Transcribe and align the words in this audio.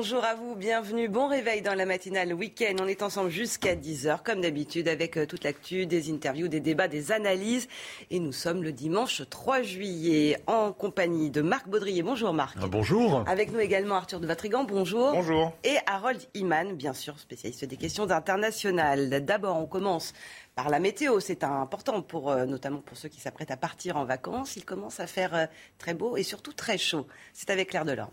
Bonjour 0.00 0.24
à 0.24 0.36
vous, 0.36 0.54
bienvenue, 0.54 1.08
bon 1.08 1.26
réveil 1.26 1.60
dans 1.60 1.74
la 1.74 1.84
matinale 1.84 2.32
week-end. 2.32 2.76
On 2.80 2.86
est 2.86 3.02
ensemble 3.02 3.30
jusqu'à 3.30 3.74
10h, 3.74 4.22
comme 4.22 4.40
d'habitude, 4.40 4.86
avec 4.86 5.16
euh, 5.16 5.26
toute 5.26 5.42
l'actu, 5.42 5.86
des 5.86 6.12
interviews, 6.12 6.46
des 6.46 6.60
débats, 6.60 6.86
des 6.86 7.10
analyses. 7.10 7.66
Et 8.12 8.20
nous 8.20 8.30
sommes 8.30 8.62
le 8.62 8.70
dimanche 8.70 9.22
3 9.28 9.62
juillet 9.62 10.40
en 10.46 10.72
compagnie 10.72 11.30
de 11.30 11.42
Marc 11.42 11.68
Baudrier. 11.68 12.04
Bonjour 12.04 12.32
Marc. 12.32 12.56
Ah, 12.62 12.68
bonjour. 12.68 13.24
Avec 13.26 13.50
nous 13.50 13.58
également 13.58 13.96
Arthur 13.96 14.20
de 14.20 14.28
Vatrigan. 14.28 14.62
Bonjour. 14.62 15.10
Bonjour. 15.10 15.52
Et 15.64 15.74
Harold 15.86 16.20
Iman, 16.34 16.76
bien 16.76 16.92
sûr, 16.92 17.18
spécialiste 17.18 17.64
des 17.64 17.76
questions 17.76 18.08
internationales. 18.08 19.24
D'abord, 19.24 19.56
on 19.56 19.66
commence 19.66 20.12
par 20.54 20.70
la 20.70 20.78
météo. 20.78 21.18
C'est 21.18 21.42
important, 21.42 22.02
pour, 22.02 22.30
euh, 22.30 22.46
notamment 22.46 22.82
pour 22.82 22.96
ceux 22.96 23.08
qui 23.08 23.18
s'apprêtent 23.18 23.50
à 23.50 23.56
partir 23.56 23.96
en 23.96 24.04
vacances. 24.04 24.54
Il 24.54 24.64
commence 24.64 25.00
à 25.00 25.08
faire 25.08 25.34
euh, 25.34 25.46
très 25.76 25.94
beau 25.94 26.16
et 26.16 26.22
surtout 26.22 26.52
très 26.52 26.78
chaud. 26.78 27.08
C'est 27.32 27.50
avec 27.50 27.70
Claire 27.70 27.84
Delorme. 27.84 28.12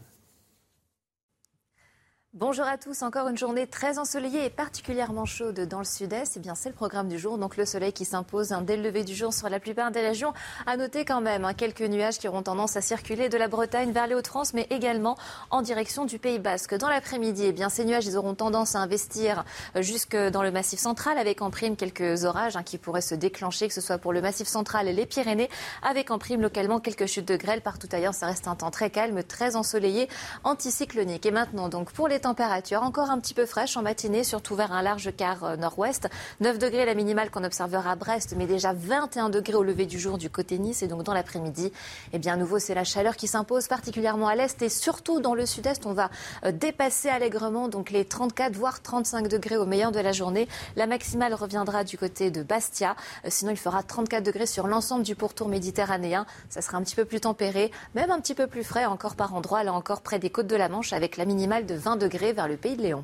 Bonjour 2.37 2.65
à 2.65 2.77
tous, 2.77 3.01
encore 3.01 3.29
une 3.29 3.37
journée 3.37 3.65
très 3.65 3.97
ensoleillée 3.97 4.43
et 4.43 4.49
particulièrement 4.49 5.23
chaude 5.23 5.61
dans 5.69 5.77
le 5.77 5.85
sud-est. 5.85 6.35
Et 6.35 6.39
eh 6.39 6.41
bien, 6.41 6.53
c'est 6.53 6.67
le 6.67 6.75
programme 6.75 7.07
du 7.07 7.17
jour. 7.17 7.37
Donc, 7.37 7.55
le 7.55 7.63
soleil 7.63 7.93
qui 7.93 8.03
s'impose 8.03 8.53
dès 8.63 8.75
le 8.75 8.83
lever 8.83 9.05
du 9.05 9.15
jour 9.15 9.33
sur 9.33 9.47
la 9.47 9.61
plupart 9.61 9.89
des 9.89 10.01
régions. 10.01 10.33
À 10.65 10.75
noter 10.75 11.05
quand 11.05 11.21
même 11.21 11.45
hein, 11.45 11.53
quelques 11.53 11.83
nuages 11.83 12.17
qui 12.17 12.27
auront 12.27 12.41
tendance 12.41 12.75
à 12.75 12.81
circuler 12.81 13.29
de 13.29 13.37
la 13.37 13.47
Bretagne 13.47 13.93
vers 13.93 14.05
les 14.05 14.15
Hauts-de-France, 14.15 14.53
mais 14.53 14.67
également 14.69 15.15
en 15.49 15.61
direction 15.61 16.03
du 16.03 16.19
Pays 16.19 16.37
Basque. 16.37 16.75
Dans 16.75 16.89
l'après-midi, 16.89 17.45
eh 17.45 17.51
bien, 17.53 17.69
ces 17.69 17.85
nuages, 17.85 18.05
ils 18.05 18.17
auront 18.17 18.35
tendance 18.35 18.75
à 18.75 18.79
investir 18.79 19.45
euh, 19.77 19.81
jusque 19.81 20.17
dans 20.17 20.43
le 20.43 20.51
massif 20.51 20.81
central 20.81 21.17
avec 21.17 21.41
en 21.41 21.51
prime 21.51 21.77
quelques 21.77 22.25
orages 22.25 22.57
hein, 22.57 22.63
qui 22.63 22.77
pourraient 22.77 22.99
se 22.99 23.15
déclencher, 23.15 23.69
que 23.69 23.73
ce 23.73 23.79
soit 23.79 23.97
pour 23.97 24.11
le 24.11 24.19
massif 24.19 24.49
central 24.49 24.89
et 24.89 24.93
les 24.93 25.05
Pyrénées, 25.05 25.49
avec 25.83 26.11
en 26.11 26.19
prime 26.19 26.41
localement 26.41 26.81
quelques 26.81 27.05
chutes 27.05 27.29
de 27.29 27.37
grêle. 27.37 27.61
Partout 27.61 27.87
ailleurs, 27.93 28.13
ça 28.13 28.25
reste 28.25 28.49
un 28.49 28.55
temps 28.55 28.71
très 28.71 28.89
calme, 28.89 29.23
très 29.23 29.55
ensoleillé, 29.55 30.09
anticyclonique. 30.43 31.25
Et 31.25 31.31
maintenant, 31.31 31.69
donc, 31.69 31.93
pour 31.93 32.09
les 32.09 32.24
température 32.25 32.81
encore 32.81 33.11
un 33.11 33.19
petit 33.19 33.35
peu 33.35 33.45
fraîche 33.45 33.77
en 33.77 33.83
matinée, 33.83 34.23
surtout 34.23 34.55
vers 34.55 34.71
un 34.71 34.81
large 34.81 35.15
quart 35.15 35.43
euh, 35.43 35.57
nord-ouest. 35.57 36.09
9 36.39 36.57
degrés 36.57 36.83
la 36.83 36.95
minimale 36.95 37.29
qu'on 37.29 37.43
observera 37.43 37.91
à 37.91 37.95
Brest, 37.95 38.33
mais 38.35 38.47
déjà 38.47 38.73
21 38.73 39.29
degrés 39.29 39.53
au 39.53 39.61
lever 39.61 39.85
du 39.85 39.99
jour 39.99 40.17
du 40.17 40.31
côté 40.31 40.57
Nice. 40.57 40.81
Et 40.81 40.87
donc 40.87 41.03
dans 41.03 41.13
l'après-midi, 41.13 41.71
eh 42.13 42.17
bien 42.17 42.33
à 42.33 42.35
nouveau, 42.35 42.57
c'est 42.57 42.73
la 42.73 42.83
chaleur 42.83 43.15
qui 43.15 43.27
s'impose 43.27 43.67
particulièrement 43.67 44.27
à 44.27 44.33
l'est 44.33 44.59
et 44.59 44.69
surtout 44.69 45.19
dans 45.19 45.35
le 45.35 45.45
sud-est. 45.45 45.85
On 45.85 45.93
va 45.93 46.09
euh, 46.45 46.51
dépasser 46.51 47.09
allègrement 47.09 47.67
donc 47.67 47.91
les 47.91 48.05
34 48.05 48.55
voire 48.55 48.81
35 48.81 49.27
degrés 49.27 49.57
au 49.57 49.67
meilleur 49.67 49.91
de 49.91 49.99
la 49.99 50.11
journée. 50.11 50.47
La 50.75 50.87
maximale 50.87 51.35
reviendra 51.35 51.83
du 51.83 51.95
côté 51.95 52.31
de 52.31 52.41
Bastia. 52.41 52.95
Euh, 53.25 53.27
sinon, 53.29 53.51
il 53.51 53.57
fera 53.57 53.83
34 53.83 54.23
degrés 54.23 54.47
sur 54.47 54.65
l'ensemble 54.65 55.03
du 55.03 55.13
pourtour 55.13 55.47
méditerranéen. 55.47 56.25
Ça 56.49 56.63
sera 56.63 56.79
un 56.79 56.81
petit 56.81 56.95
peu 56.95 57.05
plus 57.05 57.19
tempéré, 57.19 57.69
même 57.93 58.09
un 58.09 58.19
petit 58.19 58.33
peu 58.33 58.47
plus 58.47 58.63
frais 58.63 58.85
encore 58.85 59.13
par 59.13 59.35
endroits, 59.35 59.63
là 59.63 59.73
encore 59.73 60.01
près 60.01 60.17
des 60.17 60.31
côtes 60.31 60.47
de 60.47 60.55
la 60.55 60.69
Manche, 60.69 60.91
avec 60.91 61.17
la 61.17 61.25
minimale 61.25 61.67
de 61.67 61.75
20 61.75 61.97
degrés 61.97 62.14
vers 62.17 62.47
le 62.47 62.57
pays 62.57 62.75
de 62.75 62.81
Léon. 62.81 63.03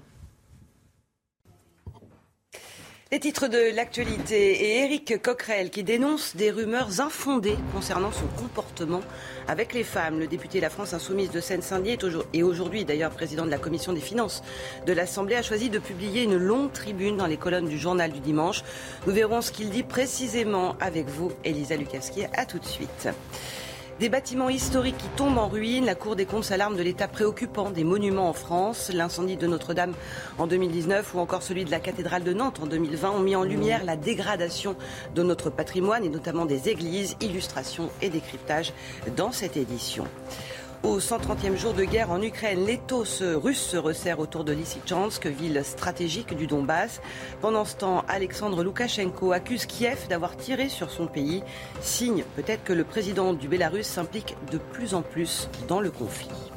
Les 3.13 3.19
titres 3.19 3.49
de 3.49 3.75
l'actualité 3.75 4.51
et 4.63 4.85
Éric 4.85 5.21
Coquerel 5.21 5.69
qui 5.69 5.83
dénonce 5.83 6.37
des 6.37 6.49
rumeurs 6.49 7.01
infondées 7.01 7.57
concernant 7.73 8.13
son 8.13 8.25
comportement 8.41 9.01
avec 9.49 9.73
les 9.73 9.83
femmes. 9.83 10.17
Le 10.17 10.27
député 10.27 10.61
La 10.61 10.69
France 10.69 10.93
Insoumise 10.93 11.29
de 11.29 11.41
Seine-Saint-Denis 11.41 11.97
et 12.31 12.41
aujourd'hui 12.41 12.85
d'ailleurs 12.85 13.11
président 13.11 13.45
de 13.45 13.51
la 13.51 13.57
commission 13.57 13.91
des 13.91 13.99
finances 13.99 14.43
de 14.85 14.93
l'Assemblée 14.93 15.35
a 15.35 15.41
choisi 15.41 15.69
de 15.69 15.79
publier 15.79 16.23
une 16.23 16.37
longue 16.37 16.71
tribune 16.71 17.17
dans 17.17 17.27
les 17.27 17.35
colonnes 17.35 17.67
du 17.67 17.77
journal 17.77 18.13
du 18.13 18.21
dimanche. 18.21 18.63
Nous 19.05 19.13
verrons 19.13 19.41
ce 19.41 19.51
qu'il 19.51 19.71
dit 19.71 19.83
précisément 19.83 20.77
avec 20.79 21.09
vous, 21.09 21.33
Elisa 21.43 21.75
Lukavski. 21.75 22.23
À 22.33 22.45
tout 22.45 22.59
de 22.59 22.65
suite. 22.65 23.09
Des 24.01 24.09
bâtiments 24.09 24.49
historiques 24.49 24.97
qui 24.97 25.09
tombent 25.09 25.37
en 25.37 25.47
ruine, 25.47 25.85
la 25.85 25.93
Cour 25.93 26.15
des 26.15 26.25
comptes 26.25 26.45
s'alarme 26.45 26.75
de 26.75 26.81
l'état 26.81 27.07
préoccupant 27.07 27.69
des 27.69 27.83
monuments 27.83 28.29
en 28.29 28.33
France. 28.33 28.89
L'incendie 28.91 29.37
de 29.37 29.45
Notre-Dame 29.45 29.93
en 30.39 30.47
2019 30.47 31.13
ou 31.13 31.19
encore 31.19 31.43
celui 31.43 31.65
de 31.65 31.69
la 31.69 31.79
cathédrale 31.79 32.23
de 32.23 32.33
Nantes 32.33 32.59
en 32.63 32.65
2020 32.65 33.11
ont 33.11 33.19
mis 33.19 33.35
en 33.35 33.43
lumière 33.43 33.85
la 33.85 33.95
dégradation 33.95 34.75
de 35.13 35.21
notre 35.21 35.51
patrimoine 35.51 36.03
et 36.03 36.09
notamment 36.09 36.45
des 36.45 36.67
églises, 36.67 37.15
illustrations 37.21 37.91
et 38.01 38.09
décryptage 38.09 38.73
dans 39.15 39.31
cette 39.31 39.55
édition. 39.55 40.05
Au 40.83 40.97
130e 40.97 41.57
jour 41.57 41.73
de 41.75 41.83
guerre 41.83 42.09
en 42.09 42.19
Ukraine, 42.23 42.65
l'étau 42.65 43.03
russe 43.35 43.61
se 43.61 43.77
resserre 43.77 44.19
autour 44.19 44.43
de 44.43 44.51
Lysychansk, 44.51 45.27
ville 45.27 45.61
stratégique 45.63 46.35
du 46.35 46.47
Donbass. 46.47 47.01
Pendant 47.39 47.65
ce 47.65 47.75
temps, 47.75 48.03
Alexandre 48.07 48.63
Loukachenko 48.63 49.31
accuse 49.31 49.67
Kiev 49.67 50.07
d'avoir 50.09 50.35
tiré 50.35 50.69
sur 50.69 50.89
son 50.89 51.05
pays, 51.05 51.43
signe 51.81 52.23
peut-être 52.35 52.63
que 52.63 52.73
le 52.73 52.83
président 52.83 53.33
du 53.33 53.47
Bélarus 53.47 53.85
s'implique 53.85 54.35
de 54.51 54.57
plus 54.57 54.95
en 54.95 55.03
plus 55.03 55.49
dans 55.67 55.81
le 55.81 55.91
conflit. 55.91 56.50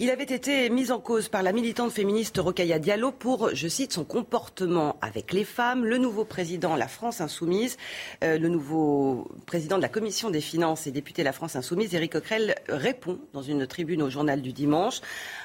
Il 0.00 0.10
avait 0.10 0.22
été 0.22 0.70
mis 0.70 0.92
en 0.92 1.00
cause 1.00 1.28
par 1.28 1.42
la 1.42 1.50
militante 1.50 1.90
féministe 1.90 2.38
Rokhaya 2.38 2.78
Diallo 2.78 3.10
pour, 3.10 3.52
je 3.52 3.66
cite, 3.66 3.92
son 3.92 4.04
comportement 4.04 4.94
avec 5.00 5.32
les 5.32 5.42
femmes. 5.42 5.84
Le 5.84 5.98
nouveau 5.98 6.24
président 6.24 6.76
La 6.76 6.86
France 6.86 7.20
Insoumise, 7.20 7.76
euh, 8.22 8.38
le 8.38 8.48
nouveau 8.48 9.26
président 9.44 9.76
de 9.76 9.82
la 9.82 9.88
commission 9.88 10.30
des 10.30 10.40
finances 10.40 10.86
et 10.86 10.92
député 10.92 11.24
La 11.24 11.32
France 11.32 11.56
Insoumise, 11.56 11.96
Éric 11.96 12.12
Coquerel, 12.12 12.54
répond 12.68 13.18
dans 13.32 13.42
une 13.42 13.66
tribune 13.66 14.00
au 14.02 14.08
journal 14.08 14.40
du 14.40 14.52
dimanche. 14.52 15.00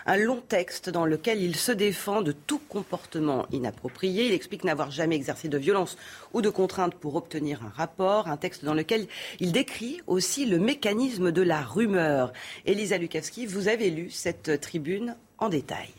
Un 0.05 0.17
long 0.17 0.41
texte 0.41 0.89
dans 0.89 1.05
lequel 1.05 1.41
il 1.41 1.55
se 1.55 1.71
défend 1.71 2.21
de 2.21 2.31
tout 2.31 2.59
comportement 2.69 3.45
inapproprié. 3.51 4.27
Il 4.27 4.33
explique 4.33 4.63
n'avoir 4.63 4.91
jamais 4.91 5.15
exercé 5.15 5.47
de 5.47 5.57
violence 5.57 5.97
ou 6.33 6.41
de 6.41 6.49
contrainte 6.49 6.95
pour 6.95 7.15
obtenir 7.15 7.63
un 7.63 7.69
rapport. 7.69 8.27
Un 8.27 8.37
texte 8.37 8.65
dans 8.65 8.73
lequel 8.73 9.07
il 9.39 9.51
décrit 9.51 10.01
aussi 10.07 10.45
le 10.45 10.59
mécanisme 10.59 11.31
de 11.31 11.41
la 11.41 11.61
rumeur. 11.61 12.33
Elisa 12.65 12.97
Lukavski, 12.97 13.45
vous 13.45 13.67
avez 13.67 13.89
lu 13.89 14.09
cette 14.09 14.59
tribune 14.59 15.15
en 15.37 15.49
détail. 15.49 15.93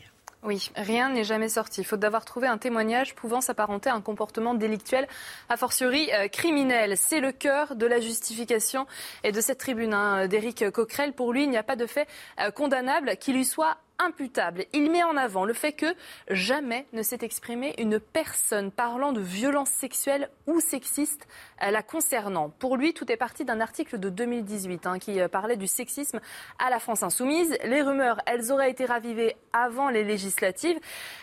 Oui, 0.45 0.69
rien 0.75 1.09
n'est 1.09 1.23
jamais 1.23 1.49
sorti, 1.49 1.83
faute 1.83 1.99
d'avoir 1.99 2.23
trouvé 2.23 2.47
un 2.47 2.59
témoignage 2.59 3.15
pouvant 3.15 3.41
s'apparenter 3.41 3.89
à 3.89 3.95
un 3.95 4.01
comportement 4.01 4.53
délictuel, 4.53 5.07
a 5.49 5.57
fortiori 5.57 6.07
euh, 6.13 6.27
criminel. 6.27 6.97
C'est 6.97 7.19
le 7.19 7.31
cœur 7.31 7.75
de 7.75 7.87
la 7.87 7.99
justification 7.99 8.85
et 9.23 9.31
de 9.31 9.41
cette 9.41 9.57
tribune 9.57 9.95
hein, 9.95 10.27
d'Éric 10.27 10.69
Coquerel. 10.69 11.13
Pour 11.13 11.33
lui, 11.33 11.45
il 11.45 11.49
n'y 11.49 11.57
a 11.57 11.63
pas 11.63 11.75
de 11.75 11.87
fait 11.87 12.07
euh, 12.39 12.51
condamnable 12.51 13.17
qui 13.17 13.33
lui 13.33 13.43
soit 13.43 13.77
imputable. 13.99 14.65
Il 14.73 14.91
met 14.91 15.03
en 15.03 15.17
avant 15.17 15.45
le 15.45 15.53
fait 15.53 15.73
que 15.73 15.85
jamais 16.29 16.85
ne 16.93 17.01
s'est 17.01 17.19
exprimée 17.21 17.73
une 17.77 17.99
personne 17.99 18.71
parlant 18.71 19.11
de 19.11 19.21
violences 19.21 19.69
sexuelles 19.69 20.29
ou 20.47 20.59
sexistes 20.59 21.27
euh, 21.63 21.71
la 21.71 21.83
concernant. 21.83 22.49
Pour 22.49 22.77
lui, 22.77 22.93
tout 22.93 23.11
est 23.11 23.17
parti 23.17 23.45
d'un 23.45 23.61
article 23.61 23.99
de 23.99 24.09
2018 24.09 24.87
hein, 24.87 24.99
qui 24.99 25.19
euh, 25.19 25.27
parlait 25.27 25.57
du 25.57 25.67
sexisme 25.67 26.19
à 26.59 26.69
la 26.69 26.79
France 26.79 27.03
insoumise. 27.03 27.57
Les 27.63 27.81
rumeurs, 27.81 28.19
elles 28.25 28.51
auraient 28.51 28.71
été 28.71 28.85
ravivées 28.85 29.35
avant 29.53 29.89
les 29.89 30.03
législatives 30.03 30.79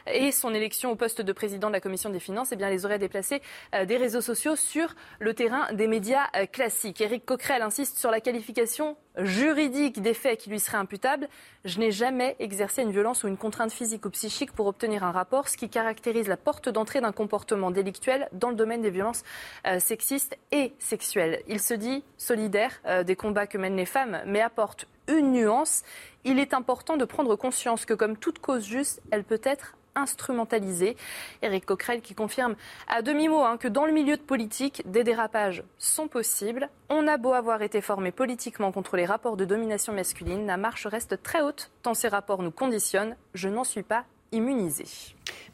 et 0.06 0.33
son 0.33 0.54
élection 0.54 0.91
au 0.91 0.97
poste 0.97 1.21
de 1.21 1.33
président 1.33 1.69
de 1.69 1.72
la 1.72 1.81
commission 1.81 2.10
des 2.10 2.21
finances, 2.21 2.53
eh 2.53 2.56
bien, 2.56 2.71
les 2.71 2.84
aurait 2.87 2.99
déplacées 2.99 3.43
euh, 3.75 3.84
des 3.84 3.97
réseaux 3.97 4.21
sociaux 4.21 4.56
sur 4.56 4.94
le 5.19 5.34
terrain 5.34 5.72
des 5.72 5.87
médias 5.87 6.27
classiques. 6.53 7.00
Éric 7.00 7.25
Coquerel 7.27 7.62
insiste 7.62 7.99
sur 7.99 8.10
la 8.10 8.21
qualification 8.21 8.97
juridique 9.17 10.01
des 10.01 10.15
faits 10.15 10.41
qui 10.41 10.51
lui 10.51 10.60
seraient 10.60 10.78
imputables. 10.78 11.28
Je 11.65 11.78
n'ai 11.78 11.92
jamais 11.92 12.36
exercé 12.39 12.83
une 12.83 12.91
violence 12.91 13.25
ou 13.25 13.28
une 13.28 13.36
contrainte 13.36 13.72
physique 13.72 14.07
ou 14.07 14.10
psychique 14.10 14.53
pour 14.53 14.66
obtenir 14.66 15.04
un 15.04 15.13
rapport, 15.13 15.48
ce 15.48 15.57
qui 15.57 15.69
caractérise 15.69 16.28
la 16.28 16.36
porte 16.36 16.69
d'entrée 16.69 17.01
d'un 17.01 17.13
comportement 17.13 17.71
délictuel 17.71 18.28
dans 18.33 18.51
le 18.51 18.57
domaine 18.57 18.83
des 18.83 18.91
violences 18.91 19.22
euh, 19.66 19.78
sexistes 19.78 20.36
et 20.51 20.72
sexuelles. 20.78 21.42
Il 21.48 21.60
se 21.60 21.75
dit 21.75 22.04
solidaire 22.16 22.81
euh, 22.86 23.04
des 23.04 23.16
combats 23.16 23.47
que 23.47 23.59
mènent 23.59 23.77
les 23.77 23.86
femmes, 23.86 24.22
mais 24.27 24.41
apporte 24.41 24.86
une 25.09 25.33
nuance. 25.33 25.83
Il 26.25 26.39
est 26.39 26.54
important 26.54 26.97
de 26.97 27.04
prendre 27.04 27.36
conscience 27.36 27.84
que, 27.84 27.95
comme 27.95 28.16
toute 28.16 28.39
cause 28.39 28.65
juste, 28.65 29.03
elle 29.10 29.25
peut 29.25 29.41
être 29.42 29.77
instrumentalisé. 29.94 30.97
Éric 31.42 31.66
Coquerel 31.66 32.00
qui 32.00 32.15
confirme 32.15 32.56
à 32.89 33.03
demi-mot 33.03 33.42
hein, 33.42 33.56
que 33.56 33.68
dans 33.68 33.86
le 33.86 33.92
milieu 33.92 34.16
de 34.16 34.22
politique, 34.22 34.83
des 34.86 35.04
dérapages 35.04 35.62
sont 35.78 36.09
possibles. 36.09 36.68
On 36.89 37.06
a 37.06 37.16
beau 37.16 37.33
avoir 37.33 37.62
été 37.62 37.80
formé 37.80 38.12
politiquement 38.12 38.72
contre 38.72 38.97
les 38.97 39.06
rapports 39.06 39.36
de 39.36 39.44
domination 39.44 39.92
masculine, 39.92 40.47
la 40.47 40.56
marche 40.56 40.86
reste 40.86 41.22
très 41.22 41.42
haute 41.42 41.71
tant 41.83 41.94
ces 41.94 42.09
rapports 42.09 42.42
nous 42.42 42.50
conditionnent. 42.50 43.16
Je 43.34 43.48
n'en 43.48 43.65
suis 43.65 43.83
pas 43.83 44.04
immunisé. 44.33 44.84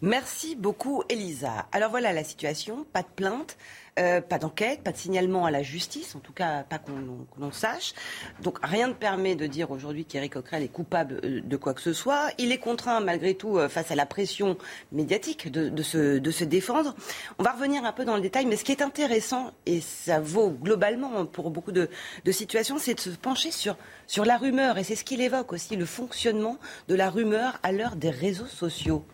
Merci 0.00 0.55
beaucoup, 0.55 1.03
Elisa. 1.09 1.67
Alors 1.73 1.91
voilà 1.91 2.12
la 2.12 2.23
situation, 2.23 2.87
pas 2.93 3.03
de 3.03 3.09
plainte. 3.15 3.56
Euh, 3.99 4.21
pas 4.21 4.39
d'enquête, 4.39 4.83
pas 4.85 4.93
de 4.93 4.97
signalement 4.97 5.45
à 5.45 5.50
la 5.50 5.65
justice, 5.65 6.15
en 6.15 6.21
tout 6.21 6.33
cas 6.33 6.62
pas 6.62 6.79
qu'on 6.79 7.50
sache. 7.50 7.95
Donc 8.41 8.59
rien 8.62 8.87
ne 8.87 8.93
permet 8.93 9.35
de 9.35 9.47
dire 9.47 9.73
aujourd'hui 9.73 10.05
qu'Éric 10.05 10.35
Coquerel 10.35 10.62
est 10.62 10.69
coupable 10.69 11.21
euh, 11.25 11.41
de 11.43 11.56
quoi 11.56 11.75
que 11.75 11.81
ce 11.81 11.93
soit. 11.93 12.29
Il 12.39 12.53
est 12.53 12.59
contraint 12.59 13.00
malgré 13.00 13.35
tout 13.35 13.59
euh, 13.59 13.69
face 13.69 13.91
à 13.91 13.97
la 13.97 14.06
pression 14.06 14.56
médiatique 14.93 15.50
de, 15.50 15.83
se, 15.83 16.44
défendre. 16.44 16.94
On 17.41 17.43
va 17.43 17.53
revenir 17.53 17.85
un 17.85 17.93
peu 17.93 18.05
dans 18.05 18.15
le 18.15 18.23
détail, 18.23 18.47
mais 18.47 18.55
ce 18.55 18.62
qui 18.62 18.71
est 18.71 18.83
intéressant, 18.83 19.51
et 19.67 19.81
ça 19.81 20.21
vaut 20.21 20.51
globalement 20.51 21.27
pour 21.27 21.51
beaucoup 21.51 21.73
de, 21.73 21.89
situations, 22.31 22.79
c'est 22.79 22.94
de 22.94 23.01
se 23.01 23.11
pencher 23.11 23.51
sur 23.51 24.25
la 24.25 24.37
rumeur. 24.37 24.79
Et 24.79 24.85
c'est 24.85 24.94
ce 24.94 25.03
qu'il 25.03 25.21
évoque 25.21 25.53
aussi, 25.53 25.75
le 25.75 25.87
fonctionnement 25.87 26.59
de 26.87 26.94
la 26.94 27.11
rumeur 27.11 27.59
à 27.65 27.73
l'heure 27.73 27.97
des 27.97 28.11
réseaux 28.11 28.47
sociaux. 28.47 29.05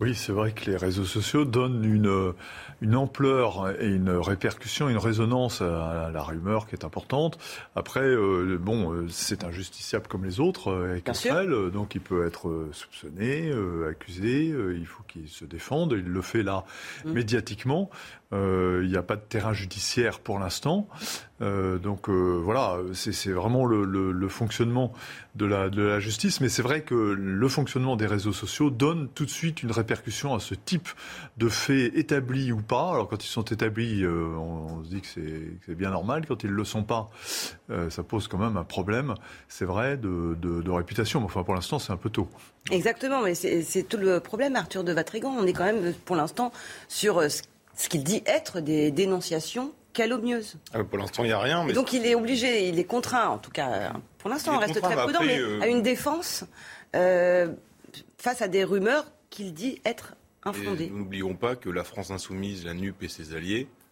Oui, 0.00 0.16
c'est 0.16 0.32
vrai 0.32 0.50
que 0.50 0.68
les 0.68 0.76
réseaux 0.76 1.04
sociaux 1.04 1.44
donnent 1.44 1.84
une, 1.84 2.34
une 2.80 2.96
ampleur 2.96 3.70
et 3.80 3.86
une 3.86 4.10
répercussion, 4.10 4.88
une 4.88 4.98
résonance 4.98 5.62
à 5.62 6.10
la 6.12 6.22
rumeur 6.22 6.66
qui 6.66 6.74
est 6.74 6.84
importante. 6.84 7.38
Après, 7.76 8.00
euh, 8.00 8.58
bon, 8.60 8.92
euh, 8.92 9.06
c'est 9.08 9.44
injusticiable 9.44 10.08
comme 10.08 10.24
les 10.24 10.40
autres, 10.40 10.72
euh, 10.72 11.70
donc 11.70 11.94
il 11.94 12.00
peut 12.00 12.26
être 12.26 12.68
soupçonné, 12.72 13.52
accusé, 13.88 14.46
il 14.48 14.86
faut 14.86 15.04
qu'il 15.04 15.28
se 15.28 15.44
défende, 15.44 15.92
il 15.92 16.04
le 16.04 16.22
fait 16.22 16.42
là 16.42 16.64
mm. 17.04 17.12
médiatiquement. 17.12 17.88
Il 18.32 18.88
n'y 18.88 18.96
a 18.96 19.02
pas 19.02 19.16
de 19.16 19.22
terrain 19.22 19.52
judiciaire 19.52 20.18
pour 20.18 20.38
l'instant. 20.40 20.88
donc 21.40 22.08
voilà, 22.08 22.78
c'est 22.92 23.30
vraiment 23.30 23.64
le, 23.64 24.28
fonctionnement 24.28 24.92
de 25.36 25.46
la, 25.46 26.00
justice. 26.00 26.40
Mais 26.40 26.48
c'est 26.48 26.62
vrai 26.62 26.82
que 26.82 26.94
le 26.94 27.48
fonctionnement 27.48 27.96
des 27.96 28.06
réseaux 28.06 28.32
sociaux 28.32 28.70
donne 28.70 29.08
tout 29.14 29.24
de 29.24 29.30
suite 29.30 29.62
une 29.62 29.70
répercussion 29.70 30.34
à 30.34 30.40
ce 30.40 30.54
type 30.54 30.88
de 31.36 31.48
faits 31.48 31.94
établis 31.94 32.52
ou 32.52 32.60
pas. 32.60 32.90
Alors 32.90 33.08
quand 33.08 33.24
ils 33.24 33.28
sont 33.28 33.42
établis, 33.42 34.02
euh, 34.02 34.34
on, 34.36 34.82
se 34.84 34.88
dit 34.88 35.00
que 35.00 35.06
c'est 35.66 35.74
bien 35.74 35.90
normal. 35.90 36.24
Quand 36.26 36.42
ils 36.42 36.50
ne 36.50 36.54
le 36.54 36.64
sont 36.64 36.84
pas, 36.84 37.10
euh, 37.70 37.90
ça 37.90 38.02
pose 38.02 38.28
quand 38.28 38.38
même 38.38 38.56
un 38.56 38.64
problème, 38.64 39.14
c'est 39.48 39.64
vrai, 39.64 39.96
de, 39.96 40.36
de, 40.40 40.70
réputation. 40.70 41.20
Mais 41.20 41.26
enfin, 41.26 41.44
pour 41.44 41.54
l'instant, 41.54 41.78
c'est 41.78 41.92
un 41.92 41.96
peu 41.96 42.10
tôt. 42.10 42.28
Exactement, 42.70 43.22
mais 43.22 43.34
c'est 43.34 43.82
tout 43.88 43.96
le 43.96 44.20
problème, 44.20 44.56
Arthur 44.56 44.84
de 44.84 44.92
Vatrigan. 44.92 45.34
On 45.38 45.46
est 45.46 45.52
quand 45.52 45.64
même, 45.64 45.92
pour 46.04 46.16
l'instant, 46.16 46.52
sur 46.88 47.18
euh, 47.18 47.28
ce 47.76 47.88
qu'il 47.88 48.04
dit 48.04 48.22
être 48.26 48.60
des 48.60 48.90
dénonciations 48.90 49.72
calomnieuses. 49.92 50.56
Ah, 50.72 50.82
pour 50.84 50.98
l'instant, 50.98 51.24
il 51.24 51.28
n'y 51.28 51.32
a 51.32 51.38
rien. 51.38 51.64
Mais... 51.64 51.72
Donc 51.72 51.92
il 51.92 52.04
est 52.06 52.14
obligé, 52.14 52.68
il 52.68 52.78
est 52.78 52.84
contraint, 52.84 53.28
en 53.28 53.38
tout 53.38 53.50
cas, 53.50 53.92
pour 54.18 54.30
l'instant, 54.30 54.56
on 54.56 54.58
reste 54.58 54.80
très 54.80 54.96
prudent, 54.96 55.20
mais 55.24 55.40
à 55.62 55.68
une 55.68 55.82
défense 55.82 56.44
face 56.92 58.42
à 58.42 58.48
des 58.48 58.64
rumeurs 58.64 59.06
qu'il 59.30 59.54
dit 59.54 59.80
être 59.84 60.14
nous 60.46 60.98
n'oublions 60.98 61.34
pas 61.34 61.56
que 61.56 61.70
la 61.70 61.84
France 61.84 62.10
insoumise, 62.10 62.64
la 62.64 62.74
NUP 62.74 63.02
et 63.02 63.08
ses 63.08 63.34
alliés 63.34 63.66
euh, 63.66 63.83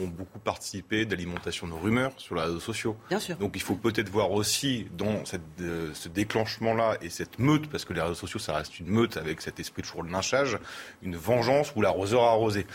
ont 0.00 0.06
beaucoup 0.06 0.38
participé 0.38 1.04
d'alimentation 1.04 1.66
de 1.66 1.72
rumeurs 1.72 2.12
sur 2.16 2.34
les 2.34 2.42
réseaux 2.42 2.60
sociaux. 2.60 2.96
Bien 3.08 3.20
sûr. 3.20 3.36
Donc 3.36 3.52
il 3.54 3.62
faut 3.62 3.74
peut-être 3.74 4.08
voir 4.08 4.30
aussi 4.32 4.86
dans 4.96 5.24
cette, 5.24 5.40
euh, 5.60 5.90
ce 5.94 6.08
déclenchement-là 6.08 6.96
et 7.00 7.08
cette 7.10 7.38
meute, 7.38 7.68
parce 7.68 7.84
que 7.84 7.92
les 7.92 8.00
réseaux 8.00 8.14
sociaux, 8.14 8.40
ça 8.40 8.54
reste 8.54 8.78
une 8.78 8.88
meute 8.88 9.16
avec 9.16 9.40
cet 9.40 9.60
esprit 9.60 9.82
de 9.82 9.86
toujours 9.86 10.04
de 10.04 10.10
lynchage, 10.10 10.58
une 11.02 11.16
vengeance 11.16 11.72
ou 11.76 11.82
l'arroseur 11.82 12.22
arrosé. 12.22 12.66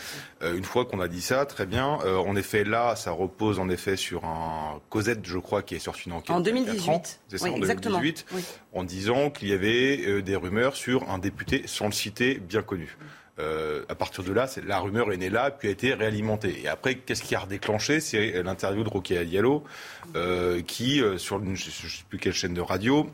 Euh, 0.42 0.56
une 0.56 0.64
fois 0.64 0.84
qu'on 0.84 1.00
a 1.00 1.08
dit 1.08 1.22
ça, 1.22 1.46
très 1.46 1.66
bien. 1.66 1.86
en 1.86 2.36
effet, 2.36 2.64
là, 2.64 2.96
ça 2.96 3.10
repose 3.10 3.58
en 3.58 3.68
effet 3.68 3.96
sur 3.96 4.24
un 4.24 4.80
Cosette, 4.88 5.24
je 5.24 5.38
crois, 5.38 5.62
qui 5.62 5.74
est 5.74 5.78
sorti 5.78 6.04
une 6.06 6.12
enquête. 6.12 6.34
En 6.34 6.40
2018. 6.40 7.20
C'est 7.28 7.38
ça, 7.38 7.50
en 7.50 7.58
2018, 7.58 8.26
en 8.72 8.84
disant 8.84 9.30
qu'il 9.30 9.48
y 9.48 9.52
avait 9.52 10.22
des 10.22 10.36
rumeurs 10.36 10.76
sur 10.76 11.08
un 11.10 11.18
député, 11.18 11.64
sans 11.66 11.86
le 11.86 11.92
citer, 11.92 12.34
bien 12.38 12.62
connu. 12.62 12.96
Euh, 13.38 13.84
à 13.88 13.94
partir 13.94 14.22
de 14.24 14.32
là, 14.32 14.46
la 14.66 14.78
rumeur 14.78 15.10
est 15.10 15.16
née 15.16 15.30
là, 15.30 15.50
puis 15.50 15.68
a 15.68 15.70
été 15.70 15.94
réalimentée. 15.94 16.62
Et 16.62 16.68
après, 16.68 16.96
qu'est-ce 16.96 17.22
qui 17.22 17.34
a 17.34 17.40
redéclenché? 17.40 18.00
C'est 18.00 18.42
l'interview 18.42 18.84
de 18.84 18.88
Rocky 18.90 19.14
Diallo, 19.24 19.64
euh, 20.16 20.60
qui, 20.62 21.00
euh, 21.00 21.16
sur 21.16 21.42
je 21.42 21.50
ne 21.50 21.56
sais 21.56 22.04
plus 22.08 22.18
quelle 22.18 22.34
chaîne 22.34 22.54
de 22.54 22.60
radio, 22.60 23.08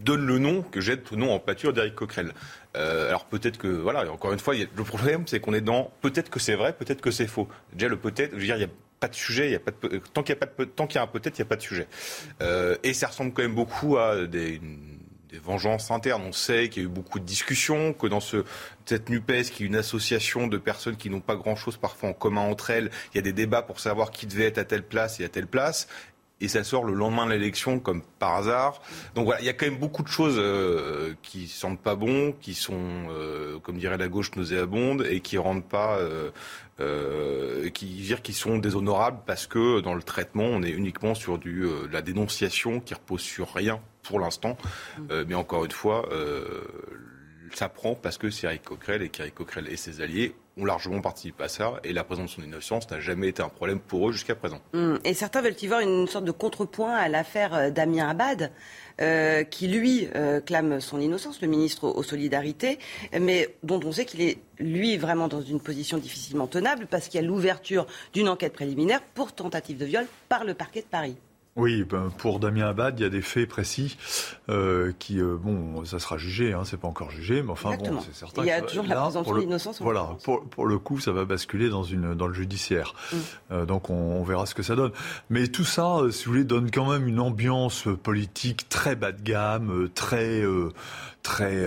donne 0.00 0.24
le 0.24 0.38
nom, 0.38 0.62
que 0.62 0.80
jette 0.80 1.10
le 1.10 1.16
nom 1.16 1.32
en 1.32 1.38
pâture 1.38 1.72
d'Eric 1.72 1.94
Coquerel. 1.94 2.32
alors 2.74 3.26
peut-être 3.26 3.58
que, 3.58 3.68
voilà, 3.68 4.10
encore 4.10 4.32
une 4.32 4.38
fois, 4.38 4.54
le 4.54 4.84
problème, 4.84 5.26
c'est 5.26 5.40
qu'on 5.40 5.52
est 5.52 5.60
dans 5.60 5.92
peut-être 6.00 6.30
que 6.30 6.40
c'est 6.40 6.54
vrai, 6.54 6.72
peut-être 6.72 7.02
que 7.02 7.10
c'est 7.10 7.26
faux. 7.26 7.48
Déjà, 7.74 7.88
le 7.88 7.96
peut-être, 7.96 8.30
je 8.32 8.36
veux 8.36 8.44
dire, 8.44 8.56
il 8.56 8.60
n'y 8.60 8.64
a 8.64 8.74
pas 8.98 9.08
de 9.08 9.14
sujet, 9.14 9.50
y 9.50 9.54
a 9.54 9.60
pas 9.60 9.72
de, 9.72 10.00
tant 10.14 10.22
qu'il 10.22 10.34
y 10.34 10.38
a, 10.38 10.40
y 10.40 10.98
a 10.98 11.02
un 11.02 11.06
peut-être, 11.06 11.38
il 11.38 11.42
n'y 11.42 11.46
a 11.46 11.48
pas 11.48 11.56
de 11.56 11.62
sujet. 11.62 11.86
et 12.82 12.94
ça 12.94 13.08
ressemble 13.08 13.32
quand 13.32 13.42
même 13.42 13.54
beaucoup 13.54 13.98
à 13.98 14.26
des, 14.26 14.58
des 15.32 15.38
vengeances 15.38 15.90
internes. 15.90 16.22
On 16.26 16.32
sait 16.32 16.68
qu'il 16.68 16.82
y 16.82 16.84
a 16.84 16.88
eu 16.88 16.92
beaucoup 16.92 17.18
de 17.18 17.24
discussions, 17.24 17.94
que 17.94 18.06
dans 18.06 18.20
ce, 18.20 18.44
cette 18.84 19.08
NUPES, 19.08 19.50
qui 19.50 19.62
est 19.62 19.66
une 19.66 19.76
association 19.76 20.46
de 20.46 20.58
personnes 20.58 20.96
qui 20.96 21.08
n'ont 21.08 21.20
pas 21.20 21.36
grand-chose 21.36 21.78
parfois 21.78 22.10
en 22.10 22.12
commun 22.12 22.42
entre 22.42 22.68
elles, 22.68 22.90
il 23.12 23.16
y 23.16 23.18
a 23.18 23.22
des 23.22 23.32
débats 23.32 23.62
pour 23.62 23.80
savoir 23.80 24.10
qui 24.10 24.26
devait 24.26 24.44
être 24.44 24.58
à 24.58 24.64
telle 24.64 24.82
place 24.82 25.20
et 25.20 25.24
à 25.24 25.30
telle 25.30 25.46
place 25.46 25.88
et 26.42 26.48
ça 26.48 26.64
sort 26.64 26.84
le 26.84 26.92
lendemain 26.92 27.24
de 27.26 27.30
l'élection 27.30 27.78
comme 27.78 28.02
par 28.18 28.34
hasard. 28.34 28.82
Donc 29.14 29.26
voilà, 29.26 29.40
il 29.40 29.46
y 29.46 29.48
a 29.48 29.52
quand 29.52 29.66
même 29.66 29.78
beaucoup 29.78 30.02
de 30.02 30.08
choses 30.08 30.34
euh, 30.36 31.14
qui 31.22 31.46
semblent 31.46 31.78
pas 31.78 31.94
bons, 31.94 32.34
qui 32.40 32.54
sont, 32.54 33.06
euh, 33.10 33.60
comme 33.60 33.78
dirait 33.78 33.96
la 33.96 34.08
gauche, 34.08 34.34
nauséabondes 34.34 35.06
et 35.08 35.20
qui 35.20 35.38
rendent 35.38 35.64
pas, 35.64 35.96
euh, 35.98 36.30
euh 36.80 37.70
qui 37.70 37.86
dire 37.86 38.22
qui 38.22 38.32
sont 38.32 38.58
déshonorables 38.58 39.20
parce 39.24 39.46
que 39.46 39.80
dans 39.80 39.94
le 39.94 40.02
traitement, 40.02 40.44
on 40.44 40.62
est 40.64 40.70
uniquement 40.70 41.14
sur 41.14 41.38
du 41.38 41.64
la 41.92 42.02
dénonciation 42.02 42.80
qui 42.80 42.94
repose 42.94 43.20
sur 43.20 43.54
rien 43.54 43.80
pour 44.02 44.18
l'instant. 44.18 44.58
Mm. 44.98 45.22
mais 45.28 45.34
encore 45.36 45.64
une 45.64 45.70
fois, 45.70 46.08
ça 47.54 47.68
prend 47.68 47.94
parce 47.94 48.18
que 48.18 48.30
c'est 48.30 48.48
Eric 48.48 48.64
Coquerel 48.64 49.02
et 49.02 49.10
qu'Eric 49.10 49.34
Coquerel 49.34 49.68
et 49.68 49.76
ses 49.76 50.00
alliés 50.00 50.34
ont 50.56 50.64
largement 50.64 51.00
participé 51.00 51.44
à 51.44 51.48
ça 51.48 51.74
et 51.84 51.92
la 51.92 52.04
présence 52.04 52.36
de 52.36 52.42
son 52.42 52.46
innocence 52.46 52.90
n'a 52.90 53.00
jamais 53.00 53.28
été 53.28 53.42
un 53.42 53.48
problème 53.48 53.80
pour 53.80 54.08
eux 54.08 54.12
jusqu'à 54.12 54.34
présent. 54.34 54.60
Mm. 54.72 54.96
Et 55.04 55.14
certains 55.14 55.40
veulent 55.40 55.56
y 55.60 55.66
voir 55.66 55.80
une 55.80 56.06
sorte 56.06 56.24
de 56.24 56.30
contrepoint 56.30 56.94
à 56.94 57.08
l'affaire 57.08 57.54
euh, 57.54 57.70
Damien 57.70 58.08
Abad, 58.08 58.52
euh, 59.00 59.44
qui 59.44 59.68
lui 59.68 60.08
euh, 60.14 60.40
clame 60.40 60.80
son 60.80 61.00
innocence, 61.00 61.40
le 61.40 61.48
ministre 61.48 61.88
aux 61.88 62.02
Solidarités, 62.02 62.78
mais 63.18 63.54
dont 63.62 63.80
on 63.84 63.92
sait 63.92 64.04
qu'il 64.04 64.20
est 64.20 64.38
lui 64.58 64.96
vraiment 64.98 65.28
dans 65.28 65.40
une 65.40 65.60
position 65.60 65.98
difficilement 65.98 66.46
tenable 66.46 66.86
parce 66.86 67.08
qu'il 67.08 67.20
y 67.20 67.24
a 67.24 67.26
l'ouverture 67.26 67.86
d'une 68.12 68.28
enquête 68.28 68.52
préliminaire 68.52 69.02
pour 69.14 69.32
tentative 69.32 69.78
de 69.78 69.86
viol 69.86 70.06
par 70.28 70.44
le 70.44 70.54
parquet 70.54 70.80
de 70.80 70.86
Paris. 70.86 71.16
Oui, 71.54 71.84
ben, 71.84 72.10
pour 72.16 72.40
Damien 72.40 72.66
Abad, 72.66 72.98
il 72.98 73.02
y 73.02 73.06
a 73.06 73.10
des 73.10 73.20
faits 73.20 73.46
précis 73.46 73.98
euh, 74.48 74.92
qui, 74.98 75.20
euh, 75.20 75.36
bon, 75.36 75.84
ça 75.84 75.98
sera 75.98 76.16
jugé, 76.16 76.54
hein, 76.54 76.62
c'est 76.64 76.78
pas 76.78 76.88
encore 76.88 77.10
jugé, 77.10 77.42
mais 77.42 77.50
enfin 77.50 77.76
bon, 77.76 78.00
c'est 78.00 78.14
certain. 78.14 78.42
Il 78.42 78.48
y 78.48 78.50
a 78.50 78.62
toujours 78.62 78.86
la 78.86 79.02
présomption 79.02 79.36
d'innocence. 79.36 79.82
Voilà, 79.82 80.16
pour, 80.24 80.44
pour, 80.44 80.64
le 80.64 80.78
coup, 80.78 80.98
ça 80.98 81.12
va 81.12 81.26
basculer 81.26 81.68
dans 81.68 81.82
une 81.82 82.14
dans 82.14 82.26
le 82.26 82.32
judiciaire, 82.32 82.94
mm. 82.94 83.16
euh, 83.52 83.66
donc 83.66 83.90
on, 83.90 83.94
on, 83.94 84.24
verra 84.24 84.46
ce 84.46 84.54
que 84.54 84.62
ça 84.62 84.76
donne. 84.76 84.92
Mais 85.28 85.46
tout 85.46 85.64
ça, 85.64 85.98
euh, 85.98 86.10
si 86.10 86.24
vous 86.24 86.32
voulez, 86.32 86.44
donne 86.44 86.70
quand 86.70 86.90
même 86.90 87.06
une 87.06 87.20
ambiance 87.20 87.86
politique 88.02 88.70
très 88.70 88.96
bas 88.96 89.12
de 89.12 89.20
gamme, 89.20 89.90
très 89.94 90.42
très 91.22 91.66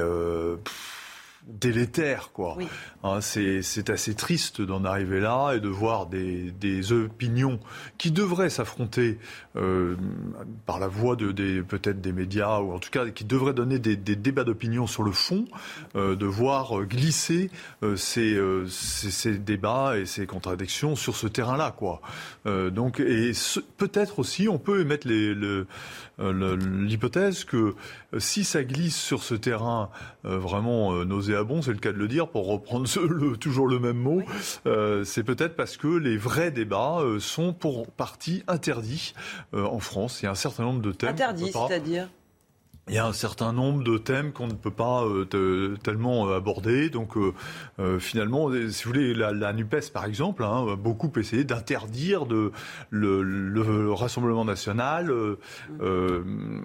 délétère, 1.47 2.31
quoi. 2.33 2.57
Hein, 3.03 3.21
c'est 3.21 3.89
assez 3.89 4.15
triste 4.15 4.61
d'en 4.61 4.83
arriver 4.83 5.19
là 5.19 5.53
et 5.53 5.59
de 5.59 5.67
voir 5.67 6.07
des, 6.07 6.51
des 6.51 6.91
opinions 6.91 7.59
qui 7.97 8.11
devraient 8.11 8.49
s'affronter 8.49 9.19
euh, 9.55 9.95
par 10.65 10.79
la 10.79 10.87
voie 10.87 11.15
de, 11.15 11.31
des 11.31 11.61
peut-être 11.61 12.01
des 12.01 12.11
médias 12.11 12.59
ou 12.59 12.73
en 12.73 12.79
tout 12.79 12.89
cas 12.89 13.07
qui 13.09 13.25
devraient 13.25 13.53
donner 13.53 13.77
des, 13.77 13.95
des 13.95 14.15
débats 14.15 14.43
d'opinion 14.43 14.87
sur 14.87 15.03
le 15.03 15.11
fond, 15.11 15.45
euh, 15.95 16.15
de 16.15 16.25
voir 16.25 16.83
glisser 16.83 17.51
euh, 17.83 17.95
ces, 17.95 18.39
ces, 18.67 19.11
ces, 19.11 19.37
débats 19.37 19.97
et 19.97 20.05
ces 20.05 20.25
contradictions 20.25 20.95
sur 20.95 21.15
ce 21.15 21.27
terrain-là, 21.27 21.71
quoi. 21.77 22.01
Donc 22.45 22.99
et 22.99 23.31
peut-être 23.77 24.19
aussi 24.19 24.47
on 24.47 24.59
peut 24.59 24.81
émettre 24.81 25.07
l'hypothèse 26.19 27.43
que 27.43 27.75
si 28.17 28.43
ça 28.43 28.63
glisse 28.63 28.95
sur 28.95 29.23
ce 29.23 29.35
terrain 29.35 29.89
vraiment 30.23 30.93
nauséabond, 31.05 31.61
c'est 31.61 31.71
le 31.71 31.77
cas 31.77 31.91
de 31.91 31.97
le 31.97 32.07
dire, 32.07 32.27
pour 32.27 32.47
reprendre 32.47 32.87
le, 33.07 33.37
toujours 33.37 33.67
le 33.67 33.79
même 33.79 33.97
mot, 33.97 34.21
euh, 34.65 35.03
c'est 35.03 35.23
peut-être 35.23 35.55
parce 35.55 35.77
que 35.77 35.87
les 35.87 36.17
vrais 36.17 36.51
débats 36.51 36.99
euh, 36.99 37.19
sont 37.19 37.53
pour 37.53 37.87
partie 37.87 38.43
interdits 38.47 39.13
euh, 39.53 39.65
en 39.65 39.79
France. 39.79 40.21
Il 40.21 40.25
y 40.25 40.27
a 40.27 40.31
un 40.31 40.35
certain 40.35 40.63
nombre 40.63 40.81
de 40.81 40.91
thèmes. 40.91 41.09
Interdits, 41.09 41.51
c'est-à-dire? 41.51 42.09
Il 42.87 42.93
y 42.93 42.99
a 42.99 43.05
un 43.07 43.13
certain 43.13 43.51
nombre 43.51 43.83
de 43.83 43.97
thèmes 43.97 44.31
qu'on 44.31 44.45
ne 44.45 44.53
peut 44.53 44.69
pas 44.69 45.03
euh, 45.05 45.75
tellement 45.81 46.27
euh, 46.27 46.37
aborder. 46.37 46.91
Donc, 46.91 47.17
euh, 47.17 47.99
finalement, 47.99 48.51
si 48.69 48.83
vous 48.83 48.91
voulez, 48.91 49.15
la, 49.15 49.53
NUPES, 49.53 49.91
par 49.91 50.05
exemple, 50.05 50.43
hein, 50.43 50.67
a 50.71 50.75
beaucoup 50.75 51.11
essayé 51.17 51.43
d'interdire 51.43 52.25
le, 52.25 52.51
le, 52.91 53.91
Rassemblement 53.91 54.45
national, 54.45 55.11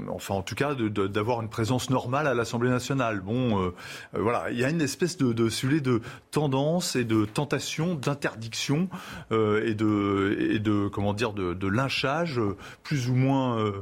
enfin, 0.08 0.34
en 0.34 0.42
tout 0.42 0.54
cas, 0.54 0.74
d'avoir 0.74 1.40
une 1.40 1.48
présence 1.48 1.88
normale 1.90 2.26
à 2.26 2.34
l'Assemblée 2.34 2.70
nationale. 2.70 3.20
Bon, 3.20 3.72
voilà, 4.12 4.50
il 4.50 4.58
y 4.58 4.64
a 4.64 4.70
une 4.70 4.80
espèce 4.80 5.16
de, 5.16 5.32
de, 5.32 6.02
tendance 6.30 6.96
et 6.96 7.04
de 7.04 7.24
tentation 7.24 7.94
d'interdiction 7.94 8.88
et, 9.30 9.74
de, 9.74 10.88
comment 10.88 11.14
dire, 11.14 11.32
de 11.32 11.66
lynchage 11.68 12.40
plus 12.82 13.08
ou 13.08 13.14
moins 13.14 13.72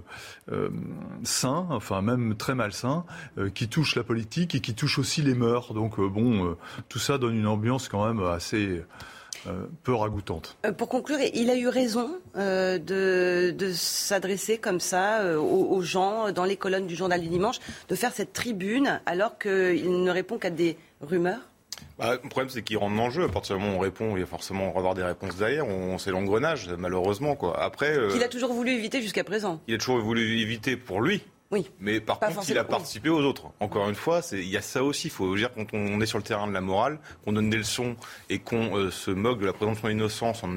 sain, 1.24 1.66
enfin, 1.70 2.02
même 2.02 2.27
même 2.28 2.36
très 2.36 2.54
malsain, 2.54 3.04
qui 3.54 3.68
touche 3.68 3.96
la 3.96 4.04
politique 4.04 4.54
et 4.54 4.60
qui 4.60 4.74
touche 4.74 4.98
aussi 4.98 5.22
les 5.22 5.34
mœurs. 5.34 5.74
Donc 5.74 6.00
bon, 6.00 6.56
tout 6.88 6.98
ça 6.98 7.18
donne 7.18 7.36
une 7.36 7.46
ambiance 7.46 7.88
quand 7.88 8.06
même 8.06 8.24
assez 8.24 8.82
peu 9.82 9.94
ragoûtante. 9.94 10.58
pour 10.76 10.88
conclure, 10.88 11.18
il 11.32 11.48
a 11.50 11.56
eu 11.56 11.68
raison 11.68 12.10
de, 12.34 13.72
s'adresser 13.72 14.58
comme 14.58 14.80
ça 14.80 15.38
aux, 15.38 15.82
gens 15.82 16.32
dans 16.32 16.44
les 16.44 16.56
colonnes 16.56 16.86
du 16.86 16.96
journal 16.96 17.20
du 17.20 17.28
dimanche, 17.28 17.58
de 17.88 17.94
faire 17.94 18.12
cette 18.12 18.32
tribune 18.32 19.00
alors 19.06 19.38
qu'il 19.38 20.02
ne 20.02 20.10
répond 20.10 20.38
qu'à 20.38 20.50
des 20.50 20.76
rumeurs? 21.00 21.40
Bah, 21.98 22.16
le 22.22 22.28
problème, 22.28 22.48
c'est 22.48 22.62
qu'il 22.62 22.76
rentre 22.78 22.96
dans 22.96 23.06
le 23.06 23.12
jeu. 23.12 23.24
À 23.24 23.28
partir 23.28 23.56
du 23.56 23.62
moment 23.62 23.74
où 23.74 23.78
on 23.78 23.82
répond, 23.82 24.16
il 24.16 24.20
va 24.20 24.26
forcément 24.26 24.76
avoir 24.76 24.94
des 24.94 25.02
réponses 25.02 25.36
derrière. 25.36 25.66
On, 25.66 25.98
c'est 25.98 26.10
l'engrenage, 26.10 26.68
malheureusement. 26.78 27.34
Quoi. 27.34 27.60
Après, 27.60 27.96
euh, 27.96 28.10
Qu'il 28.10 28.22
a 28.22 28.28
toujours 28.28 28.52
voulu 28.52 28.70
éviter 28.70 29.02
jusqu'à 29.02 29.24
présent. 29.24 29.60
Il 29.66 29.74
a 29.74 29.78
toujours 29.78 29.98
voulu 29.98 30.40
éviter 30.40 30.76
pour 30.76 31.00
lui. 31.00 31.22
Oui. 31.50 31.70
Mais 31.80 32.00
par 32.00 32.18
contre, 32.18 32.42
il 32.48 32.58
a 32.58 32.64
participé 32.64 33.08
aux 33.08 33.22
autres. 33.22 33.50
Encore 33.60 33.88
une 33.88 33.94
fois, 33.94 34.20
il 34.32 34.48
y 34.48 34.56
a 34.56 34.62
ça 34.62 34.84
aussi. 34.84 35.06
Il 35.06 35.10
faut 35.10 35.34
dire 35.34 35.50
quand 35.54 35.66
on 35.72 36.00
est 36.00 36.06
sur 36.06 36.18
le 36.18 36.24
terrain 36.24 36.46
de 36.46 36.52
la 36.52 36.60
morale, 36.60 36.98
qu'on 37.24 37.32
donne 37.32 37.48
des 37.48 37.56
leçons 37.56 37.96
et 38.28 38.38
qu'on 38.38 38.76
euh, 38.76 38.90
se 38.90 39.10
moque 39.10 39.40
de 39.40 39.46
la 39.46 39.54
présomption 39.54 39.88
d'innocence 39.88 40.44
en, 40.44 40.50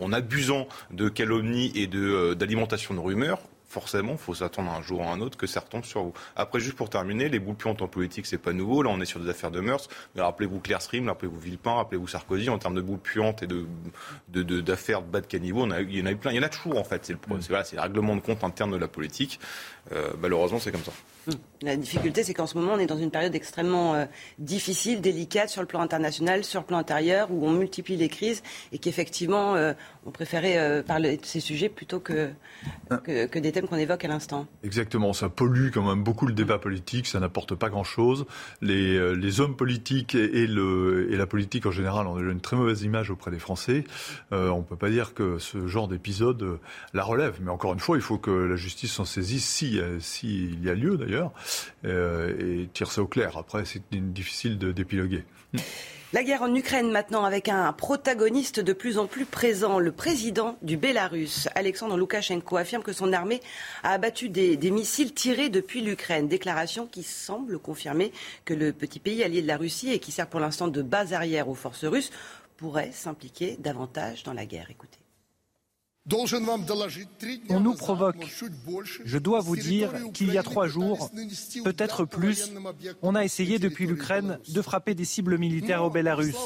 en, 0.00 0.12
abusant 0.12 0.66
de 0.90 1.08
calomnies 1.08 1.70
et 1.76 1.86
de, 1.86 2.00
euh, 2.00 2.34
d'alimentation 2.34 2.94
de 2.94 2.98
rumeurs 2.98 3.40
forcément, 3.68 4.12
il 4.12 4.18
faut 4.18 4.34
s'attendre 4.34 4.70
un 4.70 4.82
jour 4.82 5.00
ou 5.00 5.08
un 5.08 5.20
autre 5.20 5.36
que 5.36 5.46
ça 5.46 5.60
retombe 5.60 5.84
sur 5.84 6.02
vous. 6.02 6.14
Après, 6.36 6.58
juste 6.58 6.76
pour 6.76 6.90
terminer, 6.90 7.28
les 7.28 7.38
boules 7.38 7.54
puantes 7.54 7.82
en 7.82 7.88
politique, 7.88 8.26
c'est 8.26 8.38
pas 8.38 8.52
nouveau. 8.52 8.82
Là, 8.82 8.90
on 8.90 9.00
est 9.00 9.04
sur 9.04 9.20
des 9.20 9.28
affaires 9.28 9.50
de 9.50 9.60
mœurs. 9.60 9.88
Mais 10.14 10.22
rappelez-vous 10.22 10.60
Claire 10.60 10.82
Stream, 10.82 11.08
rappelez-vous 11.08 11.38
Villepin, 11.38 11.74
rappelez-vous 11.74 12.08
Sarkozy. 12.08 12.48
En 12.48 12.58
termes 12.58 12.74
de 12.74 12.80
boules 12.80 12.98
puantes 12.98 13.42
et 13.42 13.46
de, 13.46 13.66
d'affaires 14.60 15.02
de, 15.02 15.06
bas 15.06 15.20
de 15.20 15.26
caniveau, 15.26 15.66
il 15.66 15.98
y 15.98 16.02
en 16.02 16.06
a 16.06 16.10
eu 16.10 16.16
plein. 16.16 16.32
Il 16.32 16.36
y 16.36 16.40
en 16.40 16.44
a 16.44 16.48
toujours, 16.48 16.78
en 16.78 16.84
fait. 16.84 17.04
C'est 17.04 17.12
le, 17.12 17.18
mm. 17.18 17.42
c'est, 17.42 17.48
voilà, 17.48 17.64
c'est 17.64 17.76
le 17.76 17.82
règlement 17.82 18.16
de 18.16 18.20
compte 18.20 18.42
interne 18.42 18.72
de 18.72 18.76
la 18.76 18.88
politique. 18.88 19.38
Euh, 19.92 20.12
malheureusement, 20.18 20.58
c'est 20.58 20.72
comme 20.72 20.84
ça. 20.84 20.92
Mm. 21.28 21.32
La 21.62 21.76
difficulté, 21.76 22.22
c'est 22.22 22.34
qu'en 22.34 22.46
ce 22.46 22.56
moment, 22.56 22.74
on 22.74 22.78
est 22.78 22.86
dans 22.86 22.98
une 22.98 23.10
période 23.10 23.34
extrêmement 23.34 23.94
euh, 23.94 24.04
difficile, 24.38 25.00
délicate 25.00 25.48
sur 25.48 25.60
le 25.60 25.66
plan 25.66 25.80
international, 25.80 26.44
sur 26.44 26.60
le 26.60 26.66
plan 26.66 26.78
intérieur, 26.78 27.32
où 27.32 27.44
on 27.44 27.50
multiplie 27.50 27.96
les 27.96 28.08
crises 28.08 28.44
et 28.70 28.78
qu'effectivement, 28.78 29.56
euh, 29.56 29.72
on 30.06 30.12
préférait 30.12 30.82
parler 30.84 31.16
de 31.16 31.26
ces 31.26 31.40
sujets 31.40 31.68
plutôt 31.68 31.98
que, 31.98 32.30
que, 33.04 33.38
des 33.38 33.52
thèmes 33.52 33.66
qu'on 33.66 33.76
évoque 33.76 34.04
à 34.04 34.08
l'instant. 34.08 34.46
Exactement, 34.62 35.12
ça 35.12 35.28
pollue 35.28 35.70
quand 35.70 35.82
même 35.82 36.02
beaucoup 36.02 36.26
le 36.26 36.32
débat 36.32 36.58
politique, 36.58 37.06
ça 37.06 37.20
n'apporte 37.20 37.54
pas 37.56 37.68
grand-chose. 37.68 38.24
Les, 38.62 39.14
les, 39.14 39.40
hommes 39.40 39.56
politiques 39.56 40.14
et, 40.14 40.46
le, 40.46 41.12
et, 41.12 41.16
la 41.16 41.26
politique 41.26 41.66
en 41.66 41.70
général 41.70 42.06
ont 42.06 42.18
une 42.18 42.40
très 42.40 42.56
mauvaise 42.56 42.82
image 42.82 43.10
auprès 43.10 43.30
des 43.30 43.38
Français. 43.38 43.84
on 44.30 44.58
ne 44.58 44.62
peut 44.62 44.76
pas 44.76 44.88
dire 44.88 45.12
que 45.12 45.38
ce 45.38 45.66
genre 45.66 45.88
d'épisode 45.88 46.58
la 46.94 47.02
relève, 47.02 47.38
mais 47.42 47.50
encore 47.50 47.74
une 47.74 47.80
fois, 47.80 47.96
il 47.96 48.02
faut 48.02 48.18
que 48.18 48.30
la 48.30 48.56
justice 48.56 48.92
s'en 48.92 49.04
saisisse 49.04 49.44
s'il 49.44 49.82
si, 50.00 50.56
y 50.62 50.70
a 50.70 50.74
lieu 50.74 50.96
d'ailleurs. 50.96 51.17
Euh, 51.84 52.62
et 52.62 52.68
tire 52.68 52.90
ça 52.90 53.02
au 53.02 53.06
clair. 53.06 53.36
Après, 53.36 53.64
c'est 53.64 53.82
difficile 53.90 54.58
d'épiloguer. 54.58 55.24
La 56.14 56.24
guerre 56.24 56.40
en 56.40 56.54
Ukraine 56.54 56.90
maintenant 56.90 57.24
avec 57.24 57.50
un 57.50 57.70
protagoniste 57.74 58.60
de 58.60 58.72
plus 58.72 58.96
en 58.96 59.06
plus 59.06 59.26
présent, 59.26 59.78
le 59.78 59.92
président 59.92 60.56
du 60.62 60.78
Bélarus, 60.78 61.48
Alexandre 61.54 61.98
Loukachenko, 61.98 62.56
affirme 62.56 62.82
que 62.82 62.94
son 62.94 63.12
armée 63.12 63.42
a 63.82 63.92
abattu 63.92 64.30
des, 64.30 64.56
des 64.56 64.70
missiles 64.70 65.12
tirés 65.12 65.50
depuis 65.50 65.82
l'Ukraine. 65.82 66.26
Déclaration 66.26 66.86
qui 66.86 67.02
semble 67.02 67.58
confirmer 67.58 68.10
que 68.46 68.54
le 68.54 68.72
petit 68.72 69.00
pays 69.00 69.22
allié 69.22 69.42
de 69.42 69.46
la 69.46 69.58
Russie 69.58 69.92
et 69.92 69.98
qui 69.98 70.10
sert 70.10 70.28
pour 70.28 70.40
l'instant 70.40 70.68
de 70.68 70.80
base 70.80 71.12
arrière 71.12 71.50
aux 71.50 71.54
forces 71.54 71.84
russes 71.84 72.10
pourrait 72.56 72.90
s'impliquer 72.92 73.56
davantage 73.58 74.22
dans 74.22 74.32
la 74.32 74.46
guerre. 74.46 74.68
Écoutez. 74.70 74.97
On 77.50 77.60
nous 77.60 77.74
provoque. 77.74 78.26
Je 79.04 79.18
dois 79.18 79.40
vous 79.40 79.56
dire 79.56 79.92
qu'il 80.12 80.32
y 80.32 80.38
a 80.38 80.42
trois 80.42 80.66
jours, 80.66 81.10
peut-être 81.64 82.04
plus, 82.04 82.52
on 83.02 83.14
a 83.14 83.24
essayé 83.24 83.58
depuis 83.58 83.86
l'Ukraine 83.86 84.38
de 84.48 84.62
frapper 84.62 84.94
des 84.94 85.04
cibles 85.04 85.38
militaires 85.38 85.84
au 85.84 85.90
Bélarus. 85.90 86.36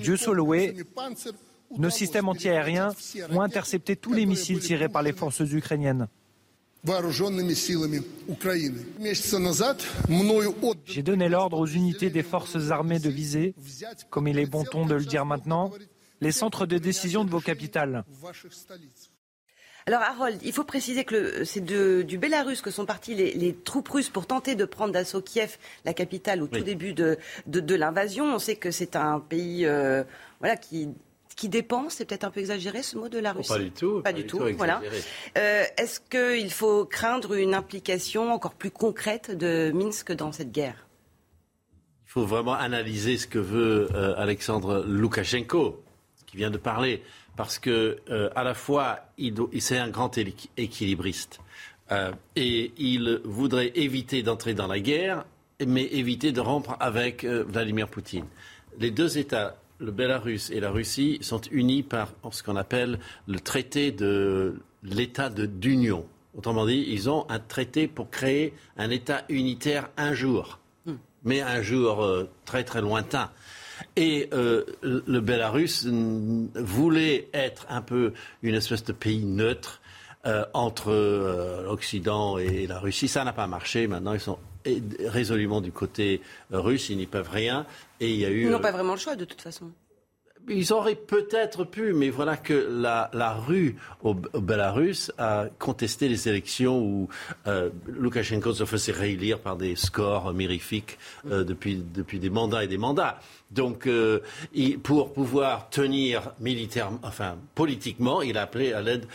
Dieu 0.00 0.16
soit 0.16 0.34
loué, 0.34 0.76
nos 1.76 1.90
systèmes 1.90 2.28
antiaériens 2.28 2.94
ont 3.30 3.40
intercepté 3.40 3.96
tous 3.96 4.12
les 4.12 4.26
missiles 4.26 4.60
tirés 4.60 4.88
par 4.88 5.02
les 5.02 5.12
forces 5.12 5.40
ukrainiennes. 5.40 6.08
J'ai 10.86 11.02
donné 11.02 11.28
l'ordre 11.28 11.58
aux 11.58 11.66
unités 11.66 12.10
des 12.10 12.22
forces 12.22 12.70
armées 12.70 13.00
de 13.00 13.10
viser, 13.10 13.54
comme 14.10 14.28
il 14.28 14.38
est 14.38 14.46
bon 14.46 14.64
ton 14.64 14.86
de 14.86 14.94
le 14.94 15.04
dire 15.04 15.26
maintenant, 15.26 15.72
les 16.20 16.32
centres 16.32 16.66
de 16.66 16.78
décision 16.78 17.24
de 17.24 17.30
vos 17.30 17.40
capitales. 17.40 18.04
Alors 19.86 20.02
Harold, 20.02 20.38
il 20.44 20.52
faut 20.52 20.64
préciser 20.64 21.04
que 21.04 21.44
c'est 21.44 21.64
du 21.64 22.18
Bélarus 22.18 22.60
que 22.60 22.70
sont 22.70 22.84
partis 22.84 23.14
les, 23.14 23.54
troupes 23.54 23.88
russes 23.88 24.10
pour 24.10 24.26
tenter 24.26 24.54
de 24.54 24.66
prendre 24.66 24.92
d'assaut 24.92 25.22
Kiev, 25.22 25.56
la 25.86 25.94
capitale, 25.94 26.42
au 26.42 26.46
tout 26.46 26.60
début 26.60 26.92
de, 26.92 27.16
l'invasion. 27.74 28.34
On 28.34 28.38
sait 28.38 28.56
que 28.56 28.70
c'est 28.70 28.96
un 28.96 29.18
pays 29.18 29.64
euh, 29.64 30.04
voilà, 30.40 30.56
qui, 30.56 30.90
qui 31.36 31.48
dépend, 31.48 31.88
c'est 31.88 32.04
peut-être 32.04 32.24
un 32.24 32.30
peu 32.30 32.40
exagéré 32.40 32.82
ce 32.82 32.98
mot 32.98 33.08
de 33.08 33.18
la 33.18 33.32
Russie. 33.32 33.48
pas 33.48 33.58
du 33.58 33.70
tout. 33.70 34.02
Pas, 34.02 34.12
du 34.12 34.26
tout, 34.26 34.40
voilà. 34.58 34.82
Euh, 35.38 35.64
est-ce 35.78 36.00
qu'il 36.00 36.50
faut 36.50 36.84
craindre 36.84 37.32
une 37.32 37.54
implication 37.54 38.30
encore 38.30 38.54
plus 38.54 38.70
concrète 38.70 39.30
de 39.30 39.72
Minsk 39.74 40.12
dans 40.12 40.32
cette 40.32 40.52
guerre? 40.52 40.86
Il 42.06 42.10
faut 42.10 42.26
vraiment 42.26 42.54
analyser 42.54 43.16
ce 43.16 43.26
que 43.26 43.38
veut 43.38 43.88
euh, 43.94 44.14
Alexandre 44.18 44.84
Loukachenko 44.86 45.82
qui 46.28 46.36
vient 46.36 46.50
de 46.50 46.58
parler, 46.58 47.02
parce 47.36 47.58
que 47.58 47.98
euh, 48.10 48.30
à 48.36 48.44
la 48.44 48.54
fois, 48.54 49.00
il, 49.16 49.34
c'est 49.60 49.78
un 49.78 49.88
grand 49.88 50.16
équilibriste. 50.56 51.40
Euh, 51.90 52.12
et 52.36 52.72
il 52.76 53.20
voudrait 53.24 53.72
éviter 53.74 54.22
d'entrer 54.22 54.54
dans 54.54 54.66
la 54.66 54.78
guerre, 54.78 55.24
mais 55.66 55.84
éviter 55.84 56.32
de 56.32 56.40
rompre 56.40 56.76
avec 56.80 57.24
euh, 57.24 57.44
Vladimir 57.48 57.88
Poutine. 57.88 58.26
Les 58.78 58.90
deux 58.90 59.18
États, 59.18 59.56
le 59.78 59.90
Bélarus 59.90 60.50
et 60.50 60.60
la 60.60 60.70
Russie, 60.70 61.18
sont 61.22 61.40
unis 61.50 61.82
par 61.82 62.12
ce 62.30 62.42
qu'on 62.42 62.56
appelle 62.56 62.98
le 63.26 63.40
traité 63.40 63.90
de 63.90 64.60
l'État 64.82 65.30
d'union. 65.30 66.06
Autrement 66.36 66.66
dit, 66.66 66.84
ils 66.88 67.08
ont 67.08 67.24
un 67.30 67.38
traité 67.38 67.88
pour 67.88 68.10
créer 68.10 68.52
un 68.76 68.90
État 68.90 69.24
unitaire 69.28 69.88
un 69.96 70.12
jour, 70.12 70.58
hmm. 70.84 70.94
mais 71.24 71.40
un 71.40 71.62
jour 71.62 72.06
très 72.44 72.64
très 72.64 72.82
lointain. 72.82 73.30
Et 73.96 74.28
euh, 74.32 74.64
le 74.82 75.20
Bélarus 75.20 75.86
voulait 75.86 77.28
être 77.32 77.66
un 77.68 77.82
peu 77.82 78.12
une 78.42 78.54
espèce 78.54 78.84
de 78.84 78.92
pays 78.92 79.24
neutre 79.24 79.80
euh, 80.26 80.44
entre 80.52 80.90
euh, 80.90 81.64
l'Occident 81.64 82.38
et 82.38 82.66
la 82.66 82.78
Russie. 82.78 83.08
Ça 83.08 83.24
n'a 83.24 83.32
pas 83.32 83.46
marché. 83.46 83.86
Maintenant, 83.86 84.14
ils 84.14 84.20
sont 84.20 84.38
résolument 85.06 85.60
du 85.60 85.72
côté 85.72 86.20
russe. 86.50 86.90
Ils 86.90 86.96
n'y 86.96 87.06
peuvent 87.06 87.30
rien. 87.30 87.66
Et 88.00 88.10
il 88.10 88.16
y 88.16 88.24
a 88.24 88.30
eu. 88.30 88.42
Ils 88.42 88.50
n'ont 88.50 88.60
pas 88.60 88.72
vraiment 88.72 88.94
le 88.94 88.98
choix, 88.98 89.16
de 89.16 89.24
toute 89.24 89.40
façon. 89.40 89.70
Ils 90.50 90.72
auraient 90.72 90.94
peut-être 90.94 91.64
pu, 91.64 91.92
mais 91.92 92.08
voilà 92.10 92.36
que 92.36 92.68
la, 92.70 93.34
rue 93.34 93.76
au, 94.02 94.16
au, 94.32 94.40
Belarus 94.40 95.12
a 95.18 95.46
contesté 95.58 96.08
les 96.08 96.28
élections 96.28 96.80
où 96.80 97.08
euh, 97.46 97.70
Loukachenko 97.86 98.54
se 98.54 98.64
faisait 98.64 98.92
réélire 98.92 99.40
par 99.40 99.56
des 99.56 99.76
scores 99.76 100.32
mirifiques 100.32 100.98
euh, 101.30 101.44
depuis, 101.44 101.76
depuis 101.76 102.18
des 102.18 102.30
mandats 102.30 102.64
et 102.64 102.68
des 102.68 102.78
mandats. 102.78 103.20
Donc, 103.50 103.86
euh, 103.86 104.20
pour 104.82 105.12
pouvoir 105.12 105.70
tenir 105.70 106.32
militairement, 106.40 107.00
enfin 107.02 107.36
politiquement, 107.54 108.22
il 108.22 108.36
a 108.36 108.42
appelé 108.42 108.72
à 108.72 108.82
l'aide 108.82 109.06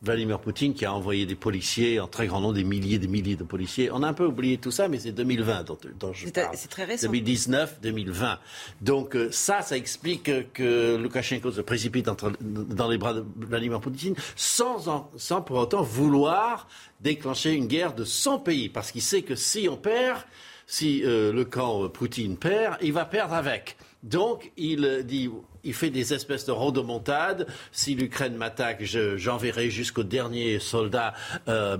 Vladimir 0.00 0.38
Poutine 0.38 0.74
qui 0.74 0.84
a 0.84 0.92
envoyé 0.92 1.26
des 1.26 1.34
policiers 1.34 1.98
en 1.98 2.06
très 2.06 2.28
grand 2.28 2.40
nombre, 2.40 2.54
des 2.54 2.64
milliers, 2.64 2.98
des 2.98 3.08
milliers 3.08 3.34
de 3.34 3.42
policiers. 3.42 3.90
On 3.90 4.02
a 4.04 4.08
un 4.08 4.12
peu 4.12 4.26
oublié 4.26 4.58
tout 4.58 4.70
ça, 4.70 4.86
mais 4.86 4.98
c'est 4.98 5.10
2020 5.10 5.64
dont, 5.64 5.78
dont 5.98 6.12
je 6.12 6.28
parle. 6.28 6.54
C'est 6.54 6.68
très 6.68 6.84
récent. 6.84 7.06
2019, 7.06 7.80
2020. 7.82 8.38
Donc 8.80 9.16
euh, 9.16 9.28
ça, 9.32 9.62
ça 9.62 9.76
explique 9.76 10.52
que 10.52 10.96
Loukachenko 10.96 11.50
se 11.50 11.60
précipite 11.60 12.08
entre, 12.08 12.32
dans 12.40 12.88
les 12.88 12.98
bras 12.98 13.14
de 13.14 13.24
Vladimir 13.36 13.80
Poutine 13.80 14.14
sans, 14.36 15.10
sans 15.16 15.42
pour 15.42 15.56
autant 15.56 15.82
vouloir 15.82 16.68
déclencher 17.00 17.52
une 17.52 17.66
guerre 17.66 17.94
de 17.94 18.04
son 18.04 18.38
pays, 18.38 18.68
parce 18.68 18.92
qu'il 18.92 19.02
sait 19.02 19.22
que 19.22 19.34
si 19.34 19.68
on 19.68 19.76
perd, 19.76 20.18
si 20.68 21.02
euh, 21.04 21.32
le 21.32 21.44
camp 21.44 21.88
Poutine 21.88 22.36
perd, 22.36 22.76
il 22.82 22.92
va 22.92 23.06
perdre 23.06 23.34
avec. 23.34 23.76
Donc 24.04 24.52
il 24.56 25.02
dit 25.04 25.28
il 25.64 25.74
fait 25.74 25.90
des 25.90 26.14
espèces 26.14 26.46
de 26.46 26.52
rodomontades. 26.52 27.46
Si 27.72 27.94
l'Ukraine 27.94 28.36
m'attaque, 28.36 28.82
j'enverrai 28.82 29.70
jusqu'au 29.70 30.02
dernier 30.02 30.58
soldat 30.58 31.14
euh, 31.48 31.76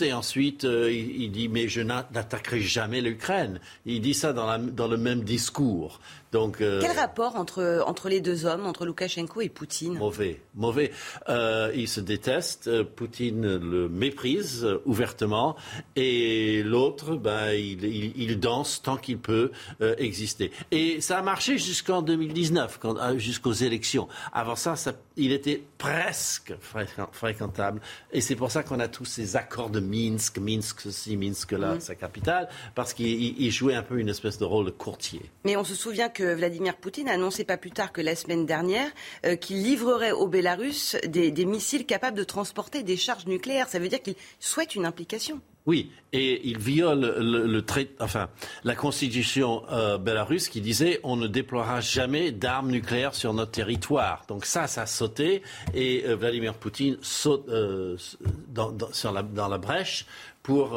Et 0.00 0.12
ensuite, 0.12 0.64
euh, 0.64 0.90
il, 0.90 1.30
dit, 1.30 1.48
mais 1.48 1.68
je 1.68 1.80
n'attaquerai 1.80 2.60
jamais 2.60 3.00
l'Ukraine. 3.00 3.60
Il 3.86 4.00
dit 4.00 4.14
ça 4.14 4.32
dans, 4.32 4.58
dans 4.58 4.88
le 4.88 4.96
même 4.96 5.22
discours. 5.22 6.00
Donc, 6.32 6.62
euh, 6.62 6.80
Quel 6.80 6.96
rapport 6.98 7.36
entre, 7.36 7.84
entre 7.86 8.08
les 8.08 8.22
deux 8.22 8.46
hommes, 8.46 8.64
entre 8.64 8.86
Loukachenko 8.86 9.42
et 9.42 9.50
Poutine? 9.50 9.98
Mauvais, 9.98 10.40
mauvais. 10.54 10.90
Euh, 11.28 11.70
ils 11.74 11.88
se 11.88 12.00
détestent. 12.00 12.82
Poutine 12.82 13.58
le 13.58 13.88
méprise 13.90 14.66
ouvertement, 14.86 15.56
et 15.94 16.62
l'autre, 16.62 17.16
ben, 17.16 17.52
il, 17.52 17.84
il, 18.16 18.40
danse 18.40 18.80
tant 18.80 18.96
qu'il 18.96 19.18
peut 19.18 19.50
exister. 19.98 20.52
Et 20.70 21.02
ça 21.02 21.18
a 21.18 21.22
marché 21.22 21.58
jusqu'en 21.58 22.00
2019, 22.00 22.78
quand, 22.80 22.96
jusqu'aux 23.18 23.52
élections. 23.52 24.08
Avant 24.32 24.56
ça, 24.56 24.74
il 25.16 25.32
était 25.32 25.62
presque 25.78 26.54
fréquentable. 27.12 27.80
Et 28.12 28.20
c'est 28.20 28.36
pour 28.36 28.50
ça 28.50 28.62
qu'on 28.62 28.80
a 28.80 28.88
tous 28.88 29.04
ces 29.04 29.36
accords 29.36 29.70
de 29.70 29.80
Minsk, 29.80 30.38
Minsk 30.38 30.80
ceci, 30.80 31.16
Minsk 31.16 31.52
là, 31.52 31.74
mm. 31.74 31.80
sa 31.80 31.94
capitale, 31.94 32.48
parce 32.74 32.94
qu'il 32.94 33.50
jouait 33.50 33.74
un 33.74 33.82
peu 33.82 33.98
une 33.98 34.08
espèce 34.08 34.38
de 34.38 34.44
rôle 34.44 34.66
de 34.66 34.70
courtier. 34.70 35.22
Mais 35.44 35.56
on 35.56 35.64
se 35.64 35.74
souvient 35.74 36.08
que 36.08 36.34
Vladimir 36.34 36.76
Poutine 36.76 37.08
a 37.08 37.12
annoncé 37.12 37.44
pas 37.44 37.56
plus 37.56 37.70
tard 37.70 37.92
que 37.92 38.00
la 38.00 38.16
semaine 38.16 38.46
dernière 38.46 38.90
euh, 39.26 39.36
qu'il 39.36 39.62
livrerait 39.62 40.12
au 40.12 40.26
Bélarus 40.26 40.96
des, 41.06 41.30
des 41.30 41.44
missiles 41.44 41.86
capables 41.86 42.16
de 42.16 42.24
transporter 42.24 42.82
des 42.82 42.96
charges 42.96 43.26
nucléaires. 43.26 43.68
Ça 43.68 43.78
veut 43.78 43.88
dire 43.88 44.02
qu'il 44.02 44.14
souhaite 44.38 44.74
une 44.74 44.86
implication. 44.86 45.40
Oui, 45.64 45.92
et 46.12 46.48
il 46.48 46.58
viole 46.58 47.14
le, 47.18 47.64
enfin, 48.00 48.28
la 48.64 48.74
constitution 48.74 49.62
euh, 49.70 49.96
bélarusse 49.96 50.48
qui 50.48 50.60
disait 50.60 50.98
on 51.04 51.14
ne 51.16 51.28
déploiera 51.28 51.80
jamais 51.80 52.32
d'armes 52.32 52.70
nucléaires 52.70 53.14
sur 53.14 53.32
notre 53.32 53.52
territoire. 53.52 54.24
Donc 54.26 54.44
ça, 54.44 54.66
ça 54.66 54.82
a 54.82 54.86
sauté 54.86 55.42
et 55.72 56.04
euh, 56.04 56.16
Vladimir 56.16 56.54
Poutine 56.54 56.96
saute 57.00 57.48
euh, 57.48 57.96
dans, 58.48 58.72
la, 59.12 59.22
dans, 59.22 59.48
la, 59.48 59.58
brèche 59.58 60.04
pour 60.42 60.76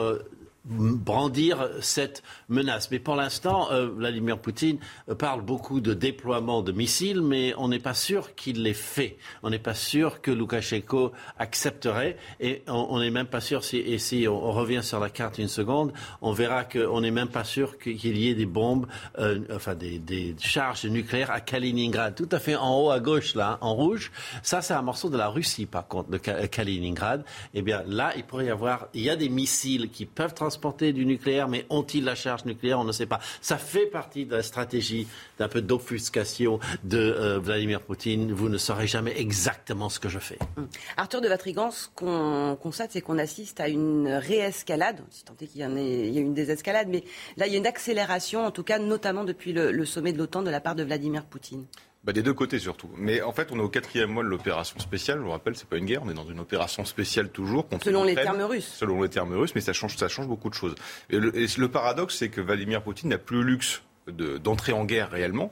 brandir 0.65 1.69
cette 1.81 2.23
menace. 2.49 2.89
Mais 2.91 2.99
pour 2.99 3.15
l'instant, 3.15 3.71
euh, 3.71 3.87
Vladimir 3.87 4.39
Poutine 4.39 4.79
parle 5.19 5.41
beaucoup 5.41 5.79
de 5.79 5.93
déploiement 5.93 6.61
de 6.61 6.71
missiles, 6.71 7.21
mais 7.21 7.53
on 7.57 7.67
n'est 7.67 7.79
pas 7.79 7.93
sûr 7.93 8.35
qu'il 8.35 8.63
l'ait 8.63 8.73
fait. 8.73 9.17
On 9.43 9.49
n'est 9.49 9.59
pas 9.59 9.75
sûr 9.75 10.21
que 10.21 10.31
Loukachenko 10.31 11.11
accepterait, 11.37 12.17
et 12.39 12.63
on 12.67 12.99
n'est 12.99 13.11
même 13.11 13.27
pas 13.27 13.41
sûr, 13.41 13.63
si, 13.63 13.77
et 13.77 13.99
si 13.99 14.27
on, 14.27 14.51
revient 14.55 14.81
sur 14.83 14.99
la 14.99 15.09
carte 15.09 15.37
une 15.37 15.47
seconde, 15.47 15.91
on 16.21 16.31
verra 16.31 16.63
qu'on 16.63 17.01
n'est 17.01 17.11
même 17.11 17.27
pas 17.27 17.43
sûr 17.43 17.77
qu'il 17.77 18.17
y 18.17 18.29
ait 18.29 18.35
des 18.35 18.45
bombes, 18.45 18.87
euh, 19.19 19.41
enfin 19.53 19.75
des, 19.75 20.35
charges 20.39 20.85
nucléaires 20.85 21.31
à 21.31 21.41
Kaliningrad, 21.41 22.15
tout 22.15 22.29
à 22.31 22.39
fait 22.39 22.55
en 22.55 22.79
haut 22.79 22.89
à 22.89 22.99
gauche, 22.99 23.35
là, 23.35 23.57
en 23.61 23.73
rouge. 23.73 24.11
Ça, 24.41 24.61
c'est 24.61 24.73
un 24.73 24.81
morceau 24.81 25.09
de 25.09 25.17
la 25.17 25.27
Russie, 25.27 25.65
par 25.65 25.87
contre, 25.87 26.09
de 26.09 26.17
Kaliningrad. 26.17 27.23
Eh 27.53 27.61
bien, 27.61 27.83
là, 27.87 28.13
il 28.15 28.23
pourrait 28.23 28.45
y 28.45 28.49
avoir, 28.49 28.87
il 28.93 29.01
y 29.01 29.09
a 29.09 29.15
des 29.15 29.29
missiles 29.29 29.89
qui 29.89 30.05
peuvent 30.05 30.33
transporter 30.33 30.54
transporter 30.55 30.93
du 30.93 31.05
nucléaire, 31.05 31.49
mais 31.49 31.65
ont-ils 31.69 32.03
la 32.05 32.15
charge 32.15 32.45
nucléaire 32.45 32.79
On 32.79 32.85
ne 32.85 32.93
sait 32.93 33.05
pas. 33.05 33.19
Ça 33.41 33.57
fait 33.57 33.87
partie 33.87 34.25
de 34.25 34.35
la 34.35 34.41
stratégie 34.41 35.05
d'un 35.37 35.49
peu 35.49 35.61
d'offuscation 35.61 36.59
de 36.85 36.97
euh, 36.97 37.39
Vladimir 37.39 37.81
Poutine. 37.81 38.31
Vous 38.31 38.47
ne 38.47 38.57
saurez 38.57 38.87
jamais 38.87 39.19
exactement 39.19 39.89
ce 39.89 39.99
que 39.99 40.07
je 40.07 40.19
fais. 40.19 40.39
Hum. 40.55 40.69
Arthur 40.95 41.19
de 41.19 41.27
Vatrigan, 41.27 41.71
ce 41.71 41.89
qu'on 41.93 42.57
constate, 42.61 42.91
c'est 42.93 43.01
qu'on 43.01 43.17
assiste 43.17 43.59
à 43.59 43.67
une 43.67 44.07
réescalade, 44.07 45.01
si 45.09 45.25
tant 45.25 45.33
est 45.41 45.47
qu'il 45.47 45.59
y, 45.59 45.63
ait, 45.63 45.65
a 45.65 46.21
une 46.21 46.33
désescalade, 46.33 46.87
mais 46.89 47.03
là, 47.35 47.47
il 47.47 47.51
y 47.51 47.55
a 47.55 47.59
une 47.59 47.67
accélération, 47.67 48.45
en 48.45 48.51
tout 48.51 48.63
cas, 48.63 48.79
notamment 48.79 49.25
depuis 49.25 49.51
le 49.51 49.85
sommet 49.85 50.13
de 50.13 50.17
l'OTAN 50.17 50.41
de 50.41 50.49
la 50.49 50.61
part 50.61 50.75
de 50.75 50.83
Vladimir 50.83 51.25
Poutine. 51.25 51.65
Bah 52.05 52.13
des 52.13 52.21
deux 52.21 52.33
côtés 52.35 52.59
surtout. 52.59 52.89
Mais 52.97 53.21
en 53.23 53.31
fait, 53.31 53.51
on 53.51 53.57
est 53.57 53.63
au 53.63 53.69
quatrième 53.69 54.11
mois 54.11 54.23
de 54.23 54.29
l'opération 54.29 54.77
spéciale. 54.77 55.17
Je 55.17 55.23
vous 55.23 55.31
rappelle, 55.31 55.55
c'est 55.55 55.67
pas 55.67 55.77
une 55.77 55.85
guerre, 55.85 56.03
on 56.03 56.09
est 56.09 56.13
dans 56.13 56.27
une 56.27 56.39
opération 56.39 56.85
spéciale 56.85 57.29
toujours. 57.29 57.67
Contre 57.67 57.85
selon 57.85 58.03
les 58.03 58.13
termes 58.13 58.43
russes. 58.43 58.71
Selon 58.75 59.01
les 59.01 59.09
termes 59.09 59.33
russes, 59.33 59.55
mais 59.55 59.61
ça 59.61 59.73
change, 59.73 59.97
ça 59.97 60.07
change 60.07 60.27
beaucoup 60.27 60.49
de 60.49 60.53
choses. 60.53 60.75
Et 61.09 61.17
le, 61.17 61.67
paradoxe, 61.67 62.17
c'est 62.17 62.29
que 62.29 62.41
Vladimir 62.41 62.83
Poutine 62.83 63.09
n'a 63.09 63.17
plus 63.17 63.37
le 63.37 63.43
luxe 63.43 63.81
d'entrer 64.07 64.71
en 64.71 64.85
guerre 64.85 65.09
réellement 65.09 65.51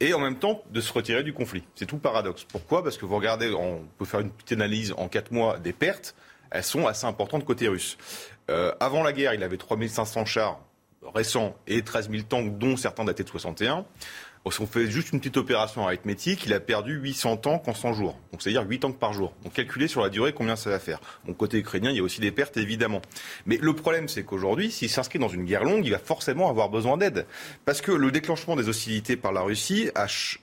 et 0.00 0.14
en 0.14 0.18
même 0.18 0.36
temps 0.36 0.62
de 0.70 0.80
se 0.80 0.90
retirer 0.94 1.22
du 1.22 1.34
conflit. 1.34 1.62
C'est 1.74 1.84
tout 1.84 1.96
le 1.96 2.00
paradoxe. 2.00 2.44
Pourquoi? 2.44 2.82
Parce 2.82 2.96
que 2.96 3.04
vous 3.04 3.14
regardez, 3.14 3.52
on 3.52 3.86
peut 3.98 4.06
faire 4.06 4.20
une 4.20 4.30
petite 4.30 4.52
analyse 4.52 4.94
en 4.96 5.08
quatre 5.08 5.30
mois 5.30 5.58
des 5.58 5.74
pertes, 5.74 6.14
elles 6.50 6.64
sont 6.64 6.86
assez 6.86 7.04
importantes 7.04 7.44
côté 7.44 7.68
russe. 7.68 7.98
Euh, 8.50 8.72
avant 8.80 9.02
la 9.02 9.12
guerre, 9.12 9.34
il 9.34 9.42
avait 9.42 9.58
3500 9.58 10.24
chars 10.24 10.58
récents 11.14 11.56
et 11.66 11.82
13 11.82 12.10
000 12.10 12.22
tanks, 12.28 12.58
dont 12.58 12.76
certains 12.76 13.04
datés 13.04 13.24
de 13.24 13.28
61. 13.28 13.84
On 14.44 14.50
fait 14.50 14.90
juste 14.90 15.12
une 15.12 15.20
petite 15.20 15.36
opération 15.36 15.86
arithmétique, 15.86 16.44
il 16.46 16.52
a 16.52 16.58
perdu 16.58 16.94
800 16.94 17.36
tanks 17.36 17.68
en 17.68 17.74
100 17.74 17.92
jours. 17.92 18.18
Donc 18.32 18.42
c'est-à-dire 18.42 18.64
8 18.68 18.80
tanks 18.80 18.98
par 18.98 19.12
jour. 19.12 19.32
Donc 19.44 19.52
calculez 19.52 19.86
sur 19.86 20.02
la 20.02 20.08
durée 20.08 20.32
combien 20.32 20.56
ça 20.56 20.68
va 20.68 20.80
faire. 20.80 21.00
Mon 21.26 21.32
côté 21.32 21.58
ukrainien, 21.58 21.90
il 21.90 21.96
y 21.96 22.00
a 22.00 22.02
aussi 22.02 22.20
des 22.20 22.32
pertes 22.32 22.56
évidemment. 22.56 23.00
Mais 23.46 23.56
le 23.60 23.72
problème, 23.72 24.08
c'est 24.08 24.24
qu'aujourd'hui, 24.24 24.72
s'il 24.72 24.90
s'inscrit 24.90 25.20
dans 25.20 25.28
une 25.28 25.44
guerre 25.44 25.62
longue, 25.62 25.86
il 25.86 25.92
va 25.92 26.00
forcément 26.00 26.50
avoir 26.50 26.70
besoin 26.70 26.96
d'aide. 26.96 27.26
Parce 27.64 27.80
que 27.80 27.92
le 27.92 28.10
déclenchement 28.10 28.56
des 28.56 28.68
hostilités 28.68 29.16
par 29.16 29.32
la 29.32 29.42
Russie 29.42 29.90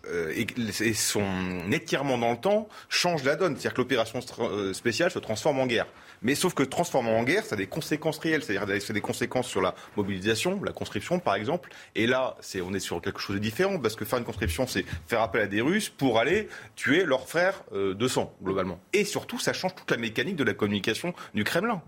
euh, 0.08 0.34
et 0.34 0.94
son 0.94 1.72
étirement 1.72 2.18
dans 2.18 2.32
le 2.32 2.38
temps 2.38 2.70
change 2.88 3.24
la 3.24 3.36
donne. 3.36 3.56
C'est-à-dire 3.56 3.74
que 3.74 3.82
l'opération 3.82 4.22
euh, 4.40 4.74
spéciale 4.74 5.12
se 5.12 5.20
transforme 5.20 5.60
en 5.60 5.68
guerre. 5.68 5.88
Mais 6.22 6.36
sauf 6.36 6.54
que 6.54 6.64
transformer 6.64 7.12
en 7.12 7.24
guerre, 7.24 7.46
ça 7.46 7.56
a 7.56 7.58
des 7.58 7.68
conséquences 7.68 8.18
réelles. 8.20 8.44
C'est-à-dire 8.44 8.82
ça 8.82 8.92
a 8.92 8.94
des 8.94 9.02
conséquences 9.02 9.48
sur 9.48 9.62
la 9.62 9.76
mobilisation, 9.96 10.62
la 10.64 10.72
conscription 10.72 11.20
par 11.20 11.36
exemple. 11.36 11.70
Et 11.96 12.08
là, 12.08 12.36
c'est, 12.42 12.62
on 12.62 12.74
est 12.74 12.80
sur 12.80 13.02
quelque 13.02 13.20
chose 13.20 13.36
de 13.36 13.42
différent 13.42 13.80
parce 13.80 13.96
que 13.96 14.06
faire 14.06 14.20
une 14.20 14.26
conscription, 14.26 14.68
c'est 14.68 14.86
faire 15.08 15.22
appel 15.22 15.42
à 15.42 15.48
des 15.48 15.62
Russes 15.62 15.90
pour 15.90 16.20
aller 16.20 16.50
tuer 16.76 17.04
leurs 17.06 17.28
frères 17.28 17.64
euh, 17.74 17.94
de 17.94 18.08
sang, 18.08 18.34
globalement. 18.44 18.80
Et 18.94 19.06
surtout, 19.06 19.40
ça 19.40 19.54
change 19.54 19.76
toute 19.76 19.92
la 19.92 19.98
mécanique 19.98 20.36
de 20.36 20.44
la 20.44 20.54
communication 20.54 21.14
du 21.34 21.44
Kremlin. 21.44 21.82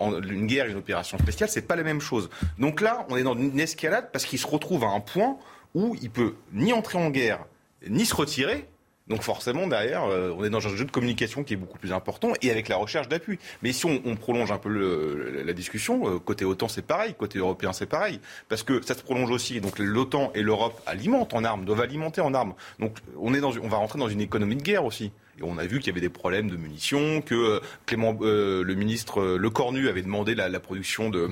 Une 0.00 0.48
guerre, 0.48 0.66
une 0.66 0.76
opération 0.76 1.18
spéciale, 1.18 1.48
c'est 1.48 1.68
pas 1.68 1.76
la 1.76 1.84
même 1.84 2.00
chose. 2.00 2.28
Donc 2.58 2.80
là, 2.80 3.06
on 3.10 3.16
est 3.16 3.22
dans 3.22 3.38
une 3.38 3.60
escalade 3.60 4.10
parce 4.12 4.24
qu'il 4.24 4.40
se 4.40 4.46
retrouve 4.46 4.82
à 4.82 4.88
un 4.88 4.98
point 4.98 5.38
où 5.72 5.96
il 6.02 6.10
peut 6.10 6.34
ni 6.52 6.72
entrer 6.72 6.98
en 6.98 7.10
guerre, 7.10 7.44
ni 7.88 8.04
se 8.04 8.14
retirer, 8.14 8.66
donc 9.06 9.22
forcément, 9.22 9.66
derrière, 9.66 10.04
euh, 10.04 10.34
on 10.36 10.44
est 10.44 10.50
dans 10.50 10.66
un 10.66 10.74
jeu 10.74 10.84
de 10.86 10.90
communication 10.90 11.44
qui 11.44 11.52
est 11.52 11.56
beaucoup 11.58 11.78
plus 11.78 11.92
important 11.92 12.32
et 12.40 12.50
avec 12.50 12.68
la 12.68 12.76
recherche 12.76 13.06
d'appui. 13.06 13.38
Mais 13.62 13.72
si 13.72 13.84
on, 13.84 14.16
prolonge 14.16 14.50
un 14.50 14.56
peu 14.56 15.42
la 15.44 15.52
discussion, 15.52 16.08
euh, 16.08 16.18
côté 16.18 16.46
OTAN 16.46 16.68
c'est 16.68 16.86
pareil, 16.86 17.14
côté 17.14 17.38
européen 17.38 17.74
c'est 17.74 17.86
pareil, 17.86 18.20
parce 18.48 18.62
que 18.62 18.80
ça 18.80 18.94
se 18.94 19.02
prolonge 19.02 19.30
aussi. 19.30 19.60
Donc 19.60 19.78
l'OTAN 19.78 20.32
et 20.34 20.40
l'Europe 20.40 20.80
alimentent 20.86 21.34
en 21.34 21.44
armes, 21.44 21.66
doivent 21.66 21.82
alimenter 21.82 22.22
en 22.22 22.32
armes. 22.32 22.54
Donc 22.78 22.96
on, 23.18 23.34
est 23.34 23.40
dans, 23.40 23.52
on 23.58 23.68
va 23.68 23.76
rentrer 23.76 23.98
dans 23.98 24.08
une 24.08 24.22
économie 24.22 24.56
de 24.56 24.62
guerre 24.62 24.86
aussi. 24.86 25.12
Et 25.38 25.42
on 25.42 25.58
a 25.58 25.66
vu 25.66 25.78
qu'il 25.78 25.88
y 25.88 25.90
avait 25.90 26.00
des 26.00 26.08
problèmes 26.08 26.48
de 26.48 26.56
munitions, 26.56 27.20
que 27.20 27.34
euh, 27.34 27.60
Clément, 27.86 28.16
euh, 28.22 28.62
le 28.62 28.74
ministre 28.74 29.20
euh, 29.20 29.36
Le 29.36 29.50
Cornu 29.50 29.88
avait 29.88 30.02
demandé 30.02 30.34
la, 30.34 30.60
production 30.60 31.10
de, 31.10 31.28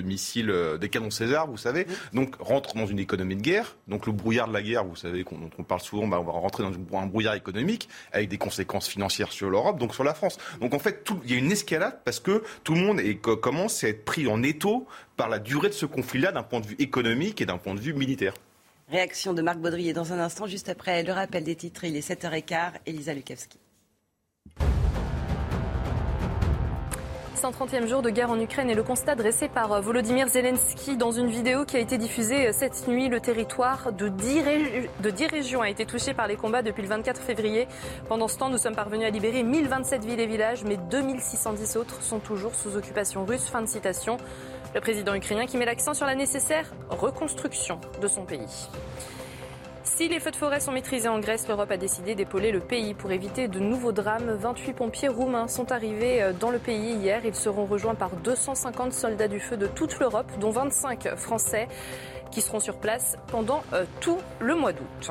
missiles, 0.00 0.54
des 0.80 0.88
canons 0.88 1.10
César, 1.10 1.46
vous 1.46 1.56
savez. 1.56 1.86
Donc 2.12 2.36
rentre 2.38 2.74
dans 2.74 2.86
une 2.86 2.98
économie 2.98 3.36
de 3.36 3.42
guerre. 3.42 3.76
Donc 3.88 4.06
le 4.06 4.12
brouillard 4.12 4.48
de 4.48 4.52
la 4.52 4.62
guerre, 4.62 4.84
vous 4.84 4.96
savez, 4.96 5.24
dont 5.24 5.50
on 5.58 5.62
parle 5.62 5.80
souvent, 5.80 6.06
bah, 6.06 6.18
on 6.20 6.24
va 6.24 6.32
rentrer 6.32 6.62
dans 6.62 6.72
un 6.98 7.06
brouillard 7.06 7.34
économique 7.34 7.88
avec 8.12 8.28
des 8.28 8.38
conséquences 8.38 8.88
financières 8.88 9.32
sur 9.32 9.50
l'Europe, 9.50 9.78
donc 9.78 9.94
sur 9.94 10.04
la 10.04 10.14
France. 10.14 10.38
Donc 10.60 10.74
en 10.74 10.78
fait, 10.78 11.08
il 11.24 11.30
y 11.30 11.34
a 11.34 11.38
une 11.38 11.52
escalade 11.52 11.98
parce 12.04 12.20
que 12.20 12.42
tout 12.64 12.74
le 12.74 12.80
monde 12.80 13.00
commence 13.40 13.84
à 13.84 13.88
être 13.88 14.04
pris 14.04 14.26
en 14.28 14.42
étau 14.42 14.86
par 15.16 15.28
la 15.28 15.38
durée 15.38 15.68
de 15.68 15.74
ce 15.74 15.86
conflit-là 15.86 16.32
d'un 16.32 16.42
point 16.42 16.60
de 16.60 16.66
vue 16.66 16.76
économique 16.78 17.40
et 17.40 17.46
d'un 17.46 17.58
point 17.58 17.74
de 17.74 17.80
vue 17.80 17.92
militaire. 17.92 18.34
Réaction 18.90 19.34
de 19.34 19.40
Marc 19.40 19.58
Baudrier 19.58 19.92
dans 19.92 20.12
un 20.12 20.18
instant, 20.18 20.46
juste 20.46 20.68
après 20.68 21.04
le 21.04 21.12
rappel 21.12 21.44
des 21.44 21.54
titres. 21.54 21.84
Il 21.84 21.94
est 21.94 22.08
7h15. 22.08 22.72
Elisa 22.86 23.14
Lukavski. 23.14 23.60
130e 27.40 27.86
jour 27.86 28.02
de 28.02 28.10
guerre 28.10 28.30
en 28.30 28.38
Ukraine 28.38 28.68
et 28.68 28.74
le 28.74 28.82
constat 28.82 29.14
dressé 29.14 29.48
par 29.48 29.80
Volodymyr 29.80 30.28
Zelensky 30.28 30.98
dans 30.98 31.10
une 31.10 31.28
vidéo 31.28 31.64
qui 31.64 31.76
a 31.76 31.80
été 31.80 31.96
diffusée 31.96 32.52
cette 32.52 32.86
nuit. 32.86 33.08
Le 33.08 33.20
territoire 33.20 33.92
de 33.92 34.08
10, 34.08 34.42
de 35.00 35.10
10 35.10 35.26
régions 35.26 35.62
a 35.62 35.70
été 35.70 35.86
touché 35.86 36.12
par 36.12 36.26
les 36.26 36.36
combats 36.36 36.62
depuis 36.62 36.82
le 36.82 36.88
24 36.88 37.18
février. 37.22 37.66
Pendant 38.08 38.28
ce 38.28 38.36
temps, 38.36 38.50
nous 38.50 38.58
sommes 38.58 38.74
parvenus 38.74 39.06
à 39.06 39.10
libérer 39.10 39.42
1027 39.42 40.04
villes 40.04 40.20
et 40.20 40.26
villages, 40.26 40.64
mais 40.64 40.76
2610 40.90 41.76
autres 41.78 42.02
sont 42.02 42.18
toujours 42.18 42.54
sous 42.54 42.76
occupation 42.76 43.24
russe. 43.24 43.46
Fin 43.46 43.62
de 43.62 43.68
citation. 43.68 44.18
Le 44.74 44.80
président 44.80 45.14
ukrainien 45.14 45.46
qui 45.46 45.56
met 45.56 45.64
l'accent 45.64 45.94
sur 45.94 46.06
la 46.06 46.14
nécessaire 46.14 46.72
reconstruction 46.90 47.80
de 48.00 48.06
son 48.06 48.24
pays. 48.24 48.68
Si 49.82 50.08
les 50.08 50.20
feux 50.20 50.30
de 50.30 50.36
forêt 50.36 50.60
sont 50.60 50.70
maîtrisés 50.70 51.08
en 51.08 51.18
Grèce, 51.18 51.48
l'Europe 51.48 51.70
a 51.72 51.76
décidé 51.76 52.14
d'épauler 52.14 52.52
le 52.52 52.60
pays 52.60 52.94
pour 52.94 53.10
éviter 53.10 53.48
de 53.48 53.58
nouveaux 53.58 53.92
drames. 53.92 54.30
28 54.30 54.72
pompiers 54.74 55.08
roumains 55.08 55.48
sont 55.48 55.72
arrivés 55.72 56.22
euh, 56.22 56.32
dans 56.32 56.50
le 56.50 56.58
pays 56.58 56.94
hier. 56.94 57.20
Ils 57.24 57.34
seront 57.34 57.64
rejoints 57.64 57.96
par 57.96 58.10
250 58.10 58.92
soldats 58.92 59.28
du 59.28 59.40
feu 59.40 59.56
de 59.56 59.66
toute 59.66 59.98
l'Europe, 59.98 60.30
dont 60.38 60.50
25 60.50 61.16
Français, 61.16 61.66
qui 62.30 62.40
seront 62.40 62.60
sur 62.60 62.76
place 62.76 63.18
pendant 63.26 63.62
euh, 63.72 63.84
tout 64.00 64.18
le 64.38 64.54
mois 64.54 64.72
d'août. 64.72 65.10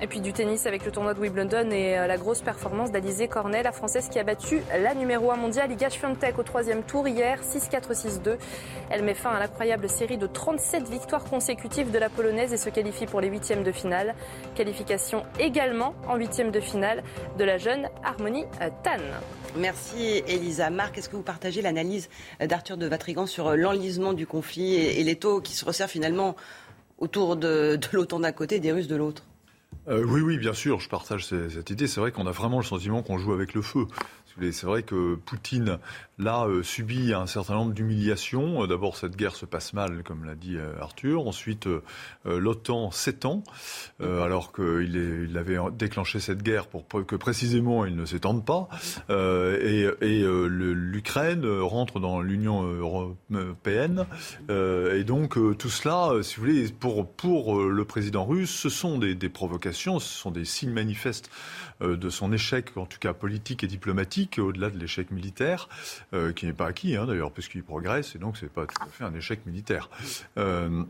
Et 0.00 0.06
puis 0.06 0.20
du 0.20 0.32
tennis 0.32 0.66
avec 0.66 0.84
le 0.84 0.92
tournoi 0.92 1.12
de 1.12 1.18
Wimbledon 1.18 1.72
et 1.72 1.98
euh, 1.98 2.06
la 2.06 2.16
grosse 2.16 2.40
performance 2.40 2.92
d'Alizé 2.92 3.26
Cornet, 3.26 3.64
la 3.64 3.72
Française 3.72 4.08
qui 4.08 4.20
a 4.20 4.22
battu 4.22 4.62
la 4.80 4.94
numéro 4.94 5.32
1 5.32 5.36
mondiale 5.36 5.72
Iga 5.72 5.90
Swiatek 5.90 6.38
au 6.38 6.44
troisième 6.44 6.84
tour 6.84 7.08
hier, 7.08 7.40
6-4, 7.42 7.92
6-2. 7.92 8.36
Elle 8.90 9.02
met 9.02 9.14
fin 9.14 9.30
à 9.30 9.40
l'incroyable 9.40 9.88
série 9.88 10.16
de 10.16 10.28
37 10.28 10.88
victoires 10.88 11.24
consécutives 11.24 11.90
de 11.90 11.98
la 11.98 12.08
Polonaise 12.10 12.52
et 12.52 12.56
se 12.56 12.70
qualifie 12.70 13.06
pour 13.06 13.20
les 13.20 13.26
huitièmes 13.26 13.64
de 13.64 13.72
finale. 13.72 14.14
Qualification 14.54 15.24
également 15.40 15.94
en 16.06 16.14
huitièmes 16.14 16.52
de 16.52 16.60
finale 16.60 17.02
de 17.36 17.42
la 17.42 17.58
jeune 17.58 17.88
Harmonie 18.04 18.44
euh, 18.62 18.70
Tan. 18.84 19.02
Merci 19.56 20.22
Elisa. 20.28 20.70
Marc, 20.70 20.96
est-ce 20.96 21.08
que 21.08 21.16
vous 21.16 21.22
partagez 21.22 21.60
l'analyse 21.60 22.08
d'Arthur 22.38 22.76
de 22.76 22.86
Vatrigan 22.86 23.26
sur 23.26 23.48
euh, 23.48 23.56
l'enlisement 23.56 24.12
du 24.12 24.28
conflit 24.28 24.76
et, 24.76 25.02
les 25.02 25.16
taux 25.16 25.40
qui 25.40 25.54
se 25.54 25.64
resserrent 25.64 25.90
finalement 25.90 26.36
autour 26.98 27.34
de, 27.34 27.74
de 27.74 27.88
l'OTAN 27.92 28.20
d'un 28.20 28.32
côté 28.32 28.56
et 28.56 28.60
des 28.60 28.70
Russes 28.70 28.86
de 28.86 28.94
l'autre? 28.94 29.24
Oui, 29.86 30.20
oui, 30.20 30.38
bien 30.38 30.52
sûr, 30.52 30.80
je 30.80 30.88
partage 30.88 31.26
cette 31.26 31.70
idée. 31.70 31.86
C'est 31.86 32.00
vrai 32.00 32.12
qu'on 32.12 32.26
a 32.26 32.30
vraiment 32.30 32.58
le 32.58 32.64
sentiment 32.64 33.02
qu'on 33.02 33.18
joue 33.18 33.32
avec 33.32 33.54
le 33.54 33.62
feu. 33.62 33.86
C'est 34.40 34.64
vrai 34.64 34.82
que 34.82 35.16
Poutine, 35.16 35.78
là, 36.18 36.46
euh, 36.46 36.62
subit 36.62 37.12
un 37.14 37.26
certain 37.26 37.54
nombre 37.54 37.72
d'humiliations. 37.72 38.62
Euh, 38.62 38.66
d'abord, 38.66 38.96
cette 38.96 39.16
guerre 39.16 39.36
se 39.36 39.46
passe 39.46 39.72
mal, 39.72 40.02
comme 40.02 40.24
l'a 40.24 40.34
dit 40.34 40.56
euh, 40.56 40.72
Arthur. 40.80 41.26
Ensuite, 41.26 41.68
l'OTAN 42.24 42.90
s'étend, 42.90 43.42
alors 44.00 44.52
qu'il 44.52 45.26
il 45.28 45.36
avait 45.36 45.58
déclenché 45.72 46.20
cette 46.20 46.42
guerre 46.42 46.66
pour 46.66 46.86
que 47.06 47.16
précisément 47.16 47.84
il 47.84 47.96
ne 47.96 48.04
s'étende 48.04 48.44
pas. 48.44 48.68
et, 49.10 49.86
et 50.00 50.24
l'Ukraine 50.48 51.46
rentre 51.60 52.00
dans 52.00 52.20
l'Union 52.20 52.62
européenne. 52.62 54.06
et 54.48 55.04
donc, 55.04 55.38
tout 55.58 55.68
cela, 55.68 56.22
si 56.22 56.36
vous 56.36 56.42
voulez, 56.42 56.68
pour, 56.68 57.08
pour 57.08 57.62
le 57.62 57.84
président 57.84 58.24
russe, 58.24 58.50
ce 58.50 58.68
sont 58.68 58.98
des, 58.98 59.14
des 59.14 59.28
provocations, 59.28 59.98
ce 59.98 60.14
sont 60.14 60.30
des 60.30 60.44
signes 60.44 60.72
manifestes 60.72 61.30
de 61.80 62.10
son 62.10 62.32
échec, 62.32 62.76
en 62.76 62.86
tout 62.86 62.98
cas 62.98 63.12
politique 63.12 63.64
et 63.64 63.68
diplomatique 63.68 64.38
au-delà 64.38 64.70
de 64.70 64.78
l'échec 64.78 65.10
militaire, 65.10 65.68
euh, 66.14 66.32
qui 66.32 66.46
n'est 66.46 66.54
pas 66.54 66.68
acquis 66.68 66.96
hein, 66.96 67.06
d'ailleurs, 67.06 67.32
puisqu'il 67.32 67.62
progresse, 67.62 68.14
et 68.16 68.18
donc 68.18 68.38
c'est 68.38 68.50
pas 68.50 68.66
tout 68.66 68.82
à 68.82 68.86
fait 68.86 69.04
un 69.04 69.14
échec 69.14 69.44
militaire. 69.44 69.90
Euh, 70.38 70.84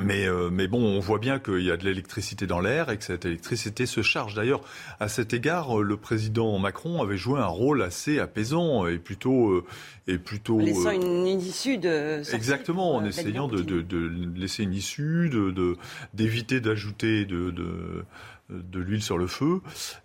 mais, 0.00 0.26
euh, 0.26 0.50
mais, 0.50 0.66
bon, 0.66 0.82
on 0.82 1.00
voit 1.00 1.18
bien 1.18 1.38
qu'il 1.38 1.62
y 1.62 1.70
a 1.70 1.76
de 1.76 1.84
l'électricité 1.84 2.46
dans 2.46 2.60
l'air 2.60 2.90
et 2.90 2.96
que 2.96 3.04
cette 3.04 3.24
électricité 3.24 3.86
se 3.86 4.02
charge. 4.02 4.34
D'ailleurs, 4.34 4.62
à 4.98 5.08
cet 5.08 5.34
égard, 5.34 5.78
le 5.78 5.96
président 5.96 6.58
Macron 6.58 7.02
avait 7.02 7.16
joué 7.16 7.40
un 7.40 7.46
rôle 7.46 7.82
assez 7.82 8.18
apaisant 8.18 8.86
et 8.86 8.98
plutôt, 8.98 9.64
et 10.06 10.18
plutôt. 10.18 10.60
En 10.60 10.64
laissant 10.64 10.90
une, 10.90 11.26
issue 11.26 11.78
de. 11.78 12.22
Exactement, 12.34 12.96
en 12.96 13.04
essayant 13.04 13.48
de, 13.48 13.62
de, 13.62 13.82
de, 13.82 14.10
laisser 14.36 14.62
une 14.62 14.74
issue, 14.74 15.28
de 15.28 15.76
d'éviter 16.14 16.60
d'ajouter 16.60 17.24
de, 17.24 18.04
de 18.50 18.80
l'huile 18.80 19.02
sur 19.02 19.18
le 19.18 19.26
feu. 19.26 19.60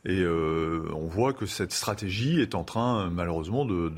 Et 0.05 0.21
euh, 0.21 0.88
on 0.93 1.08
voit 1.08 1.34
que 1.34 1.45
cette 1.45 1.71
stratégie 1.71 2.41
est 2.41 2.55
en 2.55 2.63
train, 2.63 3.10
malheureusement, 3.10 3.65
de, 3.65 3.91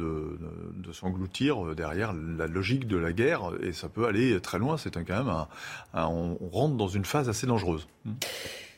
s'engloutir 0.91 1.75
derrière 1.75 2.13
la 2.13 2.47
logique 2.47 2.87
de 2.87 2.97
la 2.97 3.13
guerre. 3.13 3.51
Et 3.61 3.73
ça 3.73 3.89
peut 3.89 4.07
aller 4.07 4.39
très 4.41 4.59
loin. 4.59 4.77
C'est 4.77 4.91
quand 4.91 5.25
même 5.25 5.45
on 5.93 6.49
rentre 6.49 6.75
dans 6.75 6.87
une 6.87 7.05
phase 7.05 7.29
assez 7.29 7.47
dangereuse. 7.47 7.87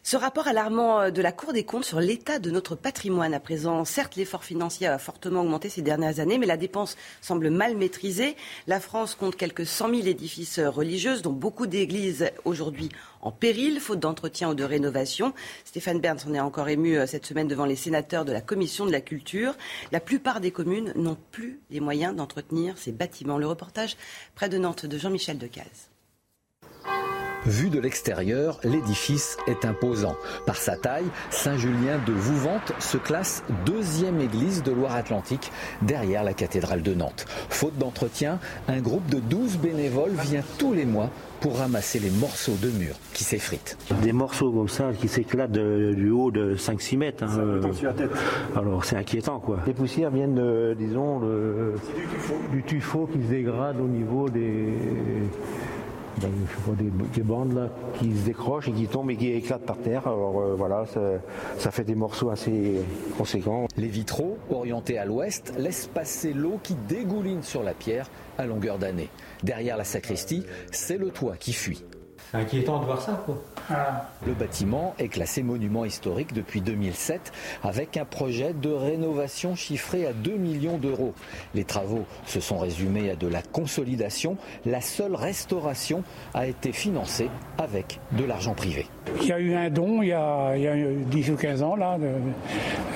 Ce 0.01 0.15
rapport 0.15 0.47
alarmant 0.47 1.01
euh, 1.01 1.11
de 1.11 1.21
la 1.21 1.31
Cour 1.31 1.53
des 1.53 1.65
comptes 1.65 1.83
sur 1.83 1.99
l'état 1.99 2.39
de 2.39 2.51
notre 2.51 2.75
patrimoine 2.75 3.33
à 3.33 3.39
présent, 3.39 3.83
certes 3.85 4.15
l'effort 4.15 4.43
financier 4.43 4.87
a 4.87 4.97
fortement 4.97 5.41
augmenté 5.41 5.69
ces 5.69 5.81
dernières 5.81 6.19
années, 6.19 6.37
mais 6.37 6.45
la 6.45 6.57
dépense 6.57 6.95
semble 7.21 7.49
mal 7.49 7.75
maîtrisée. 7.75 8.35
La 8.67 8.79
France 8.79 9.15
compte 9.15 9.35
quelques 9.35 9.65
100 9.65 9.89
000 9.89 10.07
édifices 10.07 10.59
religieux, 10.59 11.19
dont 11.21 11.33
beaucoup 11.33 11.67
d'églises 11.67 12.31
aujourd'hui 12.45 12.89
en 13.21 13.31
péril, 13.31 13.79
faute 13.81 13.99
d'entretien 13.99 14.49
ou 14.49 14.53
de 14.53 14.63
rénovation. 14.63 15.33
Stéphane 15.65 15.99
Bern 15.99 16.17
s'en 16.17 16.33
est 16.33 16.39
encore 16.39 16.69
ému 16.69 16.97
euh, 16.97 17.05
cette 17.05 17.25
semaine 17.25 17.47
devant 17.47 17.65
les 17.65 17.75
sénateurs 17.75 18.23
de 18.23 18.31
la 18.31 18.41
Commission 18.41 18.85
de 18.85 18.91
la 18.91 19.01
Culture. 19.01 19.55
La 19.91 19.99
plupart 19.99 20.39
des 20.39 20.51
communes 20.51 20.93
n'ont 20.95 21.17
plus 21.31 21.59
les 21.69 21.81
moyens 21.81 22.15
d'entretenir 22.15 22.77
ces 22.77 22.93
bâtiments. 22.93 23.37
Le 23.37 23.47
reportage 23.47 23.97
près 24.35 24.49
de 24.49 24.57
Nantes 24.57 24.85
de 24.85 24.97
Jean-Michel 24.97 25.37
Decaze. 25.37 25.89
Vu 27.45 27.69
de 27.69 27.79
l'extérieur, 27.79 28.59
l'édifice 28.63 29.37
est 29.47 29.63
imposant. 29.63 30.15
Par 30.45 30.57
sa 30.57 30.75
taille, 30.75 31.05
Saint-Julien 31.29 31.99
de 32.05 32.11
Vouvante 32.11 32.73
se 32.79 32.97
classe 32.97 33.43
deuxième 33.65 34.19
église 34.19 34.61
de 34.61 34.73
Loire-Atlantique 34.73 35.51
derrière 35.81 36.23
la 36.25 36.33
cathédrale 36.33 36.81
de 36.81 36.93
Nantes. 36.93 37.25
Faute 37.49 37.77
d'entretien, 37.77 38.39
un 38.67 38.81
groupe 38.81 39.09
de 39.09 39.19
12 39.19 39.57
bénévoles 39.57 40.11
vient 40.11 40.43
tous 40.57 40.73
les 40.73 40.85
mois 40.85 41.09
pour 41.39 41.59
ramasser 41.59 41.99
les 41.99 42.09
morceaux 42.09 42.57
de 42.61 42.69
mur 42.71 42.95
qui 43.13 43.23
s'effritent. 43.23 43.77
Des 44.01 44.11
morceaux 44.11 44.51
comme 44.51 44.67
ça 44.67 44.91
qui 44.91 45.07
s'éclatent 45.07 45.51
du 45.51 46.09
haut 46.09 46.31
de 46.31 46.57
5-6 46.57 46.97
mètres. 46.97 47.23
Hein, 47.23 47.39
euh, 47.39 47.61
alors 48.57 48.83
c'est 48.83 48.97
inquiétant 48.97 49.39
quoi. 49.39 49.59
Les 49.65 49.73
poussières 49.73 50.11
viennent 50.11 50.35
de, 50.35 50.75
disons, 50.77 51.21
du 52.51 52.63
tuffeau 52.63 53.07
qui 53.07 53.23
se 53.23 53.29
dégrade 53.29 53.79
au 53.79 53.87
niveau 53.87 54.27
des 54.27 54.73
ben, 56.21 56.31
des, 57.13 57.21
bandes 57.21 57.53
là, 57.53 57.69
qui 57.97 58.15
se 58.15 58.25
décrochent 58.25 58.67
et 58.67 58.71
qui 58.71 58.87
tombent 58.87 59.11
et 59.11 59.15
qui 59.15 59.31
éclatent 59.31 59.65
par 59.65 59.77
terre. 59.77 60.07
Alors 60.07 60.39
euh, 60.39 60.55
voilà, 60.55 60.85
ça, 61.57 61.71
fait 61.71 61.83
des 61.83 61.95
morceaux 61.95 62.29
assez 62.29 62.81
conséquents. 63.17 63.67
Les 63.77 63.87
vitraux, 63.87 64.37
orientés 64.49 64.97
à 64.97 65.05
l'ouest, 65.05 65.53
laissent 65.57 65.87
passer 65.87 66.33
l'eau 66.33 66.59
qui 66.61 66.75
dégouline 66.87 67.43
sur 67.43 67.63
la 67.63 67.73
pierre 67.73 68.09
à 68.37 68.45
longueur 68.45 68.77
d'année. 68.77 69.09
Derrière 69.43 69.77
la 69.77 69.83
sacristie, 69.83 70.43
c'est 70.71 70.97
le 70.97 71.09
toit 71.09 71.37
qui 71.37 71.53
fuit. 71.53 71.83
C'est 72.31 72.37
inquiétant 72.37 72.79
de 72.79 72.85
voir 72.85 73.01
ça, 73.01 73.23
quoi. 73.25 73.41
Le 74.25 74.33
bâtiment 74.33 74.93
est 74.99 75.07
classé 75.07 75.41
monument 75.41 75.85
historique 75.85 76.33
depuis 76.33 76.61
2007 76.61 77.31
avec 77.63 77.97
un 77.97 78.05
projet 78.05 78.53
de 78.53 78.69
rénovation 78.69 79.55
chiffré 79.55 80.05
à 80.05 80.13
2 80.13 80.35
millions 80.37 80.77
d'euros. 80.77 81.13
Les 81.55 81.63
travaux 81.63 82.05
se 82.25 82.39
sont 82.39 82.59
résumés 82.59 83.09
à 83.09 83.15
de 83.15 83.27
la 83.27 83.41
consolidation. 83.41 84.37
La 84.65 84.81
seule 84.81 85.15
restauration 85.15 86.03
a 86.33 86.45
été 86.45 86.71
financée 86.71 87.29
avec 87.57 87.99
de 88.11 88.25
l'argent 88.25 88.53
privé. 88.53 88.87
Il 89.21 89.27
y 89.27 89.31
a 89.31 89.39
eu 89.39 89.55
un 89.55 89.69
don 89.69 90.01
il 90.03 90.09
y 90.09 90.13
a, 90.13 90.53
10 90.55 91.31
ou 91.31 91.35
15 91.35 91.63
ans 91.63 91.75
là, 91.75 91.97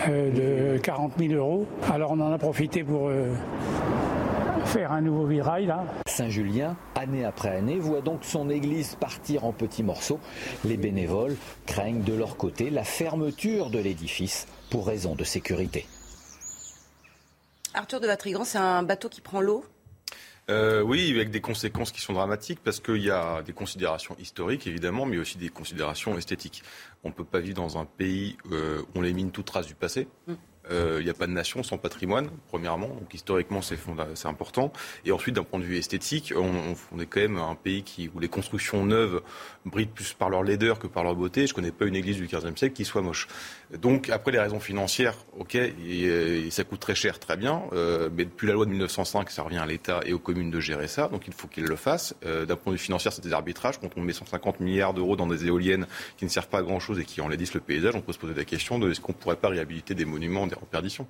de, 0.08 0.78
40 0.78 1.14
000 1.18 1.34
euros. 1.34 1.66
Alors 1.92 2.12
on 2.12 2.20
en 2.20 2.32
a 2.32 2.38
profité 2.38 2.84
pour... 2.84 3.10
Euh, 3.10 3.34
faire 4.66 4.92
un 4.92 5.02
nouveau 5.02 5.26
virail 5.26 5.66
là. 5.66 5.86
Saint-Julien, 6.08 6.76
année 6.96 7.26
après 7.26 7.50
année, 7.50 7.80
voit 7.80 8.02
donc 8.02 8.24
son 8.24 8.50
église 8.50 8.96
partir 8.96 9.46
en 9.46 9.52
petits 9.52 9.84
morceaux. 9.84 10.20
Les 10.64 10.78
bénévoles 10.78 11.36
craignent 11.66 12.04
de 12.04 12.14
leur 12.14 12.38
côté 12.38 12.70
la 12.70 12.84
fermeture 12.84 13.70
de 13.70 13.80
l'édifice 13.80 14.48
pour 14.70 14.88
raison 14.88 15.16
de 15.16 15.24
sécurité. 15.24 15.88
Arthur 17.74 18.00
de 18.00 18.08
Vatrigan, 18.08 18.44
c'est 18.44 18.60
un 18.60 18.84
bateau 18.84 19.10
qui 19.10 19.22
prend 19.22 19.42
l'eau? 19.42 19.66
Euh, 20.50 20.82
oui, 20.82 21.10
avec 21.12 21.32
des 21.32 21.40
conséquences 21.40 21.92
qui 21.92 22.02
sont 22.02 22.14
dramatiques 22.14 22.60
parce 22.64 22.82
qu'il 22.82 23.02
y 23.02 23.10
a 23.10 23.42
des 23.44 23.54
considérations 23.54 24.16
historiques 24.20 24.68
évidemment, 24.68 25.06
mais 25.06 25.18
aussi 25.18 25.38
des 25.38 25.50
considérations 25.50 26.18
esthétiques. 26.18 26.64
On 27.04 27.10
ne 27.10 27.14
peut 27.14 27.24
pas 27.24 27.40
vivre 27.40 27.56
dans 27.56 27.78
un 27.78 27.86
pays 27.86 28.38
euh, 28.52 28.82
où 28.82 29.00
on 29.00 29.04
élimine 29.04 29.32
toute 29.32 29.46
trace 29.46 29.68
du 29.68 29.76
passé. 29.76 30.08
Euh, 30.72 30.98
il 31.00 31.04
n'y 31.04 31.10
a 31.10 31.14
pas 31.14 31.28
de 31.28 31.32
nation 31.32 31.62
sans 31.62 31.78
patrimoine, 31.78 32.30
premièrement. 32.48 32.88
Donc 32.88 33.14
historiquement, 33.14 33.62
c'est 33.62 34.28
important. 34.28 34.72
Et 35.06 35.12
ensuite, 35.12 35.36
d'un 35.36 35.44
point 35.44 35.60
de 35.60 35.66
vue 35.66 35.78
esthétique, 35.78 36.34
on, 36.36 37.00
est 37.00 37.06
quand 37.06 37.20
même 37.20 37.38
un 37.38 37.56
pays 37.56 37.84
qui, 37.84 38.10
où 38.14 38.20
les 38.20 38.30
constructions 38.30 38.86
neuves 38.86 39.22
brillent 39.66 39.86
plus 39.88 40.14
par 40.14 40.30
leur 40.30 40.44
laideur 40.44 40.80
que 40.80 40.88
par 40.88 41.04
leur 41.04 41.16
beauté. 41.16 41.48
Je 41.48 41.52
ne 41.52 41.56
connais 41.56 41.72
pas 41.72 41.86
une 41.86 41.96
église 41.96 42.18
du 42.18 42.28
XVe 42.28 42.56
siècle 42.56 42.76
qui 42.76 42.86
soit 42.86 43.02
moche. 43.02 43.28
Donc 43.82 44.10
après 44.10 44.32
les 44.32 44.40
raisons 44.40 44.60
financières, 44.60 45.16
ok, 45.38 45.56
et, 45.56 46.50
ça 46.52 46.64
coûte 46.64 46.80
très 46.80 46.96
cher, 46.96 47.20
très 47.20 47.38
bien. 47.38 47.64
Euh, 47.74 48.10
mais 48.14 48.26
depuis 48.26 48.48
la 48.48 48.54
loi 48.54 48.66
de 48.66 48.72
1905, 48.72 49.30
ça 49.32 49.42
revient 49.42 49.58
à 49.58 49.66
l'État 49.66 50.02
et 50.06 50.14
aux 50.14 50.20
communes 50.20 50.52
de 50.52 50.60
gérer 50.60 50.88
ça. 50.88 51.08
Donc 51.08 51.28
il 51.28 51.34
faut 51.34 51.48
qu'ils 51.48 51.66
le 51.66 51.76
fassent. 51.76 52.16
Euh, 52.26 52.46
d'un 52.46 52.56
point 52.56 52.72
de 52.72 52.78
vue 52.78 52.84
financier, 52.84 53.10
c'est 53.12 53.24
des 53.24 53.34
arbitrages. 53.34 53.80
Quand 53.80 53.90
on 53.96 54.02
met 54.02 54.14
150 54.14 54.60
milliards 54.60 54.94
d'euros 54.94 55.16
dans 55.16 55.28
des 55.28 55.48
éoliennes 55.48 55.88
qui 56.18 56.26
ne 56.26 56.30
servent 56.30 56.50
pas 56.50 56.60
à 56.60 56.64
grand 56.64 56.80
chose 56.80 57.00
et 57.00 57.06
qui 57.06 57.22
enlaidissent 57.22 57.56
le 57.56 57.62
paysage, 57.62 57.96
on 57.96 58.02
peut 58.02 58.14
se 58.14 58.20
poser 58.20 58.34
la 58.36 58.46
question 58.46 58.78
de 58.78 58.92
est-ce 58.92 59.02
qu'on 59.02 59.14
ne 59.14 59.18
pourrait 59.18 59.38
pas 59.38 59.50
réhabiliter 59.50 59.96
des 59.96 60.06
monuments 60.06 60.44
en 60.44 60.66
perdition. 60.70 61.08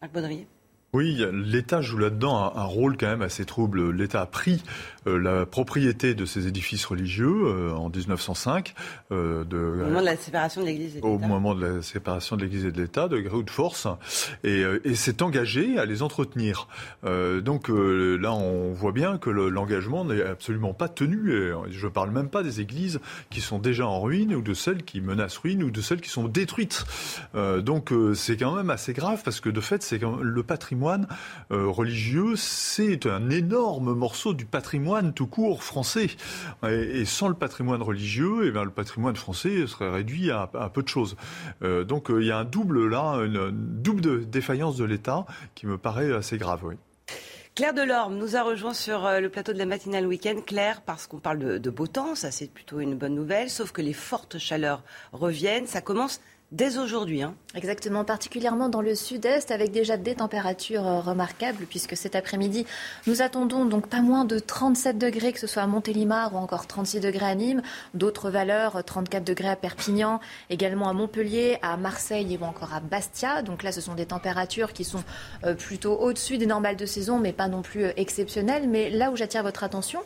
Marc 0.00 0.12
Baudrier. 0.12 0.46
Oui, 0.94 1.22
l'État 1.32 1.82
joue 1.82 1.98
là-dedans 1.98 2.50
un, 2.54 2.64
rôle 2.64 2.96
quand 2.96 3.08
même 3.08 3.20
assez 3.20 3.44
trouble. 3.44 3.90
L'État 3.90 4.22
a 4.22 4.26
pris 4.26 4.62
euh, 4.97 4.97
la 5.16 5.46
propriété 5.46 6.14
de 6.14 6.24
ces 6.24 6.46
édifices 6.46 6.84
religieux 6.84 7.46
euh, 7.46 7.72
en 7.72 7.88
1905. 7.88 8.74
Euh, 9.10 9.44
de, 9.44 9.56
au 9.56 9.86
moment 9.86 10.00
de 10.00 10.06
la 10.06 10.16
séparation 10.16 10.60
de 10.60 10.66
l'Église 10.66 10.96
et 10.96 11.00
de 11.00 11.06
l'État. 11.06 11.08
Au 11.08 11.18
moment 11.18 11.54
de 11.54 11.66
la 11.66 11.82
séparation 11.82 12.36
de 12.36 12.42
l'Église 12.42 12.64
et 12.66 12.72
de 12.72 12.80
l'État, 12.80 13.08
de 13.08 13.18
gré 13.18 13.36
ou 13.36 13.42
de 13.42 13.50
force, 13.50 13.86
et, 14.44 14.62
et 14.84 14.94
s'est 14.94 15.22
engagé 15.22 15.78
à 15.78 15.84
les 15.84 16.02
entretenir. 16.02 16.68
donc 17.04 17.68
là, 17.68 18.32
on 18.32 18.72
voit 18.72 18.92
bien 18.92 19.18
que 19.18 19.30
l'engagement 19.30 20.04
n'est 20.04 20.22
absolument 20.22 20.74
pas 20.74 20.88
tenu. 20.88 21.32
Et 21.32 21.52
je 21.70 21.86
ne 21.86 21.90
parle 21.90 22.10
même 22.10 22.28
pas 22.28 22.42
des 22.42 22.60
églises 22.60 23.00
qui 23.30 23.40
sont 23.40 23.58
déjà 23.58 23.86
en 23.86 24.00
ruine 24.00 24.34
ou 24.34 24.42
de 24.42 24.54
celles 24.54 24.82
qui 24.84 25.00
menacent 25.00 25.38
ruine 25.38 25.62
ou 25.62 25.70
de 25.70 25.80
celles 25.80 26.00
qui 26.00 26.10
sont 26.10 26.28
détruites. 26.28 26.84
donc 27.34 27.92
c'est 28.14 28.36
quand 28.36 28.54
même 28.54 28.70
assez 28.70 28.92
grave 28.92 29.22
parce 29.24 29.40
que 29.40 29.48
de 29.48 29.60
fait, 29.60 29.82
c'est 29.82 30.00
le 30.00 30.42
patrimoine 30.42 30.68
patrimoine 30.68 31.06
euh, 31.50 31.66
religieux, 31.68 32.34
c'est 32.36 33.06
un 33.06 33.30
énorme 33.30 33.94
morceau 33.94 34.34
du 34.34 34.44
patrimoine 34.44 34.97
tout 35.12 35.26
court 35.26 35.62
français. 35.62 36.08
Et, 36.68 37.04
sans 37.04 37.28
le 37.28 37.34
patrimoine 37.34 37.82
religieux, 37.82 38.44
et 38.44 38.48
eh 38.48 38.50
bien, 38.50 38.64
le 38.64 38.70
patrimoine 38.70 39.16
français 39.16 39.66
serait 39.66 39.90
réduit 39.90 40.30
à, 40.30 40.48
peu 40.72 40.82
de 40.82 40.88
choses. 40.88 41.16
Euh, 41.62 41.84
donc 41.84 42.10
euh, 42.10 42.20
il 42.20 42.26
y 42.26 42.30
a 42.30 42.38
un 42.38 42.44
double 42.44 42.88
là, 42.88 43.14
une, 43.24 43.50
double 43.50 44.28
défaillance 44.28 44.76
de 44.76 44.84
l'État 44.84 45.26
qui 45.54 45.66
me 45.66 45.78
paraît 45.78 46.12
assez 46.12 46.38
grave. 46.38 46.60
Oui. 46.64 46.74
Claire 47.54 47.74
Delorme 47.74 48.16
nous 48.16 48.36
a 48.36 48.42
rejoint 48.42 48.74
sur 48.74 49.08
le 49.20 49.28
plateau 49.28 49.52
de 49.52 49.58
la 49.58 49.66
matinale 49.66 50.06
week-end. 50.06 50.40
Claire, 50.46 50.82
parce 50.82 51.08
qu'on 51.08 51.18
parle 51.18 51.38
de, 51.40 51.58
de, 51.58 51.70
beau 51.70 51.88
temps, 51.88 52.14
ça 52.14 52.30
c'est 52.30 52.50
plutôt 52.50 52.78
une 52.78 52.94
bonne 52.94 53.14
nouvelle, 53.14 53.50
sauf 53.50 53.72
que 53.72 53.82
les 53.82 53.92
fortes 53.92 54.38
chaleurs 54.38 54.84
reviennent. 55.12 55.66
Ça 55.66 55.80
commence 55.80 56.20
dès 56.50 56.78
aujourd'hui. 56.78 57.22
Hein. 57.22 57.34
Exactement, 57.54 58.04
particulièrement 58.04 58.68
dans 58.68 58.80
le 58.80 58.94
sud-est, 58.94 59.50
avec 59.50 59.70
déjà 59.70 59.96
des 59.96 60.14
températures 60.14 60.86
euh, 60.86 61.00
remarquables, 61.00 61.66
puisque 61.66 61.96
cet 61.96 62.14
après-midi, 62.14 62.66
nous 63.06 63.20
attendons 63.20 63.66
donc 63.66 63.88
pas 63.88 64.00
moins 64.00 64.24
de 64.24 64.38
37 64.38 64.98
degrés, 64.98 65.32
que 65.32 65.40
ce 65.40 65.46
soit 65.46 65.62
à 65.62 65.66
Montélimar 65.66 66.34
ou 66.34 66.38
encore 66.38 66.66
36 66.66 67.00
degrés 67.00 67.26
à 67.26 67.34
Nîmes, 67.34 67.62
d'autres 67.94 68.30
valeurs, 68.30 68.82
34 68.82 69.24
degrés 69.24 69.48
à 69.48 69.56
Perpignan, 69.56 70.20
également 70.48 70.88
à 70.88 70.92
Montpellier, 70.92 71.58
à 71.62 71.76
Marseille 71.76 72.38
ou 72.40 72.44
encore 72.44 72.72
à 72.72 72.80
Bastia. 72.80 73.42
Donc 73.42 73.62
là, 73.62 73.72
ce 73.72 73.80
sont 73.80 73.94
des 73.94 74.06
températures 74.06 74.72
qui 74.72 74.84
sont 74.84 75.02
euh, 75.44 75.54
plutôt 75.54 75.96
au-dessus 75.96 76.38
des 76.38 76.46
normales 76.46 76.76
de 76.76 76.86
saison, 76.86 77.18
mais 77.18 77.32
pas 77.32 77.48
non 77.48 77.62
plus 77.62 77.84
euh, 77.84 77.92
exceptionnelles. 77.96 78.68
Mais 78.68 78.88
là 78.90 79.10
où 79.10 79.16
j'attire 79.16 79.42
votre 79.42 79.64
attention, 79.64 80.00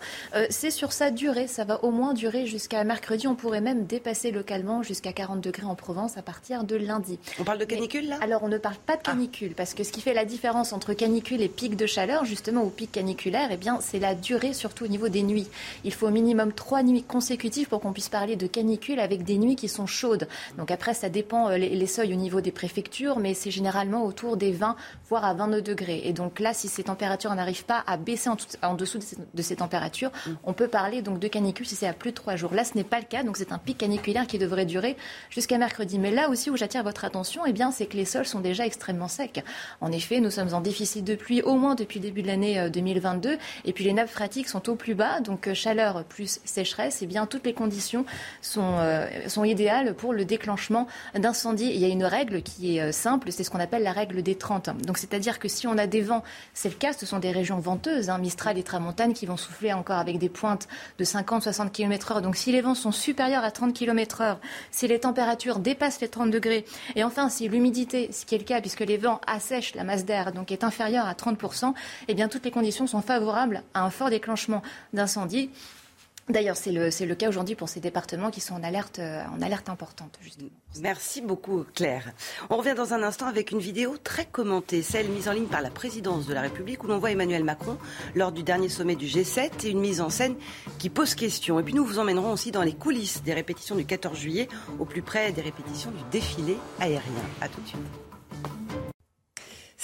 c'est 0.50 0.70
sur 0.70 0.92
sa 0.92 1.10
durée. 1.10 1.46
Ça 1.46 1.64
va 1.64 1.84
au 1.84 1.90
moins 1.90 2.14
durer 2.14 2.46
jusqu'à 2.46 2.82
mercredi. 2.84 3.26
On 3.26 3.34
pourrait 3.34 3.60
même 3.60 3.84
dépasser 3.84 4.30
localement 4.30 4.82
jusqu'à 4.82 5.12
40 5.12 5.40
degrés 5.40 5.66
en 5.66 5.74
Provence 5.74 6.16
à 6.16 6.22
partir 6.22 6.31
de 6.40 6.76
lundi. 6.76 7.18
On 7.38 7.44
parle 7.44 7.58
de 7.58 7.64
canicule 7.64 8.08
là? 8.08 8.18
Alors 8.20 8.42
on 8.42 8.48
ne 8.48 8.58
parle 8.58 8.76
pas 8.76 8.94
de 8.94 9.00
ah. 9.04 9.10
canicule 9.10 9.54
parce 9.54 9.74
que 9.74 9.84
ce 9.84 9.92
qui 9.92 10.00
fait 10.00 10.14
la 10.14 10.24
différence 10.24 10.72
entre 10.72 10.92
canicule 10.92 11.40
et 11.40 11.48
pic 11.48 11.76
de 11.76 11.86
chaleur, 11.86 12.24
justement, 12.24 12.62
ou 12.62 12.70
pic 12.70 12.90
caniculaire, 12.92 13.48
eh 13.50 13.56
bien 13.56 13.78
c'est 13.80 13.98
la 13.98 14.14
durée 14.14 14.52
surtout 14.52 14.84
au 14.84 14.88
niveau 14.88 15.08
des 15.08 15.22
nuits. 15.22 15.48
Il 15.84 15.92
faut 15.92 16.08
au 16.08 16.10
minimum 16.10 16.52
trois 16.52 16.82
nuits 16.82 17.02
consécutives 17.02 17.68
pour 17.68 17.80
qu'on 17.80 17.92
puisse 17.92 18.08
parler 18.08 18.36
de 18.36 18.46
canicule 18.46 19.00
avec 19.00 19.24
des 19.24 19.38
nuits 19.38 19.56
qui 19.56 19.68
sont 19.68 19.86
chaudes. 19.86 20.28
Donc 20.58 20.70
après 20.70 20.94
ça 20.94 21.08
dépend 21.08 21.48
euh, 21.48 21.56
les, 21.56 21.86
seuils 21.86 22.12
au 22.12 22.16
niveau 22.16 22.40
des 22.40 22.52
préfectures, 22.52 23.18
mais 23.18 23.34
c'est 23.34 23.50
généralement 23.50 24.04
autour 24.04 24.36
des 24.36 24.52
20 24.52 24.76
voire 25.08 25.24
à 25.24 25.34
22 25.34 25.62
degrés. 25.62 26.02
Et 26.04 26.12
donc 26.12 26.40
là, 26.40 26.54
si 26.54 26.68
ces 26.68 26.84
températures 26.84 27.34
n'arrivent 27.34 27.64
pas 27.64 27.82
à 27.86 27.96
baisser 27.96 28.30
en, 28.62 28.74
dessous 28.74 28.98
de 29.34 29.42
ces, 29.42 29.56
températures, 29.56 30.10
mm. 30.26 30.30
on 30.44 30.52
peut 30.52 30.68
parler 30.68 31.02
donc 31.02 31.18
de 31.18 31.28
canicule 31.28 31.66
si 31.66 31.76
c'est 31.76 31.86
à 31.86 31.92
plus 31.92 32.10
de 32.10 32.16
trois 32.16 32.36
jours. 32.36 32.54
Là, 32.54 32.64
ce 32.64 32.76
n'est 32.76 32.84
pas 32.84 32.98
le 32.98 33.04
cas, 33.04 33.22
donc 33.22 33.36
c'est 33.36 33.52
un 33.52 33.58
pic 33.58 33.78
caniculaire 33.78 34.26
qui 34.26 34.38
devrait 34.38 34.66
durer 34.66 34.96
jusqu'à 35.30 35.58
mercredi. 35.58 35.98
Mais 35.98 36.10
là 36.10 36.21
aussi 36.28 36.50
où 36.50 36.56
j'attire 36.56 36.82
votre 36.82 37.04
attention, 37.04 37.44
eh 37.46 37.52
bien, 37.52 37.70
c'est 37.70 37.86
que 37.86 37.96
les 37.96 38.04
sols 38.04 38.26
sont 38.26 38.40
déjà 38.40 38.66
extrêmement 38.66 39.08
secs. 39.08 39.44
En 39.80 39.92
effet, 39.92 40.20
nous 40.20 40.30
sommes 40.30 40.54
en 40.54 40.60
déficit 40.60 41.04
de 41.04 41.14
pluie 41.14 41.42
au 41.42 41.54
moins 41.54 41.74
depuis 41.74 42.00
le 42.00 42.06
début 42.06 42.22
de 42.22 42.26
l'année 42.26 42.70
2022, 42.70 43.30
euh, 43.30 43.36
et 43.64 43.72
puis 43.72 43.84
les 43.84 43.92
nappes 43.92 44.08
phréatiques 44.08 44.48
sont 44.48 44.68
au 44.68 44.74
plus 44.74 44.94
bas, 44.94 45.20
donc 45.20 45.48
euh, 45.48 45.54
chaleur 45.54 46.04
plus 46.04 46.40
sécheresse, 46.44 46.98
eh 47.02 47.06
bien, 47.06 47.26
toutes 47.26 47.44
les 47.44 47.52
conditions 47.52 48.04
sont, 48.40 48.76
euh, 48.78 49.06
sont 49.28 49.44
idéales 49.44 49.94
pour 49.94 50.12
le 50.12 50.24
déclenchement 50.24 50.86
d'incendie. 51.14 51.70
Il 51.72 51.80
y 51.80 51.84
a 51.84 51.88
une 51.88 52.04
règle 52.04 52.42
qui 52.42 52.78
est 52.78 52.92
simple, 52.92 53.32
c'est 53.32 53.44
ce 53.44 53.50
qu'on 53.50 53.60
appelle 53.60 53.82
la 53.82 53.92
règle 53.92 54.22
des 54.22 54.34
30. 54.34 54.70
Donc, 54.84 54.98
c'est-à-dire 54.98 55.38
que 55.38 55.48
si 55.48 55.66
on 55.66 55.78
a 55.78 55.86
des 55.86 56.00
vents, 56.00 56.22
c'est 56.54 56.68
le 56.68 56.74
cas, 56.74 56.92
ce 56.92 57.06
sont 57.06 57.18
des 57.18 57.30
régions 57.30 57.58
venteuses, 57.58 58.10
hein, 58.10 58.18
Mistral 58.18 58.58
et 58.58 58.62
Tramontane, 58.62 59.14
qui 59.14 59.26
vont 59.26 59.36
souffler 59.36 59.72
encore 59.72 59.98
avec 59.98 60.18
des 60.18 60.28
pointes 60.28 60.68
de 60.98 61.04
50-60 61.04 61.70
km/h. 61.70 62.20
Donc, 62.20 62.36
si 62.36 62.52
les 62.52 62.60
vents 62.60 62.74
sont 62.74 62.92
supérieurs 62.92 63.44
à 63.44 63.50
30 63.50 63.72
km/h, 63.74 64.36
si 64.70 64.88
les 64.88 65.00
températures 65.00 65.58
dépassent 65.58 66.00
les 66.00 66.08
30 66.12 66.30
degrés. 66.30 66.64
Et 66.94 67.02
enfin, 67.02 67.28
si 67.28 67.48
l'humidité, 67.48 68.12
ce 68.12 68.24
qui 68.24 68.36
est 68.36 68.38
le 68.38 68.44
cas 68.44 68.60
puisque 68.60 68.80
les 68.80 68.98
vents 68.98 69.20
assèchent 69.26 69.74
la 69.74 69.82
masse 69.82 70.04
d'air, 70.04 70.32
donc 70.32 70.52
est 70.52 70.62
inférieure 70.62 71.06
à 71.06 71.14
30%, 71.14 71.74
eh 72.06 72.14
bien 72.14 72.28
toutes 72.28 72.44
les 72.44 72.52
conditions 72.52 72.86
sont 72.86 73.02
favorables 73.02 73.64
à 73.74 73.82
un 73.82 73.90
fort 73.90 74.10
déclenchement 74.10 74.62
d'incendie. 74.92 75.50
D'ailleurs, 76.32 76.56
c'est 76.56 76.72
le, 76.72 76.88
le, 76.88 77.14
cas 77.14 77.28
aujourd'hui 77.28 77.54
pour 77.54 77.68
ces 77.68 77.78
départements 77.78 78.30
qui 78.30 78.40
sont 78.40 78.54
en 78.54 78.62
alerte, 78.62 78.98
euh, 79.00 79.22
en 79.36 79.42
alerte 79.42 79.68
importante. 79.68 80.18
Merci 80.80 81.20
beaucoup, 81.20 81.64
Claire. 81.74 82.12
On 82.48 82.56
revient 82.56 82.74
dans 82.74 82.94
un 82.94 83.02
instant 83.02 83.26
avec 83.26 83.50
une 83.50 83.58
vidéo 83.58 83.98
très 84.02 84.24
commentée, 84.24 84.80
celle 84.82 85.08
mise 85.08 85.28
en 85.28 85.32
ligne 85.32 85.46
par 85.46 85.60
la 85.60 85.68
présidence 85.68 86.26
de 86.26 86.32
la 86.32 86.40
République, 86.40 86.82
où 86.84 86.86
l'on 86.86 86.98
voit 86.98 87.10
Emmanuel 87.10 87.44
Macron 87.44 87.76
lors 88.14 88.32
du 88.32 88.42
dernier 88.42 88.70
sommet 88.70 88.96
du 88.96 89.06
G7 89.06 89.66
et 89.66 89.68
une 89.68 89.80
mise 89.80 90.00
en 90.00 90.08
scène 90.08 90.36
qui 90.78 90.88
pose 90.88 91.14
question. 91.14 91.60
Et 91.60 91.62
puis 91.62 91.74
nous 91.74 91.84
vous 91.84 91.98
emmènerons 91.98 92.32
aussi 92.32 92.50
dans 92.50 92.62
les 92.62 92.74
coulisses 92.74 93.22
des 93.22 93.34
répétitions 93.34 93.76
du 93.76 93.84
14 93.84 94.18
juillet, 94.18 94.48
au 94.78 94.86
plus 94.86 95.02
près 95.02 95.32
des 95.32 95.42
répétitions 95.42 95.90
du 95.90 96.02
défilé 96.10 96.56
aérien. 96.80 97.02
À 97.42 97.48
tout 97.48 97.60
de 97.60 97.68
suite. 97.68 98.01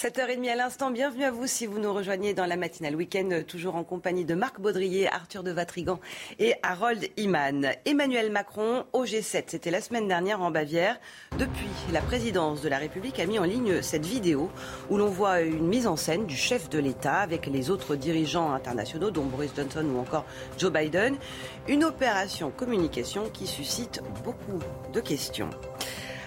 7h30 0.00 0.48
à 0.48 0.54
l'instant, 0.54 0.92
bienvenue 0.92 1.24
à 1.24 1.32
vous 1.32 1.48
si 1.48 1.66
vous 1.66 1.80
nous 1.80 1.92
rejoignez 1.92 2.32
dans 2.32 2.46
la 2.46 2.56
matinale 2.56 2.94
week-end, 2.94 3.30
euh, 3.32 3.42
toujours 3.42 3.74
en 3.74 3.82
compagnie 3.82 4.24
de 4.24 4.36
Marc 4.36 4.60
Baudrier, 4.60 5.08
Arthur 5.08 5.42
de 5.42 5.50
Vatrigan 5.50 5.98
et 6.38 6.54
Harold 6.62 7.08
Iman. 7.16 7.72
Emmanuel 7.84 8.30
Macron 8.30 8.84
au 8.92 9.04
G7, 9.04 9.42
c'était 9.48 9.72
la 9.72 9.80
semaine 9.80 10.06
dernière 10.06 10.40
en 10.40 10.52
Bavière. 10.52 11.00
Depuis, 11.36 11.66
la 11.92 12.00
présidence 12.00 12.62
de 12.62 12.68
la 12.68 12.78
République 12.78 13.18
a 13.18 13.26
mis 13.26 13.40
en 13.40 13.42
ligne 13.42 13.82
cette 13.82 14.06
vidéo 14.06 14.52
où 14.88 14.98
l'on 14.98 15.08
voit 15.08 15.40
une 15.40 15.66
mise 15.66 15.88
en 15.88 15.96
scène 15.96 16.26
du 16.26 16.36
chef 16.36 16.70
de 16.70 16.78
l'État 16.78 17.16
avec 17.16 17.46
les 17.46 17.68
autres 17.68 17.96
dirigeants 17.96 18.52
internationaux, 18.52 19.10
dont 19.10 19.24
Boris 19.24 19.50
Johnson 19.56 19.84
ou 19.84 19.98
encore 19.98 20.26
Joe 20.58 20.70
Biden. 20.70 21.16
Une 21.66 21.82
opération 21.82 22.52
communication 22.52 23.28
qui 23.30 23.48
suscite 23.48 24.00
beaucoup 24.22 24.60
de 24.92 25.00
questions. 25.00 25.50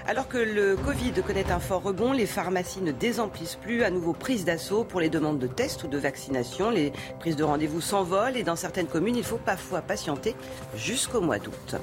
Alors 0.08 0.28
que 0.28 0.38
le 0.38 0.76
Covid 0.76 1.14
connaît 1.26 1.52
un 1.52 1.60
fort 1.60 1.84
rebond, 1.84 2.12
les 2.12 2.26
pharmacies 2.26 2.82
ne 2.82 2.92
désemplissent 2.92 3.56
plus, 3.56 3.84
à 3.84 3.92
nouveau 3.92 4.14
prise 4.14 4.46
d'assaut 4.46 4.84
pour 4.84 5.00
les 5.00 5.10
demandes 5.10 5.40
de 5.40 5.48
tests 5.48 5.84
ou 5.84 5.88
de 5.88 5.98
vaccination. 5.98 6.70
Les 6.70 6.92
prises 7.20 7.36
de 7.36 7.44
rendez-vous 7.44 7.82
s'envolent 7.82 8.36
et 8.36 8.44
dans 8.44 8.56
certaines 8.56 8.88
communes, 8.88 9.16
il 9.16 9.24
faut 9.24 9.38
parfois 9.38 9.82
patienter 9.82 10.36
jusqu'au 10.76 11.22
mois 11.22 11.38
d'août. 11.38 11.76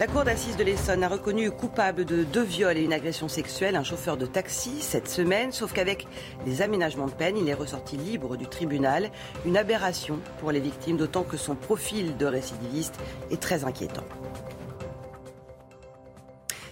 La 0.00 0.06
cour 0.06 0.22
d'assises 0.22 0.56
de 0.56 0.62
l'Essonne 0.62 1.02
a 1.02 1.08
reconnu 1.08 1.50
coupable 1.50 2.04
de 2.04 2.22
deux 2.22 2.42
viols 2.42 2.78
et 2.78 2.82
une 2.82 2.92
agression 2.92 3.26
sexuelle 3.28 3.74
un 3.74 3.82
chauffeur 3.82 4.16
de 4.16 4.26
taxi 4.26 4.80
cette 4.80 5.08
semaine, 5.08 5.50
sauf 5.50 5.72
qu'avec 5.72 6.06
les 6.46 6.62
aménagements 6.62 7.06
de 7.06 7.12
peine, 7.12 7.36
il 7.36 7.48
est 7.48 7.54
ressorti 7.54 7.96
libre 7.96 8.36
du 8.36 8.46
tribunal. 8.46 9.10
Une 9.44 9.56
aberration 9.56 10.20
pour 10.38 10.52
les 10.52 10.60
victimes, 10.60 10.96
d'autant 10.96 11.24
que 11.24 11.36
son 11.36 11.56
profil 11.56 12.16
de 12.16 12.26
récidiviste 12.26 12.94
est 13.30 13.40
très 13.40 13.64
inquiétant. 13.64 14.04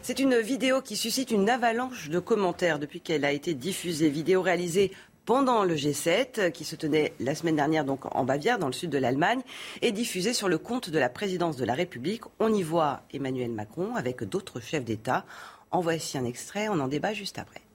C'est 0.07 0.21
une 0.21 0.38
vidéo 0.38 0.83
qui 0.83 0.95
suscite 0.95 1.33
une 1.33 1.51
avalanche 1.51 2.11
de 2.11 2.21
commentaires 2.21 2.79
depuis 2.79 3.01
qu'elle 3.01 3.25
a 3.25 3.33
été 3.33 3.55
diffusée. 3.55 4.09
Vidéo 4.09 4.40
réalisée 4.40 4.92
pendant 5.25 5.64
le 5.64 5.75
G7 5.75 6.53
qui 6.53 6.64
se 6.64 6.77
tenait 6.77 7.12
la 7.19 7.35
semaine 7.35 7.57
dernière 7.57 7.85
donc 7.85 8.14
en 8.14 8.23
Bavière, 8.23 8.61
dans 8.61 8.69
le 8.69 8.73
sud 8.73 8.90
de 8.90 8.99
l'Allemagne, 8.99 9.40
et 9.83 9.90
diffusée 9.90 10.33
sur 10.33 10.49
le 10.49 10.59
compte 10.59 10.90
de 10.90 10.99
la 11.01 11.09
présidence 11.09 11.57
de 11.57 11.64
la 11.64 11.75
République. 11.75 12.23
On 12.38 12.55
y 12.55 12.62
voit 12.62 13.03
Emmanuel 13.12 13.51
Macron 13.51 13.97
avec 13.97 14.23
d'autres 14.23 14.61
chefs 14.61 14.85
d'État. 14.85 15.25
En 15.73 15.81
voici 15.81 16.16
un 16.16 16.25
extrait, 16.25 16.69
on 16.69 16.79
en 16.79 16.87
débat 16.87 17.12
juste 17.12 17.40
après. 17.40 17.66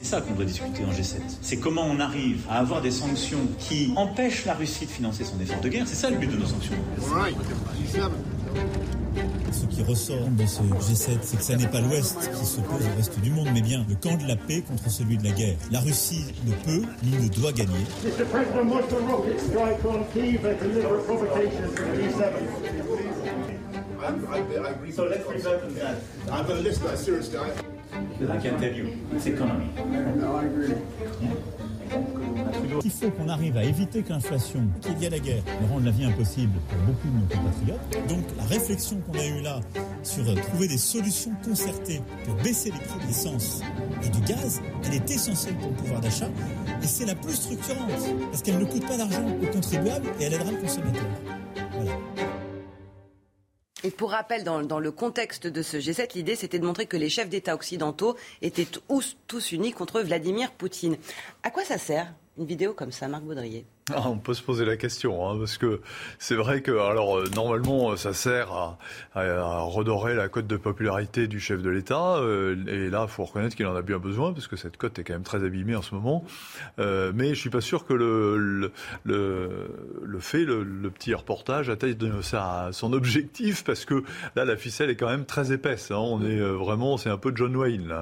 C'est 0.00 0.08
ça 0.08 0.20
qu'on 0.20 0.34
doit 0.34 0.44
discuter 0.44 0.84
en 0.84 0.92
G7. 0.92 1.16
C'est 1.40 1.56
comment 1.56 1.86
on 1.86 1.98
arrive 2.00 2.44
à 2.50 2.58
avoir 2.58 2.82
des 2.82 2.90
sanctions 2.90 3.38
qui 3.58 3.92
empêchent 3.96 4.44
la 4.44 4.54
Russie 4.54 4.84
de 4.84 4.90
financer 4.90 5.24
son 5.24 5.40
effort 5.40 5.60
de 5.60 5.68
guerre. 5.68 5.84
C'est 5.86 5.94
ça 5.94 6.10
le 6.10 6.18
but 6.18 6.30
de 6.30 6.36
nos 6.36 6.46
sanctions. 6.46 6.74
Ce 9.52 9.64
qui 9.66 9.82
ressort 9.82 10.28
de 10.28 10.44
ce 10.44 10.60
G7, 10.60 11.18
c'est 11.22 11.36
que 11.38 11.42
ce 11.42 11.52
n'est 11.54 11.66
pas 11.66 11.80
l'Ouest 11.80 12.30
qui 12.38 12.44
s'oppose 12.44 12.82
au 12.82 12.96
reste 12.96 13.18
du 13.20 13.30
monde, 13.30 13.48
mais 13.54 13.62
bien 13.62 13.86
le 13.88 13.94
camp 13.94 14.16
de 14.22 14.28
la 14.28 14.36
paix 14.36 14.62
contre 14.68 14.90
celui 14.90 15.16
de 15.16 15.24
la 15.24 15.30
guerre. 15.30 15.56
La 15.70 15.80
Russie 15.80 16.26
ne 16.44 16.52
peut 16.52 16.86
ni 17.02 17.16
ne 17.16 17.28
doit 17.28 17.52
gagner. 17.52 17.72
Il 32.84 32.90
faut 32.90 33.10
qu'on 33.10 33.28
arrive 33.28 33.56
à 33.56 33.64
éviter 33.64 34.02
que 34.02 34.10
l'inflation, 34.10 34.60
qu'il 34.80 35.02
y 35.02 35.06
a 35.06 35.10
la 35.10 35.18
guerre, 35.18 35.42
ne 35.62 35.68
rende 35.68 35.84
la 35.84 35.90
vie 35.90 36.04
impossible 36.04 36.58
pour 36.68 36.78
beaucoup 36.78 37.08
de 37.08 37.14
nos 37.14 37.26
compatriotes. 37.26 38.08
Donc 38.08 38.24
la 38.36 38.44
réflexion 38.44 38.98
qu'on 39.00 39.18
a 39.18 39.24
eue 39.24 39.42
là 39.42 39.60
sur 40.02 40.24
trouver 40.42 40.68
des 40.68 40.78
solutions 40.78 41.32
concertées 41.44 42.00
pour 42.24 42.34
baisser 42.36 42.70
les 42.70 42.78
prix 42.78 43.00
de 43.00 43.06
l'essence 43.06 43.62
et 44.02 44.08
du 44.08 44.20
gaz, 44.20 44.60
elle 44.84 44.94
est 44.94 45.10
essentielle 45.10 45.54
pour 45.56 45.70
le 45.70 45.76
pouvoir 45.76 46.00
d'achat 46.00 46.28
et 46.82 46.86
c'est 46.86 47.06
la 47.06 47.14
plus 47.14 47.34
structurante 47.34 47.90
parce 48.30 48.42
qu'elle 48.42 48.58
ne 48.58 48.64
coûte 48.64 48.86
pas 48.86 48.96
d'argent 48.96 49.24
aux 49.42 49.46
contribuables 49.46 50.06
et 50.20 50.24
elle 50.24 50.34
aidera 50.34 50.50
le 50.50 50.58
consommateur. 50.58 51.06
Voilà. 51.72 51.92
Pour 53.90 54.10
rappel, 54.10 54.44
dans, 54.44 54.78
le 54.78 54.90
contexte 54.90 55.46
de 55.46 55.62
ce 55.62 55.76
G7, 55.76 56.14
l'idée 56.14 56.36
c'était 56.36 56.58
de 56.58 56.66
montrer 56.66 56.86
que 56.86 56.96
les 56.96 57.08
chefs 57.08 57.28
d'État 57.28 57.54
occidentaux 57.54 58.16
étaient 58.42 58.66
tous 58.66 59.52
unis 59.52 59.72
contre 59.72 60.00
Vladimir 60.00 60.52
Poutine. 60.52 60.96
À 61.42 61.50
quoi 61.50 61.64
ça 61.64 61.78
sert 61.78 62.12
une 62.38 62.46
vidéo 62.46 62.72
comme 62.72 62.92
ça, 62.92 63.08
Marc 63.08 63.24
Baudrier? 63.24 63.66
Ah, 63.94 64.08
on 64.08 64.18
peut 64.18 64.34
se 64.34 64.42
poser 64.42 64.64
la 64.64 64.76
question, 64.76 65.30
hein, 65.30 65.36
parce 65.38 65.58
que 65.58 65.80
c'est 66.18 66.34
vrai 66.34 66.60
que, 66.60 66.72
alors, 66.72 67.18
euh, 67.18 67.30
normalement, 67.36 67.94
ça 67.94 68.12
sert 68.12 68.76
à, 69.14 69.60
redorer 69.60 70.16
la 70.16 70.28
cote 70.28 70.48
de 70.48 70.56
popularité 70.56 71.28
du 71.28 71.38
chef 71.38 71.62
de 71.62 71.70
l'État, 71.70 72.16
euh, 72.16 72.56
et 72.66 72.90
là, 72.90 73.06
il 73.06 73.08
faut 73.08 73.24
reconnaître 73.24 73.54
qu'il 73.54 73.64
en 73.66 73.76
a 73.76 73.82
bien 73.82 73.98
besoin, 73.98 74.32
parce 74.32 74.48
que 74.48 74.56
cette 74.56 74.76
cote 74.76 74.98
est 74.98 75.04
quand 75.04 75.12
même 75.12 75.22
très 75.22 75.44
abîmée 75.44 75.76
en 75.76 75.82
ce 75.82 75.94
moment. 75.94 76.24
Euh, 76.80 77.12
mais 77.14 77.28
je 77.28 77.40
suis 77.40 77.50
pas 77.50 77.60
sûr 77.60 77.86
que 77.86 77.92
le, 77.94 78.72
fait, 80.18 80.44
le, 80.44 80.90
petit 80.90 81.14
reportage 81.14 81.70
atteigne 81.70 82.22
sa, 82.22 82.70
son 82.72 82.92
objectif, 82.92 83.62
parce 83.62 83.84
que 83.84 84.02
là, 84.34 84.44
la 84.44 84.56
ficelle 84.56 84.90
est 84.90 84.96
quand 84.96 85.08
même 85.08 85.26
très 85.26 85.52
épaisse. 85.52 85.92
Hein. 85.92 85.98
on 85.98 86.24
est 86.24 86.40
vraiment, 86.40 86.96
c'est 86.96 87.10
un 87.10 87.18
peu 87.18 87.30
John 87.36 87.54
Wayne, 87.54 87.94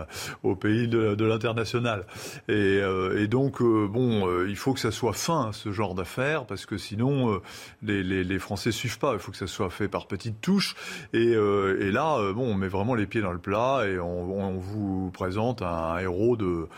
au 0.45 0.57
pays 0.57 0.89
de, 0.89 1.15
de 1.15 1.25
l'international. 1.27 2.07
Et, 2.49 2.81
et, 3.19 3.29
donc, 3.29 3.63
bon, 3.63 4.45
il 4.47 4.57
faut 4.57 4.73
que 4.73 4.81
ça 4.81 4.91
soit 4.91 5.13
fin, 5.13 5.51
ce 5.53 5.74
genre 5.75 5.95
d'affaires 5.95 6.47
parce 6.47 6.65
que 6.67 6.79
sinon 6.79 7.41
les, 7.83 8.03
les, 8.03 8.25
les, 8.25 8.39
Français 8.39 8.73
suivent 8.73 8.99
pas. 8.99 9.13
Il 9.13 9.19
faut 9.19 9.33
que 9.33 9.37
ça 9.37 9.47
soit 9.47 9.71
fait 9.71 9.89
par 9.89 10.07
petites 10.07 10.41
touches. 10.41 10.75
Et, 11.13 11.33
et 11.33 11.91
là, 11.91 12.33
bon, 12.33 12.53
on 12.53 12.55
met 12.55 12.69
vraiment 12.69 12.95
les 12.95 13.07
pieds 13.07 13.21
dans 13.21 13.33
le 13.33 13.39
plat 13.39 13.83
et 13.87 13.99
on, 13.99 14.59
vous 14.59 15.11
présente 15.13 15.63
un 15.63 15.99
héros 15.99 16.37
de 16.37 16.69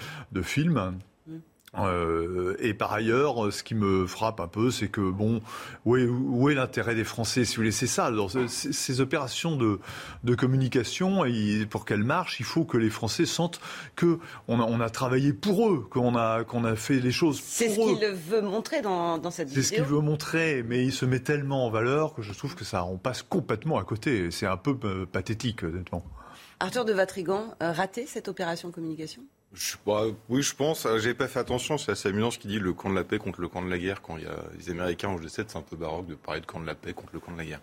film 0.42 0.96
euh, 1.78 2.56
et 2.58 2.74
par 2.74 2.92
ailleurs, 2.92 3.52
ce 3.52 3.62
qui 3.62 3.74
me 3.74 4.06
frappe 4.06 4.40
un 4.40 4.48
peu, 4.48 4.70
c'est 4.70 4.88
que 4.88 5.00
bon, 5.00 5.40
où 5.84 5.96
est, 5.96 6.06
où 6.06 6.48
est 6.48 6.54
l'intérêt 6.54 6.94
des 6.94 7.04
Français 7.04 7.44
Si 7.44 7.56
vous 7.56 7.62
voulez, 7.62 7.72
c'est 7.72 7.86
ça. 7.86 8.06
Alors, 8.06 8.30
ces, 8.30 9.00
opérations 9.00 9.56
de, 9.56 9.78
de 10.24 10.34
communication, 10.34 11.24
et 11.24 11.66
pour 11.68 11.84
qu'elles 11.84 12.04
marchent, 12.04 12.40
il 12.40 12.46
faut 12.46 12.64
que 12.64 12.78
les 12.78 12.90
Français 12.90 13.26
sentent 13.26 13.60
que 13.94 14.18
on 14.48 14.60
a, 14.60 14.64
on 14.64 14.80
a 14.80 14.90
travaillé 14.90 15.32
pour 15.32 15.68
eux, 15.68 15.86
qu'on 15.90 16.16
a 16.16 16.44
qu'on 16.44 16.64
a 16.64 16.76
fait 16.76 16.98
les 17.00 17.12
choses 17.12 17.40
pour 17.40 17.46
eux. 17.46 17.50
C'est 17.50 17.68
ce 17.68 17.76
qu'il 17.76 18.08
veut 18.08 18.42
montrer 18.42 18.80
dans, 18.80 19.18
dans 19.18 19.30
cette 19.30 19.48
vidéo. 19.48 19.62
C'est 19.62 19.68
ce 19.68 19.74
qu'il 19.74 19.84
veut 19.84 20.00
montrer, 20.00 20.62
mais 20.66 20.84
il 20.84 20.92
se 20.92 21.04
met 21.04 21.20
tellement 21.20 21.66
en 21.66 21.70
valeur 21.70 22.14
que 22.14 22.22
je 22.22 22.32
trouve 22.32 22.54
que 22.54 22.64
ça, 22.64 22.84
on 22.84 22.98
passe 22.98 23.22
complètement 23.22 23.78
à 23.78 23.84
côté. 23.84 24.30
C'est 24.30 24.46
un 24.46 24.56
peu 24.56 24.76
euh, 24.84 25.06
pathétique, 25.06 25.62
honnêtement. 25.62 26.04
Arthur 26.60 26.84
de 26.84 26.92
Vatrigan, 26.92 27.54
euh, 27.62 27.72
raté 27.72 28.06
cette 28.06 28.28
opération 28.28 28.70
communication? 28.70 29.22
Je, 29.52 29.76
bah, 29.86 30.02
oui, 30.28 30.42
je 30.42 30.54
pense. 30.54 30.86
Euh, 30.86 30.98
j'ai 30.98 31.14
pas 31.14 31.28
fait 31.28 31.38
attention. 31.38 31.78
C'est 31.78 31.92
assez 31.92 32.08
amusant 32.08 32.30
ce 32.30 32.38
qu'il 32.38 32.50
dit 32.50 32.58
le 32.58 32.72
camp 32.72 32.90
de 32.90 32.94
la 32.94 33.04
paix 33.04 33.18
contre 33.18 33.40
le 33.40 33.48
camp 33.48 33.62
de 33.62 33.70
la 33.70 33.78
guerre. 33.78 34.02
Quand 34.02 34.16
il 34.16 34.24
y 34.24 34.26
a 34.26 34.36
les 34.58 34.70
Américains 34.70 35.08
au 35.08 35.18
G7, 35.18 35.44
c'est 35.48 35.56
un 35.56 35.62
peu 35.62 35.76
baroque 35.76 36.06
de 36.06 36.14
parler 36.14 36.40
de 36.40 36.46
camp 36.46 36.60
de 36.60 36.66
la 36.66 36.74
paix 36.74 36.92
contre 36.92 37.10
le 37.14 37.20
camp 37.20 37.32
de 37.32 37.38
la 37.38 37.44
guerre. 37.44 37.60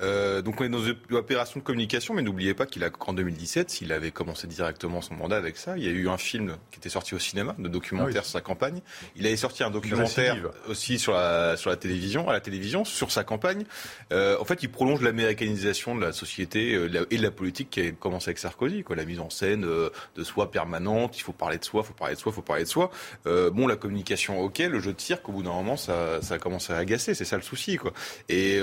Euh, 0.00 0.42
donc 0.42 0.60
on 0.60 0.64
est 0.64 0.68
dans 0.68 0.84
une 0.84 0.96
opération 1.12 1.58
de 1.58 1.64
communication, 1.64 2.14
mais 2.14 2.22
n'oubliez 2.22 2.54
pas 2.54 2.66
qu'il 2.66 2.84
a 2.84 2.90
qu'en 2.90 3.12
2017, 3.12 3.70
s'il 3.70 3.92
avait 3.92 4.10
commencé 4.10 4.46
directement 4.46 5.00
son 5.00 5.14
mandat 5.14 5.36
avec 5.36 5.56
ça, 5.56 5.76
il 5.76 5.84
y 5.84 5.88
a 5.88 5.90
eu 5.90 6.08
un 6.08 6.18
film 6.18 6.56
qui 6.70 6.78
était 6.78 6.88
sorti 6.88 7.14
au 7.14 7.18
cinéma, 7.18 7.54
de 7.58 7.68
documentaire 7.68 8.24
sur 8.24 8.32
sa 8.32 8.40
campagne. 8.40 8.80
Il 9.16 9.26
avait 9.26 9.36
sorti 9.36 9.64
un 9.64 9.70
documentaire 9.70 10.36
aussi 10.68 10.98
sur 10.98 11.12
la 11.12 11.56
sur 11.56 11.70
la 11.70 11.76
télévision, 11.76 12.28
à 12.28 12.32
la 12.32 12.40
télévision, 12.40 12.84
sur 12.84 13.10
sa 13.10 13.24
campagne. 13.24 13.64
Euh, 14.12 14.36
en 14.38 14.44
fait, 14.44 14.62
il 14.62 14.70
prolonge 14.70 15.00
l'américanisation 15.02 15.94
de 15.94 16.00
la 16.00 16.12
société 16.12 16.74
euh, 16.74 17.06
et 17.10 17.16
de 17.16 17.22
la 17.22 17.30
politique 17.30 17.70
qui 17.70 17.80
a 17.80 17.90
commencé 17.92 18.28
avec 18.28 18.38
Sarkozy, 18.38 18.82
quoi. 18.82 18.96
La 18.96 19.04
mise 19.04 19.20
en 19.20 19.30
scène 19.30 19.62
de 19.62 20.24
soi 20.24 20.50
permanente. 20.50 21.16
Il 21.22 21.24
faut 21.24 21.32
parler 21.32 21.58
de 21.58 21.64
soi, 21.64 21.82
faut 21.84 21.92
parler 21.92 22.14
de 22.14 22.20
soi, 22.20 22.32
faut 22.32 22.42
parler 22.42 22.64
de 22.64 22.68
soi. 22.68 22.90
Euh, 23.26 23.50
bon, 23.50 23.66
la 23.68 23.76
communication, 23.76 24.40
ok. 24.40 24.58
Le 24.58 24.80
jeu 24.80 24.92
de 24.92 25.00
cirque, 25.00 25.28
au 25.28 25.32
bout 25.32 25.42
d'un 25.42 25.52
moment, 25.52 25.76
ça 25.76 26.20
ça 26.20 26.34
a 26.34 26.38
commencé 26.38 26.72
à 26.72 26.76
agacer. 26.76 27.14
C'est 27.14 27.24
ça 27.24 27.36
le 27.36 27.42
souci, 27.42 27.76
quoi. 27.76 27.92
Et 28.28 28.58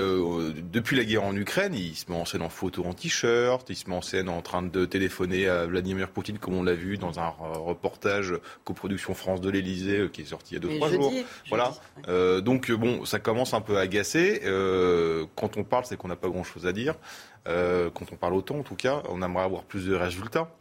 depuis 0.72 0.96
la 0.96 1.04
guerre 1.04 1.24
en 1.24 1.34
Ukraine, 1.34 1.74
il 1.74 1.96
se 1.96 2.10
met 2.10 2.16
en 2.16 2.24
scène 2.24 2.42
en 2.42 2.48
photo 2.50 2.84
en 2.84 2.92
t-shirt, 2.92 3.68
il 3.70 3.76
se 3.76 3.88
met 3.88 3.96
en 3.96 4.02
scène 4.02 4.28
en 4.28 4.42
train 4.42 4.62
de 4.62 4.84
téléphoner 4.84 5.48
à 5.48 5.66
Vladimir 5.66 6.08
Poutine, 6.10 6.38
comme 6.38 6.54
on 6.54 6.62
l'a 6.62 6.74
vu 6.74 6.98
dans 6.98 7.18
un 7.18 7.28
reportage 7.28 8.34
coproduction 8.64 9.14
France 9.14 9.40
de 9.40 9.48
l'Elysée 9.50 9.98
euh, 10.00 10.08
qui 10.08 10.22
est 10.22 10.26
sorti 10.26 10.54
il 10.54 10.54
y 10.54 10.56
a 10.58 10.60
deux 10.68 10.76
trois 10.76 10.90
jours. 10.90 11.12
voilà. 11.48 11.72
Euh, 12.08 12.40
donc 12.40 12.70
euh, 12.70 12.76
bon, 12.76 13.04
ça 13.04 13.18
commence 13.18 13.54
un 13.54 13.60
peu 13.60 13.76
à 13.78 13.80
agacer. 13.80 14.42
Euh, 14.44 15.26
quand 15.36 15.56
on 15.56 15.64
parle, 15.64 15.84
c'est 15.86 15.96
qu'on 15.96 16.08
n'a 16.08 16.16
pas 16.16 16.28
grand-chose 16.28 16.66
à 16.66 16.72
dire. 16.72 16.94
Euh, 17.48 17.90
quand 17.90 18.06
on 18.12 18.16
parle 18.16 18.34
autant, 18.34 18.58
en 18.58 18.62
tout 18.62 18.74
cas, 18.74 19.02
on 19.08 19.22
aimerait 19.22 19.44
avoir 19.44 19.64
plus 19.64 19.86
de 19.86 19.94
résultats 19.94 20.52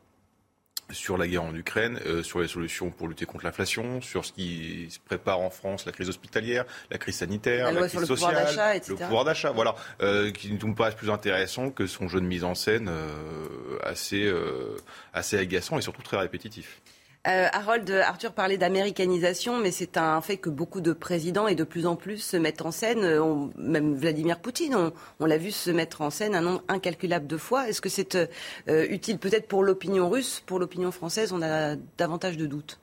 sur 0.91 1.17
la 1.17 1.27
guerre 1.27 1.43
en 1.43 1.55
Ukraine, 1.55 1.99
euh, 2.05 2.23
sur 2.23 2.39
les 2.39 2.47
solutions 2.47 2.89
pour 2.89 3.07
lutter 3.07 3.25
contre 3.25 3.45
l'inflation, 3.45 4.01
sur 4.01 4.25
ce 4.25 4.33
qui 4.33 4.87
se 4.89 4.99
prépare 4.99 5.39
en 5.39 5.49
France, 5.49 5.85
la 5.85 5.91
crise 5.91 6.09
hospitalière, 6.09 6.65
la 6.89 6.97
crise 6.97 7.17
sanitaire, 7.17 7.71
la, 7.71 7.87
crise 7.87 8.05
sociale, 8.05 8.81
le 8.87 8.95
pouvoir 8.95 9.25
d'achat, 9.25 9.51
voilà, 9.51 9.75
euh, 10.01 10.31
qui 10.31 10.51
nous 10.51 10.73
paraissent 10.73 10.95
plus 10.95 11.09
intéressant 11.09 11.69
que 11.69 11.87
son 11.87 12.07
jeu 12.07 12.19
de 12.19 12.25
mise 12.25 12.43
en 12.43 12.55
scène 12.55 12.89
euh, 12.89 13.77
assez, 13.83 14.23
euh, 14.23 14.77
assez 15.13 15.37
agaçant 15.37 15.77
et 15.77 15.81
surtout 15.81 16.01
très 16.01 16.17
répétitif. 16.17 16.81
Euh, 17.27 17.47
Harold, 17.51 17.89
Arthur 17.91 18.31
parlait 18.31 18.57
d'américanisation, 18.57 19.59
mais 19.59 19.71
c'est 19.71 19.97
un 19.97 20.21
fait 20.21 20.37
que 20.37 20.49
beaucoup 20.49 20.79
de 20.79 20.93
présidents 20.93 21.47
et 21.47 21.55
de 21.55 21.65
plus 21.65 21.85
en 21.85 21.97
plus 21.97 22.17
se 22.17 22.37
mettent 22.37 22.61
en 22.61 22.71
scène. 22.71 23.03
Euh, 23.03 23.47
même 23.57 23.93
Vladimir 23.93 24.39
Poutine, 24.39 24.91
on, 25.19 25.25
l'a 25.25 25.37
vu 25.37 25.51
se 25.51 25.69
mettre 25.69 26.01
en 26.01 26.11
scène 26.11 26.33
un 26.33 26.41
nombre 26.41 26.63
incalculable 26.69 27.27
de 27.27 27.37
fois. 27.37 27.67
Est-ce 27.67 27.81
que 27.81 27.89
c'est 27.89 28.15
euh, 28.15 28.87
utile 28.89 29.19
peut-être 29.19 29.47
pour 29.47 29.63
l'opinion 29.63 30.09
russe? 30.09 30.41
Pour 30.45 30.59
l'opinion 30.59 30.91
française, 30.91 31.33
on 31.33 31.41
a 31.41 31.75
davantage 31.97 32.37
de 32.37 32.45
doutes. 32.45 32.79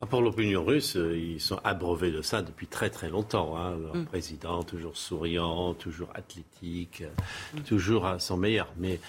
Ah, 0.00 0.06
pour 0.06 0.22
l'opinion 0.22 0.64
russe, 0.64 0.94
ils 0.96 1.40
sont 1.40 1.58
abreuvés 1.64 2.12
de 2.12 2.22
ça 2.22 2.40
depuis 2.40 2.66
très 2.66 2.88
très 2.88 3.10
longtemps. 3.10 3.58
Hein. 3.58 3.76
Leur 3.76 3.96
mm. 3.96 4.04
président, 4.06 4.62
toujours 4.62 4.96
souriant, 4.96 5.74
toujours 5.74 6.08
athlétique, 6.14 7.02
mm. 7.52 7.60
toujours 7.62 8.06
à 8.06 8.20
son 8.20 8.38
meilleur. 8.38 8.72
Mais 8.78 9.00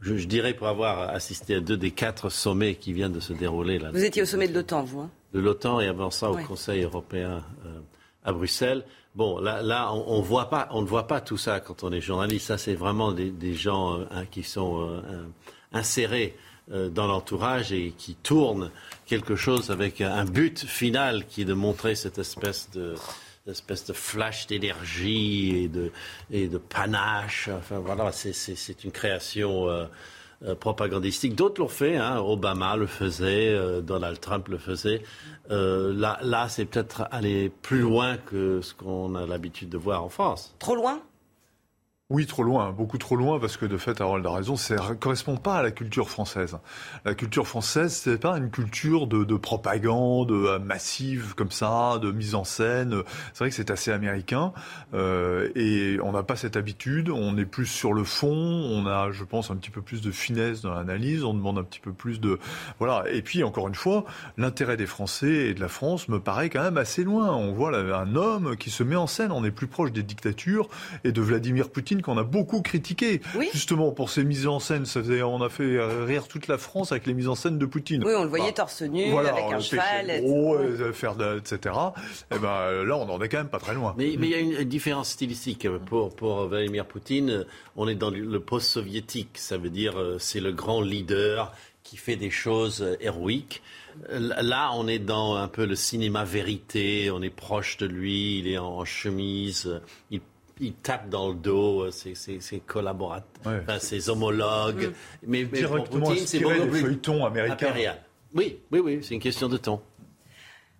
je, 0.00 0.12
dirais 0.24 0.54
pour 0.54 0.68
avoir 0.68 1.10
assisté 1.10 1.56
à 1.56 1.60
deux 1.60 1.76
des 1.76 1.90
quatre 1.90 2.30
sommets 2.30 2.74
qui 2.74 2.92
viennent 2.92 3.12
de 3.12 3.20
se 3.20 3.32
dérouler. 3.32 3.78
Là, 3.78 3.90
vous 3.90 4.04
étiez 4.04 4.22
au 4.22 4.26
sommet 4.26 4.48
de 4.48 4.54
l'OTAN, 4.54 4.82
vous 4.82 5.00
hein? 5.00 5.10
De 5.32 5.40
l'OTAN 5.40 5.80
et 5.80 5.86
avant 5.86 6.10
ça 6.10 6.30
au 6.30 6.36
Conseil 6.36 6.82
européen 6.82 7.44
euh, 7.66 7.78
à 8.24 8.32
Bruxelles. 8.32 8.84
Bon, 9.14 9.38
là, 9.38 9.62
là 9.62 9.92
on, 9.92 10.18
on, 10.18 10.20
voit 10.20 10.50
pas, 10.50 10.68
on 10.72 10.82
ne 10.82 10.86
voit 10.86 11.06
pas 11.06 11.20
tout 11.20 11.36
ça 11.36 11.60
quand 11.60 11.84
on 11.84 11.92
est 11.92 12.00
journaliste. 12.00 12.46
Ça, 12.46 12.58
c'est 12.58 12.74
vraiment 12.74 13.12
des, 13.12 13.30
des 13.30 13.54
gens 13.54 14.00
euh, 14.00 14.24
qui 14.30 14.42
sont 14.42 14.88
euh, 14.88 15.00
insérés 15.72 16.36
dans 16.68 17.08
l'entourage 17.08 17.72
et 17.72 17.92
qui 17.98 18.14
tournent 18.14 18.70
quelque 19.04 19.34
chose 19.34 19.72
avec 19.72 20.00
un 20.00 20.24
but 20.24 20.60
final 20.60 21.26
qui 21.26 21.42
est 21.42 21.44
de 21.44 21.52
montrer 21.52 21.96
cette 21.96 22.18
espèce 22.18 22.70
de 22.70 22.94
espèce 23.46 23.86
de 23.86 23.92
flash 23.92 24.46
d'énergie 24.46 25.70
et 26.30 26.48
de, 26.48 26.58
panache. 26.58 27.48
Enfin 27.48 27.78
voilà, 27.78 28.12
c'est 28.12 28.84
une 28.84 28.92
création 28.92 29.68
euh, 29.68 29.84
euh, 30.44 30.54
propagandistique. 30.54 31.34
D'autres 31.34 31.60
l'ont 31.60 31.68
fait, 31.68 31.96
hein. 31.96 32.18
Obama 32.18 32.76
le 32.76 32.86
faisait, 32.86 33.48
euh, 33.48 33.80
Donald 33.80 34.20
Trump 34.20 34.48
le 34.48 34.58
faisait. 34.58 35.02
là 35.48 36.46
c'est 36.48 36.64
peut-être 36.64 37.08
aller 37.10 37.50
plus 37.62 37.80
loin 37.80 38.16
que 38.16 38.60
ce 38.60 38.74
qu'on 38.74 39.14
a 39.14 39.26
l'habitude 39.26 39.68
de 39.68 39.78
voir 39.78 40.04
en 40.04 40.08
France. 40.08 40.54
Trop 40.58 40.74
loin? 40.74 41.00
Oui, 42.10 42.26
trop 42.26 42.42
loin, 42.42 42.72
beaucoup 42.72 42.98
trop 42.98 43.14
loin, 43.14 43.38
parce 43.38 43.56
que 43.56 43.66
de 43.66 43.76
fait, 43.76 44.00
Harold 44.00 44.26
a 44.26 44.32
raison, 44.32 44.56
ça 44.56 44.74
ne 44.74 44.94
correspond 44.94 45.36
pas 45.36 45.58
à 45.58 45.62
la 45.62 45.70
culture 45.70 46.10
française. 46.10 46.58
La 47.04 47.14
culture 47.14 47.46
française, 47.46 47.92
c'est 47.92 48.18
pas 48.18 48.36
une 48.36 48.50
culture 48.50 49.06
de, 49.06 49.22
de, 49.22 49.36
propagande 49.36 50.32
euh, 50.32 50.58
massive 50.58 51.34
comme 51.36 51.52
ça, 51.52 52.00
de 52.02 52.10
mise 52.10 52.34
en 52.34 52.42
scène. 52.42 53.04
C'est 53.32 53.44
vrai 53.44 53.50
que 53.50 53.54
c'est 53.54 53.70
assez 53.70 53.92
américain, 53.92 54.52
euh, 54.92 55.50
et 55.54 56.00
on 56.02 56.10
n'a 56.10 56.24
pas 56.24 56.34
cette 56.34 56.56
habitude. 56.56 57.10
On 57.10 57.38
est 57.38 57.44
plus 57.44 57.66
sur 57.66 57.92
le 57.92 58.02
fond. 58.02 58.28
On 58.28 58.86
a, 58.88 59.12
je 59.12 59.22
pense, 59.22 59.52
un 59.52 59.56
petit 59.56 59.70
peu 59.70 59.80
plus 59.80 60.00
de 60.00 60.10
finesse 60.10 60.62
dans 60.62 60.74
l'analyse. 60.74 61.22
On 61.22 61.32
demande 61.32 61.58
un 61.58 61.64
petit 61.64 61.80
peu 61.80 61.92
plus 61.92 62.20
de, 62.20 62.40
voilà. 62.80 63.04
Et 63.12 63.22
puis, 63.22 63.44
encore 63.44 63.68
une 63.68 63.76
fois, 63.76 64.04
l'intérêt 64.36 64.76
des 64.76 64.86
Français 64.86 65.50
et 65.50 65.54
de 65.54 65.60
la 65.60 65.68
France 65.68 66.08
me 66.08 66.18
paraît 66.18 66.50
quand 66.50 66.62
même 66.62 66.76
assez 66.78 67.04
loin. 67.04 67.30
On 67.30 67.52
voit 67.52 67.70
là, 67.70 67.98
un 68.00 68.16
homme 68.16 68.56
qui 68.56 68.70
se 68.70 68.82
met 68.82 68.96
en 68.96 69.06
scène. 69.06 69.30
On 69.30 69.44
est 69.44 69.52
plus 69.52 69.68
proche 69.68 69.92
des 69.92 70.02
dictatures 70.02 70.68
et 71.04 71.12
de 71.12 71.22
Vladimir 71.22 71.70
Poutine 71.70 71.99
qu'on 72.02 72.18
a 72.18 72.22
beaucoup 72.22 72.62
critiqué, 72.62 73.20
justement 73.52 73.92
pour 73.92 74.10
ses 74.10 74.24
mises 74.24 74.46
en 74.46 74.60
scène. 74.60 74.86
Ça 74.86 75.00
faisait, 75.00 75.22
on 75.22 75.42
a 75.42 75.48
fait 75.48 75.62
euh, 75.62 76.04
rire 76.04 76.28
toute 76.28 76.48
la 76.48 76.58
France 76.58 76.92
avec 76.92 77.06
les 77.06 77.14
mises 77.14 77.28
en 77.28 77.34
scène 77.34 77.58
de 77.58 77.66
Poutine. 77.66 78.02
Oui, 78.04 78.12
on 78.16 78.24
le 78.24 78.28
voyait 78.28 78.46
bah, 78.46 78.52
torse 78.52 78.82
nu, 78.82 79.14
avec 79.16 79.44
un 79.44 79.60
cheval, 79.60 80.10
etc. 80.10 80.92
Faire 80.92 81.14
etc. 81.36 81.74
Et 82.34 82.38
ben 82.38 82.84
là, 82.84 82.96
on 82.96 83.08
en 83.08 83.20
est 83.20 83.28
quand 83.28 83.38
même 83.38 83.48
pas 83.48 83.58
très 83.58 83.74
loin. 83.74 83.94
Mais, 83.96 84.12
il 84.12 84.24
y 84.24 84.34
a 84.34 84.38
une 84.38 84.64
différence 84.64 85.10
stylistique 85.10 85.68
pour 85.86 86.14
pour 86.14 86.46
Vladimir 86.46 86.86
Poutine. 86.86 87.46
On 87.76 87.88
est 87.88 87.94
dans 87.94 88.10
le 88.10 88.40
post-soviétique. 88.40 89.38
Ça 89.38 89.58
veut 89.58 89.70
dire 89.70 89.98
euh, 89.98 90.18
c'est 90.18 90.40
le 90.40 90.52
grand 90.52 90.80
leader 90.80 91.52
qui 91.82 91.96
fait 91.96 92.16
des 92.16 92.30
choses 92.30 92.82
euh, 92.82 92.96
héroïques. 93.00 93.62
Là, 94.08 94.70
on 94.74 94.86
est 94.86 95.00
dans 95.00 95.34
un 95.34 95.48
peu 95.48 95.66
le 95.66 95.74
cinéma 95.74 96.24
vérité, 96.24 97.10
on 97.10 97.22
est 97.22 97.34
proche 97.34 97.76
de 97.76 97.86
lui, 97.86 98.38
il 98.38 98.46
est 98.46 98.56
en 98.56 98.84
chemise, 98.84 99.80
il 100.12 100.20
il 100.60 100.74
tape 100.74 101.08
dans 101.08 101.28
le 101.28 101.34
dos 101.34 101.84
euh, 101.84 101.90
ses, 101.90 102.14
ses, 102.14 102.60
collaborateurs, 102.60 103.80
ses 103.80 104.10
homologues. 104.10 104.88
Mm. 104.88 104.92
Mais, 105.26 105.48
mais 105.50 105.58
Directement 105.58 106.12
c'est 106.24 106.40
beaucoup 106.40 106.66
plus 106.66 106.80
feuilleton 106.80 107.24
américain. 107.24 107.74
Oui, 108.34 108.60
oui, 108.70 108.78
oui, 108.78 109.00
c'est 109.02 109.14
une 109.14 109.20
question 109.20 109.48
de 109.48 109.56
temps. 109.56 109.82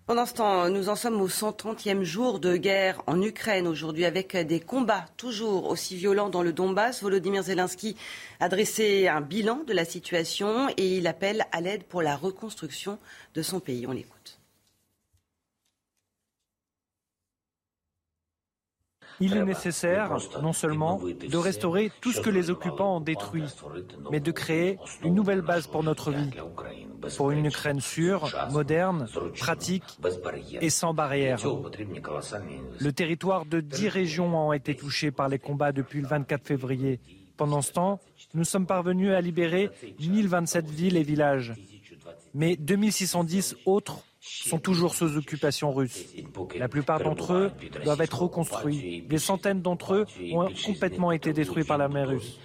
Pendant 0.07 0.25
ce 0.25 0.33
temps, 0.33 0.69
nous 0.69 0.89
en 0.89 0.95
sommes 0.95 1.21
au 1.21 1.27
130e 1.27 2.03
jour 2.03 2.39
de 2.39 2.57
guerre 2.57 3.01
en 3.07 3.21
Ukraine 3.21 3.67
aujourd'hui 3.67 4.03
avec 4.03 4.35
des 4.35 4.59
combats 4.59 5.05
toujours 5.15 5.69
aussi 5.69 5.95
violents 5.95 6.29
dans 6.29 6.43
le 6.43 6.51
Donbass. 6.51 7.01
Volodymyr 7.01 7.43
Zelensky 7.43 7.95
a 8.39 8.49
dressé 8.49 9.07
un 9.07 9.21
bilan 9.21 9.61
de 9.65 9.73
la 9.73 9.85
situation 9.85 10.69
et 10.75 10.97
il 10.97 11.07
appelle 11.07 11.45
à 11.51 11.61
l'aide 11.61 11.83
pour 11.83 12.01
la 12.01 12.15
reconstruction 12.15 12.99
de 13.35 13.41
son 13.41 13.59
pays. 13.59 13.85
On 13.87 13.91
l'écoute. 13.91 14.40
Il 19.19 19.35
est 19.35 19.43
nécessaire 19.43 20.17
non 20.41 20.53
seulement 20.53 20.99
de 20.99 21.37
restaurer 21.37 21.91
tout 22.01 22.11
ce 22.11 22.21
que 22.21 22.29
les 22.29 22.49
occupants 22.49 22.97
ont 22.97 23.01
détruit, 23.01 23.43
mais 24.11 24.19
de 24.19 24.31
créer 24.31 24.79
une 25.03 25.15
nouvelle 25.15 25.41
base 25.41 25.67
pour 25.67 25.83
notre 25.83 26.11
vie, 26.11 26.31
pour 27.17 27.31
une 27.31 27.45
Ukraine 27.45 27.81
sûre, 27.81 28.31
moderne, 28.51 29.07
pratique 29.37 29.83
et 30.61 30.69
sans 30.69 30.93
barrières. 30.93 31.39
Le 32.79 32.91
territoire 32.91 33.45
de 33.45 33.59
dix 33.59 33.89
régions 33.89 34.51
a 34.51 34.55
été 34.55 34.75
touché 34.75 35.11
par 35.11 35.29
les 35.29 35.39
combats 35.39 35.71
depuis 35.71 36.01
le 36.01 36.07
24 36.07 36.45
février. 36.45 36.99
Pendant 37.37 37.61
ce 37.61 37.71
temps, 37.71 37.99
nous 38.33 38.43
sommes 38.43 38.67
parvenus 38.67 39.11
à 39.13 39.21
libérer 39.21 39.69
1027 39.99 40.69
villes 40.69 40.97
et 40.97 41.03
villages. 41.03 41.53
Mais 42.33 42.55
2610 42.55 43.57
autres 43.65 44.03
sont 44.21 44.59
toujours 44.59 44.93
sous 44.93 45.17
occupation 45.17 45.73
russe. 45.73 46.05
La 46.55 46.69
plupart 46.69 46.99
d'entre 46.99 47.33
eux 47.33 47.51
doivent 47.83 48.01
être 48.01 48.21
reconstruits. 48.21 49.01
Des 49.01 49.17
centaines 49.17 49.61
d'entre 49.61 49.95
eux 49.95 50.05
ont 50.33 50.47
complètement 50.65 51.11
été 51.11 51.33
détruits 51.33 51.63
par 51.63 51.77
l'armée 51.77 52.03
russe. 52.03 52.39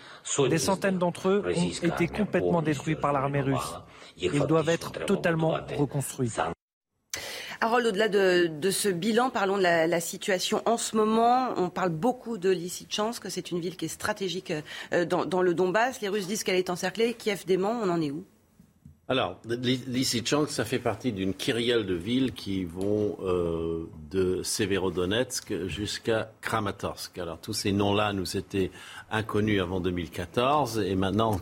Des 0.49 0.59
centaines 0.59 0.99
d'entre 0.99 1.29
eux 1.29 1.45
ont 1.55 1.87
été 1.87 2.09
complètement 2.09 2.63
détruits 2.63 2.97
par 2.97 3.13
l'armée 3.13 3.43
russe. 3.43 3.75
Ils 4.17 4.47
doivent 4.47 4.71
être 4.71 4.93
totalement 5.05 5.59
reconstruits. 5.77 6.33
Harold, 7.61 7.87
au-delà 7.87 8.09
de, 8.09 8.71
ce 8.71 8.89
bilan, 8.89 9.31
parlons 9.31 9.57
de 9.57 9.63
la, 9.63 10.01
situation 10.01 10.63
en 10.67 10.77
ce 10.77 10.97
moment. 10.97 11.55
On 11.57 11.71
parle 11.71 11.91
beaucoup 11.91 12.39
de 12.39 12.51
Lysychansk, 12.51 13.23
que 13.23 13.31
c'est 13.31 13.51
une 13.51 13.61
ville 13.61 13.77
qui 13.77 13.87
est 13.87 13.89
stratégique 13.89 14.53
euh, 14.93 15.05
dans, 15.07 15.25
dans 15.25 15.41
le 15.41 15.55
Donbass. 15.55 16.01
Les 16.03 16.09
Russes 16.09 16.27
disent 16.27 16.45
qu'elle 16.45 16.57
est 16.57 16.71
encerclée. 16.71 17.15
Kiev 17.15 17.45
dément. 17.47 17.73
On 17.83 17.89
en 17.89 18.01
est 18.01 18.11
où? 18.11 18.25
Alors, 19.09 19.39
Lysychansk, 19.45 20.51
ça 20.51 20.65
fait 20.65 20.81
partie 20.81 21.13
d'une 21.13 21.33
kyrielle 21.33 21.87
de 21.87 21.95
villes 21.95 22.33
qui 22.33 22.65
vont 22.65 23.17
euh, 23.23 23.89
de 24.11 24.43
Severodonetsk 24.43 25.69
jusqu'à 25.69 26.33
Kramatorsk. 26.41 27.17
Alors, 27.19 27.39
tous 27.41 27.53
ces 27.53 27.71
noms-là 27.71 28.13
nous 28.13 28.37
étaient 28.37 28.73
inconnus 29.11 29.61
avant 29.61 29.81
2014 29.81 30.81
et 30.81 30.97
maintenant 30.97 31.41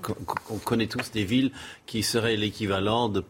on, 0.50 0.58
connaît 0.58 0.86
tous 0.86 1.10
des 1.10 1.24
villes 1.24 1.50
qui 1.86 2.02
seraient 2.02 2.36
l'équivalent 2.36 3.08
de, 3.08 3.24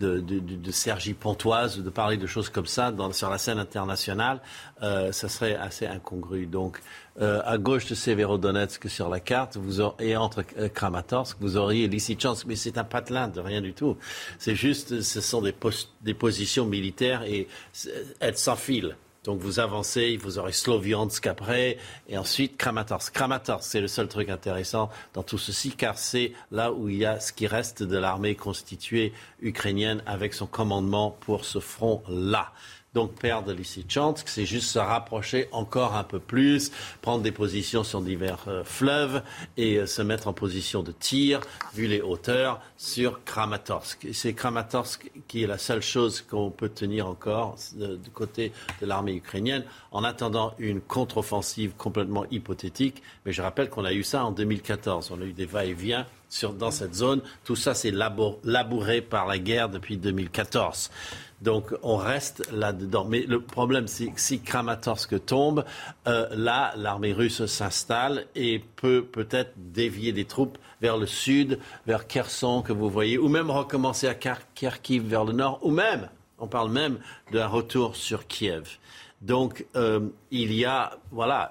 de, 0.00 0.20
de, 0.20 0.38
de, 0.38 0.70
Sergi 0.70 1.12
Pontoise, 1.12 1.78
de 1.78 1.90
parler 1.90 2.16
de 2.16 2.26
choses 2.26 2.48
comme 2.48 2.66
ça 2.66 2.92
sur 3.12 3.30
la 3.30 3.38
scène 3.38 3.58
internationale, 3.58 4.40
euh, 4.82 5.12
ça 5.12 5.28
serait 5.28 5.56
assez 5.56 5.86
incongru. 5.86 6.46
Donc, 6.46 6.80
euh, 7.20 7.42
à 7.44 7.58
gauche 7.58 7.86
de 7.86 7.94
Severodonetsk 7.94 8.88
sur 8.88 9.08
la 9.08 9.20
carte, 9.20 9.56
vous 9.56 9.80
et 9.98 10.16
entre 10.16 10.44
euh, 10.58 10.68
Kramatorsk, 10.68 11.36
vous 11.40 11.56
auriez 11.56 11.86
Lysychansk, 11.86 12.46
mais 12.46 12.56
c'est 12.56 12.78
un 12.78 12.84
patelin 12.84 13.28
de 13.28 13.40
rien 13.40 13.60
du 13.60 13.74
tout. 13.74 13.96
C'est 14.38 14.56
juste, 14.56 15.02
ce 15.02 15.20
sont 15.20 15.42
des, 15.42 15.54
des 16.02 16.14
positions 16.14 16.66
militaires 16.66 17.22
et 17.22 17.48
elles 18.20 18.38
s'enfilent. 18.38 18.96
Donc 19.24 19.40
vous 19.40 19.58
avancez, 19.58 20.18
vous 20.18 20.38
aurez 20.38 20.52
Sloviansk 20.52 21.26
après, 21.26 21.78
et 22.08 22.18
ensuite 22.18 22.58
Kramatorsk. 22.58 23.12
Kramatorsk, 23.14 23.68
c'est 23.68 23.80
le 23.80 23.88
seul 23.88 24.06
truc 24.06 24.28
intéressant 24.28 24.90
dans 25.14 25.22
tout 25.22 25.38
ceci, 25.38 25.72
car 25.72 25.98
c'est 25.98 26.32
là 26.52 26.72
où 26.72 26.90
il 26.90 26.98
y 26.98 27.06
a 27.06 27.20
ce 27.20 27.32
qui 27.32 27.46
reste 27.46 27.82
de 27.82 27.96
l'armée 27.96 28.34
constituée 28.34 29.14
ukrainienne 29.40 30.02
avec 30.06 30.34
son 30.34 30.46
commandement 30.46 31.16
pour 31.20 31.46
ce 31.46 31.58
front-là 31.58 32.52
donc 32.94 33.14
perdre 33.14 33.52
Lysychansk, 33.52 34.28
c'est 34.28 34.46
juste 34.46 34.68
se 34.68 34.78
rapprocher 34.78 35.48
encore 35.52 35.96
un 35.96 36.04
peu 36.04 36.20
plus, 36.20 36.70
prendre 37.02 37.22
des 37.22 37.32
positions 37.32 37.84
sur 37.84 38.00
divers 38.00 38.44
euh, 38.48 38.64
fleuves 38.64 39.22
et 39.56 39.78
euh, 39.78 39.86
se 39.86 40.00
mettre 40.00 40.28
en 40.28 40.32
position 40.32 40.82
de 40.82 40.92
tir, 40.92 41.40
vu 41.74 41.86
les 41.86 42.00
hauteurs, 42.00 42.60
sur 42.76 43.24
Kramatorsk. 43.24 44.06
C'est 44.12 44.32
Kramatorsk 44.32 45.10
qui 45.26 45.42
est 45.42 45.46
la 45.46 45.58
seule 45.58 45.82
chose 45.82 46.22
qu'on 46.22 46.50
peut 46.50 46.68
tenir 46.68 47.08
encore 47.08 47.56
du 47.74 48.10
côté 48.10 48.52
de 48.80 48.86
l'armée 48.86 49.14
ukrainienne, 49.14 49.64
en 49.90 50.04
attendant 50.04 50.54
une 50.58 50.80
contre-offensive 50.80 51.72
complètement 51.76 52.24
hypothétique. 52.30 53.02
Mais 53.24 53.32
je 53.32 53.42
rappelle 53.42 53.70
qu'on 53.70 53.84
a 53.84 53.92
eu 53.92 54.04
ça 54.04 54.24
en 54.24 54.32
2014. 54.32 55.10
On 55.10 55.20
a 55.20 55.24
eu 55.24 55.32
des 55.32 55.46
va-et-vient 55.46 56.06
dans 56.58 56.70
cette 56.70 56.94
zone. 56.94 57.22
Tout 57.44 57.56
ça, 57.56 57.74
c'est 57.74 57.92
labouré 57.92 59.00
par 59.00 59.26
la 59.26 59.38
guerre 59.38 59.68
depuis 59.68 59.96
2014. 59.96 60.90
Donc 61.44 61.74
on 61.82 61.96
reste 61.96 62.50
là-dedans. 62.50 63.04
Mais 63.04 63.20
le 63.20 63.38
problème, 63.38 63.86
c'est 63.86 64.06
que 64.06 64.18
si 64.18 64.40
Kramatorsk 64.40 65.26
tombe, 65.26 65.64
euh, 66.06 66.26
là, 66.34 66.72
l'armée 66.76 67.12
russe 67.12 67.44
s'installe 67.44 68.24
et 68.34 68.60
peut 68.76 69.04
peut-être 69.04 69.52
dévier 69.56 70.12
des 70.12 70.24
troupes 70.24 70.56
vers 70.80 70.96
le 70.96 71.06
sud, 71.06 71.58
vers 71.86 72.06
Kherson 72.06 72.62
que 72.62 72.72
vous 72.72 72.88
voyez, 72.88 73.18
ou 73.18 73.28
même 73.28 73.50
recommencer 73.50 74.08
à 74.08 74.14
Kharkiv 74.14 75.06
vers 75.06 75.24
le 75.24 75.34
nord, 75.34 75.58
ou 75.60 75.70
même, 75.70 76.08
on 76.38 76.46
parle 76.46 76.70
même 76.70 76.98
d'un 77.30 77.46
retour 77.46 77.94
sur 77.94 78.26
Kiev. 78.26 78.78
Donc 79.20 79.66
euh, 79.76 80.00
il 80.30 80.50
y 80.54 80.64
a, 80.64 80.98
voilà, 81.12 81.50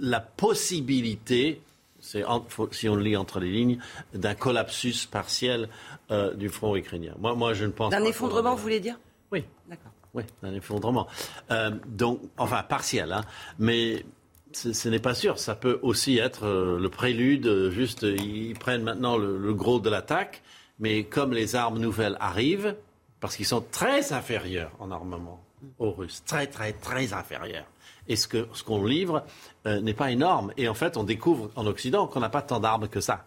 la 0.00 0.20
possibilité 0.20 1.60
si 2.00 2.88
on 2.88 2.94
le 2.94 3.02
lit 3.02 3.16
entre 3.16 3.40
les 3.40 3.50
lignes, 3.50 3.78
d'un 4.14 4.34
collapsus 4.34 5.06
partiel 5.10 5.68
euh, 6.12 6.34
du 6.34 6.48
front 6.48 6.76
ukrainien. 6.76 7.14
Moi, 7.18 7.34
moi, 7.34 7.52
je 7.52 7.64
ne 7.64 7.72
pense 7.72 7.90
D'un 7.90 8.04
effondrement, 8.04 8.54
vous 8.54 8.62
voulez 8.62 8.78
dire? 8.78 8.96
Oui. 9.36 9.76
Oui, 10.14 10.22
un 10.42 10.54
effondrement. 10.54 11.06
Euh, 11.50 11.70
donc, 11.86 12.20
enfin, 12.38 12.62
partiel, 12.62 13.12
hein. 13.12 13.20
mais 13.58 14.06
ce 14.52 14.88
n'est 14.88 14.98
pas 14.98 15.14
sûr. 15.14 15.38
Ça 15.38 15.54
peut 15.54 15.78
aussi 15.82 16.16
être 16.18 16.46
euh, 16.46 16.78
le 16.80 16.88
prélude. 16.88 17.68
Juste, 17.70 18.02
ils 18.02 18.54
prennent 18.54 18.82
maintenant 18.82 19.18
le, 19.18 19.52
gros 19.52 19.78
de 19.78 19.90
l'attaque, 19.90 20.42
mais 20.78 21.04
comme 21.04 21.32
les 21.32 21.54
armes 21.54 21.78
nouvelles 21.78 22.16
arrivent, 22.18 22.76
parce 23.20 23.36
qu'ils 23.36 23.46
sont 23.46 23.64
très 23.70 24.14
inférieurs 24.14 24.72
en 24.78 24.90
armement 24.90 25.44
aux 25.78 25.90
Russes, 25.90 26.22
très, 26.24 26.46
très, 26.46 26.72
très 26.72 27.12
inférieurs. 27.12 27.66
Et 28.08 28.16
ce 28.16 28.28
qu'on 28.28 28.46
ce 28.54 28.88
livre 28.88 29.24
euh, 29.66 29.80
n'est 29.80 29.94
pas 29.94 30.10
énorme. 30.10 30.52
Et 30.56 30.68
en 30.68 30.74
fait, 30.74 30.96
on 30.96 31.04
découvre 31.04 31.50
en 31.56 31.66
Occident 31.66 32.06
qu'on 32.06 32.20
n'a 32.20 32.28
pas 32.28 32.42
tant 32.42 32.60
d'armes 32.60 32.88
que 32.88 33.00
ça. 33.00 33.26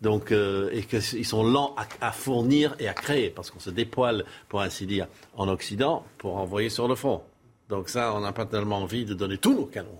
Donc, 0.00 0.30
euh, 0.30 0.70
et 0.72 0.82
qu'ils 0.82 1.26
sont 1.26 1.42
lents 1.42 1.74
à, 2.00 2.12
fournir 2.12 2.76
et 2.78 2.88
à 2.88 2.94
créer, 2.94 3.30
parce 3.30 3.50
qu'on 3.50 3.58
se 3.58 3.70
dépoile, 3.70 4.24
pour 4.48 4.60
ainsi 4.60 4.86
dire, 4.86 5.08
en 5.36 5.48
Occident 5.48 6.04
pour 6.18 6.36
envoyer 6.36 6.70
sur 6.70 6.86
le 6.86 6.94
front. 6.94 7.22
Donc 7.68 7.88
ça, 7.88 8.14
on 8.14 8.20
n'a 8.20 8.32
pas 8.32 8.46
tellement 8.46 8.78
envie 8.78 9.04
de 9.04 9.14
donner 9.14 9.38
tous 9.38 9.54
nos 9.54 9.66
canons. 9.66 9.98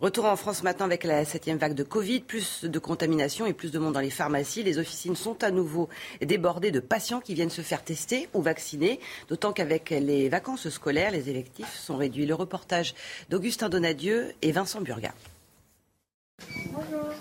Retour 0.00 0.26
en 0.26 0.36
France 0.36 0.62
maintenant 0.62 0.84
avec 0.84 1.02
la 1.02 1.24
septième 1.24 1.56
vague 1.56 1.72
de 1.74 1.82
Covid, 1.82 2.20
plus 2.20 2.64
de 2.64 2.78
contamination 2.78 3.46
et 3.46 3.54
plus 3.54 3.70
de 3.70 3.78
monde 3.78 3.94
dans 3.94 4.00
les 4.00 4.10
pharmacies. 4.10 4.62
Les 4.62 4.78
officines 4.78 5.16
sont 5.16 5.42
à 5.42 5.50
nouveau 5.50 5.88
débordées 6.20 6.72
de 6.72 6.80
patients 6.80 7.20
qui 7.20 7.32
viennent 7.32 7.48
se 7.48 7.62
faire 7.62 7.82
tester 7.82 8.28
ou 8.34 8.42
vacciner, 8.42 9.00
d'autant 9.28 9.52
qu'avec 9.52 9.90
les 9.90 10.28
vacances 10.28 10.68
scolaires, 10.68 11.10
les 11.10 11.30
effectifs 11.30 11.74
sont 11.74 11.96
réduits. 11.96 12.26
Le 12.26 12.34
reportage 12.34 12.94
d'Augustin 13.30 13.70
Donadieu 13.70 14.34
et 14.42 14.52
Vincent 14.52 14.82
Burga. 14.82 15.14
Bonjour, 16.66 17.14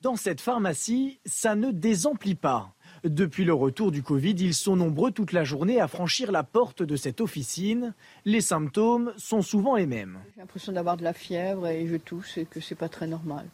Dans 0.00 0.14
cette 0.14 0.40
pharmacie, 0.40 1.18
ça 1.26 1.56
ne 1.56 1.72
désemplit 1.72 2.36
pas. 2.36 2.72
Depuis 3.02 3.44
le 3.44 3.52
retour 3.52 3.90
du 3.90 4.04
Covid, 4.04 4.36
ils 4.38 4.54
sont 4.54 4.76
nombreux 4.76 5.10
toute 5.10 5.32
la 5.32 5.42
journée 5.42 5.80
à 5.80 5.88
franchir 5.88 6.30
la 6.30 6.44
porte 6.44 6.84
de 6.84 6.94
cette 6.94 7.20
officine. 7.20 7.94
Les 8.24 8.40
symptômes 8.40 9.12
sont 9.16 9.42
souvent 9.42 9.74
les 9.74 9.86
mêmes. 9.86 10.20
J'ai 10.34 10.40
l'impression 10.40 10.70
d'avoir 10.70 10.98
de 10.98 11.02
la 11.02 11.12
fièvre 11.12 11.66
et 11.66 11.88
je 11.88 11.96
tousse 11.96 12.38
et 12.38 12.44
que 12.44 12.60
c'est 12.60 12.76
pas 12.76 12.88
très 12.88 13.08
normal. 13.08 13.46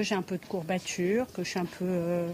J'ai 0.00 0.16
un 0.16 0.22
peu 0.22 0.36
de 0.36 0.44
courbature, 0.44 1.28
que 1.32 1.44
je 1.44 1.50
suis 1.50 1.60
un 1.60 1.64
peu 1.64 1.84
euh, 1.84 2.28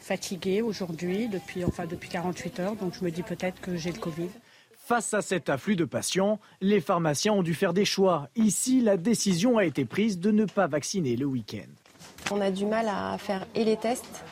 fatiguée 0.00 0.60
aujourd'hui, 0.60 1.28
depuis, 1.28 1.64
enfin, 1.64 1.86
depuis 1.86 2.08
48 2.08 2.58
heures, 2.58 2.74
donc 2.74 2.94
je 2.98 3.04
me 3.04 3.12
dis 3.12 3.22
peut-être 3.22 3.60
que 3.60 3.76
j'ai 3.76 3.92
le 3.92 4.00
Covid. 4.00 4.30
Face 4.76 5.14
à 5.14 5.22
cet 5.22 5.48
afflux 5.48 5.76
de 5.76 5.84
patients, 5.84 6.40
les 6.60 6.80
pharmaciens 6.80 7.32
ont 7.32 7.44
dû 7.44 7.54
faire 7.54 7.74
des 7.74 7.84
choix. 7.84 8.28
Ici, 8.34 8.80
la 8.80 8.96
décision 8.96 9.56
a 9.56 9.64
été 9.64 9.84
prise 9.84 10.18
de 10.18 10.32
ne 10.32 10.46
pas 10.46 10.66
vacciner 10.66 11.14
le 11.14 11.26
week-end. 11.26 11.70
On 12.30 12.40
a 12.40 12.50
du 12.50 12.66
mal 12.66 12.88
à 12.88 13.16
faire 13.18 13.46
et 13.54 13.64
les 13.64 13.76
tests 13.76 14.24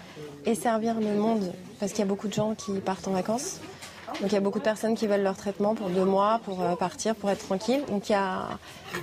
et 0.46 0.54
servir 0.54 0.98
le 0.98 1.14
monde 1.14 1.52
parce 1.78 1.92
qu'il 1.92 2.00
y 2.00 2.04
a 2.04 2.06
beaucoup 2.06 2.28
de 2.28 2.32
gens 2.32 2.54
qui 2.54 2.72
partent 2.80 3.06
en 3.08 3.12
vacances. 3.12 3.60
Donc 4.20 4.30
il 4.30 4.32
y 4.32 4.36
a 4.36 4.40
beaucoup 4.40 4.58
de 4.58 4.64
personnes 4.64 4.94
qui 4.94 5.06
veulent 5.06 5.22
leur 5.22 5.36
traitement 5.36 5.74
pour 5.74 5.88
deux 5.88 6.04
mois, 6.04 6.40
pour 6.44 6.60
euh, 6.60 6.74
partir, 6.76 7.14
pour 7.14 7.30
être 7.30 7.44
tranquille. 7.44 7.82
Donc 7.88 8.08
il 8.08 8.12
y 8.12 8.14
a 8.14 8.58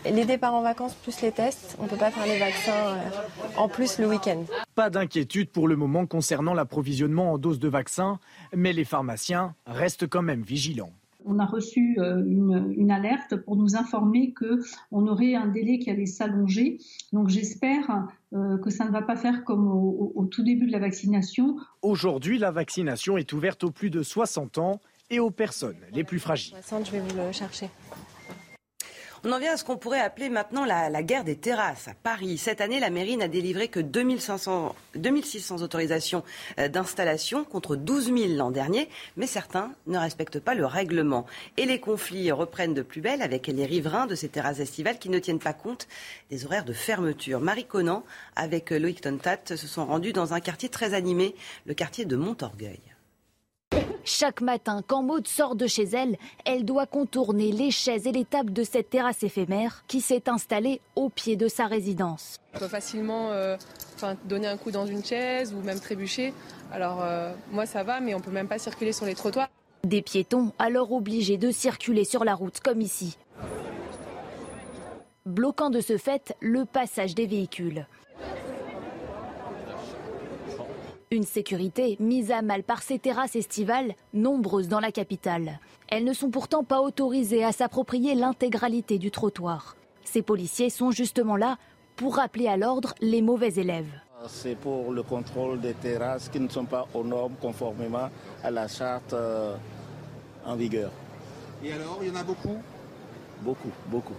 les 0.06 0.26
départs 0.26 0.54
en 0.54 0.62
vacances 0.62 0.94
plus 0.94 1.22
les 1.22 1.32
tests. 1.32 1.78
On 1.80 1.84
ne 1.84 1.90
peut 1.90 1.98
pas 1.98 2.12
faire 2.12 2.26
les 2.26 2.38
vaccins 2.38 2.72
euh, 2.72 2.96
en 3.58 3.68
plus 3.68 3.98
le 3.98 4.08
week-end. 4.08 4.44
Pas 4.76 4.90
d'inquiétude 4.90 5.50
pour 5.50 5.68
le 5.68 5.76
moment 5.76 6.06
concernant 6.06 6.54
l'approvisionnement 6.54 7.34
en 7.34 7.38
doses 7.38 7.60
de 7.60 7.68
vaccins, 7.68 8.20
mais 8.54 8.74
les 8.74 8.86
pharmaciens 8.86 9.56
restent 9.66 10.08
quand 10.08 10.22
même 10.22 10.44
vigilants 10.44 10.92
on 11.26 11.40
a 11.40 11.46
reçu 11.46 11.98
euh, 12.00 12.24
une, 12.26 12.92
alerte 12.92 13.36
pour 13.36 13.56
nous 13.56 13.76
informer 13.76 14.34
qu'on 14.34 15.08
aurait 15.08 15.36
un 15.36 15.48
délai 15.48 15.80
qui 15.80 15.90
allait 15.90 16.06
s'allonger. 16.06 16.80
Donc 17.14 17.30
j'espère 17.30 18.08
euh, 18.34 18.58
que 18.58 18.70
ça 18.70 18.86
ne 18.86 18.92
va 18.92 19.02
pas 19.02 19.16
faire 19.16 19.44
comme 19.44 19.68
au, 19.68 20.12
au 20.16 20.26
tout 20.26 20.44
début 20.44 20.68
de 20.68 20.72
la 20.72 20.80
vaccination. 20.80 21.58
Aujourd'hui, 21.82 22.38
la 22.38 22.52
vaccination 22.52 23.18
est 23.18 23.32
ouverte 23.34 23.64
aux 23.64 23.72
plus 23.72 23.90
de 23.90 24.02
60 24.02 24.58
ans 24.58 24.82
et 25.10 25.20
aux 25.20 25.32
personnes 25.32 25.78
les 25.94 26.04
plus 26.04 26.20
fragiles. 26.20 26.56
Je 26.70 26.92
vais 26.92 27.00
vous 27.00 27.18
le 27.18 27.32
chercher. 27.32 27.70
On 29.26 29.34
en 29.34 29.40
vient 29.40 29.54
à 29.54 29.58
ce 29.58 29.66
qu'on 29.66 29.76
pourrait 29.76 30.00
appeler 30.00 30.30
maintenant 30.30 30.64
la, 30.64 31.04
guerre 31.04 31.26
des 31.26 31.36
terrasses 31.36 31.90
à 31.90 31.94
Paris. 31.94 32.38
Cette 32.38 32.62
année, 32.62 32.80
la 32.80 32.90
mairie 32.90 33.18
n'a 33.18 33.28
délivré 33.28 33.68
que 33.68 33.82
2500, 33.82 34.74
2600 34.96 35.62
autorisations 35.62 36.24
euh, 36.58 36.70
d'installation 36.70 37.44
contre 37.44 37.76
12 37.76 38.06
000 38.06 38.18
l'an 38.38 38.50
dernier, 38.50 38.88
mais 39.18 39.28
certains 39.28 39.74
ne 39.88 39.98
respectent 39.98 40.40
pas 40.40 40.56
le 40.56 40.66
règlement. 40.66 41.26
Et 41.58 41.66
les 41.66 41.82
conflits 41.82 42.32
reprennent 42.32 42.74
de 42.74 42.82
plus 42.82 43.02
belle 43.02 43.22
avec 43.22 43.48
les 43.48 43.66
riverains 43.66 44.08
de 44.08 44.16
ces 44.16 44.30
terrasses 44.30 44.60
estivales 44.60 45.00
qui 45.00 45.10
ne 45.10 45.20
tiennent 45.20 45.40
pas 45.40 45.54
compte 45.54 45.90
des 46.30 46.46
horaires 46.46 46.66
de 46.66 46.74
fermeture. 46.74 47.42
Marie 47.42 47.66
Conan, 47.66 48.06
avec 48.38 48.70
Loïc 48.70 49.02
Tontat, 49.02 49.40
se 49.48 49.68
sont 49.68 49.86
rendus 49.86 50.14
dans 50.14 50.34
un 50.34 50.40
quartier 50.40 50.70
très 50.70 50.94
animé, 50.94 51.36
le 51.66 51.74
quartier 51.74 52.06
de 52.06 52.16
Montorgueil. 52.16 52.80
Chaque 54.04 54.42
matin, 54.42 54.82
quand 54.86 55.04
Maude 55.04 55.28
sort 55.28 55.56
de 55.56 55.68
chez 55.68 55.84
elle, 55.84 56.18
elle 56.46 56.66
doit 56.66 56.86
contourner 56.86 57.52
les 57.52 57.72
chaises 57.72 58.08
et 58.08 58.12
les 58.12 58.26
tables 58.26 58.54
de 58.54 58.64
cette 58.64 58.90
terrasse 58.90 59.24
éphémère 59.24 59.84
qui 59.88 60.02
s'est 60.02 60.30
installée 60.30 60.82
au 60.96 61.10
pied 61.10 61.36
de 61.36 61.48
sa 61.48 61.66
résidence. 61.66 62.38
On 62.56 62.60
peut 62.60 62.68
facilement 62.68 63.32
euh, 63.32 63.58
donner 64.26 64.48
un 64.48 64.58
coup 64.58 64.72
dans 64.72 64.86
une 64.86 65.04
chaise 65.04 65.54
ou 65.54 65.62
même 65.62 65.80
trébucher. 65.80 66.34
Alors 66.72 67.04
euh, 67.04 67.34
moi 67.52 67.66
ça 67.66 67.84
va, 67.84 68.00
mais 68.00 68.16
on 68.16 68.20
peut 68.20 68.32
même 68.32 68.48
pas 68.48 68.60
circuler 68.60 68.94
sur 68.94 69.06
les 69.06 69.16
trottoirs. 69.16 69.50
Des 69.84 70.02
piétons 70.02 70.52
alors 70.60 70.92
obligés 70.92 71.38
de 71.38 71.52
circuler 71.52 72.04
sur 72.04 72.26
la 72.26 72.36
route 72.36 72.60
comme 72.60 72.82
ici, 72.82 73.18
bloquant 75.26 75.70
de 75.70 75.80
ce 75.80 75.98
fait 75.98 76.36
le 76.42 76.66
passage 76.66 77.16
des 77.16 77.28
véhicules. 77.28 77.86
Une 81.12 81.24
sécurité 81.24 81.98
mise 82.00 82.30
à 82.30 82.44
mal 82.44 82.62
par 82.62 82.84
ces 82.84 83.00
terrasses 83.00 83.36
estivales, 83.36 83.96
nombreuses 84.14 84.68
dans 84.68 84.80
la 84.80 84.92
capitale. 84.92 85.60
Elles 85.88 86.04
ne 86.04 86.14
sont 86.14 86.30
pourtant 86.30 86.64
pas 86.64 86.82
autorisées 86.82 87.44
à 87.44 87.52
s'approprier 87.52 88.14
l'intégralité 88.14 89.00
du 89.00 89.10
trottoir. 89.10 89.76
Ces 90.04 90.22
policiers 90.22 90.70
sont 90.70 90.92
justement 90.92 91.36
là 91.36 91.58
pour 91.96 92.18
rappeler 92.18 92.48
à 92.48 92.58
l'ordre 92.58 92.94
les 93.02 93.24
mauvais 93.24 93.54
élèves. 93.56 93.90
C'est 94.28 94.54
pour 94.54 94.92
le 94.92 95.02
contrôle 95.02 95.60
des 95.60 95.74
terrasses 95.74 96.30
qui 96.30 96.40
ne 96.40 96.48
sont 96.48 96.66
pas 96.66 96.88
aux 96.94 97.04
normes 97.04 97.34
conformément 97.42 98.12
à 98.44 98.52
la 98.52 98.68
charte 98.68 99.14
euh, 99.14 99.56
en 100.46 100.56
vigueur. 100.56 100.92
Et 101.64 101.74
alors, 101.74 101.98
il 102.04 102.10
y 102.10 102.12
en 102.12 102.18
a 102.18 102.24
beaucoup? 102.24 102.58
Beaucoup, 103.42 103.72
beaucoup. 103.88 104.14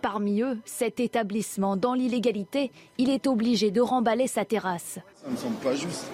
Parmi 0.00 0.42
eux, 0.42 0.58
cet 0.64 0.98
établissement 0.98 1.76
dans 1.76 1.94
l'illégalité, 1.94 2.72
il 2.98 3.10
est 3.10 3.28
obligé 3.28 3.70
de 3.70 3.80
remballer 3.80 4.26
sa 4.26 4.44
terrasse. 4.44 4.98
Ça 5.24 5.30
ne 5.30 5.36
semble 5.36 5.56
pas 5.56 5.74
juste. 5.76 6.10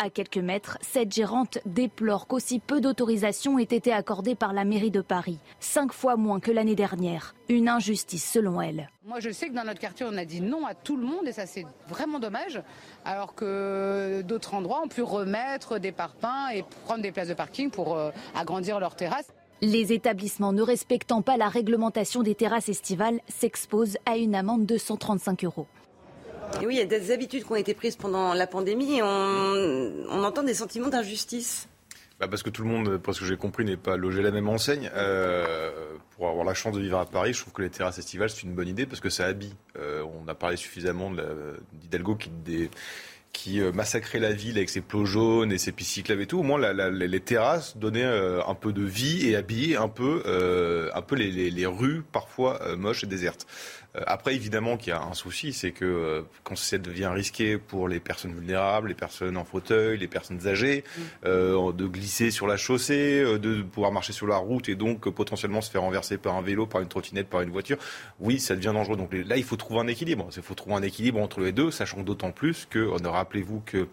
À 0.00 0.10
quelques 0.10 0.38
mètres, 0.38 0.76
cette 0.80 1.12
gérante 1.12 1.58
déplore 1.66 2.26
qu'aussi 2.26 2.58
peu 2.58 2.80
d'autorisations 2.80 3.60
aient 3.60 3.62
été 3.62 3.92
accordées 3.92 4.34
par 4.34 4.52
la 4.52 4.64
mairie 4.64 4.90
de 4.90 5.00
Paris, 5.00 5.38
cinq 5.60 5.92
fois 5.92 6.16
moins 6.16 6.40
que 6.40 6.50
l'année 6.50 6.74
dernière. 6.74 7.36
Une 7.48 7.68
injustice 7.68 8.28
selon 8.28 8.60
elle. 8.60 8.88
Moi, 9.04 9.20
je 9.20 9.30
sais 9.30 9.48
que 9.48 9.54
dans 9.54 9.62
notre 9.62 9.78
quartier, 9.78 10.04
on 10.08 10.16
a 10.16 10.24
dit 10.24 10.40
non 10.40 10.66
à 10.66 10.74
tout 10.74 10.96
le 10.96 11.06
monde 11.06 11.28
et 11.28 11.32
ça, 11.32 11.46
c'est 11.46 11.64
vraiment 11.88 12.18
dommage. 12.18 12.60
Alors 13.04 13.36
que 13.36 14.22
d'autres 14.22 14.54
endroits 14.54 14.82
ont 14.82 14.88
pu 14.88 15.02
remettre 15.02 15.78
des 15.78 15.92
parpaings 15.92 16.50
et 16.54 16.64
prendre 16.86 17.02
des 17.02 17.12
places 17.12 17.28
de 17.28 17.34
parking 17.34 17.70
pour 17.70 17.96
euh, 17.96 18.10
agrandir 18.34 18.80
leurs 18.80 18.96
terrasses. 18.96 19.28
Les 19.62 19.92
établissements 19.92 20.52
ne 20.52 20.62
respectant 20.62 21.22
pas 21.22 21.36
la 21.36 21.48
réglementation 21.48 22.22
des 22.22 22.34
terrasses 22.34 22.68
estivales 22.68 23.20
s'exposent 23.28 23.98
à 24.06 24.16
une 24.16 24.34
amende 24.34 24.66
de 24.66 24.76
135 24.76 25.44
euros. 25.44 25.66
Oui, 26.60 26.74
il 26.74 26.78
y 26.78 26.80
a 26.80 26.86
des 26.86 27.10
habitudes 27.10 27.44
qui 27.44 27.52
ont 27.52 27.56
été 27.56 27.74
prises 27.74 27.96
pendant 27.96 28.34
la 28.34 28.46
pandémie 28.46 28.98
et 28.98 29.02
on, 29.02 30.22
entend 30.24 30.42
des 30.42 30.54
sentiments 30.54 30.88
d'injustice. 30.88 31.68
Bah 32.18 32.26
parce 32.26 32.42
que 32.42 32.50
tout 32.50 32.62
le 32.62 32.68
monde, 32.68 32.96
pour 32.98 33.14
ce 33.14 33.20
que 33.20 33.26
j'ai 33.26 33.36
compris, 33.36 33.64
n'est 33.64 33.76
pas 33.76 33.96
logé 33.96 34.22
la 34.22 34.32
même 34.32 34.48
enseigne. 34.48 34.90
Euh, 34.94 35.94
pour 36.16 36.28
avoir 36.28 36.44
la 36.44 36.54
chance 36.54 36.74
de 36.74 36.80
vivre 36.80 36.98
à 36.98 37.06
Paris, 37.06 37.32
je 37.32 37.42
trouve 37.42 37.52
que 37.52 37.62
les 37.62 37.70
terrasses 37.70 37.98
estivales, 37.98 38.28
c'est 38.28 38.42
une 38.42 38.54
bonne 38.54 38.66
idée 38.66 38.86
parce 38.86 39.00
que 39.00 39.08
ça 39.08 39.26
habille. 39.26 39.54
Euh, 39.78 40.04
on 40.20 40.26
a 40.26 40.34
parlé 40.34 40.56
suffisamment 40.56 41.12
d'Hidalgo 41.72 42.18
qui, 43.32 43.60
euh, 43.60 43.70
massacrait 43.70 44.18
la 44.18 44.32
ville 44.32 44.56
avec 44.56 44.68
ses 44.68 44.80
plots 44.80 45.04
jaunes 45.04 45.52
et 45.52 45.58
ses 45.58 45.70
pistes 45.70 45.92
cyclables 45.92 46.22
et 46.22 46.26
tout. 46.26 46.40
Au 46.40 46.42
moins, 46.42 46.58
les 46.58 47.20
terrasses 47.20 47.76
donnaient 47.76 48.02
un 48.02 48.54
peu 48.54 48.72
de 48.72 48.82
vie 48.82 49.28
et 49.28 49.36
habillaient 49.36 49.76
un 49.76 49.88
peu, 49.88 50.22
un 50.92 51.02
peu 51.02 51.14
les, 51.14 51.66
rues 51.66 52.02
parfois 52.10 52.74
moches 52.76 53.04
et 53.04 53.06
désertes. 53.06 53.46
Euh, 53.98 54.02
après, 54.06 54.34
évidemment, 54.34 54.76
qu'il 54.76 54.90
y 54.90 54.92
a 54.92 55.02
un 55.02 55.14
souci, 55.14 55.52
c'est 55.52 55.72
que 55.72 55.84
euh, 55.84 56.22
quand 56.44 56.56
ça 56.56 56.78
devient 56.78 57.10
risqué 57.12 57.58
pour 57.58 57.88
les 57.88 58.00
personnes 58.00 58.32
vulnérables, 58.32 58.88
les 58.88 58.94
personnes 58.94 59.36
en 59.36 59.44
fauteuil, 59.44 59.98
les 59.98 60.08
personnes 60.08 60.46
âgées, 60.46 60.84
euh, 61.24 61.72
de 61.72 61.86
glisser 61.86 62.30
sur 62.30 62.46
la 62.46 62.56
chaussée, 62.56 63.38
de 63.38 63.62
pouvoir 63.62 63.92
marcher 63.92 64.12
sur 64.12 64.26
la 64.26 64.36
route 64.36 64.68
et 64.68 64.74
donc 64.74 65.08
potentiellement 65.10 65.60
se 65.60 65.70
faire 65.70 65.82
renverser 65.82 66.18
par 66.18 66.36
un 66.36 66.42
vélo, 66.42 66.66
par 66.66 66.80
une 66.80 66.88
trottinette, 66.88 67.28
par 67.28 67.42
une 67.42 67.50
voiture, 67.50 67.78
oui, 68.20 68.38
ça 68.38 68.54
devient 68.54 68.72
dangereux. 68.74 68.96
Donc 68.96 69.12
là, 69.12 69.36
il 69.36 69.44
faut 69.44 69.56
trouver 69.56 69.80
un 69.80 69.86
équilibre. 69.86 70.28
Il 70.36 70.42
faut 70.42 70.54
trouver 70.54 70.76
un 70.76 70.82
équilibre 70.82 71.20
entre 71.20 71.40
les 71.40 71.52
deux, 71.52 71.70
sachant 71.70 72.02
d'autant 72.02 72.32
plus 72.32 72.66
que, 72.68 72.78
rappelez-vous 73.08 73.60
que 73.60 73.88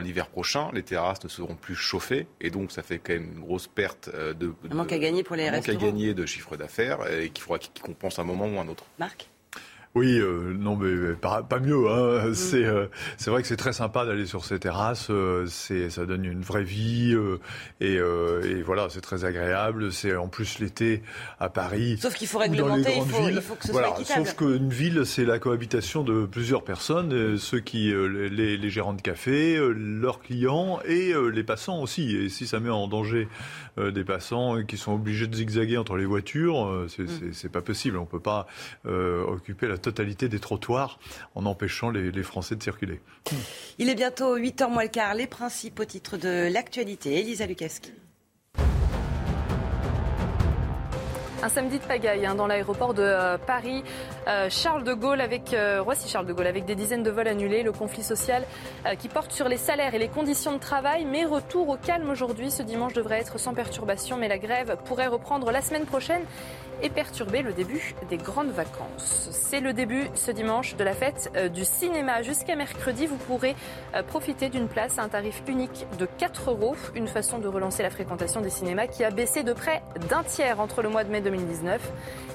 l'hiver 0.00 0.28
prochain, 0.28 0.70
les 0.72 0.82
terrasses 0.82 1.22
ne 1.22 1.28
seront 1.28 1.54
plus 1.54 1.74
chauffées 1.74 2.26
et 2.40 2.50
donc 2.50 2.72
ça 2.72 2.82
fait 2.82 2.98
quand 2.98 3.12
même 3.12 3.30
une 3.34 3.40
grosse 3.40 3.66
perte 3.66 4.08
de, 4.10 4.54
Un 4.70 4.74
manque 4.74 4.92
à 4.92 4.98
gagner 4.98 5.22
pour 5.22 5.36
les 5.36 5.48
un 5.48 5.52
manque 5.52 5.68
à 5.68 5.72
restaurants. 5.72 5.92
gagner 5.92 6.14
de 6.14 6.24
chiffre 6.24 6.56
d'affaires 6.56 7.00
et 7.12 7.28
qu'il 7.28 7.42
faudra 7.42 7.58
qu'il 7.58 7.82
compense 7.82 8.18
à 8.18 8.22
un 8.22 8.24
moment 8.24 8.46
ou 8.46 8.58
à 8.58 8.62
un 8.62 8.68
autre. 8.68 8.84
Marc? 8.98 9.28
Oui, 9.94 10.18
euh, 10.18 10.54
non, 10.58 10.74
mais 10.76 11.12
pas, 11.12 11.42
pas 11.42 11.60
mieux. 11.60 11.86
Hein. 11.90 12.32
C'est 12.32 12.64
euh, 12.64 12.86
c'est 13.18 13.30
vrai 13.30 13.42
que 13.42 13.48
c'est 13.48 13.58
très 13.58 13.74
sympa 13.74 14.06
d'aller 14.06 14.24
sur 14.24 14.42
ces 14.46 14.58
terrasses. 14.58 15.08
euh, 15.10 15.44
c'est 15.46 15.90
ça 15.90 16.06
donne 16.06 16.24
une 16.24 16.40
vraie 16.40 16.64
vie 16.64 17.12
euh, 17.14 17.38
et, 17.80 17.98
euh, 17.98 18.40
et 18.42 18.62
voilà, 18.62 18.86
c'est 18.88 19.02
très 19.02 19.26
agréable. 19.26 19.92
C'est 19.92 20.16
en 20.16 20.28
plus 20.28 20.60
l'été 20.60 21.02
à 21.38 21.50
Paris. 21.50 21.98
Sauf 22.00 22.14
qu'il 22.14 22.26
faut 22.26 22.38
réglementer, 22.38 22.96
il 22.96 23.02
faut, 23.02 23.28
il 23.28 23.40
faut 23.42 23.54
que 23.54 23.66
ce 23.66 23.72
Voilà, 23.72 23.88
soit 23.88 24.00
équitable. 24.00 24.26
Sauf 24.26 24.36
qu'une 24.36 24.70
ville, 24.70 25.02
c'est 25.04 25.26
la 25.26 25.38
cohabitation 25.38 26.02
de 26.04 26.24
plusieurs 26.24 26.64
personnes, 26.64 27.36
ceux 27.36 27.60
qui, 27.60 27.92
les, 27.92 28.56
les 28.56 28.70
gérants 28.70 28.94
de 28.94 29.02
café, 29.02 29.58
leurs 29.76 30.20
clients 30.20 30.80
et 30.86 31.12
les 31.32 31.44
passants 31.44 31.82
aussi. 31.82 32.16
Et 32.16 32.28
si 32.30 32.46
ça 32.46 32.60
met 32.60 32.70
en 32.70 32.88
danger 32.88 33.28
des 33.78 34.04
passants 34.04 34.56
euh, 34.58 34.62
qui 34.62 34.76
sont 34.76 34.92
obligés 34.92 35.26
de 35.26 35.34
zigzaguer 35.34 35.78
entre 35.78 35.96
les 35.96 36.04
voitures, 36.04 36.66
euh, 36.66 36.88
c'est 36.88 37.06
c'est- 37.32 37.48
pas 37.48 37.62
possible. 37.62 37.96
On 37.98 38.06
peut 38.06 38.20
pas 38.20 38.46
euh, 38.86 39.24
occuper 39.24 39.66
la 39.68 39.78
totalité 39.78 40.28
des 40.28 40.38
trottoirs 40.38 40.98
en 41.34 41.46
empêchant 41.46 41.90
les, 41.90 42.10
les 42.10 42.22
Français 42.22 42.56
de 42.56 42.62
circuler. 42.62 43.00
Il 43.78 43.88
est 43.88 43.94
bientôt 43.94 44.36
8h 44.38 44.70
moins 44.70 44.82
le 44.84 44.88
quart. 44.88 45.14
Les 45.14 45.26
principaux 45.26 45.84
titres 45.84 46.16
de 46.16 46.50
l'actualité. 46.52 47.18
Elisa 47.20 47.46
Lukaski. 47.46 47.92
Un 51.42 51.48
samedi 51.48 51.80
de 51.80 51.84
pagaille 51.84 52.24
hein, 52.24 52.36
dans 52.36 52.46
l'aéroport 52.46 52.94
de 52.94 53.02
euh, 53.02 53.36
Paris. 53.36 53.82
Euh, 54.28 54.48
Charles 54.48 54.84
de 54.84 54.94
Gaulle 54.94 55.20
avec 55.20 55.52
euh, 55.54 55.82
Charles 56.06 56.26
de 56.26 56.32
Gaulle 56.32 56.46
avec 56.46 56.66
des 56.66 56.76
dizaines 56.76 57.02
de 57.02 57.10
vols 57.10 57.26
annulés, 57.26 57.64
le 57.64 57.72
conflit 57.72 58.04
social 58.04 58.44
qui 59.00 59.08
porte 59.08 59.32
sur 59.32 59.48
les 59.48 59.56
salaires 59.56 59.94
et 59.94 59.98
les 59.98 60.08
conditions 60.08 60.52
de 60.52 60.58
travail. 60.58 61.04
Mais 61.04 61.24
retour 61.24 61.68
au 61.68 61.76
calme 61.76 62.08
aujourd'hui. 62.10 62.52
Ce 62.52 62.62
dimanche 62.62 62.92
devrait 62.92 63.18
être 63.18 63.40
sans 63.40 63.54
perturbation, 63.54 64.16
mais 64.16 64.28
la 64.28 64.38
grève 64.38 64.76
pourrait 64.84 65.08
reprendre 65.08 65.50
la 65.50 65.62
semaine 65.62 65.84
prochaine 65.84 66.22
et 66.82 66.90
perturber 66.90 67.42
le 67.42 67.52
début 67.52 67.94
des 68.08 68.16
grandes 68.16 68.50
vacances. 68.50 69.28
C'est 69.30 69.60
le 69.60 69.72
début 69.72 70.08
ce 70.14 70.30
dimanche 70.30 70.76
de 70.76 70.84
la 70.84 70.94
fête 70.94 71.30
euh, 71.36 71.48
du 71.48 71.64
cinéma. 71.64 72.22
Jusqu'à 72.22 72.56
mercredi, 72.56 73.06
vous 73.06 73.16
pourrez 73.16 73.54
euh, 73.94 74.02
profiter 74.02 74.48
d'une 74.48 74.68
place 74.68 74.98
à 74.98 75.02
un 75.02 75.08
tarif 75.08 75.42
unique 75.48 75.86
de 75.98 76.06
4 76.18 76.50
euros. 76.50 76.76
Une 76.94 77.08
façon 77.08 77.38
de 77.38 77.48
relancer 77.48 77.82
la 77.82 77.90
fréquentation 77.90 78.40
des 78.40 78.50
cinémas 78.50 78.86
qui 78.86 79.04
a 79.04 79.10
baissé 79.10 79.42
de 79.42 79.52
près 79.52 79.82
d'un 80.10 80.22
tiers 80.22 80.60
entre 80.60 80.82
le 80.82 80.88
mois 80.88 81.04
de 81.04 81.10
mai 81.10 81.20
2019 81.20 81.80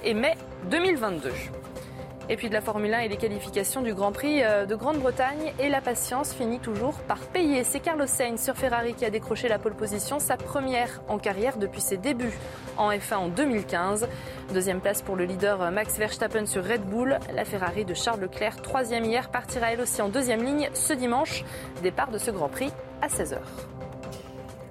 et 0.04 0.14
mai 0.14 0.36
2022. 0.70 1.32
Et 2.30 2.36
puis 2.36 2.50
de 2.50 2.54
la 2.54 2.62
Formule 2.62 2.94
1 2.94 3.00
et 3.00 3.08
les 3.08 3.18
qualifications 3.18 3.82
du 3.82 3.94
Grand 3.94 4.12
Prix 4.12 4.44
euh, 4.44 4.66
de 4.66 4.76
Grande-Bretagne. 4.76 5.54
Et 5.60 5.70
la 5.70 5.80
patience 5.80 6.34
finit 6.34 6.60
toujours 6.60 6.96
par 7.00 7.20
payer. 7.20 7.64
C'est 7.64 7.80
Carlos 7.80 8.06
Sainz 8.06 8.44
sur 8.44 8.56
Ferrari 8.56 8.94
qui 8.94 9.06
a 9.06 9.10
décroché 9.10 9.48
la 9.48 9.60
pole 9.60 9.76
position, 9.76 10.20
sa 10.20 10.36
première 10.36 11.02
en 11.08 11.20
carrière 11.20 11.58
depuis 11.58 11.80
ses 11.80 11.96
débuts 11.96 12.38
en 12.78 12.92
F1 12.92 13.16
en 13.16 13.28
2015. 13.30 14.08
Deuxième 14.54 14.82
place 14.82 15.02
pour 15.02 15.16
le 15.16 15.24
leader 15.24 15.62
euh, 15.62 15.72
Max 15.72 15.98
Verstappen 15.98 16.46
sur 16.46 16.66
Red 16.66 16.82
Bull. 16.82 17.18
La 17.34 17.46
Ferrari 17.46 17.86
de 17.86 17.94
Charles 17.94 18.20
Leclerc, 18.20 18.62
troisième 18.62 19.06
hier, 19.06 19.30
partira 19.30 19.72
elle 19.72 19.82
aussi 19.82 20.02
en 20.02 20.10
deuxième 20.10 20.44
ligne 20.44 20.70
ce 20.74 20.94
dimanche. 20.94 21.46
Départ 21.82 22.12
de 22.12 22.18
ce 22.18 22.32
Grand 22.32 22.50
Prix 22.50 22.72
à 23.02 23.08
16h. 23.08 23.38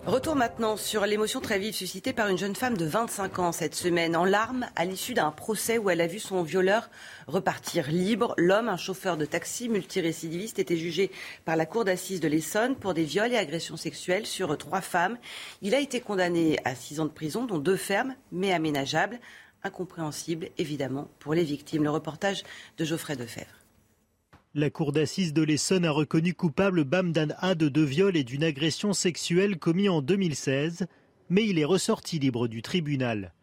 Retour 0.06 0.36
maintenant 0.36 0.76
sur 0.76 1.04
l'émotion 1.04 1.40
très 1.40 1.58
vive 1.58 1.74
suscitée 1.74 2.12
par 2.12 2.28
une 2.28 2.38
jeune 2.38 2.54
femme 2.54 2.76
de 2.76 2.84
25 2.84 3.40
ans 3.40 3.50
cette 3.50 3.74
semaine, 3.74 4.14
en 4.14 4.24
larmes 4.24 4.66
à 4.76 4.84
l'issue 4.84 5.14
d'un 5.14 5.32
procès 5.32 5.78
où 5.78 5.90
elle 5.90 6.00
a 6.00 6.06
vu 6.06 6.20
son 6.20 6.44
violeur 6.44 6.88
repartir 7.26 7.90
libre. 7.90 8.32
L'homme, 8.38 8.68
un 8.68 8.76
chauffeur 8.76 9.16
de 9.16 9.24
taxi 9.24 9.68
multirécidiviste, 9.68 10.60
était 10.60 10.76
jugé 10.76 11.10
par 11.44 11.56
la 11.56 11.66
cour 11.66 11.84
d'assises 11.84 12.20
de 12.20 12.28
l'Essonne 12.28 12.76
pour 12.76 12.94
des 12.94 13.02
viols 13.02 13.32
et 13.32 13.36
agressions 13.36 13.76
sexuelles 13.76 14.26
sur 14.26 14.56
trois 14.56 14.80
femmes. 14.80 15.18
Il 15.60 15.74
a 15.74 15.80
été 15.80 16.00
condamné 16.00 16.60
à 16.64 16.76
six 16.76 17.00
ans 17.00 17.06
de 17.06 17.10
prison, 17.10 17.44
dont 17.44 17.58
deux 17.58 17.76
fermes, 17.76 18.14
mais 18.30 18.52
aménageables. 18.52 19.18
Incompréhensible, 19.64 20.50
évidemment, 20.56 21.08
pour 21.18 21.34
les 21.34 21.42
victimes. 21.42 21.82
Le 21.82 21.90
reportage 21.90 22.44
de 22.78 22.84
Geoffrey 22.84 23.16
Defebvre. 23.16 23.65
La 24.58 24.70
cour 24.70 24.92
d'assises 24.92 25.34
de 25.34 25.42
l'Essonne 25.42 25.84
a 25.84 25.90
reconnu 25.90 26.32
coupable 26.32 26.84
Bamdan 26.84 27.34
A 27.40 27.54
de 27.54 27.68
deux 27.68 27.84
viols 27.84 28.16
et 28.16 28.24
d'une 28.24 28.42
agression 28.42 28.94
sexuelle 28.94 29.58
commis 29.58 29.90
en 29.90 30.00
2016, 30.00 30.86
mais 31.28 31.44
il 31.44 31.58
est 31.58 31.66
ressorti 31.66 32.18
libre 32.18 32.48
du 32.48 32.62
tribunal. 32.62 33.34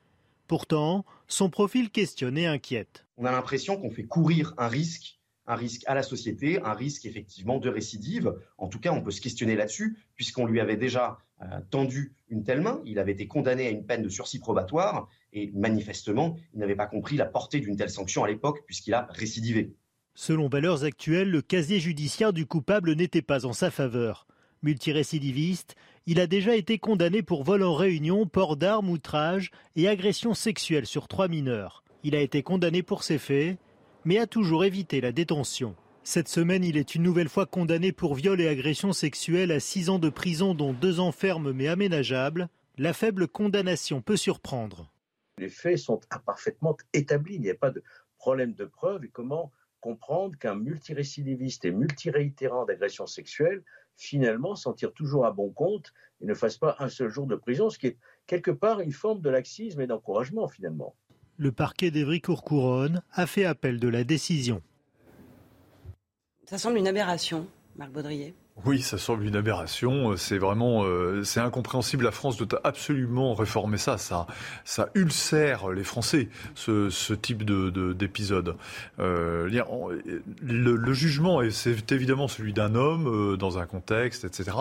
Pourtant, 0.48 1.06
son 1.28 1.52
profil 1.52 1.92
questionne 1.92 2.36
et 2.36 2.48
inquiète. 2.48 3.06
On 3.18 3.26
a 3.26 3.32
l'impression 3.32 3.78
qu'on 3.78 3.92
fait 3.92 4.06
courir 4.06 4.56
un 4.58 4.68
risque, 4.68 5.20
un 5.46 5.54
risque 5.54 5.84
à 5.86 5.94
la 5.94 6.02
société, 6.02 6.60
un 6.64 6.74
risque 6.74 7.06
effectivement 7.06 7.60
de 7.60 7.70
récidive. 7.70 8.34
En 8.58 8.68
tout 8.68 8.80
cas, 8.80 8.92
on 8.92 9.04
peut 9.04 9.12
se 9.12 9.22
questionner 9.22 9.56
là-dessus, 9.56 10.00
puisqu'on 10.16 10.48
lui 10.48 10.60
avait 10.60 10.78
déjà 10.78 11.20
euh, 11.44 11.46
tendu 11.70 12.16
une 12.30 12.44
telle 12.44 12.62
main. 12.62 12.82
Il 12.86 12.98
avait 12.98 13.12
été 13.12 13.28
condamné 13.28 13.68
à 13.68 13.70
une 13.70 13.86
peine 13.86 14.02
de 14.02 14.10
sursis 14.10 14.40
probatoire, 14.40 15.08
et 15.32 15.52
manifestement, 15.54 16.38
il 16.56 16.60
n'avait 16.60 16.76
pas 16.76 16.88
compris 16.88 17.18
la 17.18 17.28
portée 17.28 17.60
d'une 17.60 17.76
telle 17.76 17.92
sanction 17.92 18.24
à 18.24 18.28
l'époque, 18.28 18.64
puisqu'il 18.66 18.96
a 18.96 19.06
récidivé. 19.12 19.76
Selon 20.16 20.48
valeurs 20.48 20.84
actuelles, 20.84 21.32
le 21.32 21.42
casier 21.42 21.80
judiciaire 21.80 22.34
du 22.34 22.46
coupable 22.46 22.94
n'était 22.94 23.24
pas 23.24 23.46
en 23.46 23.54
sa 23.54 23.72
faveur. 23.72 24.28
Multirécidiviste, 24.62 25.76
il 26.06 26.20
a 26.20 26.28
déjà 26.28 26.56
été 26.56 26.78
condamné 26.78 27.24
pour 27.24 27.44
vol 27.44 27.64
en 27.64 27.74
réunion, 27.74 28.28
port 28.28 28.56
d'armes, 28.56 28.90
outrage 28.90 29.52
et 29.76 29.88
agression 29.88 30.34
sexuelle 30.34 30.86
sur 30.86 31.08
trois 31.08 31.28
mineurs. 31.28 31.84
Il 32.04 32.16
a 32.16 32.22
été 32.22 32.44
condamné 32.44 32.84
pour 32.84 33.04
ces 33.04 33.18
faits, 33.18 33.58
mais 34.06 34.20
a 34.20 34.28
toujours 34.28 34.66
évité 34.66 35.02
la 35.02 35.12
détention. 35.12 35.76
Cette 36.04 36.28
semaine, 36.28 36.64
il 36.64 36.78
est 36.78 36.96
une 36.96 37.04
nouvelle 37.04 37.30
fois 37.30 37.46
condamné 37.46 37.92
pour 37.92 38.14
viol 38.14 38.40
et 38.40 38.48
agression 38.48 38.94
sexuelle 38.94 39.52
à 39.52 39.60
six 39.60 39.90
ans 39.90 40.00
de 40.00 40.10
prison, 40.10 40.54
dont 40.54 40.74
deux 40.74 41.00
ans 41.00 41.14
ferme 41.14 41.54
mais 41.54 41.68
aménageables. 41.68 42.50
la 42.78 42.94
faible 42.94 43.28
condamnation 43.28 44.02
peut 44.02 44.18
surprendre. 44.18 44.92
Les 45.38 45.50
faits 45.50 45.78
sont 45.78 46.00
parfaitement 46.26 46.76
établis, 46.92 47.36
il 47.36 47.42
n'y 47.42 47.50
a 47.50 47.56
pas 47.56 47.70
de 47.70 47.84
problème 48.18 48.54
de 48.54 48.66
preuve 48.66 49.06
et 49.06 49.10
comment 49.10 49.52
comprendre 49.84 50.38
qu'un 50.38 50.56
multirécidiviste 50.56 51.66
et 51.66 51.72
multiréitérant 51.72 52.64
d'agression 52.64 53.06
sexuelle 53.06 53.64
finalement 53.98 54.56
s'en 54.56 54.72
tire 54.72 54.94
toujours 54.94 55.26
à 55.26 55.32
bon 55.32 55.50
compte 55.50 55.94
et 56.22 56.26
ne 56.26 56.34
fasse 56.34 56.58
pas 56.58 56.78
un 56.80 56.88
seul 56.88 57.10
jour 57.10 57.28
de 57.28 57.36
prison, 57.36 57.70
ce 57.70 57.78
qui 57.78 57.88
est 57.88 57.98
quelque 58.26 58.50
part 58.50 58.80
une 58.80 58.94
forme 58.94 59.20
de 59.20 59.30
laxisme 59.30 59.82
et 59.82 59.88
d'encouragement 59.88 60.48
finalement. 60.48 60.96
Le 61.36 61.52
parquet 61.52 61.92
d'Evry-Courcouronne 61.92 63.02
a 63.12 63.28
fait 63.28 63.44
appel 63.44 63.78
de 63.78 63.90
la 63.90 64.06
décision. 64.06 64.62
Ça 66.46 66.58
semble 66.58 66.78
une 66.78 66.88
aberration, 66.88 67.46
Marc 67.76 67.92
Baudrier. 67.92 68.34
Oui, 68.66 68.84
ça 68.84 69.00
semble 69.00 69.26
une 69.26 69.36
aberration. 69.36 70.12
Euh, 70.12 70.16
c'est 70.16 70.38
vraiment, 70.38 70.84
euh, 70.86 71.24
c'est 71.24 71.40
incompréhensible. 71.40 72.04
La 72.04 72.12
France 72.12 72.38
doit 72.38 72.62
absolument 72.64 73.34
réformer 73.34 73.80
ça. 73.80 73.98
Ça, 73.98 74.28
ça 74.64 74.90
ulcère 74.94 75.72
les 75.72 75.84
Français, 75.84 76.30
ce, 76.54 77.14
type 77.14 77.44
de, 77.44 77.94
d'épisode. 77.94 78.56
Euh, 79.00 79.50
le, 80.44 80.76
le, 80.76 80.94
jugement, 80.94 81.42
c'est 81.50 81.92
évidemment 81.92 82.28
celui 82.28 82.54
d'un 82.54 82.76
homme 82.76 83.38
dans 83.38 83.58
un 83.58 83.66
contexte, 83.66 84.24
etc. 84.24 84.52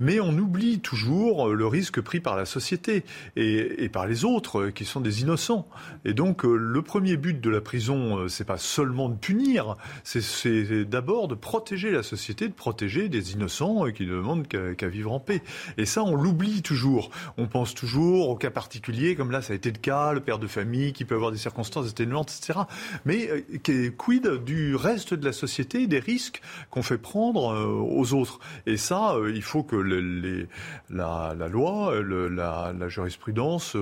Mais 0.00 0.18
on 0.18 0.36
oublie 0.38 0.80
toujours 0.80 1.48
le 1.48 1.66
risque 1.66 2.00
pris 2.00 2.20
par 2.20 2.36
la 2.36 2.46
société 2.46 3.04
et, 3.36 3.84
et 3.84 3.88
par 3.90 4.06
les 4.06 4.24
autres 4.24 4.68
qui 4.68 4.86
sont 4.86 5.00
des 5.00 5.20
innocents. 5.20 5.68
Et 6.06 6.14
donc, 6.14 6.42
le 6.44 6.80
premier 6.80 7.18
but 7.18 7.38
de 7.38 7.50
la 7.50 7.60
prison, 7.60 8.28
c'est 8.28 8.46
pas 8.46 8.58
seulement 8.58 9.10
de 9.10 9.16
punir, 9.16 9.76
c'est 10.04 10.84
d'abord 10.84 11.28
de 11.28 11.34
protéger 11.34 11.90
la 11.90 12.02
société, 12.02 12.48
de 12.48 12.54
protéger 12.54 13.08
des 13.08 13.25
innocents 13.32 13.86
et 13.86 13.92
qui 13.92 14.06
ne 14.06 14.12
demandent 14.12 14.46
qu'à 14.48 14.88
vivre 14.88 15.12
en 15.12 15.20
paix. 15.20 15.42
Et 15.78 15.86
ça, 15.86 16.02
on 16.02 16.14
l'oublie 16.14 16.62
toujours. 16.62 17.10
On 17.36 17.46
pense 17.46 17.74
toujours 17.74 18.28
au 18.28 18.36
cas 18.36 18.50
particulier, 18.50 19.14
comme 19.16 19.30
là, 19.30 19.42
ça 19.42 19.52
a 19.52 19.56
été 19.56 19.70
le 19.70 19.78
cas, 19.78 20.12
le 20.12 20.20
père 20.20 20.38
de 20.38 20.46
famille 20.46 20.92
qui 20.92 21.04
peut 21.04 21.14
avoir 21.14 21.32
des 21.32 21.38
circonstances 21.38 21.88
atténuantes, 21.88 22.32
etc. 22.36 22.60
Mais 23.04 23.28
euh, 23.30 23.90
quid 23.96 24.44
du 24.44 24.76
reste 24.76 25.14
de 25.14 25.24
la 25.24 25.32
société, 25.32 25.86
des 25.86 25.98
risques 25.98 26.40
qu'on 26.70 26.82
fait 26.82 26.98
prendre 26.98 27.52
euh, 27.52 27.66
aux 27.66 28.12
autres? 28.14 28.40
Et 28.66 28.76
ça, 28.76 29.14
euh, 29.14 29.32
il 29.34 29.42
faut 29.42 29.62
que 29.62 29.76
les, 29.76 30.46
la, 30.90 31.34
loi, 31.50 31.92
la, 32.02 32.88
jurisprudence 32.88 33.76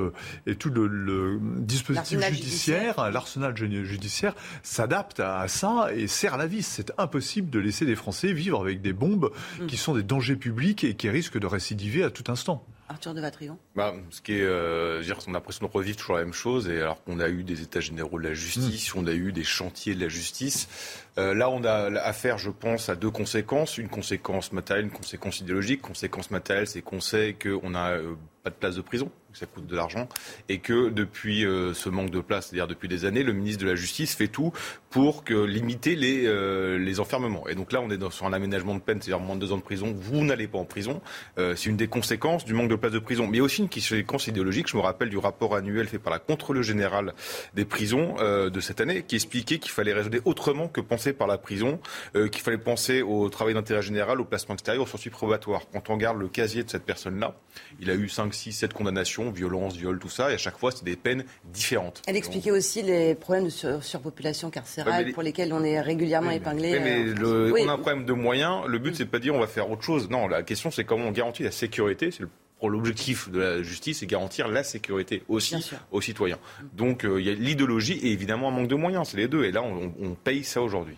et 0.47 0.57
tout 0.57 0.70
le, 0.70 1.38
dispositif 1.59 2.20
judiciaire, 2.20 3.11
l'arsenal 3.11 3.57
judiciaire, 3.57 4.34
s'adapte 4.62 5.20
à 5.20 5.47
ça 5.49 5.88
et 5.95 6.07
serre 6.07 6.36
la 6.36 6.47
vis. 6.47 6.66
C'est 6.66 6.92
impossible 6.99 7.51
de 7.51 7.59
laisser 7.59 7.86
des 7.86 7.97
Français 7.97 8.32
vivre 8.32 8.61
avec 8.61 8.82
des 8.82 8.92
bombes 8.92 9.30
Mm. 9.61 9.66
qui 9.66 9.76
sont 9.76 9.95
des 9.95 10.03
dangers 10.03 10.37
publics 10.37 10.85
et 10.85 10.95
qui 10.95 11.09
risquent 11.09 11.39
de 11.39 11.47
récidiver 11.47 12.05
à 12.05 12.11
tout 12.11 12.30
instant. 12.30 12.64
Arthur 12.89 13.14
de 13.14 13.20
Vatrigan 13.20 13.59
bah, 13.74 13.95
Ce 14.11 14.20
qui 14.20 14.35
est, 14.35 14.43
euh, 14.43 15.03
dire, 15.03 15.18
on 15.26 15.30
a 15.30 15.35
l'impression 15.35 15.66
de 15.66 15.72
revivre 15.72 15.97
toujours 15.97 16.16
la 16.16 16.24
même 16.24 16.35
chose, 16.35 16.68
et 16.68 16.80
alors 16.80 17.03
qu'on 17.03 17.18
a 17.18 17.28
eu 17.28 17.43
des 17.43 17.62
états 17.62 17.80
généraux 17.80 18.18
de 18.18 18.24
la 18.24 18.35
justice, 18.35 18.95
mm. 18.95 18.99
on 18.99 19.07
a 19.07 19.12
eu 19.12 19.32
des 19.32 19.45
chantiers 19.45 19.95
de 19.95 20.01
la 20.01 20.09
justice. 20.09 20.68
Euh, 21.16 21.32
là, 21.34 21.48
on 21.48 21.62
a 21.64 22.00
affaire, 22.00 22.38
je 22.38 22.50
pense, 22.50 22.88
à 22.88 22.96
deux 22.96 23.10
conséquences. 23.10 23.78
Une 23.78 23.88
conséquence 23.88 24.52
matérielle, 24.52 24.86
une 24.86 24.90
conséquence 24.90 25.40
idéologique. 25.40 25.80
Conséquence 25.80 26.30
matérielle, 26.30 26.66
c'est 26.66 26.82
qu'on 26.82 27.00
sait 27.00 27.36
qu'on 27.40 27.74
a 27.74 27.92
euh, 27.92 28.14
pas 28.42 28.50
de 28.50 28.56
place 28.56 28.76
de 28.76 28.82
prison, 28.82 29.10
que 29.32 29.38
ça 29.38 29.46
coûte 29.46 29.66
de 29.66 29.76
l'argent, 29.76 30.08
et 30.48 30.58
que 30.58 30.90
depuis 30.90 31.46
euh, 31.46 31.72
ce 31.72 31.88
manque 31.88 32.10
de 32.10 32.20
place, 32.20 32.48
c'est-à-dire 32.48 32.66
depuis 32.66 32.88
des 32.88 33.04
années, 33.04 33.22
le 33.22 33.32
ministre 33.32 33.64
de 33.64 33.68
la 33.68 33.74
Justice 33.74 34.14
fait 34.14 34.28
tout 34.28 34.52
pour 34.90 35.24
que, 35.24 35.34
limiter 35.44 35.96
les, 35.96 36.78
les 36.78 37.00
enfermements. 37.00 37.48
Et 37.48 37.54
donc 37.54 37.72
là, 37.72 37.80
on 37.80 37.90
est 37.90 37.96
dans, 37.96 38.10
sur 38.10 38.26
un 38.26 38.32
aménagement 38.32 38.74
de 38.74 38.80
peine, 38.80 39.00
c'est-à-dire 39.00 39.24
moins 39.24 39.34
de 39.34 39.40
deux 39.40 39.52
ans 39.52 39.56
de 39.56 39.62
prison, 39.62 39.94
vous 39.96 40.24
n'allez 40.24 40.46
pas 40.46 40.58
en 40.58 40.64
prison. 40.64 41.00
C'est 41.36 41.66
une 41.66 41.76
des 41.76 41.88
conséquences 41.88 42.44
du 42.44 42.54
manque 42.54 42.68
de 42.68 42.76
place 42.76 42.92
de 42.92 43.00
prison. 43.00 43.26
Mais 43.26 43.40
aussi 43.40 43.62
une 43.62 43.68
conséquence 43.68 44.28
idéologique, 44.28 44.68
je 44.68 44.76
me 44.76 44.82
rappelle 44.82 45.08
du 45.08 45.18
rapport 45.18 45.56
annuel 45.56 45.88
fait 45.88 45.98
par 45.98 46.12
la 46.12 46.20
Contrôle 46.20 46.62
générale 46.62 47.14
des 47.54 47.64
prisons 47.64 48.14
de 48.20 48.60
cette 48.60 48.80
année, 48.80 49.02
qui 49.02 49.16
expliquait 49.16 49.58
qu'il 49.58 49.72
fallait 49.72 49.94
raisonner 49.94 50.20
autrement 50.24 50.68
que 50.68 50.80
penser 50.80 51.03
par 51.12 51.26
la 51.26 51.38
prison, 51.38 51.78
qu'il 52.14 52.42
fallait 52.42 52.59
penser 52.59 53.02
au 53.02 53.28
travail 53.28 53.55
d'intérêt 53.55 53.82
général, 53.82 54.20
au 54.20 54.24
placement 54.24 54.55
extérieur, 54.55 54.84
au 54.84 54.86
sortie 54.86 55.11
probatoire. 55.11 55.62
Quand 55.72 55.90
on 55.90 55.94
regarde 55.94 56.18
le 56.18 56.28
casier 56.28 56.62
de 56.62 56.70
cette 56.70 56.84
personne-là, 56.84 57.34
il 57.80 57.90
a 57.90 57.94
eu 57.94 58.09
5 58.09 58.32
6, 58.32 58.52
7 58.52 58.72
condamnations, 58.72 59.30
violence, 59.30 59.76
viol, 59.76 59.98
tout 59.98 60.09
ça, 60.09 60.30
et 60.30 60.34
à 60.34 60.38
chaque 60.38 60.59
fois, 60.59 60.70
c'est 60.70 60.84
des 60.84 60.96
peines 60.96 61.24
différentes. 61.52 62.02
Elle 62.07 62.16
expliquait 62.16 62.50
aussi 62.50 62.82
les 62.82 63.14
problèmes 63.14 63.44
de 63.44 63.80
surpopulation 63.80 64.50
carcérale 64.50 65.12
pour 65.12 65.22
lesquels 65.22 65.52
on 65.52 65.64
est 65.64 65.80
régulièrement 65.80 66.30
épinglé. 66.30 66.78
mais 66.80 67.05
euh, 67.22 67.52
on 67.52 67.68
a 67.68 67.72
un 67.72 67.78
problème 67.78 68.05
de 68.05 68.12
moyens. 68.12 68.66
Le 68.66 68.78
but, 68.78 68.96
c'est 68.96 69.05
pas 69.05 69.18
de 69.18 69.22
dire 69.22 69.34
on 69.34 69.40
va 69.40 69.46
faire 69.46 69.70
autre 69.70 69.82
chose. 69.82 70.09
Non, 70.11 70.28
la 70.28 70.42
question, 70.42 70.70
c'est 70.70 70.84
comment 70.84 71.07
on 71.07 71.12
garantit 71.12 71.42
la 71.42 71.50
sécurité. 71.50 72.11
C'est 72.11 72.24
l'objectif 72.62 73.30
de 73.30 73.40
la 73.40 73.62
justice, 73.62 73.98
c'est 73.98 74.07
garantir 74.07 74.48
la 74.48 74.64
sécurité 74.64 75.22
aussi 75.28 75.57
aux 75.90 76.00
citoyens. 76.00 76.38
Donc, 76.74 77.05
euh, 77.05 77.20
il 77.20 77.26
y 77.26 77.30
a 77.30 77.34
l'idéologie 77.34 77.98
et 78.02 78.12
évidemment 78.12 78.48
un 78.48 78.52
manque 78.52 78.68
de 78.68 78.74
moyens. 78.74 79.09
C'est 79.09 79.16
les 79.16 79.28
deux. 79.28 79.44
Et 79.44 79.52
là, 79.52 79.62
on 79.62 80.14
paye 80.14 80.44
ça 80.44 80.62
aujourd'hui. 80.62 80.96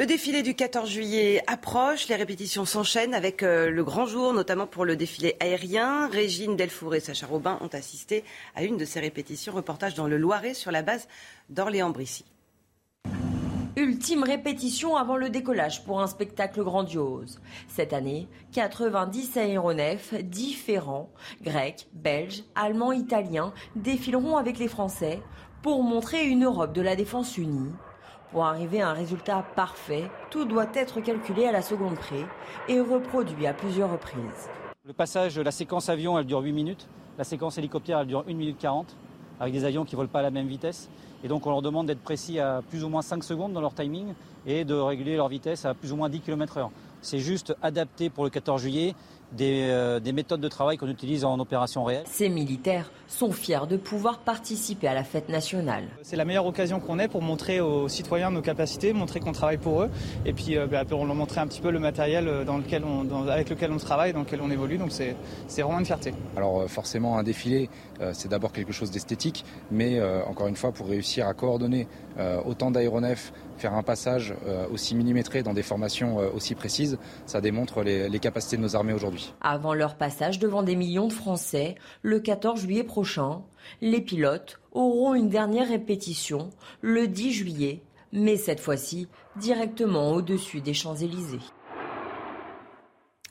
Le 0.00 0.06
défilé 0.06 0.44
du 0.44 0.54
14 0.54 0.88
juillet 0.88 1.42
approche, 1.48 2.06
les 2.06 2.14
répétitions 2.14 2.64
s'enchaînent 2.64 3.14
avec 3.14 3.42
euh, 3.42 3.68
le 3.68 3.82
grand 3.82 4.06
jour, 4.06 4.32
notamment 4.32 4.68
pour 4.68 4.84
le 4.84 4.94
défilé 4.94 5.34
aérien. 5.40 6.06
Régine 6.06 6.54
Delfour 6.54 6.94
et 6.94 7.00
Sacha 7.00 7.26
Robin 7.26 7.58
ont 7.62 7.76
assisté 7.76 8.22
à 8.54 8.62
une 8.62 8.76
de 8.76 8.84
ces 8.84 9.00
répétitions. 9.00 9.52
Reportage 9.52 9.94
dans 9.94 10.06
le 10.06 10.16
Loiret 10.16 10.54
sur 10.54 10.70
la 10.70 10.82
base 10.82 11.08
d'Orléans-Brissy. 11.50 12.24
Ultime 13.78 14.24
répétition 14.24 14.96
avant 14.96 15.16
le 15.16 15.30
décollage 15.30 15.84
pour 15.84 16.00
un 16.00 16.08
spectacle 16.08 16.64
grandiose. 16.64 17.40
Cette 17.68 17.92
année, 17.92 18.26
90 18.50 19.36
aéronefs 19.36 20.14
différents, 20.14 21.10
grecs, 21.42 21.86
belges, 21.92 22.42
allemands, 22.56 22.90
italiens, 22.90 23.52
défileront 23.76 24.36
avec 24.36 24.58
les 24.58 24.66
Français 24.66 25.22
pour 25.62 25.84
montrer 25.84 26.26
une 26.26 26.42
Europe 26.42 26.72
de 26.72 26.82
la 26.82 26.96
défense 26.96 27.38
unie 27.38 27.70
pour 28.32 28.46
arriver 28.46 28.82
à 28.82 28.88
un 28.88 28.94
résultat 28.94 29.44
parfait, 29.54 30.10
tout 30.30 30.44
doit 30.44 30.66
être 30.74 31.00
calculé 31.00 31.46
à 31.46 31.52
la 31.52 31.62
seconde 31.62 31.94
près 31.94 32.26
et 32.68 32.80
reproduit 32.80 33.46
à 33.46 33.54
plusieurs 33.54 33.92
reprises. 33.92 34.50
Le 34.84 34.92
passage, 34.92 35.38
la 35.38 35.52
séquence 35.52 35.88
avion, 35.88 36.18
elle 36.18 36.26
dure 36.26 36.40
8 36.40 36.52
minutes. 36.52 36.88
La 37.16 37.22
séquence 37.22 37.58
hélicoptère, 37.58 38.00
elle 38.00 38.08
dure 38.08 38.24
1 38.28 38.34
minute 38.34 38.58
40, 38.58 38.96
avec 39.38 39.54
des 39.54 39.64
avions 39.64 39.84
qui 39.84 39.94
ne 39.94 39.98
volent 39.98 40.10
pas 40.10 40.18
à 40.18 40.22
la 40.22 40.32
même 40.32 40.48
vitesse. 40.48 40.90
Et 41.24 41.28
donc 41.28 41.46
on 41.46 41.50
leur 41.50 41.62
demande 41.62 41.86
d'être 41.86 42.02
précis 42.02 42.38
à 42.38 42.62
plus 42.68 42.84
ou 42.84 42.88
moins 42.88 43.02
5 43.02 43.24
secondes 43.24 43.52
dans 43.52 43.60
leur 43.60 43.74
timing 43.74 44.14
et 44.46 44.64
de 44.64 44.74
réguler 44.74 45.16
leur 45.16 45.28
vitesse 45.28 45.64
à 45.64 45.74
plus 45.74 45.92
ou 45.92 45.96
moins 45.96 46.08
10 46.08 46.20
km/h. 46.20 46.68
C'est 47.02 47.18
juste 47.18 47.56
adapté 47.62 48.10
pour 48.10 48.24
le 48.24 48.30
14 48.30 48.60
juillet 48.60 48.94
euh, 49.40 50.00
des, 50.00 50.12
méthodes 50.12 50.40
de 50.40 50.48
travail 50.48 50.78
qu'on 50.78 50.88
utilise 50.88 51.24
en 51.24 51.38
opération 51.38 51.84
réelle. 51.84 52.04
Ces 52.06 52.30
militaires 52.30 52.90
sont 53.08 53.30
fiers 53.30 53.66
de 53.68 53.76
pouvoir 53.76 54.20
participer 54.20 54.88
à 54.88 54.94
la 54.94 55.04
fête 55.04 55.28
nationale. 55.28 55.84
C'est 56.02 56.16
la 56.16 56.24
meilleure 56.24 56.46
occasion 56.46 56.80
qu'on 56.80 56.98
ait 56.98 57.08
pour 57.08 57.20
montrer 57.20 57.60
aux 57.60 57.88
citoyens 57.88 58.30
nos 58.30 58.40
capacités, 58.40 58.92
montrer 58.94 59.20
qu'on 59.20 59.32
travaille 59.32 59.58
pour 59.58 59.82
eux, 59.82 59.90
et 60.24 60.32
puis 60.32 60.56
euh, 60.56 60.66
bah, 60.66 60.84
pour 60.86 61.04
leur 61.04 61.14
montrer 61.14 61.40
un 61.40 61.46
petit 61.46 61.60
peu 61.60 61.70
le 61.70 61.78
matériel 61.78 62.26
euh, 62.26 62.44
dans 62.44 62.56
lequel 62.56 62.84
on, 62.84 63.28
avec 63.28 63.50
lequel 63.50 63.70
on 63.70 63.76
travaille, 63.76 64.14
dans 64.14 64.20
lequel 64.20 64.40
on 64.40 64.50
évolue. 64.50 64.78
Donc 64.78 64.92
c'est 64.92 65.14
vraiment 65.62 65.78
une 65.78 65.86
fierté. 65.86 66.14
Alors 66.36 66.68
forcément, 66.68 67.18
un 67.18 67.22
défilé, 67.22 67.68
c'est 68.12 68.28
d'abord 68.28 68.52
quelque 68.52 68.72
chose 68.72 68.90
d'esthétique, 68.90 69.44
mais 69.70 70.00
encore 70.26 70.46
une 70.46 70.56
fois, 70.56 70.72
pour 70.72 70.88
réussir 70.88 71.26
à 71.26 71.34
coordonner 71.34 71.86
autant 72.44 72.70
d'aéronefs 72.70 73.32
faire 73.58 73.74
un 73.74 73.82
passage 73.82 74.34
euh, 74.46 74.66
aussi 74.68 74.94
millimétré 74.94 75.42
dans 75.42 75.52
des 75.52 75.62
formations 75.62 76.20
euh, 76.20 76.30
aussi 76.30 76.54
précises, 76.54 76.98
ça 77.26 77.40
démontre 77.40 77.82
les, 77.82 78.18
capacités 78.18 78.56
de 78.56 78.62
nos 78.62 78.76
armées 78.76 78.92
aujourd'hui. 78.92 79.34
Avant 79.40 79.74
leur 79.74 79.96
passage 79.96 80.38
devant 80.38 80.62
des 80.62 80.76
millions 80.76 81.08
de 81.08 81.12
Français, 81.12 81.74
le 82.02 82.20
14 82.20 82.60
juillet 82.60 82.84
prochain, 82.84 83.42
les 83.80 84.00
pilotes 84.00 84.60
auront 84.72 85.14
une 85.14 85.28
dernière 85.28 85.68
répétition 85.68 86.50
le 86.80 87.06
10 87.06 87.32
juillet, 87.32 87.82
mais 88.12 88.36
cette 88.36 88.60
fois-ci 88.60 89.08
directement 89.36 90.12
au-dessus 90.12 90.60
des 90.60 90.74
Champs-Élysées. 90.74 91.38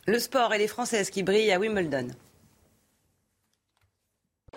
Le 0.06 0.20
sport 0.20 0.54
et 0.54 0.58
les 0.58 0.68
Françaises 0.68 1.10
qui 1.10 1.24
brillent 1.24 1.52
à 1.52 1.60
Wimbledon. 1.60 2.08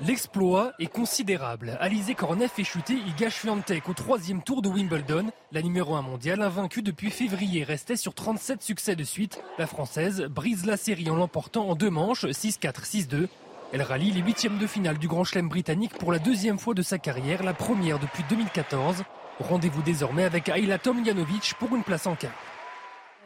L'exploit 0.07 0.73
est 0.79 0.87
considérable. 0.87 1.77
Alizé 1.79 2.15
Korneff 2.15 2.59
est 2.59 2.65
chuté 2.65 2.95
Iga 2.95 3.29
Swiatek 3.29 3.87
au 3.87 3.93
troisième 3.93 4.43
tour 4.43 4.63
de 4.63 4.69
Wimbledon. 4.71 5.27
La 5.53 5.61
numéro 5.61 5.95
1 5.95 6.01
mondiale, 6.01 6.41
invaincue 6.41 6.81
depuis 6.81 7.11
février, 7.11 7.65
restait 7.65 7.97
sur 7.97 8.15
37 8.15 8.63
succès 8.63 8.97
de 8.97 9.05
suite. 9.05 9.43
La 9.59 9.67
Française 9.67 10.23
brise 10.23 10.65
la 10.65 10.79
série 10.79 11.11
en 11.11 11.17
l'emportant 11.17 11.69
en 11.69 11.75
deux 11.75 11.91
manches, 11.91 12.25
6-4, 12.25 12.87
6-2. 12.87 13.29
Elle 13.75 13.83
rallie 13.83 14.11
les 14.11 14.23
huitièmes 14.23 14.57
de 14.57 14.67
finale 14.67 14.97
du 14.97 15.07
Grand 15.07 15.25
Chelem 15.25 15.51
britannique 15.51 15.99
pour 15.99 16.13
la 16.13 16.19
deuxième 16.19 16.59
fois 16.59 16.73
de 16.73 16.83
sa 16.83 16.99
carrière, 16.99 17.43
la 17.43 17.53
première 17.53 17.99
depuis 17.99 18.25
2014. 18.31 19.05
Rendez-vous 19.39 19.83
désormais 19.83 20.25
avec 20.25 20.49
Ayla 20.49 20.79
Tomljanovic 20.79 21.55
pour 21.59 21.77
une 21.77 21.85
place 21.85 22.07
en 22.07 22.15
quart. 22.15 22.33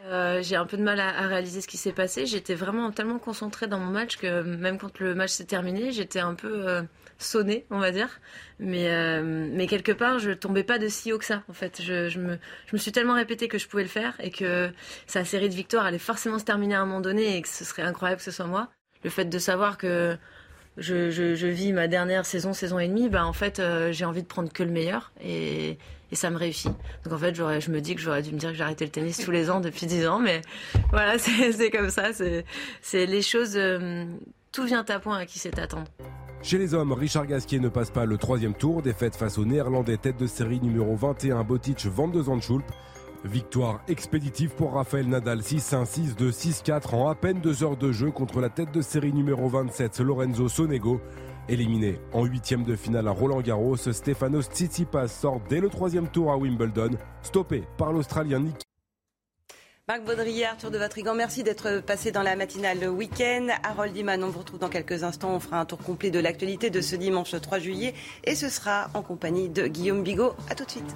Euh, 0.05 0.43
j'ai 0.43 0.55
un 0.55 0.65
peu 0.65 0.77
de 0.77 0.83
mal 0.83 0.99
à, 0.99 1.27
réaliser 1.27 1.61
ce 1.61 1.67
qui 1.67 1.77
s'est 1.77 1.91
passé. 1.91 2.25
J'étais 2.25 2.53
vraiment 2.53 2.91
tellement 2.91 3.17
concentrée 3.17 3.67
dans 3.67 3.79
mon 3.79 3.91
match 3.91 4.17
que 4.17 4.41
même 4.43 4.77
quand 4.77 4.99
le 4.99 5.15
match 5.15 5.31
s'est 5.31 5.45
terminé, 5.45 5.91
j'étais 5.91 6.19
un 6.19 6.35
peu 6.35 6.67
euh, 6.67 6.83
sonnée, 7.17 7.65
on 7.71 7.79
va 7.79 7.91
dire. 7.91 8.19
Mais, 8.59 8.91
euh, 8.91 9.23
mais 9.23 9.65
quelque 9.65 9.91
part, 9.91 10.19
je 10.19 10.31
tombais 10.31 10.63
pas 10.63 10.77
de 10.77 10.87
si 10.87 11.11
haut 11.11 11.17
que 11.17 11.25
ça. 11.25 11.43
En 11.49 11.53
fait, 11.53 11.81
je, 11.81 12.19
me, 12.19 12.37
suis 12.77 12.91
tellement 12.91 13.15
répété 13.15 13.47
que 13.47 13.57
je 13.57 13.67
pouvais 13.67 13.83
le 13.83 13.89
faire 13.89 14.13
et 14.19 14.29
que 14.29 14.71
sa 15.07 15.25
série 15.25 15.49
de 15.49 15.55
victoires 15.55 15.85
allait 15.85 15.97
forcément 15.97 16.37
se 16.37 16.45
terminer 16.45 16.75
à 16.75 16.81
un 16.81 16.85
moment 16.85 17.01
donné 17.01 17.37
et 17.37 17.41
que 17.41 17.49
ce 17.49 17.63
serait 17.63 17.83
incroyable 17.83 18.19
que 18.19 18.25
ce 18.25 18.31
soit 18.31 18.45
moi. 18.45 18.69
Le 19.03 19.09
fait 19.09 19.25
de 19.25 19.39
savoir 19.39 19.77
que 19.79 20.17
je, 20.77 21.47
vis 21.47 21.73
ma 21.73 21.87
dernière 21.87 22.27
saison, 22.27 22.53
saison 22.53 22.77
et 22.77 22.87
demie, 22.87 23.09
bah 23.09 23.25
en 23.25 23.33
fait, 23.33 23.61
j'ai 23.91 24.05
envie 24.05 24.23
de 24.23 24.27
prendre 24.27 24.51
que 24.51 24.63
le 24.63 24.71
meilleur 24.71 25.11
et, 25.23 25.77
ça 26.13 26.29
me 26.29 26.37
réussit. 26.37 26.71
Donc 27.03 27.13
en 27.13 27.17
fait, 27.17 27.33
je 27.35 27.71
me 27.71 27.81
dis 27.81 27.95
que 27.95 28.01
j'aurais 28.01 28.21
dû 28.21 28.31
me 28.31 28.37
dire 28.37 28.51
que 28.51 28.55
j'arrêtais 28.55 28.85
le 28.85 28.91
tennis 28.91 29.17
tous 29.17 29.31
les 29.31 29.49
ans 29.49 29.59
depuis 29.59 29.87
10 29.87 30.07
ans, 30.07 30.19
mais 30.19 30.41
voilà, 30.91 31.17
c'est 31.17 31.71
comme 31.71 31.89
ça. 31.89 32.11
C'est 32.13 33.05
les 33.05 33.21
choses, 33.21 33.53
euh, 33.55 34.05
tout 34.51 34.65
vient 34.65 34.85
à 34.87 34.99
point 34.99 35.17
à 35.17 35.25
qui 35.25 35.39
sait 35.39 35.59
attendre. 35.59 35.87
Chez 36.43 36.59
les 36.59 36.75
hommes, 36.75 36.93
Richard 36.93 37.25
Gasquet 37.25 37.57
ne 37.57 37.69
passe 37.69 37.89
pas 37.89 38.05
le 38.05 38.17
troisième 38.17 38.53
tour, 38.53 38.83
défaite 38.83 39.15
face 39.15 39.39
au 39.39 39.45
néerlandais 39.45 39.97
tête 39.97 40.17
de 40.17 40.27
série 40.27 40.61
numéro 40.61 40.95
21 40.95 41.43
Botic 41.43 41.87
Van 41.87 42.07
de 42.07 42.21
Zandschulp. 42.21 42.65
Victoire 43.23 43.81
expéditive 43.87 44.51
pour 44.51 44.73
Raphaël 44.73 45.07
Nadal 45.07 45.39
6-1, 45.39 45.85
6-2, 46.15 46.31
6-4 46.31 46.93
en 46.93 47.09
à 47.09 47.15
peine 47.15 47.41
deux 47.41 47.63
heures 47.63 47.77
de 47.77 47.91
jeu 47.91 48.11
contre 48.11 48.39
la 48.39 48.49
tête 48.49 48.71
de 48.71 48.81
série 48.81 49.11
numéro 49.11 49.49
27 49.49 49.99
Lorenzo 50.01 50.47
Sonego. 50.47 51.01
Éliminé 51.47 51.99
en 52.11 52.25
huitième 52.25 52.63
de 52.63 52.75
finale 52.75 53.07
à 53.07 53.11
Roland 53.11 53.41
Garros, 53.41 53.77
Stefanos 53.77 54.45
Tsitsipas 54.45 55.07
sort 55.07 55.41
dès 55.47 55.59
le 55.59 55.69
troisième 55.69 56.07
tour 56.07 56.31
à 56.31 56.37
Wimbledon, 56.37 56.91
stoppé 57.21 57.63
par 57.77 57.93
l'Australien 57.93 58.39
Nick. 58.39 58.61
Marc 59.87 60.03
Baudrier, 60.03 60.45
Arthur 60.45 60.71
de 60.71 60.79
Vatrigan, 60.79 61.13
merci 61.13 61.43
d'être 61.43 61.81
passé 61.81 62.11
dans 62.11 62.23
la 62.23 62.35
matinale 62.35 62.79
le 62.79 62.89
week-end. 62.89 63.49
Harold 63.61 63.93
Diman, 63.93 64.23
on 64.23 64.29
vous 64.29 64.39
retrouve 64.39 64.59
dans 64.59 64.69
quelques 64.69 65.03
instants. 65.03 65.35
On 65.35 65.39
fera 65.39 65.59
un 65.59 65.65
tour 65.65 65.77
complet 65.77 66.09
de 66.09 66.17
l'actualité 66.17 66.71
de 66.71 66.81
ce 66.81 66.95
dimanche 66.95 67.39
3 67.39 67.59
juillet 67.59 67.93
et 68.23 68.33
ce 68.33 68.49
sera 68.49 68.89
en 68.95 69.03
compagnie 69.03 69.47
de 69.47 69.67
Guillaume 69.67 70.01
Bigot. 70.01 70.33
A 70.49 70.55
tout 70.55 70.65
de 70.65 70.71
suite. 70.71 70.95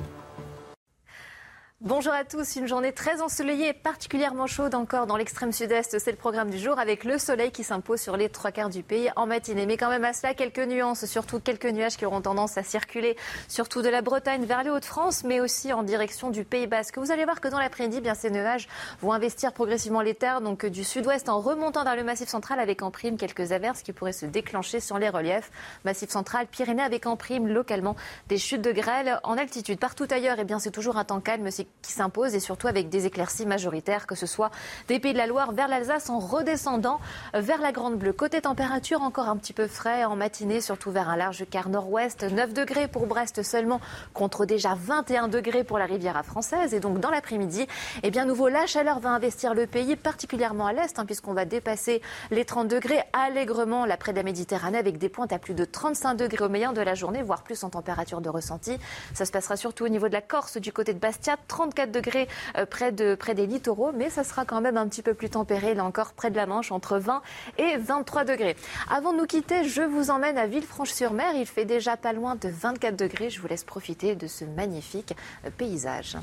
Bonjour 1.81 2.11
à 2.11 2.25
tous, 2.25 2.57
une 2.57 2.67
journée 2.67 2.91
très 2.91 3.21
ensoleillée 3.21 3.69
et 3.69 3.73
particulièrement 3.73 4.47
chaude 4.47 4.75
encore 4.75 5.07
dans 5.07 5.15
l'extrême 5.15 5.53
sud-est. 5.53 5.97
C'est 5.97 6.11
le 6.11 6.17
programme 6.17 6.49
du 6.49 6.57
jour 6.57 6.77
avec 6.77 7.05
le 7.05 7.17
soleil 7.17 7.51
qui 7.51 7.63
s'impose 7.63 8.01
sur 8.01 8.17
les 8.17 8.27
trois 8.27 8.51
quarts 8.51 8.69
du 8.69 8.83
pays 8.83 9.09
en 9.15 9.25
matinée. 9.25 9.65
Mais 9.65 9.77
quand 9.77 9.87
même 9.89 10.03
à 10.03 10.11
cela, 10.11 10.33
quelques 10.33 10.59
nuances, 10.59 11.05
surtout 11.05 11.39
quelques 11.39 11.67
nuages 11.67 11.95
qui 11.95 12.05
auront 12.05 12.19
tendance 12.19 12.57
à 12.57 12.63
circuler, 12.63 13.15
surtout 13.47 13.81
de 13.81 13.87
la 13.87 14.01
Bretagne 14.01 14.43
vers 14.43 14.63
les 14.63 14.71
Hauts-de-France, 14.71 15.23
mais 15.23 15.39
aussi 15.39 15.71
en 15.71 15.83
direction 15.83 16.31
du 16.31 16.43
Pays 16.43 16.67
Basque. 16.67 16.97
Vous 16.97 17.13
allez 17.13 17.23
voir 17.23 17.39
que 17.39 17.47
dans 17.47 17.59
l'après-midi, 17.59 18.01
bien 18.01 18.13
ces 18.13 18.29
nuages 18.29 18.67
vont 19.01 19.13
investir 19.13 19.53
progressivement 19.53 20.01
les 20.01 20.15
terres, 20.15 20.41
donc 20.41 20.65
du 20.65 20.83
sud-ouest 20.83 21.29
en 21.29 21.39
remontant 21.39 21.85
vers 21.85 21.95
le 21.95 22.03
massif 22.03 22.27
central 22.27 22.59
avec 22.59 22.81
en 22.81 22.91
prime 22.91 23.15
quelques 23.15 23.53
averses 23.53 23.83
qui 23.83 23.93
pourraient 23.93 24.11
se 24.11 24.25
déclencher 24.25 24.81
sur 24.81 24.99
les 24.99 25.07
reliefs. 25.07 25.49
Massif 25.85 26.09
central, 26.09 26.45
Pyrénées 26.47 26.83
avec 26.83 27.05
en 27.05 27.15
prime 27.15 27.47
localement 27.47 27.95
des 28.27 28.37
chutes 28.37 28.63
de 28.63 28.73
grêle 28.73 29.21
en 29.23 29.37
altitude. 29.37 29.79
Partout 29.79 30.07
ailleurs, 30.11 30.39
eh 30.39 30.43
bien 30.43 30.59
c'est 30.59 30.71
toujours 30.71 30.97
un 30.97 31.05
temps 31.05 31.21
calme 31.21 31.49
qui 31.81 31.93
s'impose 31.93 32.35
et 32.35 32.39
surtout 32.39 32.67
avec 32.67 32.89
des 32.89 33.05
éclaircies 33.05 33.45
majoritaires, 33.45 34.05
que 34.05 34.15
ce 34.15 34.25
soit 34.25 34.51
des 34.87 34.99
Pays 34.99 35.13
de 35.13 35.17
la 35.17 35.27
Loire 35.27 35.51
vers 35.51 35.67
l'Alsace 35.67 36.09
en 36.09 36.19
redescendant 36.19 36.99
vers 37.33 37.61
la 37.61 37.71
Grande 37.71 37.97
Bleue. 37.97 38.13
Côté 38.13 38.41
température, 38.41 39.01
encore 39.01 39.29
un 39.29 39.37
petit 39.37 39.53
peu 39.53 39.67
frais 39.67 40.03
en 40.03 40.15
matinée, 40.15 40.61
surtout 40.61 40.91
vers 40.91 41.09
un 41.09 41.15
large 41.15 41.45
quart 41.49 41.69
nord-ouest. 41.69 42.23
9 42.23 42.53
degrés 42.53 42.87
pour 42.87 43.07
Brest 43.07 43.43
seulement 43.43 43.79
contre 44.13 44.45
déjà 44.45 44.75
21 44.75 45.27
degrés 45.29 45.63
pour 45.63 45.79
la 45.79 45.85
Riviera 45.85 46.23
française. 46.23 46.73
Et 46.73 46.79
donc 46.79 46.99
dans 46.99 47.11
l'après-midi, 47.11 47.67
eh 48.03 48.11
bien 48.11 48.25
nouveau, 48.25 48.49
la 48.49 48.65
chaleur 48.65 48.99
va 48.99 49.09
investir 49.09 49.53
le 49.53 49.65
pays, 49.65 49.95
particulièrement 49.95 50.67
à 50.67 50.73
l'est, 50.73 50.99
hein, 50.99 51.05
puisqu'on 51.05 51.33
va 51.33 51.45
dépasser 51.45 52.01
les 52.31 52.45
30 52.45 52.67
degrés 52.67 53.01
allègrement 53.13 53.85
là 53.85 53.97
près 53.97 54.11
de 54.11 54.17
la 54.17 54.23
Méditerranée 54.23 54.77
avec 54.77 54.97
des 54.97 55.09
pointes 55.09 55.33
à 55.33 55.39
plus 55.39 55.53
de 55.53 55.65
35 55.65 56.15
degrés 56.15 56.45
au 56.45 56.49
meilleur 56.49 56.73
de 56.73 56.81
la 56.81 56.93
journée, 56.93 57.21
voire 57.21 57.43
plus 57.43 57.63
en 57.63 57.69
température 57.69 58.21
de 58.21 58.29
ressenti. 58.29 58.77
Ça 59.13 59.25
se 59.25 59.31
passera 59.31 59.55
surtout 59.55 59.85
au 59.85 59.89
niveau 59.89 60.07
de 60.07 60.13
la 60.13 60.21
Corse, 60.21 60.57
du 60.57 60.73
côté 60.73 60.93
de 60.93 60.99
Bastia, 60.99 61.37
34 61.59 61.91
degrés 61.91 62.29
euh, 62.57 62.65
près, 62.65 62.93
de, 62.93 63.15
près 63.15 63.35
des 63.35 63.45
littoraux, 63.45 63.91
mais 63.93 64.09
ça 64.09 64.23
sera 64.23 64.45
quand 64.45 64.61
même 64.61 64.77
un 64.77 64.87
petit 64.87 65.01
peu 65.01 65.13
plus 65.13 65.29
tempéré, 65.29 65.73
là 65.73 65.83
encore 65.83 66.13
près 66.13 66.31
de 66.31 66.37
la 66.37 66.45
Manche, 66.45 66.71
entre 66.71 66.97
20 66.97 67.21
et 67.57 67.75
23 67.75 68.23
degrés. 68.23 68.55
Avant 68.89 69.11
de 69.11 69.17
nous 69.17 69.25
quitter, 69.25 69.65
je 69.65 69.81
vous 69.81 70.09
emmène 70.09 70.37
à 70.37 70.47
Villefranche-sur-Mer. 70.47 71.33
Il 71.35 71.45
fait 71.45 71.65
déjà 71.65 71.97
pas 71.97 72.13
loin 72.13 72.35
de 72.35 72.47
24 72.47 72.95
degrés. 72.95 73.29
Je 73.29 73.41
vous 73.41 73.47
laisse 73.49 73.65
profiter 73.65 74.15
de 74.15 74.25
ce 74.25 74.45
magnifique 74.45 75.13
euh, 75.45 75.49
paysage. 75.49 76.15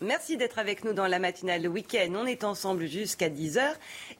Merci 0.00 0.38
d'être 0.38 0.58
avec 0.58 0.82
nous 0.82 0.94
dans 0.94 1.06
la 1.06 1.18
matinale 1.18 1.60
le 1.60 1.68
week-end. 1.68 2.10
On 2.14 2.24
est 2.24 2.42
ensemble 2.42 2.86
jusqu'à 2.86 3.28
10h 3.28 3.60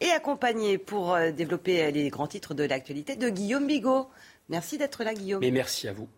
et 0.02 0.10
accompagné 0.10 0.76
pour 0.76 1.14
euh, 1.14 1.30
développer 1.30 1.90
les 1.90 2.10
grands 2.10 2.26
titres 2.26 2.52
de 2.52 2.64
l'actualité 2.64 3.16
de 3.16 3.30
Guillaume 3.30 3.66
Bigot. 3.66 4.08
Merci 4.50 4.76
d'être 4.76 5.04
là, 5.04 5.14
Guillaume. 5.14 5.40
Mais 5.40 5.50
merci 5.50 5.88
à 5.88 5.94
vous. 5.94 6.08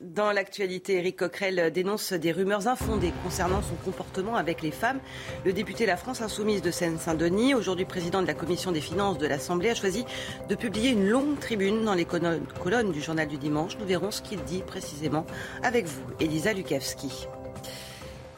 Dans 0.00 0.32
l'actualité, 0.32 0.96
Éric 0.98 1.16
Coquerel 1.16 1.72
dénonce 1.72 2.12
des 2.12 2.32
rumeurs 2.32 2.68
infondées 2.68 3.12
concernant 3.22 3.62
son 3.62 3.74
comportement 3.76 4.36
avec 4.36 4.62
les 4.62 4.70
femmes. 4.70 5.00
Le 5.44 5.52
député 5.52 5.86
La 5.86 5.96
France 5.96 6.22
Insoumise 6.22 6.62
de 6.62 6.70
Seine-Saint-Denis, 6.70 7.54
aujourd'hui 7.54 7.84
président 7.84 8.22
de 8.22 8.26
la 8.26 8.34
commission 8.34 8.72
des 8.72 8.80
finances 8.80 9.18
de 9.18 9.26
l'Assemblée, 9.26 9.70
a 9.70 9.74
choisi 9.74 10.04
de 10.48 10.54
publier 10.54 10.90
une 10.90 11.08
longue 11.08 11.38
tribune 11.38 11.84
dans 11.84 11.94
les 11.94 12.04
colonnes 12.06 12.92
du 12.92 13.00
journal 13.00 13.28
du 13.28 13.38
dimanche. 13.38 13.76
Nous 13.78 13.86
verrons 13.86 14.10
ce 14.10 14.22
qu'il 14.22 14.42
dit 14.44 14.62
précisément 14.62 15.26
avec 15.62 15.86
vous, 15.86 16.02
Elisa 16.20 16.52
Lukavski. 16.52 17.26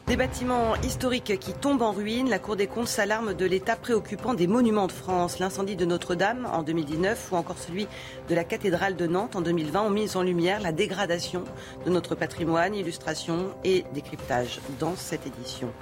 Des 0.07 0.15
bâtiments 0.15 0.73
historiques 0.83 1.37
qui 1.37 1.51
tombent 1.51 1.81
en 1.81 1.91
ruine. 1.91 2.29
La 2.29 2.39
Cour 2.39 2.55
des 2.55 2.67
comptes 2.67 2.87
s'alarme 2.87 3.33
de 3.33 3.45
l'état 3.45 3.75
préoccupant 3.75 4.33
des 4.33 4.47
monuments 4.47 4.87
de 4.87 4.93
France. 4.93 5.37
L'incendie 5.37 5.75
de 5.75 5.83
Notre-Dame 5.83 6.47
en 6.53 6.63
2019 6.63 7.33
ou 7.33 7.35
encore 7.35 7.57
celui 7.57 7.89
de 8.29 8.33
la 8.33 8.45
cathédrale 8.45 8.95
de 8.95 9.05
Nantes 9.05 9.35
en 9.35 9.41
2020 9.41 9.81
ont 9.81 9.89
mis 9.89 10.15
en 10.15 10.21
lumière 10.21 10.61
la 10.61 10.71
dégradation 10.71 11.43
de 11.85 11.89
notre 11.89 12.15
patrimoine, 12.15 12.73
illustration 12.73 13.53
et 13.65 13.83
décryptage 13.93 14.61
dans 14.79 14.95
cette 14.95 15.27
édition. 15.27 15.73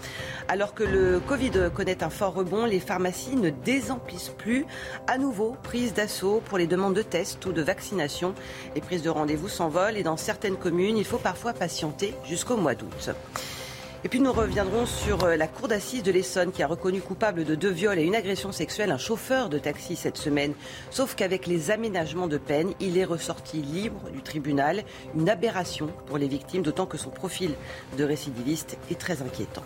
Alors 0.47 0.73
que 0.73 0.83
le 0.83 1.19
Covid 1.19 1.69
connaît 1.75 2.03
un 2.03 2.09
fort 2.09 2.33
rebond, 2.33 2.65
les 2.65 2.79
pharmacies 2.79 3.35
ne 3.35 3.51
désemplissent 3.51 4.33
plus. 4.35 4.65
À 5.05 5.19
nouveau, 5.19 5.55
prise 5.61 5.93
d'assaut 5.93 6.41
pour 6.45 6.57
les 6.57 6.65
demandes 6.65 6.95
de 6.95 7.03
tests 7.03 7.45
ou 7.45 7.51
de 7.51 7.61
vaccination. 7.61 8.33
Les 8.73 8.81
prises 8.81 9.03
de 9.03 9.09
rendez-vous 9.11 9.49
s'envolent 9.49 9.97
et 9.97 10.03
dans 10.03 10.17
certaines 10.17 10.57
communes, 10.57 10.97
il 10.97 11.05
faut 11.05 11.19
parfois 11.19 11.53
patienter 11.53 12.15
jusqu'au 12.23 12.57
mois 12.57 12.73
d'août. 12.73 13.11
Et 14.05 14.07
puis 14.07 14.19
nous 14.19 14.31
reviendrons 14.31 14.85
sur 14.85 15.23
euh, 15.23 15.35
la 15.35 15.47
cour 15.47 15.67
d'assises 15.67 16.03
de 16.03 16.11
l'Essonne 16.11 16.51
qui 16.51 16.61
a 16.61 16.67
reconnu 16.67 17.01
coupable 17.01 17.43
de 17.43 17.55
deux 17.55 17.71
viols 17.71 17.97
et 17.97 18.03
une 18.03 18.13
agression 18.13 18.51
sexuelle 18.51 18.91
un 18.91 18.99
chauffeur 18.99 19.49
de 19.49 19.57
taxi 19.57 19.95
cette 19.95 20.17
semaine. 20.17 20.53
Sauf 20.91 21.15
qu'avec 21.15 21.47
les 21.47 21.71
aménagements 21.71 22.27
de 22.27 22.37
peine, 22.37 22.73
il 22.79 22.99
est 22.99 23.03
ressorti 23.03 23.63
libre 23.63 24.11
du 24.11 24.21
tribunal. 24.21 24.83
Une 25.15 25.27
aberration 25.27 25.89
pour 26.05 26.19
les 26.19 26.27
victimes, 26.27 26.61
d'autant 26.61 26.85
que 26.85 26.99
son 26.99 27.09
profil 27.09 27.55
de 27.97 28.03
récidiviste 28.03 28.77
est 28.91 28.99
très 28.99 29.23
inquiétant. 29.23 29.63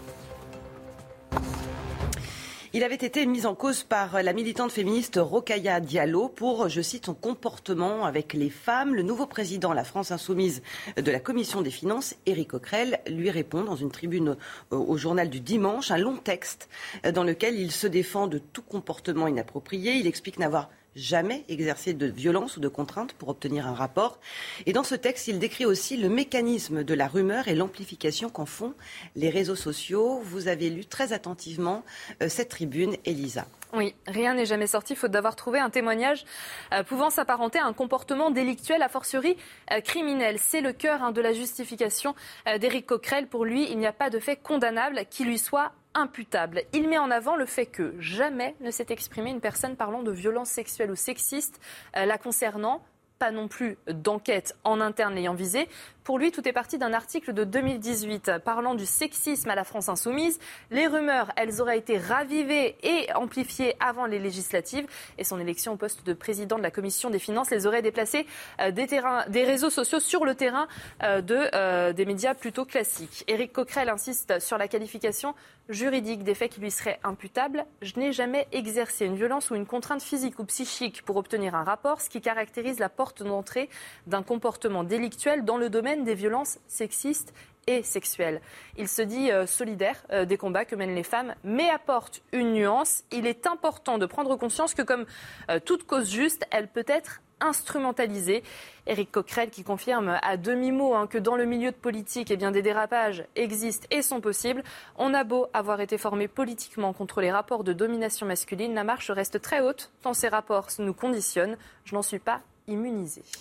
Il 2.71 2.83
avait 2.83 2.93
été 2.93 3.25
mis 3.25 3.47
en 3.47 3.55
cause 3.55 3.81
par 3.81 4.21
la 4.21 4.31
militante 4.31 4.71
féministe 4.71 5.19
Rokaya 5.19 5.79
Diallo 5.79 6.29
pour, 6.29 6.69
je 6.69 6.81
cite, 6.81 7.07
son 7.07 7.15
comportement 7.15 8.05
avec 8.05 8.33
les 8.33 8.51
femmes. 8.51 8.93
Le 8.93 9.01
nouveau 9.01 9.25
président, 9.25 9.73
la 9.73 9.83
France 9.83 10.11
insoumise 10.11 10.61
de 10.95 11.11
la 11.11 11.19
Commission 11.19 11.63
des 11.63 11.71
finances, 11.71 12.13
Éric 12.27 12.49
Coquerel, 12.49 12.99
lui 13.07 13.31
répond 13.31 13.63
dans 13.63 13.75
une 13.75 13.89
tribune 13.89 14.37
au 14.69 14.97
journal 14.97 15.31
du 15.31 15.39
dimanche, 15.39 15.89
un 15.89 15.97
long 15.97 16.17
texte 16.17 16.69
dans 17.11 17.23
lequel 17.23 17.59
il 17.59 17.71
se 17.71 17.87
défend 17.87 18.27
de 18.27 18.37
tout 18.37 18.61
comportement 18.61 19.27
inapproprié. 19.27 19.93
Il 19.93 20.05
explique 20.05 20.37
n'avoir 20.37 20.69
jamais 20.99 21.45
exercé 21.47 21.93
de 21.93 22.05
violence 22.05 22.57
ou 22.57 22.59
de 22.59 22.67
contrainte 22.67 23.13
pour 23.13 23.29
obtenir 23.29 23.67
un 23.67 23.73
rapport. 23.73 24.19
Et 24.65 24.73
dans 24.73 24.83
ce 24.83 24.95
texte, 24.95 25.27
il 25.27 25.39
décrit 25.39 25.65
aussi 25.65 25.97
le 25.97 26.09
mécanisme 26.09 26.83
de 26.83 26.93
la 26.93 27.07
rumeur 27.07 27.47
et 27.47 27.55
l'amplification 27.55 28.29
qu'en 28.29 28.45
font 28.45 28.73
les 29.15 29.29
réseaux 29.29 29.55
sociaux. 29.55 30.19
Vous 30.23 30.47
avez 30.47 30.69
lu 30.69 30.85
très 30.85 31.13
attentivement 31.13 31.83
euh, 32.21 32.29
cette 32.29 32.49
tribune, 32.49 32.95
Elisa. 33.05 33.45
Oui, 33.73 33.93
rien 34.07 34.33
n'est 34.33 34.47
jamais 34.47 34.65
sorti 34.65 34.95
faute 34.95 35.11
d'avoir 35.11 35.35
trouvé 35.35 35.59
un 35.59 35.69
témoignage 35.69 36.25
euh, 36.73 36.83
pouvant 36.83 37.11
s'apparenter 37.11 37.59
à 37.59 37.65
un 37.65 37.73
comportement 37.73 38.31
délictuel, 38.31 38.81
a 38.81 38.89
fortiori 38.89 39.37
euh, 39.71 39.79
criminel. 39.81 40.37
C'est 40.39 40.61
le 40.61 40.73
cœur 40.73 41.03
hein, 41.03 41.11
de 41.11 41.21
la 41.21 41.33
justification 41.33 42.15
d'Éric 42.59 42.87
Coquerel. 42.87 43.27
Pour 43.27 43.45
lui, 43.45 43.69
il 43.69 43.77
n'y 43.77 43.85
a 43.85 43.93
pas 43.93 44.09
de 44.09 44.19
fait 44.19 44.35
condamnable 44.35 45.03
qui 45.09 45.23
lui 45.23 45.37
soit 45.37 45.71
imputable. 45.93 46.63
Il 46.73 46.87
met 46.87 46.97
en 46.97 47.11
avant 47.11 47.35
le 47.35 47.45
fait 47.45 47.65
que 47.65 47.93
jamais 47.99 48.55
ne 48.61 48.71
s'est 48.71 48.87
exprimée 48.89 49.31
une 49.31 49.41
personne 49.41 49.75
parlant 49.75 50.03
de 50.03 50.11
violence 50.11 50.49
sexuelle 50.49 50.91
ou 50.91 50.95
sexiste 50.95 51.59
euh, 51.95 52.05
la 52.05 52.17
concernant 52.17 52.81
pas 53.19 53.31
non 53.31 53.49
plus 53.49 53.77
d'enquête 53.87 54.55
en 54.63 54.79
interne 54.79 55.13
l'ayant 55.13 55.33
visé. 55.33 55.67
Pour 56.09 56.17
lui, 56.17 56.31
tout 56.31 56.47
est 56.47 56.53
parti 56.53 56.79
d'un 56.79 56.93
article 56.93 57.33
de 57.33 57.43
2018 57.43 58.39
parlant 58.43 58.73
du 58.73 58.87
sexisme 58.87 59.47
à 59.51 59.53
la 59.53 59.63
France 59.63 59.89
insoumise. 59.89 60.39
Les 60.71 60.87
rumeurs, 60.87 61.31
elles 61.35 61.61
auraient 61.61 61.77
été 61.77 61.99
ravivées 61.99 62.77
et 62.81 63.13
amplifiées 63.13 63.75
avant 63.79 64.07
les 64.07 64.17
législatives 64.17 64.87
et 65.19 65.23
son 65.23 65.39
élection 65.39 65.73
au 65.73 65.75
poste 65.75 66.03
de 66.07 66.13
président 66.13 66.57
de 66.57 66.63
la 66.63 66.71
commission 66.71 67.11
des 67.11 67.19
finances 67.19 67.51
les 67.51 67.67
aurait 67.67 67.83
déplacées 67.83 68.25
euh, 68.59 68.71
des, 68.71 69.43
réseaux 69.43 69.69
sociaux 69.69 69.99
sur 69.99 70.25
le 70.25 70.33
terrain 70.33 70.67
euh, 71.03 71.21
euh, 71.29 71.93
des 71.93 72.05
médias 72.05 72.33
plutôt 72.33 72.65
classiques. 72.65 73.23
Éric 73.27 73.53
Coquerel 73.53 73.89
insiste 73.89 74.39
sur 74.39 74.57
la 74.57 74.67
qualification 74.67 75.35
juridique 75.69 76.23
des 76.23 76.33
faits 76.33 76.53
qui 76.53 76.59
lui 76.59 76.71
seraient 76.71 76.99
imputables. 77.03 77.67
Je 77.83 77.93
n'ai 77.97 78.13
jamais 78.13 78.47
exercé 78.51 79.05
une 79.05 79.15
violence 79.15 79.51
ou 79.51 79.55
une 79.55 79.67
contrainte 79.67 80.01
physique 80.01 80.39
ou 80.39 80.45
psychique 80.45 81.03
pour 81.03 81.17
obtenir 81.17 81.53
un 81.53 81.63
rapport, 81.63 82.01
ce 82.01 82.09
qui 82.09 82.19
caractérise 82.19 82.79
la 82.79 82.89
porte 82.89 83.21
d'entrée 83.21 83.69
d'un 84.07 84.23
comportement 84.23 84.83
délictuel 84.83 85.45
dans 85.45 85.57
le 85.57 85.69
domaine 85.69 85.98
des 86.03 86.15
violences 86.15 86.59
sexistes 86.67 87.33
et 87.67 87.83
sexuelle. 87.83 88.41
Il 88.77 88.87
se 88.87 89.01
dit 89.01 89.31
euh, 89.31 89.45
solidaire 89.45 90.03
euh, 90.11 90.25
des 90.25 90.37
combats 90.37 90.65
que 90.65 90.75
mènent 90.75 90.95
les 90.95 91.03
femmes, 91.03 91.35
mais 91.43 91.69
apporte 91.69 92.21
une 92.31 92.53
nuance. 92.53 93.03
Il 93.11 93.27
est 93.27 93.45
important 93.45 93.97
de 93.97 94.05
prendre 94.05 94.35
conscience 94.35 94.73
que 94.73 94.81
comme 94.81 95.05
euh, 95.49 95.59
toute 95.59 95.85
cause 95.85 96.09
juste, 96.09 96.45
elle 96.51 96.67
peut 96.67 96.85
être 96.87 97.21
instrumentalisée. 97.41 98.43
Éric 98.87 99.11
Coquerel 99.11 99.49
qui 99.49 99.63
confirme 99.63 100.17
à 100.21 100.35
demi-mot 100.35 100.95
hein, 100.95 101.07
que 101.07 101.17
dans 101.17 101.35
le 101.35 101.45
milieu 101.45 101.71
de 101.71 101.75
politique, 101.75 102.31
eh 102.31 102.37
bien, 102.37 102.51
des 102.51 102.61
dérapages 102.61 103.23
existent 103.35 103.87
et 103.91 104.01
sont 104.01 104.19
possibles. 104.19 104.63
On 104.97 105.13
a 105.13 105.23
beau 105.23 105.47
avoir 105.53 105.79
été 105.79 105.97
formé 105.97 106.27
politiquement 106.27 106.91
contre 106.91 107.21
les 107.21 107.31
rapports 107.31 107.63
de 107.63 107.71
domination 107.71 108.25
masculine, 108.25 108.73
la 108.73 108.83
marche 108.83 109.11
reste 109.11 109.41
très 109.41 109.61
haute 109.61 109.91
tant 110.01 110.13
ces 110.13 110.27
rapports 110.27 110.67
nous 110.79 110.93
conditionnent. 110.93 111.57
Je 111.85 111.95
n'en 111.95 112.01
suis 112.01 112.19
pas 112.19 112.41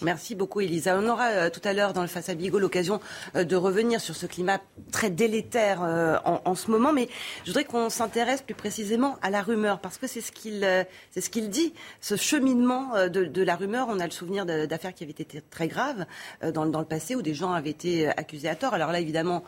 Merci 0.03 0.35
beaucoup, 0.35 0.61
Elisa. 0.61 0.99
On 0.99 1.09
aura 1.09 1.29
euh, 1.29 1.51
tout 1.51 1.61
à 1.65 1.73
l'heure 1.73 1.93
dans 1.93 2.03
le 2.03 2.09
Face 2.09 2.29
à 2.29 2.35
Bigot 2.35 2.59
l'occasion 2.59 3.01
euh, 3.37 3.45
de 3.45 3.57
revenir 3.57 4.01
sur 4.01 4.17
ce 4.17 4.27
climat 4.27 4.61
très 4.93 5.11
délétère 5.11 5.83
euh, 5.83 6.17
en, 6.25 6.55
ce 6.55 6.71
moment, 6.71 6.93
mais 6.93 7.09
je 7.45 7.51
voudrais 7.51 7.65
qu'on 7.65 7.91
s'intéresse 7.91 8.43
plus 8.43 8.55
précisément 8.55 9.17
à 9.23 9.31
la 9.31 9.43
rumeur, 9.43 9.81
parce 9.81 9.99
que 9.99 10.07
c'est 10.07 10.21
ce 10.21 10.33
qu'il 10.33 11.51
dit, 11.51 11.75
ce 12.01 12.17
cheminement 12.17 12.93
de, 13.09 13.43
la 13.43 13.57
rumeur. 13.57 13.87
On 13.89 14.01
a 14.01 14.05
le 14.05 14.11
souvenir 14.11 14.47
d'affaires 14.47 14.95
qui 14.95 15.05
avaient 15.05 15.13
été 15.13 15.43
très 15.51 15.69
graves 15.69 16.07
dans, 16.53 16.65
le 16.65 16.85
passé, 16.85 17.15
où 17.15 17.23
des 17.23 17.35
gens 17.35 17.53
avaient 17.53 17.71
été 17.71 18.09
accusés 18.09 18.49
à 18.49 18.57
tort. 18.57 18.75
Alors 18.75 18.93
là, 18.93 19.01
évidemment, 19.01 19.45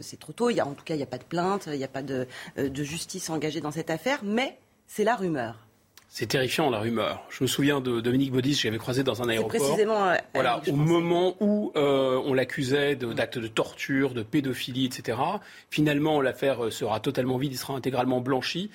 c'est 0.00 0.18
trop 0.18 0.32
tôt. 0.32 0.50
En 0.50 0.74
tout 0.74 0.84
cas, 0.84 0.94
il 0.94 0.98
n'y 0.98 1.02
a 1.02 1.06
pas 1.06 1.18
de 1.18 1.24
plainte, 1.24 1.68
il 1.72 1.78
n'y 1.78 1.84
a 1.84 1.88
pas 1.88 2.02
de 2.02 2.26
justice 2.74 3.30
engagée 3.30 3.60
dans 3.60 3.72
cette 3.72 3.90
affaire, 3.90 4.20
mais 4.22 4.58
c'est 4.86 5.04
la 5.04 5.16
rumeur. 5.16 5.67
C'est 6.10 6.26
terrifiant 6.26 6.70
la 6.70 6.80
rumeur. 6.80 7.22
Je 7.28 7.44
me 7.44 7.46
souviens 7.46 7.80
de 7.80 8.00
Dominique 8.00 8.32
Baudis, 8.32 8.54
j'avais 8.54 8.78
croisé 8.78 9.02
dans 9.02 9.22
un 9.22 9.28
aéroport. 9.28 9.60
Précisément. 9.60 10.08
Euh, 10.08 10.16
voilà, 10.32 10.62
au 10.66 10.72
moment 10.74 11.36
où 11.40 11.70
euh, 11.76 12.20
on 12.24 12.32
l'accusait 12.32 12.96
d'actes 12.96 13.38
de, 13.38 13.46
torture, 13.46 14.14
de 14.14 14.22
pédophilie, 14.22 14.86
etc. 14.86 15.18
Finalement, 15.70 16.22
l'affaire 16.22 16.64
euh, 16.64 16.70
sera 16.70 16.98
totalement 17.00 17.36
vide, 17.36 17.52
il 17.52 17.58
sera 17.58 17.74
intégralement 17.74 18.20
blanchi. 18.20 18.70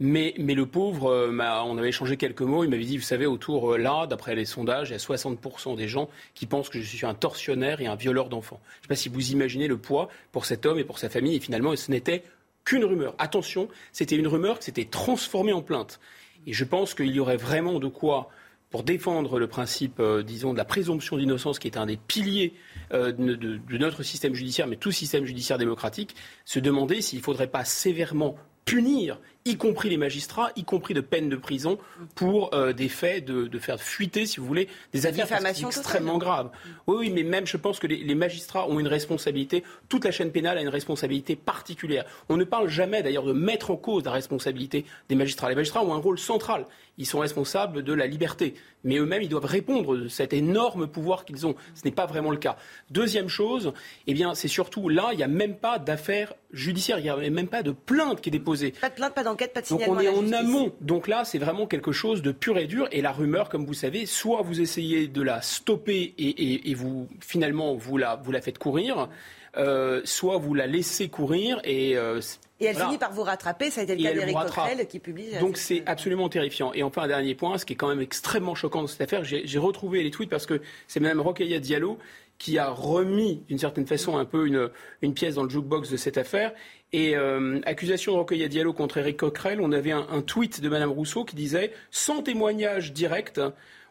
Mais, 0.00 0.34
mais 0.38 0.54
le 0.54 0.66
pauvre, 0.66 1.30
on 1.30 1.78
avait 1.78 1.90
échangé 1.90 2.16
quelques 2.16 2.40
mots. 2.40 2.64
Il 2.64 2.70
m'avait 2.70 2.82
dit, 2.82 2.96
vous 2.96 3.04
savez, 3.04 3.26
autour 3.26 3.78
là, 3.78 4.08
d'après 4.08 4.34
les 4.34 4.46
sondages, 4.46 4.88
il 4.88 4.92
y 4.92 4.96
a 4.96 4.98
60% 4.98 5.76
des 5.76 5.86
gens 5.86 6.08
qui 6.34 6.46
pensent 6.46 6.70
que 6.70 6.80
je 6.80 6.96
suis 6.96 7.06
un 7.06 7.14
tortionnaire 7.14 7.80
et 7.80 7.86
un 7.86 7.94
violeur 7.94 8.28
d'enfants. 8.28 8.60
Je 8.64 8.78
ne 8.78 8.82
sais 8.82 8.88
pas 8.88 8.96
si 8.96 9.08
vous 9.08 9.30
imaginez 9.30 9.68
le 9.68 9.76
poids 9.76 10.08
pour 10.32 10.44
cet 10.44 10.66
homme 10.66 10.80
et 10.80 10.84
pour 10.84 10.98
sa 10.98 11.08
famille. 11.08 11.36
Et 11.36 11.40
finalement, 11.40 11.76
ce 11.76 11.88
n'était 11.92 12.24
qu'une 12.64 12.84
rumeur. 12.84 13.14
Attention, 13.18 13.68
c'était 13.92 14.16
une 14.16 14.26
rumeur 14.26 14.58
qui 14.58 14.64
s'était 14.64 14.86
transformée 14.86 15.52
en 15.52 15.62
plainte. 15.62 16.00
Je 16.46 16.64
pense 16.64 16.94
qu'il 16.94 17.10
y 17.10 17.20
aurait 17.20 17.36
vraiment 17.36 17.78
de 17.78 17.88
quoi 17.88 18.30
pour 18.70 18.82
défendre 18.82 19.38
le 19.38 19.46
principe, 19.46 20.00
euh, 20.00 20.22
disons, 20.22 20.54
de 20.54 20.58
la 20.58 20.64
présomption 20.64 21.18
d'innocence, 21.18 21.58
qui 21.58 21.68
est 21.68 21.76
un 21.76 21.86
des 21.86 21.98
piliers 21.98 22.54
euh, 22.92 23.12
de, 23.12 23.60
notre 23.76 24.02
système 24.02 24.34
judiciaire, 24.34 24.66
mais 24.66 24.76
tout 24.76 24.90
système 24.90 25.26
judiciaire 25.26 25.58
démocratique, 25.58 26.16
se 26.46 26.58
demander 26.58 27.02
s'il 27.02 27.18
ne 27.18 27.24
faudrait 27.24 27.48
pas 27.48 27.64
sévèrement 27.64 28.34
punir 28.64 29.20
y 29.44 29.56
compris 29.56 29.88
les 29.88 29.96
magistrats, 29.96 30.50
y 30.56 30.64
compris 30.64 30.94
de 30.94 31.00
peine 31.00 31.28
de 31.28 31.36
prison, 31.36 31.78
pour 32.14 32.54
euh, 32.54 32.72
des 32.72 32.88
faits 32.88 33.24
de, 33.24 33.58
faire 33.58 33.80
fuiter, 33.80 34.26
si 34.26 34.40
vous 34.40 34.46
voulez, 34.46 34.68
des 34.92 35.06
affaires 35.06 35.44
extrêmement 35.44 36.18
graves. 36.18 36.50
Oui, 36.86 36.96
oui, 36.98 37.10
mais 37.10 37.22
même 37.22 37.46
je 37.46 37.56
pense 37.56 37.78
que 37.78 37.86
les, 37.86 38.14
magistrats 38.14 38.68
ont 38.68 38.78
une 38.78 38.88
responsabilité, 38.88 39.64
toute 39.88 40.04
la 40.04 40.10
chaîne 40.10 40.30
pénale 40.30 40.58
a 40.58 40.62
une 40.62 40.68
responsabilité 40.68 41.36
particulière. 41.36 42.04
On 42.28 42.36
ne 42.36 42.44
parle 42.44 42.68
jamais 42.68 43.02
d'ailleurs 43.02 43.24
de 43.24 43.32
mettre 43.32 43.70
en 43.70 43.76
cause 43.76 44.04
la 44.04 44.12
responsabilité 44.12 44.84
des 45.08 45.14
magistrats. 45.14 45.48
Les 45.48 45.54
magistrats 45.54 45.84
ont 45.84 45.94
un 45.94 45.98
rôle 45.98 46.18
central. 46.18 46.66
Ils 46.98 47.06
sont 47.06 47.20
responsables 47.20 47.82
de 47.82 47.92
la 47.92 48.06
liberté. 48.06 48.54
Mais 48.84 48.96
eux-mêmes, 48.96 49.22
ils 49.22 49.28
doivent 49.28 49.44
répondre 49.44 49.96
de 49.96 50.08
cet 50.08 50.32
énorme 50.32 50.86
pouvoir 50.86 51.24
qu'ils 51.24 51.46
ont. 51.46 51.54
Ce 51.74 51.84
n'est 51.84 51.92
pas 51.92 52.06
vraiment 52.06 52.30
le 52.30 52.36
cas. 52.36 52.56
Deuxième 52.90 53.28
chose, 53.28 53.72
eh 54.06 54.14
bien, 54.14 54.34
c'est 54.34 54.48
surtout 54.48 54.88
là, 54.88 55.10
il 55.12 55.16
n'y 55.16 55.22
a 55.22 55.28
même 55.28 55.56
pas 55.56 55.78
d'affaire 55.78 56.34
judiciaire, 56.52 56.98
il 56.98 57.04
n'y 57.04 57.08
a 57.08 57.16
même 57.16 57.48
pas 57.48 57.62
de 57.62 57.70
plainte 57.70 58.20
qui 58.20 58.28
est 58.28 58.32
déposée. 58.32 58.72
Pas 58.72 58.90
de 58.90 58.94
plainte, 58.94 59.14
pas 59.14 59.24
donc 59.24 59.42
on 59.88 59.98
est 59.98 60.08
en 60.08 60.32
amont. 60.32 60.72
Donc 60.80 61.08
là, 61.08 61.24
c'est 61.24 61.38
vraiment 61.38 61.66
quelque 61.66 61.92
chose 61.92 62.22
de 62.22 62.32
pur 62.32 62.58
et 62.58 62.66
dur. 62.66 62.88
Et 62.92 63.00
la 63.00 63.12
rumeur, 63.12 63.48
comme 63.48 63.64
vous 63.64 63.74
savez, 63.74 64.06
soit 64.06 64.42
vous 64.42 64.60
essayez 64.60 65.08
de 65.08 65.22
la 65.22 65.42
stopper 65.42 66.14
et, 66.18 66.74
vous 66.74 67.08
finalement 67.20 67.74
vous 67.74 67.98
la, 67.98 68.16
vous 68.16 68.32
la 68.32 68.40
faites 68.40 68.58
courir, 68.58 69.08
euh, 69.56 70.00
soit 70.04 70.38
vous 70.38 70.54
la 70.54 70.66
laissez 70.66 71.08
courir 71.08 71.60
et 71.64 71.96
euh, 71.96 72.20
et 72.62 72.66
elle 72.66 72.76
finit 72.76 72.98
par 72.98 73.12
vous 73.12 73.22
rattraper, 73.22 73.70
ça 73.70 73.80
a 73.80 73.84
été 73.84 73.96
le 73.96 74.02
cas 74.02 74.12
d'Éric 74.12 74.36
Coquerel 74.36 74.86
qui 74.86 74.98
publie. 74.98 75.26
Donc 75.40 75.56
c'est 75.56 75.82
absolument 75.86 76.28
terrifiant. 76.28 76.72
Et 76.74 76.82
enfin, 76.82 77.02
un 77.02 77.08
dernier 77.08 77.34
point, 77.34 77.58
ce 77.58 77.64
qui 77.64 77.72
est 77.72 77.76
quand 77.76 77.88
même 77.88 78.00
extrêmement 78.00 78.54
choquant 78.54 78.82
dans 78.82 78.86
cette 78.86 79.00
affaire, 79.00 79.24
j'ai 79.24 79.58
retrouvé 79.58 80.02
les 80.02 80.10
tweets 80.10 80.30
parce 80.30 80.46
que 80.46 80.60
c'est 80.86 81.00
Mme 81.00 81.20
Rokhaya 81.20 81.58
Diallo 81.58 81.98
qui 82.38 82.58
a 82.58 82.70
remis 82.70 83.44
d'une 83.46 83.58
certaine 83.58 83.86
façon 83.86 84.16
un 84.16 84.24
peu 84.24 84.48
une, 84.48 84.68
une, 85.00 85.14
pièce 85.14 85.36
dans 85.36 85.44
le 85.44 85.48
jukebox 85.48 85.90
de 85.90 85.96
cette 85.96 86.18
affaire. 86.18 86.52
Et 86.92 87.16
euh, 87.16 87.60
accusation 87.64 88.12
de 88.12 88.18
Rokhaya 88.18 88.48
Diallo 88.48 88.72
contre 88.72 88.98
Éric 88.98 89.18
Coquerel, 89.18 89.60
on 89.60 89.70
avait 89.70 89.92
un, 89.92 90.06
un 90.10 90.22
tweet 90.22 90.60
de 90.60 90.68
Mme 90.68 90.90
Rousseau 90.90 91.24
qui 91.24 91.36
disait 91.36 91.72
Sans 91.92 92.22
témoignage 92.22 92.92
direct, 92.92 93.40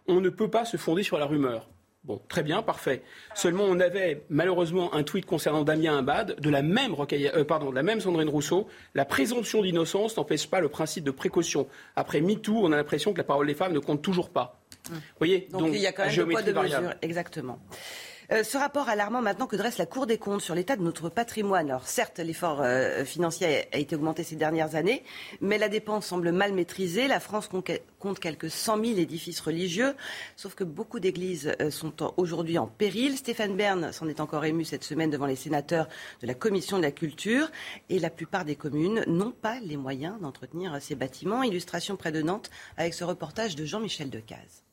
on 0.08 0.20
ne 0.20 0.30
peut 0.30 0.50
pas 0.50 0.66
se 0.66 0.76
fonder 0.76 1.04
sur 1.04 1.18
la 1.18 1.26
rumeur. 1.26 1.70
Bon, 2.04 2.20
très 2.28 2.42
bien, 2.42 2.64
parfait. 2.64 3.04
Seulement, 3.36 3.66
on 3.66 3.80
avait 3.80 4.24
malheureusement 4.30 4.92
un 4.96 5.04
tweet 5.04 5.28
concernant 5.28 5.64
Damien 5.64 6.00
Abad 6.00 6.40
de 6.40 6.50
la 6.50 6.64
même, 6.64 6.96
euh, 6.96 7.44
pardon, 7.44 7.70
de 7.70 7.76
la 7.76 7.84
même 7.84 8.02
Sandrine 8.02 8.30
Rousseau. 8.30 8.68
La 8.96 9.06
présomption 9.06 9.62
d'innocence 9.62 10.18
n'empêche 10.18 10.48
pas 10.48 10.62
le 10.62 10.70
principe 10.70 11.04
de 11.04 11.12
précaution. 11.12 11.68
Après 11.96 12.20
MeToo, 12.20 12.58
on 12.58 12.72
a 12.72 12.76
l'impression 12.76 13.14
que 13.14 13.20
la 13.20 13.24
parole 13.24 13.46
des 13.46 13.54
femmes 13.54 13.74
ne 13.74 13.80
compte 13.80 14.02
toujours 14.02 14.32
pas. 14.32 14.60
Vous 14.90 14.98
voyez 15.20 15.48
donc, 15.52 15.70
il 15.74 15.80
y 15.80 15.86
a 15.86 15.92
quand 15.92 16.08
même 16.08 16.20
un 16.20 16.26
poids 16.26 16.42
de 16.42 16.52
mesure. 16.54 16.94
Exactement. 17.04 17.60
Euh, 18.34 18.44
ce 18.44 18.58
rapport 18.58 18.88
alarmant 18.88 19.22
maintenant 19.22 19.46
que 19.46 19.58
dresse 19.58 19.78
la 19.78 19.86
Cour 19.86 20.08
des 20.08 20.18
comptes 20.18 20.40
sur 20.40 20.56
l'état 20.56 20.78
de 20.78 20.82
notre 20.82 21.10
patrimoine. 21.10 21.70
Alors 21.70 21.86
certes, 21.86 22.20
l'effort 22.20 22.62
euh, 22.62 23.04
financier 23.04 23.68
a, 23.74 23.78
été 23.78 23.94
augmenté 23.94 24.24
ces 24.24 24.38
dernières 24.38 24.76
années, 24.76 25.04
mais 25.42 25.58
la 25.58 25.68
dépense 25.68 26.06
semble 26.06 26.32
mal 26.32 26.54
maîtrisée. 26.54 27.10
La 27.10 27.20
France 27.20 27.50
compte 27.50 28.20
quelques 28.22 28.50
100 28.50 28.86
000 28.86 29.00
édifices 29.00 29.42
religieux, 29.42 29.96
sauf 30.38 30.56
que 30.56 30.64
beaucoup 30.64 31.02
d'églises 31.02 31.52
euh, 31.60 31.70
sont 31.72 32.14
aujourd'hui 32.16 32.58
en 32.58 32.68
péril. 32.68 33.18
Stéphane 33.18 33.58
Bern 33.58 33.92
s'en 33.92 34.08
est 34.08 34.22
encore 34.22 34.46
ému 34.46 34.64
cette 34.64 34.86
semaine 34.86 35.10
devant 35.10 35.26
les 35.26 35.36
sénateurs 35.36 35.90
de 36.22 36.28
la 36.28 36.34
Commission 36.34 36.78
de 36.78 36.84
la 36.84 36.92
Culture. 36.92 37.52
Et 37.90 38.00
la 38.00 38.10
plupart 38.10 38.46
des 38.46 38.56
communes 38.56 39.04
n'ont 39.08 39.32
pas 39.32 39.60
les 39.60 39.76
moyens 39.76 40.22
d'entretenir 40.22 40.78
ces 40.82 40.96
bâtiments. 40.96 41.44
Illustration 41.44 41.98
près 41.98 42.14
de 42.14 42.22
Nantes 42.22 42.50
avec 42.78 42.94
ce 42.94 43.04
reportage 43.04 43.58
de 43.58 43.66
Jean-Michel 43.66 44.10
Decaze. 44.10 44.64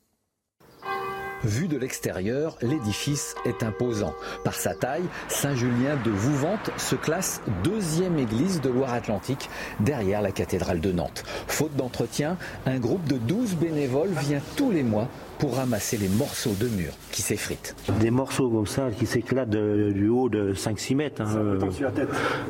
Vu 1.43 1.67
de 1.69 1.77
l'extérieur, 1.77 2.57
l'édifice 2.61 3.35
est 3.45 3.63
imposant. 3.63 4.13
Par 4.43 4.55
sa 4.55 4.73
taille, 4.73 5.05
Saint-Julien 5.29 5.97
de 6.03 6.11
Vouvante 6.11 6.71
se 6.77 6.95
classe 6.95 7.41
deuxième 7.63 8.19
église 8.19 8.59
de 8.59 8.69
Loire-Atlantique 8.69 9.49
derrière 9.79 10.21
la 10.21 10.31
cathédrale 10.31 10.81
de 10.81 10.91
Nantes. 10.91 11.23
Faute 11.47 11.75
d'entretien, 11.77 12.37
un 12.65 12.77
groupe 12.77 13.05
de 13.07 13.15
12 13.15 13.55
bénévoles 13.55 14.09
vient 14.09 14.41
tous 14.57 14.71
les 14.71 14.83
mois 14.83 15.07
pour 15.37 15.55
ramasser 15.55 15.95
les 15.95 16.09
morceaux 16.09 16.55
de 16.59 16.67
murs 16.67 16.93
qui 17.11 17.21
s'effritent. 17.21 17.73
Des 18.01 18.11
morceaux 18.11 18.49
comme 18.49 18.67
ça 18.67 18.89
qui 18.91 19.05
s'éclatent 19.05 19.49
du 19.49 20.09
haut 20.09 20.27
de 20.27 20.53
5-6 20.53 20.95
mètres. 20.97 21.21
Hein, 21.21 21.37
euh, 21.37 21.59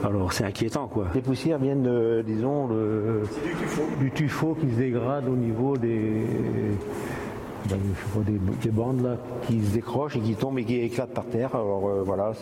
alors 0.04 0.34
c'est 0.34 0.46
inquiétant 0.46 0.88
quoi. 0.88 1.06
Les 1.14 1.22
poussières 1.22 1.60
viennent, 1.60 2.24
disons, 2.24 2.70
du 4.00 4.10
tuffeau 4.12 4.58
qui 4.60 4.68
se 4.72 4.80
dégrade 4.80 5.28
au 5.30 5.36
niveau 5.36 5.78
des 5.78 6.26
ben, 7.68 7.78
des, 8.26 8.40
des, 8.62 8.72
bandes 8.72 9.04
là, 9.04 9.18
qui 9.48 9.64
se 9.66 9.74
décrochent 9.74 10.16
et 10.16 10.20
qui 10.20 10.36
tombent 10.36 10.60
et 10.60 10.66
qui 10.66 10.76
éclatent 10.76 11.14
par 11.14 11.26
terre. 11.26 11.56
Alors 11.56 11.88
euh, 11.88 12.04
voilà, 12.04 12.34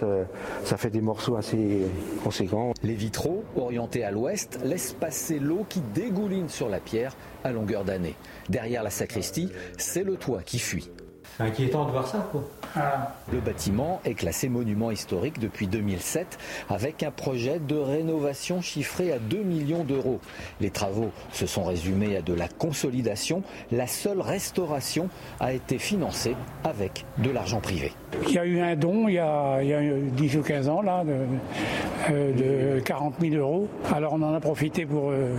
ça, 0.63 0.77
fait 0.77 0.89
des 0.89 1.01
morceaux 1.01 1.35
assez 1.35 1.87
conséquents. 2.23 2.73
Les 2.83 2.93
vitraux, 2.93 3.43
orientés 3.55 4.03
à 4.03 4.11
l'ouest, 4.11 4.59
laissent 4.63 4.93
passer 4.93 5.39
l'eau 5.39 5.65
qui 5.67 5.81
dégouline 5.93 6.49
sur 6.49 6.69
la 6.69 6.79
pierre 6.79 7.15
à 7.43 7.51
longueur 7.51 7.83
d'année. 7.83 8.15
Derrière 8.49 8.83
la 8.83 8.89
sacristie, 8.89 9.49
c'est 9.77 10.03
le 10.03 10.15
toit 10.15 10.43
qui 10.43 10.59
fuit. 10.59 10.89
C'est 11.37 11.43
inquiétant 11.43 11.85
de 11.85 11.91
voir 11.91 12.07
ça, 12.07 12.27
quoi. 12.31 12.43
Ah. 12.75 13.13
Le 13.31 13.39
bâtiment 13.39 14.01
est 14.05 14.15
classé 14.15 14.49
monument 14.49 14.89
historique 14.89 15.39
depuis 15.39 15.67
2007 15.67 16.39
avec 16.67 17.03
un 17.03 17.11
projet 17.11 17.59
de 17.59 17.75
rénovation 17.75 18.61
chiffré 18.61 19.11
à 19.11 19.19
2 19.19 19.43
millions 19.43 19.83
d'euros. 19.83 20.19
Les 20.61 20.71
travaux 20.71 21.11
se 21.31 21.45
sont 21.45 21.63
résumés 21.63 22.17
à 22.17 22.21
de 22.23 22.33
la 22.33 22.47
consolidation. 22.47 23.43
La 23.71 23.85
seule 23.85 24.19
restauration 24.19 25.09
a 25.39 25.53
été 25.53 25.77
financée 25.77 26.35
avec 26.63 27.05
de 27.19 27.29
l'argent 27.29 27.59
privé. 27.59 27.93
Il 28.27 28.33
y 28.33 28.39
a 28.39 28.45
eu 28.45 28.59
un 28.59 28.75
don 28.75 29.07
il 29.07 29.13
y 29.13 29.19
a, 29.19 29.59
10 29.61 30.37
ou 30.37 30.41
15 30.41 30.69
ans 30.69 30.81
là, 30.81 31.03
de, 32.09 32.79
40 32.79 33.13
000 33.21 33.35
euh, 33.35 33.39
euros. 33.39 33.67
Alors 33.93 34.13
on 34.13 34.23
en 34.23 34.33
a 34.33 34.39
profité 34.39 34.87
pour... 34.87 35.11
Euh, 35.11 35.35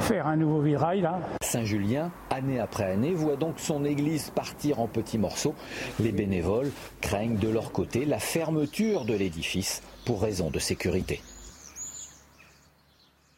faire 0.00 0.26
un 0.26 0.36
nouveau 0.36 0.60
virail 0.60 1.00
là. 1.00 1.20
Saint-Julien, 1.42 2.10
année 2.30 2.58
après 2.58 2.84
année, 2.84 3.12
voit 3.12 3.36
donc 3.36 3.58
son 3.58 3.84
église 3.84 4.30
partir 4.30 4.80
en 4.80 4.86
petits 4.86 5.18
morceaux. 5.18 5.54
Les 6.00 6.12
bénévoles 6.12 6.70
craignent 7.00 7.38
de 7.38 7.48
leur 7.48 7.72
côté 7.72 8.04
la 8.04 8.18
fermeture 8.18 9.04
de 9.04 9.14
l'édifice 9.14 9.82
pour 10.04 10.22
raison 10.22 10.50
de 10.50 10.58
sécurité. 10.58 11.20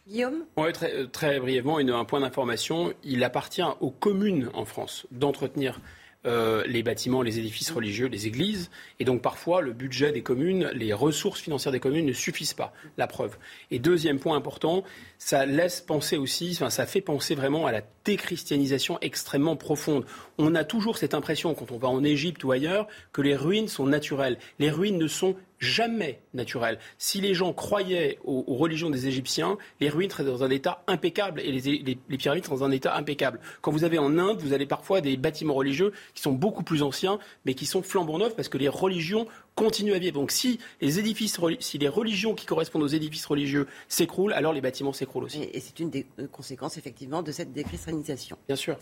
Guillaume 0.09 0.45
Oui, 0.57 0.73
très, 0.73 0.93
euh, 0.93 1.07
très 1.07 1.41
brièvement, 1.41 1.79
un 1.79 2.05
point 2.05 2.21
d'information. 2.21 2.93
Il 3.05 3.25
appartient 3.25 3.63
aux 3.81 3.91
communes 3.91 4.51
en 4.53 4.65
France 4.65 5.07
d'entretenir 5.11 5.81
euh, 6.25 6.63
les 6.67 6.83
bâtiments, 6.83 7.23
les 7.23 7.39
édifices 7.39 7.71
religieux, 7.71 8.07
les 8.07 8.27
églises. 8.27 8.71
Et 9.01 9.05
donc 9.05 9.23
parfois, 9.23 9.61
le 9.61 9.73
budget 9.73 10.13
des 10.13 10.23
communes, 10.23 10.71
les 10.73 10.93
ressources 10.93 11.41
financières 11.41 11.73
des 11.73 11.81
communes 11.81 12.07
ne 12.07 12.13
suffisent 12.13 12.55
pas. 12.55 12.73
La 12.97 13.07
preuve. 13.07 13.37
Et 13.71 13.79
deuxième 13.79 14.19
point 14.19 14.37
important, 14.37 14.85
ça 15.19 15.47
laisse 15.47 15.81
penser 15.81 16.17
aussi, 16.17 16.51
enfin, 16.53 16.71
ça 16.71 16.87
fait 16.87 17.01
penser 17.01 17.35
vraiment 17.35 17.67
à 17.67 17.73
la 17.73 17.83
déchristianisation 18.05 18.99
extrêmement 19.01 19.57
profonde. 19.57 20.05
On 20.39 20.55
a 20.55 20.65
toujours 20.65 20.97
cette 20.97 21.15
impression, 21.15 21.55
quand 21.55 21.73
on 21.73 21.79
va 21.79 21.89
en 21.89 22.05
Égypte 22.05 22.45
ou 22.45 22.53
ailleurs, 22.53 22.87
que 23.13 23.23
les 23.23 23.37
ruines 23.37 23.69
sont 23.69 23.87
naturelles. 23.87 24.39
Les 24.59 24.71
ruines 24.71 24.99
ne 24.99 25.09
sont 25.09 25.37
jamais 25.63 26.21
naturelles. 26.35 26.79
Si 26.99 27.21
les 27.21 27.35
gens 27.35 27.53
croyaient 27.53 28.19
aux, 28.25 28.43
religions 28.57 28.91
des 28.91 29.07
Égyptiens, 29.07 29.57
les 29.81 29.89
ruines 29.89 30.11
seraient 30.11 30.25
dans 30.25 30.43
un 30.43 30.51
état 30.51 30.83
impeccable 30.89 31.41
et 31.41 31.53
les, 31.53 31.97
les, 32.09 32.19
pyramides 32.19 32.45
seraient 32.45 32.57
dans 32.57 32.65
un 32.65 32.73
état 32.73 32.97
impeccable. 32.97 33.39
Quand 33.61 33.71
vous 33.71 33.85
avez 33.85 33.99
en 33.99 34.19
Inde, 34.19 34.41
vous 34.41 34.53
avez 34.53 34.67
parfois 34.67 35.01
des 35.01 35.17
bâtiments 35.17 35.55
religieux 35.55 35.93
qui 36.15 36.23
sont 36.23 36.33
beaucoup 36.33 36.65
plus 36.65 36.83
anciens, 36.83 37.21
mais 37.47 37.55
qui 37.55 37.65
sont 37.65 37.83
flambant 37.83 38.19
neufs 38.19 38.35
parce 38.35 38.49
que 38.49 38.59
les 38.59 38.69
religions 38.69 39.27
continuent 39.55 39.95
à 39.95 39.99
vivre. 39.99 40.15
Donc 40.15 40.33
si 40.33 40.59
les 40.81 40.99
édifices, 40.99 41.39
si 41.61 41.79
les 41.79 41.89
religions 41.89 42.35
qui 42.35 42.45
correspondent 42.45 42.83
aux 42.83 42.89
édifices 42.89 43.27
religieux 43.27 43.69
s'écroulent, 43.89 44.33
alors 44.33 44.53
les 44.53 44.61
bâtiments 44.61 44.93
s'écroulent 44.93 45.25
aussi. 45.25 45.45
Et, 45.53 45.61
c'est 45.61 45.79
une 45.79 45.91
des 45.91 46.07
euh, 46.19 46.27
conséquences 46.27 46.77
effectivement 46.77 47.23
de 47.23 47.31
cette 47.31 47.53
déchristianisation. 47.53 48.37
Bien 48.49 48.57
sûr. 48.57 48.77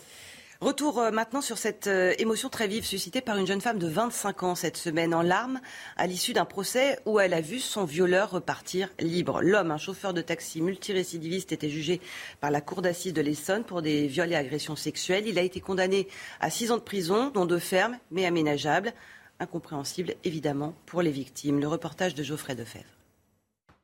Retour 0.61 0.99
euh, 0.99 1.11
maintenant 1.11 1.41
sur 1.41 1.57
cette 1.57 1.87
euh, 1.87 2.13
émotion 2.19 2.51
très 2.51 2.69
vive 2.69 2.85
suscitée 2.85 3.23
par 3.23 3.39
une 3.39 3.47
jeune 3.47 3.63
femme 3.63 3.79
de 3.79 3.87
25 3.87 4.43
ans 4.43 4.55
cette 4.55 4.77
semaine 4.77 5.15
en 5.15 5.23
larmes 5.23 5.59
à 5.97 6.07
l'issue 6.07 6.35
d'un 6.35 6.45
procès 6.45 6.99
où 7.07 7.19
elle 7.19 7.33
a 7.33 7.41
vu 7.41 7.61
son 7.61 7.87
violeur 7.87 8.33
repartir 8.33 8.91
libre. 8.99 9.41
L'homme, 9.41 9.71
un 9.71 9.79
chauffeur 9.79 10.13
de 10.13 10.21
taxi 10.21 10.61
multirécidiviste, 10.61 11.53
était 11.53 11.71
jugé 11.71 12.03
par 12.43 12.51
la 12.51 12.61
cour 12.61 12.83
d'assises 12.83 13.15
de 13.15 13.23
l'Essonne 13.23 13.65
pour 13.65 13.81
des 13.81 14.07
viols 14.07 14.33
et 14.33 14.37
agressions 14.37 14.77
sexuelles. 14.77 15.27
Il 15.27 15.39
a 15.39 15.43
été 15.43 15.63
condamné 15.63 16.09
à 16.41 16.51
6 16.51 16.73
ans 16.73 16.77
de 16.77 16.83
prison, 16.83 17.31
dont 17.31 17.47
deux 17.47 17.59
fermes, 17.59 17.97
mais 18.11 18.27
aménageables. 18.27 18.93
Incompréhensible 19.39 20.15
évidemment 20.25 20.75
pour 20.85 21.01
les 21.01 21.11
victimes. 21.11 21.59
Le 21.59 21.69
reportage 21.69 22.15
de 22.15 22.23
Geoffrey 22.23 22.55
Defebvre. 22.55 22.85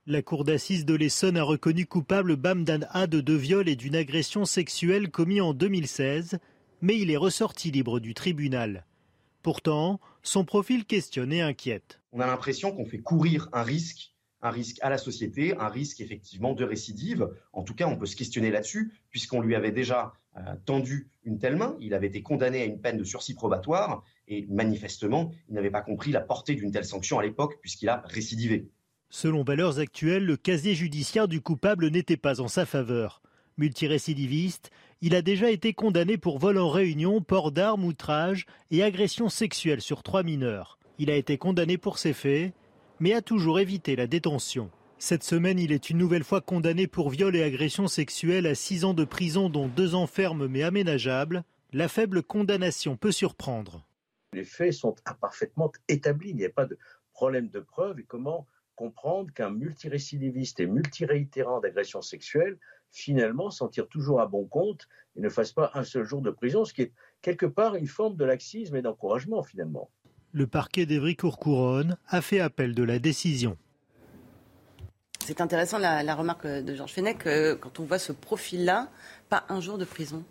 La 0.06 0.20
cour 0.20 0.44
d'assises 0.44 0.84
de 0.84 0.94
l'Essonne 0.94 1.38
a 1.38 1.42
reconnu 1.42 1.86
coupable 1.86 2.36
Bamdan 2.36 2.86
A 2.90 3.06
de 3.06 3.22
deux 3.22 3.34
viols 3.34 3.70
et 3.70 3.76
d'une 3.76 3.96
agression 3.96 4.44
sexuelle 4.44 5.10
commis 5.10 5.40
en 5.40 5.54
2016 5.54 6.38
mais 6.80 6.98
il 6.98 7.10
est 7.10 7.16
ressorti 7.16 7.70
libre 7.70 8.00
du 8.00 8.14
tribunal. 8.14 8.86
Pourtant, 9.42 10.00
son 10.22 10.44
profil 10.44 10.84
questionne 10.84 11.32
et 11.32 11.40
inquiète. 11.40 12.00
On 12.12 12.20
a 12.20 12.26
l'impression 12.26 12.72
qu'on 12.72 12.84
fait 12.84 12.98
courir 12.98 13.48
un 13.52 13.62
risque, 13.62 14.12
un 14.42 14.50
risque 14.50 14.78
à 14.82 14.90
la 14.90 14.98
société, 14.98 15.56
un 15.58 15.68
risque 15.68 16.00
effectivement 16.00 16.52
de 16.52 16.64
récidive. 16.64 17.28
En 17.52 17.62
tout 17.62 17.74
cas, 17.74 17.86
on 17.86 17.96
peut 17.96 18.06
se 18.06 18.16
questionner 18.16 18.50
là-dessus, 18.50 18.92
puisqu'on 19.10 19.40
lui 19.40 19.54
avait 19.54 19.72
déjà 19.72 20.12
euh, 20.36 20.40
tendu 20.64 21.08
une 21.24 21.38
telle 21.38 21.56
main, 21.56 21.76
il 21.80 21.94
avait 21.94 22.08
été 22.08 22.22
condamné 22.22 22.60
à 22.60 22.64
une 22.64 22.80
peine 22.80 22.98
de 22.98 23.04
sursis 23.04 23.34
probatoire, 23.34 24.02
et 24.28 24.46
manifestement, 24.50 25.32
il 25.48 25.54
n'avait 25.54 25.70
pas 25.70 25.80
compris 25.80 26.12
la 26.12 26.20
portée 26.20 26.54
d'une 26.54 26.72
telle 26.72 26.84
sanction 26.84 27.18
à 27.18 27.22
l'époque, 27.22 27.58
puisqu'il 27.60 27.88
a 27.88 28.02
récidivé. 28.04 28.68
Selon 29.08 29.44
valeurs 29.44 29.78
actuelles, 29.78 30.24
le 30.24 30.36
casier 30.36 30.74
judiciaire 30.74 31.28
du 31.28 31.40
coupable 31.40 31.88
n'était 31.88 32.16
pas 32.16 32.40
en 32.40 32.48
sa 32.48 32.66
faveur. 32.66 33.22
Multirécidiviste, 33.56 34.70
il 35.02 35.14
a 35.14 35.22
déjà 35.22 35.50
été 35.50 35.74
condamné 35.74 36.16
pour 36.16 36.38
vol 36.38 36.58
en 36.58 36.70
réunion, 36.70 37.20
port 37.20 37.52
d'armes, 37.52 37.84
outrage 37.84 38.46
et 38.70 38.82
agression 38.82 39.28
sexuelle 39.28 39.82
sur 39.82 40.02
trois 40.02 40.22
mineurs. 40.22 40.78
Il 40.98 41.10
a 41.10 41.16
été 41.16 41.36
condamné 41.36 41.76
pour 41.76 41.98
ces 41.98 42.14
faits, 42.14 42.54
mais 42.98 43.12
a 43.12 43.20
toujours 43.20 43.60
évité 43.60 43.94
la 43.94 44.06
détention. 44.06 44.70
Cette 44.98 45.24
semaine, 45.24 45.58
il 45.58 45.72
est 45.72 45.90
une 45.90 45.98
nouvelle 45.98 46.24
fois 46.24 46.40
condamné 46.40 46.86
pour 46.86 47.10
viol 47.10 47.36
et 47.36 47.42
agression 47.42 47.86
sexuelle 47.86 48.46
à 48.46 48.54
six 48.54 48.84
ans 48.84 48.94
de 48.94 49.04
prison, 49.04 49.50
dont 49.50 49.68
deux 49.68 49.94
ans 49.94 50.06
fermes 50.06 50.46
mais 50.46 50.62
aménageables. 50.62 51.44
La 51.72 51.88
faible 51.88 52.22
condamnation 52.22 52.96
peut 52.96 53.12
surprendre. 53.12 53.86
Les 54.32 54.44
faits 54.44 54.72
sont 54.72 54.94
parfaitement 55.20 55.70
établis. 55.88 56.30
Il 56.30 56.36
n'y 56.36 56.46
a 56.46 56.50
pas 56.50 56.64
de 56.64 56.78
problème 57.12 57.48
de 57.48 57.60
preuve. 57.60 58.00
Et 58.00 58.04
comment 58.04 58.46
comprendre 58.74 59.32
qu'un 59.34 59.50
multirécidiviste 59.50 60.60
et 60.60 60.66
multiréitérant 60.66 61.60
d'agression 61.60 62.00
sexuelle 62.00 62.58
finalement 62.96 63.50
s'en 63.50 63.68
tire 63.68 63.88
toujours 63.88 64.20
à 64.20 64.26
bon 64.26 64.46
compte 64.46 64.88
et 65.16 65.20
ne 65.20 65.28
fasse 65.28 65.52
pas 65.52 65.70
un 65.74 65.84
seul 65.84 66.04
jour 66.04 66.22
de 66.22 66.30
prison, 66.30 66.64
ce 66.64 66.72
qui 66.72 66.82
est 66.82 66.92
quelque 67.20 67.46
part 67.46 67.74
une 67.74 67.86
forme 67.86 68.16
de 68.16 68.24
laxisme 68.24 68.74
et 68.76 68.82
d'encouragement 68.82 69.42
finalement. 69.42 69.90
Le 70.32 70.46
parquet 70.46 70.86
d'Evry-Courcouronne 70.86 71.98
a 72.08 72.20
fait 72.22 72.40
appel 72.40 72.74
de 72.74 72.82
la 72.82 72.98
décision. 72.98 73.56
C'est 75.24 75.40
intéressant 75.40 75.78
la, 75.78 76.14
remarque 76.14 76.46
de 76.46 76.74
Georges 76.74 76.92
Fenech, 76.92 77.26
euh, 77.26 77.56
quand 77.56 77.80
on 77.80 77.84
voit 77.84 77.98
ce 77.98 78.12
profil-là, 78.12 78.88
pas 79.28 79.44
un 79.48 79.60
jour 79.60 79.76
de 79.76 79.84
prison. 79.84 80.24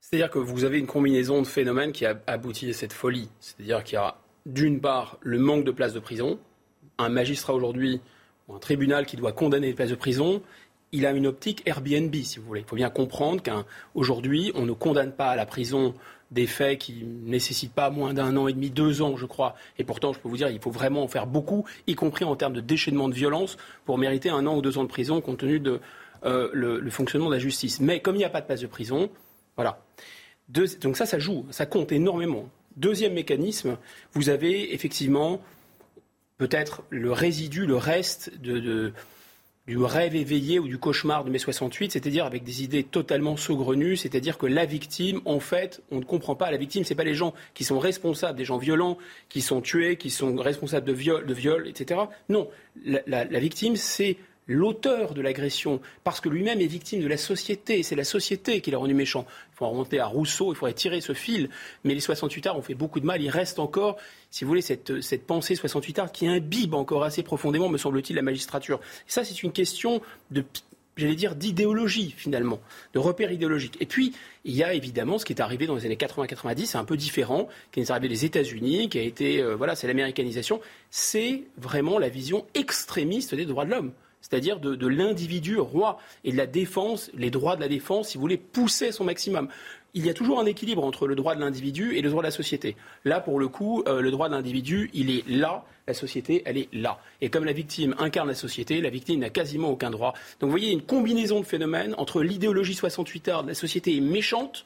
C'est-à-dire 0.00 0.30
que 0.30 0.38
vous 0.38 0.64
avez 0.64 0.78
une 0.78 0.86
combinaison 0.86 1.42
de 1.42 1.46
phénomènes 1.46 1.92
qui 1.92 2.06
a 2.06 2.20
abouti 2.26 2.70
à 2.70 2.72
cette 2.72 2.92
folie. 2.92 3.28
C'est-à-dire 3.38 3.84
qu'il 3.84 3.94
y 3.94 3.98
a 3.98 4.16
d'une 4.46 4.80
part 4.80 5.18
le 5.20 5.38
manque 5.38 5.64
de 5.64 5.70
places 5.70 5.92
de 5.92 6.00
prison, 6.00 6.40
un 6.98 7.08
magistrat 7.08 7.54
aujourd'hui 7.54 8.00
ou 8.48 8.54
un 8.54 8.58
tribunal 8.58 9.06
qui 9.06 9.16
doit 9.16 9.32
condamner 9.32 9.68
les 9.68 9.74
places 9.74 9.90
de 9.90 9.94
prison, 9.94 10.42
il 10.92 11.06
a 11.06 11.12
une 11.12 11.26
optique 11.26 11.62
Airbnb, 11.66 12.14
si 12.22 12.38
vous 12.38 12.46
voulez. 12.46 12.60
Il 12.60 12.66
faut 12.66 12.76
bien 12.76 12.90
comprendre 12.90 13.42
qu'aujourd'hui, 13.42 14.52
on 14.54 14.66
ne 14.66 14.72
condamne 14.72 15.12
pas 15.12 15.30
à 15.30 15.36
la 15.36 15.46
prison 15.46 15.94
des 16.30 16.46
faits 16.46 16.78
qui 16.78 17.04
nécessitent 17.04 17.74
pas 17.74 17.90
moins 17.90 18.14
d'un 18.14 18.36
an 18.36 18.48
et 18.48 18.52
demi, 18.52 18.70
deux 18.70 19.02
ans, 19.02 19.16
je 19.16 19.26
crois. 19.26 19.54
Et 19.78 19.84
pourtant, 19.84 20.12
je 20.12 20.18
peux 20.18 20.28
vous 20.28 20.36
dire, 20.36 20.48
il 20.48 20.60
faut 20.60 20.70
vraiment 20.70 21.02
en 21.02 21.08
faire 21.08 21.26
beaucoup, 21.26 21.64
y 21.86 21.94
compris 21.94 22.24
en 22.24 22.36
termes 22.36 22.54
de 22.54 22.60
déchaînement 22.60 23.08
de 23.08 23.14
violence, 23.14 23.56
pour 23.84 23.98
mériter 23.98 24.30
un 24.30 24.46
an 24.46 24.56
ou 24.56 24.62
deux 24.62 24.78
ans 24.78 24.84
de 24.84 24.88
prison, 24.88 25.20
compte 25.20 25.38
tenu 25.38 25.60
de 25.60 25.80
euh, 26.24 26.48
le, 26.52 26.90
fonctionnement 26.90 27.28
de 27.28 27.34
la 27.34 27.40
justice. 27.40 27.80
Mais 27.80 28.00
comme 28.00 28.14
il 28.14 28.18
n'y 28.18 28.24
a 28.24 28.30
pas 28.30 28.40
de 28.40 28.46
place 28.46 28.60
de 28.60 28.66
prison, 28.66 29.10
voilà. 29.56 29.82
donc 30.48 30.96
ça, 30.96 31.04
ça 31.04 31.18
joue, 31.18 31.46
ça 31.50 31.66
compte 31.66 31.92
énormément. 31.92 32.48
Deuxième 32.76 33.12
mécanisme, 33.12 33.76
vous 34.14 34.30
avez 34.30 34.72
effectivement 34.72 35.42
peut-être 36.38 36.82
le 36.88 37.12
résidu, 37.12 37.66
le 37.66 37.76
reste 37.76 38.38
de 38.40 38.92
du 39.66 39.78
rêve 39.78 40.16
éveillé 40.16 40.58
ou 40.58 40.66
du 40.66 40.78
cauchemar 40.78 41.24
de 41.24 41.30
mai 41.30 41.38
68, 41.38 41.92
c'est-à-dire 41.92 42.24
avec 42.24 42.42
des 42.42 42.64
idées 42.64 42.82
totalement 42.82 43.36
saugrenues, 43.36 43.96
c'est-à-dire 43.96 44.36
que 44.36 44.46
la 44.46 44.64
victime, 44.64 45.20
en 45.24 45.38
fait, 45.38 45.82
on 45.92 45.98
ne 45.98 46.04
comprend 46.04 46.34
pas 46.34 46.50
la 46.50 46.56
victime, 46.56 46.84
ce 46.84 46.94
pas 46.94 47.04
les 47.04 47.14
gens 47.14 47.32
qui 47.54 47.62
sont 47.62 47.78
responsables, 47.78 48.36
des 48.36 48.44
gens 48.44 48.58
violents, 48.58 48.98
qui 49.28 49.40
sont 49.40 49.60
tués, 49.60 49.96
qui 49.96 50.10
sont 50.10 50.34
responsables 50.36 50.86
de 50.86 50.92
viol, 50.92 51.26
de 51.26 51.68
etc. 51.68 52.00
Non, 52.28 52.48
la 52.84 53.38
victime, 53.38 53.76
c'est 53.76 54.16
l'auteur 54.52 55.14
de 55.14 55.20
l'agression, 55.20 55.80
parce 56.04 56.20
que 56.20 56.28
lui-même 56.28 56.60
est 56.60 56.66
victime 56.66 57.02
de 57.02 57.08
la 57.08 57.16
société. 57.16 57.82
C'est 57.82 57.96
la 57.96 58.04
société 58.04 58.60
qui 58.60 58.70
l'a 58.70 58.78
rendu 58.78 58.94
méchant. 58.94 59.26
Il 59.52 59.56
faut 59.56 59.68
remonter 59.68 59.98
à 59.98 60.06
Rousseau, 60.06 60.52
il 60.52 60.56
faudrait 60.56 60.74
tirer 60.74 61.00
ce 61.00 61.14
fil. 61.14 61.50
Mais 61.84 61.94
les 61.94 62.00
68 62.00 62.46
arts 62.46 62.58
ont 62.58 62.62
fait 62.62 62.74
beaucoup 62.74 63.00
de 63.00 63.06
mal. 63.06 63.22
Il 63.22 63.30
reste 63.30 63.58
encore, 63.58 63.96
si 64.30 64.44
vous 64.44 64.48
voulez, 64.48 64.62
cette, 64.62 65.00
cette 65.00 65.26
pensée 65.26 65.54
68 65.54 65.98
arts 65.98 66.12
qui 66.12 66.26
imbibe 66.26 66.74
encore 66.74 67.04
assez 67.04 67.22
profondément, 67.22 67.68
me 67.68 67.78
semble-t-il, 67.78 68.16
la 68.16 68.22
magistrature. 68.22 68.80
Ça, 69.06 69.24
c'est 69.24 69.42
une 69.42 69.52
question 69.52 70.00
de 70.30 70.44
j'allais 70.96 71.14
dire, 71.14 71.34
d'idéologie, 71.34 72.14
finalement, 72.16 72.60
de 72.92 72.98
repère 72.98 73.32
idéologique. 73.32 73.76
Et 73.80 73.86
puis, 73.86 74.12
il 74.44 74.54
y 74.54 74.62
a 74.62 74.74
évidemment 74.74 75.18
ce 75.18 75.24
qui 75.24 75.32
est 75.32 75.40
arrivé 75.40 75.66
dans 75.66 75.74
les 75.74 75.86
années 75.86 75.96
80-90, 75.96 76.66
c'est 76.66 76.78
un 76.78 76.84
peu 76.84 76.96
différent, 76.96 77.48
qui 77.70 77.80
est 77.80 77.90
arrivé 77.90 78.08
des 78.08 78.24
États-Unis, 78.24 78.88
qui 78.88 78.98
a 78.98 79.02
été, 79.02 79.40
euh, 79.40 79.56
voilà, 79.56 79.74
c'est 79.74 79.86
l'américanisation. 79.86 80.60
C'est 80.90 81.44
vraiment 81.56 81.98
la 81.98 82.08
vision 82.08 82.46
extrémiste 82.54 83.34
des 83.34 83.46
droits 83.46 83.64
de 83.64 83.70
l'homme 83.70 83.92
c'est-à-dire 84.22 84.60
de, 84.60 84.86
l'individu 84.86 85.58
roi 85.58 85.98
et 86.24 86.32
de 86.32 86.36
la 86.36 86.46
défense, 86.46 87.10
les 87.14 87.30
droits 87.30 87.56
de 87.56 87.60
la 87.60 87.68
défense, 87.68 88.10
si 88.10 88.16
vous 88.16 88.22
voulez, 88.22 88.38
pousser 88.38 88.92
son 88.92 89.04
maximum. 89.04 89.48
Il 89.94 90.06
y 90.06 90.10
a 90.10 90.14
toujours 90.14 90.40
un 90.40 90.46
équilibre 90.46 90.82
entre 90.84 91.06
le 91.06 91.14
droit 91.14 91.34
de 91.34 91.40
l'individu 91.40 91.96
et 91.96 92.00
le 92.00 92.08
droit 92.08 92.22
de 92.22 92.28
la 92.28 92.32
société. 92.32 92.76
Là, 93.04 93.20
pour 93.20 93.38
le 93.38 93.48
coup, 93.48 93.82
euh, 93.86 94.00
le 94.00 94.10
droit 94.10 94.28
de 94.28 94.34
l'individu, 94.34 94.88
il 94.94 95.10
est 95.10 95.28
là, 95.28 95.64
la 95.86 95.92
société, 95.92 96.42
elle 96.46 96.56
est 96.56 96.68
là. 96.72 96.98
Et 97.20 97.28
comme 97.28 97.44
la 97.44 97.52
victime 97.52 97.94
incarne 97.98 98.28
la 98.28 98.34
société, 98.34 98.80
la 98.80 98.88
victime 98.88 99.20
n'a 99.20 99.28
quasiment 99.28 99.68
aucun 99.68 99.90
droit. 99.90 100.14
Donc 100.40 100.48
vous 100.48 100.52
voyez 100.52 100.70
une 100.70 100.82
combinaison 100.82 101.40
de 101.40 101.44
phénomènes 101.44 101.94
entre 101.98 102.22
l'idéologie 102.22 102.74
68 102.74 103.28
heures 103.28 103.42
de 103.42 103.48
la 103.48 103.54
société 103.54 103.96
est 103.96 104.00
méchante, 104.00 104.64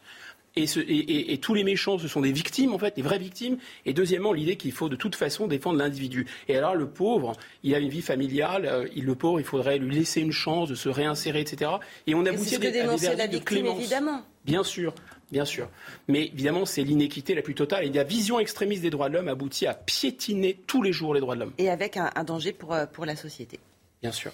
et, 0.57 1.39
tous 1.39 1.55
les 1.55 1.65
méchants, 1.65 1.99
ce 1.99 2.09
sont 2.09 2.23
des 2.23 2.33
victimes, 2.33 2.73
en 2.73 2.79
fait, 2.79 2.97
des 2.97 3.03
vraies 3.03 3.19
victimes. 3.19 3.59
Et 3.85 3.93
deuxièmement, 3.93 4.33
l'idée 4.33 4.57
qu'il 4.57 4.73
faut 4.73 4.89
de 4.89 4.97
toute 4.97 5.15
façon 5.15 5.47
défendre 5.47 5.79
l'individu. 5.79 6.27
Et 6.49 6.57
alors, 6.57 6.75
le 6.75 6.89
pauvre, 6.89 7.33
il 7.63 7.75
a 7.75 7.79
une 7.79 7.91
vie 7.91 8.03
familiale, 8.03 8.67
euh, 8.67 8.89
il, 8.95 9.05
le 9.05 9.15
pauvre, 9.15 9.39
il 9.39 9.45
faudrait 9.45 9.79
lui 9.79 9.95
laisser 9.95 10.21
une 10.21 10.33
chance 10.33 10.69
de 10.69 10.75
se 10.75 10.89
réinsérer, 10.89 11.41
etc. 11.41 11.73
Et 12.07 12.15
on 12.15 12.25
aboutit 12.25 12.55
à 12.55 12.59
des, 12.59 12.81
à 12.81 13.29
des 13.29 13.39
de 13.39 13.57
Évidemment. 13.79 14.23
Bien 14.45 14.65
sûr. 14.65 14.95
Bien 15.31 15.45
sûr. 15.45 15.69
Mais 16.09 16.27
évidemment, 16.27 16.65
c'est 16.65 16.85
l'inéquité 16.85 17.35
la 17.35 17.43
plus 17.43 17.55
totale. 17.55 17.85
Et 17.85 17.91
la 17.91 18.05
vision 18.05 18.39
extrémiste 18.39 18.83
des 18.83 18.91
droits 18.91 19.09
de 19.09 19.15
l'homme 19.15 19.29
aboutit 19.29 19.67
à 19.67 19.75
piétiner 19.75 20.59
tous 20.67 20.83
les 20.83 20.93
jours 20.93 21.15
les 21.15 21.21
droits 21.21 21.35
de 21.35 21.41
l'homme. 21.41 21.53
Et 21.59 21.69
avec 21.69 21.97
un, 21.97 22.11
danger 22.25 22.53
pour, 22.53 22.73
euh, 22.73 22.87
pour 22.87 23.05
la 23.05 23.17
société. 23.17 23.59
Bien 24.03 24.13
sûr. 24.13 24.33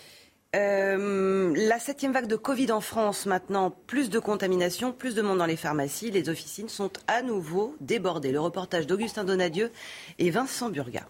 Euh, 0.54 1.54
la 1.56 1.78
septième 1.78 2.12
vague 2.12 2.26
de 2.26 2.36
Covid 2.36 2.72
en 2.72 2.82
France 2.82 3.24
maintenant, 3.24 3.70
plus 3.70 4.10
de 4.10 4.18
contamination, 4.18 4.92
plus 4.92 5.14
de 5.14 5.22
monde 5.22 5.38
dans 5.38 5.46
les 5.46 5.56
pharmacies. 5.56 6.10
Les 6.10 6.28
officines 6.28 6.68
sont 6.68 6.90
à 7.06 7.22
nouveau 7.22 7.74
débordées. 7.80 8.32
Le 8.32 8.40
reportage 8.40 8.86
d'Augustin 8.86 9.24
Donadieu 9.24 9.72
et 10.18 10.30
Vincent 10.30 10.68
Burga. 10.68 11.06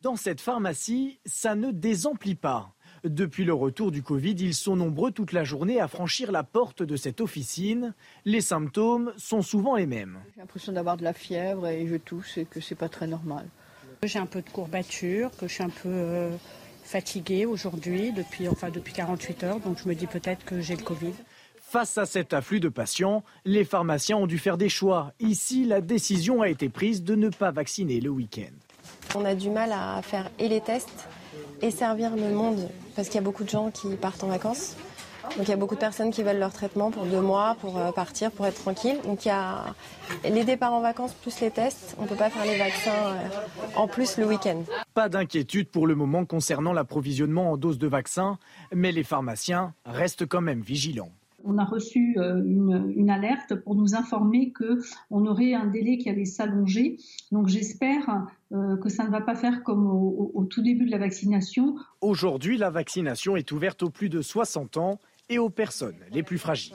Dans 0.00 0.16
cette 0.16 0.40
pharmacie, 0.40 1.20
ça 1.26 1.54
ne 1.54 1.70
désemplit 1.72 2.36
pas. 2.36 2.72
Depuis 3.04 3.44
le 3.44 3.52
retour 3.52 3.92
du 3.92 4.02
Covid, 4.02 4.34
ils 4.38 4.54
sont 4.54 4.76
nombreux 4.76 5.12
toute 5.12 5.32
la 5.32 5.44
journée 5.44 5.78
à 5.78 5.88
franchir 5.88 6.32
la 6.32 6.42
porte 6.42 6.82
de 6.82 6.96
cette 6.96 7.20
officine. 7.20 7.94
Les 8.24 8.40
symptômes 8.40 9.12
sont 9.18 9.42
souvent 9.42 9.76
les 9.76 9.86
mêmes. 9.86 10.18
J'ai 10.34 10.40
l'impression 10.40 10.72
d'avoir 10.72 10.96
de 10.96 11.04
la 11.04 11.12
fièvre 11.12 11.66
et 11.66 11.86
je 11.86 11.96
tousse 11.96 12.38
et 12.38 12.46
que 12.46 12.60
c'est 12.60 12.74
pas 12.74 12.88
très 12.88 13.06
normal. 13.06 13.46
J'ai 14.02 14.18
un 14.18 14.26
peu 14.26 14.42
de 14.42 14.48
courbature, 14.48 15.30
que 15.38 15.48
je 15.48 15.54
suis 15.54 15.62
un 15.64 15.70
peu 15.70 15.88
euh, 15.88 16.30
fatiguée 16.84 17.46
aujourd'hui, 17.46 18.12
depuis, 18.12 18.48
enfin, 18.48 18.70
depuis 18.70 18.92
48 18.92 19.44
heures, 19.44 19.60
donc 19.60 19.78
je 19.82 19.88
me 19.88 19.94
dis 19.94 20.06
peut-être 20.06 20.44
que 20.44 20.60
j'ai 20.60 20.76
le 20.76 20.82
Covid. 20.82 21.12
Face 21.60 21.98
à 21.98 22.06
cet 22.06 22.32
afflux 22.32 22.60
de 22.60 22.68
patients, 22.68 23.24
les 23.44 23.64
pharmaciens 23.64 24.16
ont 24.16 24.26
dû 24.26 24.38
faire 24.38 24.56
des 24.56 24.68
choix. 24.68 25.12
Ici, 25.20 25.64
la 25.64 25.80
décision 25.80 26.40
a 26.40 26.48
été 26.48 26.68
prise 26.68 27.02
de 27.02 27.14
ne 27.14 27.28
pas 27.28 27.50
vacciner 27.50 28.00
le 28.00 28.08
week-end. 28.08 28.54
On 29.14 29.24
a 29.24 29.34
du 29.34 29.50
mal 29.50 29.72
à 29.72 30.00
faire 30.02 30.30
et 30.38 30.48
les 30.48 30.60
tests 30.60 31.08
et 31.60 31.70
servir 31.70 32.14
le 32.16 32.30
monde 32.30 32.68
parce 32.94 33.08
qu'il 33.08 33.16
y 33.16 33.18
a 33.18 33.22
beaucoup 33.22 33.44
de 33.44 33.50
gens 33.50 33.70
qui 33.70 33.88
partent 33.96 34.24
en 34.24 34.28
vacances. 34.28 34.76
Donc 35.36 35.46
il 35.46 35.48
y 35.48 35.52
a 35.52 35.56
beaucoup 35.56 35.74
de 35.74 35.80
personnes 35.80 36.10
qui 36.10 36.22
veulent 36.22 36.38
leur 36.38 36.52
traitement 36.52 36.90
pour 36.90 37.04
deux 37.04 37.20
mois, 37.20 37.56
pour 37.60 37.78
euh, 37.78 37.92
partir, 37.92 38.30
pour 38.30 38.46
être 38.46 38.60
tranquille. 38.60 38.96
Donc 39.04 39.24
il 39.24 39.28
y 39.28 39.30
a 39.30 39.74
les 40.28 40.44
départs 40.44 40.72
en 40.72 40.80
vacances 40.80 41.14
plus 41.14 41.40
les 41.40 41.50
tests. 41.50 41.96
On 41.98 42.04
ne 42.04 42.08
peut 42.08 42.16
pas 42.16 42.30
faire 42.30 42.44
les 42.44 42.58
vaccins 42.58 42.90
euh, 42.90 43.28
en 43.76 43.88
plus 43.88 44.18
le 44.18 44.26
week-end. 44.26 44.62
Pas 44.94 45.08
d'inquiétude 45.08 45.68
pour 45.68 45.86
le 45.86 45.94
moment 45.94 46.24
concernant 46.24 46.72
l'approvisionnement 46.72 47.52
en 47.52 47.56
doses 47.56 47.78
de 47.78 47.86
vaccins, 47.86 48.38
mais 48.74 48.92
les 48.92 49.04
pharmaciens 49.04 49.74
restent 49.84 50.26
quand 50.26 50.40
même 50.40 50.60
vigilants 50.60 51.10
on 51.44 51.58
a 51.58 51.64
reçu 51.64 52.14
euh, 52.18 52.42
une, 52.44 53.10
alerte 53.10 53.54
pour 53.54 53.74
nous 53.74 53.94
informer 53.94 54.50
que 54.50 54.80
on 55.10 55.26
aurait 55.26 55.54
un 55.54 55.66
délai 55.66 55.98
qui 55.98 56.10
allait 56.10 56.24
s'allonger. 56.24 56.98
Donc 57.32 57.48
j'espère 57.48 58.26
euh, 58.52 58.76
que 58.76 58.88
ça 58.88 59.04
ne 59.04 59.10
va 59.10 59.20
pas 59.20 59.34
faire 59.34 59.62
comme 59.62 59.86
au, 59.86 60.30
au 60.34 60.44
tout 60.44 60.62
début 60.62 60.84
de 60.86 60.90
la 60.90 60.98
vaccination. 60.98 61.76
Aujourd'hui, 62.00 62.58
la 62.58 62.70
vaccination 62.70 63.36
est 63.36 63.50
ouverte 63.52 63.82
aux 63.82 63.90
plus 63.90 64.08
de 64.08 64.20
60 64.20 64.76
ans 64.76 65.00
et 65.28 65.38
aux 65.38 65.50
personnes 65.50 65.96
les 66.10 66.22
plus 66.22 66.38
fragiles. 66.38 66.74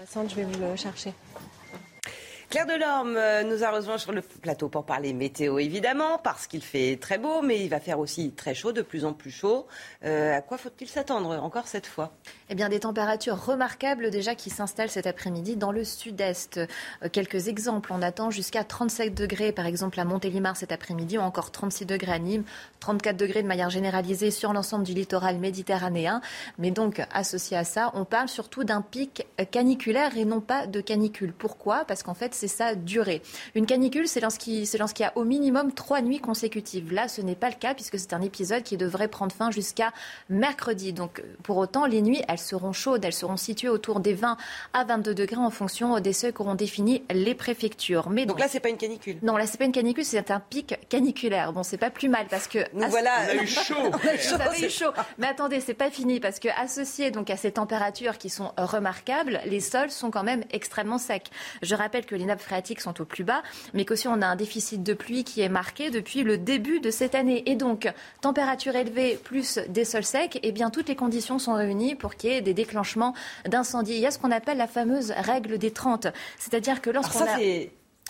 Claire 2.53 2.67
Delorme 2.67 3.15
euh, 3.17 3.41
nous 3.41 3.63
a 3.63 3.71
rejoint 3.71 3.97
sur 3.97 4.11
le 4.11 4.21
plateau 4.21 4.69
pour 4.69 4.85
parler 4.85 5.11
météo, 5.11 5.57
évidemment, 5.57 6.19
parce 6.19 6.45
qu'il 6.45 6.61
fait 6.61 6.99
très 7.01 7.17
beau, 7.17 7.41
mais 7.41 7.59
il 7.63 7.67
va 7.67 7.79
faire 7.79 7.97
aussi 7.97 8.31
très 8.33 8.53
chaud, 8.53 8.71
de 8.71 8.83
plus 8.83 9.05
en 9.05 9.13
plus 9.13 9.31
chaud. 9.31 9.65
Euh, 10.05 10.37
à 10.37 10.41
quoi 10.41 10.59
faut-il 10.59 10.87
s'attendre 10.87 11.31
encore 11.41 11.67
cette 11.67 11.87
fois? 11.87 12.11
Eh 12.49 12.53
bien, 12.53 12.69
des 12.69 12.81
températures 12.81 13.43
remarquables 13.43 14.11
déjà 14.11 14.35
qui 14.35 14.51
s'installent 14.51 14.91
cet 14.91 15.07
après-midi 15.07 15.55
dans 15.55 15.71
le 15.71 15.83
sud-est. 15.83 16.57
Euh, 16.57 17.09
quelques 17.11 17.47
exemples. 17.47 17.91
On 17.91 18.03
attend 18.03 18.29
jusqu'à 18.29 18.63
37 18.63 19.15
degrés, 19.15 19.51
par 19.51 19.65
exemple, 19.65 19.99
à 19.99 20.05
Montélimar 20.05 20.55
cet 20.55 20.71
après-midi, 20.71 21.17
ou 21.17 21.21
encore 21.21 21.49
36 21.49 21.87
degrés 21.87 22.11
à 22.11 22.19
Nîmes, 22.19 22.43
34 22.81 23.17
degrés 23.17 23.41
de 23.41 23.47
manière 23.47 23.71
généralisée 23.71 24.29
sur 24.29 24.53
l'ensemble 24.53 24.83
du 24.83 24.93
littoral 24.93 25.39
méditerranéen. 25.39 26.21
Mais 26.59 26.69
donc, 26.69 27.01
associé 27.11 27.57
à 27.57 27.63
ça, 27.63 27.89
on 27.95 28.05
parle 28.05 28.29
surtout 28.29 28.63
d'un 28.63 28.83
pic 28.83 29.25
caniculaire 29.49 30.15
et 30.17 30.25
non 30.25 30.39
pas 30.39 30.67
de 30.67 30.81
canicule. 30.81 31.33
Pourquoi? 31.33 31.83
Parce 31.85 32.03
qu'en 32.03 32.13
fait, 32.13 32.42
c'est 32.43 32.57
sa 32.57 32.75
durée. 32.75 33.21
Une 33.55 33.65
canicule, 33.65 34.07
c'est 34.07 34.19
lorsqu'il 34.19 34.63
y 34.63 35.03
a 35.03 35.13
au 35.15 35.23
minimum 35.23 35.71
trois 35.71 36.01
nuits 36.01 36.19
consécutives. 36.19 36.91
Là, 36.91 37.07
ce 37.07 37.21
n'est 37.21 37.35
pas 37.35 37.49
le 37.49 37.55
cas 37.55 37.73
puisque 37.73 37.97
c'est 37.97 38.13
un 38.13 38.21
épisode 38.21 38.63
qui 38.63 38.75
devrait 38.75 39.07
prendre 39.07 39.33
fin 39.33 39.49
jusqu'à 39.49 39.93
mercredi. 40.29 40.91
Donc, 40.91 41.23
pour 41.43 41.57
autant, 41.57 41.85
les 41.85 42.01
nuits, 42.01 42.21
elles 42.27 42.39
seront 42.39 42.73
chaudes. 42.73 43.05
Elles 43.05 43.13
seront 43.13 43.37
situées 43.37 43.69
autour 43.69 44.01
des 44.01 44.13
20 44.13 44.35
à 44.73 44.83
22 44.83 45.15
degrés 45.15 45.37
en 45.37 45.51
fonction 45.51 45.99
des 46.01 46.11
seuils 46.11 46.33
qu'auront 46.33 46.55
défini 46.55 47.03
les 47.13 47.33
préfectures. 47.33 48.09
Mais 48.09 48.25
donc, 48.25 48.39
là, 48.39 48.47
c'est 48.49 48.59
pas 48.59 48.69
une 48.69 48.77
canicule. 48.77 49.17
Non, 49.21 49.37
là, 49.37 49.47
c'est 49.47 49.57
pas 49.57 49.65
une 49.65 49.71
canicule, 49.71 50.03
c'est 50.03 50.29
un 50.29 50.41
pic 50.41 50.75
caniculaire. 50.89 51.53
Bon, 51.53 51.63
c'est 51.63 51.77
pas 51.77 51.91
plus 51.91 52.09
mal 52.09 52.25
parce 52.29 52.47
que 52.47 52.59
nous 52.73 52.89
voilà, 52.89 53.11
on 53.25 53.39
a 53.39 53.41
eu 53.41 53.47
chaud. 53.47 53.73
on 53.79 54.51
a 54.51 54.57
eu 54.59 54.69
chaud. 54.69 54.91
Mais 55.17 55.27
attendez, 55.27 55.61
c'est 55.61 55.73
pas 55.73 55.89
fini 55.89 56.19
parce 56.19 56.39
que 56.39 56.49
associé 56.61 57.09
donc 57.09 57.29
à 57.29 57.37
ces 57.37 57.53
températures 57.53 58.17
qui 58.17 58.29
sont 58.29 58.51
remarquables, 58.57 59.39
les 59.45 59.61
sols 59.61 59.91
sont 59.91 60.11
quand 60.11 60.23
même 60.23 60.43
extrêmement 60.51 60.97
secs. 60.97 61.29
Je 61.61 61.75
rappelle 61.75 62.05
que 62.05 62.15
les 62.15 62.22
nappes 62.25 62.41
phréatiques 62.41 62.81
sont 62.81 62.99
au 63.01 63.05
plus 63.05 63.23
bas, 63.23 63.43
mais 63.73 63.85
qu'aussi 63.85 64.07
on 64.07 64.21
a 64.21 64.27
un 64.27 64.35
déficit 64.35 64.83
de 64.83 64.93
pluie 64.93 65.23
qui 65.23 65.41
est 65.41 65.49
marqué 65.49 65.89
depuis 65.89 66.23
le 66.23 66.37
début 66.37 66.79
de 66.79 66.91
cette 66.91 67.15
année. 67.15 67.43
Et 67.45 67.55
donc, 67.55 67.91
température 68.21 68.75
élevée 68.75 69.19
plus 69.23 69.59
des 69.69 69.85
sols 69.85 70.03
secs, 70.03 70.39
eh 70.41 70.51
bien 70.51 70.69
toutes 70.69 70.89
les 70.89 70.95
conditions 70.95 71.39
sont 71.39 71.53
réunies 71.53 71.95
pour 71.95 72.15
qu'il 72.15 72.31
y 72.31 72.33
ait 72.33 72.41
des 72.41 72.53
déclenchements 72.53 73.13
d'incendies. 73.47 73.93
Il 73.93 73.99
y 73.99 74.05
a 74.05 74.11
ce 74.11 74.19
qu'on 74.19 74.31
appelle 74.31 74.57
la 74.57 74.67
fameuse 74.67 75.11
règle 75.11 75.57
des 75.57 75.71
30. 75.71 76.07
C'est-à-dire 76.37 76.81
que 76.81 76.89
lorsqu'on 76.89 77.25
a 77.25 77.37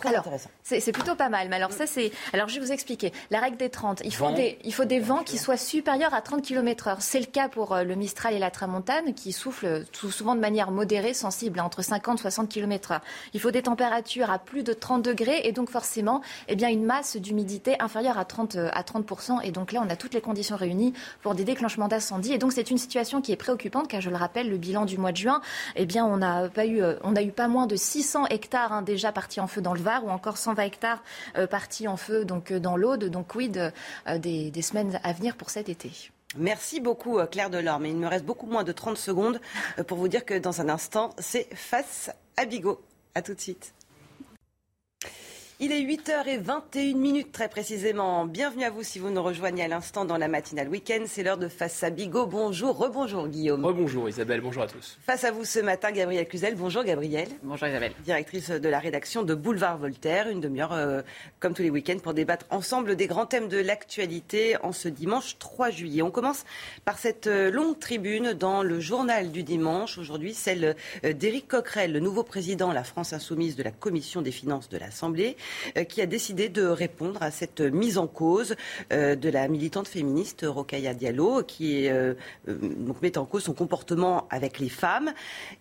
alors, 0.04 0.26
c'est 0.64 0.92
plutôt 0.92 1.16
pas 1.16 1.30
mal. 1.30 1.50
Mais 1.50 1.56
alors, 1.56 1.72
ça, 1.72 1.86
c'est. 1.86 2.12
Alors, 2.34 2.50
je 2.50 2.56
vais 2.56 2.66
vous 2.66 2.72
expliquer. 2.72 3.14
La 3.30 3.40
règle 3.40 3.58
des 3.58 3.70
30, 3.70 4.02
il 4.04 4.14
faut, 4.14 4.32
des, 4.32 4.58
il 4.64 4.74
faut 4.74 4.86
des 4.86 5.00
vents 5.00 5.24
qui 5.24 5.38
soient 5.38 5.56
supérieurs 5.56 6.14
à 6.14 6.22
30 6.22 6.42
km/h. 6.42 6.98
C'est 7.00 7.20
le 7.20 7.28
cas 7.28 7.48
pour 7.48 7.74
euh, 7.74 7.84
le 7.84 7.96
Mistral 7.96 8.34
et 8.34 8.40
la 8.40 8.50
Tramontane, 8.50 9.14
qui 9.14 9.32
soufflent 9.32 9.86
tout 9.92 10.10
souvent 10.10 10.36
de 10.36 10.40
manière 10.42 10.72
modérée, 10.72 11.14
sensible, 11.14 11.60
entre 11.60 11.84
50 11.84 12.20
et 12.20 12.22
60 12.22 12.50
km/h. 12.50 13.02
Il 13.34 13.40
faut 13.40 13.52
des 13.52 13.62
températures 13.62 14.32
à 14.32 14.40
plus 14.40 14.64
de 14.64 14.74
30 14.74 15.04
degrés 15.04 15.42
et 15.44 15.52
donc, 15.52 15.70
forcément, 15.70 16.22
eh 16.48 16.56
bien, 16.56 16.70
une 16.70 16.86
masse 16.86 17.16
d'humidité 17.16 17.76
inférieure 17.80 18.18
à 18.18 18.26
30, 18.26 18.56
euh, 18.56 18.70
à 18.74 18.84
30 18.84 19.06
Et 19.44 19.52
donc, 19.52 19.72
là, 19.72 19.84
on 19.86 19.90
a 19.90 19.96
toutes 19.96 20.16
les 20.16 20.22
conditions 20.22 20.58
réunies 20.58 20.94
pour 21.22 21.36
des 21.36 21.44
déclenchements 21.44 21.88
d'incendie. 21.88 22.34
Et 22.34 22.40
donc, 22.40 22.52
c'est 22.52 22.72
une 22.72 22.80
situation 22.80 23.22
qui 23.22 23.32
est 23.32 23.38
préoccupante, 23.38 23.88
car 23.88 24.02
je 24.02 24.10
le 24.10 24.18
rappelle, 24.18 24.50
le 24.50 24.58
bilan 24.58 24.86
du 24.86 24.98
mois 24.98 25.12
de 25.12 25.18
juin, 25.18 25.40
eh 25.76 25.86
bien, 25.86 26.04
on 26.04 26.18
n'a 26.18 26.50
pas 26.50 26.66
eu, 26.66 26.82
euh, 26.82 26.96
on 27.04 27.16
a 27.16 27.22
eu 27.22 27.32
pas 27.32 27.48
moins 27.48 27.68
de 27.68 27.76
600 27.76 28.26
hectares 28.32 28.74
hein, 28.74 28.82
déjà 28.82 29.12
partis 29.12 29.40
en 29.40 29.48
feu 29.48 29.62
dans 29.62 29.76
le 29.76 29.83
Ou 30.04 30.10
encore 30.10 30.38
120 30.38 30.64
hectares 30.64 31.04
euh, 31.38 31.48
partis 31.48 31.88
en 31.88 31.98
feu 31.98 32.26
donc, 32.26 32.52
euh, 32.52 32.60
dans 32.60 32.78
l'Aude. 32.78 33.06
Donc 33.06 33.36
oui, 33.36 33.52
euh, 33.56 34.18
des, 34.18 34.52
des 34.52 34.62
semaines 34.62 35.00
à 35.04 35.14
venir 35.14 35.36
pour 35.36 35.50
cet 35.50 35.70
été. 35.70 35.92
Merci 36.36 36.80
beaucoup 36.80 37.20
Claire 37.32 37.52
Delorme. 37.52 37.86
Il 37.86 37.96
me 37.96 38.08
reste 38.08 38.26
beaucoup 38.26 38.48
moins 38.48 38.64
de 38.64 38.72
30 38.72 38.98
secondes 38.98 39.40
pour 39.88 40.00
vous 40.00 40.08
dire 40.08 40.26
que 40.26 40.34
dans 40.34 40.62
un 40.62 40.70
instant, 40.70 41.12
c'est 41.20 41.48
face 41.54 42.10
à 42.38 42.46
Bigot. 42.46 42.82
À 43.14 43.22
tout 43.22 43.36
de 43.36 43.40
suite. 43.40 43.74
Il 45.60 45.72
est 45.72 45.82
8h21 45.82 46.96
minutes 46.96 47.32
très 47.32 47.48
précisément. 47.48 48.26
Bienvenue 48.26 48.64
à 48.64 48.72
vous 48.72 48.82
si 48.82 48.98
vous 48.98 49.12
nous 49.12 49.22
rejoignez 49.22 49.64
à 49.64 49.68
l'instant 49.68 50.04
dans 50.04 50.18
la 50.18 50.28
matinale 50.28 50.68
week-end. 50.68 51.04
C'est 51.06 51.22
l'heure 51.22 51.38
de 51.38 51.48
Face 51.48 51.84
à 51.84 51.92
Bigot. 51.92 52.26
Bonjour, 52.26 52.76
rebonjour 52.76 53.28
Guillaume. 53.28 53.64
Rebonjour 53.64 54.10
Isabelle, 54.10 54.42
bonjour 54.42 54.64
à 54.64 54.68
tous. 54.68 54.98
Face 55.06 55.24
à 55.24 55.32
vous 55.32 55.46
ce 55.46 55.60
matin, 55.60 55.92
Gabrielle 55.92 56.28
Cluzel. 56.28 56.56
Bonjour 56.56 56.84
Gabrielle. 56.84 57.30
Bonjour 57.44 57.68
Isabelle. 57.68 57.94
Directrice 58.04 58.50
de 58.50 58.68
la 58.68 58.80
rédaction 58.80 59.22
de 59.22 59.36
Boulevard 59.36 59.78
Voltaire. 59.78 60.28
Une 60.28 60.42
demi-heure 60.42 60.74
euh, 60.74 61.04
comme 61.40 61.54
tous 61.54 61.62
les 61.62 61.70
week-ends 61.70 62.00
pour 62.02 62.16
débattre 62.16 62.48
ensemble 62.50 62.96
des 62.96 63.06
grands 63.06 63.28
thèmes 63.28 63.48
de 63.48 63.60
l'actualité 63.60 64.58
en 64.64 64.72
ce 64.72 64.88
dimanche 64.88 65.38
3 65.38 65.70
juillet. 65.70 66.02
On 66.02 66.12
commence 66.12 66.46
par 66.84 66.98
cette 66.98 67.28
euh, 67.28 67.52
longue 67.52 67.78
tribune 67.78 68.34
dans 68.34 68.64
le 68.64 68.80
journal 68.80 69.32
du 69.32 69.44
dimanche. 69.44 70.00
Aujourd'hui, 70.00 70.34
celle 70.34 70.76
euh, 71.06 71.14
d'Éric 71.14 71.48
Coquerel, 71.48 71.94
le 71.94 72.00
nouveau 72.00 72.24
président 72.24 72.70
de 72.70 72.74
la 72.74 72.84
France 72.84 73.14
insoumise 73.14 73.56
de 73.56 73.62
la 73.62 73.72
Commission 73.72 74.24
des 74.24 74.32
finances 74.32 74.68
de 74.68 74.80
l'Assemblée. 74.80 75.38
Euh, 75.78 75.84
qui 75.84 76.02
a 76.02 76.06
décidé 76.06 76.50
de 76.50 76.66
répondre 76.66 77.22
à 77.22 77.32
cette 77.32 77.62
mise 77.62 77.98
en 77.98 78.08
cause 78.08 78.56
euh, 78.92 79.16
de 79.16 79.30
la 79.30 79.48
militante 79.48 79.88
féministe 79.88 80.46
Rokhaya 80.48 80.94
Diallo, 80.94 81.44
qui 81.44 81.90
euh, 81.90 82.14
met 83.02 83.18
en 83.18 83.26
cause 83.26 83.44
son 83.44 83.54
comportement 83.54 84.28
avec 84.30 84.60
les 84.60 84.70
femmes. 84.70 85.14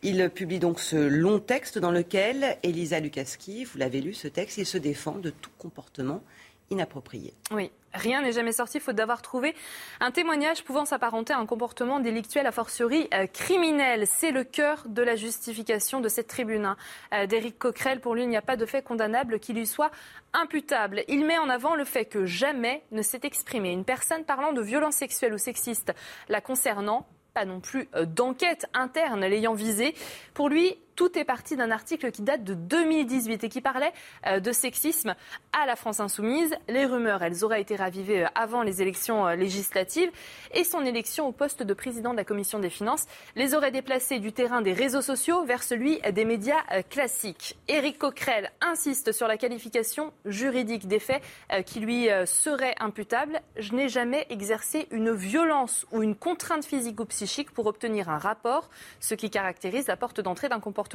Il 0.03 0.31
publie 0.31 0.59
donc 0.59 0.81
ce 0.81 0.97
long 0.97 1.39
texte 1.39 1.79
dans 1.79 1.91
lequel 1.91 2.59
Elisa 2.63 3.01
Lukaski, 3.01 3.65
vous 3.65 3.79
l'avez 3.79 4.01
lu 4.01 4.15
ce 4.15 4.29
texte, 4.29 4.59
il 4.59 4.67
se 4.67 4.79
défend 4.79 5.19
de 5.19 5.31
tout 5.31 5.51
comportement 5.59 6.23
inapproprié. 6.71 7.35
Oui, 7.51 7.71
Rien 7.95 8.23
n'est 8.23 8.33
jamais 8.33 8.53
sorti 8.53 8.81
faute 8.81 8.97
d'avoir 8.97 9.21
trouvé 9.21 9.55
un 10.01 10.11
témoignage 10.11 10.65
pouvant 10.65 10.85
s'apparenter 10.85 11.33
à 11.33 11.39
un 11.39 11.47
comportement 11.47 12.01
délictuel, 12.01 12.47
a 12.47 12.53
fortiori 12.53 13.09
euh, 13.13 13.27
criminel. 13.27 14.07
C'est 14.07 14.31
le 14.31 14.45
cœur 14.45 14.85
de 14.87 15.03
la 15.03 15.15
justification 15.15 16.01
de 16.01 16.09
cette 16.09 16.29
tribune 16.29 16.65
hein. 16.65 16.77
euh, 17.13 17.27
d'Éric 17.27 17.59
Coquerel. 17.59 18.01
Pour 18.01 18.15
lui, 18.15 18.23
il 18.23 18.29
n'y 18.29 18.37
a 18.37 18.43
pas 18.43 18.57
de 18.57 18.65
fait 18.65 18.83
condamnable 18.83 19.39
qui 19.39 19.53
lui 19.53 19.67
soit 19.67 19.91
imputable. 20.33 21.05
Il 21.09 21.27
met 21.27 21.39
en 21.39 21.51
avant 21.51 21.75
le 21.75 21.85
fait 21.85 22.07
que 22.07 22.25
jamais 22.25 22.83
ne 22.93 23.03
s'est 23.03 23.21
exprimé 23.25 23.73
une 23.73 23.85
personne 23.85 24.25
parlant 24.25 24.53
de 24.53 24.63
violences 24.63 24.97
sexuelles 24.97 25.35
ou 25.35 25.39
sexistes 25.39 25.93
la 26.29 26.41
concernant 26.41 27.07
pas 27.33 27.45
non 27.45 27.61
plus 27.61 27.89
euh, 27.95 28.05
d'enquête 28.05 28.67
interne 28.75 29.25
l'ayant 29.25 29.55
visée. 29.55 29.95
Pour 30.35 30.49
lui, 30.49 30.77
tout 31.03 31.19
est 31.19 31.25
parti 31.25 31.57
d'un 31.57 31.73
article 31.73 32.13
qui 32.13 32.23
date 32.23 32.45
de 32.45 32.55
2018 32.55 33.43
et 33.43 33.49
qui 33.49 33.61
parlait 33.61 33.93
euh, 34.29 34.39
de 34.39 34.53
sexisme 34.53 35.17
à 35.53 35.67
la 35.67 35.75
France 35.75 35.99
insoumise. 35.99 36.55
Les 36.69 36.85
rumeurs, 36.85 37.25
elles 37.25 37.45
auraient 37.45 37.61
été 37.61 37.75
ravivées 37.75 38.23
euh, 38.23 38.29
avant 38.37 38.63
les 38.63 38.83
élections 38.83 39.27
euh, 39.27 39.35
législatives 39.35 40.13
et 40.55 40.63
son 40.63 40.85
élection 40.85 41.27
au 41.27 41.33
poste 41.33 41.65
de 41.65 41.75
président 41.75 42.13
de 42.13 42.19
la 42.19 42.25
commission 42.25 42.61
des 42.61 42.71
finances 42.71 43.07
les 43.35 43.57
aurait 43.57 43.73
déplacés 43.73 44.21
du 44.21 44.33
terrain 44.33 44.63
des 44.63 44.73
réseaux 44.73 45.03
sociaux 45.03 45.45
vers 45.45 45.65
celui 45.65 45.99
des 46.13 46.25
médias 46.25 46.63
classiques. 46.89 47.59
Éric 47.67 47.99
Coquerel 47.99 48.53
insiste 48.61 49.11
sur 49.11 49.27
la 49.27 49.37
qualification 49.37 50.13
juridique 50.25 50.87
des 50.87 51.01
faits 51.01 51.23
qui 51.67 51.81
lui 51.81 52.09
seraient 52.27 52.75
imputables. 52.79 53.41
Je 53.57 53.73
n'ai 53.75 53.89
jamais 53.89 54.27
exercé 54.31 54.87
une 54.91 55.13
violence 55.13 55.87
ou 55.91 56.03
une 56.03 56.15
contrainte 56.15 56.65
physique 56.65 57.01
ou 57.01 57.07
psychique 57.07 57.51
pour 57.51 57.67
obtenir 57.67 58.09
un 58.09 58.19
rapport, 58.19 58.71
ce 59.01 59.15
qui 59.15 59.31
caractérise 59.31 59.87
la 59.89 59.97
porte 59.97 60.21
d'entrée 60.21 60.49
d'un 60.49 60.61
comportement 60.61 60.92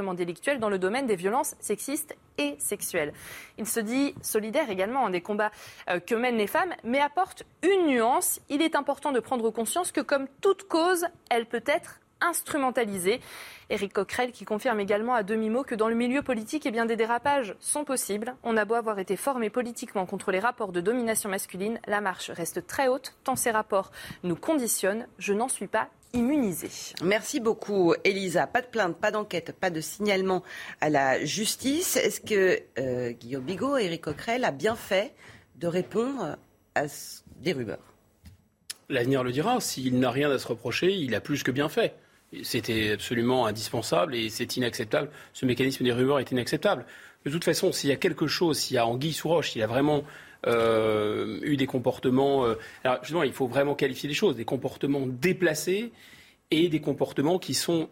dans 0.59 0.69
le 0.69 0.79
domaine 0.79 1.05
des 1.05 1.15
violences 1.15 1.55
sexistes 1.59 2.15
et 2.37 2.55
sexuelles. 2.59 3.13
Il 3.57 3.65
se 3.65 3.79
dit 3.79 4.13
solidaire 4.21 4.69
également 4.69 5.09
des 5.09 5.21
combats 5.21 5.51
euh, 5.89 5.99
que 5.99 6.15
mènent 6.15 6.37
les 6.37 6.47
femmes, 6.47 6.73
mais 6.83 6.99
apporte 6.99 7.43
une 7.63 7.87
nuance. 7.87 8.39
Il 8.49 8.61
est 8.61 8.75
important 8.75 9.11
de 9.11 9.19
prendre 9.19 9.49
conscience 9.49 9.91
que 9.91 10.01
comme 10.01 10.27
toute 10.41 10.67
cause, 10.67 11.05
elle 11.29 11.45
peut 11.45 11.63
être 11.65 11.99
instrumentalisée. 12.21 13.21
Éric 13.69 13.93
Coquerel 13.93 14.31
qui 14.31 14.45
confirme 14.45 14.79
également 14.79 15.13
à 15.13 15.23
demi-mot 15.23 15.63
que 15.63 15.75
dans 15.75 15.89
le 15.89 15.95
milieu 15.95 16.21
politique, 16.21 16.65
eh 16.65 16.71
bien, 16.71 16.85
des 16.85 16.95
dérapages 16.95 17.55
sont 17.59 17.83
possibles. 17.83 18.35
On 18.43 18.55
a 18.55 18.65
beau 18.65 18.75
avoir 18.75 18.97
été 18.99 19.17
formé 19.17 19.49
politiquement 19.49 20.05
contre 20.05 20.31
les 20.31 20.39
rapports 20.39 20.71
de 20.71 20.81
domination 20.81 21.29
masculine, 21.29 21.79
la 21.85 22.01
marche 22.01 22.31
reste 22.31 22.65
très 22.65 22.87
haute 22.87 23.13
tant 23.23 23.35
ces 23.35 23.51
rapports 23.51 23.91
nous 24.23 24.35
conditionnent. 24.35 25.07
Je 25.19 25.33
n'en 25.33 25.49
suis 25.49 25.67
pas 25.67 25.89
Merci 27.03 27.39
beaucoup, 27.39 27.93
Elisa. 28.03 28.47
Pas 28.47 28.61
de 28.61 28.67
plainte, 28.67 28.97
pas 28.97 29.11
d'enquête, 29.11 29.51
pas 29.51 29.69
de 29.69 29.81
signalement 29.81 30.43
à 30.81 30.89
la 30.89 31.23
justice. 31.23 31.95
Est-ce 31.95 32.21
que 32.21 32.59
euh, 32.79 33.11
Guillaume 33.11 33.43
Bigot 33.43 33.77
et 33.77 33.85
Éric 33.85 34.01
Coquerel 34.01 34.43
a 34.43 34.51
bien 34.51 34.75
fait 34.75 35.13
de 35.55 35.67
répondre 35.67 36.37
à 36.75 36.83
des 37.37 37.53
rumeurs? 37.53 37.93
L'avenir 38.89 39.23
le 39.23 39.31
dira. 39.31 39.59
S'il 39.59 39.99
n'a 39.99 40.11
rien 40.11 40.31
à 40.31 40.39
se 40.39 40.47
reprocher, 40.47 40.93
il 40.93 41.13
a 41.13 41.21
plus 41.21 41.43
que 41.43 41.51
bien 41.51 41.69
fait. 41.69 41.93
C'était 42.43 42.91
absolument 42.91 43.45
indispensable 43.45 44.15
et 44.15 44.29
c'est 44.29 44.57
inacceptable. 44.57 45.09
Ce 45.33 45.45
mécanisme 45.45 45.83
des 45.83 45.93
rumeurs 45.93 46.19
est 46.19 46.31
inacceptable. 46.31 46.85
De 47.25 47.31
toute 47.31 47.43
façon, 47.43 47.71
s'il 47.71 47.89
y 47.89 47.93
a 47.93 47.97
quelque 47.97 48.27
chose, 48.27 48.59
s'il 48.59 48.75
y 48.75 48.77
a 48.77 48.85
Anguille 48.85 49.13
sous 49.13 49.29
roche, 49.29 49.51
s'il 49.51 49.61
a 49.61 49.67
vraiment 49.67 50.03
euh, 50.45 51.39
eu 51.41 51.57
des 51.57 51.67
comportements. 51.67 52.45
Euh, 52.45 52.55
alors 52.83 52.99
justement, 53.01 53.23
il 53.23 53.33
faut 53.33 53.47
vraiment 53.47 53.75
qualifier 53.75 54.07
les 54.07 54.15
choses, 54.15 54.35
des 54.35 54.45
comportements 54.45 55.05
déplacés 55.07 55.91
et 56.51 56.69
des 56.69 56.81
comportements 56.81 57.39
qui 57.39 57.53
sont 57.53 57.89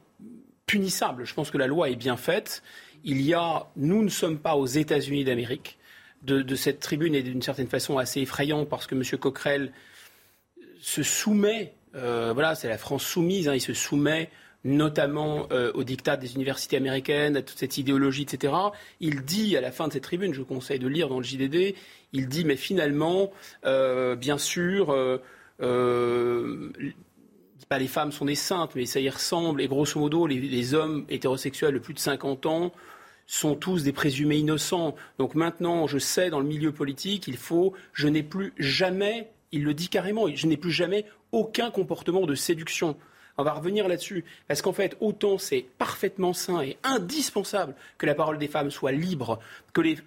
punissables. 0.66 1.26
Je 1.26 1.34
pense 1.34 1.52
que 1.52 1.58
la 1.58 1.68
loi 1.68 1.90
est 1.90 1.96
bien 1.96 2.18
faite. 2.18 2.64
Il 3.04 3.22
y 3.22 3.34
a, 3.34 3.68
nous 3.76 4.04
ne 4.04 4.10
sommes 4.10 4.40
pas 4.40 4.56
aux 4.56 4.66
États-Unis 4.66 5.24
d'Amérique. 5.24 5.78
De, 6.24 6.56
cette 6.56 6.80
tribune 6.80 7.14
est 7.14 7.22
d'une 7.22 7.44
certaine 7.44 7.68
façon 7.68 8.00
assez 8.00 8.22
effrayant 8.22 8.66
parce 8.66 8.88
que 8.88 8.96
M. 8.96 9.04
Coquerel 9.20 9.72
se 10.80 11.04
soumet 11.04 11.74
euh, 11.96 12.32
voilà, 12.34 12.56
c'est 12.56 12.68
la 12.68 12.78
France 12.78 13.04
soumise. 13.04 13.48
Hein, 13.48 13.56
il 13.56 13.62
se 13.62 13.74
soumet 13.74 14.30
notamment 14.64 15.48
euh, 15.52 15.72
au 15.76 15.84
diktat 15.84 16.18
des 16.18 16.36
universités 16.36 16.76
américaines, 16.76 17.38
à 17.38 17.44
toute 17.44 17.58
cette 17.58 17.78
idéologie, 17.78 18.24
etc. 18.24 18.54
Il 19.00 19.24
dit 19.24 19.56
à 19.56 19.62
la 19.62 19.72
fin 19.72 19.88
de 19.88 19.94
cette 19.94 20.04
tribune, 20.04 20.34
je 20.34 20.40
vous 20.40 20.46
conseille 20.46 20.80
de 20.80 20.88
lire 20.88 21.08
dans 21.08 21.20
le 21.20 21.24
JDD, 21.24 21.76
il 22.16 22.28
dit 22.28 22.46
mais 22.46 22.56
finalement, 22.56 23.32
euh, 23.66 24.16
bien 24.16 24.38
sûr, 24.38 24.88
pas 27.68 27.80
les 27.80 27.88
femmes 27.88 28.12
sont 28.12 28.26
des 28.26 28.36
saintes, 28.36 28.72
mais 28.76 28.86
ça 28.86 29.00
y 29.00 29.10
ressemble. 29.10 29.62
Et 29.62 29.68
grosso 29.68 30.00
modo, 30.00 30.28
les, 30.28 30.40
les 30.40 30.74
hommes 30.74 31.06
hétérosexuels 31.10 31.74
de 31.74 31.80
plus 31.80 31.94
de 31.94 32.00
50 32.00 32.46
ans 32.46 32.72
sont 33.28 33.56
tous 33.56 33.84
des 33.84 33.92
présumés 33.92 34.38
innocents. 34.38 34.96
Donc 35.18 35.34
maintenant, 35.34 35.88
je 35.88 35.98
sais, 35.98 36.30
dans 36.30 36.40
le 36.40 36.46
milieu 36.46 36.72
politique, 36.72 37.28
il 37.28 37.38
faut, 37.38 37.74
je 37.92 38.08
n'ai 38.08 38.22
plus 38.22 38.54
jamais 38.58 39.32
il 39.56 39.64
le 39.64 39.74
dit 39.74 39.90
carrément, 39.90 40.28
je 40.34 40.48
n'ai 40.48 40.58
plus 40.58 40.72
jamais 40.72 41.06
aucun 41.32 41.72
comportement 41.72 42.26
de 42.26 42.36
séduction. 42.36 42.98
On 43.38 43.44
va 43.44 43.52
revenir 43.52 43.88
là-dessus, 43.88 44.24
parce 44.48 44.62
qu'en 44.62 44.72
fait, 44.72 44.96
autant 45.02 45.38
c'est 45.38 45.66
parfaitement 45.78 46.32
sain 46.32 46.62
et 46.62 46.78
indispensable 46.84 47.76
que 47.98 48.06
la 48.06 48.16
parole 48.16 48.38
des 48.38 48.48
femmes 48.48 48.72
soit 48.72 48.94
libre, 48.94 49.40
qu'il 49.74 49.98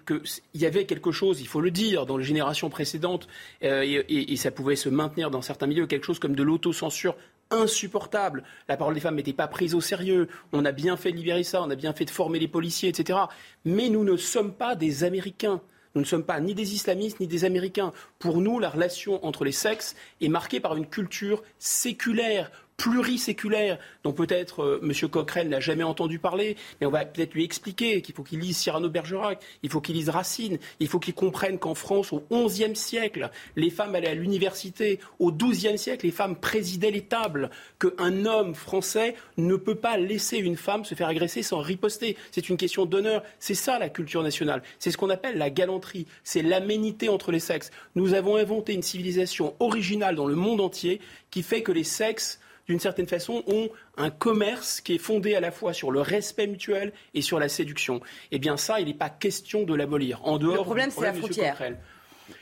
y 0.55 0.65
avait 0.65 0.85
quelque 0.85 1.11
chose, 1.11 1.39
il 1.39 1.47
faut 1.47 1.61
le 1.61 1.69
dire, 1.69 2.07
dans 2.07 2.17
les 2.17 2.23
générations 2.23 2.69
précédentes, 2.69 3.27
euh, 3.63 3.83
et, 3.85 4.35
ça 4.35 4.51
pouvait 4.51 4.75
se 4.75 4.89
maintenir 4.89 5.29
dans 5.29 5.41
certains 5.41 5.67
milieux, 5.67 5.85
quelque 5.85 6.05
chose 6.05 6.17
comme 6.17 6.35
de 6.35 6.43
l'autocensure 6.43 7.15
insupportable. 7.51 8.43
La 8.67 8.77
parole 8.77 8.93
des 8.93 8.99
femmes 8.99 9.15
n'était 9.15 9.33
pas 9.33 9.47
prise 9.47 9.75
au 9.75 9.81
sérieux. 9.81 10.27
On 10.51 10.65
a 10.65 10.71
bien 10.71 10.97
fait 10.97 11.11
de 11.11 11.17
libérer 11.17 11.43
ça, 11.43 11.61
on 11.61 11.69
a 11.69 11.75
bien 11.75 11.93
fait 11.93 12.05
de 12.05 12.09
former 12.09 12.39
les 12.39 12.47
policiers, 12.47 12.89
etc. 12.89 13.19
Mais 13.65 13.89
nous 13.89 14.03
ne 14.03 14.17
sommes 14.17 14.53
pas 14.53 14.75
des 14.75 15.03
Américains. 15.03 15.61
Nous 15.95 16.01
ne 16.01 16.05
sommes 16.05 16.23
pas 16.23 16.39
ni 16.39 16.53
des 16.53 16.73
islamistes 16.75 17.19
ni 17.19 17.27
des 17.27 17.45
Américains. 17.45 17.91
Pour 18.19 18.41
nous, 18.41 18.59
la 18.59 18.69
relation 18.69 19.25
entre 19.25 19.43
les 19.43 19.51
sexes 19.51 19.95
est 20.21 20.27
marquée 20.29 20.59
par 20.59 20.75
une 20.75 20.87
culture 20.87 21.43
séculaire, 21.57 22.51
pluriséculaire 22.79 23.77
dont 24.03 24.13
peut-être 24.13 24.63
euh, 24.63 24.81
M. 24.81 25.09
Coquerel 25.09 25.49
n'a 25.49 25.59
jamais 25.59 25.83
entendu 25.83 26.17
parler, 26.17 26.55
mais 26.79 26.87
on 26.87 26.91
va 26.91 27.05
peut-être 27.05 27.33
lui 27.33 27.43
expliquer 27.43 28.01
qu'il 28.01 28.15
faut 28.15 28.23
qu'il 28.23 28.39
lise 28.39 28.57
Cyrano 28.57 28.89
Bergerac, 28.89 29.41
il 29.61 29.69
faut 29.69 29.81
qu'il 29.81 29.95
lise 29.95 30.09
Racine, 30.09 30.57
il 30.79 30.87
faut 30.87 30.99
qu'il 30.99 31.13
comprenne 31.13 31.59
qu'en 31.59 31.75
France, 31.75 32.13
au 32.13 32.23
XIe 32.31 32.75
siècle, 32.75 33.29
les 33.57 33.69
femmes 33.69 33.95
allaient 33.95 34.07
à 34.07 34.15
l'université, 34.15 34.99
au 35.19 35.31
XIIe 35.31 35.77
siècle, 35.77 36.05
les 36.05 36.11
femmes 36.11 36.37
présidaient 36.37 36.89
les 36.89 37.01
tables, 37.01 37.49
qu'un 37.79 38.25
homme 38.25 38.55
français 38.55 39.15
ne 39.37 39.57
peut 39.57 39.75
pas 39.75 39.97
laisser 39.97 40.37
une 40.37 40.55
femme 40.55 40.85
se 40.85 40.95
faire 40.95 41.09
agresser 41.09 41.43
sans 41.43 41.59
riposter. 41.59 42.15
C'est 42.31 42.47
une 42.47 42.57
question 42.57 42.85
d'honneur. 42.85 43.23
C'est 43.39 43.55
ça 43.55 43.77
la 43.77 43.89
culture 43.89 44.23
nationale. 44.23 44.63
C'est 44.79 44.91
ce 44.91 44.97
qu'on 44.97 45.09
appelle 45.09 45.37
la 45.37 45.49
galanterie. 45.49 46.07
C'est 46.23 46.41
l'aménité 46.41 47.09
entre 47.09 47.33
les 47.33 47.39
sexes. 47.39 47.71
Nous 47.95 48.13
avons 48.13 48.37
inventé 48.37 48.73
une 48.73 48.83
civilisation 48.83 49.53
originale 49.59 50.15
dans 50.15 50.27
le 50.27 50.35
monde 50.35 50.61
entier 50.61 51.01
qui 51.29 51.43
fait 51.43 51.61
que 51.61 51.73
les 51.73 51.83
sexes 51.83 52.39
d'une 52.69 52.79
certaine 52.79 53.07
façon, 53.07 53.43
ont 53.47 53.69
un 53.97 54.11
commerce 54.11 54.79
qui 54.79 54.93
est 54.93 54.99
fondé 54.99 55.33
à 55.33 55.39
la 55.39 55.51
fois 55.51 55.73
sur 55.73 55.89
le 55.89 56.01
respect 56.01 56.45
mutuel 56.45 56.93
et 57.15 57.23
sur 57.23 57.39
la 57.39 57.49
séduction. 57.49 57.99
Eh 58.31 58.37
bien, 58.37 58.57
ça, 58.57 58.79
il 58.79 58.85
n'est 58.85 58.93
pas 58.93 59.09
question 59.09 59.63
de 59.63 59.73
l'abolir. 59.73 60.23
En 60.23 60.37
dehors 60.37 60.57
le 60.57 60.61
problème, 60.61 60.91
c'est 60.91 61.01
la 61.01 61.13
frontière. 61.13 61.59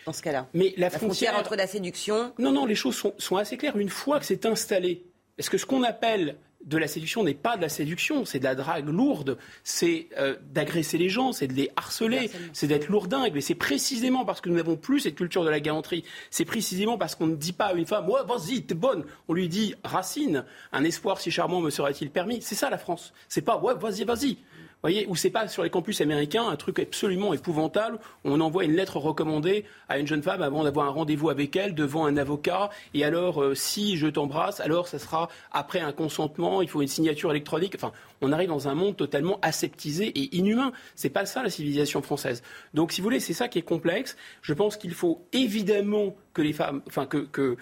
Dans 0.06 0.12
ce 0.12 0.22
cas-là. 0.22 0.48
Mais 0.54 0.74
la, 0.76 0.90
frontière... 0.90 1.38
entre 1.38 1.56
la 1.56 1.66
séduction. 1.66 2.34
Non, 2.40 2.52
non, 2.52 2.66
les 2.66 2.76
choses 2.76 2.98
sont, 2.98 3.14
sont 3.18 3.38
assez 3.38 3.56
claires. 3.56 3.78
Une 3.78 3.90
fois 3.90 4.20
que 4.20 4.26
c'est 4.26 4.46
installé, 4.46 5.06
est-ce 5.38 5.50
que 5.50 5.58
ce 5.58 5.66
qu'on 5.66 5.84
appelle 5.84 6.36
de 6.68 6.78
la 6.78 6.88
séduction 6.88 7.24
n'est 7.24 7.34
pas 7.34 7.56
de 7.56 7.62
la 7.62 7.70
séduction, 7.70 8.26
c'est 8.26 8.40
de 8.40 8.44
la 8.44 8.54
drague 8.54 8.88
lourde, 8.88 9.38
c'est 9.64 10.10
euh, 10.18 10.36
d'agresser 10.52 10.98
les 10.98 11.10
gens, 11.10 11.32
c'est 11.32 11.48
de 11.48 11.54
les 11.54 11.72
harceler, 11.76 12.30
c'est 12.54 12.68
d'être 12.68 12.90
lourdingue. 12.90 13.36
Et 13.36 13.42
c'est 13.42 13.56
précisément 13.56 14.26
parce 14.26 14.42
que 14.42 14.50
nous 14.50 14.56
n'avons 14.56 14.76
plus 14.76 15.00
cette 15.00 15.16
culture 15.16 15.44
de 15.46 15.50
la 15.50 15.60
galanterie, 15.60 16.04
c'est 16.30 16.46
précisément 16.46 16.98
parce 16.98 17.16
qu'on 17.16 17.28
ne 17.28 17.36
dit 17.36 17.54
pas 17.54 17.68
à 17.68 17.74
une 17.74 17.86
femme, 17.86 18.10
ouais, 18.10 18.22
vas-y, 18.28 18.64
t'es 18.64 18.76
bonne. 18.76 19.06
On 19.28 19.34
lui 19.34 19.48
dit, 19.48 19.76
Racine, 19.84 20.44
un 20.74 20.84
espoir 20.84 21.20
si 21.20 21.32
charmant 21.32 21.62
me 21.62 21.70
serait-il 21.70 22.12
permis. 22.12 22.42
C'est 22.42 22.56
ça 22.56 22.70
la 22.70 22.78
France. 22.78 23.14
C'est 23.30 23.42
pas, 23.42 23.58
ouais, 23.58 23.74
vas-y, 23.76 24.04
vas-y 24.04 24.38
voyez, 24.82 25.08
ou 25.08 25.16
c'est 25.16 25.30
pas 25.30 25.48
sur 25.48 25.64
les 25.64 25.70
campus 25.70 26.02
américains 26.02 26.48
un 26.48 26.56
truc 26.56 26.80
absolument 26.80 27.34
épouvantable. 27.34 28.00
On 28.24 28.40
envoie 28.42 28.64
une 28.64 28.74
lettre 28.74 28.98
recommandée 28.98 29.66
à 29.90 29.98
une 29.98 30.08
jeune 30.08 30.22
femme 30.22 30.42
avant 30.42 30.64
d'avoir 30.64 30.88
un 30.88 30.92
rendez-vous 30.92 31.30
avec 31.30 31.56
elle 31.56 31.74
devant 31.74 32.06
un 32.06 32.16
avocat. 32.18 32.70
Et 32.94 33.04
alors, 33.04 33.42
euh, 33.42 33.56
si 33.56 33.98
je 33.98 34.08
t'embrasse, 34.08 34.60
alors 34.60 34.88
ça 34.88 35.00
sera 35.00 35.30
après 35.52 35.80
un 35.80 35.92
consentement. 35.92 36.62
Il 36.62 36.70
faut 36.70 36.82
une 36.82 36.88
signature 36.88 37.32
électronique. 37.32 37.74
Enfin, 37.76 37.92
on 38.22 38.32
arrive 38.32 38.50
dans 38.50 38.68
un 38.68 38.76
monde 38.76 38.96
totalement 38.96 39.40
aseptisé 39.42 40.08
et 40.08 40.38
inhumain. 40.38 40.72
C'est 40.96 41.10
pas 41.10 41.26
ça 41.26 41.44
la 41.44 41.50
civilisation 41.50 42.02
française. 42.02 42.44
Donc, 42.74 42.92
si 42.92 43.02
vous 43.02 43.06
voulez, 43.06 43.20
c'est 43.20 43.34
ça 43.34 43.48
qui 43.48 43.60
est 43.60 43.64
complexe. 43.64 44.16
Je 44.42 44.54
pense 44.54 44.78
qu'il 44.78 44.94
faut 44.94 45.26
évidemment 45.34 46.16
que 46.34 46.42
les 46.42 46.54
femmes, 46.54 46.82
enfin 46.88 47.08
que, 47.08 47.58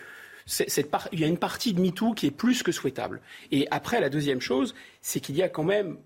cette 0.45 0.91
il 1.11 1.19
y 1.19 1.23
a 1.23 1.27
une 1.27 1.39
partie 1.39 1.73
de 1.73 1.81
MeToo 1.81 2.13
qui 2.13 2.27
est 2.27 2.31
plus 2.31 2.61
que 2.61 2.71
souhaitable. 2.71 3.21
Et 3.51 3.67
après, 3.71 3.99
la 3.99 4.09
deuxième 4.09 4.41
chose, 4.41 4.75
c'est 5.01 5.19
qu'il 5.19 5.35
y 5.35 5.41
a 5.41 5.49
quand 5.49 5.63
même 5.63 5.97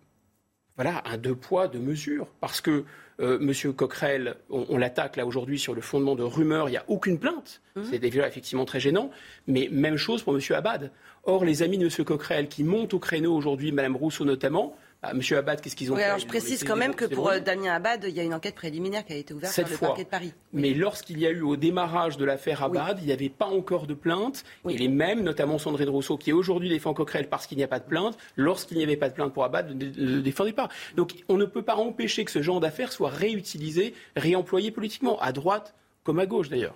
voilà, 0.79 1.03
un 1.03 1.17
deux 1.17 1.35
poids, 1.35 1.67
deux 1.67 1.79
mesures. 1.79 2.27
Parce 2.39 2.61
que 2.61 2.85
euh, 3.19 3.37
M. 3.41 3.73
Coquerel, 3.73 4.35
on, 4.49 4.77
l'attaque 4.77 5.17
là 5.17 5.25
aujourd'hui 5.25 5.59
sur 5.59 5.75
le 5.75 5.81
fondement 5.81 6.15
de 6.15 6.23
rumeurs, 6.23 6.69
il 6.69 6.71
n'y 6.71 6.77
a 6.77 6.85
aucune 6.87 7.19
plainte. 7.19 7.59
Mmh. 7.75 7.81
C'est 7.91 7.99
déjà 7.99 8.25
effectivement 8.25 8.63
très 8.63 8.79
gênant. 8.79 9.11
Mais 9.45 9.67
même 9.69 9.97
chose 9.97 10.23
pour 10.23 10.33
M. 10.33 10.41
Abad. 10.51 10.91
Or, 11.25 11.43
les 11.43 11.63
amis 11.63 11.77
de 11.77 11.83
M. 11.83 12.05
Coquerel 12.05 12.47
qui 12.47 12.63
montent 12.63 12.93
au 12.93 12.99
créneau 12.99 13.35
aujourd'hui, 13.35 13.73
Mme 13.73 13.97
Rousseau 13.97 14.23
notamment, 14.23 14.73
ah, 15.01 15.13
Monsieur 15.13 15.37
Abad, 15.37 15.61
qu'est-ce 15.61 15.77
qu'ils 15.77 15.91
ont 15.93 15.95
oui, 15.95 16.01
fait 16.01 16.07
alors 16.07 16.19
je 16.19 16.27
précise 16.27 16.65
quand 16.65 16.75
même 16.75 16.93
que 16.93 17.05
pour 17.05 17.29
euh, 17.29 17.39
Damien 17.39 17.73
Abad, 17.73 18.03
il 18.05 18.13
y 18.13 18.19
a 18.19 18.23
une 18.23 18.33
enquête 18.33 18.55
préliminaire 18.55 19.05
qui 19.05 19.13
a 19.13 19.15
été 19.15 19.33
ouverte 19.33 19.53
Cette 19.53 19.65
par 19.65 19.71
le 19.71 19.77
parquet 19.79 20.03
de 20.03 20.09
Paris. 20.09 20.33
Mais 20.51 20.73
lorsqu'il 20.73 21.19
y 21.19 21.25
a 21.25 21.29
eu 21.29 21.41
au 21.41 21.55
démarrage 21.55 22.17
de 22.17 22.25
l'affaire 22.25 22.63
Abad, 22.63 22.97
il 22.99 23.05
n'y 23.05 23.13
avait 23.13 23.29
pas 23.29 23.45
encore 23.45 23.87
de 23.87 23.93
plainte. 23.93 24.43
Et 24.67 24.77
les 24.77 24.89
mêmes, 24.89 25.23
notamment 25.23 25.57
Sandrine 25.57 25.87
Rousseau, 25.87 26.17
qui 26.17 26.33
aujourd'hui 26.33 26.67
défend 26.67 26.93
Coquerel 26.93 27.29
parce 27.29 27.47
qu'il 27.47 27.57
n'y 27.57 27.63
a 27.63 27.67
pas 27.69 27.79
de 27.79 27.85
plainte, 27.85 28.17
lorsqu'il 28.35 28.75
n'y 28.75 28.83
avait 28.83 28.97
pas 28.97 29.07
de 29.07 29.13
plainte 29.13 29.33
pour 29.33 29.45
Abad, 29.45 29.73
ne 29.73 30.15
le 30.15 30.21
défendait 30.21 30.51
pas. 30.51 30.67
Donc 30.97 31.13
on 31.29 31.37
ne 31.37 31.45
peut 31.45 31.63
pas 31.63 31.75
empêcher 31.75 32.25
que 32.25 32.31
ce 32.31 32.41
genre 32.41 32.59
d'affaires 32.59 32.91
soit 32.91 33.09
réutilisé, 33.09 33.93
réemployé 34.17 34.69
politiquement, 34.69 35.17
à 35.21 35.31
droite 35.31 35.75
comme 36.03 36.19
à 36.19 36.25
gauche 36.25 36.49
d'ailleurs. 36.49 36.75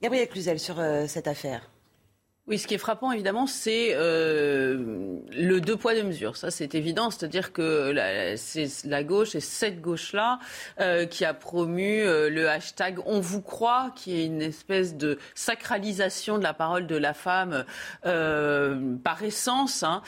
Gabriel 0.00 0.28
Cluzel 0.28 0.60
sur 0.60 0.78
euh, 0.78 1.06
cette 1.08 1.26
affaire. 1.26 1.68
Oui, 2.50 2.58
ce 2.58 2.66
qui 2.66 2.74
est 2.74 2.78
frappant, 2.78 3.12
évidemment, 3.12 3.46
c'est 3.46 3.90
euh, 3.92 5.14
le 5.30 5.60
deux 5.60 5.76
poids, 5.76 5.94
deux 5.94 6.02
mesures. 6.02 6.36
Ça, 6.36 6.50
c'est 6.50 6.74
évident. 6.74 7.12
C'est-à-dire 7.12 7.52
que 7.52 7.94
c'est 8.36 8.68
la 8.86 9.04
gauche 9.04 9.36
et 9.36 9.40
cette 9.40 9.80
gauche-là 9.80 10.40
euh, 10.80 11.06
qui 11.06 11.24
a 11.24 11.32
promu 11.32 12.00
euh, 12.00 12.28
le 12.28 12.48
hashtag 12.48 12.98
On 13.06 13.20
vous 13.20 13.40
croit, 13.40 13.92
qui 13.94 14.20
est 14.20 14.26
une 14.26 14.42
espèce 14.42 14.96
de 14.96 15.16
sacralisation 15.36 16.38
de 16.38 16.42
la 16.42 16.52
parole 16.52 16.88
de 16.88 16.96
la 16.96 17.14
femme 17.14 17.64
par 18.02 19.22
essence, 19.22 19.84
hein, 19.84 20.02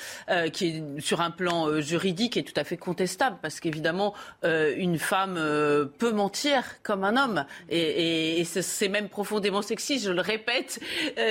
qui 0.53 0.67
est 0.67 1.01
sur 1.01 1.21
un 1.21 1.31
plan 1.31 1.81
juridique 1.81 2.37
est 2.37 2.43
tout 2.43 2.61
à 2.61 2.65
fait 2.65 2.77
contestable. 2.77 3.37
Parce 3.41 3.61
qu'évidemment, 3.61 4.15
une 4.43 4.99
femme 4.99 5.35
peut 5.97 6.11
mentir 6.11 6.65
comme 6.83 7.05
un 7.05 7.17
homme. 7.17 7.45
Et, 7.69 8.41
et 8.41 8.45
c'est 8.45 8.89
même 8.89 9.09
profondément 9.09 9.63
sexiste, 9.63 10.07
je 10.07 10.11
le 10.11 10.23
répète 10.23 10.81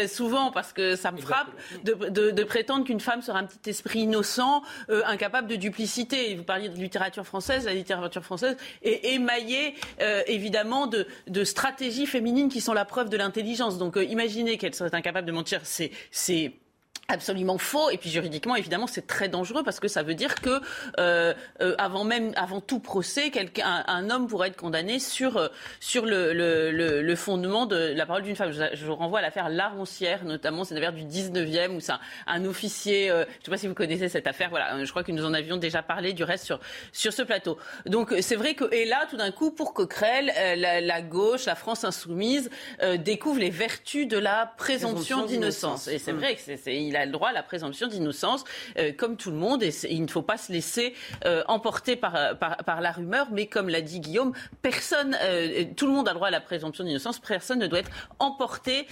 souvent, 0.07 0.51
parce 0.51 0.71
que 0.71 0.95
ça 1.01 1.11
me 1.11 1.17
frappe 1.17 1.49
de, 1.83 2.43
prétendre 2.43 2.85
qu'une 2.85 2.99
femme 2.99 3.21
sera 3.21 3.39
un 3.39 3.45
petit 3.45 3.69
esprit 3.69 4.01
innocent, 4.01 4.63
euh, 4.89 5.01
incapable 5.05 5.47
de 5.47 5.55
duplicité. 5.55 6.35
Vous 6.35 6.43
parliez 6.43 6.69
de 6.69 6.75
littérature 6.75 7.25
française, 7.25 7.65
la 7.65 7.73
littérature 7.73 8.23
française 8.23 8.57
est 8.81 9.13
émaillée 9.13 9.75
euh, 10.01 10.21
évidemment 10.27 10.87
de, 10.87 11.07
de, 11.27 11.43
stratégies 11.43 12.05
féminines 12.05 12.49
qui 12.49 12.61
sont 12.61 12.73
la 12.73 12.85
preuve 12.85 13.09
de 13.09 13.17
l'intelligence. 13.17 13.77
Donc 13.77 13.97
imaginez 13.97 14.57
qu'elle 14.57 14.75
serait 14.75 14.93
incapable 14.95 15.27
de 15.27 15.31
mentir, 15.31 15.61
c'est 15.63 15.91
absolument 17.11 17.57
faux. 17.57 17.89
Et 17.89 17.97
puis 17.97 18.09
juridiquement 18.09 18.55
évidemment 18.55 18.87
c'est 18.87 19.07
très 19.07 19.29
dangereux 19.29 19.63
parce 19.63 19.79
que 19.79 19.87
ça 19.87 20.03
veut 20.03 20.15
dire 20.15 20.35
que 20.35 20.61
euh, 20.99 21.33
euh, 21.61 21.75
avant 21.77 22.03
même 22.03 22.31
avant 22.35 22.61
tout 22.61 22.79
procès 22.79 23.29
quelqu'un 23.29 23.83
un, 23.87 24.09
homme 24.09 24.27
pourrait 24.27 24.49
être 24.49 24.57
condamné 24.57 24.99
sur 24.99 25.37
euh, 25.37 25.47
sur 25.79 26.05
le, 26.05 26.33
le, 26.33 26.71
le, 27.01 27.15
fondement 27.15 27.65
de 27.65 27.75
la 27.75 28.05
parole 28.05 28.23
d'une 28.23 28.35
femme. 28.35 28.51
Je, 28.51 28.63
je, 28.73 28.89
renvoie 28.89 29.19
à 29.19 29.21
l'affaire 29.21 29.49
Laroncière 29.49 30.23
notamment 30.25 30.63
c'est 30.63 30.75
une 30.75 30.83
affaire 30.83 30.93
du 30.93 31.03
19e 31.03 31.75
où 31.75 31.79
c'est 31.79 31.93
un, 32.27 32.45
officier 32.45 33.07
je 33.07 33.13
ne 33.13 33.25
sais 33.43 33.51
pas 33.51 33.57
si 33.57 33.67
vous 33.67 33.73
connaissez 33.73 34.09
cette 34.09 34.27
affaire 34.27 34.49
voilà 34.49 34.83
je 34.83 34.89
crois 34.89 35.03
que 35.03 35.11
nous 35.11 35.25
en 35.25 35.33
avions 35.33 35.57
déjà 35.57 35.83
parlé 35.83 36.13
du 36.13 36.23
reste 36.23 36.45
sur 36.45 36.59
sur 36.91 37.13
ce 37.13 37.21
plateau. 37.21 37.57
Donc 37.85 38.13
c'est 38.21 38.35
vrai 38.35 38.55
que 38.55 38.73
et 38.73 38.85
là 38.85 39.05
tout 39.09 39.17
d'un 39.17 39.31
coup 39.31 39.51
pour 39.51 39.73
Coquerel 39.73 40.31
la, 40.57 40.81
la, 40.81 41.01
gauche 41.01 41.45
la 41.45 41.55
France 41.55 41.83
insoumise 41.83 42.49
découvre 42.99 43.39
les 43.39 43.49
vertus 43.49 44.07
de 44.07 44.17
la 44.17 44.53
présomption 44.57 45.25
d'innocence. 45.25 45.87
et 45.87 45.99
c'est 45.99 46.11
vrai 46.11 46.35
que 46.35 46.41
c'est 46.41 46.75
il 46.75 46.95
a 46.95 47.00
a 47.01 47.05
le 47.05 47.11
droit 47.11 47.29
à 47.29 47.33
la 47.33 47.43
présomption 47.43 47.87
d'innocence, 47.87 48.43
euh, 48.77 48.91
comme 48.93 49.17
tout 49.17 49.31
le 49.31 49.37
monde, 49.37 49.63
et 49.63 49.71
il 49.89 50.01
ne 50.03 50.07
faut 50.07 50.21
pas 50.21 50.37
se 50.37 50.51
laisser 50.51 50.93
euh, 51.25 51.43
emporter 51.47 51.95
par, 51.95 52.37
par, 52.37 52.81
la 52.81 52.91
rumeur, 52.91 53.27
mais 53.31 53.47
comme 53.47 53.69
l'a 53.69 53.81
dit 53.81 53.99
Guillaume, 53.99 54.33
personne, 54.61 55.17
euh, 55.21 55.65
tout 55.75 55.87
le 55.87 55.93
monde 55.93 56.07
a 56.07 56.11
le 56.11 56.15
droit 56.15 56.29
à 56.29 56.31
la 56.31 56.39
présomption 56.39 56.83
d'innocence, 56.83 57.19
personne 57.19 57.59
ne 57.59 57.67
doit 57.67 57.79
être 57.79 57.91
emporté 58.19 58.87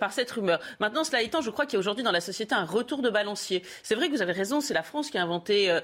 par 0.00 0.12
cette 0.12 0.30
rumeur. 0.30 0.60
Maintenant, 0.80 1.04
cela 1.04 1.22
étant, 1.22 1.40
je 1.40 1.50
crois 1.50 1.66
qu'il 1.66 1.74
y 1.74 1.76
a 1.76 1.80
aujourd'hui 1.80 2.04
dans 2.04 2.12
la 2.12 2.20
société 2.20 2.54
un 2.54 2.64
retour 2.64 3.02
de 3.02 3.10
balancier. 3.10 3.62
C'est 3.82 3.94
vrai 3.94 4.08
que 4.08 4.12
vous 4.12 4.22
avez 4.22 4.32
raison, 4.32 4.60
c'est 4.60 4.74
la 4.74 4.82
France 4.82 5.10
qui 5.10 5.18
a 5.18 5.22
inventé, 5.22 5.76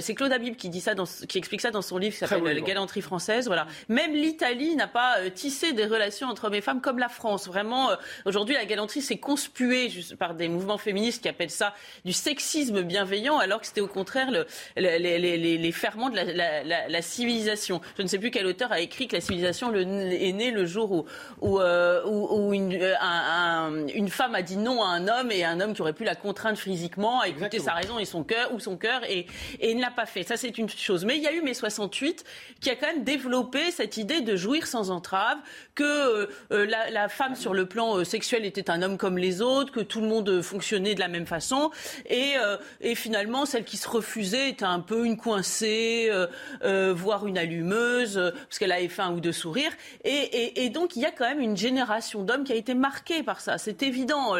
c'est 0.00 0.14
Claude 0.14 0.32
Habib 0.32 0.56
qui 0.56 0.68
dit 0.68 0.80
ça, 0.80 0.94
dans, 0.94 1.04
qui 1.04 1.38
explique 1.38 1.60
ça 1.60 1.70
dans 1.70 1.82
son 1.82 1.98
livre 1.98 2.14
qui 2.14 2.18
s'appelle 2.18 2.42
La 2.42 2.60
galanterie 2.60 3.02
française. 3.02 3.46
Voilà. 3.46 3.66
Même 3.88 4.12
l'Italie 4.12 4.76
n'a 4.76 4.86
pas 4.86 5.16
tissé 5.34 5.72
des 5.72 5.86
relations 5.86 6.28
entre 6.28 6.46
hommes 6.46 6.54
et 6.54 6.60
femmes 6.60 6.80
comme 6.80 6.98
la 6.98 7.08
France. 7.08 7.46
Vraiment, 7.46 7.90
aujourd'hui, 8.24 8.54
la 8.54 8.64
galanterie 8.64 9.02
s'est 9.02 9.18
conspuée 9.18 9.90
par 10.18 10.34
des 10.34 10.48
mouvements 10.48 10.78
féministes 10.78 10.95
qui 10.96 11.28
appellent 11.28 11.50
ça 11.50 11.74
du 12.04 12.12
sexisme 12.12 12.82
bienveillant, 12.82 13.38
alors 13.38 13.60
que 13.60 13.66
c'était 13.66 13.80
au 13.80 13.86
contraire 13.86 14.30
le, 14.30 14.46
les, 14.76 15.72
ferments 15.72 16.10
de 16.10 16.16
la, 16.16 17.02
civilisation. 17.02 17.80
Je 17.96 18.02
ne 18.02 18.08
sais 18.08 18.18
plus 18.18 18.30
quel 18.30 18.46
auteur 18.46 18.72
a 18.72 18.80
écrit 18.80 19.08
que 19.08 19.16
la 19.16 19.20
civilisation 19.20 19.72
est 19.74 20.32
née 20.32 20.50
le 20.50 20.66
jour 20.66 20.92
où, 20.92 21.06
où, 21.40 21.60
euh, 21.60 22.02
euh, 22.04 23.86
une, 23.94 24.08
femme 24.08 24.34
a 24.34 24.42
dit 24.42 24.56
non 24.56 24.82
à 24.82 24.88
un 24.88 25.08
homme 25.08 25.30
et 25.30 25.44
un 25.44 25.60
homme 25.60 25.74
qui 25.74 25.82
aurait 25.82 25.92
pu 25.92 26.04
la 26.04 26.14
contraindre 26.14 26.58
physiquement 26.58 27.20
à 27.20 27.28
écouter 27.28 27.58
sa 27.58 27.72
raison 27.72 27.98
et 27.98 28.04
son 28.04 28.24
cœur 28.24 28.52
ou 28.52 28.60
son 28.60 28.76
cœur 28.76 29.02
et, 29.08 29.26
et 29.60 29.74
ne 29.74 29.80
l'a 29.80 29.90
pas 29.90 30.06
fait. 30.06 30.22
Ça, 30.22 30.36
c'est 30.36 30.56
une 30.58 30.68
chose. 30.68 31.04
Mais 31.04 31.16
il 31.16 31.22
y 31.22 31.26
a 31.26 31.32
eu 31.32 31.42
mai 31.42 31.54
68 31.54 32.24
qui 32.60 32.70
a 32.70 32.76
quand 32.76 32.86
même 32.86 33.04
développé 33.04 33.70
cette 33.70 33.96
idée 33.96 34.20
de 34.20 34.36
jouir 34.36 34.66
sans 34.66 34.90
entrave, 34.90 35.38
que 35.74 36.28
euh, 36.52 36.66
la, 36.66 37.08
femme 37.08 37.34
sur 37.34 37.54
le 37.54 37.66
plan 37.66 38.04
sexuel 38.04 38.44
était 38.44 38.70
un 38.70 38.82
homme 38.82 38.98
comme 38.98 39.18
les 39.18 39.42
autres, 39.42 39.72
que 39.72 39.80
tout 39.80 40.00
le 40.00 40.08
monde 40.08 40.42
fonctionnait 40.42 40.85
de 40.94 41.00
la 41.00 41.08
même 41.08 41.26
façon. 41.26 41.70
Et, 42.08 42.34
euh, 42.36 42.56
et 42.80 42.94
finalement, 42.94 43.46
celle 43.46 43.64
qui 43.64 43.76
se 43.76 43.88
refusait 43.88 44.50
était 44.50 44.64
un 44.64 44.80
peu 44.80 45.04
une 45.04 45.16
coincée, 45.16 46.08
euh, 46.10 46.26
euh, 46.64 46.92
voire 46.94 47.26
une 47.26 47.38
allumeuse, 47.38 48.32
parce 48.34 48.58
qu'elle 48.58 48.72
avait 48.72 48.88
fait 48.88 49.02
un 49.02 49.12
ou 49.12 49.20
deux 49.20 49.32
sourires. 49.32 49.72
Et, 50.04 50.64
et, 50.64 50.70
donc, 50.70 50.96
il 50.96 51.02
y 51.02 51.06
a 51.06 51.10
quand 51.10 51.28
même 51.28 51.40
une 51.40 51.56
génération 51.56 52.22
d'hommes 52.22 52.44
qui 52.44 52.52
a 52.52 52.56
été 52.56 52.74
marquée 52.74 53.22
par 53.22 53.40
ça. 53.40 53.58
C'est 53.58 53.82
évident. 53.82 54.34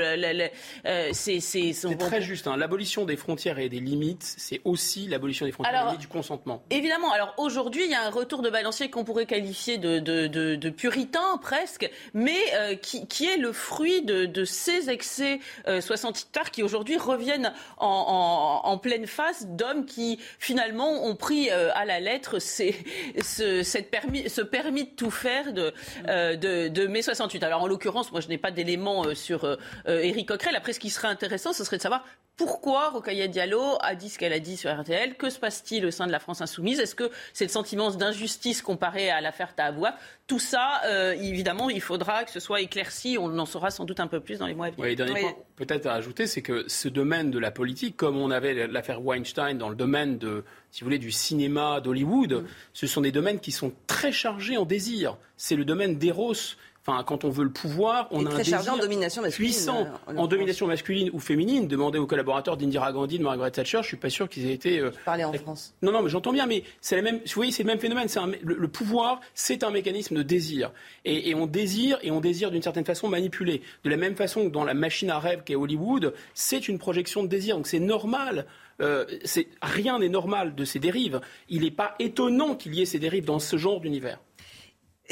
c'est 1.12 1.98
très 1.98 2.22
juste. 2.22 2.46
Hein. 2.46 2.56
L'abolition 2.56 3.04
des 3.04 3.16
frontières 3.16 3.58
et 3.58 3.68
des 3.68 3.80
limites, 3.80 4.34
c'est 4.36 4.60
aussi 4.64 5.06
l'abolition 5.08 5.46
des 5.46 5.52
frontières 5.52 5.94
et 5.94 5.98
du 5.98 6.08
consentement. 6.08 6.62
Évidemment. 6.70 7.12
Alors 7.12 7.34
aujourd'hui, 7.38 7.84
il 7.84 7.90
y 7.90 7.94
a 7.94 8.02
un 8.02 8.10
retour 8.10 8.42
de 8.42 8.50
balancier 8.50 8.90
qu'on 8.90 9.04
pourrait 9.04 9.26
qualifier 9.26 9.78
de, 9.78 9.98
de, 9.98 10.26
de, 10.26 10.70
puritain 10.70 11.38
presque, 11.40 11.90
mais 12.14 12.36
qui, 12.82 13.06
qui, 13.06 13.26
est 13.26 13.36
le 13.36 13.52
fruit 13.52 14.02
de, 14.02 14.44
ces 14.44 14.90
excès 14.90 15.40
68 16.36 16.50
qui 16.50 16.62
aujourd'hui 16.62 16.96
reviennent 16.98 17.52
en, 17.78 18.78
pleine 18.82 19.06
face 19.06 19.46
d'hommes 19.46 19.86
qui 19.86 20.20
finalement 20.38 21.04
ont 21.04 21.16
pris 21.16 21.50
euh, 21.50 21.70
à 21.74 21.84
la 21.86 21.98
lettre 21.98 22.38
ce, 22.38 23.62
cette 23.62 23.90
permis, 23.90 24.28
ce 24.28 24.42
permis 24.42 24.84
de 24.84 24.90
tout 24.90 25.10
faire 25.10 25.52
de, 25.52 25.72
euh, 26.08 26.36
de, 26.36 26.86
mai 26.86 27.02
68. 27.02 27.42
Alors 27.42 27.62
en 27.62 27.66
l'occurrence, 27.66 28.12
moi 28.12 28.20
je 28.20 28.28
n'ai 28.28 28.38
pas 28.38 28.50
d'éléments 28.50 29.06
euh, 29.06 29.14
sur 29.14 29.56
Éric 29.86 30.28
Coquerel. 30.28 30.56
Après, 30.56 30.72
ce 30.72 30.80
qui 30.80 30.90
serait 30.90 31.08
intéressant, 31.08 31.52
ce 31.52 31.64
serait 31.64 31.78
de 31.78 31.82
savoir 31.82 32.04
pourquoi 32.36 32.90
Rokhaya 32.90 33.28
Diallo 33.28 33.78
a 33.80 33.94
dit 33.94 34.08
ce 34.08 34.18
qu'elle 34.18 34.32
a 34.32 34.38
dit 34.38 34.56
sur 34.56 34.70
RTL 34.70 35.16
Que 35.16 35.30
se 35.30 35.38
passe-t-il 35.38 35.86
au 35.86 35.90
sein 35.90 36.06
de 36.06 36.12
la 36.12 36.18
France 36.18 36.40
insoumise? 36.40 36.80
Est-ce 36.80 36.94
que 36.94 37.10
c'est 37.32 37.44
le 37.44 37.50
sentiment 37.50 37.90
d'injustice 37.90 38.62
comparé 38.62 39.10
à 39.10 39.20
l'affaire 39.20 39.54
Tahabouaf 39.54 39.94
Tout 40.26 40.38
ça, 40.38 40.82
évidemment, 41.14 41.70
il 41.70 41.80
faudra 41.80 42.24
que 42.24 42.30
ce 42.30 42.40
soit 42.40 42.60
éclairci. 42.60 43.16
On 43.18 43.38
en 43.38 43.46
saura 43.46 43.70
sans 43.70 43.84
doute 43.84 44.00
un 44.00 44.06
peu 44.06 44.20
plus 44.20 44.38
dans 44.38 44.46
les 44.46 44.54
mois 44.54 44.66
à 44.66 44.70
venir. 44.70 44.84
Oui, 44.84 44.96
dernier 44.96 45.20
point 45.20 45.34
peut-être 45.56 45.86
à 45.86 45.94
ajouter, 45.94 46.26
c'est 46.26 46.42
que 46.42 46.64
ce 46.68 46.88
domaine 46.88 47.30
de 47.30 47.38
la 47.38 47.50
politique, 47.50 47.96
comme 47.96 48.16
on 48.16 48.30
avait 48.30 48.66
l'affaire 48.66 49.04
Weinstein 49.04 49.56
dans 49.56 49.70
le 49.70 49.74
domaine 49.74 50.18
de, 50.18 50.44
si 50.70 50.80
vous 50.80 50.86
voulez, 50.86 50.98
du 50.98 51.10
cinéma 51.10 51.80
d'Hollywood, 51.80 52.32
mm. 52.34 52.46
ce 52.74 52.86
sont 52.86 53.00
des 53.00 53.12
domaines 53.12 53.40
qui 53.40 53.52
sont 53.52 53.72
très 53.86 54.12
chargés 54.12 54.56
en 54.56 54.66
désir. 54.66 55.16
C'est 55.36 55.56
le 55.56 55.64
domaine 55.64 55.98
d'Eros 55.98 56.34
Enfin, 56.88 57.02
quand 57.02 57.24
on 57.24 57.30
veut 57.30 57.42
le 57.42 57.50
pouvoir, 57.50 58.06
on 58.12 58.24
a 58.26 58.30
un 58.30 58.36
désir 58.36 58.72
en 58.72 58.76
domination 58.76 59.20
masculine, 59.20 59.50
puissant 59.50 59.88
euh, 60.08 60.16
en, 60.16 60.28
domination 60.28 60.68
masculine 60.68 61.10
ou 61.12 61.18
féminine. 61.18 61.66
Demandez 61.66 61.98
aux 61.98 62.06
collaborateurs 62.06 62.56
d'Indira 62.56 62.92
Gandhi, 62.92 63.18
de 63.18 63.24
Margaret 63.24 63.50
Thatcher, 63.50 63.78
je 63.82 63.88
suis 63.88 63.96
pas 63.96 64.08
sûr 64.08 64.28
qu'ils 64.28 64.46
aient 64.48 64.54
été. 64.54 64.78
Euh, 64.78 64.92
Parler 65.04 65.24
en 65.24 65.32
France. 65.32 65.74
Non, 65.82 65.90
non, 65.90 66.02
mais 66.02 66.10
j'entends 66.10 66.32
bien, 66.32 66.46
mais 66.46 66.62
c'est 66.80 66.94
la 66.94 67.02
même. 67.02 67.16
Vous 67.16 67.32
voyez, 67.34 67.50
c'est 67.50 67.64
le 67.64 67.66
même 67.66 67.80
phénomène. 67.80 68.06
C'est 68.06 68.20
le, 68.40 68.68
pouvoir, 68.68 69.20
c'est 69.34 69.64
un 69.64 69.70
mécanisme 69.70 70.14
de 70.14 70.22
désir, 70.22 70.70
et, 71.04 71.34
on 71.34 71.46
désire 71.46 71.98
et 72.02 72.12
on 72.12 72.20
désire 72.20 72.52
d'une 72.52 72.62
certaine 72.62 72.84
façon 72.84 73.08
manipuler. 73.08 73.62
De 73.82 73.90
la 73.90 73.96
même 73.96 74.14
façon 74.14 74.44
que 74.44 74.52
dans 74.52 74.64
la 74.64 74.74
machine 74.74 75.10
à 75.10 75.18
rêve 75.18 75.42
qu'est 75.44 75.56
Hollywood, 75.56 76.14
c'est 76.34 76.68
une 76.68 76.78
projection 76.78 77.24
de 77.24 77.28
désir. 77.28 77.56
Donc 77.56 77.66
c'est 77.66 77.80
normal. 77.80 78.46
Euh, 78.80 79.06
rien 79.60 79.98
n'est 79.98 80.08
normal 80.08 80.54
de 80.54 80.64
ces 80.64 80.78
dérives. 80.78 81.20
Il 81.48 81.62
n'est 81.62 81.70
pas 81.72 81.96
étonnant 81.98 82.54
qu'il 82.54 82.74
y 82.74 82.82
ait 82.82 82.86
ces 82.86 83.00
dérives 83.00 83.24
dans 83.24 83.40
ce 83.40 83.56
genre 83.56 83.80
d'univers. 83.80 84.20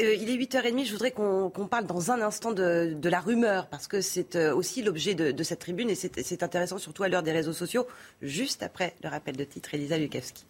Euh, 0.01 0.15
il 0.15 0.29
est 0.29 0.37
8h30, 0.37 0.87
je 0.87 0.93
voudrais 0.93 1.12
qu'on 1.12 1.51
parle 1.71 1.87
dans 1.87 2.11
un 2.11 2.21
instant 2.21 2.53
de, 2.53 2.97
la 3.05 3.21
rumeur, 3.21 3.69
parce 3.69 3.87
que 3.87 4.01
c'est 4.01 4.35
euh, 4.35 4.55
aussi 4.55 4.83
l'objet 4.83 5.15
de, 5.15 5.43
cette 5.43 5.61
tribune 5.61 5.91
et 5.91 5.95
c'est 5.95 6.43
intéressant 6.43 6.79
surtout 6.79 7.05
à 7.05 7.09
l'heure 7.09 7.23
des 7.23 7.33
réseaux 7.33 7.53
sociaux, 7.53 7.87
juste 8.21 8.62
après 8.62 8.95
le 9.03 9.09
rappel 9.09 9.37
de 9.37 9.45
titre, 9.45 9.73
Elisa 9.73 9.97
Lukavski. 9.97 10.47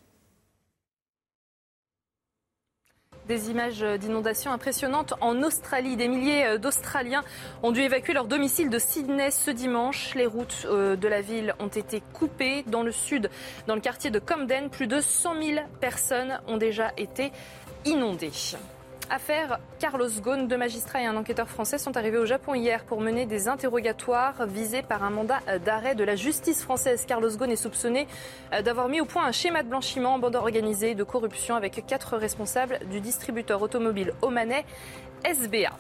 Des 3.29 3.51
images 3.51 3.81
d'inondations 3.81 4.53
impressionnantes 4.53 5.15
en 5.23 5.43
Australie. 5.43 5.97
Des 5.97 6.09
milliers 6.09 6.45
euh, 6.45 6.59
d'Australiens 6.59 7.25
ont 7.63 7.73
dû 7.73 7.81
évacuer 7.81 8.13
leur 8.13 8.27
domicile 8.27 8.69
de 8.71 8.79
Sydney 8.79 9.31
ce 9.31 9.51
dimanche. 9.51 10.15
Les 10.15 10.27
routes 10.27 10.67
de 10.67 11.09
la 11.09 11.23
ville 11.23 11.55
ont 11.59 11.69
été 11.69 12.03
coupées. 12.13 12.65
Dans 12.67 12.83
le 12.83 12.93
sud, 12.93 13.31
dans 13.67 13.75
le 13.75 13.81
quartier 13.81 14.11
de 14.11 14.19
Camden, 14.19 14.69
plus 14.69 14.87
de 14.87 15.01
100 15.01 15.43
000 15.43 15.67
personnes 15.81 16.39
ont 16.47 16.59
déjà 16.59 16.93
été 16.99 17.33
inondées. 17.87 18.31
Affaire 19.11 19.61
Carlos 19.79 20.09
Ghosn, 20.23 20.49
deux 20.49 20.57
magistrats 20.57 21.03
et 21.03 21.07
un 21.07 21.17
enquêteur 21.17 21.49
français 21.49 21.79
sont 21.79 21.97
arrivés 21.97 22.19
au 22.19 22.27
Japon 22.27 22.55
hier 22.55 22.85
pour 22.85 23.01
mener 23.01 23.27
des 23.27 23.49
interrogatoires 23.49 24.47
visés 24.47 24.83
par 24.83 25.05
un 25.05 25.11
mandat 25.11 25.41
d'arrêt 25.65 25.95
de 25.95 26.05
la 26.05 26.17
justice 26.17 26.63
française. 26.63 27.05
Carlos 27.07 27.31
Ghosn 27.37 27.51
est 27.51 27.57
soupçonné 27.57 28.07
d'avoir 28.65 28.89
mis 28.89 29.01
au 29.01 29.05
point 29.05 29.25
un 29.25 29.33
schéma 29.33 29.63
de 29.63 29.69
blanchiment 29.69 30.15
en 30.15 30.19
bande 30.19 30.37
organisée 30.37 30.95
de 30.95 31.05
corruption 31.05 31.55
avec 31.55 31.85
quatre 31.87 32.17
responsables 32.17 32.79
du 32.91 33.01
distributeur 33.01 33.61
automobile 33.63 34.15
omanais 34.23 34.65
SBA. 35.25 35.71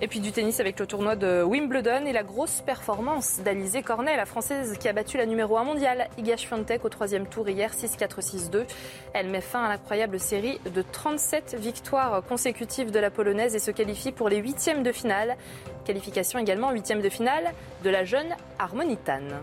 Et 0.00 0.06
puis 0.06 0.20
du 0.20 0.30
tennis 0.30 0.60
avec 0.60 0.78
le 0.78 0.86
tournoi 0.86 1.16
de 1.16 1.42
Wimbledon 1.42 2.06
et 2.06 2.12
la 2.12 2.22
grosse 2.22 2.60
performance 2.60 3.40
d'Alizé 3.44 3.82
Cornet, 3.82 4.16
la 4.16 4.26
française 4.26 4.78
qui 4.78 4.88
a 4.88 4.92
battu 4.92 5.16
la 5.16 5.26
numéro 5.26 5.56
1 5.56 5.64
mondiale, 5.64 6.08
Iga 6.16 6.36
Swiatek, 6.36 6.84
au 6.84 6.88
troisième 6.88 7.26
tour 7.26 7.48
hier, 7.48 7.72
6-4-6-2. 7.74 8.64
Elle 9.12 9.28
met 9.28 9.40
fin 9.40 9.64
à 9.64 9.68
l'incroyable 9.68 10.20
série 10.20 10.60
de 10.72 10.82
37 10.82 11.56
victoires 11.58 12.22
consécutives 12.22 12.92
de 12.92 13.00
la 13.00 13.10
polonaise 13.10 13.56
et 13.56 13.58
se 13.58 13.72
qualifie 13.72 14.12
pour 14.12 14.28
les 14.28 14.36
huitièmes 14.36 14.84
de 14.84 14.92
finale. 14.92 15.36
Qualification 15.84 16.38
également 16.38 16.70
huitième 16.70 17.00
de 17.00 17.08
finale 17.08 17.52
de 17.82 17.90
la 17.90 18.04
jeune 18.04 18.36
Harmonitane. 18.60 19.40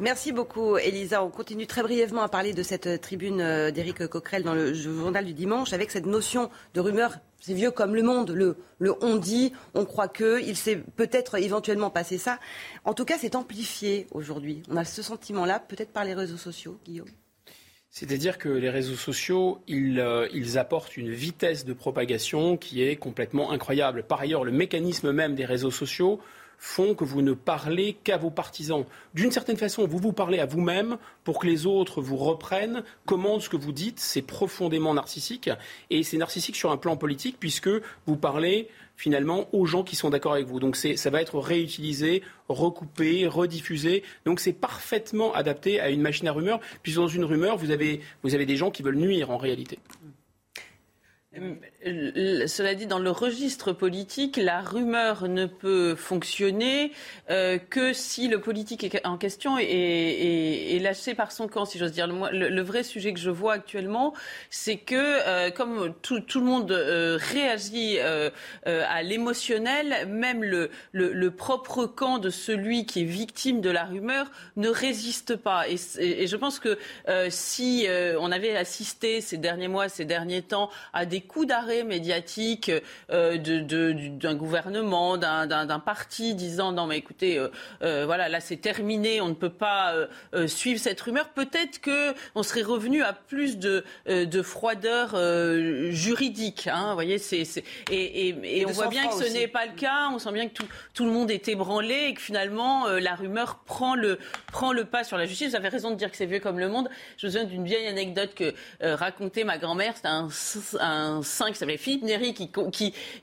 Merci 0.00 0.32
beaucoup, 0.32 0.76
Elisa. 0.76 1.22
On 1.22 1.30
continue 1.30 1.68
très 1.68 1.82
brièvement 1.82 2.22
à 2.22 2.28
parler 2.28 2.52
de 2.52 2.64
cette 2.64 3.00
tribune 3.00 3.40
euh, 3.40 3.70
d'Éric 3.70 4.08
Coquerel 4.08 4.42
dans 4.42 4.54
le 4.54 4.74
journal 4.74 5.24
du 5.24 5.34
dimanche 5.34 5.72
avec 5.72 5.92
cette 5.92 6.06
notion 6.06 6.50
de 6.74 6.80
rumeur. 6.80 7.18
C'est 7.44 7.54
vieux 7.54 7.72
comme 7.72 7.96
le 7.96 8.04
monde. 8.04 8.30
Le, 8.30 8.56
le 8.78 8.94
on 9.02 9.16
dit, 9.16 9.52
on 9.74 9.84
croit 9.84 10.06
que, 10.06 10.40
il 10.40 10.54
s'est 10.54 10.76
peut-être 10.76 11.34
éventuellement 11.38 11.90
passé 11.90 12.16
ça. 12.16 12.38
En 12.84 12.94
tout 12.94 13.04
cas, 13.04 13.18
c'est 13.18 13.34
amplifié 13.34 14.06
aujourd'hui. 14.12 14.62
On 14.70 14.76
a 14.76 14.84
ce 14.84 15.02
sentiment-là, 15.02 15.58
peut-être 15.58 15.92
par 15.92 16.04
les 16.04 16.14
réseaux 16.14 16.36
sociaux, 16.36 16.78
Guillaume. 16.84 17.08
C'est-à-dire 17.90 18.38
que 18.38 18.48
les 18.48 18.70
réseaux 18.70 18.94
sociaux, 18.94 19.58
ils, 19.66 19.98
euh, 19.98 20.28
ils, 20.32 20.56
apportent 20.56 20.96
une 20.96 21.10
vitesse 21.10 21.64
de 21.64 21.72
propagation 21.72 22.56
qui 22.56 22.84
est 22.84 22.94
complètement 22.94 23.50
incroyable. 23.50 24.04
Par 24.04 24.20
ailleurs, 24.20 24.44
le 24.44 24.52
mécanisme 24.52 25.10
même 25.10 25.34
des 25.34 25.44
réseaux 25.44 25.72
sociaux 25.72 26.20
font 26.64 26.94
que 26.94 27.02
vous 27.02 27.22
ne 27.22 27.32
parlez 27.32 27.94
qu'à 28.04 28.16
vos 28.16 28.30
partisans. 28.30 28.84
D'une 29.14 29.32
certaine 29.32 29.56
façon, 29.56 29.84
vous 29.84 29.98
vous 29.98 30.12
parlez 30.12 30.38
à 30.38 30.46
vous-même 30.46 30.96
pour 31.24 31.40
que 31.40 31.46
les 31.48 31.66
autres 31.66 32.00
vous 32.00 32.16
reprennent, 32.16 32.84
commandent 33.04 33.42
ce 33.42 33.48
que 33.48 33.56
vous 33.56 33.72
dites. 33.72 33.98
C'est 33.98 34.22
profondément 34.22 34.94
narcissique. 34.94 35.50
Et 35.90 36.04
c'est 36.04 36.18
narcissique 36.18 36.54
sur 36.54 36.70
un 36.70 36.76
plan 36.76 36.96
politique 36.96 37.36
puisque 37.40 37.68
vous 38.06 38.16
parlez 38.16 38.68
finalement 38.96 39.48
aux 39.52 39.66
gens 39.66 39.82
qui 39.82 39.96
sont 39.96 40.10
d'accord 40.10 40.34
avec 40.34 40.46
vous. 40.46 40.60
Donc 40.60 40.76
ça 40.76 41.10
va 41.10 41.20
être 41.20 41.40
réutilisé, 41.40 42.22
recoupé, 42.48 43.26
rediffusé. 43.26 44.04
Donc 44.24 44.38
c'est 44.38 44.52
parfaitement 44.52 45.34
adapté 45.34 45.80
à 45.80 45.90
une 45.90 46.00
machine 46.00 46.28
à 46.28 46.32
rumeurs. 46.32 46.60
Puis 46.84 46.94
dans 46.94 47.08
une 47.08 47.24
rumeur, 47.24 47.56
vous 47.56 47.72
avez, 47.72 48.00
vous 48.22 48.36
avez 48.36 48.46
des 48.46 48.56
gens 48.56 48.70
qui 48.70 48.84
veulent 48.84 48.94
nuire 48.94 49.32
en 49.32 49.36
réalité. 49.36 49.80
Euh, 51.86 52.46
cela 52.46 52.74
dit, 52.74 52.86
dans 52.86 52.98
le 52.98 53.10
registre 53.10 53.72
politique, 53.72 54.36
la 54.36 54.60
rumeur 54.60 55.28
ne 55.28 55.46
peut 55.46 55.94
fonctionner 55.94 56.92
euh, 57.30 57.58
que 57.58 57.92
si 57.92 58.28
le 58.28 58.40
politique 58.40 58.98
en 59.04 59.16
question 59.16 59.56
est, 59.58 60.78
lâché 60.82 61.14
par 61.14 61.32
son 61.32 61.48
camp, 61.48 61.64
si 61.64 61.78
j'ose 61.78 61.92
dire. 61.92 62.06
Le, 62.06 62.62
vrai 62.62 62.82
sujet 62.82 63.12
que 63.12 63.18
je 63.18 63.30
vois 63.30 63.54
actuellement, 63.54 64.14
c'est 64.50 64.76
que 64.76 64.94
euh, 64.96 65.50
comme 65.50 65.94
tout, 66.02 66.22
le 66.34 66.40
monde 66.40 66.70
réagit 66.72 67.98
à 67.98 69.02
l'émotionnel, 69.02 70.08
même 70.08 70.42
le, 70.42 70.70
le, 70.92 71.30
propre 71.30 71.86
camp 71.86 72.18
de 72.18 72.30
celui 72.30 72.86
qui 72.86 73.02
est 73.02 73.04
victime 73.04 73.60
de 73.60 73.70
la 73.70 73.84
rumeur 73.84 74.30
ne 74.56 74.68
résiste 74.68 75.36
pas. 75.36 75.68
Et, 75.68 75.76
et 75.98 76.26
je 76.26 76.36
pense 76.36 76.58
que 76.58 76.78
si 77.28 77.86
on 78.18 78.30
avait 78.32 78.56
assisté 78.56 79.20
ces 79.20 79.38
derniers 79.38 79.68
mois, 79.68 79.88
ces 79.88 80.04
derniers 80.04 80.42
temps, 80.42 80.70
à 80.92 81.06
des 81.06 81.20
coups 81.20 81.46
d'arrêt 81.46 81.71
médiatique 81.82 82.70
euh, 83.10 83.38
d'un 83.38 84.34
gouvernement, 84.34 85.16
d'un 85.16 85.78
parti 85.78 86.34
disant 86.34 86.72
non 86.72 86.86
mais 86.86 86.98
écoutez, 86.98 87.38
euh, 87.38 87.48
euh, 87.82 88.04
voilà 88.06 88.28
là 88.28 88.40
c'est 88.40 88.56
terminé, 88.56 89.20
on 89.20 89.28
ne 89.28 89.34
peut 89.34 89.50
pas 89.50 89.94
suivre 90.46 90.80
cette 90.80 91.00
rumeur. 91.00 91.28
Peut-être 91.30 91.80
que 91.80 92.14
on 92.34 92.42
serait 92.42 92.62
revenu 92.62 93.02
à 93.02 93.12
plus 93.12 93.58
de, 93.58 93.84
de 94.06 94.42
froideur 94.42 95.16
juridique. 95.90 96.68
Hein, 96.72 96.88
vous 96.88 96.94
voyez, 96.94 97.18
c'est 97.18 97.42
et, 97.90 98.28
et, 98.28 98.60
et 98.60 98.66
on 98.66 98.70
voit 98.70 98.88
bien 98.88 99.08
que 99.08 99.14
ce 99.14 99.32
n'est 99.32 99.48
pas 99.48 99.66
le 99.66 99.72
cas. 99.72 100.08
On 100.12 100.18
sent 100.18 100.32
bien 100.32 100.48
que 100.48 100.54
tout, 100.54 100.66
tout, 100.94 101.04
le 101.04 101.10
monde 101.10 101.30
est 101.30 101.48
ébranlé 101.48 102.06
et 102.08 102.14
que 102.14 102.20
finalement 102.20 102.86
la 102.88 103.14
rumeur 103.14 103.60
prend 103.64 103.94
le 103.94 104.18
prend 104.50 104.72
le 104.72 104.84
pas 104.84 105.04
sur 105.04 105.16
la 105.16 105.26
justice. 105.26 105.50
Vous 105.50 105.56
avez 105.56 105.68
raison 105.68 105.90
de 105.90 105.96
dire 105.96 106.10
que 106.10 106.16
c'est 106.16 106.26
vieux 106.26 106.40
comme 106.40 106.58
le 106.58 106.68
monde. 106.68 106.88
Je 107.16 107.26
me 107.26 107.32
souviens 107.32 107.46
d'une 107.46 107.64
vieille 107.64 107.86
anecdote 107.86 108.34
que 108.34 108.54
racontait 108.82 109.44
ma 109.44 109.58
grand-mère. 109.58 109.94
C'était 109.96 110.08
un, 110.08 110.28
un 110.80 111.52
qui 111.52 111.58
s'appelait 111.62 111.78
Philippe 111.78 112.02
Néry 112.02 112.34
qui, 112.34 112.50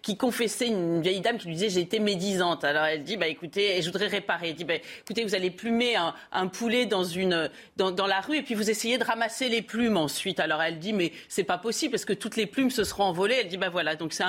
qui, 0.02 0.18
confessait 0.18 0.68
une 0.68 1.02
vieille 1.02 1.22
dame 1.22 1.38
qui 1.38 1.48
lui 1.48 1.56
disait 1.56 1.70
j'ai 1.70 1.82
été 1.82 2.00
médisante. 2.00 2.64
Alors 2.64 2.84
elle 2.84 3.04
dit 3.04 3.18
bah 3.18 3.28
écoutez, 3.28 3.82
je 3.82 3.88
voudrais 3.88 4.08
réparer. 4.08 4.50
Elle 4.50 4.56
dit 4.56 4.64
bah 4.64 4.76
écoutez, 4.76 5.24
vous 5.24 5.36
allez 5.36 5.52
plumer 5.52 5.96
un, 5.96 6.48
poulet 6.48 6.86
dans 6.86 7.04
une 7.04 7.50
dans, 7.78 7.92
dans, 7.92 8.08
la 8.08 8.22
rue 8.22 8.38
et 8.38 8.42
puis 8.42 8.56
vous 8.56 8.70
essayez 8.70 8.98
de 8.98 9.04
ramasser 9.04 9.50
les 9.50 9.62
plumes 9.62 9.98
ensuite. 9.98 10.40
Alors 10.40 10.62
elle 10.62 10.80
dit 10.80 10.94
mais 10.94 11.12
c'est 11.28 11.44
pas 11.44 11.58
possible 11.58 11.92
parce 11.92 12.06
que 12.06 12.14
toutes 12.14 12.36
les 12.36 12.46
plumes 12.46 12.72
se 12.72 12.84
seront 12.84 13.04
envolées. 13.04 13.38
Elle 13.42 13.48
dit 13.48 13.58
bah 13.58 13.70
voilà 13.70 13.96
donc 13.96 14.14
c'est 14.14 14.24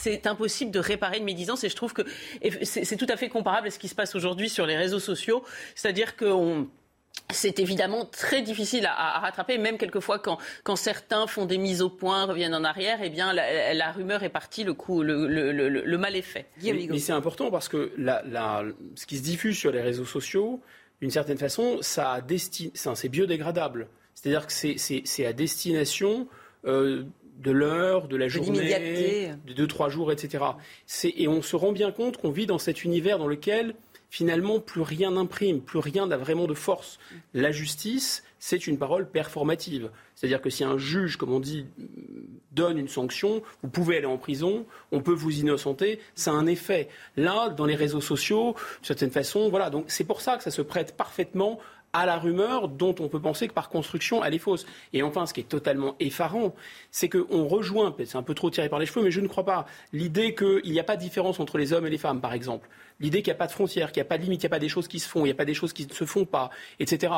c'est 0.00 0.26
impossible 0.26 0.70
de 0.70 0.78
réparer 0.78 1.18
une 1.18 1.24
médisance 1.24 1.64
et 1.64 1.68
je 1.68 1.76
trouve 1.76 1.92
que 1.92 2.02
c'est 2.62 2.96
tout 2.96 3.06
à 3.08 3.16
fait 3.16 3.28
comparable 3.28 3.68
à 3.68 3.70
ce 3.70 3.78
qui 3.78 3.88
se 3.88 3.94
passe 3.94 4.14
aujourd'hui 4.14 4.48
sur 4.48 4.66
les 4.66 4.76
réseaux 4.76 5.00
sociaux, 5.00 5.44
c'est-à-dire 5.74 6.16
qu'on 6.16 6.68
c'est 7.30 7.58
évidemment 7.58 8.04
très 8.04 8.42
difficile 8.42 8.86
à, 8.86 9.18
rattraper, 9.20 9.58
même 9.58 9.78
quelquefois 9.78 10.18
quand, 10.18 10.38
quand, 10.62 10.76
certains 10.76 11.26
font 11.26 11.46
des 11.46 11.58
mises 11.58 11.82
au 11.82 11.90
point, 11.90 12.26
reviennent 12.26 12.54
en 12.54 12.64
arrière, 12.64 13.00
eh 13.02 13.10
bien 13.10 13.32
la, 13.32 13.92
rumeur 13.92 14.22
est 14.22 14.28
partie, 14.28 14.64
le, 14.64 14.74
coup, 14.74 15.02
le, 15.02 15.26
le, 15.26 15.98
mal 15.98 16.16
est 16.16 16.22
fait. 16.22 16.46
Mais, 16.62 16.98
c'est 16.98 17.12
important 17.12 17.50
parce 17.50 17.68
que 17.68 17.92
ce 18.94 19.06
qui 19.06 19.18
se 19.18 19.22
diffuse 19.22 19.56
sur 19.56 19.72
les 19.72 19.80
réseaux 19.80 20.04
sociaux, 20.04 20.60
d'une 21.00 21.10
certaine 21.10 21.38
façon, 21.38 21.78
ça 21.80 22.20
c'est 22.94 23.08
biodégradable. 23.08 23.88
C'est-à-dire 24.14 24.46
que 24.46 24.52
c'est 24.52 25.26
à 25.26 25.32
destination 25.32 26.28
euh, 26.66 27.04
de 27.38 27.50
l'heure, 27.50 28.06
de 28.06 28.16
la 28.16 28.28
journée, 28.28 29.32
de 29.46 29.52
deux, 29.52 29.66
trois 29.66 29.88
jours, 29.88 30.12
etc. 30.12 30.44
Et 31.02 31.26
on 31.26 31.42
se 31.42 31.56
rend 31.56 31.72
bien 31.72 31.90
compte 31.90 32.16
qu'on 32.16 32.30
vit 32.30 32.46
dans 32.46 32.58
cet 32.58 32.84
univers 32.84 33.18
dans 33.18 33.26
lequel 33.26 33.74
finalement, 34.14 34.60
plus 34.60 34.80
rien 34.80 35.10
n'imprime, 35.10 35.60
plus 35.60 35.80
rien 35.80 36.06
n'a 36.06 36.16
vraiment 36.16 36.46
de 36.46 36.54
force. 36.54 37.00
La 37.32 37.50
justice, 37.50 38.22
c'est 38.38 38.68
une 38.68 38.78
parole 38.78 39.10
performative. 39.10 39.90
C'est-à-dire 40.14 40.40
que 40.40 40.50
si 40.50 40.62
un 40.62 40.78
juge, 40.78 41.16
comme 41.16 41.32
on 41.32 41.40
dit, 41.40 41.66
donne 42.52 42.78
une 42.78 42.86
sanction, 42.86 43.42
vous 43.64 43.68
pouvez 43.68 43.96
aller 43.96 44.06
en 44.06 44.16
prison, 44.16 44.66
on 44.92 45.00
peut 45.00 45.12
vous 45.12 45.40
innocenter, 45.40 45.98
ça 46.14 46.30
a 46.30 46.34
un 46.34 46.46
effet. 46.46 46.88
Là, 47.16 47.48
dans 47.48 47.66
les 47.66 47.74
réseaux 47.74 48.00
sociaux, 48.00 48.52
d'une 48.52 48.86
certaine 48.86 49.10
façon, 49.10 49.48
voilà. 49.48 49.68
Donc 49.68 49.86
c'est 49.88 50.04
pour 50.04 50.20
ça 50.20 50.36
que 50.36 50.44
ça 50.44 50.52
se 50.52 50.62
prête 50.62 50.96
parfaitement 50.96 51.58
à 51.94 52.06
la 52.06 52.18
rumeur 52.18 52.68
dont 52.68 52.94
on 52.98 53.08
peut 53.08 53.20
penser 53.20 53.48
que 53.48 53.54
par 53.54 53.70
construction, 53.70 54.22
elle 54.24 54.34
est 54.34 54.38
fausse. 54.38 54.66
Et 54.92 55.02
enfin, 55.02 55.26
ce 55.26 55.32
qui 55.32 55.40
est 55.40 55.48
totalement 55.48 55.94
effarant, 56.00 56.54
c'est 56.90 57.08
qu'on 57.08 57.46
rejoint, 57.46 57.94
c'est 58.04 58.16
un 58.16 58.22
peu 58.22 58.34
trop 58.34 58.50
tiré 58.50 58.68
par 58.68 58.80
les 58.80 58.86
cheveux, 58.86 59.02
mais 59.02 59.12
je 59.12 59.20
ne 59.20 59.28
crois 59.28 59.44
pas, 59.44 59.64
l'idée 59.92 60.34
qu'il 60.34 60.70
n'y 60.70 60.80
a 60.80 60.84
pas 60.84 60.96
de 60.96 61.00
différence 61.00 61.38
entre 61.40 61.56
les 61.56 61.72
hommes 61.72 61.86
et 61.86 61.90
les 61.90 61.98
femmes, 61.98 62.20
par 62.20 62.34
exemple. 62.34 62.68
L'idée 63.00 63.22
qu'il 63.22 63.30
n'y 63.30 63.36
a 63.36 63.38
pas 63.38 63.46
de 63.46 63.52
frontières, 63.52 63.92
qu'il 63.92 64.00
n'y 64.00 64.06
a 64.06 64.08
pas 64.08 64.18
de 64.18 64.24
limite, 64.24 64.40
qu'il 64.40 64.48
n'y 64.48 64.52
a 64.52 64.56
pas 64.56 64.60
des 64.60 64.68
choses 64.68 64.88
qui 64.88 64.98
se 64.98 65.08
font, 65.08 65.20
il 65.20 65.28
n'y 65.28 65.30
a 65.30 65.36
pas 65.36 65.44
des 65.44 65.54
choses 65.54 65.72
qui 65.72 65.86
ne 65.86 65.92
se 65.92 66.04
font 66.04 66.24
pas, 66.24 66.50
etc. 66.80 67.12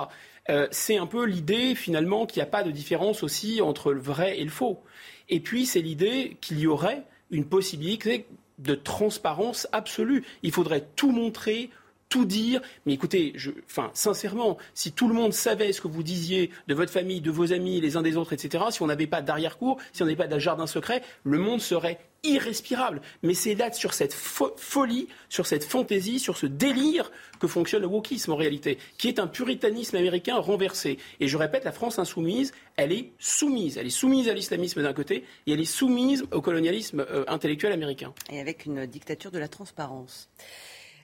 Euh, 0.50 0.68
c'est 0.70 0.98
un 0.98 1.06
peu 1.06 1.24
l'idée, 1.24 1.74
finalement, 1.74 2.26
qu'il 2.26 2.40
n'y 2.40 2.46
a 2.46 2.50
pas 2.50 2.62
de 2.62 2.70
différence 2.70 3.22
aussi 3.22 3.62
entre 3.62 3.92
le 3.92 4.00
vrai 4.00 4.38
et 4.38 4.44
le 4.44 4.50
faux. 4.50 4.82
Et 5.30 5.40
puis, 5.40 5.64
c'est 5.64 5.80
l'idée 5.80 6.36
qu'il 6.42 6.60
y 6.60 6.66
aurait 6.66 7.02
une 7.30 7.46
possibilité 7.46 8.26
de 8.58 8.74
transparence 8.74 9.68
absolue. 9.72 10.24
Il 10.42 10.52
faudrait 10.52 10.86
tout 10.96 11.12
montrer, 11.12 11.70
tout 12.08 12.24
dire. 12.24 12.60
Mais 12.84 12.94
écoutez, 12.94 13.34
enfin, 13.64 13.90
sincèrement, 13.94 14.58
si 14.74 14.92
tout 14.92 15.08
le 15.08 15.14
monde 15.14 15.32
savait 15.32 15.72
ce 15.72 15.80
que 15.80 15.88
vous 15.88 16.02
disiez 16.02 16.50
de 16.68 16.74
votre 16.74 16.92
famille, 16.92 17.20
de 17.20 17.30
vos 17.30 17.52
amis, 17.52 17.80
les 17.80 17.96
uns 17.96 18.02
des 18.02 18.16
autres, 18.16 18.32
etc., 18.32 18.64
si 18.70 18.82
on 18.82 18.86
n'avait 18.86 19.06
pas 19.06 19.22
d'arrière-cour, 19.22 19.78
si 19.92 20.02
on 20.02 20.06
n'avait 20.06 20.16
pas 20.16 20.28
d'un 20.28 20.38
jardin 20.38 20.66
secret, 20.66 21.02
le 21.24 21.38
monde 21.38 21.60
serait 21.60 21.98
irrespirable. 22.22 23.00
Mais 23.22 23.34
c'est 23.34 23.54
là, 23.54 23.72
sur 23.72 23.94
cette 23.94 24.14
folie, 24.14 25.08
sur 25.28 25.46
cette 25.46 25.64
fantaisie, 25.64 26.18
sur 26.18 26.36
ce 26.36 26.46
délire 26.46 27.10
que 27.38 27.46
fonctionne 27.46 27.82
le 27.82 27.88
wokisme 27.88 28.32
en 28.32 28.36
réalité, 28.36 28.78
qui 28.98 29.08
est 29.08 29.18
un 29.18 29.26
puritanisme 29.26 29.96
américain 29.96 30.36
renversé. 30.36 30.98
Et 31.20 31.28
je 31.28 31.36
répète, 31.36 31.64
la 31.64 31.72
France 31.72 31.98
insoumise, 31.98 32.52
elle 32.76 32.92
est 32.92 33.12
soumise. 33.18 33.78
Elle 33.78 33.86
est 33.86 33.90
soumise 33.90 34.28
à 34.28 34.34
l'islamisme 34.34 34.82
d'un 34.82 34.92
côté 34.92 35.24
et 35.46 35.52
elle 35.52 35.60
est 35.60 35.64
soumise 35.64 36.24
au 36.32 36.40
colonialisme 36.40 37.06
euh, 37.10 37.24
intellectuel 37.28 37.72
américain. 37.72 38.12
Et 38.30 38.40
avec 38.40 38.66
une 38.66 38.86
dictature 38.86 39.30
de 39.30 39.38
la 39.38 39.48
transparence. 39.48 40.28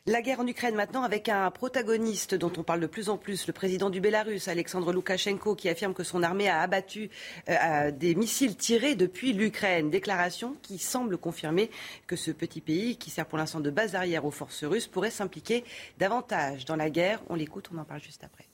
La 0.07 0.20
guerre 0.20 0.41
en 0.41 0.47
Ukraine 0.49 0.74
maintenant 0.74 1.05
avec 1.05 1.29
un 1.29 1.49
protagoniste 1.53 2.35
dont 2.35 2.51
on 2.57 2.65
parle 2.65 2.81
de 2.81 2.89
plus 2.89 3.09
en 3.09 3.16
plus, 3.16 3.47
le 3.47 3.53
président 3.53 3.89
du 3.89 4.01
Bélarus, 4.01 4.49
Alexandre 4.49 4.93
Loukachenko, 4.93 5.55
qui 5.55 5.69
affirme 5.69 5.95
que 5.95 6.03
son 6.03 6.24
armée 6.24 6.49
a 6.49 6.61
abattu 6.61 7.09
euh, 7.49 7.93
des 7.93 8.16
missiles 8.16 8.57
tirés 8.57 8.97
depuis 8.97 9.33
l'Ukraine. 9.33 9.91
Déclaration 9.91 10.57
qui 10.61 10.79
semble 10.79 11.19
confirmer 11.19 11.70
que 12.09 12.16
ce 12.16 12.33
petit 12.33 12.61
pays, 12.61 12.97
qui 12.97 13.11
sert 13.11 13.27
pour 13.27 13.39
l'instant 13.39 13.61
de 13.61 13.70
base 13.70 13.95
arrière 13.95 14.24
aux 14.24 14.33
forces 14.33 14.65
russes, 14.65 14.89
pourrait 14.89 15.12
s'impliquer 15.12 15.62
davantage 15.99 16.65
dans 16.65 16.74
la 16.74 16.91
guerre. 16.91 17.23
On 17.29 17.37
l'écoute, 17.37 17.70
on 17.73 17.79
en 17.79 17.85
parle 17.85 18.03
juste 18.03 18.24
après. 18.24 18.52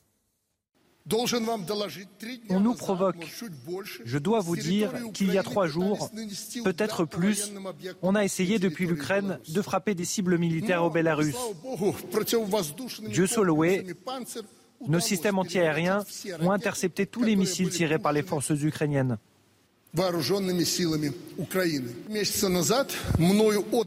On 2.50 2.60
nous 2.60 2.74
provoque. 2.74 3.34
Je 4.04 4.18
dois 4.18 4.40
vous 4.40 4.56
dire 4.56 4.92
qu'il 5.12 5.32
y 5.32 5.38
a 5.38 5.42
trois 5.42 5.66
jours, 5.66 6.10
peut-être 6.64 7.04
plus, 7.04 7.52
on 8.02 8.14
a 8.14 8.24
essayé 8.24 8.58
depuis 8.58 8.86
l'Ukraine 8.86 9.38
de 9.48 9.62
frapper 9.62 9.94
des 9.94 10.04
cibles 10.04 10.38
militaires 10.38 10.84
au 10.84 10.90
Bélarus. 10.90 11.36
Dieu 13.08 13.26
soit 13.26 13.44
loué, 13.44 13.86
nos 14.86 15.00
systèmes 15.00 15.38
antiaériens 15.38 16.04
ont 16.40 16.50
intercepté 16.50 17.06
tous 17.06 17.22
les 17.22 17.36
missiles 17.36 17.70
tirés 17.70 17.98
par 17.98 18.12
les 18.12 18.22
forces 18.22 18.50
ukrainiennes. 18.50 19.18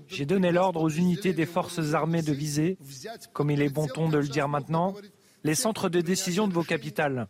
J'ai 0.07 0.25
donné 0.25 0.51
l'ordre 0.51 0.81
aux 0.81 0.89
unités 0.89 1.33
des 1.33 1.45
forces 1.45 1.93
armées 1.93 2.23
de 2.23 2.33
viser, 2.33 2.77
comme 3.33 3.51
il 3.51 3.61
est 3.61 3.69
bon 3.69 3.87
ton 3.87 4.09
de 4.09 4.17
le 4.17 4.27
dire 4.27 4.49
maintenant, 4.49 4.95
les 5.43 5.55
centres 5.55 5.89
de 5.89 6.01
décision 6.01 6.47
de 6.47 6.53
vos 6.53 6.63
capitales. 6.63 7.27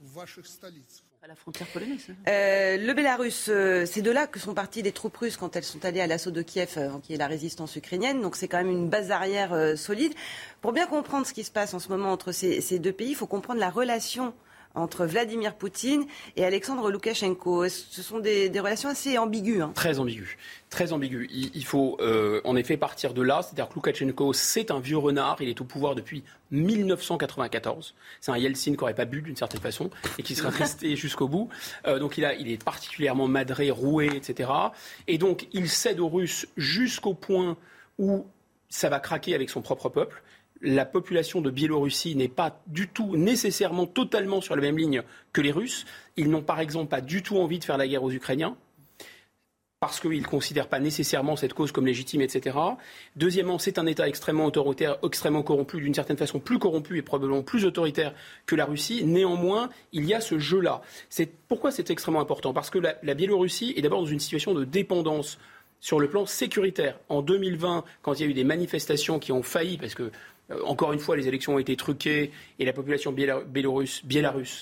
la 1.27 1.35
frontière 1.35 1.67
polonaise. 1.67 2.07
Hein. 2.09 2.15
Euh, 2.27 2.77
le 2.77 2.93
Bélarus, 2.93 3.47
euh, 3.49 3.85
c'est 3.85 4.01
de 4.01 4.09
là 4.09 4.25
que 4.27 4.39
sont 4.39 4.53
parties 4.53 4.81
les 4.81 4.91
troupes 4.91 5.15
russes 5.15 5.37
quand 5.37 5.55
elles 5.55 5.63
sont 5.63 5.85
allées 5.85 6.01
à 6.01 6.07
l'assaut 6.07 6.31
de 6.31 6.41
Kiev, 6.41 6.73
euh, 6.77 6.89
qui 7.03 7.13
est 7.13 7.17
la 7.17 7.27
résistance 7.27 7.75
ukrainienne. 7.75 8.21
Donc 8.21 8.35
c'est 8.35 8.47
quand 8.47 8.57
même 8.57 8.71
une 8.71 8.89
base 8.89 9.11
arrière 9.11 9.77
solide. 9.77 10.13
Pour 10.61 10.73
bien 10.73 10.87
comprendre 10.87 11.25
ce 11.27 11.33
qui 11.33 11.43
se 11.43 11.51
passe 11.51 11.73
en 11.73 11.79
ce 11.79 11.89
moment 11.89 12.11
entre 12.11 12.31
ces 12.31 12.79
deux 12.79 12.91
pays, 12.91 13.11
il 13.11 13.15
faut 13.15 13.27
comprendre 13.27 13.59
la 13.59 13.69
relation 13.69 14.33
entre 14.75 15.05
Vladimir 15.05 15.55
Poutine 15.55 16.05
et 16.35 16.45
Alexandre 16.45 16.91
Loukachenko. 16.91 17.67
Ce 17.69 18.01
sont 18.01 18.19
des, 18.19 18.51
relations 18.59 18.89
assez 18.89 19.17
ambiguës. 19.17 19.61
Hein. 19.61 19.71
Très 19.75 19.99
ambiguës. 19.99 20.37
Très 20.69 20.93
ambiguës. 20.93 21.27
Il, 21.31 21.65
faut 21.65 21.97
euh, 21.99 22.41
en 22.43 22.55
effet 22.55 22.77
partir 22.77 23.13
de 23.13 23.21
là. 23.21 23.41
C'est-à-dire 23.41 23.69
que 23.69 23.75
Loukachenko, 23.75 24.33
c'est 24.33 24.71
un 24.71 24.79
vieux 24.79 24.97
renard. 24.97 25.37
Il 25.41 25.49
est 25.49 25.61
au 25.61 25.65
pouvoir 25.65 25.95
depuis 25.95 26.23
1994. 26.51 27.95
C'est 28.19 28.31
un 28.31 28.37
Yeltsin 28.37 28.71
qui 28.71 28.77
n'aurait 28.77 28.93
pas 28.93 29.05
bu 29.05 29.21
d'une 29.21 29.35
certaine 29.35 29.61
façon 29.61 29.89
et 30.17 30.23
qui 30.23 30.35
serait 30.35 30.49
resté 30.49 30.95
jusqu'au 30.95 31.27
bout. 31.27 31.49
Euh, 31.87 31.99
donc 31.99 32.17
il, 32.17 32.25
a, 32.25 32.33
il 32.33 32.49
est 32.49 32.63
particulièrement 32.63 33.27
madré, 33.27 33.71
roué, 33.71 34.09
etc. 34.15 34.49
Et 35.07 35.17
donc 35.17 35.47
il 35.53 35.69
cède 35.69 35.99
aux 35.99 36.09
Russes 36.09 36.47
jusqu'au 36.57 37.13
point 37.13 37.57
où 37.97 38.25
ça 38.69 38.89
va 38.89 38.99
craquer 38.99 39.35
avec 39.35 39.49
son 39.49 39.61
propre 39.61 39.89
peuple. 39.89 40.23
La 40.61 40.85
population 40.85 41.41
de 41.41 41.49
Biélorussie 41.49 42.15
n'est 42.15 42.27
pas 42.27 42.61
du 42.67 42.87
tout 42.87 43.17
nécessairement 43.17 43.87
totalement 43.87 44.41
sur 44.41 44.55
la 44.55 44.61
même 44.61 44.77
ligne 44.77 45.03
que 45.33 45.41
les 45.41 45.51
Russes. 45.51 45.85
Ils 46.17 46.29
n'ont 46.29 46.43
par 46.43 46.59
exemple 46.59 46.89
pas 46.89 47.01
du 47.01 47.23
tout 47.23 47.37
envie 47.37 47.59
de 47.59 47.63
faire 47.63 47.77
la 47.77 47.87
guerre 47.87 48.03
aux 48.03 48.11
Ukrainiens 48.11 48.55
parce 49.81 49.99
qu'ils 49.99 50.21
ne 50.21 50.27
considèrent 50.27 50.67
pas 50.67 50.79
nécessairement 50.79 51.35
cette 51.35 51.55
cause 51.55 51.71
comme 51.71 51.87
légitime, 51.87 52.21
etc. 52.21 52.55
Deuxièmement, 53.15 53.57
c'est 53.57 53.79
un 53.79 53.87
État 53.87 54.07
extrêmement 54.07 54.45
autoritaire, 54.45 54.99
extrêmement 55.03 55.41
corrompu, 55.41 55.81
d'une 55.81 55.95
certaine 55.95 56.17
façon 56.17 56.39
plus 56.39 56.59
corrompu 56.59 56.99
et 56.99 57.01
probablement 57.01 57.41
plus 57.41 57.65
autoritaire 57.65 58.13
que 58.45 58.55
la 58.55 58.65
Russie. 58.65 59.03
Néanmoins, 59.03 59.71
il 59.91 60.05
y 60.05 60.13
a 60.13 60.21
ce 60.21 60.37
jeu-là. 60.37 60.83
Pourquoi 61.47 61.71
c'est 61.71 61.89
extrêmement 61.89 62.21
important? 62.21 62.53
Parce 62.53 62.69
que 62.69 62.77
la, 62.77 62.95
la 63.01 63.15
Biélorussie 63.15 63.73
est 63.75 63.81
d'abord 63.81 64.01
dans 64.01 64.05
une 64.05 64.19
situation 64.19 64.53
de 64.53 64.65
dépendance 64.65 65.39
sur 65.79 65.99
le 65.99 66.07
plan 66.07 66.27
sécuritaire. 66.27 66.99
En 67.09 67.23
2020, 67.23 67.83
quand 68.03 68.13
il 68.13 68.21
y 68.21 68.25
a 68.25 68.29
eu 68.29 68.35
des 68.35 68.43
manifestations 68.43 69.17
qui 69.17 69.31
ont 69.31 69.41
failli, 69.41 69.79
parce 69.79 69.95
que 69.95 70.11
encore 70.65 70.93
une 70.93 70.99
fois, 70.99 71.15
les 71.17 71.27
élections 71.27 71.55
ont 71.55 71.59
été 71.59 71.75
truquées 71.75 72.31
et 72.59 72.65
la 72.65 72.73
population 72.73 73.11
biélorusse, 73.11 74.03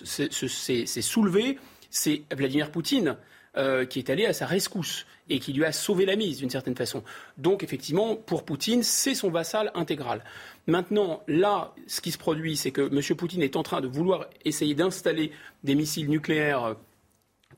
s'est 0.03 1.01
soulevée, 1.01 1.57
c'est 1.89 2.23
Vladimir 2.31 2.71
Poutine 2.71 3.17
euh, 3.57 3.85
qui 3.85 3.97
est 3.97 4.11
allé 4.11 4.27
à 4.27 4.33
sa 4.33 4.45
rescousse 4.45 5.07
et 5.27 5.39
qui 5.39 5.53
lui 5.53 5.65
a 5.65 5.71
sauvé 5.71 6.05
la 6.05 6.15
mise 6.15 6.37
d'une 6.37 6.51
certaine 6.51 6.75
façon. 6.75 7.03
Donc 7.39 7.63
effectivement, 7.63 8.15
pour 8.15 8.45
Poutine, 8.45 8.83
c'est 8.83 9.15
son 9.15 9.31
vassal 9.31 9.71
intégral. 9.73 10.23
Maintenant, 10.67 11.23
là, 11.27 11.73
ce 11.87 11.99
qui 11.99 12.11
se 12.11 12.19
produit, 12.19 12.55
c'est 12.55 12.69
que 12.69 12.81
M. 12.81 13.17
Poutine 13.17 13.41
est 13.41 13.55
en 13.55 13.63
train 13.63 13.81
de 13.81 13.87
vouloir 13.87 14.27
essayer 14.45 14.75
d'installer 14.75 15.31
des 15.63 15.73
missiles 15.73 16.09
nucléaires 16.09 16.63
euh, 16.63 16.73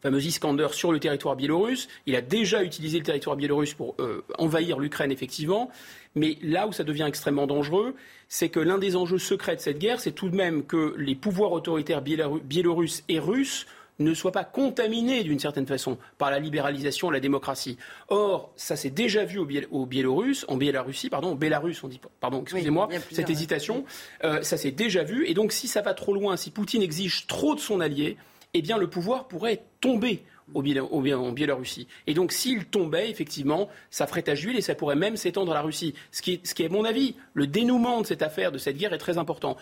fameux 0.02 0.22
Iskander 0.23 0.68
sur 0.72 0.91
le 0.91 0.99
territoire 0.99 1.36
biélorusse. 1.36 1.88
Il 2.06 2.15
a 2.15 2.22
déjà 2.22 2.64
utilisé 2.64 2.98
le 2.98 3.03
territoire 3.03 3.36
biélorusse 3.36 3.73
pour 3.73 3.95
euh, 3.99 4.23
envahir 4.38 4.80
l'Ukraine, 4.80 5.11
effectivement. 5.11 5.69
Mais 6.15 6.38
là 6.41 6.68
où 6.68 6.73
ça 6.73 6.84
devient 6.84 7.06
extrêmement 7.07 7.48
dangereux, 7.48 7.95
c'est 8.28 8.49
que 8.49 8.60
l'un 8.60 8.78
des 8.78 8.95
enjeux 8.95 9.18
secrets 9.18 9.56
de 9.56 9.61
cette 9.61 9.80
guerre, 9.80 9.99
c'est 9.99 10.11
tout 10.11 10.30
de 10.30 10.36
même 10.36 10.65
que 10.65 10.95
les 10.98 11.15
pouvoirs 11.15 11.52
autoritaires 11.52 12.02
biélorusses 12.02 13.03
et 13.07 13.19
russes 13.19 13.65
ne 13.99 14.14
soit 14.14 14.32
pas 14.32 14.44
contaminé 14.44 15.23
d'une 15.23 15.40
certaine 15.40 15.68
façon 15.68 15.98
par 16.18 16.32
la 16.32 16.40
libéralisation, 16.40 17.10
la 17.10 17.19
démocratie. 17.19 17.78
Or, 18.10 18.52
ça 18.56 18.76
s'est 18.76 18.90
déjà 18.90 19.26
vu 19.26 19.38
au, 19.38 19.86
Biélorusse, 19.86 20.45
en 20.48 20.57
Biélorussie, 20.57 21.10
pardon, 21.10 21.36
Bélarus, 21.36 21.84
on 21.84 21.88
dit, 21.88 21.99
pardon, 22.19 22.41
excusez-moi, 22.41 22.90
cette 23.11 23.30
hésitation, 23.30 23.86
euh, 24.23 24.41
ça 24.41 24.57
s'est 24.57 24.72
déjà 24.72 25.03
vu. 25.03 25.28
Et 25.28 25.34
donc, 25.34 25.52
si 25.52 25.68
ça 25.68 25.82
va 25.82 25.94
trop 25.94 26.14
loin, 26.14 26.36
si 26.38 26.52
Poutine 26.52 26.82
exige 26.82 27.28
trop 27.28 27.56
de 27.56 27.60
son 27.60 27.80
allié, 27.80 28.18
eh 28.53 28.61
bien, 28.61 28.78
le 28.78 28.90
pouvoir 28.90 29.28
pourrait 29.28 29.64
tomber 29.80 30.23
au, 30.53 30.61
en 30.61 31.32
Biélorussie. 31.32 31.88
Et 32.07 32.14
donc, 32.14 32.32
s'il 32.32 32.65
tombait, 32.65 33.10
effectivement, 33.10 33.69
ça 33.90 34.07
ferait 34.07 34.23
tache 34.23 34.41
d'huile 34.41 34.57
et 34.57 34.61
ça 34.61 34.76
pourrait 34.76 34.95
même 34.95 35.15
s'étendre 35.15 35.52
à 35.52 35.56
la 35.56 35.61
Russie. 35.61 35.94
Ce 36.11 36.22
qui, 36.22 36.41
ce 36.44 36.53
qui 36.53 36.64
est, 36.64 36.68
à 36.68 36.69
mon 36.69 36.84
avis, 36.84 37.15
le 37.34 37.48
dénouement 37.48 38.02
de 38.02 38.06
cette 38.06 38.22
affaire, 38.22 38.52
de 38.52 38.57
cette 38.57 38.78
guerre, 38.78 38.94
est 38.94 38.98
très 38.98 39.18
important 39.18 39.57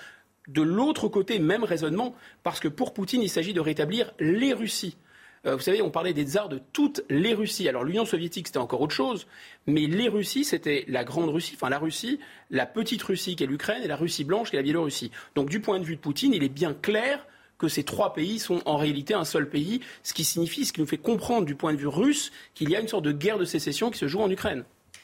de 0.48 0.62
l'autre 0.62 1.08
côté, 1.08 1.40
même 1.40 1.64
raisonnement, 1.64 2.16
parce 2.44 2.60
que 2.60 2.68
pour 2.68 2.94
Poutine, 2.94 3.22
il 3.22 3.30
s'agit 3.30 3.54
de 3.54 3.60
rétablir 3.60 4.12
les 4.20 4.54
Russies. 4.54 4.98
Euh, 5.46 5.56
vous 5.56 5.62
savez, 5.62 5.82
on 5.82 5.92
parlait 5.92 6.14
des 6.14 6.26
tsars 6.26 6.50
de 6.50 6.60
toutes 6.74 7.02
les 7.10 7.34
Russies. 7.34 7.70
Alors 7.70 7.84
l'Union 7.84 8.06
soviétique, 8.06 8.48
c'était 8.48 8.60
encore 8.60 8.82
autre 8.82 8.96
chose, 8.96 9.28
mais 9.68 9.86
les 9.86 10.10
Russies, 10.10 10.44
c'était 10.44 10.86
la 10.88 11.04
grande 11.04 11.30
Russie, 11.30 11.54
enfin 11.56 11.70
la 11.70 11.80
Russie, 11.80 12.20
la 12.50 12.66
petite 12.66 13.04
Russie 13.04 13.36
qui 13.36 13.44
est 13.44 13.48
l'Ukraine 13.48 13.84
et 13.84 13.88
la 13.88 13.96
Russie 13.96 14.24
blanche 14.24 14.50
qui 14.50 14.56
est 14.56 14.60
la 14.60 14.64
Biélorussie. 14.64 15.12
Donc 15.36 15.50
du 15.50 15.62
point 15.62 15.80
de 15.80 15.86
vue 15.86 15.96
de 15.96 16.02
Poutine, 16.02 16.34
il 16.34 16.44
est 16.44 16.50
bien 16.50 16.74
clair 16.74 17.26
que 17.60 17.68
ces 17.68 17.84
trois 17.84 18.14
pays 18.14 18.40
sont 18.40 18.62
en 18.66 18.78
réalité 18.78 19.14
un 19.14 19.26
seul 19.26 19.48
pays, 19.48 19.82
ce 20.02 20.14
qui 20.14 20.24
signifie, 20.24 20.66
ce 20.66 20.74
qui 20.74 20.82
nous 20.82 20.88
fait 20.88 20.98
comprendre 20.98 21.46
du 21.46 21.54
point 21.54 21.74
de 21.74 21.78
vue 21.78 21.88
russe 21.88 22.32
qu'il 22.56 22.70
y 22.72 22.76
a 22.76 22.80
une 22.80 22.88
sorte 22.88 23.04
de 23.04 23.12
guerre 23.12 23.38
de 23.38 23.46
sécession 23.46 23.92
qui 23.92 24.00
se 24.00 24.08
joue 24.08 24.22
en 24.22 24.32
Ukraine. 24.32 24.64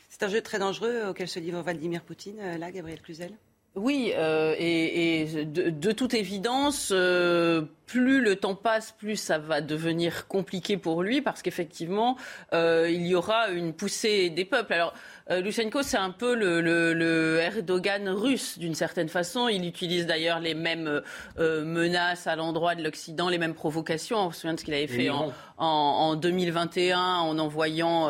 C'est 0.10 0.24
un 0.24 0.30
jeu 0.30 0.42
très 0.42 0.58
dangereux 0.58 1.04
auquel 1.10 1.28
se 1.28 1.40
livre 1.40 1.62
Vladimir 1.62 2.02
Poutine, 2.02 2.40
euh, 2.40 2.58
là, 2.58 2.72
Gabriel 2.72 3.02
Cluzel? 3.02 3.34
Oui, 3.76 4.14
euh, 4.16 4.56
et, 4.58 5.44
de, 5.46 5.92
toute 5.92 6.14
évidence, 6.14 6.92
euh, 6.96 7.64
plus 7.88 8.22
le 8.22 8.38
temps 8.38 8.56
passe, 8.56 8.94
plus 8.94 9.18
ça 9.18 9.38
va 9.38 9.60
devenir 9.60 10.28
compliqué 10.28 10.78
pour 10.78 11.04
lui, 11.04 11.22
parce 11.22 11.42
qu'effectivement, 11.42 12.16
euh, 12.54 12.90
il 12.90 13.06
y 13.06 13.16
aura 13.16 13.50
une 13.50 13.74
poussée 13.74 14.30
des 14.30 14.46
peuples. 14.46 14.72
Alors, 14.72 14.94
euh, 15.32 15.42
Lushenko, 15.42 15.82
c'est 15.82 15.98
un 15.98 16.12
peu 16.12 16.36
le, 16.36 16.62
le, 16.62 16.94
le 16.94 17.40
Erdogan 17.40 18.10
russe, 18.10 18.60
d'une 18.60 18.76
certaine 18.76 19.10
façon. 19.10 19.48
Il 19.48 19.66
utilise 19.66 20.06
d'ailleurs 20.06 20.40
les 20.40 20.54
mêmes 20.54 21.02
euh, 21.40 21.66
menaces 21.66 22.28
à 22.28 22.36
l'endroit 22.36 22.76
de 22.76 22.84
l'Occident, 22.84 23.28
les 23.28 23.40
mêmes 23.40 23.56
provocations. 23.56 24.18
On 24.20 24.32
se 24.32 24.42
souvient 24.42 24.54
de 24.54 24.60
ce 24.60 24.66
qu'il 24.66 24.76
avait 24.76 24.86
fait 24.86 25.10
en, 25.10 25.34
en, 25.58 25.66
en, 25.66 26.16
2021 26.16 27.00
en 27.00 27.40
envoyant 27.40 28.08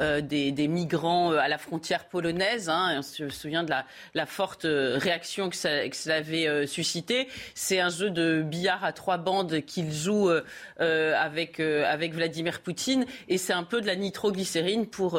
euh, 0.00 0.20
des, 0.20 0.52
des, 0.52 0.68
migrants 0.68 1.32
à 1.32 1.48
la 1.48 1.56
frontière 1.56 2.04
polonaise. 2.04 2.68
Hein, 2.68 2.96
on 2.98 3.02
se 3.02 3.30
souvient 3.30 3.64
de 3.64 3.70
la, 3.70 3.86
la 4.12 4.26
forte 4.26 4.66
réaction 4.68 5.48
que 5.48 5.56
ça, 5.56 5.88
que 5.88 5.96
ça 5.96 6.16
avait 6.16 6.66
suscité. 6.66 7.28
C'est 7.54 7.80
un 7.80 7.88
jeu 7.88 8.10
de 8.10 8.42
billard 8.42 8.84
à 8.84 8.92
trois 8.92 9.16
bandes 9.16 9.62
qu'il 9.62 9.90
joue 9.90 10.30
avec, 10.78 11.60
avec 11.60 12.12
Vladimir 12.12 12.60
Poutine. 12.60 13.06
Et 13.28 13.38
c'est 13.38 13.54
un 13.54 13.64
peu 13.64 13.80
de 13.80 13.86
la 13.86 13.96
nitroglycérine 13.96 14.86
pour, 14.86 15.18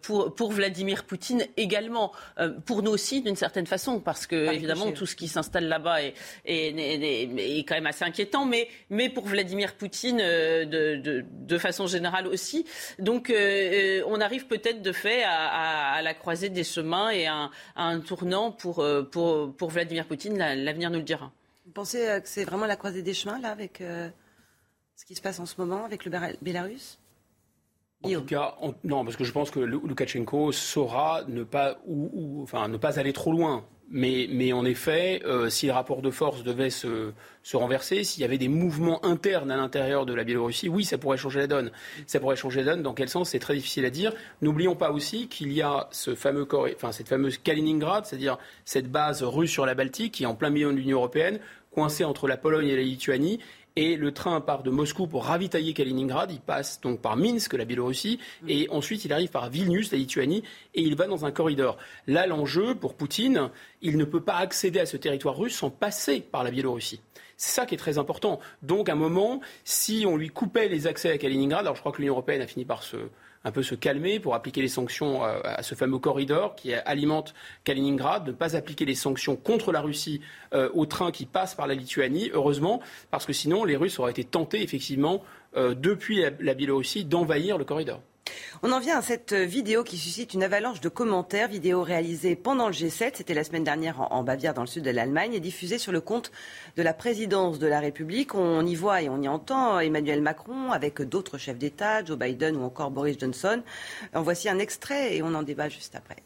pour, 0.00 0.34
pour 0.34 0.53
Vladimir 0.54 1.04
Poutine 1.04 1.44
également, 1.56 2.12
euh, 2.38 2.50
pour 2.64 2.82
nous 2.82 2.90
aussi 2.90 3.20
d'une 3.20 3.36
certaine 3.36 3.66
façon, 3.66 4.00
parce 4.00 4.26
que 4.26 4.52
évidemment 4.52 4.92
tout 4.92 5.06
ce 5.06 5.16
qui 5.16 5.28
s'installe 5.28 5.66
là-bas 5.66 6.02
est, 6.02 6.14
est, 6.46 7.64
quand 7.68 7.74
même 7.74 7.86
assez 7.86 8.04
inquiétant, 8.04 8.46
mais, 8.46 8.68
mais 8.90 9.08
pour 9.08 9.26
Vladimir 9.26 9.74
Poutine 9.74 10.18
euh, 10.20 10.64
de, 10.64 11.24
de, 11.30 11.58
façon 11.58 11.86
générale 11.86 12.26
aussi. 12.26 12.64
Donc 12.98 13.30
euh, 13.30 14.02
on 14.06 14.20
arrive 14.20 14.46
peut-être 14.46 14.82
de 14.82 14.92
fait 14.92 15.22
à, 15.24 16.00
la 16.02 16.14
croisée 16.14 16.48
des 16.48 16.64
chemins 16.64 17.10
et 17.10 17.26
à, 17.26 17.50
un 17.76 18.00
tournant 18.00 18.50
pour, 18.50 18.84
pour, 19.10 19.54
pour 19.54 19.70
Vladimir 19.70 20.06
Poutine. 20.06 20.38
L'avenir 20.38 20.90
nous 20.90 20.98
le 20.98 21.04
dira. 21.04 21.32
Vous 21.66 21.72
pensez 21.72 21.98
que 22.22 22.28
c'est 22.28 22.44
vraiment 22.44 22.66
la 22.66 22.76
croisée 22.76 23.02
des 23.02 23.14
chemins 23.14 23.38
là 23.38 23.50
avec 23.50 23.82
ce 24.96 25.04
qui 25.04 25.14
se 25.14 25.22
passe 25.22 25.40
en 25.40 25.46
ce 25.46 25.54
moment 25.58 25.84
avec 25.84 26.04
le 26.04 26.12
Bélarus? 26.42 26.98
En 28.04 28.20
tout 28.20 28.26
cas, 28.26 28.54
non, 28.84 29.04
parce 29.04 29.16
que 29.16 29.24
je 29.24 29.32
pense 29.32 29.50
que 29.50 29.60
Loukachenko 29.60 30.52
saura 30.52 31.22
ne 31.28 31.44
pas, 31.44 31.78
ou, 31.86 32.40
enfin, 32.42 32.68
ne 32.68 32.76
pas 32.76 32.98
aller 32.98 33.12
trop 33.12 33.32
loin. 33.32 33.64
Mais, 33.90 34.26
mais 34.30 34.52
en 34.52 34.64
effet, 34.64 35.20
euh, 35.26 35.50
si 35.50 35.66
les 35.66 35.72
rapports 35.72 36.00
de 36.00 36.10
force 36.10 36.42
devaient 36.42 36.70
se, 36.70 37.12
se 37.42 37.56
renverser, 37.56 38.02
s'il 38.02 38.22
y 38.22 38.24
avait 38.24 38.38
des 38.38 38.48
mouvements 38.48 39.04
internes 39.04 39.50
à 39.50 39.56
l'intérieur 39.56 40.06
de 40.06 40.14
la 40.14 40.24
Biélorussie, 40.24 40.70
oui, 40.70 40.84
ça 40.84 40.96
pourrait 40.96 41.18
changer 41.18 41.40
la 41.40 41.46
donne. 41.46 41.70
Ça 42.06 42.18
pourrait 42.18 42.34
changer 42.34 42.62
la 42.62 42.72
donne. 42.72 42.82
Dans 42.82 42.94
quel 42.94 43.10
sens? 43.10 43.30
C'est 43.30 43.38
très 43.38 43.54
difficile 43.54 43.84
à 43.84 43.90
dire. 43.90 44.12
N'oublions 44.40 44.74
pas 44.74 44.90
aussi 44.90 45.28
qu'il 45.28 45.52
y 45.52 45.60
a 45.60 45.88
ce 45.90 46.14
fameux 46.14 46.48
enfin, 46.50 46.92
cette 46.92 47.08
fameuse 47.08 47.36
Kaliningrad, 47.38 48.06
c'est-à-dire 48.06 48.38
cette 48.64 48.90
base 48.90 49.22
russe 49.22 49.50
sur 49.50 49.66
la 49.66 49.74
Baltique, 49.74 50.14
qui 50.14 50.22
est 50.24 50.26
en 50.26 50.34
plein 50.34 50.50
milieu 50.50 50.72
de 50.72 50.76
l'Union 50.76 50.98
européenne, 50.98 51.38
coincée 51.70 52.04
entre 52.04 52.26
la 52.26 52.38
Pologne 52.38 52.68
et 52.68 52.76
la 52.76 52.82
Lituanie, 52.82 53.38
et 53.76 53.96
le 53.96 54.12
train 54.12 54.40
part 54.40 54.62
de 54.62 54.70
Moscou 54.70 55.06
pour 55.06 55.24
ravitailler 55.24 55.72
Kaliningrad. 55.74 56.30
Il 56.30 56.40
passe 56.40 56.80
donc 56.80 57.00
par 57.00 57.16
Minsk, 57.16 57.54
la 57.54 57.64
Biélorussie, 57.64 58.18
mm. 58.42 58.50
et 58.50 58.68
ensuite 58.70 59.04
il 59.04 59.12
arrive 59.12 59.30
par 59.30 59.50
Vilnius, 59.50 59.92
la 59.92 59.98
Lituanie, 59.98 60.42
et 60.74 60.82
il 60.82 60.96
va 60.96 61.06
dans 61.06 61.24
un 61.24 61.32
corridor. 61.32 61.76
Là, 62.06 62.26
l'enjeu 62.26 62.74
pour 62.74 62.94
Poutine, 62.94 63.50
il 63.82 63.96
ne 63.96 64.04
peut 64.04 64.22
pas 64.22 64.36
accéder 64.36 64.80
à 64.80 64.86
ce 64.86 64.96
territoire 64.96 65.36
russe 65.36 65.56
sans 65.56 65.70
passer 65.70 66.20
par 66.20 66.44
la 66.44 66.50
Biélorussie. 66.50 67.00
C'est 67.36 67.52
ça 67.52 67.66
qui 67.66 67.74
est 67.74 67.78
très 67.78 67.98
important. 67.98 68.38
Donc, 68.62 68.88
à 68.88 68.92
un 68.92 68.96
moment, 68.96 69.40
si 69.64 70.04
on 70.06 70.16
lui 70.16 70.30
coupait 70.30 70.68
les 70.68 70.86
accès 70.86 71.10
à 71.10 71.18
Kaliningrad, 71.18 71.62
alors 71.62 71.74
je 71.74 71.80
crois 71.80 71.92
que 71.92 71.98
l'Union 71.98 72.14
européenne 72.14 72.42
a 72.42 72.46
fini 72.46 72.64
par 72.64 72.84
se, 72.84 72.96
un 73.44 73.52
peu 73.52 73.62
se 73.62 73.74
calmer 73.74 74.18
pour 74.20 74.34
appliquer 74.34 74.62
les 74.62 74.68
sanctions 74.68 75.24
euh, 75.24 75.40
à 75.44 75.62
ce 75.62 75.74
fameux 75.74 75.98
corridor 75.98 76.54
qui 76.56 76.74
alimente 76.74 77.34
Kaliningrad, 77.64 78.26
ne 78.26 78.32
pas 78.32 78.56
appliquer 78.56 78.84
les 78.84 78.94
sanctions 78.94 79.36
contre 79.36 79.72
la 79.72 79.80
Russie 79.80 80.20
euh, 80.54 80.70
au 80.74 80.86
train 80.86 81.12
qui 81.12 81.26
passe 81.26 81.54
par 81.54 81.66
la 81.66 81.74
Lituanie, 81.74 82.30
heureusement, 82.32 82.80
parce 83.10 83.26
que 83.26 83.32
sinon 83.32 83.64
les 83.64 83.76
Russes 83.76 83.98
auraient 83.98 84.12
été 84.12 84.24
tentés 84.24 84.62
effectivement 84.62 85.22
euh, 85.56 85.74
depuis 85.74 86.24
la 86.40 86.54
Biélorussie 86.54 87.04
d'envahir 87.04 87.58
le 87.58 87.64
corridor. 87.64 88.00
On 88.62 88.72
en 88.72 88.80
vient 88.80 88.98
à 88.98 89.02
cette 89.02 89.34
vidéo 89.34 89.84
qui 89.84 89.98
suscite 89.98 90.32
une 90.32 90.42
avalanche 90.42 90.80
de 90.80 90.88
commentaires, 90.88 91.48
vidéo 91.48 91.82
réalisée 91.82 92.34
pendant 92.34 92.68
le 92.68 92.72
G7, 92.72 93.12
c'était 93.14 93.34
la 93.34 93.44
semaine 93.44 93.64
dernière 93.64 94.00
en, 94.10 94.22
Bavière 94.22 94.54
dans 94.54 94.62
le 94.62 94.66
sud 94.66 94.84
de 94.84 94.90
l'Allemagne, 94.90 95.34
et 95.34 95.40
diffusée 95.40 95.78
sur 95.78 95.92
le 95.92 96.00
compte 96.00 96.32
de 96.76 96.82
la 96.82 96.94
présidence 96.94 97.58
de 97.58 97.66
la 97.66 97.80
République. 97.80 98.34
On 98.34 98.64
y 98.64 98.74
voit 98.74 99.02
et 99.02 99.08
on 99.08 99.20
y 99.20 99.28
entend 99.28 99.78
Emmanuel 99.80 100.22
Macron 100.22 100.72
avec 100.72 101.02
d'autres 101.02 101.36
chefs 101.36 101.58
d'État, 101.58 102.02
Joe 102.04 102.18
Biden 102.18 102.56
ou 102.56 102.62
encore 102.62 102.90
Boris 102.90 103.18
Johnson. 103.18 103.62
En 104.14 104.22
voici 104.22 104.48
un 104.48 104.58
extrait 104.58 105.16
et 105.16 105.22
on 105.22 105.34
en 105.34 105.42
débat 105.42 105.68
juste 105.68 105.94
après. 105.94 106.16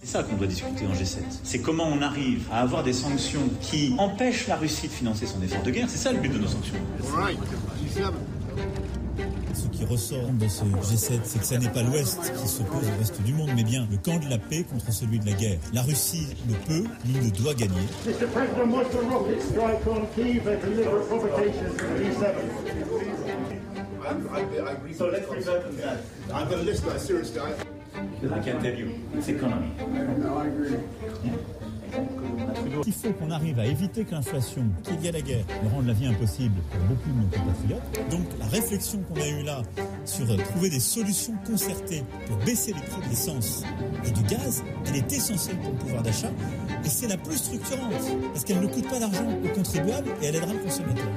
C'est 0.00 0.06
ça 0.06 0.22
qu'on 0.22 0.36
doit 0.36 0.46
discuter 0.46 0.86
en 0.86 0.92
G7. 0.92 1.18
C'est 1.42 1.60
comment 1.60 1.88
on 1.88 2.00
arrive 2.02 2.46
à 2.52 2.62
avoir 2.62 2.84
des 2.84 2.92
sanctions 2.92 3.50
qui 3.60 3.94
empêchent 3.98 4.46
la 4.46 4.56
Russie 4.56 4.86
de 4.86 4.92
financer 4.92 5.26
son 5.26 5.42
effort 5.42 5.62
de 5.62 5.70
guerre. 5.70 5.90
C'est 5.90 5.98
ça 5.98 6.12
le 6.12 6.20
but 6.20 6.32
de 6.32 6.38
nos 6.38 6.48
sanctions. 6.48 6.76
Ce 9.58 9.66
qui 9.66 9.84
ressort 9.84 10.30
de 10.40 10.46
ce 10.46 10.62
G7, 10.62 11.18
c'est 11.24 11.38
que 11.40 11.44
ce 11.44 11.54
n'est 11.56 11.68
pas 11.68 11.82
l'Ouest 11.82 12.32
qui 12.40 12.46
s'oppose 12.48 12.84
au 12.86 12.98
reste 12.98 13.20
du 13.22 13.32
monde, 13.32 13.50
mais 13.56 13.64
bien 13.64 13.88
le 13.90 13.96
camp 13.96 14.16
de 14.24 14.30
la 14.30 14.38
paix 14.38 14.62
contre 14.62 14.92
celui 14.92 15.18
de 15.18 15.26
la 15.26 15.32
guerre. 15.32 15.58
La 15.72 15.82
Russie 15.82 16.28
ne 16.48 16.54
peut 16.54 16.88
ni 17.06 17.18
ne 17.18 17.30
doit 17.30 17.54
gagner. 17.54 17.74
I 28.20 28.40
can 28.40 28.60
tell 28.60 28.78
you, 28.78 28.92
it's 29.14 29.28
economy. 29.28 29.72
Il 32.86 32.92
faut 32.92 33.12
qu'on 33.12 33.30
arrive 33.30 33.58
à 33.58 33.66
éviter 33.66 34.04
que 34.04 34.12
l'inflation, 34.12 34.64
qui 34.82 34.92
est 34.92 34.96
liée 34.96 35.08
à 35.08 35.12
la 35.12 35.20
guerre, 35.20 35.44
ne 35.62 35.68
rende 35.68 35.86
la 35.86 35.92
vie 35.92 36.06
impossible 36.06 36.54
pour 36.70 36.80
beaucoup 36.80 37.10
de 37.10 37.20
nos 37.20 37.28
compatriotes. 37.28 38.10
Donc 38.10 38.26
la 38.38 38.46
réflexion 38.46 39.02
qu'on 39.02 39.20
a 39.20 39.28
eue 39.28 39.42
là 39.42 39.62
sur 40.04 40.26
trouver 40.44 40.70
des 40.70 40.80
solutions 40.80 41.34
concertées 41.46 42.02
pour 42.26 42.36
baisser 42.38 42.72
les 42.72 42.80
prix 42.80 43.02
de 43.02 43.10
l'essence 43.10 43.62
et 44.04 44.10
du 44.10 44.22
gaz, 44.22 44.62
elle 44.86 44.96
est 44.96 45.12
essentielle 45.12 45.58
pour 45.58 45.72
le 45.72 45.78
pouvoir 45.78 46.02
d'achat 46.02 46.30
et 46.84 46.88
c'est 46.88 47.08
la 47.08 47.16
plus 47.16 47.36
structurante 47.36 47.92
parce 48.32 48.44
qu'elle 48.44 48.60
ne 48.60 48.66
coûte 48.66 48.88
pas 48.88 48.98
d'argent 48.98 49.26
aux 49.44 49.54
contribuables 49.54 50.08
et 50.22 50.26
elle 50.26 50.36
aidera 50.36 50.52
le 50.52 50.60
consommateur. 50.60 51.08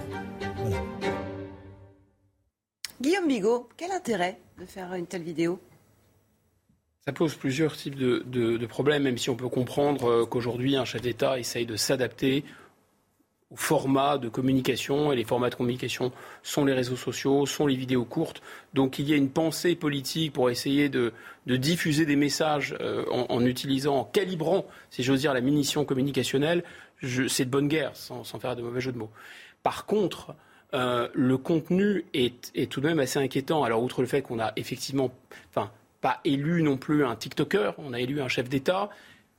Guillaume 2.99 3.27
Bigot, 3.27 3.69
quel 3.77 3.91
intérêt 3.91 4.39
de 4.59 4.65
faire 4.65 4.93
une 4.93 5.07
telle 5.07 5.23
vidéo? 5.23 5.59
Ça 7.05 7.13
pose 7.13 7.35
plusieurs 7.35 7.75
types 7.75 7.95
de, 7.95 8.23
de, 8.27 8.65
problèmes, 8.65 9.03
même 9.03 9.17
si 9.17 9.29
on 9.29 9.35
peut 9.35 9.49
comprendre 9.49 10.09
euh, 10.09 10.25
qu'aujourd'hui, 10.25 10.75
un 10.75 10.85
chef 10.85 11.01
d'État 11.01 11.39
essaye 11.39 11.65
de 11.65 11.75
s'adapter 11.75 12.43
au 13.49 13.55
format 13.55 14.19
de 14.19 14.29
communication. 14.29 15.11
Et 15.11 15.15
les 15.15 15.23
formats 15.23 15.49
de 15.49 15.55
communication 15.55 16.11
sont 16.43 16.63
les 16.63 16.73
réseaux 16.73 16.95
sociaux, 16.95 17.47
sont 17.47 17.65
les 17.65 17.75
vidéos 17.75 18.05
courtes. 18.05 18.43
Donc 18.75 18.99
il 18.99 19.09
y 19.09 19.13
a 19.13 19.15
une 19.15 19.29
pensée 19.29 19.75
politique 19.75 20.33
pour 20.33 20.51
essayer 20.51 20.89
de, 20.89 21.11
de 21.47 21.55
diffuser 21.55 22.05
des 22.05 22.15
messages 22.15 22.75
euh, 22.79 23.03
en, 23.09 23.25
en, 23.29 23.45
utilisant, 23.45 23.97
en 23.97 24.03
calibrant, 24.03 24.65
si 24.91 25.01
j'ose 25.01 25.21
dire, 25.21 25.33
la 25.33 25.41
munition 25.41 25.85
communicationnelle. 25.85 26.63
C'est 27.29 27.45
de 27.45 27.49
bonne 27.49 27.67
guerre, 27.67 27.95
sans, 27.95 28.23
sans, 28.23 28.39
faire 28.39 28.55
de 28.55 28.61
mauvais 28.61 28.79
jeu 28.79 28.91
de 28.91 28.97
mots. 28.99 29.09
Par 29.63 29.87
contre, 29.87 30.35
euh, 30.75 31.09
le 31.13 31.37
contenu 31.37 32.05
est, 32.13 32.51
est, 32.53 32.71
tout 32.71 32.79
de 32.79 32.87
même 32.87 32.99
assez 32.99 33.17
inquiétant. 33.17 33.63
Alors, 33.63 33.81
outre 33.81 34.01
le 34.01 34.07
fait 34.07 34.21
qu'on 34.21 34.39
a 34.39 34.53
effectivement, 34.55 35.11
enfin, 35.49 35.71
pas 36.01 36.19
élu 36.25 36.63
non 36.63 36.77
plus 36.77 37.05
un 37.05 37.15
TikToker, 37.15 37.75
on 37.77 37.93
a 37.93 37.99
élu 37.99 38.21
un 38.21 38.27
chef 38.27 38.49
d'État 38.49 38.89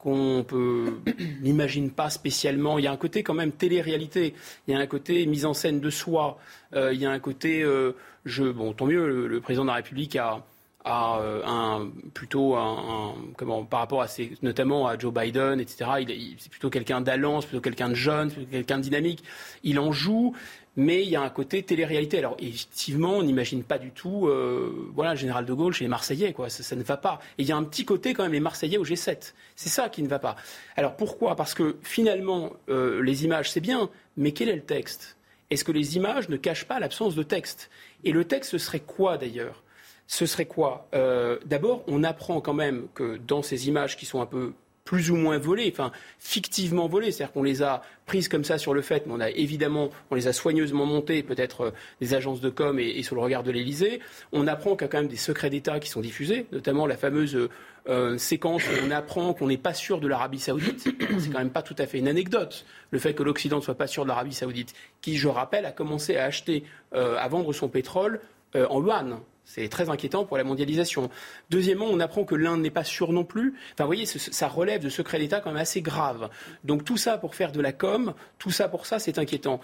qu'on 0.03 0.45
peut 0.47 0.99
n'imagine 1.43 1.91
pas 1.91 2.11
spécialement. 2.11 2.79
Il 2.79 2.85
y 2.85 2.89
a 2.89 2.93
un 2.93 2.97
côté 2.97 3.23
quand 3.23 3.35
même 3.35 3.53
télé-réalité. 3.53 4.35
Il 4.67 4.75
y 4.75 4.77
a 4.77 4.81
un 4.81 4.87
côté 4.87 5.25
mise 5.27 5.47
en 5.47 5.55
scène 5.55 5.81
de 5.81 5.91
soi. 5.91 6.39
Euh, 6.75 6.93
il 6.93 7.01
y 7.01 7.07
a 7.07 7.11
un 7.11 7.21
côté 7.21 7.63
euh, 7.63 7.93
je. 8.25 8.45
Bon, 8.45 8.73
tant 8.73 8.87
mieux. 8.87 9.27
Le, 9.29 9.41
président 9.41 9.63
de 9.63 9.69
la 9.69 9.75
République 9.75 10.17
a, 10.17 10.45
a 10.85 11.21
euh, 11.21 11.43
un 11.47 11.89
plutôt 12.15 12.57
un, 12.57 13.15
comment 13.37 13.65
par 13.65 13.81
rapport 13.81 14.03
à 14.03 14.09
ses, 14.09 14.33
notamment 14.43 14.89
à 14.89 14.99
Joe 14.99 15.15
Biden, 15.15 15.61
etc. 15.61 15.91
Il, 16.01 16.11
il, 16.11 16.37
c'est 16.39 16.51
plutôt 16.51 16.71
quelqu'un 16.71 17.01
d'allant, 17.01 17.41
plutôt 17.41 17.61
quelqu'un 17.61 17.89
de 17.89 17.95
jeune, 17.95 18.31
plutôt 18.31 18.51
quelqu'un 18.51 18.79
de 18.79 18.83
dynamique. 18.83 19.23
Il 19.63 19.79
en 19.79 19.93
joue 19.93 20.35
mais 20.77 21.03
il 21.03 21.09
y 21.11 21.16
a 21.16 21.20
un 21.23 21.31
côté 21.31 21.62
télé-réalité. 21.62 22.19
Alors 22.19 22.36
effectivement, 22.39 23.12
on 23.16 23.23
n'imagine 23.23 23.62
pas 23.62 23.78
du 23.78 23.90
tout, 23.90 24.27
euh, 24.27 24.90
voilà, 24.94 25.12
le 25.12 25.19
général 25.19 25.44
de 25.44 25.53
Gaulle 25.53 25.73
chez 25.73 25.85
les 25.85 25.89
Marseillais, 25.89 26.32
quoi. 26.32 26.49
Ça, 26.49 26.77
ne 26.77 26.82
va 26.82 26.97
pas. 26.97 27.20
Et 27.39 27.43
il 27.43 27.49
y 27.49 27.53
a 27.53 27.57
un 27.57 27.65
petit 27.65 27.85
côté 27.85 28.15
quand 28.15 28.23
même 28.23 28.32
les 28.32 28.40
Marseillais 28.40 28.78
au 28.78 28.85
G7. 28.85 29.35
C'est 29.57 29.69
ça 29.69 29.89
qui 29.89 30.03
ne 30.03 30.09
va 30.09 30.19
pas. 30.19 30.36
Alors 30.77 30.97
pourquoi? 30.97 31.36
Parce 31.36 31.55
que 31.55 31.77
finalement, 31.82 32.53
euh, 32.69 33.03
les 33.03 33.24
images, 33.24 33.51
c'est 33.51 33.61
bien, 33.61 33.90
mais 34.16 34.32
quel 34.32 34.49
est 34.49 34.57
le 34.57 34.62
texte? 34.62 35.16
Est-ce 35.51 35.65
que 35.65 35.73
les 35.73 35.97
images 35.97 36.28
ne 36.31 36.36
cachent 36.36 36.65
pas 36.65 36.81
l'absence 36.81 37.15
de 37.15 37.23
texte? 37.23 37.69
Et 38.05 38.12
le 38.12 38.24
texte, 38.24 38.53
ce 38.53 38.59
serait 38.59 38.81
quoi 38.81 39.19
d'ailleurs? 39.19 39.62
Ce 40.07 40.24
serait 40.27 40.47
quoi? 40.47 40.89
Euh, 40.94 41.39
D'abord, 41.44 41.85
on 41.86 42.05
apprend 42.05 42.40
quand 42.40 42.55
même 42.55 42.86
que 42.94 43.19
dans 43.19 43.43
ces 43.43 43.69
images 43.69 43.97
qui 43.97 44.07
sont 44.07 44.20
un 44.20 44.27
peu 44.27 44.55
plus 44.85 45.11
ou 45.11 45.17
moins 45.17 45.39
volées, 45.39 45.71
enfin 45.73 45.93
fictivement 46.19 46.89
volées, 46.89 47.13
c'est-à-dire 47.13 47.33
qu'on 47.33 47.43
les 47.43 47.63
a 47.63 47.83
prises 48.07 48.29
comme 48.29 48.45
ça 48.45 48.59
sur 48.59 48.75
le 48.75 48.83
fait, 48.83 49.07
mais 49.07 49.13
on 49.15 49.21
a 49.21 49.31
évidemment, 49.31 49.91
on 50.11 50.17
les 50.17 50.27
a 50.27 50.33
soigneusement 50.33 50.87
montées, 50.87 51.23
peut-être 51.23 51.61
euh, 51.61 51.71
des 52.01 52.15
agences 52.15 52.41
de 52.41 52.51
com 52.51 52.79
et, 52.79 53.03
sous 53.03 53.15
le 53.15 53.21
regard 53.21 53.43
de 53.43 53.51
l'Élysée. 53.53 54.01
On 54.33 54.47
apprend 54.47 54.73
qu'il 54.73 54.83
y 54.83 54.85
a 54.85 54.89
quand 54.89 54.99
même 54.99 55.09
des 55.09 55.17
secrets 55.17 55.51
d'État 55.51 55.79
qui 55.79 55.89
sont 55.89 56.01
diffusés, 56.01 56.47
notamment 56.53 56.87
la 56.87 56.97
fameuse 56.97 57.49
euh, 57.89 58.19
séquence 58.19 58.65
où 58.65 58.87
on 58.87 58.91
apprend 58.91 59.35
qu'on 59.35 59.49
n'est 59.49 59.57
pas 59.57 59.75
sûr 59.75 60.01
de 60.01 60.09
l'Arabie 60.09 60.41
Saoudite. 60.41 60.81
C'est 61.19 61.31
quand 61.31 61.39
même 61.39 61.51
pas 61.51 61.63
tout 61.63 61.77
à 61.79 61.87
fait 61.87 61.99
une 61.99 62.09
anecdote, 62.09 62.65
le 62.91 62.99
fait 62.99 63.15
que 63.15 63.23
l'Occident 63.23 63.57
ne 63.59 63.63
soit 63.63 63.77
pas 63.77 63.87
sûr 63.87 64.03
de 64.03 64.09
l'Arabie 64.09 64.35
Saoudite, 64.35 64.75
qui, 65.01 65.17
je 65.17 65.29
rappelle, 65.29 65.65
a 65.65 65.73
commencé 65.73 66.17
à 66.17 66.25
acheter, 66.25 66.65
euh, 66.95 67.17
à 67.19 67.29
vendre 67.29 67.53
son 67.53 67.69
pétrole 67.69 68.21
euh, 68.57 68.66
en 68.69 68.83
yuan. 68.83 69.20
C'est 69.45 69.69
très 69.69 69.91
inquiétant 69.91 70.24
pour 70.24 70.37
la 70.39 70.45
mondialisation. 70.45 71.11
Deuxièmement, 71.51 71.87
on 71.87 72.01
apprend 72.01 72.24
que 72.24 72.35
l'Inde 72.35 72.62
n'est 72.62 72.70
pas 72.70 72.85
sûre 72.85 73.12
non 73.12 73.24
plus. 73.24 73.55
Enfin, 73.73 73.85
vous 73.85 73.89
voyez, 73.89 74.07
ça 74.07 74.49
relève 74.49 74.83
de 74.83 74.89
secrets 74.89 75.19
d'État 75.19 75.41
quand 75.41 75.51
même 75.51 75.61
assez 75.61 75.83
grave. 75.83 76.31
Donc 76.65 76.85
tout 76.85 76.97
ça 76.97 77.19
pour 77.19 77.35
faire 77.35 77.53
de 77.53 77.61
la 77.61 77.73
com, 77.73 78.15
tout 78.39 78.51
ça 78.51 78.69
pour 78.69 78.87
ça, 78.87 78.99
c'est 78.99 79.19
inquiétant 79.19 79.61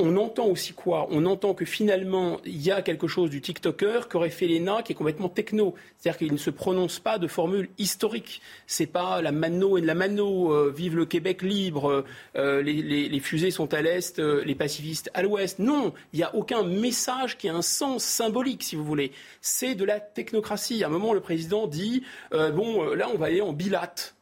on 0.00 0.16
entend 0.16 0.46
aussi 0.46 0.72
quoi? 0.72 1.06
On 1.10 1.24
entend 1.24 1.54
que 1.54 1.64
finalement, 1.64 2.40
il 2.44 2.60
y 2.60 2.72
a 2.72 2.82
quelque 2.82 3.06
chose 3.06 3.30
du 3.30 3.40
TikToker 3.40 4.08
qu'aurait 4.08 4.30
fait 4.30 4.48
l'ENA 4.48 4.82
qui 4.82 4.90
est 4.90 4.94
complètement 4.96 5.28
techno. 5.28 5.76
C'est-à-dire 5.98 6.18
qu'il 6.18 6.32
ne 6.32 6.36
se 6.36 6.50
prononce 6.50 6.98
pas 6.98 7.18
de 7.18 7.28
formule 7.28 7.68
historique. 7.78 8.42
C'est 8.66 8.86
pas 8.86 9.22
la 9.22 9.30
mano 9.30 9.78
et 9.78 9.80
de 9.80 9.86
la 9.86 9.94
mano, 9.94 10.52
euh, 10.52 10.74
vive 10.76 10.96
le 10.96 11.06
Québec 11.06 11.42
libre, 11.42 12.04
euh, 12.34 12.60
les, 12.60 13.20
fusées 13.20 13.52
sont 13.52 13.72
à 13.72 13.82
l'est, 13.82 14.18
euh, 14.18 14.42
les 14.44 14.56
pacifistes 14.56 15.12
à 15.14 15.22
l'ouest. 15.22 15.60
Non, 15.60 15.94
il 16.12 16.16
n'y 16.16 16.24
a 16.24 16.34
aucun 16.34 16.64
message 16.64 17.38
qui 17.38 17.48
a 17.48 17.54
un 17.54 17.62
sens 17.62 18.02
symbolique, 18.02 18.64
si 18.64 18.74
vous 18.74 18.84
voulez. 18.84 19.12
C'est 19.42 19.76
de 19.76 19.84
la 19.84 20.00
technocratie. 20.00 20.82
À 20.82 20.88
un 20.88 20.90
moment, 20.90 21.12
le 21.12 21.20
président 21.20 21.68
dit, 21.68 22.02
bon, 22.32 22.82
là, 22.94 23.08
on 23.14 23.16
va 23.16 23.26
aller 23.26 23.40
en 23.40 23.52
bilate. 23.52 24.16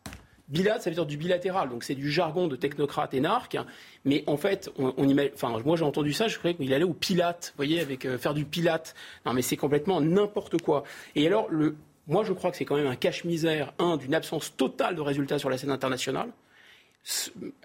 Bilate, 0.53 0.83
ça 0.83 0.91
veut 0.91 0.95
dire 0.95 1.07
du 1.07 1.17
bilatéral, 1.17 1.71
donc 1.71 1.83
c'est 1.83 1.95
du 1.95 2.11
jargon 2.11 2.47
de 2.47 2.57
technocrate 2.57 3.15
énarque. 3.15 3.57
Mais 4.05 4.23
en 4.27 4.37
fait, 4.37 4.71
on, 4.79 4.93
on 4.99 5.09
imagine, 5.09 5.33
enfin, 5.35 5.59
moi 5.65 5.77
j'ai 5.77 5.85
entendu 5.85 6.13
ça, 6.13 6.29
je 6.29 6.37
croyais 6.37 6.55
qu'il 6.55 6.73
allait 6.75 6.85
au 6.85 6.93
pilate, 6.93 7.53
vous 7.55 7.57
voyez, 7.57 7.81
avec 7.81 8.05
euh, 8.05 8.19
faire 8.19 8.35
du 8.35 8.45
pilate. 8.45 8.95
Non, 9.25 9.33
mais 9.33 9.41
c'est 9.41 9.57
complètement 9.57 10.03
n'importe 10.03 10.61
quoi. 10.61 10.85
Et 11.17 11.27
alors, 11.27 11.49
le, 11.49 11.75
moi 12.07 12.23
je 12.23 12.35
crois 12.35 12.51
que 12.51 12.59
c'est 12.59 12.67
quand 12.67 12.77
même 12.77 12.87
un 12.87 12.97
cache-misère, 12.97 13.73
un, 13.79 13.97
d'une 13.97 14.15
absence 14.15 14.55
totale 14.55 14.95
de 14.95 15.01
résultats 15.01 15.39
sur 15.39 15.49
la 15.49 15.57
scène 15.57 15.71
internationale. 15.71 16.29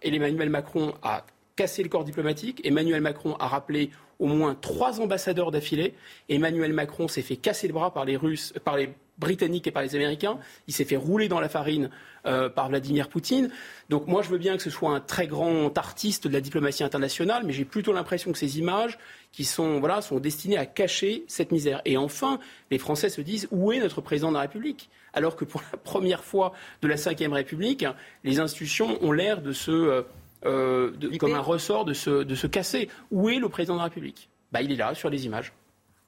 Et 0.02 0.16
Emmanuel 0.16 0.50
Macron 0.50 0.94
a 1.04 1.26
cassé 1.58 1.84
le 1.84 1.90
corps 1.90 2.06
diplomatique. 2.06 2.62
Emmanuel 2.64 3.02
Macron 3.02 3.36
a 3.36 3.48
rappelé 3.48 3.92
au 4.20 4.28
moins 4.28 4.56
trois 4.56 5.02
ambassadeurs 5.02 5.52
d'affilée. 5.52 5.94
Emmanuel 6.30 6.72
Macron 6.72 7.10
s'est 7.10 7.22
fait 7.22 7.36
casser 7.36 7.68
le 7.68 7.74
bras 7.74 7.94
par 7.94 8.06
les 8.06 8.16
Russes, 8.16 8.54
par 8.64 8.78
les 8.78 8.90
Britanniques 9.18 9.68
et 9.68 9.72
par 9.72 9.84
les 9.84 9.96
Américains. 9.96 10.38
Il 10.68 10.74
s'est 10.74 10.86
fait 10.86 10.96
rouler 10.96 11.28
dans 11.28 11.40
la 11.40 11.50
farine 11.50 11.90
euh, 12.26 12.50
par 12.50 12.70
Vladimir 12.70 13.10
Poutine. 13.10 13.50
Donc 13.90 14.08
moi, 14.08 14.22
je 14.22 14.30
veux 14.30 14.38
bien 14.38 14.58
que 14.58 14.64
ce 14.64 14.70
soit 14.70 14.92
un 14.92 15.00
très 15.00 15.28
grand 15.28 15.76
artiste 15.78 16.28
de 16.28 16.34
la 16.34 16.42
diplomatie 16.42 16.84
internationale, 16.84 17.44
mais 17.46 17.54
j'ai 17.54 17.66
plutôt 17.66 17.94
l'impression 17.94 18.32
que 18.32 18.38
ces 18.38 18.60
images 18.60 18.98
qui 19.32 19.46
sont, 19.46 19.80
voilà, 19.80 20.02
sont 20.02 20.20
destinées 20.20 20.58
à 20.58 20.66
cacher 20.66 21.24
cette 21.28 21.52
misère. 21.52 21.82
Et 21.86 21.98
enfin, 21.98 22.40
les 22.72 22.78
Français 22.78 23.10
se 23.10 23.22
disent 23.22 23.48
où 23.52 23.72
est 23.72 23.80
notre 23.80 24.02
président 24.02 24.30
de 24.30 24.36
la 24.36 24.42
République? 24.42 24.90
Alors 25.14 25.36
que 25.36 25.46
pour 25.46 25.62
la 25.72 25.78
première 25.78 26.24
fois 26.24 26.54
de 26.82 26.88
la 26.88 26.96
Ve 26.96 27.32
République, 27.32 27.86
les 28.24 28.40
institutions 28.40 28.98
ont 29.04 29.12
l'air 29.12 29.42
de 29.42 29.52
se, 29.52 29.72
euh, 29.72 30.02
euh, 30.46 30.92
de, 30.98 31.18
comme 31.18 31.34
un 31.34 31.40
ressort 31.40 31.86
de 31.86 31.94
se, 31.94 32.24
de 32.24 32.36
se 32.36 32.48
casser. 32.48 32.90
Où 33.12 33.30
est 33.30 33.40
le 33.40 33.50
président 33.50 33.74
de 33.74 33.80
la 33.80 33.86
République? 33.86 34.30
Bah, 34.52 34.62
Il 34.62 34.72
est 34.72 34.76
là, 34.76 34.94
sur 34.94 35.10
les 35.10 35.26
images. 35.26 35.54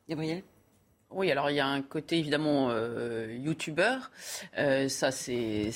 Gabriel? 0.07 0.43
Oui, 1.11 1.31
alors 1.31 1.49
il 1.49 1.55
y 1.55 1.59
a 1.59 1.65
un 1.65 1.81
côté 1.81 2.19
évidemment 2.19 2.67
euh, 2.69 3.35
youtubeur, 3.43 4.11
euh, 4.59 4.87
ça 4.89 5.09
c'est 5.11 5.71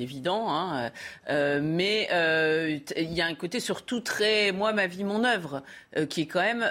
évident, 0.00 0.46
hein, 0.50 0.90
euh, 1.30 1.60
mais 1.62 2.08
euh, 2.10 2.76
il 2.96 3.12
y 3.12 3.20
a 3.20 3.26
un 3.26 3.34
côté 3.36 3.60
surtout 3.60 4.00
très 4.00 4.50
moi 4.50 4.72
ma 4.72 4.88
vie 4.88 5.04
mon 5.04 5.22
œuvre 5.22 5.62
qui 6.10 6.22
est 6.22 6.26
quand 6.26 6.42
même 6.42 6.68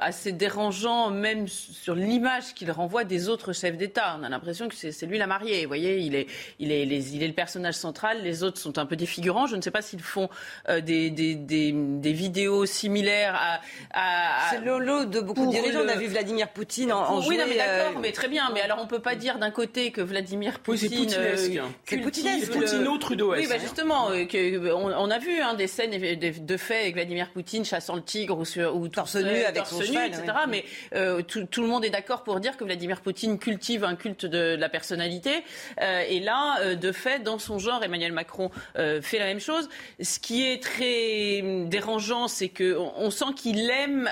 assez 0.00 0.30
dérangeant 0.32 1.10
même 1.10 1.48
sur 1.48 1.94
l'image 1.94 2.54
qu'il 2.54 2.70
renvoie 2.70 3.02
des 3.02 3.28
autres 3.28 3.52
chefs 3.52 3.76
d'État. 3.76 4.16
On 4.20 4.22
a 4.22 4.28
l'impression 4.28 4.68
que 4.68 4.74
c'est 4.76 5.06
lui 5.06 5.18
la 5.18 5.26
mariée, 5.26 5.62
vous 5.62 5.68
voyez, 5.68 5.98
il 5.98 6.14
est 6.14 6.26
il 6.60 6.70
est 6.70 6.84
les, 6.84 7.16
il 7.16 7.22
est 7.22 7.26
le 7.26 7.32
personnage 7.34 7.74
central, 7.74 8.22
les 8.22 8.44
autres 8.44 8.58
sont 8.58 8.78
un 8.78 8.86
peu 8.86 8.94
des 8.96 9.06
figurants. 9.06 9.46
Je 9.46 9.56
ne 9.56 9.62
sais 9.62 9.72
pas 9.72 9.82
s'ils 9.82 10.02
font 10.02 10.28
des, 10.68 11.10
des, 11.10 11.34
des, 11.34 11.72
des, 11.72 12.12
vidéos 12.12 12.64
similaires 12.66 13.34
à. 13.34 13.60
à, 13.92 14.46
à 14.46 14.50
c'est 14.50 14.60
le 14.60 14.78
lot 14.78 15.06
de 15.06 15.20
beaucoup 15.20 15.46
de 15.46 15.50
dirigeants. 15.50 15.80
Le... 15.82 15.86
On 15.86 15.88
a 15.88 15.96
vu 15.96 16.06
Vladimir 16.06 16.48
Poutine 16.50 16.92
en, 16.92 17.00
en 17.00 17.29
oui, 17.30 17.38
non, 17.38 17.44
mais 17.48 17.56
d'accord, 17.56 17.96
euh... 17.96 18.00
mais 18.00 18.12
très 18.12 18.28
bien. 18.28 18.50
Mais 18.52 18.60
alors, 18.60 18.78
on 18.80 18.86
peut 18.86 18.98
pas 18.98 19.14
dire 19.14 19.38
d'un 19.38 19.50
côté 19.50 19.90
que 19.90 20.00
Vladimir 20.00 20.58
Poutine. 20.58 20.88
Oui, 20.92 21.06
c'est 21.08 21.96
euh, 21.96 22.02
poutinesque. 22.02 22.52
Poutino 22.52 22.98
Trudeau. 22.98 23.32
Oui, 23.32 23.46
bah 23.48 23.58
justement, 23.58 24.10
euh, 24.10 24.24
que, 24.24 24.72
on, 24.72 24.86
on, 24.86 25.10
a 25.10 25.18
vu 25.18 25.40
hein, 25.40 25.54
des 25.54 25.66
scènes 25.66 25.90
de, 25.90 26.56
fait 26.56 26.80
avec 26.80 26.94
Vladimir 26.94 27.30
Poutine 27.30 27.64
chassant 27.64 27.96
le 27.96 28.02
tigre 28.02 28.38
ou, 28.38 28.44
sur, 28.44 28.76
ou 28.76 28.88
torse 28.88 29.16
nu 29.16 29.42
avec 29.44 29.56
torse 29.56 29.70
son 29.70 29.80
cheval, 29.82 30.08
etc. 30.08 30.24
Mais 30.48 30.64
euh, 30.94 31.22
tout, 31.22 31.44
tout, 31.44 31.62
le 31.62 31.68
monde 31.68 31.84
est 31.84 31.90
d'accord 31.90 32.22
pour 32.22 32.40
dire 32.40 32.56
que 32.56 32.64
Vladimir 32.64 33.00
Poutine 33.00 33.38
cultive 33.38 33.84
un 33.84 33.96
culte 33.96 34.26
de, 34.26 34.56
de 34.56 34.60
la 34.60 34.68
personnalité. 34.68 35.44
Euh, 35.80 36.02
et 36.08 36.20
là, 36.20 36.74
de 36.74 36.92
fait, 36.92 37.20
dans 37.20 37.38
son 37.38 37.58
genre, 37.58 37.82
Emmanuel 37.82 38.12
Macron 38.12 38.50
fait 38.74 39.18
la 39.18 39.26
même 39.26 39.40
chose. 39.40 39.68
Ce 40.00 40.18
qui 40.18 40.46
est 40.46 40.62
très 40.62 41.42
dérangeant, 41.66 42.28
c'est 42.28 42.48
que 42.48 42.76
on, 42.96 43.10
sent 43.10 43.32
qu'il 43.36 43.70
aime, 43.70 44.10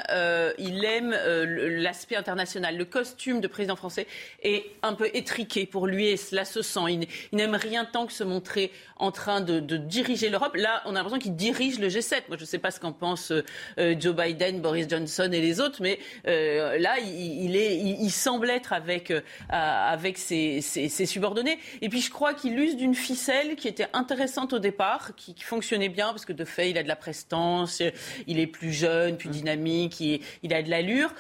il 0.58 0.84
aime 0.84 1.10
l'aspect 1.10 2.16
international, 2.16 2.76
le 2.76 2.84
costume 2.84 3.07
costume 3.08 3.40
de 3.40 3.48
président 3.48 3.76
français 3.76 4.06
est 4.42 4.66
un 4.82 4.92
peu 4.92 5.08
étriqué 5.14 5.64
pour 5.64 5.86
lui 5.86 6.08
et 6.08 6.16
cela 6.18 6.44
se 6.44 6.60
sent. 6.60 6.80
Il, 6.90 7.36
n'aime 7.36 7.54
rien 7.54 7.86
tant 7.86 8.06
que 8.06 8.12
se 8.12 8.24
montrer 8.24 8.70
en 8.96 9.12
train 9.12 9.40
de, 9.40 9.60
diriger 9.76 10.28
l'Europe. 10.28 10.56
Là, 10.56 10.82
on 10.84 10.90
a 10.90 10.94
l'impression 10.94 11.18
qu'il 11.18 11.36
dirige 11.36 11.78
le 11.78 11.88
G7. 11.88 12.22
Moi, 12.28 12.36
je 12.36 12.42
ne 12.42 12.46
sais 12.46 12.58
pas 12.58 12.70
ce 12.70 12.80
qu'en 12.80 12.92
pensent 12.92 13.32
euh, 13.78 13.94
Joe 13.98 14.14
Biden, 14.14 14.60
Boris 14.60 14.88
Johnson 14.88 15.30
et 15.32 15.40
les 15.40 15.60
autres, 15.60 15.78
mais 15.80 15.98
euh, 16.26 16.78
là, 16.78 16.98
il, 16.98 17.56
est, 17.56 17.76
il, 17.76 18.10
semble 18.10 18.50
être 18.50 18.72
avec, 18.72 19.10
euh, 19.10 19.20
avec 19.48 20.18
ses, 20.18 20.60
subordonnés. 20.60 21.58
Et 21.80 21.88
puis, 21.88 22.00
je 22.00 22.10
crois 22.10 22.34
qu'il 22.34 22.58
use 22.58 22.76
d'une 22.76 22.94
ficelle 22.94 23.56
qui 23.56 23.68
était 23.68 23.88
intéressante 23.94 24.52
au 24.52 24.58
départ, 24.58 25.12
qui, 25.16 25.34
fonctionnait 25.38 25.88
bien, 25.88 26.08
parce 26.08 26.26
que 26.26 26.32
de 26.34 26.44
fait, 26.44 26.70
il 26.70 26.76
a 26.76 26.82
de 26.82 26.88
la 26.88 26.96
prestance, 26.96 27.82
il 28.26 28.38
est 28.38 28.46
plus 28.46 28.72
jeune, 28.72 29.16
plus 29.16 29.30
dynamique, 29.30 30.00
il, 30.00 30.52
a 30.52 30.62
de 30.62 30.68
l'allure. 30.68 31.14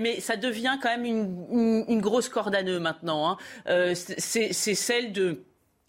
mais 0.00 0.20
ça 0.20 0.36
devient 0.36 0.78
quand 0.80 0.88
même 0.88 1.04
une, 1.04 1.25
grosse 2.00 2.28
corde 2.28 2.54
à 2.54 2.62
nœud 2.62 2.78
maintenant. 2.78 3.38
Hein. 3.66 3.94
c'est 3.94 4.52
celle 4.52 5.12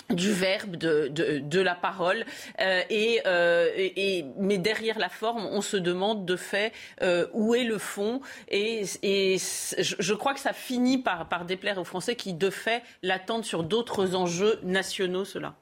du 0.09 0.31
verbe, 0.31 0.75
de, 0.75 1.59
la 1.59 1.75
parole. 1.75 2.25
Euh, 2.59 2.81
euh, 2.91 3.71
et, 3.75 4.25
mais 4.37 4.57
derrière 4.57 4.99
la 4.99 5.09
forme, 5.09 5.45
on 5.45 5.61
se 5.61 5.77
demande 5.77 6.25
de 6.25 6.35
fait 6.35 6.71
euh, 7.01 7.27
où 7.33 7.55
est 7.55 7.63
le 7.63 7.77
fond. 7.77 8.21
Et, 8.49 8.83
et 9.03 9.37
je, 9.37 10.13
crois 10.13 10.33
que 10.33 10.39
ça 10.39 10.53
finit 10.53 10.97
par, 10.97 11.27
par 11.27 11.45
déplaire 11.45 11.77
aux 11.77 11.83
Français 11.83 12.15
qui, 12.15 12.33
de 12.33 12.49
fait, 12.49 12.83
l'attendent 13.03 13.45
sur 13.45 13.63
d'autres 13.63 14.15
enjeux 14.15 14.59
nationaux, 14.63 15.25
cela. 15.25 15.55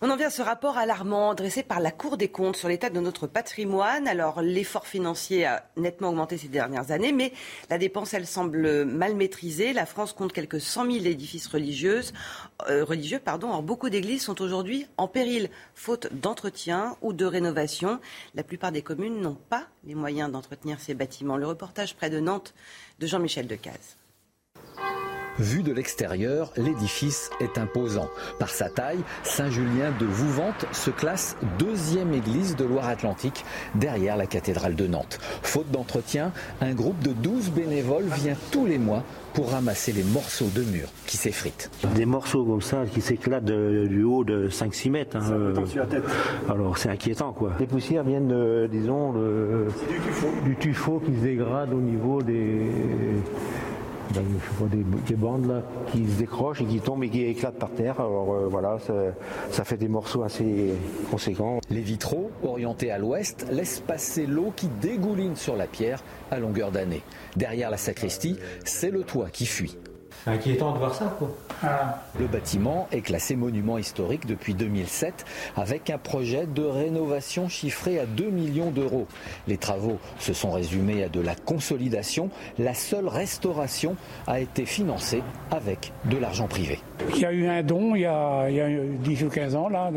On 0.00 0.10
en 0.10 0.16
vient 0.16 0.28
à 0.28 0.30
ce 0.30 0.42
rapport 0.42 0.78
alarmant 0.78 1.34
dressé 1.34 1.64
par 1.64 1.80
la 1.80 1.90
Cour 1.90 2.16
des 2.16 2.28
comptes 2.28 2.54
sur 2.54 2.68
l'état 2.68 2.88
de 2.88 3.00
notre 3.00 3.26
patrimoine. 3.26 4.06
Alors, 4.06 4.42
l'effort 4.42 4.86
financier 4.86 5.44
a 5.44 5.68
nettement 5.76 6.10
augmenté 6.10 6.38
ces 6.38 6.46
dernières 6.46 6.92
années, 6.92 7.10
mais 7.10 7.32
la 7.68 7.78
dépense, 7.78 8.14
elle 8.14 8.24
semble 8.24 8.84
mal 8.84 9.16
maîtrisée. 9.16 9.72
La 9.72 9.86
France 9.86 10.12
compte 10.12 10.32
quelques 10.32 10.60
100 10.60 10.92
000 10.92 11.04
édifices 11.06 11.48
euh, 11.52 12.84
religieux. 12.84 13.18
Pardon. 13.18 13.50
Or, 13.50 13.64
beaucoup 13.64 13.90
d'églises 13.90 14.22
sont 14.22 14.40
aujourd'hui 14.40 14.86
en 14.98 15.08
péril, 15.08 15.50
faute 15.74 16.06
d'entretien 16.12 16.96
ou 17.02 17.12
de 17.12 17.24
rénovation. 17.24 17.98
La 18.36 18.44
plupart 18.44 18.70
des 18.70 18.82
communes 18.82 19.20
n'ont 19.20 19.38
pas 19.48 19.64
les 19.82 19.96
moyens 19.96 20.30
d'entretenir 20.30 20.78
ces 20.78 20.94
bâtiments. 20.94 21.36
Le 21.36 21.48
reportage 21.48 21.96
près 21.96 22.08
de 22.08 22.20
Nantes 22.20 22.54
de 23.00 23.08
Jean-Michel 23.08 23.48
Decaze. 23.48 23.96
Vu 25.38 25.62
de 25.62 25.72
l'extérieur, 25.72 26.52
l'édifice 26.56 27.30
est 27.40 27.58
imposant. 27.58 28.08
Par 28.40 28.50
sa 28.50 28.68
taille, 28.68 28.98
Saint-Julien 29.22 29.92
de 30.00 30.04
Vouvante 30.04 30.66
se 30.72 30.90
classe 30.90 31.36
deuxième 31.58 32.12
église 32.12 32.56
de 32.56 32.64
Loire-Atlantique 32.64 33.44
derrière 33.76 34.16
la 34.16 34.26
cathédrale 34.26 34.74
de 34.74 34.86
Nantes. 34.88 35.20
Faute 35.42 35.70
d'entretien, 35.70 36.32
un 36.60 36.74
groupe 36.74 37.00
de 37.02 37.12
12 37.12 37.52
bénévoles 37.52 38.06
vient 38.06 38.36
tous 38.50 38.66
les 38.66 38.78
mois 38.78 39.04
pour 39.34 39.52
ramasser 39.52 39.92
les 39.92 40.02
morceaux 40.02 40.48
de 40.52 40.62
murs 40.62 40.88
qui 41.06 41.16
s'effritent. 41.16 41.70
Des 41.94 42.06
morceaux 42.06 42.44
comme 42.44 42.62
ça 42.62 42.84
qui 42.92 43.00
s'éclatent 43.00 43.44
du 43.44 44.02
haut 44.02 44.24
de 44.24 44.48
5-6 44.48 44.90
mètres. 44.90 45.16
Hein, 45.16 45.30
euh, 45.30 45.54
alors 46.48 46.78
c'est 46.78 46.88
inquiétant 46.88 47.32
quoi. 47.32 47.52
Les 47.60 47.66
poussières 47.66 48.02
viennent, 48.02 48.66
disons, 48.68 49.14
du 50.44 50.56
tuffeau 50.56 51.00
qui 51.04 51.14
se 51.14 51.20
dégrade 51.20 51.72
au 51.72 51.80
niveau 51.80 52.22
des 52.22 52.72
je 54.14 54.20
vois 54.58 54.68
des, 54.68 55.14
bandes 55.14 55.46
là 55.46 55.62
qui 55.92 56.06
se 56.06 56.18
décrochent 56.18 56.60
et 56.60 56.64
qui 56.64 56.80
tombent 56.80 57.04
et 57.04 57.08
qui 57.08 57.24
éclatent 57.24 57.58
par 57.58 57.70
terre. 57.70 58.00
Alors 58.00 58.34
euh, 58.34 58.48
voilà, 58.48 58.78
ça, 59.50 59.64
fait 59.64 59.76
des 59.76 59.88
morceaux 59.88 60.22
assez 60.22 60.74
conséquents. 61.10 61.58
Les 61.70 61.80
vitraux, 61.80 62.30
orientés 62.42 62.90
à 62.90 62.98
l'ouest, 62.98 63.46
laissent 63.50 63.80
passer 63.80 64.26
l'eau 64.26 64.52
qui 64.54 64.68
dégouline 64.80 65.36
sur 65.36 65.56
la 65.56 65.66
pierre 65.66 66.02
à 66.30 66.38
longueur 66.38 66.70
d'année. 66.70 67.02
Derrière 67.36 67.70
la 67.70 67.76
sacristie, 67.76 68.38
c'est 68.64 68.90
le 68.90 69.02
toit 69.02 69.30
qui 69.30 69.46
fuit. 69.46 69.76
C'est 70.28 70.34
inquiétant 70.34 70.72
de 70.72 70.78
voir 70.78 70.94
ça, 70.94 71.16
quoi. 71.18 71.30
Le 72.20 72.26
bâtiment 72.26 72.86
est 72.92 73.00
classé 73.00 73.34
monument 73.34 73.78
historique 73.78 74.26
depuis 74.26 74.52
2007 74.54 75.24
avec 75.56 75.88
un 75.88 75.96
projet 75.96 76.46
de 76.46 76.62
rénovation 76.62 77.48
chiffré 77.48 77.98
à 77.98 78.04
2 78.04 78.28
millions 78.28 78.70
d'euros. 78.70 79.06
Les 79.46 79.56
travaux 79.56 79.98
se 80.18 80.34
sont 80.34 80.50
résumés 80.50 81.04
à 81.04 81.08
de 81.08 81.20
la 81.20 81.34
consolidation. 81.34 82.28
La 82.58 82.74
seule 82.74 83.08
restauration 83.08 83.96
a 84.26 84.38
été 84.38 84.66
financée 84.66 85.22
avec 85.50 85.92
de 86.04 86.18
l'argent 86.18 86.46
privé. 86.46 86.78
Il 87.14 87.20
y 87.20 87.24
a 87.24 87.32
eu 87.32 87.46
un 87.46 87.62
don 87.62 87.94
il 87.94 88.02
y 88.02 88.06
a, 88.06 88.48
10 88.50 89.24
ou 89.24 89.28
15 89.30 89.56
ans 89.56 89.68
là, 89.70 89.90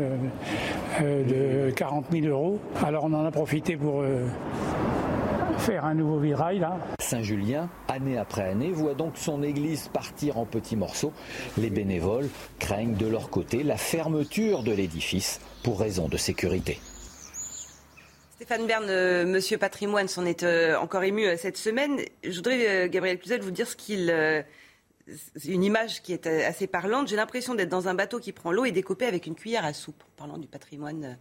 de, 1.00 1.70
40 1.72 2.06
000 2.10 2.26
euros. 2.26 2.58
Alors 2.82 3.04
on 3.04 3.12
en 3.12 3.26
a 3.26 3.30
profité 3.30 3.76
pour... 3.76 4.00
Euh, 4.00 4.26
faire 5.58 5.84
un 5.84 5.94
nouveau 5.94 6.18
virail 6.18 6.58
là. 6.58 6.78
Saint-Julien, 7.00 7.68
année 7.88 8.18
après 8.18 8.42
année, 8.42 8.72
voit 8.72 8.94
donc 8.94 9.16
son 9.16 9.42
église 9.42 9.88
partir 9.88 10.38
en 10.38 10.44
petits 10.44 10.76
morceaux. 10.76 11.12
Les 11.58 11.70
bénévoles 11.70 12.28
craignent 12.58 12.96
de 12.96 13.06
leur 13.06 13.30
côté 13.30 13.62
la 13.62 13.76
fermeture 13.76 14.62
de 14.62 14.72
l'édifice 14.72 15.40
pour 15.62 15.80
raison 15.80 16.08
de 16.08 16.16
sécurité. 16.16 16.78
Stéphane 18.30 18.66
Bern, 18.66 18.86
euh, 18.88 19.24
Monsieur 19.24 19.56
Patrimoine 19.56 20.08
s'en 20.08 20.24
est 20.24 20.42
euh, 20.42 20.76
encore 20.76 21.04
ému 21.04 21.26
euh, 21.26 21.36
cette 21.36 21.56
semaine. 21.56 22.00
Je 22.24 22.34
voudrais, 22.34 22.88
Gabriel 22.88 23.18
Cluzel, 23.18 23.40
vous 23.40 23.52
dire 23.52 23.68
ce 23.68 23.76
qu'il 23.76 24.12
une 25.44 25.64
image 25.64 26.02
qui 26.02 26.12
est 26.12 26.26
assez 26.26 26.66
parlante. 26.66 27.08
J'ai 27.08 27.16
l'impression 27.16 27.54
d'être 27.54 27.68
dans 27.68 27.88
un 27.88 27.94
bateau 27.94 28.20
qui 28.20 28.32
prend 28.32 28.52
l'eau 28.52 28.64
et 28.64 28.72
découpé 28.72 29.06
avec 29.06 29.26
une 29.26 29.34
cuillère 29.34 29.64
à 29.64 29.72
soupe, 29.72 30.02
en 30.02 30.16
parlant 30.16 30.38
du 30.38 30.48
patrimoine 30.48 31.18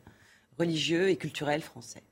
religieux 0.57 1.09
et 1.09 1.15
culturel 1.15 1.61
français. 1.61 2.03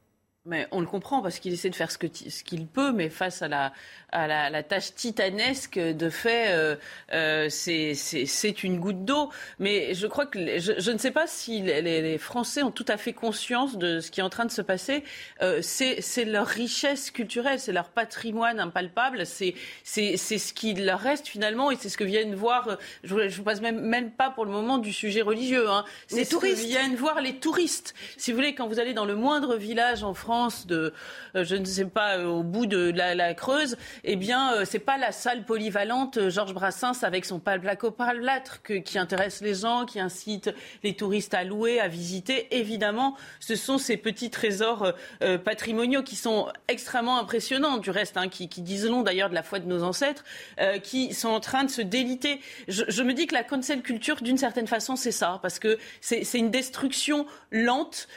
Mais 0.49 0.67
on 0.71 0.79
le 0.79 0.87
comprend 0.87 1.21
parce 1.21 1.37
qu'il 1.37 1.53
essaie 1.53 1.69
de 1.69 1.75
faire 1.75 1.91
ce 1.91 1.97
qu'il 2.43 2.65
peut, 2.65 2.91
mais 2.91 3.09
face 3.09 3.43
à 3.43 3.47
la, 3.47 3.71
à 4.11 4.49
la, 4.49 4.63
tâche 4.63 4.95
titanesque, 4.95 5.77
de 5.77 6.09
fait, 6.09 6.47
euh, 6.49 6.75
euh, 7.13 7.49
c'est 7.49 8.63
une 8.63 8.79
goutte 8.79 9.05
d'eau. 9.05 9.29
Mais 9.59 9.93
je 9.93 10.07
crois 10.07 10.25
que 10.25 10.39
je, 10.59 10.91
ne 10.91 10.97
sais 10.97 11.11
pas 11.11 11.27
si 11.27 11.61
les, 11.61 12.17
Français 12.17 12.63
ont 12.63 12.71
tout 12.71 12.85
à 12.87 12.97
fait 12.97 13.13
conscience 13.13 13.77
de 13.77 13.99
ce 13.99 14.09
qui 14.09 14.21
est 14.21 14.23
en 14.23 14.31
train 14.31 14.45
de 14.45 14.51
se 14.51 14.63
passer. 14.63 15.03
Euh, 15.43 15.59
c'est 15.61 16.25
leur 16.25 16.47
richesse 16.47 17.11
culturelle, 17.11 17.59
c'est 17.59 17.71
leur 17.71 17.89
patrimoine 17.89 18.59
impalpable, 18.59 19.27
c'est 19.27 19.53
ce 19.83 20.53
qui 20.53 20.73
leur 20.73 20.99
reste 20.99 21.27
finalement, 21.27 21.69
et 21.69 21.75
c'est 21.75 21.89
ce 21.89 21.97
que 21.97 22.03
viennent 22.03 22.33
voir. 22.33 22.79
Je 23.03 23.13
ne 23.13 23.29
vous 23.29 23.43
passe 23.43 23.61
même, 23.61 23.81
même 23.81 24.09
pas 24.09 24.31
pour 24.31 24.45
le 24.45 24.51
moment 24.51 24.79
du 24.79 24.93
sujet 24.93 25.21
religieux. 25.21 25.69
Hein. 25.69 25.85
C'est 26.07 26.25
ce 26.25 26.37
que 26.37 26.47
viennent 26.47 26.95
voir 26.95 27.21
les 27.21 27.35
touristes. 27.35 27.93
Si 28.17 28.31
vous 28.31 28.37
voulez, 28.37 28.55
quand 28.55 28.67
vous 28.67 28.79
allez 28.79 28.95
dans 28.95 29.05
le 29.05 29.15
moindre 29.15 29.55
village 29.55 30.03
en 30.03 30.15
France 30.15 30.38
de, 30.65 30.93
euh, 31.35 31.43
je 31.43 31.55
ne 31.55 31.65
sais 31.65 31.85
pas, 31.85 32.17
euh, 32.17 32.25
au 32.25 32.43
bout 32.43 32.65
de 32.65 32.91
la, 32.91 33.33
Creuse, 33.33 33.77
eh 34.03 34.15
bien, 34.15 34.53
euh, 34.53 34.65
c'est 34.65 34.79
pas 34.79 34.97
la 34.97 35.11
salle 35.11 35.43
polyvalente 35.43 36.29
Georges 36.29 36.53
Brassens 36.53 37.03
avec 37.03 37.25
son 37.25 37.39
placo 37.39 37.91
palblâtre 37.91 38.61
qui 38.63 38.97
intéresse 38.97 39.41
les 39.41 39.53
gens, 39.53 39.85
qui 39.85 39.99
incite 39.99 40.51
les 40.83 40.95
touristes 40.95 41.33
à 41.33 41.43
louer, 41.43 41.79
à 41.79 41.87
visiter. 41.87 42.47
Évidemment, 42.55 43.15
ce 43.39 43.55
sont 43.55 43.77
ces 43.77 43.97
petits 43.97 44.29
trésors 44.29 44.93
patrimoniaux 45.43 46.03
qui 46.03 46.15
sont 46.15 46.47
extrêmement 46.67 47.19
impressionnants, 47.19 47.77
du 47.77 47.89
reste, 47.89 48.17
hein, 48.17 48.29
qui, 48.29 48.47
disent 48.47 48.87
long 48.87 49.01
d'ailleurs 49.01 49.29
de 49.29 49.35
la 49.35 49.43
foi 49.43 49.59
de 49.59 49.67
nos 49.67 49.83
ancêtres, 49.83 50.23
qui 50.83 51.13
sont 51.13 51.29
en 51.29 51.39
train 51.39 51.63
de 51.63 51.69
se 51.69 51.81
déliter. 51.81 52.39
Je, 52.67 53.03
me 53.03 53.13
dis 53.13 53.27
que 53.27 53.35
la 53.35 53.43
cancel 53.43 53.81
culture, 53.81 54.21
d'une 54.21 54.37
certaine 54.37 54.67
façon, 54.67 54.95
c'est 54.95 55.11
ça, 55.11 55.39
parce 55.41 55.59
que 55.59 55.77
c'est 56.01 56.33
une 56.33 56.51
destruction 56.51 57.25
lente. 57.51 58.07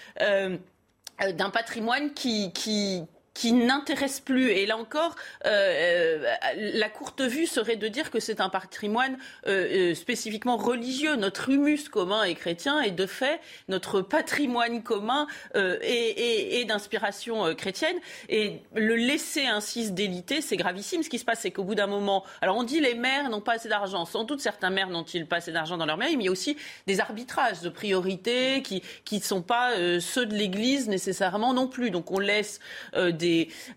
D'un 1.37 1.51
patrimoine 1.51 2.13
qui, 2.15 2.53
qui, 2.53 3.05
qui 3.35 3.53
n'intéresse 3.53 4.21
plus. 4.21 4.51
Et 4.51 4.67
là 4.67 4.77
encore, 4.77 5.15
euh, 5.47 5.51
euh, 5.51 6.35
la 6.57 6.89
courte 6.89 7.23
vue 7.23 7.47
serait 7.47 7.77
de 7.77 7.89
dire 7.89 8.11
que 8.11 8.21
c'est 8.21 8.41
un 8.41 8.49
patrimoine 8.49 9.17
euh, 9.47 9.95
spécifiquement 9.95 10.57
religieux. 10.57 11.17
Notre 11.17 11.49
humus 11.49 11.89
commun 11.89 12.25
est 12.25 12.35
chrétien 12.35 12.83
et 12.83 12.91
de 12.91 13.07
fait, 13.07 13.41
notre 13.69 14.01
patrimoine 14.01 14.83
commun 14.83 15.27
est, 15.55 16.65
d'inspiration 16.67 17.55
chrétienne. 17.55 17.97
Et 18.29 18.61
le 18.75 18.95
laisser 18.95 19.47
ainsi 19.47 19.87
se 19.87 19.91
déliter, 19.91 20.41
c'est 20.41 20.57
gravissime. 20.57 21.03
Ce 21.03 21.09
qui 21.09 21.19
se 21.19 21.25
passe, 21.25 21.41
c'est 21.41 21.51
qu'au 21.51 21.65
bout 21.65 21.75
d'un 21.75 21.87
moment, 21.87 22.25
alors 22.41 22.57
on 22.57 22.63
dit 22.63 22.81
les 22.81 22.95
maires 22.95 23.29
n'ont 23.31 23.41
pas 23.41 23.55
assez 23.55 23.69
d'argent. 23.69 24.05
Sans 24.05 24.25
doute, 24.25 24.41
certains 24.41 24.71
maires 24.71 24.89
n'ont-ils 24.89 25.27
pas 25.27 25.37
assez 25.37 25.53
d'argent 25.53 25.77
dans 25.77 25.87
leur 25.87 25.97
mairie, 25.97 26.17
mais 26.17 26.25
il 26.25 26.27
y 26.27 26.29
a 26.29 26.33
aussi 26.33 26.57
des 26.87 27.01
arbitrages 27.01 27.61
de 27.61 27.69
priorité 27.69 28.63
qui 28.63 28.83
ne 29.13 29.21
sont 29.21 29.43
pas 29.43 29.73
ceux 30.01 30.27
de 30.27 30.35
l'Église 30.35 30.89
nécessairement 30.89 31.55
non 31.55 31.67
plus. 31.67 31.91
Donc 31.91 32.11
on 32.11 32.19
laisse 32.19 32.61
des, 32.95 33.22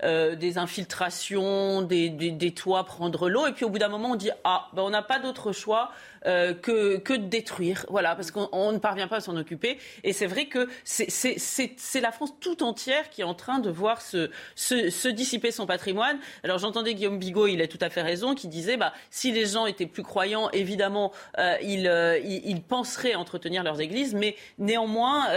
euh, 0.03 0.35
des 0.35 0.57
infiltrations, 0.57 1.81
des, 1.81 2.09
des, 2.09 2.51
toits 2.51 2.83
prendre 2.85 3.29
l'eau. 3.29 3.47
Et 3.47 3.51
puis 3.51 3.65
au 3.65 3.69
bout 3.69 3.79
d'un 3.79 3.89
moment, 3.89 4.11
on 4.11 4.15
dit 4.15 4.31
Ah, 4.43 4.67
ben, 4.73 4.83
on 4.83 4.89
n'a 4.89 5.01
pas 5.01 5.19
d'autre 5.19 5.51
choix 5.51 5.91
euh, 6.25 6.53
que, 6.53 6.97
que 6.97 7.13
de 7.13 7.25
détruire. 7.25 7.85
Voilà, 7.89 8.15
parce 8.15 8.31
qu'on 8.31 8.71
ne 8.71 8.79
parvient 8.79 9.07
pas 9.07 9.17
à 9.17 9.19
s'en 9.19 9.35
occuper. 9.37 9.77
Et 10.03 10.13
c'est 10.13 10.25
vrai 10.25 10.47
que 10.47 10.67
c'est 10.83 12.01
la 12.01 12.11
France 12.11 12.33
tout 12.39 12.63
entière 12.63 13.09
qui 13.09 13.21
est 13.21 13.25
en 13.25 13.33
train 13.33 13.59
de 13.59 13.69
voir 13.69 14.01
se, 14.01 14.29
se, 14.55 15.07
dissiper 15.07 15.51
son 15.51 15.65
patrimoine. 15.65 16.17
Alors 16.43 16.57
j'entendais 16.57 16.95
Guillaume 16.95 17.19
Bigot, 17.19 17.47
il 17.47 17.61
a 17.61 17.67
tout 17.67 17.77
à 17.81 17.89
fait 17.89 18.01
raison, 18.01 18.33
qui 18.33 18.47
disait 18.47 18.77
bah, 18.77 18.93
si 19.11 19.31
les 19.31 19.45
gens 19.45 19.65
étaient 19.65 19.85
plus 19.85 20.03
croyants, 20.03 20.49
évidemment, 20.51 21.11
euh, 21.37 21.55
ils, 21.61 21.87
euh, 21.87 22.19
ils, 22.19 22.61
penseraient 22.61 23.15
entretenir 23.15 23.63
leurs 23.63 23.79
églises, 23.79 24.15
mais 24.15 24.35
néanmoins, 24.57 25.27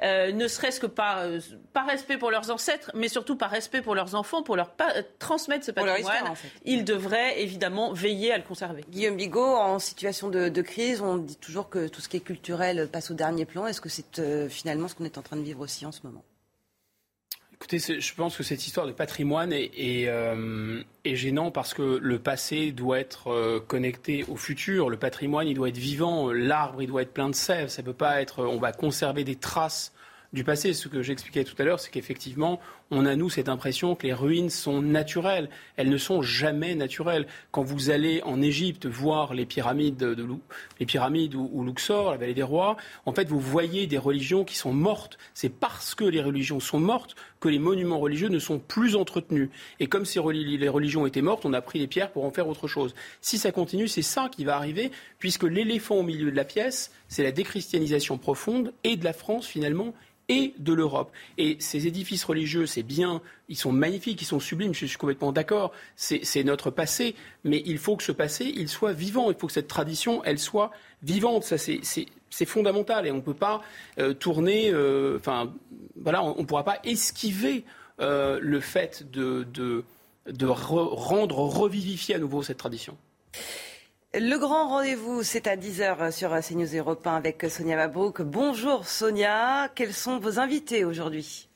ne 0.00 0.48
serait-ce 0.48 0.78
que 0.78 0.86
par, 0.86 1.24
par 1.72 1.86
respect 1.86 2.16
pour 2.16 2.30
leurs 2.30 2.50
ancêtres, 2.50 2.92
mais 2.94 3.08
surtout 3.08 3.34
par 3.36 3.50
respect 3.50 3.82
pour 3.82 3.94
leurs 3.94 4.14
enfants, 4.14 4.42
pour 4.42 4.56
leur 4.56 4.70
transmettre 5.18 5.64
ce 5.64 5.72
patrimoine, 5.72 6.34
ils 6.64 6.84
devraient 6.84 7.40
évidemment 7.40 7.92
veiller 7.92 8.32
à 8.32 8.36
le 8.38 8.44
conserver. 8.44 8.84
Guillaume 8.88 9.16
Bigot, 9.16 9.56
en 9.56 9.78
situation 9.78 10.19
de, 10.28 10.62
crise, 10.62 11.00
on 11.00 11.16
dit 11.16 11.36
toujours 11.36 11.68
que 11.68 11.88
tout 11.88 12.00
ce 12.00 12.08
qui 12.08 12.16
est 12.16 12.20
culturel 12.20 12.88
passe 12.92 13.10
au 13.10 13.14
dernier 13.14 13.44
plan. 13.44 13.66
Est-ce 13.66 13.80
que 13.80 13.88
c'est 13.88 14.18
euh, 14.18 14.48
finalement 14.48 14.88
ce 14.88 14.94
qu'on 14.94 15.04
est 15.04 15.18
en 15.18 15.22
train 15.22 15.36
de 15.36 15.42
vivre 15.42 15.60
aussi 15.60 15.86
en 15.86 15.92
ce 15.92 16.00
moment? 16.04 16.24
Écoutez, 17.54 17.78
je 17.78 18.14
pense 18.14 18.38
que 18.38 18.42
cette 18.42 18.66
histoire 18.66 18.86
de 18.86 18.92
patrimoine 18.92 19.52
est, 19.52 19.70
est, 19.76 20.08
euh, 20.08 20.82
gênant 21.04 21.50
parce 21.50 21.74
que 21.74 21.98
le 22.00 22.18
passé 22.18 22.72
doit 22.72 22.98
être 22.98 23.28
euh, 23.28 23.60
connecté 23.60 24.24
au 24.28 24.36
futur. 24.36 24.88
Le 24.88 24.96
patrimoine, 24.96 25.46
il 25.46 25.54
doit 25.54 25.68
être 25.68 25.76
vivant. 25.76 26.32
L'arbre, 26.32 26.82
il 26.82 26.88
doit 26.88 27.02
être 27.02 27.12
plein 27.12 27.28
de 27.28 27.34
sève. 27.34 27.68
Ça 27.68 27.82
peut 27.82 27.92
pas 27.92 28.22
être. 28.22 28.44
On 28.44 28.58
va 28.58 28.72
conserver 28.72 29.24
des 29.24 29.36
traces 29.36 29.92
du 30.32 30.42
passé. 30.42 30.72
Ce 30.72 30.88
que 30.88 31.02
j'expliquais 31.02 31.44
tout 31.44 31.54
à 31.58 31.64
l'heure, 31.64 31.80
c'est 31.80 31.90
qu'effectivement, 31.90 32.60
on 32.90 33.06
a, 33.06 33.14
nous, 33.14 33.30
cette 33.30 33.48
impression 33.48 33.94
que 33.94 34.06
les 34.06 34.12
ruines 34.12 34.50
sont 34.50 34.82
naturelles. 34.82 35.48
Elles 35.76 35.88
ne 35.88 35.96
sont 35.96 36.22
jamais 36.22 36.74
naturelles. 36.74 37.26
Quand 37.52 37.62
vous 37.62 37.90
allez 37.90 38.20
en 38.24 38.42
Égypte 38.42 38.86
voir 38.86 39.32
les 39.32 39.46
pyramides, 39.46 39.96
de, 39.96 40.26
les 40.80 40.86
pyramides 40.86 41.34
ou, 41.36 41.64
Luxor, 41.64 42.10
la 42.10 42.16
vallée 42.16 42.34
des 42.34 42.42
rois, 42.42 42.76
en 43.06 43.12
fait, 43.12 43.28
vous 43.28 43.38
voyez 43.38 43.86
des 43.86 43.98
religions 43.98 44.44
qui 44.44 44.56
sont 44.56 44.72
mortes. 44.72 45.18
C'est 45.34 45.48
parce 45.48 45.94
que 45.94 46.04
les 46.04 46.20
religions 46.20 46.58
sont 46.58 46.80
mortes 46.80 47.14
que 47.38 47.48
les 47.48 47.58
monuments 47.58 47.98
religieux 47.98 48.28
ne 48.28 48.38
sont 48.38 48.58
plus 48.58 48.96
entretenus. 48.96 49.50
Et 49.78 49.86
comme 49.86 50.04
ces 50.04 50.20
les 50.20 50.68
religions 50.68 51.06
étaient 51.06 51.22
mortes, 51.22 51.46
on 51.46 51.52
a 51.52 51.62
pris 51.62 51.78
les 51.78 51.86
pierres 51.86 52.10
pour 52.10 52.24
en 52.24 52.30
faire 52.30 52.48
autre 52.48 52.68
chose. 52.68 52.94
Si 53.20 53.38
ça 53.38 53.52
continue, 53.52 53.88
c'est 53.88 54.02
ça 54.02 54.28
qui 54.30 54.44
va 54.44 54.56
arriver, 54.56 54.90
puisque 55.18 55.44
l'éléphant 55.44 55.96
au 55.96 56.02
milieu 56.02 56.30
de 56.30 56.36
la 56.36 56.44
pièce, 56.44 56.92
c'est 57.08 57.22
la 57.22 57.32
déchristianisation 57.32 58.18
profonde 58.18 58.72
et 58.84 58.96
de 58.96 59.04
la 59.04 59.12
France, 59.12 59.46
finalement, 59.46 59.94
et 60.30 60.54
de 60.58 60.72
l'Europe. 60.72 61.10
Et 61.38 61.56
ces 61.58 61.86
édifices 61.88 62.24
religieux, 62.24 62.64
bien, 62.82 63.20
ils 63.48 63.56
sont 63.56 63.72
magnifiques, 63.72 64.20
ils 64.22 64.26
sont 64.26 64.40
sublimes, 64.40 64.74
je 64.74 64.86
suis 64.86 64.98
complètement 64.98 65.32
d'accord, 65.32 65.72
c'est 65.96 66.44
notre 66.44 66.70
passé, 66.70 67.14
mais 67.44 67.62
il 67.66 67.78
faut 67.78 67.96
que 67.96 68.02
ce 68.02 68.12
passé, 68.12 68.52
il 68.54 68.68
soit 68.68 68.92
vivant, 68.92 69.30
il 69.30 69.36
faut 69.36 69.46
que 69.46 69.52
cette 69.52 69.68
tradition, 69.68 70.22
elle 70.24 70.38
soit 70.38 70.70
vivante, 71.02 71.44
ça 71.44 71.56
c'est 71.58 72.46
fondamental, 72.46 73.06
et 73.06 73.10
on 73.10 73.16
ne 73.16 73.20
peut 73.20 73.34
pas 73.34 73.62
euh, 73.98 74.14
tourner, 74.14 74.70
euh, 74.70 75.16
enfin, 75.18 75.52
voilà, 76.00 76.22
on 76.22 76.40
ne 76.40 76.46
pourra 76.46 76.64
pas 76.64 76.78
esquiver 76.84 77.64
euh, 78.00 78.38
le 78.40 78.60
fait 78.60 79.10
de, 79.10 79.46
de, 79.52 79.84
de 80.26 80.46
rendre 80.46 81.38
revivifier 81.38 82.14
à 82.14 82.18
nouveau 82.18 82.42
cette 82.42 82.58
tradition. 82.58 82.96
Le 84.12 84.36
grand 84.38 84.68
rendez-vous, 84.68 85.22
c'est 85.22 85.46
à 85.46 85.56
10h 85.56 86.10
sur 86.10 86.30
CNews 86.40 86.76
Europe 86.76 87.06
1 87.06 87.14
avec 87.14 87.46
Sonia 87.48 87.76
Mabrouk. 87.76 88.22
Bonjour 88.22 88.84
Sonia, 88.84 89.68
quels 89.76 89.94
sont 89.94 90.18
vos 90.18 90.40
invités 90.40 90.84
aujourd'hui? 90.84 91.49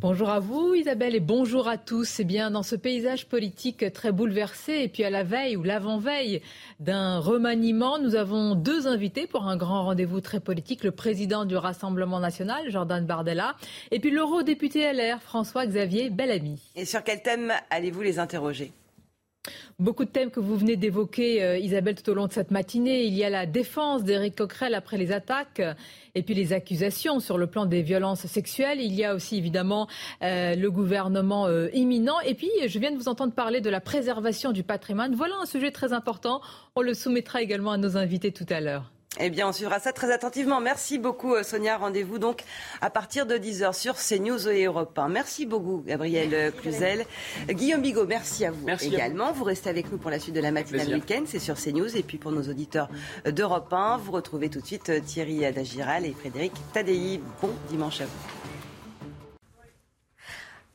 Bonjour 0.00 0.30
à 0.30 0.38
vous 0.38 0.74
Isabelle 0.74 1.16
et 1.16 1.20
bonjour 1.20 1.66
à 1.66 1.76
tous. 1.76 2.20
Eh 2.20 2.24
bien, 2.24 2.52
dans 2.52 2.62
ce 2.62 2.76
paysage 2.76 3.26
politique 3.26 3.92
très 3.92 4.12
bouleversé 4.12 4.74
et 4.74 4.88
puis 4.88 5.02
à 5.02 5.10
la 5.10 5.24
veille 5.24 5.56
ou 5.56 5.64
l'avant-veille 5.64 6.40
d'un 6.78 7.18
remaniement, 7.18 7.98
nous 7.98 8.14
avons 8.14 8.54
deux 8.54 8.86
invités 8.86 9.26
pour 9.26 9.48
un 9.48 9.56
grand 9.56 9.82
rendez-vous 9.82 10.20
très 10.20 10.38
politique. 10.38 10.84
Le 10.84 10.92
président 10.92 11.44
du 11.44 11.56
Rassemblement 11.56 12.20
national, 12.20 12.70
Jordan 12.70 13.04
Bardella, 13.04 13.56
et 13.90 13.98
puis 13.98 14.12
l'eurodéputé 14.12 14.92
LR, 14.92 15.20
François-Xavier 15.20 16.10
Bellamy. 16.10 16.60
Et 16.76 16.84
sur 16.84 17.02
quel 17.02 17.20
thème 17.20 17.52
allez-vous 17.68 18.02
les 18.02 18.20
interroger? 18.20 18.70
Beaucoup 19.78 20.04
de 20.04 20.10
thèmes 20.10 20.30
que 20.30 20.40
vous 20.40 20.56
venez 20.56 20.76
d'évoquer, 20.76 21.42
euh, 21.42 21.58
Isabelle, 21.58 21.94
tout 21.94 22.10
au 22.10 22.14
long 22.14 22.26
de 22.26 22.32
cette 22.32 22.50
matinée. 22.50 23.04
Il 23.04 23.14
y 23.14 23.24
a 23.24 23.30
la 23.30 23.46
défense 23.46 24.04
d'Éric 24.04 24.36
Coquerel 24.36 24.74
après 24.74 24.96
les 24.96 25.12
attaques 25.12 25.62
et 26.14 26.22
puis 26.22 26.34
les 26.34 26.52
accusations 26.52 27.20
sur 27.20 27.38
le 27.38 27.46
plan 27.46 27.66
des 27.66 27.82
violences 27.82 28.26
sexuelles. 28.26 28.80
Il 28.80 28.94
y 28.94 29.04
a 29.04 29.14
aussi 29.14 29.36
évidemment 29.36 29.88
euh, 30.22 30.54
le 30.54 30.70
gouvernement 30.70 31.46
euh, 31.46 31.68
imminent. 31.72 32.20
Et 32.26 32.34
puis, 32.34 32.50
je 32.66 32.78
viens 32.78 32.90
de 32.90 32.96
vous 32.96 33.08
entendre 33.08 33.32
parler 33.32 33.60
de 33.60 33.70
la 33.70 33.80
préservation 33.80 34.52
du 34.52 34.62
patrimoine. 34.62 35.14
Voilà 35.14 35.34
un 35.42 35.46
sujet 35.46 35.70
très 35.70 35.92
important. 35.92 36.40
On 36.74 36.82
le 36.82 36.94
soumettra 36.94 37.42
également 37.42 37.72
à 37.72 37.76
nos 37.76 37.96
invités 37.96 38.32
tout 38.32 38.46
à 38.48 38.60
l'heure. 38.60 38.90
Eh 39.18 39.30
bien, 39.30 39.48
on 39.48 39.52
suivra 39.52 39.80
ça 39.80 39.92
très 39.92 40.12
attentivement. 40.12 40.60
Merci 40.60 40.98
beaucoup, 40.98 41.34
euh, 41.34 41.42
Sonia. 41.42 41.76
Rendez-vous 41.76 42.18
donc 42.18 42.42
à 42.80 42.90
partir 42.90 43.26
de 43.26 43.36
10h 43.36 43.72
sur 43.74 43.96
CNews 43.96 44.48
et 44.48 44.64
Europe 44.64 44.98
1. 44.98 45.08
Merci 45.08 45.46
beaucoup, 45.46 45.82
Gabriel 45.86 46.52
Cluzel. 46.52 47.04
Guillaume 47.48 47.82
Bigot, 47.82 48.06
merci 48.06 48.44
à 48.44 48.50
vous 48.50 48.68
également. 48.80 49.32
vous. 49.32 49.44
restez 49.44 49.70
avec 49.70 49.90
nous 49.90 49.98
pour 49.98 50.10
la 50.10 50.18
suite 50.18 50.34
de 50.34 50.40
la 50.40 50.50
matinale 50.50 50.92
week-end. 50.94 51.22
C'est 51.26 51.38
sur 51.38 51.56
CNews. 51.56 51.96
Et 51.96 52.02
puis, 52.02 52.18
pour 52.18 52.32
nos 52.32 52.42
auditeurs 52.42 52.88
d'Europe 53.24 53.72
1, 53.72 53.98
vous 53.98 54.12
retrouvez 54.12 54.48
tout 54.48 54.60
de 54.60 54.66
suite 54.66 54.90
euh, 54.90 55.00
Thierry 55.00 55.44
Adagiral 55.44 56.04
et 56.04 56.12
Frédéric 56.12 56.52
Tadei. 56.72 57.20
Bon 57.40 57.50
dimanche 57.68 58.00
à 58.00 58.04
vous. 58.04 58.57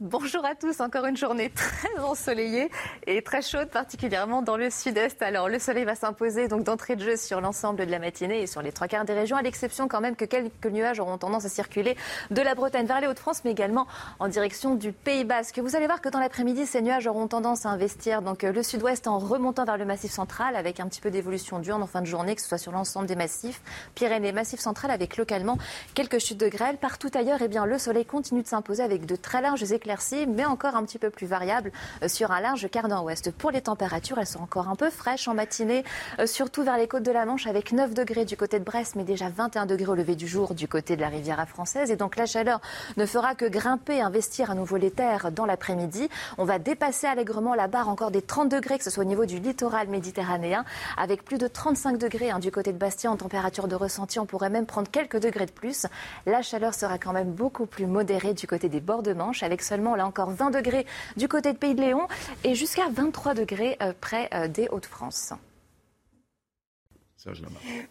Bonjour 0.05 0.43
à 0.43 0.53
tous, 0.53 0.81
encore 0.81 1.05
une 1.05 1.15
journée 1.15 1.49
très 1.49 1.97
ensoleillée 1.97 2.69
et 3.07 3.21
très 3.21 3.41
chaude, 3.41 3.69
particulièrement 3.69 4.41
dans 4.41 4.57
le 4.57 4.69
sud-est. 4.69 5.21
Alors 5.21 5.47
le 5.47 5.59
soleil 5.59 5.85
va 5.85 5.95
s'imposer 5.95 6.49
donc 6.49 6.65
d'entrée 6.65 6.97
de 6.97 7.01
jeu 7.01 7.15
sur 7.15 7.39
l'ensemble 7.39 7.85
de 7.85 7.89
la 7.89 7.99
matinée 7.99 8.41
et 8.41 8.47
sur 8.47 8.61
les 8.61 8.73
trois 8.73 8.89
quarts 8.89 9.05
des 9.05 9.13
régions, 9.13 9.37
à 9.37 9.41
l'exception 9.41 9.87
quand 9.87 10.01
même 10.01 10.17
que 10.17 10.25
quelques 10.25 10.65
nuages 10.65 10.99
auront 10.99 11.17
tendance 11.17 11.45
à 11.45 11.49
circuler 11.49 11.95
de 12.31 12.41
la 12.41 12.53
Bretagne 12.53 12.85
vers 12.85 12.99
les 12.99 13.07
Hauts-de-France, 13.07 13.43
mais 13.45 13.51
également 13.51 13.87
en 14.19 14.27
direction 14.27 14.75
du 14.75 14.91
Pays 14.91 15.23
Basque. 15.23 15.59
Vous 15.59 15.77
allez 15.77 15.85
voir 15.85 16.01
que 16.01 16.09
dans 16.09 16.19
l'après-midi, 16.19 16.65
ces 16.65 16.81
nuages 16.81 17.07
auront 17.07 17.29
tendance 17.29 17.65
à 17.65 17.69
investir 17.69 18.21
donc 18.21 18.43
euh, 18.43 18.51
le 18.51 18.61
sud-ouest 18.61 19.07
en 19.07 19.19
remontant 19.19 19.63
vers 19.63 19.77
le 19.77 19.85
massif 19.85 20.11
central, 20.11 20.57
avec 20.57 20.81
un 20.81 20.89
petit 20.89 20.99
peu 20.99 21.11
d'évolution 21.11 21.59
diurne 21.59 21.81
en 21.81 21.87
fin 21.87 22.01
de 22.01 22.07
journée, 22.07 22.35
que 22.35 22.41
ce 22.41 22.49
soit 22.49 22.57
sur 22.57 22.73
l'ensemble 22.73 23.07
des 23.07 23.15
massifs, 23.15 23.61
Pyrénées, 23.95 24.33
massif 24.33 24.59
central, 24.59 24.91
avec 24.91 25.15
localement 25.15 25.57
quelques 25.93 26.19
chutes 26.19 26.41
de 26.41 26.49
grêle. 26.49 26.75
Partout 26.75 27.11
ailleurs, 27.13 27.41
eh 27.41 27.47
bien 27.47 27.65
le 27.65 27.77
soleil 27.77 28.03
continue 28.03 28.41
de 28.41 28.47
s'imposer 28.47 28.83
avec 28.83 29.05
de 29.05 29.15
très 29.15 29.39
larges 29.39 29.63
éclaircies 29.93 30.25
mais 30.27 30.45
encore 30.45 30.75
un 30.75 30.83
petit 30.83 30.97
peu 30.97 31.09
plus 31.09 31.27
variable 31.27 31.71
euh, 32.01 32.07
sur 32.07 32.31
un 32.31 32.41
large 32.41 32.69
quart 32.69 32.87
nord-ouest. 32.87 33.31
Pour 33.31 33.51
les 33.51 33.61
températures, 33.61 34.17
elles 34.17 34.27
sont 34.27 34.41
encore 34.41 34.67
un 34.67 34.75
peu 34.75 34.89
fraîches 34.89 35.27
en 35.27 35.33
matinée, 35.33 35.83
euh, 36.19 36.25
surtout 36.25 36.63
vers 36.63 36.77
les 36.77 36.87
côtes 36.87 37.03
de 37.03 37.11
la 37.11 37.25
Manche, 37.25 37.47
avec 37.47 37.71
9 37.71 37.93
degrés 37.93 38.25
du 38.25 38.35
côté 38.35 38.59
de 38.59 38.63
Brest, 38.63 38.95
mais 38.95 39.03
déjà 39.03 39.29
21 39.29 39.65
degrés 39.65 39.91
au 39.91 39.95
lever 39.95 40.15
du 40.15 40.27
jour 40.27 40.55
du 40.55 40.67
côté 40.67 40.95
de 40.95 41.01
la 41.01 41.09
Riviera 41.09 41.45
française. 41.45 41.91
Et 41.91 41.95
donc 41.95 42.15
la 42.15 42.25
chaleur 42.25 42.59
ne 42.97 43.05
fera 43.05 43.35
que 43.35 43.45
grimper, 43.45 44.01
investir 44.01 44.49
à 44.51 44.55
nouveau 44.55 44.77
les 44.77 44.91
terres 44.91 45.31
dans 45.31 45.45
l'après-midi. 45.45 46.09
On 46.37 46.45
va 46.45 46.59
dépasser 46.59 47.07
allègrement 47.07 47.53
la 47.53 47.67
barre 47.67 47.89
encore 47.89 48.11
des 48.11 48.21
30 48.21 48.49
degrés, 48.49 48.77
que 48.77 48.83
ce 48.83 48.89
soit 48.89 49.03
au 49.03 49.07
niveau 49.07 49.25
du 49.25 49.39
littoral 49.39 49.87
méditerranéen, 49.89 50.65
avec 50.97 51.23
plus 51.23 51.37
de 51.37 51.47
35 51.47 51.97
degrés 51.97 52.31
hein, 52.31 52.39
du 52.39 52.51
côté 52.51 52.73
de 52.73 52.77
Bastia 52.77 53.11
en 53.11 53.17
température 53.17 53.67
de 53.67 53.75
ressenti. 53.75 54.19
On 54.19 54.25
pourrait 54.25 54.49
même 54.49 54.65
prendre 54.65 54.89
quelques 54.89 55.19
degrés 55.19 55.45
de 55.45 55.51
plus. 55.51 55.85
La 56.25 56.41
chaleur 56.41 56.73
sera 56.73 56.97
quand 56.97 57.13
même 57.13 57.31
beaucoup 57.31 57.65
plus 57.65 57.85
modérée 57.85 58.33
du 58.33 58.47
côté 58.47 58.69
des 58.69 58.81
bords 58.81 59.03
de 59.03 59.13
Manche, 59.13 59.43
avec 59.43 59.61
seulement 59.61 59.82
là 59.93 60.07
encore 60.07 60.31
20 60.31 60.51
degrés 60.51 60.85
du 61.17 61.27
côté 61.27 61.51
de 61.51 61.57
Pays 61.57 61.75
de 61.75 61.81
Léon 61.81 62.07
et 62.43 62.55
jusqu'à 62.55 62.87
23 62.89 63.33
degrés 63.33 63.77
euh, 63.81 63.91
près 63.99 64.29
euh, 64.33 64.47
des 64.47 64.69
Hauts-de-France. 64.69 65.33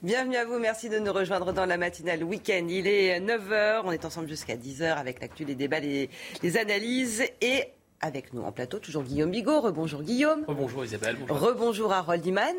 Bienvenue 0.02 0.36
à 0.36 0.44
vous, 0.44 0.58
merci 0.58 0.90
de 0.90 0.98
nous 0.98 1.12
rejoindre 1.12 1.52
dans 1.52 1.64
la 1.64 1.78
matinale 1.78 2.22
week-end. 2.22 2.66
Il 2.68 2.86
est 2.86 3.18
9h, 3.18 3.80
on 3.84 3.92
est 3.92 4.04
ensemble 4.04 4.28
jusqu'à 4.28 4.56
10h 4.56 4.94
avec 4.94 5.20
l'actu, 5.22 5.44
les 5.44 5.54
débats, 5.54 5.80
les, 5.80 6.10
analyses 6.58 7.22
et 7.40 7.64
avec 8.00 8.34
nous 8.34 8.42
en 8.42 8.52
plateau, 8.52 8.78
toujours 8.78 9.04
Guillaume 9.04 9.30
Bigot. 9.30 9.60
Rebonjour 9.62 10.02
Guillaume. 10.02 10.44
Rebonjour 10.46 10.84
Isabelle. 10.84 11.16
Bonjour. 11.26 11.48
Rebonjour 11.48 11.92
Harold 11.92 12.26
Iman. 12.26 12.54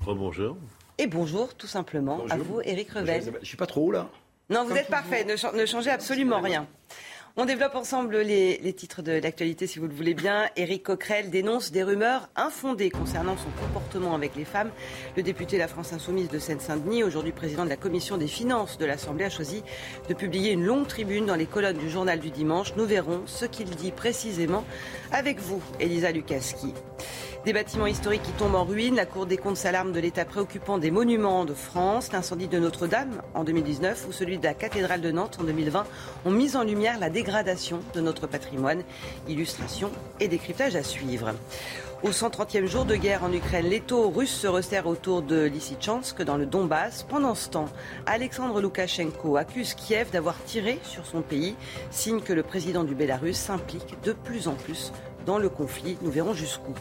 Rebonjour. 0.00 0.56
Et 0.98 1.08
bonjour 1.08 1.54
tout 1.54 1.66
simplement 1.66 2.24
à 2.30 2.36
vous, 2.36 2.60
Eric 2.62 2.90
Revel. 2.90 3.32
Je 3.40 3.46
suis 3.46 3.56
pas 3.56 3.66
trop 3.66 3.88
haut 3.88 3.92
là. 3.92 4.08
Non, 4.48 4.64
vous 4.64 4.76
êtes 4.76 4.88
parfait, 4.88 5.24
ne, 5.24 5.56
ne 5.56 5.66
changez 5.66 5.90
absolument 5.90 6.40
rien. 6.40 6.68
On 7.38 7.46
développe 7.46 7.76
ensemble 7.76 8.18
les, 8.18 8.74
titres 8.74 9.00
de 9.00 9.12
l'actualité, 9.12 9.66
si 9.66 9.78
vous 9.78 9.86
le 9.86 9.94
voulez 9.94 10.12
bien. 10.12 10.50
Éric 10.54 10.82
Coquerel 10.82 11.30
dénonce 11.30 11.72
des 11.72 11.82
rumeurs 11.82 12.28
infondées 12.36 12.90
concernant 12.90 13.38
son 13.38 13.48
comportement 13.58 14.14
avec 14.14 14.36
les 14.36 14.44
femmes. 14.44 14.70
Le 15.16 15.22
député 15.22 15.56
de 15.56 15.62
la 15.62 15.68
France 15.68 15.94
Insoumise 15.94 16.28
de 16.28 16.38
Seine-Saint-Denis, 16.38 17.02
aujourd'hui 17.04 17.32
président 17.32 17.64
de 17.64 17.70
la 17.70 17.78
commission 17.78 18.18
des 18.18 18.26
finances 18.26 18.76
de 18.76 18.84
l'Assemblée, 18.84 19.24
a 19.24 19.30
choisi 19.30 19.62
de 20.10 20.14
publier 20.14 20.52
une 20.52 20.66
longue 20.66 20.86
tribune 20.86 21.24
dans 21.24 21.34
les 21.34 21.46
colonnes 21.46 21.78
du 21.78 21.88
journal 21.88 22.20
du 22.20 22.28
dimanche. 22.28 22.74
Nous 22.76 22.84
verrons 22.84 23.22
ce 23.24 23.46
qu'il 23.46 23.70
dit 23.70 23.92
précisément 23.92 24.64
avec 25.10 25.40
vous, 25.40 25.62
Elisa 25.80 26.12
Lukaski. 26.12 26.74
Des 27.44 27.52
bâtiments 27.52 27.86
historiques 27.86 28.22
qui 28.22 28.30
tombent 28.30 28.54
en 28.54 28.62
ruine, 28.62 28.94
la 28.94 29.04
Cour 29.04 29.26
des 29.26 29.36
comptes 29.36 29.56
s'alarme 29.56 29.90
de 29.90 29.98
l'état 29.98 30.24
préoccupant 30.24 30.78
des 30.78 30.92
monuments 30.92 31.44
de 31.44 31.54
France, 31.54 32.12
l'incendie 32.12 32.46
de 32.46 32.60
Notre-Dame 32.60 33.20
en 33.34 33.42
2019 33.42 34.06
ou 34.08 34.12
celui 34.12 34.38
de 34.38 34.44
la 34.44 34.54
cathédrale 34.54 35.00
de 35.00 35.10
Nantes 35.10 35.38
en 35.40 35.44
2020 35.44 35.84
ont 36.24 36.30
mis 36.30 36.56
en 36.56 36.62
lumière 36.62 37.00
la 37.00 37.10
dégradation 37.10 37.80
de 37.94 38.00
notre 38.00 38.28
patrimoine. 38.28 38.84
Illustration 39.28 39.90
et 40.20 40.28
décryptage 40.28 40.76
à 40.76 40.84
suivre. 40.84 41.32
Au 42.04 42.10
130e 42.10 42.66
jour 42.66 42.84
de 42.84 42.94
guerre 42.94 43.24
en 43.24 43.32
Ukraine, 43.32 43.66
les 43.66 43.80
taux 43.80 44.08
russes 44.08 44.30
se 44.36 44.46
resserrent 44.46 44.86
autour 44.86 45.20
de 45.20 45.42
Lysychansk 45.42 46.22
dans 46.22 46.36
le 46.36 46.46
Donbass. 46.46 47.02
Pendant 47.08 47.34
ce 47.34 47.48
temps, 47.48 47.68
Alexandre 48.06 48.60
Loukachenko 48.60 49.36
accuse 49.36 49.74
Kiev 49.74 50.12
d'avoir 50.12 50.36
tiré 50.44 50.78
sur 50.84 51.06
son 51.06 51.22
pays, 51.22 51.56
signe 51.90 52.20
que 52.20 52.32
le 52.32 52.44
président 52.44 52.84
du 52.84 52.94
Bélarus 52.94 53.36
s'implique 53.36 54.00
de 54.04 54.12
plus 54.12 54.46
en 54.46 54.54
plus 54.54 54.92
dans 55.26 55.38
le 55.38 55.48
conflit. 55.48 55.98
Nous 56.02 56.10
verrons 56.12 56.34
jusqu'où. 56.34 56.74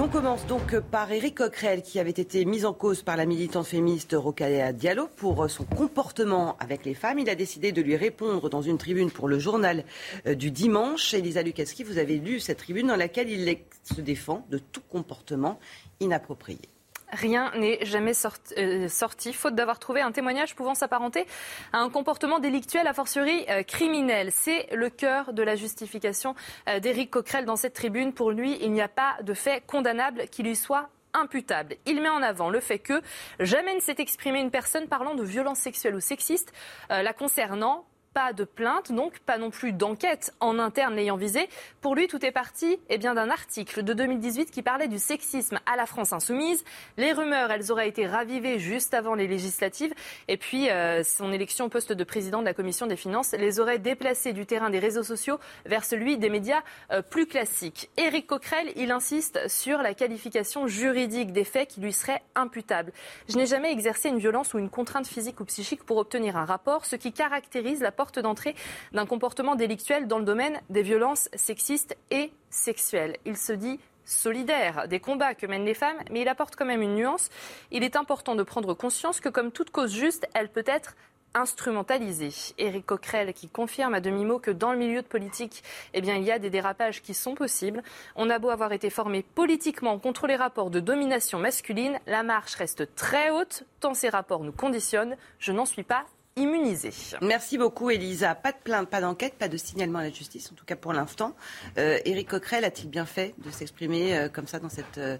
On 0.00 0.08
commence 0.08 0.44
donc 0.46 0.78
par 0.80 1.10
Éric 1.12 1.36
Coquerel, 1.36 1.82
qui 1.82 2.00
avait 2.00 2.10
été 2.10 2.44
mis 2.44 2.64
en 2.64 2.72
cause 2.72 3.02
par 3.02 3.16
la 3.16 3.26
militante 3.26 3.66
féministe 3.66 4.14
Rokhaya 4.18 4.72
Diallo 4.72 5.08
pour 5.16 5.48
son 5.48 5.64
comportement 5.64 6.56
avec 6.58 6.84
les 6.84 6.94
femmes. 6.94 7.20
Il 7.20 7.30
a 7.30 7.34
décidé 7.34 7.70
de 7.70 7.80
lui 7.80 7.96
répondre 7.96 8.48
dans 8.48 8.62
une 8.62 8.76
tribune 8.76 9.10
pour 9.10 9.28
le 9.28 9.38
journal 9.38 9.84
euh, 10.26 10.34
du 10.34 10.50
dimanche. 10.50 11.14
Elisa 11.14 11.42
Lukaski, 11.42 11.84
vous 11.84 11.98
avez 11.98 12.18
lu 12.18 12.40
cette 12.40 12.58
tribune 12.58 12.88
dans 12.88 12.96
laquelle 12.96 13.30
il 13.30 13.56
se 13.84 14.00
défend 14.00 14.44
de 14.50 14.58
tout 14.58 14.82
comportement 14.88 15.58
inapproprié. 16.00 16.73
Rien 17.14 17.52
n'est 17.54 17.84
jamais 17.84 18.12
euh, 18.58 18.88
sorti, 18.88 19.32
faute 19.32 19.54
d'avoir 19.54 19.78
trouvé 19.78 20.00
un 20.00 20.10
témoignage 20.10 20.56
pouvant 20.56 20.74
s'apparenter 20.74 21.26
à 21.72 21.78
un 21.78 21.88
comportement 21.88 22.40
délictuel, 22.40 22.86
a 22.88 22.92
fortiori 22.92 23.44
euh, 23.48 23.62
criminel. 23.62 24.30
C'est 24.32 24.66
le 24.72 24.90
cœur 24.90 25.32
de 25.32 25.42
la 25.42 25.54
justification 25.54 26.34
euh, 26.68 26.80
d'Éric 26.80 27.10
Coquerel 27.10 27.44
dans 27.44 27.56
cette 27.56 27.74
tribune. 27.74 28.12
Pour 28.12 28.32
lui, 28.32 28.58
il 28.60 28.72
n'y 28.72 28.82
a 28.82 28.88
pas 28.88 29.16
de 29.22 29.32
fait 29.32 29.62
condamnable 29.64 30.24
qui 30.28 30.42
lui 30.42 30.56
soit 30.56 30.88
imputable. 31.12 31.76
Il 31.86 32.02
met 32.02 32.08
en 32.08 32.22
avant 32.22 32.50
le 32.50 32.58
fait 32.58 32.80
que 32.80 33.00
jamais 33.38 33.76
ne 33.76 33.80
s'est 33.80 33.96
exprimé 33.98 34.40
une 34.40 34.50
personne 34.50 34.88
parlant 34.88 35.14
de 35.14 35.22
violences 35.22 35.60
sexuelles 35.60 35.94
ou 35.94 36.00
sexistes 36.00 36.52
la 36.90 37.12
concernant 37.12 37.86
pas 38.14 38.32
de 38.32 38.44
plainte, 38.44 38.92
donc 38.92 39.18
pas 39.18 39.38
non 39.38 39.50
plus 39.50 39.72
d'enquête 39.72 40.32
en 40.38 40.60
interne 40.60 40.94
l'ayant 40.94 41.16
visé. 41.16 41.48
Pour 41.80 41.96
lui, 41.96 42.06
tout 42.06 42.24
est 42.24 42.30
parti 42.30 42.78
eh 42.88 42.96
bien, 42.96 43.14
d'un 43.14 43.28
article 43.28 43.82
de 43.82 43.92
2018 43.92 44.52
qui 44.52 44.62
parlait 44.62 44.86
du 44.86 45.00
sexisme 45.00 45.58
à 45.66 45.74
la 45.76 45.84
France 45.84 46.12
insoumise. 46.12 46.64
Les 46.96 47.12
rumeurs, 47.12 47.50
elles 47.50 47.72
auraient 47.72 47.88
été 47.88 48.06
ravivées 48.06 48.60
juste 48.60 48.94
avant 48.94 49.16
les 49.16 49.26
législatives. 49.26 49.92
Et 50.28 50.36
puis, 50.36 50.70
euh, 50.70 51.02
son 51.02 51.32
élection 51.32 51.64
au 51.64 51.68
poste 51.68 51.92
de 51.92 52.04
président 52.04 52.38
de 52.38 52.44
la 52.44 52.54
Commission 52.54 52.86
des 52.86 52.96
finances 52.96 53.32
les 53.32 53.58
aurait 53.58 53.80
déplacés 53.80 54.32
du 54.32 54.46
terrain 54.46 54.70
des 54.70 54.78
réseaux 54.78 55.02
sociaux 55.02 55.40
vers 55.66 55.84
celui 55.84 56.16
des 56.16 56.30
médias 56.30 56.62
euh, 56.92 57.02
plus 57.02 57.26
classiques. 57.26 57.90
Éric 57.96 58.28
Coquerel, 58.28 58.70
il 58.76 58.92
insiste 58.92 59.48
sur 59.48 59.78
la 59.78 59.92
qualification 59.92 60.68
juridique 60.68 61.32
des 61.32 61.44
faits 61.44 61.68
qui 61.68 61.80
lui 61.80 61.92
seraient 61.92 62.22
imputables. 62.36 62.92
Je 63.28 63.36
n'ai 63.36 63.46
jamais 63.46 63.72
exercé 63.72 64.08
une 64.08 64.18
violence 64.18 64.54
ou 64.54 64.60
une 64.60 64.70
contrainte 64.70 65.08
physique 65.08 65.40
ou 65.40 65.44
psychique 65.44 65.82
pour 65.82 65.96
obtenir 65.96 66.36
un 66.36 66.44
rapport, 66.44 66.84
ce 66.86 66.94
qui 66.94 67.12
caractérise 67.12 67.80
la 67.80 67.90
porte 67.90 68.03
d'entrée 68.12 68.54
d'un 68.92 69.06
comportement 69.06 69.54
délictuel 69.54 70.06
dans 70.06 70.18
le 70.18 70.24
domaine 70.24 70.60
des 70.70 70.82
violences 70.82 71.28
sexistes 71.34 71.96
et 72.10 72.32
sexuelles. 72.50 73.16
Il 73.24 73.36
se 73.36 73.52
dit 73.52 73.80
solidaire 74.04 74.86
des 74.88 75.00
combats 75.00 75.34
que 75.34 75.46
mènent 75.46 75.64
les 75.64 75.74
femmes, 75.74 75.96
mais 76.10 76.20
il 76.20 76.28
apporte 76.28 76.56
quand 76.56 76.66
même 76.66 76.82
une 76.82 76.94
nuance. 76.94 77.30
Il 77.70 77.82
est 77.82 77.96
important 77.96 78.34
de 78.34 78.42
prendre 78.42 78.74
conscience 78.74 79.20
que 79.20 79.28
comme 79.28 79.50
toute 79.50 79.70
cause 79.70 79.92
juste, 79.92 80.28
elle 80.34 80.48
peut 80.48 80.64
être 80.66 80.94
instrumentalisée. 81.34 82.54
Éric 82.58 82.86
Coquerel 82.86 83.32
qui 83.32 83.48
confirme 83.48 83.94
à 83.94 84.00
demi-mot 84.00 84.38
que 84.38 84.52
dans 84.52 84.72
le 84.72 84.78
milieu 84.78 85.02
de 85.02 85.06
politique, 85.06 85.62
eh 85.92 86.00
bien, 86.00 86.14
il 86.14 86.22
y 86.22 86.30
a 86.30 86.38
des 86.38 86.50
dérapages 86.50 87.02
qui 87.02 87.12
sont 87.12 87.34
possibles. 87.34 87.82
On 88.14 88.30
a 88.30 88.38
beau 88.38 88.50
avoir 88.50 88.72
été 88.72 88.88
formé 88.88 89.22
politiquement 89.34 89.98
contre 89.98 90.26
les 90.26 90.36
rapports 90.36 90.70
de 90.70 90.80
domination 90.80 91.38
masculine, 91.38 91.98
la 92.06 92.22
marche 92.22 92.54
reste 92.54 92.94
très 92.94 93.30
haute, 93.30 93.64
tant 93.80 93.94
ces 93.94 94.08
rapports 94.08 94.44
nous 94.44 94.52
conditionnent. 94.52 95.16
Je 95.38 95.52
n'en 95.52 95.66
suis 95.66 95.82
pas 95.82 96.04
immunisés. 96.36 96.92
Merci 97.22 97.58
beaucoup, 97.58 97.90
Elisa. 97.90 98.34
Pas 98.34 98.52
de 98.52 98.58
plainte, 98.62 98.88
pas 98.88 99.00
d'enquête, 99.00 99.34
pas 99.34 99.48
de 99.48 99.56
signalement 99.56 100.00
à 100.00 100.04
la 100.04 100.10
justice, 100.10 100.50
en 100.52 100.54
tout 100.54 100.64
cas 100.64 100.76
pour 100.76 100.92
l'instant. 100.92 101.34
Euh, 101.78 101.98
Éric 102.04 102.30
Coquerel 102.30 102.64
a-t-il 102.64 102.88
bien 102.88 103.06
fait 103.06 103.34
de 103.44 103.50
s'exprimer 103.50 104.16
euh, 104.16 104.28
comme 104.28 104.46
ça 104.46 104.58
dans 104.58 104.68
cette, 104.68 104.98
euh, 104.98 105.18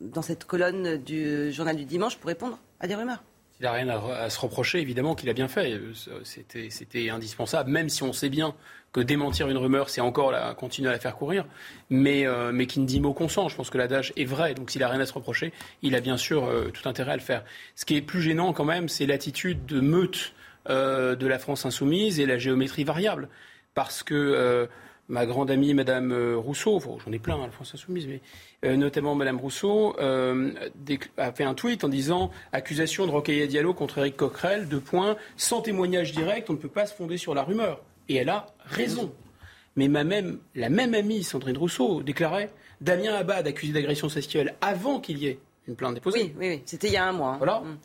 dans 0.00 0.22
cette 0.22 0.44
colonne 0.44 0.96
du 0.98 1.52
journal 1.52 1.76
du 1.76 1.84
dimanche 1.84 2.16
pour 2.16 2.28
répondre 2.28 2.58
à 2.80 2.86
des 2.86 2.94
rumeurs? 2.94 3.22
Il 3.60 3.64
n'a 3.64 3.72
rien 3.72 3.88
à, 3.88 4.28
se 4.28 4.40
reprocher, 4.40 4.80
évidemment 4.80 5.14
qu'il 5.14 5.28
a 5.30 5.34
bien 5.34 5.46
fait. 5.46 5.80
C'était 6.24 7.10
indispensable, 7.10 7.70
même 7.70 7.88
si 7.88 8.02
on 8.02 8.12
sait 8.12 8.28
bien 8.28 8.56
que 8.90 9.00
démentir 9.00 9.48
une 9.48 9.56
rumeur, 9.56 9.88
c'est 9.88 10.00
encore 10.00 10.32
la, 10.32 10.52
continuer 10.54 10.88
à 10.88 10.92
la 10.92 10.98
faire 10.98 11.14
courir, 11.14 11.46
mais, 11.88 12.26
mais 12.52 12.66
qui 12.66 12.80
ne 12.80 12.86
dit 12.86 12.98
mot 12.98 13.12
consent. 13.12 13.48
Je 13.48 13.54
pense 13.54 13.70
que 13.70 13.78
l'adage 13.78 14.12
est 14.16 14.24
vrai, 14.24 14.54
donc 14.54 14.72
s'il 14.72 14.80
n'a 14.80 14.88
rien 14.88 14.98
à 14.98 15.06
se 15.06 15.12
reprocher, 15.12 15.52
il 15.82 15.94
a 15.94 16.00
bien 16.00 16.16
sûr 16.16 16.50
tout 16.74 16.88
intérêt 16.88 17.12
à 17.12 17.16
le 17.16 17.22
faire. 17.22 17.44
Ce 17.76 17.84
qui 17.84 17.96
est 17.96 18.02
plus 18.02 18.20
gênant 18.20 18.52
quand 18.52 18.64
même, 18.64 18.88
c'est 18.88 19.06
l'attitude 19.06 19.64
de 19.64 19.80
meute 19.80 20.32
euh, 20.68 21.16
de 21.16 21.26
la 21.26 21.38
France 21.38 21.66
insoumise 21.66 22.20
et 22.20 22.26
la 22.26 22.38
géométrie 22.38 22.84
variable. 22.84 23.28
Parce 23.74 24.02
que 24.02 24.14
euh, 24.14 24.66
ma 25.08 25.26
grande 25.26 25.50
amie 25.50 25.74
Madame 25.74 26.12
euh, 26.12 26.36
Rousseau, 26.36 26.80
j'en 27.04 27.12
ai 27.12 27.18
plein, 27.18 27.36
hein, 27.36 27.46
la 27.46 27.50
France 27.50 27.74
insoumise, 27.74 28.06
mais 28.06 28.76
notamment 28.76 29.14
Madame 29.14 29.38
Rousseau, 29.38 29.96
a 29.98 31.32
fait 31.32 31.44
un 31.44 31.54
tweet 31.54 31.84
en 31.84 31.88
disant 31.88 32.30
accusation 32.52 33.06
de 33.06 33.10
Rocaille 33.10 33.48
Diallo 33.48 33.74
contre 33.74 33.98
Eric 33.98 34.16
Coquerel, 34.16 34.68
deux 34.68 34.80
points, 34.80 35.16
sans 35.36 35.62
témoignage 35.62 36.12
direct, 36.12 36.48
on 36.50 36.54
ne 36.54 36.58
peut 36.58 36.68
pas 36.68 36.86
se 36.86 36.94
fonder 36.94 37.16
sur 37.16 37.34
la 37.34 37.42
rumeur. 37.42 37.80
Et 38.08 38.16
elle 38.16 38.28
a 38.28 38.46
raison. 38.66 39.12
Mais 39.76 39.88
ma 39.88 40.04
même, 40.04 40.38
la 40.54 40.68
même 40.68 40.94
amie 40.94 41.22
Sandrine 41.22 41.56
Rousseau 41.56 42.02
déclarait 42.02 42.50
Damien 42.80 43.14
Abad 43.14 43.46
accusé 43.46 43.72
d'agression 43.72 44.08
sexuelle 44.08 44.54
avant 44.60 45.00
qu'il 45.00 45.18
y 45.18 45.28
ait 45.28 45.38
une 45.68 45.76
plainte 45.76 45.94
déposée. 45.94 46.22
Oui, 46.22 46.34
oui, 46.38 46.48
oui. 46.48 46.62
c'était 46.66 46.88
il 46.88 46.94
y 46.94 46.96
a 46.96 47.06
un 47.06 47.12
mois. 47.12 47.34
Hein. 47.34 47.38
Voilà. 47.38 47.60
Mm. 47.60 47.78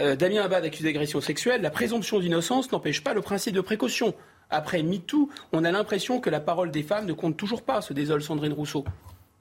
Euh, 0.00 0.16
Damien 0.16 0.42
Abad 0.42 0.64
accusé 0.64 0.84
d'agression 0.84 1.20
sexuelle, 1.20 1.60
la 1.60 1.70
présomption 1.70 2.20
d'innocence 2.20 2.72
n'empêche 2.72 3.04
pas 3.04 3.12
le 3.12 3.20
principe 3.20 3.54
de 3.54 3.60
précaution. 3.60 4.14
Après 4.48 4.82
MeToo, 4.82 5.28
on 5.52 5.64
a 5.64 5.70
l'impression 5.70 6.20
que 6.20 6.30
la 6.30 6.40
parole 6.40 6.70
des 6.70 6.82
femmes 6.82 7.06
ne 7.06 7.12
compte 7.12 7.36
toujours 7.36 7.62
pas, 7.62 7.82
se 7.82 7.92
désole 7.92 8.22
Sandrine 8.22 8.52
Rousseau. 8.52 8.84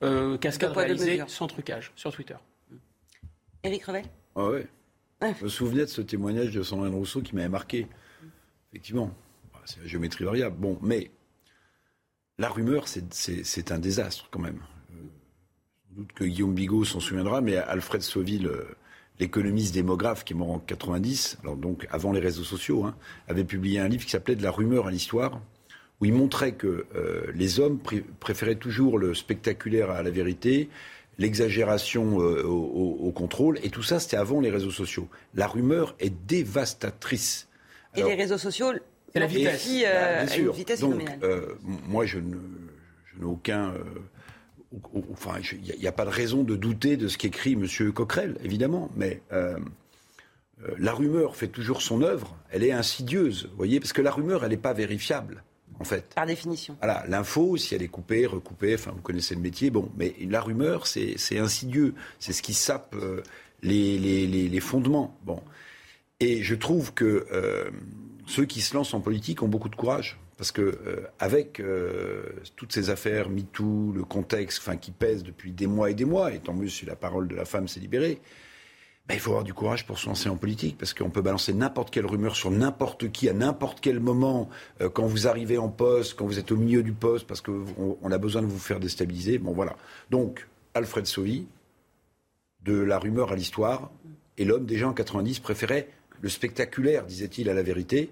Euh, 0.04 0.38
cascade 0.38 0.72
réalisée 0.72 1.24
sans 1.28 1.48
trucage 1.48 1.92
sur 1.96 2.12
Twitter. 2.14 2.36
Éric 3.64 3.86
Revel 3.86 4.06
ah 4.36 4.46
ouais. 4.46 4.68
Je 5.22 5.44
me 5.44 5.50
souvenais 5.50 5.82
de 5.82 5.88
ce 5.88 6.02
témoignage 6.02 6.52
de 6.52 6.64
Sandrine 6.64 6.94
Rousseau 6.94 7.22
qui 7.22 7.36
m'avait 7.36 7.50
marqué. 7.50 7.88
Effectivement, 8.72 9.12
bah, 9.52 9.60
c'est 9.66 9.82
la 9.82 9.88
géométrie 9.88 10.24
variable. 10.24 10.56
Bon, 10.58 10.78
mais 10.82 11.12
la 12.38 12.50
rumeur, 12.50 12.88
c'est 12.88 13.72
un 13.72 13.80
désastre 13.80 14.28
quand 14.32 14.40
même. 14.40 14.62
Euh, 14.92 15.04
sans 15.88 15.96
doute 15.96 16.14
que 16.14 16.24
Guillaume 16.24 16.54
Bigot 16.54 16.86
s'en 16.86 17.00
souviendra, 17.00 17.42
mais 17.42 17.58
Alfred 17.58 18.02
Sauville 18.02 18.50
l'économiste 19.20 19.74
démographe 19.74 20.24
qui 20.24 20.34
est 20.34 20.36
mort 20.36 20.52
en 20.52 20.60
90, 20.60 21.40
alors 21.44 21.56
donc 21.56 21.88
avant 21.92 22.12
les 22.12 22.20
réseaux 22.20 22.44
sociaux, 22.44 22.86
hein, 22.86 22.96
avait 23.28 23.44
publié 23.44 23.80
un 23.80 23.88
livre 23.88 24.06
qui 24.06 24.12
s'appelait 24.12 24.36
De 24.36 24.44
la 24.44 24.52
rumeur 24.52 24.88
à 24.88 24.92
l'histoire, 24.92 25.42
où 26.00 26.06
il 26.06 26.14
montrait 26.14 26.54
que 26.54 26.86
euh, 26.96 27.24
les 27.36 27.60
hommes 27.60 27.80
préféraient 28.20 28.56
toujours 28.56 28.98
le 28.98 29.14
spectaculaire 29.14 29.92
à 29.92 30.02
la 30.04 30.10
vérité, 30.10 30.70
l'exagération 31.18 32.22
euh, 32.22 32.44
au, 32.44 33.12
contrôle, 33.12 33.60
et 33.64 33.70
tout 33.70 33.84
ça 33.84 34.00
c'était 34.00 34.18
avant 34.18 34.40
les 34.40 34.50
réseaux 34.50 34.72
sociaux. 34.72 35.10
La 35.36 35.48
rumeur 35.48 35.96
est 36.00 36.14
dévastatrice. 36.28 37.50
et 37.96 38.04
les 38.04 38.16
réseaux 38.16 38.38
sociaux, 38.38 38.72
c'est 39.12 39.20
la 39.20 39.28
vitesse. 39.28 39.68
Euh, 39.86 40.26
bah, 40.26 40.38
une 40.38 40.52
vitesse 40.52 40.80
donc, 40.80 41.02
moi 41.88 42.06
je 42.06 42.20
n'ai 42.20 43.26
aucun 43.26 43.74
enfin, 45.12 45.40
il 45.52 45.80
n'y 45.80 45.88
a, 45.88 45.92
pas 45.92 46.06
de 46.06 46.10
raison 46.10 46.44
de 46.44 46.56
douter 46.56 46.98
de 46.98 47.08
ce 47.08 47.18
qu'écrit 47.18 47.54
M. 47.54 47.92
Coquerel, 47.92 48.38
évidemment, 48.44 48.90
mais 48.96 49.22
euh, 49.32 49.58
euh, 50.64 50.76
la 50.78 50.94
rumeur 50.94 51.36
fait 51.36 51.48
toujours 51.48 51.82
son 51.82 52.02
œuvre, 52.02 52.36
elle 52.52 52.64
est 52.64 52.72
insidieuse, 52.72 53.48
vous 53.52 53.58
voyez, 53.58 53.80
parce 53.80 53.94
que 53.94 54.02
la 54.02 54.12
rumeur, 54.12 54.44
elle 54.44 54.52
n'est 54.52 54.58
pas 54.58 54.74
vérifiable. 54.74 55.44
En 55.82 55.86
fait. 55.86 56.14
Par 56.14 56.26
définition. 56.26 56.76
Voilà, 56.82 57.06
l'info, 57.08 57.56
si 57.56 57.74
elle 57.74 57.82
est 57.82 57.88
coupée, 57.88 58.26
recoupée, 58.26 58.76
enfin 58.76 58.92
vous 58.92 59.02
connaissez 59.02 59.34
le 59.34 59.40
métier, 59.40 59.70
bon, 59.70 59.90
mais 59.96 60.14
la 60.28 60.42
rumeur, 60.42 60.86
c'est 60.88 61.40
insidieux, 61.40 61.94
c'est 62.20 62.34
ce 62.34 62.42
qui 62.42 62.54
sape 62.54 62.96
euh, 62.96 63.24
les, 63.64 63.98
les, 63.98 64.28
les, 64.28 64.60
fondements. 64.60 65.18
Bon. 65.24 65.42
Et 66.20 66.44
je 66.44 66.54
trouve 66.54 66.94
que 66.94 67.26
ceux 68.26 68.44
qui 68.44 68.60
se 68.60 68.76
lancent 68.76 68.94
en 68.94 69.00
politique 69.00 69.42
ont 69.42 69.48
beaucoup 69.48 69.70
de 69.70 69.76
courage. 69.78 70.20
Parce 70.40 70.54
que 70.54 70.62
euh, 70.62 71.02
avec 71.20 71.60
euh, 71.60 72.24
toutes 72.56 72.72
ces 72.72 72.90
affaires 72.90 73.30
MeToo, 73.30 73.92
le 73.94 74.06
contexte, 74.06 74.64
qui 74.80 74.92
pèse 74.92 75.22
depuis 75.22 75.52
des 75.52 75.68
mois 75.68 75.92
et 75.92 75.94
des 75.94 76.06
mois, 76.06 76.32
et 76.32 76.40
tant 76.40 76.54
mieux 76.54 76.70
si 76.70 76.86
la 76.86 76.96
parole 76.96 77.28
de 77.28 77.36
la 77.36 77.44
femme 77.44 77.68
s'est 77.68 77.82
libérée, 77.82 78.22
ben, 79.10 79.16
il 79.16 79.20
faut 79.20 79.32
avoir 79.32 79.44
du 79.44 79.54
courage 79.54 79.86
pour 79.86 80.00
se 80.00 80.08
lancer 80.08 80.30
en 80.30 80.38
politique, 80.38 80.78
parce 80.78 80.94
qu'on 80.94 81.10
peut 81.10 81.22
balancer 81.22 81.52
n'importe 81.52 81.92
quelle 81.92 82.06
rumeur 82.06 82.38
sur 82.38 82.52
n'importe 82.52 83.12
qui 83.12 83.28
à 83.28 83.34
n'importe 83.34 83.82
quel 83.82 84.00
moment, 84.00 84.50
euh, 84.80 84.88
quand 84.88 85.06
vous 85.06 85.28
arrivez 85.28 85.58
en 85.58 85.68
poste, 85.68 86.14
quand 86.14 86.26
vous 86.26 86.40
êtes 86.40 86.54
au 86.54 86.56
milieu 86.56 86.84
du 86.84 86.94
poste, 86.94 87.28
parce 87.28 87.42
qu'on 87.42 87.98
on 88.02 88.10
a 88.10 88.18
besoin 88.18 88.42
de 88.42 88.48
vous 88.48 88.60
faire 88.60 88.80
déstabiliser. 88.80 89.40
Bon 89.40 89.52
voilà. 89.52 89.76
Donc 90.10 90.48
Alfred 90.74 91.06
Sauvy, 91.06 91.48
de 92.64 92.80
la 92.80 92.98
rumeur 92.98 93.34
à 93.34 93.36
l'histoire, 93.36 93.92
et 94.38 94.46
l'homme 94.46 94.66
déjà 94.66 94.88
en 94.88 94.94
90 94.94 95.40
préférait 95.42 95.90
le 96.22 96.30
spectaculaire, 96.30 97.06
disait-il 97.06 97.50
à 97.50 97.54
la 97.54 97.62
vérité. 97.62 98.10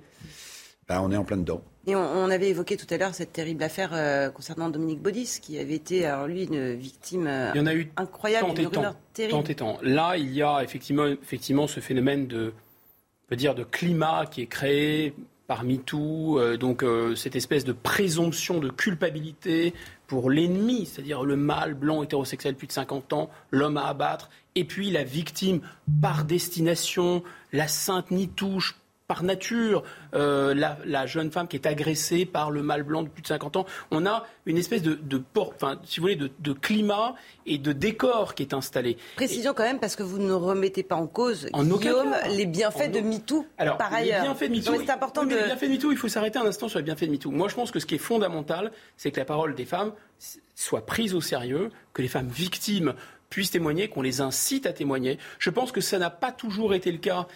Ben, 0.87 1.01
on 1.01 1.11
est 1.11 1.17
en 1.17 1.23
plein 1.23 1.37
dedans. 1.37 1.61
Et 1.85 1.95
on, 1.95 2.29
avait 2.29 2.49
évoqué 2.49 2.75
tout 2.75 2.85
à 2.89 2.97
l'heure 2.97 3.15
cette 3.15 3.31
terrible 3.31 3.63
affaire 3.63 3.91
euh, 3.93 4.29
concernant 4.29 4.69
Dominique 4.69 5.01
Baudis, 5.01 5.39
qui 5.41 5.57
avait 5.57 5.75
été, 5.75 6.05
alors 6.05 6.27
lui, 6.27 6.43
une 6.43 6.73
victime 6.73 7.27
euh, 7.27 7.51
il 7.55 7.59
y 7.59 7.61
en 7.61 7.65
a 7.65 7.73
eu 7.73 7.89
incroyable, 7.95 8.47
tant 8.53 9.33
et 9.33 9.45
tant, 9.45 9.55
Tant 9.55 9.79
Là, 9.81 10.17
il 10.17 10.33
y 10.33 10.43
a 10.43 10.63
effectivement, 10.63 11.05
effectivement 11.05 11.65
ce 11.65 11.79
phénomène 11.79 12.27
de, 12.27 12.53
peut 13.27 13.37
dire, 13.37 13.55
de 13.55 13.63
climat 13.63 14.25
qui 14.29 14.41
est 14.41 14.47
créé 14.47 15.13
par 15.47 15.63
MeToo, 15.63 16.39
euh, 16.39 16.57
donc 16.57 16.83
cette 17.15 17.37
espèce 17.37 17.63
de 17.63 17.71
présomption 17.71 18.59
de 18.59 18.69
culpabilité 18.69 19.73
pour 20.07 20.29
l'ennemi, 20.29 20.85
c'est-à-dire 20.85 21.23
le 21.23 21.37
mâle 21.37 21.73
blanc 21.73 22.03
hétérosexuel 22.03 22.55
plus 22.55 22.67
de 22.67 22.73
50 22.73 23.13
ans, 23.13 23.29
l'homme 23.51 23.77
à 23.77 23.87
abattre, 23.87 24.29
et 24.55 24.65
puis 24.65 24.91
la 24.91 25.05
victime 25.05 25.61
par 26.01 26.25
destination, 26.25 27.23
la 27.53 27.69
sainte 27.69 28.11
n'y 28.11 28.27
touche 28.27 28.75
par 29.07 29.23
nature 29.23 29.83
euh, 30.13 30.53
la, 30.53 31.05
jeune 31.05 31.31
femme 31.31 31.47
qui 31.47 31.55
est 31.55 31.65
agressée 31.65 32.25
par 32.25 32.51
le 32.51 32.61
mâle 32.61 32.83
blanc 32.83 33.03
de 33.03 33.07
plus 33.07 33.21
de 33.21 33.27
50 33.27 33.55
ans. 33.55 33.65
On 33.89 34.05
a 34.05 34.25
une 34.45 34.57
espèce 34.57 34.81
de, 34.81 34.95
de 34.95 35.23
enfin, 35.37 35.79
si 35.85 35.99
vous 35.99 36.03
voulez, 36.03 36.15
de, 36.17 36.53
climat 36.53 37.15
et 37.45 37.57
de 37.57 37.71
décor 37.71 38.35
qui 38.35 38.43
est 38.43 38.53
installé. 38.53 38.97
Précision 39.15 39.53
quand 39.53 39.63
même, 39.63 39.79
parce 39.79 39.95
que 39.95 40.03
vous 40.03 40.19
ne 40.19 40.33
remettez 40.33 40.83
pas 40.83 40.95
en 40.95 41.07
cause, 41.07 41.47
en 41.53 41.63
Guillaume, 41.63 42.13
les 42.35 42.45
bienfaits 42.45 42.91
de 42.91 42.99
MeToo 42.99 43.45
Alors, 43.57 43.77
par 43.77 43.93
ailleurs. 43.93 44.21
Les 44.21 44.27
bienfaits 44.27 44.49
de 44.51 44.55
MeToo, 44.55 44.83
c'est 44.85 44.91
important 44.91 45.23
de... 45.23 45.35
les 45.35 45.43
bienfaits 45.43 45.63
de 45.63 45.69
MeToo, 45.69 45.91
il 45.91 45.97
faut 45.97 46.09
s'arrêter 46.09 46.39
un 46.39 46.45
instant 46.45 46.67
sur 46.67 46.79
les 46.79 46.83
bienfaits 46.83 47.05
de 47.05 47.11
MeToo. 47.11 47.31
Moi, 47.31 47.47
je 47.47 47.55
pense 47.55 47.71
que 47.71 47.79
ce 47.79 47.85
qui 47.85 47.95
est 47.95 47.99
fondamental, 47.99 48.71
c'est 48.97 49.11
que 49.11 49.19
la 49.19 49.25
parole 49.25 49.55
des 49.55 49.65
femmes 49.65 49.93
soit 50.53 50.85
prise 50.85 51.13
au 51.13 51.21
sérieux, 51.21 51.69
que 51.93 52.01
les 52.01 52.07
femmes 52.09 52.29
victimes 52.29 52.93
puissent 53.29 53.51
témoigner, 53.51 53.87
qu'on 53.89 54.01
les 54.01 54.21
incite 54.21 54.65
à 54.65 54.73
témoigner. 54.73 55.17
Je 55.39 55.49
pense 55.49 55.71
que 55.71 55.81
ça 55.81 55.97
n'a 55.97 56.09
pas 56.09 56.31
toujours 56.31 56.73
été 56.73 56.91
le 56.91 56.97
cas. 56.97 57.27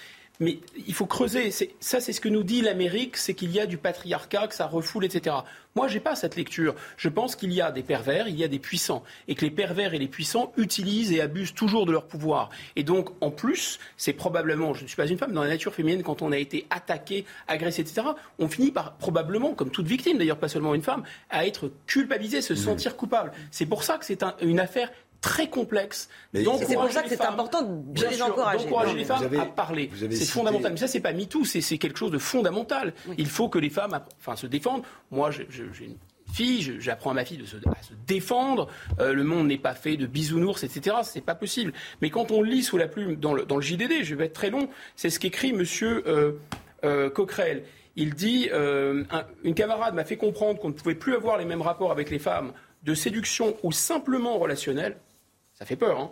Mais 0.42 0.58
il 0.88 0.94
faut 0.96 1.06
creuser. 1.06 1.52
Ça, 1.80 2.02
c'est 2.02 2.14
ce 2.14 2.20
que 2.20 2.28
nous 2.28 2.44
dit 2.44 2.62
l'Amérique, 2.62 3.16
c'est 3.16 3.36
qu'il 3.36 3.52
y 3.52 3.60
a 3.60 3.68
du 3.68 3.78
patriarcat, 3.78 4.48
que 4.48 4.56
ça 4.56 4.66
refoule, 4.66 5.06
etc. 5.06 5.36
Moi, 5.76 5.88
je 5.88 5.94
n'ai 5.94 6.00
pas 6.00 6.16
cette 6.16 6.36
lecture. 6.36 6.76
Je 6.98 7.10
pense 7.10 7.36
qu'il 7.36 7.54
y 7.54 7.62
a 7.62 7.72
des 7.72 7.84
pervers, 7.84 8.28
il 8.28 8.36
y 8.36 8.44
a 8.44 8.48
des 8.48 8.58
puissants, 8.58 9.04
et 9.28 9.36
que 9.36 9.46
les 9.46 9.52
pervers 9.52 9.94
et 9.94 10.00
les 10.00 10.08
puissants 10.08 10.52
utilisent 10.58 11.12
et 11.12 11.22
abusent 11.22 11.54
toujours 11.54 11.86
de 11.86 11.92
leur 11.92 12.08
pouvoir. 12.08 12.50
Et 12.76 12.84
donc, 12.84 13.10
en 13.22 13.30
plus, 13.30 13.80
c'est 13.98 14.14
probablement, 14.14 14.74
je 14.74 14.82
ne 14.82 14.88
suis 14.88 14.98
pas 14.98 15.06
une 15.06 15.20
femme, 15.20 15.32
dans 15.32 15.44
la 15.44 15.50
nature 15.50 15.76
féminine, 15.76 16.02
quand 16.02 16.24
on 16.24 16.32
a 16.32 16.38
été 16.40 16.66
attaqué, 16.72 17.26
agressé, 17.48 17.84
etc., 17.84 18.08
on 18.40 18.50
finit 18.50 18.72
par 18.72 18.94
probablement, 18.94 19.54
comme 19.54 19.70
toute 19.70 19.88
victime, 19.88 20.18
d'ailleurs 20.18 20.40
pas 20.40 20.50
seulement 20.50 20.74
une 20.74 20.82
femme, 20.82 21.04
à 21.30 21.46
être 21.46 21.72
culpabilisé, 21.86 22.42
se 22.42 22.56
sentir 22.56 22.98
coupable. 22.98 23.32
C'est 23.52 23.68
pour 23.68 23.84
ça 23.84 24.00
que 24.00 24.06
c'est 24.06 24.24
une 24.42 24.60
affaire 24.60 24.92
très 25.22 25.48
complexe. 25.48 26.10
C'est 26.34 26.43
pour 26.43 26.91
ça 26.91 27.03
que 27.03 27.10
c'est 27.10 27.22
important 27.22 27.61
de 27.61 28.06
les 28.07 28.22
encourager. 28.22 28.65
D'encourager 28.65 28.95
les 28.95 29.06
femmes 29.06 29.30
à 29.39 29.45
parler. 29.45 29.89
C'est 29.95 30.26
fondamental. 30.26 30.73
Mais 30.73 30.80
ça, 30.80 30.88
c'est 30.88 30.99
pas 30.99 31.14
MeToo, 31.14 31.45
c'est 31.45 31.77
quelque 31.77 31.98
chose 31.98 32.11
de 32.11 32.18
fondamental. 32.18 32.93
Il 33.18 33.30
faut 33.30 33.48
que 33.48 33.60
les 33.60 33.69
femmes 33.69 33.98
enfin, 34.19 34.35
se 34.35 34.48
défendent. 34.48 34.84
Moi, 35.11 35.30
j'ai 35.31 35.45
une 35.85 35.98
fille, 36.34 36.77
j'apprends 36.80 37.11
à 37.11 37.14
ma 37.14 37.26
fille 37.26 37.38
de 37.38 37.45
se, 37.45 37.57
à 37.57 37.84
se 37.84 37.93
défendre. 38.07 38.68
Euh, 38.99 39.14
le 39.14 39.23
monde 39.23 39.48
n'est 39.48 39.57
pas 39.57 39.76
fait 39.76 39.98
de 39.98 40.07
bisounours, 40.07 40.64
etc. 40.64 40.98
C'est 41.03 41.22
pas 41.23 41.35
possible. 41.35 41.73
Mais 42.02 42.10
quand 42.10 42.31
on 42.31 42.41
lit 42.41 42.64
sous 42.64 42.77
la 42.77 42.88
plume 42.88 43.15
dans 43.18 43.34
le, 43.34 43.45
dans 43.45 43.57
le 43.57 43.61
JDD, 43.61 44.03
je 44.03 44.15
vais 44.15 44.26
être 44.26 44.34
très 44.34 44.49
long, 44.49 44.69
c'est 44.95 45.10
ce 45.10 45.19
qu'écrit 45.19 45.53
Monsieur 45.53 46.03
euh, 46.07 46.34
euh, 46.84 47.10
Coquerel. 47.10 47.64
Il 47.98 48.14
dit 48.14 48.49
une 48.49 49.53
camarade 49.53 49.93
m'a 49.93 50.06
fait 50.06 50.15
comprendre 50.15 50.57
qu'on 50.60 50.69
ne 50.69 50.73
pouvait 50.73 50.95
plus 50.95 51.14
avoir 51.14 51.38
les 51.38 51.43
mêmes 51.43 51.61
rapports 51.61 51.91
avec 51.91 52.10
les 52.10 52.19
femmes 52.19 52.53
de 52.84 52.93
séduction 52.93 53.57
ou 53.64 53.73
simplement 53.73 54.38
relationnels 54.39 54.95
ça 55.62 55.66
fait 55.68 55.76
peur, 55.76 56.00
hein, 56.00 56.10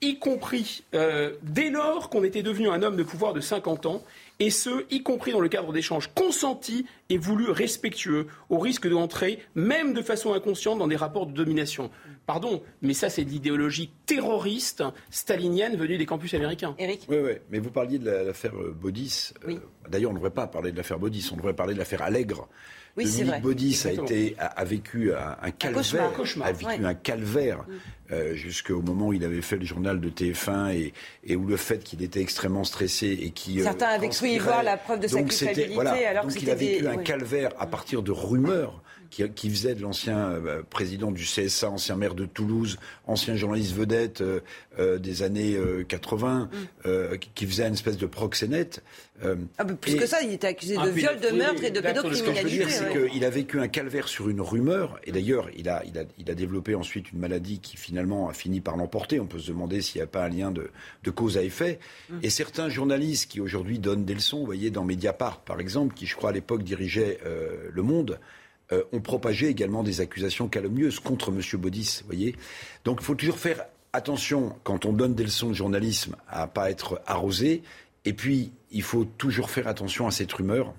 y 0.00 0.20
compris 0.20 0.84
euh, 0.94 1.32
dès 1.42 1.68
lors 1.68 2.10
qu'on 2.10 2.22
était 2.22 2.44
devenu 2.44 2.68
un 2.68 2.80
homme 2.84 2.96
de 2.96 3.02
pouvoir 3.02 3.32
de 3.32 3.40
50 3.40 3.86
ans, 3.86 4.04
et 4.38 4.50
ce, 4.50 4.84
y 4.92 5.02
compris 5.02 5.32
dans 5.32 5.40
le 5.40 5.48
cadre 5.48 5.72
d'échanges 5.72 6.12
consentis 6.14 6.86
et 7.08 7.18
voulus 7.18 7.50
respectueux, 7.50 8.28
au 8.50 8.60
risque 8.60 8.88
d'entrer, 8.88 9.40
même 9.56 9.94
de 9.94 10.00
façon 10.00 10.32
inconsciente, 10.32 10.78
dans 10.78 10.86
des 10.86 10.94
rapports 10.94 11.26
de 11.26 11.32
domination. 11.32 11.90
Pardon, 12.24 12.62
mais 12.82 12.94
ça, 12.94 13.10
c'est 13.10 13.24
de 13.24 13.30
l'idéologie 13.30 13.90
terroriste 14.06 14.84
stalinienne 15.10 15.76
venue 15.76 15.98
des 15.98 16.06
campus 16.06 16.34
américains. 16.34 16.76
Eric 16.78 17.06
Oui, 17.08 17.16
oui, 17.20 17.32
mais 17.50 17.58
vous 17.58 17.72
parliez 17.72 17.98
de 17.98 18.08
l'affaire 18.08 18.52
Baudis. 18.80 19.32
Euh, 19.48 19.56
d'ailleurs, 19.88 20.12
on 20.12 20.14
ne 20.14 20.18
devrait 20.18 20.30
pas 20.30 20.46
parler 20.46 20.70
de 20.70 20.76
l'affaire 20.76 21.00
Baudis, 21.00 21.30
on 21.32 21.36
devrait 21.36 21.54
parler 21.54 21.74
de 21.74 21.80
l'affaire 21.80 22.02
Allègre. 22.02 22.48
Oui, 22.96 23.10
Dominique 23.10 23.42
Baudis 23.42 23.82
a, 23.86 23.92
été, 23.92 24.36
a, 24.38 24.64
vécu 24.64 25.12
un, 25.12 25.50
calvaire, 25.50 26.12
a 26.42 26.52
vécu 26.52 26.84
un 26.84 26.94
calvaire 26.94 27.58
mm. 27.66 27.72
Euh, 28.12 28.34
jusqu'au 28.34 28.82
moment 28.82 29.08
où 29.08 29.12
il 29.14 29.24
avait 29.24 29.40
fait 29.40 29.56
le 29.56 29.64
journal 29.64 29.98
de 29.98 30.10
TF1 30.10 30.74
et, 30.74 30.92
et 31.24 31.36
où 31.36 31.46
le 31.46 31.56
fait 31.56 31.82
qu'il 31.82 32.02
était 32.02 32.20
extrêmement 32.20 32.62
stressé 32.62 33.06
et 33.06 33.30
qui 33.30 33.60
euh, 33.60 33.64
certains 33.64 33.86
avaient 33.86 34.10
cru 34.10 34.28
y 34.28 34.38
voir 34.38 34.62
la 34.62 34.76
preuve 34.76 35.00
de 35.00 35.08
sa 35.08 35.22
culpabilité 35.22 35.72
voilà, 35.72 35.92
alors 36.10 36.24
donc 36.24 36.34
que 36.34 36.40
il 36.40 36.50
a 36.50 36.54
vécu 36.54 36.86
un 36.86 36.98
calvaire 36.98 37.52
à 37.58 37.66
partir 37.66 38.02
de 38.02 38.12
rumeurs 38.12 38.82
qui, 39.14 39.30
qui 39.30 39.50
faisait 39.50 39.74
de 39.74 39.82
l'ancien 39.82 40.30
euh, 40.30 40.62
président 40.68 41.12
du 41.12 41.22
CSA, 41.22 41.70
ancien 41.70 41.94
maire 41.94 42.14
de 42.14 42.26
Toulouse, 42.26 42.78
ancien 43.06 43.36
journaliste 43.36 43.74
vedette 43.74 44.22
des 44.78 45.22
années 45.22 45.56
80, 45.86 46.48
mm. 46.84 46.88
qui 47.34 47.46
faisait 47.46 47.66
une 47.66 47.74
espèce 47.74 47.96
de 47.96 48.06
proxénète. 48.06 48.82
Ah, 49.58 49.64
plus 49.64 49.94
que 49.94 50.06
ça, 50.06 50.20
il 50.22 50.32
était 50.32 50.48
accusé 50.48 50.76
de 50.76 50.88
viol, 50.88 51.18
de 51.20 51.30
meurtre 51.30 51.62
et 51.62 51.70
de 51.70 51.80
pédocriminalité. 51.80 52.16
Ce 52.16 52.22
que 52.22 52.34
je 52.34 52.42
veux 52.42 52.64
dire, 52.64 52.70
c'est 52.70 53.10
qu'il 53.10 53.24
a 53.24 53.30
vécu 53.30 53.60
un 53.60 53.68
calvaire 53.68 54.08
sur 54.08 54.28
une 54.28 54.40
rumeur, 54.40 54.98
et 55.04 55.12
d'ailleurs, 55.12 55.48
il 55.56 55.68
a, 55.68 55.82
il, 55.84 55.96
a, 55.98 56.02
il 56.18 56.30
a 56.30 56.34
développé 56.34 56.74
ensuite 56.74 57.12
une 57.12 57.20
maladie 57.20 57.60
qui 57.60 57.76
finalement 57.76 58.28
a 58.28 58.32
fini 58.32 58.60
par 58.60 58.76
l'emporter. 58.76 59.20
On 59.20 59.26
peut 59.26 59.38
se 59.38 59.48
demander 59.48 59.80
s'il 59.80 60.00
n'y 60.00 60.04
a 60.04 60.08
pas 60.08 60.24
un 60.24 60.28
lien 60.28 60.50
de, 60.50 60.70
cause 61.10 61.38
à 61.38 61.42
effet. 61.42 61.78
Mmh. 62.10 62.18
Et 62.22 62.30
certains 62.30 62.68
journalistes 62.68 63.30
qui 63.30 63.40
aujourd'hui 63.40 63.78
donnent 63.78 64.04
des 64.04 64.14
leçons, 64.14 64.40
vous 64.40 64.46
voyez, 64.46 64.70
dans 64.70 64.84
Mediapart 64.84 65.40
par 65.40 65.60
exemple, 65.60 65.94
qui 65.94 66.06
je 66.06 66.16
crois 66.16 66.30
à 66.30 66.32
l'époque 66.32 66.62
dirigeait 66.62 67.18
euh, 67.24 67.68
Le 67.72 67.82
Monde, 67.82 68.18
euh, 68.74 68.82
ont 68.92 69.00
propagé 69.00 69.48
également 69.48 69.82
des 69.82 70.00
accusations 70.00 70.48
calomnieuses 70.48 71.00
contre 71.00 71.30
M. 71.30 71.40
Baudis. 71.60 72.02
Voyez 72.06 72.34
Donc 72.84 72.98
il 73.00 73.04
faut 73.04 73.14
toujours 73.14 73.38
faire 73.38 73.64
attention 73.92 74.56
quand 74.64 74.84
on 74.84 74.92
donne 74.92 75.14
des 75.14 75.24
leçons 75.24 75.48
de 75.48 75.54
journalisme 75.54 76.16
à 76.28 76.46
pas 76.46 76.70
être 76.70 77.00
arrosé. 77.06 77.62
Et 78.04 78.12
puis 78.12 78.52
il 78.70 78.82
faut 78.82 79.04
toujours 79.04 79.50
faire 79.50 79.68
attention 79.68 80.06
à 80.06 80.10
cette 80.10 80.32
rumeur. 80.32 80.74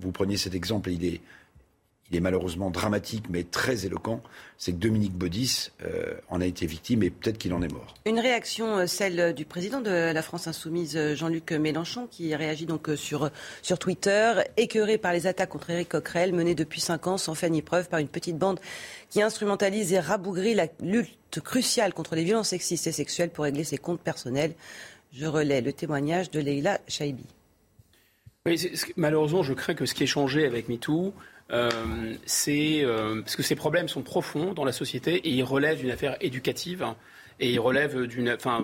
Vous 0.00 0.12
prenez 0.12 0.36
cet 0.36 0.54
exemple 0.54 0.90
il 0.90 1.04
est 1.04 1.20
il 2.10 2.16
est 2.16 2.20
malheureusement 2.20 2.70
dramatique 2.70 3.24
mais 3.28 3.44
très 3.44 3.84
éloquent, 3.86 4.22
c'est 4.56 4.72
que 4.72 4.78
Dominique 4.78 5.12
Baudis 5.12 5.70
euh, 5.82 6.14
en 6.30 6.40
a 6.40 6.46
été 6.46 6.66
victime 6.66 7.02
et 7.02 7.10
peut-être 7.10 7.38
qu'il 7.38 7.52
en 7.52 7.62
est 7.62 7.72
mort. 7.72 7.94
Une 8.06 8.18
réaction, 8.18 8.78
euh, 8.78 8.86
celle 8.86 9.34
du 9.34 9.44
président 9.44 9.80
de 9.80 9.90
la 9.90 10.22
France 10.22 10.46
insoumise, 10.46 10.96
euh, 10.96 11.14
Jean-Luc 11.14 11.52
Mélenchon, 11.52 12.06
qui 12.10 12.34
réagit 12.34 12.66
donc 12.66 12.88
sur, 12.96 13.30
sur 13.62 13.78
Twitter, 13.78 14.34
écœuré 14.56 14.98
par 14.98 15.12
les 15.12 15.26
attaques 15.26 15.50
contre 15.50 15.70
Éric 15.70 15.90
Coquerel 15.90 16.32
menées 16.32 16.54
depuis 16.54 16.80
cinq 16.80 17.06
ans 17.06 17.18
sans 17.18 17.34
faire 17.34 17.50
ni 17.50 17.62
preuve 17.62 17.88
par 17.88 18.00
une 18.00 18.08
petite 18.08 18.38
bande 18.38 18.60
qui 19.10 19.22
instrumentalise 19.22 19.92
et 19.92 20.00
rabougrit 20.00 20.54
la 20.54 20.66
lutte 20.80 21.40
cruciale 21.40 21.92
contre 21.92 22.14
les 22.14 22.24
violences 22.24 22.48
sexistes 22.48 22.86
et 22.86 22.92
sexuelles 22.92 23.30
pour 23.30 23.44
régler 23.44 23.64
ses 23.64 23.78
comptes 23.78 24.00
personnels. 24.00 24.54
Je 25.12 25.26
relais 25.26 25.60
le 25.60 25.72
témoignage 25.72 26.30
de 26.30 26.40
Leila 26.40 26.80
Chaibi. 26.86 27.24
Oui, 28.46 28.70
malheureusement, 28.96 29.42
je 29.42 29.52
crains 29.52 29.74
que 29.74 29.84
ce 29.84 29.94
qui 29.94 30.04
est 30.04 30.06
changé 30.06 30.46
avec 30.46 30.68
MeToo, 30.68 31.12
euh, 31.50 32.14
c'est 32.26 32.84
euh, 32.84 33.22
parce 33.22 33.36
que 33.36 33.42
ces 33.42 33.56
problèmes 33.56 33.88
sont 33.88 34.02
profonds 34.02 34.52
dans 34.52 34.64
la 34.64 34.72
société 34.72 35.16
et 35.16 35.30
ils 35.30 35.42
relèvent 35.42 35.78
d'une 35.78 35.90
affaire 35.90 36.16
éducative 36.20 36.84
et 37.40 37.50
ils 37.52 37.60
relèvent 37.60 37.96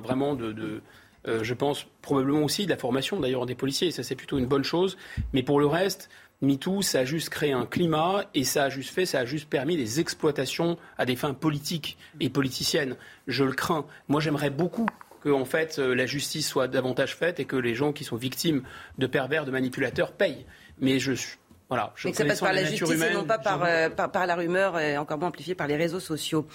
vraiment 0.02 0.34
de, 0.34 0.82
euh, 1.26 1.42
je 1.42 1.54
pense 1.54 1.86
probablement 2.02 2.42
aussi 2.42 2.66
de 2.66 2.70
la 2.70 2.76
formation 2.76 3.20
d'ailleurs 3.20 3.46
des 3.46 3.54
policiers. 3.54 3.88
Et 3.88 3.92
ça 3.92 4.02
c'est 4.02 4.16
plutôt 4.16 4.38
une 4.38 4.46
bonne 4.46 4.64
chose. 4.64 4.98
Mais 5.32 5.42
pour 5.42 5.60
le 5.60 5.66
reste, 5.66 6.10
MeToo, 6.42 6.82
ça 6.82 7.00
a 7.00 7.04
juste 7.04 7.30
créé 7.30 7.52
un 7.52 7.64
climat 7.64 8.26
et 8.34 8.44
ça 8.44 8.64
a 8.64 8.68
juste 8.68 8.90
fait, 8.90 9.06
ça 9.06 9.20
a 9.20 9.24
juste 9.24 9.48
permis 9.48 9.76
des 9.76 10.00
exploitations 10.00 10.76
à 10.98 11.06
des 11.06 11.16
fins 11.16 11.32
politiques 11.32 11.96
et 12.20 12.28
politiciennes. 12.28 12.96
Je 13.26 13.44
le 13.44 13.52
crains. 13.52 13.86
Moi, 14.08 14.20
j'aimerais 14.20 14.50
beaucoup 14.50 14.86
que 15.22 15.30
en 15.30 15.46
fait 15.46 15.78
la 15.78 16.04
justice 16.04 16.46
soit 16.46 16.68
davantage 16.68 17.16
faite 17.16 17.40
et 17.40 17.46
que 17.46 17.56
les 17.56 17.74
gens 17.74 17.94
qui 17.94 18.04
sont 18.04 18.16
victimes 18.16 18.62
de 18.98 19.06
pervers, 19.06 19.46
de 19.46 19.50
manipulateurs 19.50 20.12
payent. 20.12 20.44
Mais 20.80 20.98
je 20.98 21.12
voilà, 21.70 21.94
que 21.96 22.12
ça 22.12 22.24
passe 22.26 22.40
par 22.40 22.52
la, 22.52 22.62
justice 22.64 22.90
et 22.90 23.14
non 23.14 23.24
pas 23.24 23.40
euh, 23.66 23.88
par, 23.88 24.12
par, 24.12 24.26
la 24.26 24.34
rumeur, 24.34 24.78
et 24.78 24.98
encore 24.98 25.16
moins 25.16 25.28
amplifiée 25.28 25.54
par 25.54 25.66
les 25.66 25.76
réseaux 25.76 26.00
sociaux. 26.00 26.46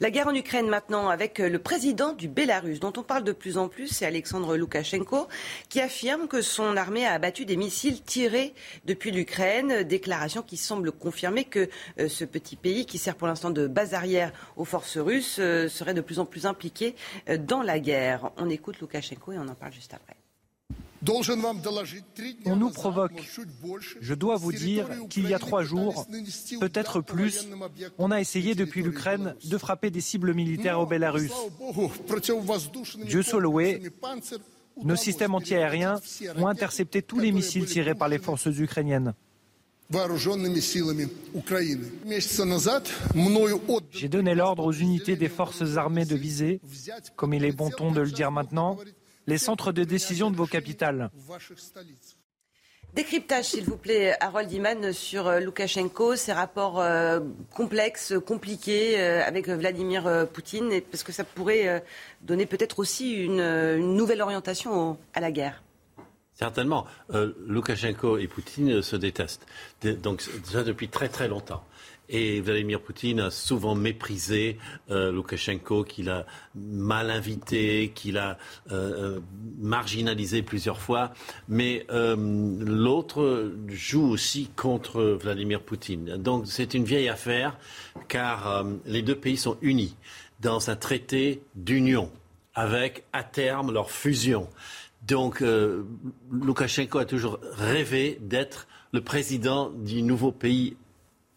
La 0.00 0.10
guerre 0.10 0.28
en 0.28 0.34
Ukraine 0.34 0.68
maintenant, 0.68 1.08
avec 1.08 1.40
euh, 1.40 1.48
le 1.48 1.58
président 1.58 2.12
du 2.12 2.28
Bélarus, 2.28 2.78
dont 2.78 2.92
on 2.98 3.02
parle 3.02 3.24
de 3.24 3.32
plus 3.32 3.56
en 3.56 3.68
plus, 3.68 3.88
c'est 3.88 4.04
Alexandre 4.04 4.58
Loukachenko, 4.58 5.26
qui 5.70 5.80
affirme 5.80 6.28
que 6.28 6.42
son 6.42 6.76
armée 6.76 7.06
a 7.06 7.14
abattu 7.14 7.46
des 7.46 7.56
missiles 7.56 8.02
tirés 8.02 8.52
depuis 8.84 9.10
l'Ukraine. 9.10 9.84
Déclaration 9.84 10.42
qui 10.42 10.58
semble 10.58 10.92
confirmer 10.92 11.44
que 11.44 11.70
euh, 11.98 12.08
ce 12.08 12.26
petit 12.26 12.56
pays, 12.56 12.84
qui 12.84 12.98
sert 12.98 13.16
pour 13.16 13.26
l'instant 13.26 13.50
de 13.50 13.66
base 13.66 13.94
arrière 13.94 14.32
aux 14.56 14.66
forces 14.66 14.98
russes, 14.98 15.36
serait 15.36 15.94
de 15.94 16.02
plus 16.02 16.18
en 16.18 16.26
plus 16.26 16.44
impliqué 16.44 16.94
dans 17.38 17.62
la 17.62 17.78
guerre. 17.78 18.32
On 18.36 18.50
écoute 18.50 18.80
Loukachenko 18.80 19.32
et 19.32 19.38
on 19.38 19.48
en 19.48 19.54
parle 19.54 19.72
juste 19.72 19.94
après. 19.94 20.17
On 22.44 22.56
nous 22.56 22.70
provoque. 22.70 23.22
Je 24.00 24.14
dois 24.14 24.36
vous 24.36 24.52
dire 24.52 24.88
qu'il 25.08 25.28
y 25.28 25.34
a 25.34 25.38
trois 25.38 25.62
jours, 25.62 26.06
peut-être 26.60 27.00
plus, 27.00 27.48
on 27.98 28.10
a 28.10 28.20
essayé 28.20 28.54
depuis 28.54 28.82
l'Ukraine 28.82 29.34
de 29.44 29.58
frapper 29.58 29.90
des 29.90 30.00
cibles 30.00 30.34
militaires 30.34 30.80
au 30.80 30.86
Bélarus. 30.86 31.32
Dieu 33.06 33.22
soit 33.22 33.40
loué, 33.40 33.82
nos 34.82 34.96
systèmes 34.96 35.34
antiaériens 35.34 36.00
ont 36.36 36.46
intercepté 36.46 37.02
tous 37.02 37.18
les 37.18 37.32
missiles 37.32 37.66
tirés 37.66 37.94
par 37.94 38.08
les 38.08 38.18
forces 38.18 38.46
ukrainiennes. 38.46 39.14
J'ai 43.90 44.08
donné 44.08 44.34
l'ordre 44.34 44.66
aux 44.66 44.72
unités 44.72 45.16
des 45.16 45.28
forces 45.30 45.76
armées 45.76 46.04
de 46.04 46.14
viser, 46.14 46.60
comme 47.16 47.32
il 47.32 47.44
est 47.44 47.52
bon 47.52 47.70
ton 47.70 47.90
de 47.90 48.02
le 48.02 48.10
dire 48.10 48.30
maintenant, 48.30 48.76
les 49.28 49.38
centres 49.38 49.72
de 49.72 49.84
décision 49.84 50.30
de 50.30 50.36
vos 50.36 50.46
capitales. 50.46 51.10
Décryptage, 52.94 53.44
s'il 53.44 53.64
vous 53.64 53.76
plaît, 53.76 54.16
Harold 54.18 54.50
Iman, 54.50 54.92
sur 54.94 55.28
euh, 55.28 55.40
Loukachenko, 55.40 56.16
ses 56.16 56.32
rapports 56.32 56.80
euh, 56.80 57.20
complexes, 57.54 58.14
compliqués 58.26 58.98
euh, 58.98 59.22
avec 59.22 59.46
Vladimir 59.46 60.26
Poutine, 60.32 60.80
parce 60.90 61.02
que 61.02 61.12
ça 61.12 61.22
pourrait 61.22 61.84
donner 62.22 62.46
peut-être 62.46 62.78
aussi 62.78 63.12
une, 63.12 63.76
nouvelle 63.76 64.22
orientation 64.22 64.98
à 65.12 65.20
la 65.20 65.30
guerre. 65.30 65.62
Certainement. 66.38 66.86
Euh, 67.12 67.32
Loukachenko 67.48 68.16
et 68.16 68.28
Poutine 68.28 68.80
se 68.80 68.94
détestent. 68.94 69.44
Donc, 69.82 70.22
ça 70.44 70.62
depuis 70.62 70.88
très 70.88 71.08
très 71.08 71.26
longtemps. 71.26 71.64
Et 72.08 72.40
Vladimir 72.40 72.80
Poutine 72.80 73.20
a 73.20 73.30
souvent 73.30 73.74
méprisé 73.74 74.56
euh, 74.90 75.12
Loukachenko, 75.12 75.84
qu'il 75.84 76.08
a 76.08 76.24
mal 76.54 77.10
invité, 77.10 77.92
qu'il 77.94 78.16
a 78.16 78.38
euh, 78.70 79.16
euh, 79.16 79.20
marginalisé 79.58 80.42
plusieurs 80.42 80.80
fois. 80.80 81.12
Mais 81.48 81.86
l'autre 81.90 83.52
joue 83.68 84.08
aussi 84.08 84.48
contre 84.56 85.02
Vladimir 85.20 85.60
Poutine. 85.60 86.16
Donc 86.16 86.46
c'est 86.46 86.74
une 86.74 86.84
vieille 86.84 87.08
affaire, 87.08 87.58
car 88.08 88.64
les 88.86 89.02
deux 89.02 89.14
pays 89.14 89.36
sont 89.36 89.56
unis 89.60 89.96
dans 90.40 90.70
un 90.70 90.76
traité 90.76 91.42
d'union, 91.54 92.10
avec 92.54 93.04
à 93.12 93.22
terme 93.22 93.72
leur 93.72 93.90
fusion. 93.90 94.48
Donc 95.06 95.42
Loukachenko 96.30 96.98
a 96.98 97.04
toujours 97.04 97.38
rêvé 97.52 98.18
d'être 98.20 98.66
le 98.92 99.00
président 99.02 99.70
du 99.70 100.02
nouveau 100.02 100.32
pays 100.32 100.76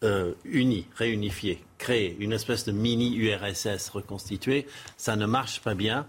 euh, 0.02 0.32
uni, 0.44 0.86
réunifié, 0.96 1.62
créé, 1.78 2.16
une 2.18 2.32
espèce 2.32 2.64
de 2.64 2.72
mini-URSS 2.72 3.90
reconstituée, 3.90 4.66
ça 4.96 5.16
ne 5.16 5.26
marche 5.26 5.60
pas 5.60 5.74
bien. 5.74 6.06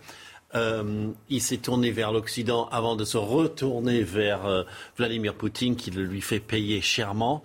Euh, 0.55 1.09
il 1.29 1.41
s'est 1.41 1.57
tourné 1.57 1.91
vers 1.91 2.11
l'Occident 2.11 2.67
avant 2.69 2.95
de 2.95 3.05
se 3.05 3.17
retourner 3.17 4.03
vers 4.03 4.45
euh, 4.45 4.63
Vladimir 4.97 5.35
Poutine, 5.35 5.75
qui 5.75 5.91
le 5.91 6.03
lui 6.03 6.21
fait 6.21 6.39
payer 6.39 6.81
chèrement, 6.81 7.43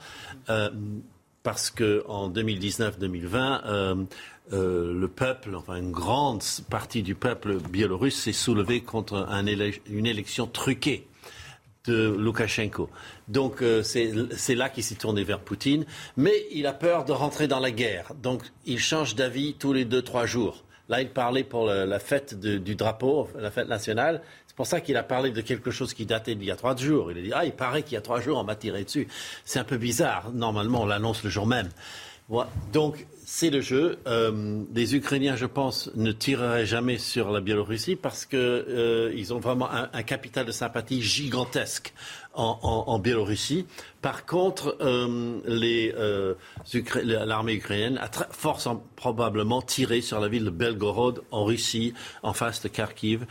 parce 1.42 1.70
qu'en 1.70 2.30
2019-2020, 2.30 4.06
le 4.50 5.06
peuple, 5.06 5.54
enfin 5.54 5.76
une 5.76 5.92
grande 5.92 6.42
partie 6.70 7.02
du 7.02 7.14
peuple 7.14 7.58
biélorusse 7.58 8.16
s'est 8.16 8.32
soulevé 8.32 8.80
contre 8.80 9.28
une 9.90 10.06
élection 10.06 10.46
truquée 10.46 11.07
de 11.84 12.08
Loukachenko. 12.08 12.90
Donc 13.28 13.62
euh, 13.62 13.82
c'est 13.82 14.54
là 14.54 14.68
qu'il 14.68 14.84
s'est 14.84 14.96
tourné 14.96 15.24
vers 15.24 15.40
Poutine. 15.40 15.84
Mais 16.16 16.46
il 16.52 16.66
a 16.66 16.72
peur 16.72 17.04
de 17.04 17.12
rentrer 17.12 17.48
dans 17.48 17.60
la 17.60 17.70
guerre. 17.70 18.12
Donc 18.22 18.42
il 18.66 18.78
change 18.78 19.14
d'avis 19.14 19.54
tous 19.54 19.72
les 19.72 19.84
deux, 19.84 20.02
trois 20.02 20.26
jours. 20.26 20.64
Là, 20.88 21.02
il 21.02 21.10
parlait 21.10 21.44
pour 21.44 21.66
la, 21.66 21.98
fête 21.98 22.38
du 22.40 22.74
drapeau, 22.74 23.28
la 23.38 23.50
fête 23.50 23.68
nationale. 23.68 24.22
C'est 24.46 24.56
pour 24.56 24.66
ça 24.66 24.80
qu'il 24.80 24.96
a 24.96 25.02
parlé 25.02 25.30
de 25.30 25.42
quelque 25.42 25.70
chose 25.70 25.92
qui 25.92 26.06
datait 26.06 26.34
d'il 26.34 26.48
y 26.48 26.50
a 26.50 26.56
trois 26.56 26.74
jours. 26.74 27.12
Il 27.12 27.18
a 27.18 27.22
dit 27.22 27.32
Ah, 27.34 27.44
il 27.44 27.52
paraît 27.52 27.82
qu'il 27.82 27.92
y 27.92 27.98
a 27.98 28.00
trois 28.00 28.20
jours, 28.20 28.38
on 28.38 28.44
m'a 28.44 28.56
tiré 28.56 28.84
dessus. 28.84 29.06
C'est 29.44 29.58
un 29.58 29.64
peu 29.64 29.76
bizarre. 29.76 30.30
Normalement, 30.32 30.82
on 30.82 30.86
l'annonce 30.86 31.22
le 31.22 31.28
jour 31.28 31.46
même. 31.46 31.68
Donc, 32.72 33.06
c'est 33.30 33.50
le 33.50 33.60
jeu. 33.60 33.98
Euh, 34.06 34.62
les 34.74 34.96
Ukrainiens, 34.96 35.36
je 35.36 35.44
pense, 35.44 35.90
ne 35.94 36.12
tireraient 36.12 36.64
jamais 36.64 36.96
sur 36.96 37.30
la 37.30 37.42
Biélorussie 37.42 37.94
parce 37.94 38.24
qu'ils 38.24 38.38
euh, 38.40 39.32
ont 39.32 39.38
vraiment 39.38 39.68
un, 39.70 40.02
capital 40.02 40.46
de 40.46 40.50
sympathie 40.50 41.02
gigantesque 41.02 41.92
en, 42.32 42.98
Biélorussie. 42.98 43.66
Par 44.00 44.24
contre, 44.24 44.78
euh, 44.80 46.34
l'armée 47.04 47.52
ukrainienne 47.52 47.98
a 47.98 48.08
fort 48.30 48.62
probablement 48.96 49.60
tiré 49.60 50.00
sur 50.00 50.20
la 50.20 50.28
ville 50.28 50.46
de 50.46 50.50
Belgorod 50.50 51.22
en 51.30 51.44
Russie, 51.44 51.92
en 52.22 52.32
face 52.32 52.62
de 52.62 52.68
Kharkiv, 52.68 53.26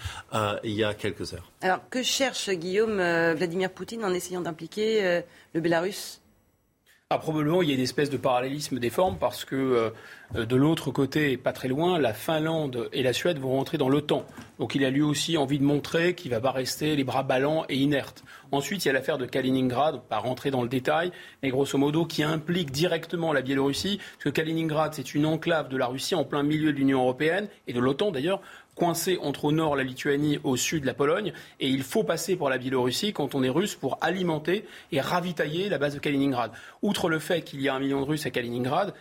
il 0.64 0.74
y 0.74 0.84
a 0.84 0.94
quelques 0.94 1.34
heures. 1.34 1.52
Alors, 1.62 1.80
que 1.90 2.04
cherche 2.04 2.52
Guillaume 2.52 2.98
Vladimir 3.34 3.72
Poutine 3.72 4.06
en 4.06 4.14
essayant 4.14 4.42
d'impliquer 4.42 5.24
le 5.54 5.60
Bélarus? 5.60 6.22
Ah, 7.10 7.20
probablement, 7.20 7.62
il 7.62 7.70
y 7.70 7.72
a 7.72 7.76
une 7.76 7.82
espèce 7.82 8.10
de 8.10 8.18
parallélisme 8.18 8.80
des 8.80 8.90
formes 8.90 9.16
parce 9.18 9.46
que 9.46 9.56
euh, 10.36 10.46
de 10.46 10.56
l'autre 10.58 10.92
côté, 10.92 11.38
pas 11.38 11.54
très 11.54 11.70
loin, 11.70 11.98
la 12.00 12.14
Finlande 12.14 12.90
et 12.92 13.02
la 13.02 13.14
Suède 13.14 13.40
vont 13.40 13.52
rentrer 13.52 13.78
dans 13.78 13.88
l'OTAN. 13.88 14.26
Donc 14.60 14.76
il 14.76 14.84
a 14.84 14.90
lui 14.90 15.02
aussi 15.02 15.38
envie 15.38 15.58
de 15.58 15.64
montrer 15.64 16.16
qu'il 16.16 16.32
ne 16.32 16.36
va 16.36 16.42
pas 16.42 16.52
rester 16.52 16.98
les 16.98 17.06
bras 17.06 17.24
ballants 17.24 17.64
et 17.70 17.78
inertes. 17.78 18.26
Ensuite, 18.52 18.84
il 18.84 18.90
y 18.90 18.92
a 18.92 18.94
l'affaire 18.94 19.18
de 19.18 19.26
Kaliningrad, 19.26 20.02
pas 20.02 20.18
rentrer 20.18 20.52
dans 20.52 20.64
le 20.64 20.68
détail, 20.68 21.14
mais 21.42 21.50
grosso 21.50 21.78
modo 21.78 22.04
qui 22.04 22.24
implique 22.24 22.72
directement 22.72 23.32
la 23.32 23.42
Biélorussie, 23.42 24.00
parce 24.00 24.26
que 24.26 24.30
Kaliningrad, 24.30 24.94
c'est 24.94 25.16
une 25.16 25.26
enclave 25.26 25.70
de 25.70 25.78
la 25.78 25.88
Russie 25.88 26.14
en 26.14 26.26
plein 26.26 26.44
milieu 26.44 26.74
de 26.74 26.78
l'Union 26.78 27.00
européenne 27.00 27.48
et 27.68 27.74
de 27.74 27.80
l'OTAN 27.80 28.12
d'ailleurs, 28.12 28.42
coincé 28.78 29.18
entre 29.22 29.46
au 29.46 29.52
nord 29.52 29.76
la 29.76 29.84
Lituanie, 29.84 30.40
au 30.44 30.56
sud 30.56 30.86
la 30.86 30.94
Pologne, 30.94 31.34
et 31.60 31.68
il 31.68 31.84
faut 31.84 32.04
passer 32.04 32.36
pour 32.36 32.50
la 32.50 32.58
Biélorussie 32.58 33.12
quand 33.12 33.36
on 33.36 33.44
est 33.44 33.50
russe 33.50 33.76
pour 33.76 33.98
alimenter 34.02 34.66
et 34.92 35.02
ravitailler 35.02 35.68
la 35.68 35.78
base 35.78 35.96
de 35.96 36.00
Kaliningrad. 36.00 36.52
Outre 36.82 37.10
le 37.10 37.20
fait 37.20 37.42
qu'il 37.42 37.62
y 37.62 37.68
a 37.68 37.74
un 37.74 37.80
million 37.80 38.00
de 38.02 38.06
Russes 38.06 38.26
à 38.26 38.30
Kaliningrad, 38.30 38.94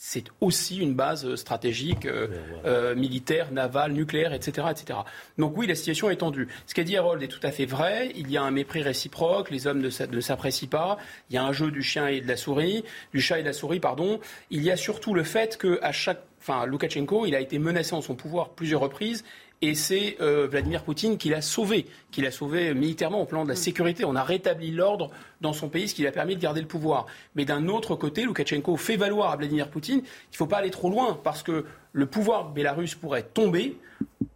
c'est 0.00 0.24
aussi 0.40 0.78
une 0.78 0.94
base 0.94 1.34
stratégique 1.34 2.06
euh, 2.06 2.28
euh, 2.64 2.94
militaire, 2.94 3.50
navale, 3.50 3.92
nucléaire, 3.92 4.32
etc., 4.32 4.68
etc. 4.70 5.00
Donc 5.38 5.56
oui, 5.56 5.66
la 5.66 5.74
situation 5.74 6.08
est 6.08 6.16
tendue. 6.16 6.46
Ce 6.66 6.74
qu'a 6.74 6.84
dit 6.84 6.96
Harold 6.96 7.20
est 7.20 7.28
tout 7.28 7.44
à 7.44 7.50
fait 7.50 7.66
vrai. 7.66 8.12
Il 8.14 8.30
y 8.30 8.36
a 8.36 8.42
un 8.42 8.52
mépris 8.52 8.80
réciproque. 8.80 9.50
Les 9.50 9.66
hommes 9.66 9.80
ne 9.80 10.20
s'apprécient 10.20 10.68
pas. 10.68 10.98
Il 11.30 11.34
y 11.34 11.36
a 11.36 11.42
un 11.42 11.52
jeu 11.52 11.72
du 11.72 11.82
chien 11.82 12.06
et 12.06 12.20
de 12.20 12.28
la 12.28 12.36
souris, 12.36 12.84
du 13.12 13.20
chat 13.20 13.40
et 13.40 13.42
de 13.42 13.48
la 13.48 13.52
souris, 13.52 13.80
pardon. 13.80 14.20
Il 14.50 14.62
y 14.62 14.70
a 14.70 14.76
surtout 14.76 15.14
le 15.14 15.24
fait 15.24 15.58
qu'à 15.58 15.90
chaque 15.90 16.22
enfin, 16.40 16.64
Loukachenko, 16.66 17.26
il 17.26 17.34
a 17.34 17.40
été 17.40 17.58
menacé 17.58 17.94
en 17.94 18.00
son 18.00 18.14
pouvoir 18.14 18.50
plusieurs 18.50 18.80
reprises 18.80 19.24
et 19.60 19.74
c'est 19.74 20.16
euh, 20.20 20.46
Vladimir 20.46 20.84
Poutine 20.84 21.18
qui 21.18 21.30
l'a 21.30 21.42
sauvé, 21.42 21.86
qui 22.10 22.22
l'a 22.22 22.30
sauvé 22.30 22.74
militairement 22.74 23.20
au 23.20 23.24
plan 23.24 23.44
de 23.44 23.48
la 23.48 23.54
mm. 23.54 23.58
sécurité. 23.58 24.04
On 24.04 24.14
a 24.14 24.22
rétabli 24.22 24.70
l'ordre 24.70 25.10
dans 25.40 25.52
son 25.52 25.68
pays, 25.68 25.88
ce 25.88 25.94
qui 25.94 26.02
lui 26.02 26.08
a 26.08 26.12
permis 26.12 26.36
de 26.36 26.40
garder 26.40 26.60
le 26.60 26.68
pouvoir. 26.68 27.06
Mais 27.34 27.44
d'un 27.44 27.68
autre 27.68 27.96
côté, 27.96 28.22
Loukachenko 28.22 28.76
fait 28.76 28.96
valoir 28.96 29.32
à 29.32 29.36
Vladimir 29.36 29.68
Poutine 29.68 30.02
qu'il 30.02 30.10
ne 30.32 30.36
faut 30.36 30.46
pas 30.46 30.58
aller 30.58 30.70
trop 30.70 30.90
loin, 30.90 31.18
parce 31.22 31.42
que 31.42 31.64
le 31.92 32.06
pouvoir 32.06 32.50
bélarus 32.50 32.94
pourrait 32.94 33.24
tomber. 33.24 33.76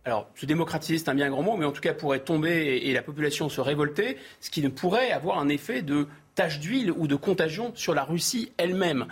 Alors, 0.05 0.29
se 0.35 0.47
démocratiser, 0.47 0.99
c'est 0.99 1.09
un 1.09 1.15
bien 1.15 1.31
grand 1.31 1.43
mot, 1.43 1.57
mais 1.57 1.65
en 1.65 1.73
tout 1.73 1.81
cas 1.81 1.95
pourrait 1.95 2.21
tomber 2.21 2.81
et, 2.83 2.93
la 2.93 3.03
population 3.03 3.49
se 3.49 3.61
révolter, 3.61 4.17
ce 4.41 4.51
qui 4.51 4.63
ne 4.63 4.69
pourrait 4.69 5.13
avoir 5.13 5.39
un 5.39 5.49
effet 5.49 5.83
de 5.83 6.09
tache 6.35 6.59
d'huile 6.59 6.91
ou 6.91 7.07
de 7.07 7.15
contagion 7.15 7.73
sur 7.75 7.95
la 7.95 8.03
Russie 8.03 8.53
elle-même. 8.57 9.07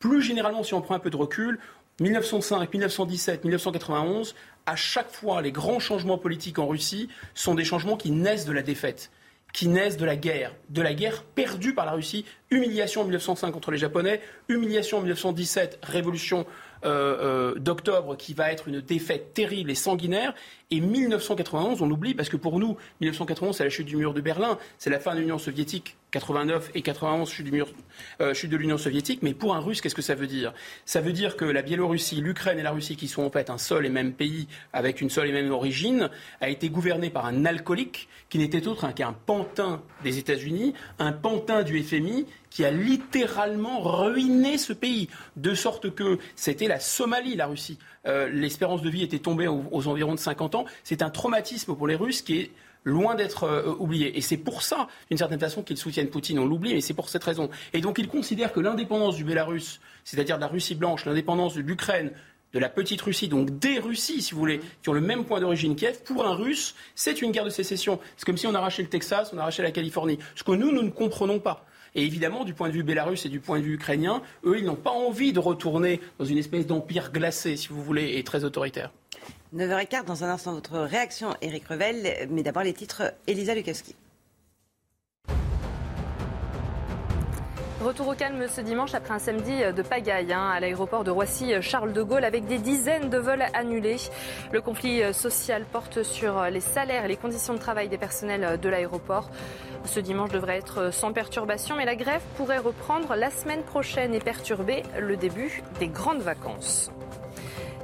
Plus 0.00 0.22
généralement, 0.22 0.64
si 0.64 0.74
on 0.74 0.82
prend 0.82 0.94
un 0.94 0.98
peu 0.98 1.10
de 1.10 1.16
recul, 1.16 1.60
1905, 2.00 2.72
1917, 2.72 3.44
1991, 3.44 4.34
à 4.66 4.76
chaque 4.76 5.10
fois, 5.10 5.40
les 5.42 5.52
grands 5.52 5.78
changements 5.78 6.18
politiques 6.18 6.58
en 6.58 6.66
Russie 6.66 7.08
sont 7.34 7.54
des 7.54 7.64
changements 7.64 7.96
qui 7.96 8.10
naissent 8.10 8.44
de 8.44 8.52
la 8.52 8.62
défaite 8.62 9.10
qui 9.56 9.68
naissent 9.68 9.96
de 9.96 10.04
la 10.04 10.16
guerre, 10.16 10.52
de 10.68 10.82
la 10.82 10.92
guerre 10.92 11.22
perdue 11.22 11.72
par 11.72 11.86
la 11.86 11.92
Russie. 11.92 12.26
Humiliation 12.50 13.00
en 13.00 13.04
1905 13.04 13.52
contre 13.52 13.70
les 13.70 13.78
Japonais, 13.78 14.20
humiliation 14.48 14.98
en 14.98 15.00
1917, 15.00 15.78
révolution 15.82 16.44
euh, 16.84 17.54
euh, 17.54 17.58
d'octobre 17.58 18.16
qui 18.18 18.34
va 18.34 18.52
être 18.52 18.68
une 18.68 18.82
défaite 18.82 19.32
terrible 19.32 19.70
et 19.70 19.74
sanguinaire. 19.74 20.34
Et 20.72 20.80
1991, 20.80 21.80
on 21.80 21.88
oublie, 21.92 22.14
parce 22.14 22.28
que 22.28 22.36
pour 22.36 22.58
nous, 22.58 22.76
1991, 23.00 23.56
c'est 23.56 23.62
la 23.62 23.70
chute 23.70 23.86
du 23.86 23.94
mur 23.94 24.12
de 24.12 24.20
Berlin, 24.20 24.58
c'est 24.78 24.90
la 24.90 24.98
fin 24.98 25.14
de 25.14 25.20
l'Union 25.20 25.38
soviétique, 25.38 25.96
89 26.10 26.72
et 26.74 26.82
91, 26.82 27.30
chute, 27.30 27.44
du 27.44 27.52
mur, 27.52 27.68
euh, 28.20 28.34
chute 28.34 28.50
de 28.50 28.56
l'Union 28.56 28.76
soviétique. 28.76 29.20
Mais 29.22 29.32
pour 29.32 29.54
un 29.54 29.60
Russe, 29.60 29.80
qu'est-ce 29.80 29.94
que 29.94 30.02
ça 30.02 30.16
veut 30.16 30.26
dire? 30.26 30.52
Ça 30.84 31.00
veut 31.00 31.12
dire 31.12 31.36
que 31.36 31.44
la 31.44 31.62
Biélorussie, 31.62 32.16
l'Ukraine 32.16 32.58
et 32.58 32.64
la 32.64 32.72
Russie, 32.72 32.96
qui 32.96 33.06
sont 33.06 33.22
en 33.22 33.30
fait 33.30 33.48
un 33.48 33.58
seul 33.58 33.86
et 33.86 33.90
même 33.90 34.12
pays 34.12 34.48
avec 34.72 35.00
une 35.00 35.08
seule 35.08 35.28
et 35.28 35.32
même 35.32 35.52
origine, 35.52 36.10
a 36.40 36.48
été 36.48 36.68
gouvernée 36.68 37.10
par 37.10 37.26
un 37.26 37.44
alcoolique 37.44 38.08
qui 38.28 38.38
n'était 38.38 38.66
autre 38.66 38.92
qu'un 38.92 39.12
pantin 39.12 39.82
des 40.02 40.18
États-Unis, 40.18 40.74
un 40.98 41.12
pantin 41.12 41.62
du 41.62 41.80
FMI, 41.80 42.26
qui 42.50 42.64
a 42.64 42.72
littéralement 42.72 43.82
ruiné 43.82 44.58
ce 44.58 44.72
pays, 44.72 45.10
de 45.36 45.54
sorte 45.54 45.94
que 45.94 46.18
c'était 46.34 46.68
la 46.68 46.80
Somalie, 46.80 47.36
la 47.36 47.46
Russie. 47.46 47.78
Euh, 48.06 48.28
l'espérance 48.28 48.82
de 48.82 48.90
vie 48.90 49.02
était 49.02 49.18
tombée 49.18 49.48
aux, 49.48 49.88
environs 49.88 50.14
de 50.14 50.20
50 50.20 50.54
ans. 50.54 50.64
C'est 50.84 51.02
un 51.02 51.10
traumatisme 51.10 51.74
pour 51.74 51.86
les 51.86 51.96
Russes 51.96 52.22
qui 52.22 52.38
est 52.38 52.50
loin 52.84 53.14
d'être 53.14 53.44
euh, 53.44 53.74
oublié. 53.78 54.16
Et 54.16 54.20
c'est 54.20 54.36
pour 54.36 54.62
ça, 54.62 54.88
d'une 55.08 55.18
certaine 55.18 55.40
façon, 55.40 55.62
qu'ils 55.62 55.76
soutiennent 55.76 56.08
Poutine. 56.08 56.38
On 56.38 56.46
l'oublie, 56.46 56.74
mais 56.74 56.80
c'est 56.80 56.94
pour 56.94 57.08
cette 57.08 57.24
raison. 57.24 57.50
Et 57.72 57.80
donc 57.80 57.98
ils 57.98 58.08
considèrent 58.08 58.52
que 58.52 58.60
l'indépendance 58.60 59.16
du 59.16 59.24
Bélarus, 59.24 59.80
c'est-à-dire 60.04 60.36
de 60.36 60.42
la 60.42 60.46
Russie 60.46 60.74
blanche, 60.74 61.04
l'indépendance 61.04 61.54
de 61.54 61.60
l'Ukraine, 61.60 62.12
de 62.52 62.58
la 62.60 62.68
petite 62.68 63.02
Russie, 63.02 63.28
donc 63.28 63.58
des 63.58 63.78
Russies, 63.78 64.22
si 64.22 64.32
vous 64.32 64.40
voulez, 64.40 64.60
qui 64.82 64.88
ont 64.88 64.92
le 64.94 65.00
même 65.00 65.24
point 65.24 65.40
d'origine 65.40 65.74
Kiev, 65.74 66.02
pour 66.04 66.24
un 66.24 66.34
Russe, 66.34 66.74
c'est 66.94 67.20
une 67.20 67.32
guerre 67.32 67.44
de 67.44 67.50
sécession. 67.50 67.98
C'est 68.16 68.24
comme 68.24 68.38
si 68.38 68.46
on 68.46 68.54
arrachait 68.54 68.82
le 68.82 68.88
Texas, 68.88 69.30
on 69.34 69.38
arrachait 69.38 69.62
la 69.62 69.72
Californie. 69.72 70.18
Ce 70.36 70.44
que 70.44 70.52
nous, 70.52 70.72
nous 70.72 70.82
ne 70.82 70.90
comprenons 70.90 71.40
pas. 71.40 71.66
Et 71.96 72.04
évidemment, 72.04 72.44
du 72.44 72.52
point 72.52 72.68
de 72.68 72.74
vue 72.74 72.82
bélarus 72.82 73.24
et 73.24 73.30
du 73.30 73.40
point 73.40 73.58
de 73.58 73.64
vue 73.64 73.74
ukrainien, 73.74 74.22
eux, 74.44 74.58
ils 74.58 74.64
n'ont 74.64 74.76
pas 74.76 74.90
envie 74.90 75.32
de 75.32 75.40
retourner 75.40 76.00
dans 76.18 76.26
une 76.26 76.36
espèce 76.36 76.66
d'empire 76.66 77.10
glacé, 77.10 77.56
si 77.56 77.68
vous 77.68 77.82
voulez, 77.82 78.18
et 78.18 78.22
très 78.22 78.44
autoritaire. 78.44 78.92
9h15, 79.54 80.04
dans 80.04 80.22
un 80.22 80.28
instant, 80.28 80.52
votre 80.52 80.78
réaction, 80.78 81.34
Éric 81.40 81.66
Revel. 81.68 82.28
Mais 82.30 82.42
d'abord, 82.42 82.64
les 82.64 82.74
titres, 82.74 83.14
Elisa 83.26 83.54
Lukowski. 83.54 83.96
Retour 87.84 88.08
au 88.08 88.14
calme 88.14 88.48
ce 88.48 88.62
dimanche 88.62 88.94
après 88.94 89.12
un 89.12 89.18
samedi 89.18 89.52
de 89.60 89.82
pagaille 89.82 90.32
hein, 90.32 90.48
à 90.48 90.60
l'aéroport 90.60 91.04
de 91.04 91.10
Roissy-Charles 91.10 91.92
de 91.92 92.02
Gaulle 92.02 92.24
avec 92.24 92.46
des 92.46 92.56
dizaines 92.56 93.10
de 93.10 93.18
vols 93.18 93.44
annulés. 93.52 93.98
Le 94.50 94.62
conflit 94.62 95.02
social 95.12 95.64
porte 95.70 96.02
sur 96.02 96.42
les 96.44 96.60
salaires 96.60 97.04
et 97.04 97.08
les 97.08 97.16
conditions 97.16 97.52
de 97.52 97.58
travail 97.58 97.88
des 97.88 97.98
personnels 97.98 98.58
de 98.58 98.68
l'aéroport. 98.70 99.28
Ce 99.84 100.00
dimanche 100.00 100.30
devrait 100.30 100.56
être 100.56 100.90
sans 100.92 101.12
perturbation, 101.12 101.76
mais 101.76 101.84
la 101.84 101.96
grève 101.96 102.22
pourrait 102.38 102.58
reprendre 102.58 103.14
la 103.14 103.30
semaine 103.30 103.62
prochaine 103.62 104.14
et 104.14 104.20
perturber 104.20 104.82
le 104.98 105.18
début 105.18 105.62
des 105.78 105.88
grandes 105.88 106.22
vacances. 106.22 106.90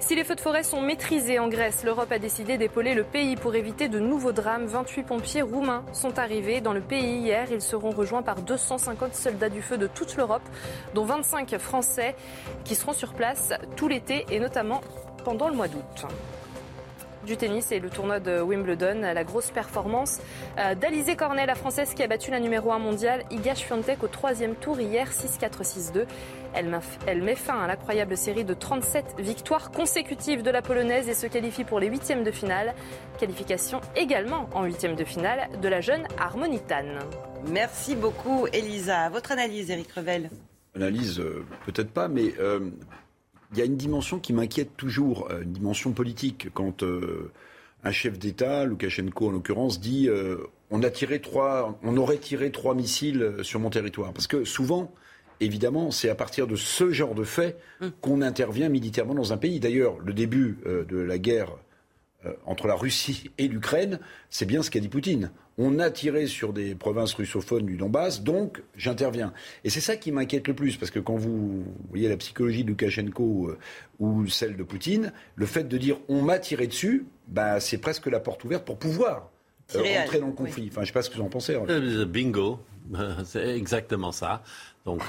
Si 0.03 0.16
les 0.16 0.24
feux 0.24 0.35
de 0.35 0.41
forêt 0.41 0.65
sont 0.65 0.81
maîtrisés 0.81 1.39
en 1.39 1.47
Grèce, 1.47 1.85
l'Europe 1.85 2.11
a 2.11 2.19
décidé 2.19 2.59
d'épauler 2.59 2.93
le 2.93 3.05
pays 3.05 3.37
pour 3.37 3.55
éviter 3.55 3.89
de 3.89 4.01
nouveaux 4.01 4.33
drames. 4.33 4.66
28 4.66 5.05
pompiers 5.05 5.43
roumains 5.43 5.85
sont 5.93 6.19
arrivés 6.19 6.61
dans 6.61 6.73
le 6.73 6.81
pays 6.81 7.19
hier. 7.19 7.47
Ils 7.53 7.62
seront 7.62 7.91
rejoints 7.91 8.23
par 8.23 8.43
250 8.43 9.15
soldats 9.15 9.49
du 9.49 9.62
feu 9.62 9.79
de 9.79 9.87
toute 9.87 10.16
l'Europe, 10.16 10.43
dont 10.95 11.05
25 11.05 11.57
Français 11.57 12.16
qui 12.65 12.74
seront 12.74 12.95
sur 12.95 13.15
place 13.15 13.53
tout 13.77 13.87
l'été 13.87 14.27
et 14.29 14.41
notamment 14.41 14.81
pendant 15.24 15.49
le 15.49 15.55
mois 15.55 15.69
d'août 15.69 16.05
du 17.24 17.36
tennis 17.36 17.73
et 17.73 17.81
le 17.81 17.90
tournoi 17.90 18.20
de 18.20 18.40
Wimbledon. 18.40 19.01
La 19.01 19.24
grosse 19.24 19.51
performance 19.51 20.20
euh, 20.59 20.74
d'Alizé 20.74 21.16
Cornet, 21.16 21.47
la 21.47 21.55
française 21.55 21.94
qui 21.94 22.03
a 22.03 22.07
battu 22.07 22.31
la 22.31 22.40
numéro 22.40 22.73
1 22.73 22.78
mondiale, 22.78 23.24
Iga 23.31 23.55
Swiatek, 23.55 24.03
au 24.03 24.09
troisième 24.09 24.55
tour 24.55 24.81
hier, 24.81 25.09
6-4, 25.11 25.62
6-2. 25.62 26.07
Elle 26.55 27.23
met 27.23 27.35
fin 27.35 27.61
à 27.61 27.66
l'incroyable 27.66 28.16
série 28.16 28.44
de 28.44 28.55
37 28.55 29.16
victoires 29.19 29.70
consécutives 29.70 30.43
de 30.43 30.51
la 30.51 30.62
polonaise 30.62 31.09
et 31.09 31.15
se 31.15 31.27
qualifie 31.27 31.65
pour 31.65 31.81
les 31.81 31.89
huitièmes 31.89 32.24
de 32.24 32.31
finale. 32.31 32.74
Qualification 33.19 33.81
également 33.97 34.49
en 34.55 34.65
huitièmes 34.65 34.97
de 34.97 35.05
finale 35.05 35.49
de 35.61 35.69
la 35.69 35.81
jeune 35.81 36.07
Harmonitane. 36.19 36.99
Merci 37.49 37.97
beaucoup, 37.97 38.47
Elisa. 38.53 39.09
Votre 39.09 39.32
analyse, 39.32 39.70
Eric 39.70 39.90
Revel 39.93 40.31
Analyse, 40.74 41.20
euh, 41.20 41.44
peut-être 41.66 41.90
pas, 41.90 42.09
mais 42.09 42.32
euh, 42.39 42.70
il 43.53 43.59
y 43.59 43.62
a 43.62 43.65
une 43.65 43.77
dimension 43.77 44.19
qui 44.19 44.33
m'inquiète 44.33 44.77
toujours, 44.77 45.29
euh, 45.31 45.43
une 45.43 45.53
dimension 45.53 45.93
politique. 45.93 46.49
Quand 46.55 46.83
euh, 46.83 47.31
un 47.85 47.93
chef 47.93 48.19
d'État, 48.19 48.65
Loukachenko 48.65 49.29
en 49.29 49.31
l'occurrence, 49.31 49.81
dit 49.81 50.09
euh, 50.09 50.39
on 50.70 50.83
a 50.83 50.91
tiré 50.91 51.20
trois, 51.20 51.79
on 51.83 51.97
aurait 51.97 52.19
tiré 52.19 52.51
trois 52.51 52.74
missiles 52.74 53.37
sur 53.43 53.61
mon 53.61 53.70
territoire, 53.70 54.12
parce 54.12 54.27
que 54.27 54.45
souvent. 54.45 54.93
Évidemment, 55.41 55.91
c'est 55.91 56.09
à 56.09 56.15
partir 56.15 56.47
de 56.47 56.55
ce 56.55 56.93
genre 56.93 57.16
de 57.16 57.24
fait 57.24 57.57
hum. 57.81 57.91
qu'on 58.01 58.23
intervient 58.23 58.69
militairement 58.69 59.15
dans 59.15 59.33
un 59.33 59.37
pays. 59.37 59.59
D'ailleurs, 59.59 59.99
le 59.99 60.12
début 60.12 60.59
de 60.65 60.97
la 60.97 61.19
guerre 61.19 61.57
entre 62.47 62.69
la 62.69 62.77
Russie 62.77 63.33
et 63.39 63.49
l'Ukraine, 63.49 63.99
c'est 64.31 64.47
bien 64.47 64.62
ce 64.62 64.70
qu'a 64.70 64.79
dit 64.79 64.87
Poutine 64.87 65.33
on 65.59 65.79
a 65.79 65.91
tiré 65.91 66.27
sur 66.27 66.53
des 66.53 66.74
provinces 66.74 67.15
russophones 67.15 67.66
du 67.66 67.77
Donbass, 67.77 68.23
donc 68.23 68.62
j'interviens. 68.77 69.33
Et 69.65 69.70
c'est 69.70 69.81
ça 69.81 69.97
qui 69.97 70.12
m'inquiète 70.12 70.49
le 70.49 70.55
plus, 70.55 70.77
parce 70.77 70.91
que 70.91 70.99
quand 70.99 71.16
vous 71.16 71.65
voyez 71.91 72.09
la 72.09 72.16
psychologie 72.16 72.65
de 72.65 72.70
Loukachenko 72.70 73.49
euh, 73.49 73.59
ou 73.99 74.27
celle 74.29 74.57
de 74.57 74.62
Poutine, 74.62 75.12
le 75.37 75.47
fait 75.47 75.65
de 75.65 75.79
dire 75.79 75.99
on 76.09 76.23
m'a 76.23 76.39
tiré 76.39 76.66
dessus, 76.66 77.07
bah, 77.29 77.61
c'est 77.61 77.79
presque 77.79 78.07
la 78.07 78.20
porte 78.20 78.45
ouverte 78.45 78.65
pour 78.65 78.79
pouvoir 78.79 79.31
euh, 79.74 79.83
rentrer 80.01 80.20
dans 80.20 80.29
le 80.29 80.33
conflit. 80.33 80.69
Enfin, 80.70 80.81
je 80.81 80.81
ne 80.81 80.87
sais 80.87 80.93
pas 80.93 81.03
ce 81.03 81.11
que 81.11 81.16
vous 81.16 81.23
en 81.23 81.29
pensez. 81.29 81.57
Euh, 81.57 82.05
bingo, 82.05 82.61
c'est 83.24 83.57
exactement 83.57 84.12
ça. 84.12 84.43
Donc, 84.85 85.03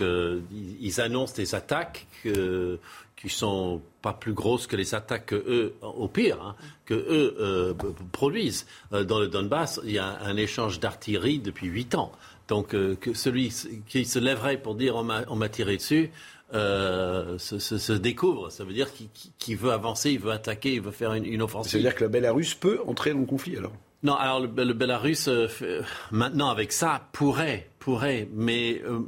ils 0.52 1.02
annoncent 1.02 1.34
des 1.36 1.56
attaques 1.56 2.06
que 2.24 2.80
qui 3.24 3.30
sont 3.30 3.82
pas 4.02 4.12
plus 4.12 4.34
grosses 4.34 4.68
que 4.68 4.76
les 4.76 4.94
attaques 4.96 5.28
que 5.28 5.36
eux, 5.36 5.76
au 5.82 6.10
pire, 6.10 6.42
hein, 6.42 6.56
que 6.86 6.94
eux 6.94 7.38
euh, 7.40 7.74
produisent. 8.12 8.66
Euh, 8.92 9.06
dans 9.06 9.18
le 9.18 9.30
Donbass, 9.30 9.80
il 9.86 9.92
y 9.92 9.98
a 9.98 10.20
un 10.26 10.36
échange 10.36 10.82
d'artillerie 10.82 11.40
depuis 11.40 11.68
huit 11.68 11.96
ans. 11.96 12.12
Donc 12.50 12.76
euh, 12.76 12.96
que 13.00 13.14
celui 13.14 13.54
qui 13.88 14.04
se 14.04 14.20
lèverait 14.20 14.58
pour 14.58 14.76
dire 14.76 14.98
on 14.98 15.04
m'a 15.36 15.50
tiré 15.50 15.78
dessus 15.78 16.12
se, 16.52 17.94
découvre. 17.94 18.50
Ça 18.50 18.66
veut 18.66 18.74
dire 18.74 18.90
qu'il 19.40 19.58
veut 19.58 19.72
avancer, 19.72 20.12
il 20.12 20.20
veut 20.20 20.32
attaquer, 20.32 20.74
il 20.74 20.82
veut 20.82 20.92
faire 20.92 21.14
une, 21.14 21.26
une 21.26 21.42
offensive. 21.42 21.72
Ça 21.72 21.78
veut 21.78 21.84
dire 21.84 21.96
que 21.96 22.04
la 22.04 22.10
Bélarus 22.10 22.56
peut 22.56 22.82
entrer 22.86 23.14
dans 23.14 23.20
le 23.20 23.26
conflit 23.26 23.56
alors? 23.56 23.72
Non, 24.04 24.16
alors 24.16 24.42
le, 24.42 24.48
le 24.48 24.74
Belarus, 24.74 25.30
maintenant 26.12 26.50
avec 26.50 26.74
ça, 26.74 27.08
pourrait 27.14 27.70
pourrait, 27.84 28.30
mais 28.32 28.82
euh, 28.86 29.02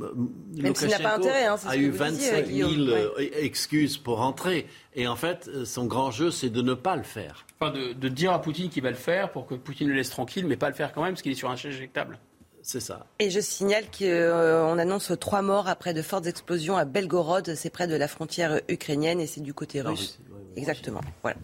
Lukashenko 0.53 1.02
pas 1.02 1.15
intérêt, 1.15 1.45
hein, 1.45 1.56
a 1.65 1.77
eu 1.77 1.91
25 1.91 2.45
000 2.47 2.72
euh, 2.72 3.10
excuses 3.18 3.97
pour 3.97 4.19
entrer. 4.19 4.68
Et 4.95 5.07
en 5.07 5.15
fait, 5.15 5.47
euh, 5.47 5.64
son 5.64 5.85
grand 5.85 6.11
jeu, 6.11 6.30
c'est 6.30 6.49
de 6.49 6.61
ne 6.61 6.73
pas 6.73 6.97
le 6.97 7.03
faire. 7.03 7.45
Enfin, 7.61 7.72
de, 7.72 8.10
dire 8.10 8.34
à 8.34 8.41
Poutine 8.41 8.69
qu'il 8.69 8.84
va 8.84 8.89
le 8.89 8.97
faire 8.97 9.31
pour 9.31 9.47
que 9.47 9.56
Poutine 9.56 9.88
le 9.88 9.93
laisse 9.93 10.10
tranquille, 10.10 10.45
mais 10.45 10.57
pas 10.57 10.68
le 10.68 10.76
faire 10.76 10.91
quand 10.91 11.03
même, 11.03 11.14
parce 11.14 11.22
qu'il 11.22 11.31
est 11.31 11.35
sur 11.35 11.49
un 11.49 11.56
chèque 11.56 11.72
éjectable. 11.72 12.19
C'est 12.64 12.81
ça. 12.81 13.06
Et 13.19 13.30
je 13.30 13.39
signale 13.39 13.85
qu'on 13.97 14.77
annonce 14.77 15.14
trois 15.22 15.41
morts 15.41 15.69
après 15.69 15.93
de 15.93 16.02
fortes 16.02 16.26
explosions 16.26 16.76
à 16.76 16.84
Belgorod, 16.84 17.56
c'est 17.56 17.69
près 17.69 17.88
de 17.88 17.95
la 17.95 18.10
frontière 18.10 18.60
ukrainienne 18.68 19.22
et 19.22 19.27
c'est 19.27 19.41
du 19.41 19.53
côté 19.53 19.80
russe. 19.81 20.19
Exactement. 20.57 21.02
Voilà. 21.22 21.38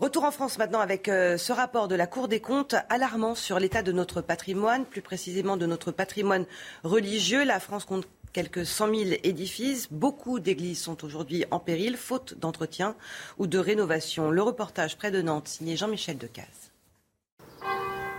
Retour 0.00 0.22
en 0.22 0.30
France 0.30 0.58
maintenant 0.58 0.78
avec 0.78 1.08
euh, 1.08 1.36
ce 1.38 1.52
rapport 1.52 1.88
de 1.88 1.96
la 1.96 2.06
Cour 2.06 2.28
des 2.28 2.38
comptes 2.38 2.76
alarmant 2.88 3.34
sur 3.34 3.58
l'état 3.58 3.82
de 3.82 3.90
notre 3.90 4.20
patrimoine, 4.20 4.84
plus 4.84 5.02
précisément 5.02 5.56
de 5.56 5.66
notre 5.66 5.90
patrimoine 5.90 6.46
religieux. 6.84 7.44
La 7.44 7.58
France 7.58 7.84
compte 7.84 8.06
quelques 8.32 8.64
100 8.64 8.94
000 8.94 9.10
édifices. 9.24 9.88
Beaucoup 9.90 10.38
d'églises 10.38 10.80
sont 10.80 11.04
aujourd'hui 11.04 11.46
en 11.50 11.58
péril, 11.58 11.96
faute 11.96 12.38
d'entretien 12.38 12.94
ou 13.38 13.48
de 13.48 13.58
rénovation. 13.58 14.30
Le 14.30 14.40
reportage 14.40 14.96
près 14.96 15.10
de 15.10 15.20
Nantes, 15.20 15.48
signé 15.48 15.76
Jean-Michel 15.76 16.16
Decaze. 16.16 16.67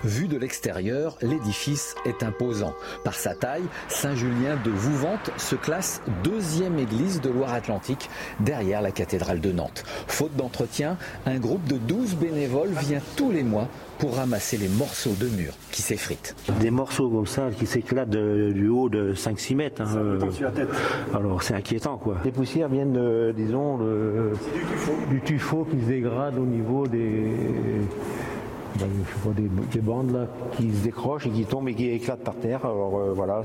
Vu 0.03 0.29
de 0.29 0.37
l'extérieur, 0.37 1.17
l'édifice 1.21 1.95
est 2.05 2.23
imposant. 2.23 2.73
Par 3.03 3.15
sa 3.15 3.35
taille, 3.35 3.65
Saint-Julien 3.89 4.57
de 4.63 4.69
Vouvante 4.69 5.31
se 5.37 5.55
classe 5.55 6.01
deuxième 6.23 6.79
église 6.79 7.19
de 7.19 7.29
Loire-Atlantique 7.29 8.09
derrière 8.39 8.81
la 8.81 8.91
cathédrale 8.91 9.41
de 9.41 9.51
Nantes. 9.51 9.83
Faute 10.07 10.35
d'entretien, 10.37 10.97
un 11.25 11.37
groupe 11.37 11.65
de 11.65 11.75
12 11.75 12.15
bénévoles 12.15 12.69
vient 12.69 13.01
tous 13.17 13.31
les 13.31 13.43
mois 13.43 13.67
pour 13.97 14.15
ramasser 14.15 14.55
les 14.55 14.69
morceaux 14.69 15.15
de 15.19 15.27
murs 15.27 15.53
qui 15.71 15.81
s'effritent. 15.81 16.33
Des 16.61 16.71
morceaux 16.71 17.09
comme 17.09 17.27
ça 17.27 17.49
qui 17.51 17.65
s'éclatent 17.65 18.09
du 18.09 18.69
haut 18.69 18.87
de 18.87 19.13
5-6 19.13 19.55
mètres. 19.55 19.81
Hein, 19.81 19.97
euh, 19.97 20.19
alors 21.13 21.43
c'est 21.43 21.55
inquiétant 21.55 21.97
quoi. 21.97 22.15
Les 22.23 22.31
poussières 22.31 22.69
viennent, 22.69 23.33
disons, 23.33 23.79
du 25.09 25.19
tuffeau 25.21 25.67
qui 25.69 25.81
se 25.81 25.87
dégrade 25.87 26.37
au 26.37 26.45
niveau 26.45 26.87
des 26.87 27.33
ben, 28.77 28.87
je 29.07 29.23
vois 29.23 29.33
des, 29.33 29.81
bandes 29.81 30.11
là, 30.11 30.27
qui 30.55 30.71
se 30.71 30.83
décrochent 30.83 31.25
et 31.25 31.29
qui 31.29 31.45
tombent 31.45 31.69
et 31.69 31.75
qui 31.75 31.89
éclatent 31.89 32.23
par 32.23 32.35
terre. 32.35 32.65
Alors 32.65 32.97
euh, 32.97 33.13
voilà, 33.13 33.43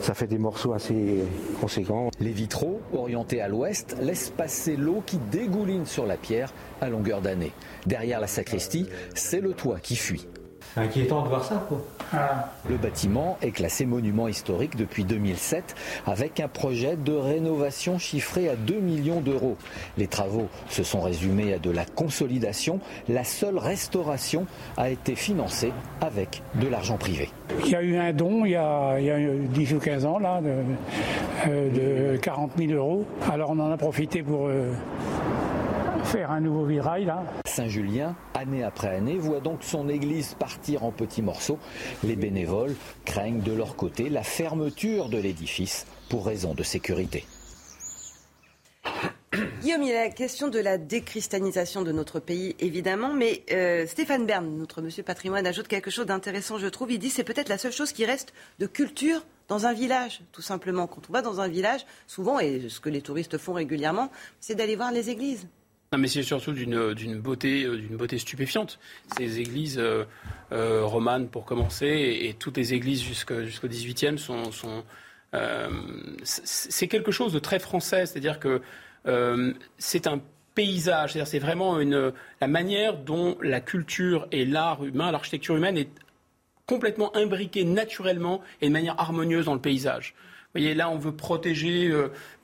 ça, 0.00 0.14
fait 0.14 0.26
des 0.26 0.38
morceaux 0.38 0.72
assez 0.72 1.24
conséquents. 1.60 2.10
Les 2.20 2.30
vitraux, 2.30 2.80
orientés 2.92 3.40
à 3.40 3.48
l'ouest, 3.48 3.96
laissent 4.00 4.30
passer 4.30 4.76
l'eau 4.76 5.02
qui 5.04 5.18
dégouline 5.30 5.86
sur 5.86 6.06
la 6.06 6.16
pierre 6.16 6.52
à 6.80 6.88
longueur 6.88 7.20
d'année. 7.20 7.52
Derrière 7.86 8.20
la 8.20 8.26
sacristie, 8.26 8.86
c'est 9.14 9.40
le 9.40 9.52
toit 9.52 9.80
qui 9.80 9.96
fuit. 9.96 10.26
C'est 10.74 10.80
inquiétant 10.80 11.22
de 11.22 11.28
voir 11.28 11.44
ça, 11.44 11.64
quoi. 11.68 11.80
Ah. 12.12 12.48
Le 12.68 12.76
bâtiment 12.76 13.38
est 13.42 13.52
classé 13.52 13.86
monument 13.86 14.26
historique 14.26 14.76
depuis 14.76 15.04
2007 15.04 15.76
avec 16.04 16.40
un 16.40 16.48
projet 16.48 16.96
de 16.96 17.12
rénovation 17.12 17.98
chiffré 17.98 18.48
à 18.48 18.56
2 18.56 18.80
millions 18.80 19.20
d'euros. 19.20 19.56
Les 19.98 20.08
travaux 20.08 20.48
se 20.68 20.82
sont 20.82 21.00
résumés 21.00 21.54
à 21.54 21.58
de 21.58 21.70
la 21.70 21.84
consolidation. 21.84 22.80
La 23.08 23.22
seule 23.22 23.58
restauration 23.58 24.46
a 24.76 24.90
été 24.90 25.14
financée 25.14 25.72
avec 26.00 26.42
de 26.56 26.66
l'argent 26.66 26.96
privé. 26.96 27.30
Il 27.64 27.70
y 27.70 27.76
a 27.76 27.82
eu 27.82 27.96
un 27.96 28.12
don 28.12 28.44
il 28.44 28.52
y 28.52 28.56
a, 28.56 28.98
10 28.98 29.74
ou 29.74 29.78
15 29.78 30.06
ans 30.06 30.18
là, 30.18 30.40
de, 31.46 32.16
40 32.16 32.50
000 32.58 32.72
euh, 32.72 32.76
euros. 32.76 33.06
Alors 33.30 33.50
on 33.50 33.60
en 33.60 33.70
a 33.70 33.76
profité 33.76 34.24
pour... 34.24 34.48
Euh, 34.48 34.72
faire 36.04 36.30
un 36.30 36.40
nouveau 36.40 36.64
virail 36.64 37.04
là. 37.04 37.24
Saint-Julien, 37.46 38.14
année 38.34 38.62
après 38.62 38.88
année, 38.88 39.16
voit 39.16 39.40
donc 39.40 39.62
son 39.62 39.88
église 39.88 40.34
partir 40.34 40.84
en 40.84 40.92
petits 40.92 41.22
morceaux. 41.22 41.58
Les 42.02 42.16
bénévoles 42.16 42.74
craignent 43.04 43.40
de 43.40 43.52
leur 43.52 43.76
côté 43.76 44.08
la 44.08 44.22
fermeture 44.22 45.08
de 45.08 45.18
l'édifice 45.18 45.86
pour 46.08 46.26
raison 46.26 46.54
de 46.54 46.62
sécurité. 46.62 47.24
Guillaume, 49.60 49.82
il 49.82 49.88
y 49.88 49.92
a 49.92 50.04
la 50.04 50.10
question 50.10 50.48
de 50.48 50.60
la 50.60 50.78
déchristianisation 50.78 51.82
de 51.82 51.90
notre 51.90 52.20
pays, 52.20 52.54
évidemment, 52.60 53.12
mais 53.12 53.42
euh, 53.50 53.86
Stéphane 53.86 54.26
Bern, 54.26 54.46
notre 54.56 54.80
monsieur 54.80 55.02
patrimoine, 55.02 55.46
ajoute 55.46 55.66
quelque 55.66 55.90
chose 55.90 56.06
d'intéressant, 56.06 56.58
je 56.58 56.68
trouve. 56.68 56.92
Il 56.92 56.98
dit 56.98 57.10
c'est 57.10 57.24
peut-être 57.24 57.48
la 57.48 57.58
seule 57.58 57.72
chose 57.72 57.92
qui 57.92 58.04
reste 58.04 58.32
de 58.60 58.66
culture 58.66 59.24
dans 59.48 59.66
un 59.66 59.72
village, 59.72 60.22
tout 60.32 60.42
simplement. 60.42 60.86
Quand 60.86 61.08
on 61.08 61.12
va 61.12 61.22
dans 61.22 61.40
un 61.40 61.48
village, 61.48 61.84
souvent, 62.06 62.38
et 62.38 62.68
ce 62.68 62.78
que 62.78 62.90
les 62.90 63.02
touristes 63.02 63.38
font 63.38 63.54
régulièrement, 63.54 64.10
c'est 64.38 64.54
d'aller 64.54 64.76
voir 64.76 64.92
les 64.92 65.10
églises 65.10 65.48
mais 65.98 66.08
c'est 66.08 66.22
surtout 66.22 66.52
d'une 66.52 67.18
beauté, 67.20 67.64
euh, 67.64 67.76
d'une 67.76 67.96
beauté 67.96 68.18
stupéfiante. 68.18 68.78
Ces 69.16 69.40
églises 69.40 69.78
euh, 69.78 70.04
euh, 70.52 70.84
romanes, 70.84 71.28
pour 71.28 71.44
commencer, 71.44 72.18
et, 72.22 72.34
toutes 72.34 72.56
les 72.56 72.74
églises 72.74 73.02
jusqu'au 73.02 73.68
XVIIIe 73.68 74.18
sont, 74.18 74.50
sont 74.52 74.84
c'est 76.22 76.86
quelque 76.86 77.10
chose 77.10 77.32
de 77.32 77.40
très 77.40 77.58
français. 77.58 78.06
C'est-à-dire 78.06 78.38
que 78.38 78.62
c'est 79.78 80.06
un 80.06 80.20
paysage. 80.54 81.12
C'est-à-dire 81.12 81.26
c'est 81.26 81.40
vraiment 81.40 81.80
une, 81.80 82.12
la 82.40 82.46
manière 82.46 82.96
dont 82.96 83.36
la 83.42 83.60
culture 83.60 84.28
et 84.30 84.44
l'art 84.44 84.84
humain, 84.84 85.10
l'architecture 85.10 85.56
humaine 85.56 85.76
est 85.76 85.88
complètement 86.66 87.14
imbriquée 87.16 87.64
naturellement 87.64 88.42
et 88.60 88.68
de 88.68 88.72
manière 88.72 88.98
harmonieuse 89.00 89.46
dans 89.46 89.54
le 89.54 89.60
paysage. 89.60 90.14
Vous 90.16 90.60
voyez, 90.60 90.74
là, 90.74 90.88
on 90.88 90.98
veut 90.98 91.16
protéger 91.16 91.92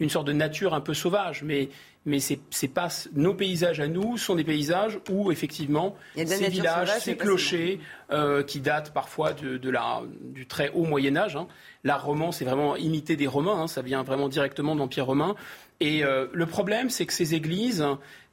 une 0.01 0.11
sorte 0.11 0.27
de 0.27 0.33
nature 0.33 0.75
un 0.75 0.81
peu 0.81 0.95
sauvage, 0.95 1.45
mais 1.45 1.69
mais 2.07 2.19
c'est 2.19 2.69
pas 2.69 2.89
nos 3.13 3.35
paysages 3.35 3.79
à 3.81 3.87
nous 3.87 4.17
sont 4.17 4.35
des 4.35 4.45
paysages 4.45 4.99
où 5.11 5.31
effectivement 5.31 5.97
ces 6.17 6.49
villages, 6.49 6.91
ces 7.01 7.15
clochers 7.15 7.79
euh, 8.11 8.43
qui 8.43 8.61
datent 8.61 8.93
parfois 8.93 9.35
de, 9.35 9.71
la, 9.71 10.03
du 10.23 10.47
très 10.47 10.71
haut 10.71 10.85
Moyen 10.85 11.17
Âge. 11.17 11.37
Hein. 11.37 11.47
L'art 11.85 12.05
roman, 12.05 12.33
c'est 12.33 12.47
vraiment 12.47 12.77
imiter 12.77 13.17
des 13.17 13.27
Romains, 13.27 13.63
hein. 13.63 13.67
ça 13.67 13.83
vient 13.83 14.03
vraiment 14.03 14.29
directement 14.29 14.75
de 14.75 14.81
l'Empire 14.81 15.07
romain. 15.07 15.35
Et 15.81 16.03
euh, 16.05 16.27
le 16.33 16.47
problème, 16.47 16.89
c'est 16.89 17.07
que 17.07 17.13
ces 17.13 17.35
églises 17.35 17.85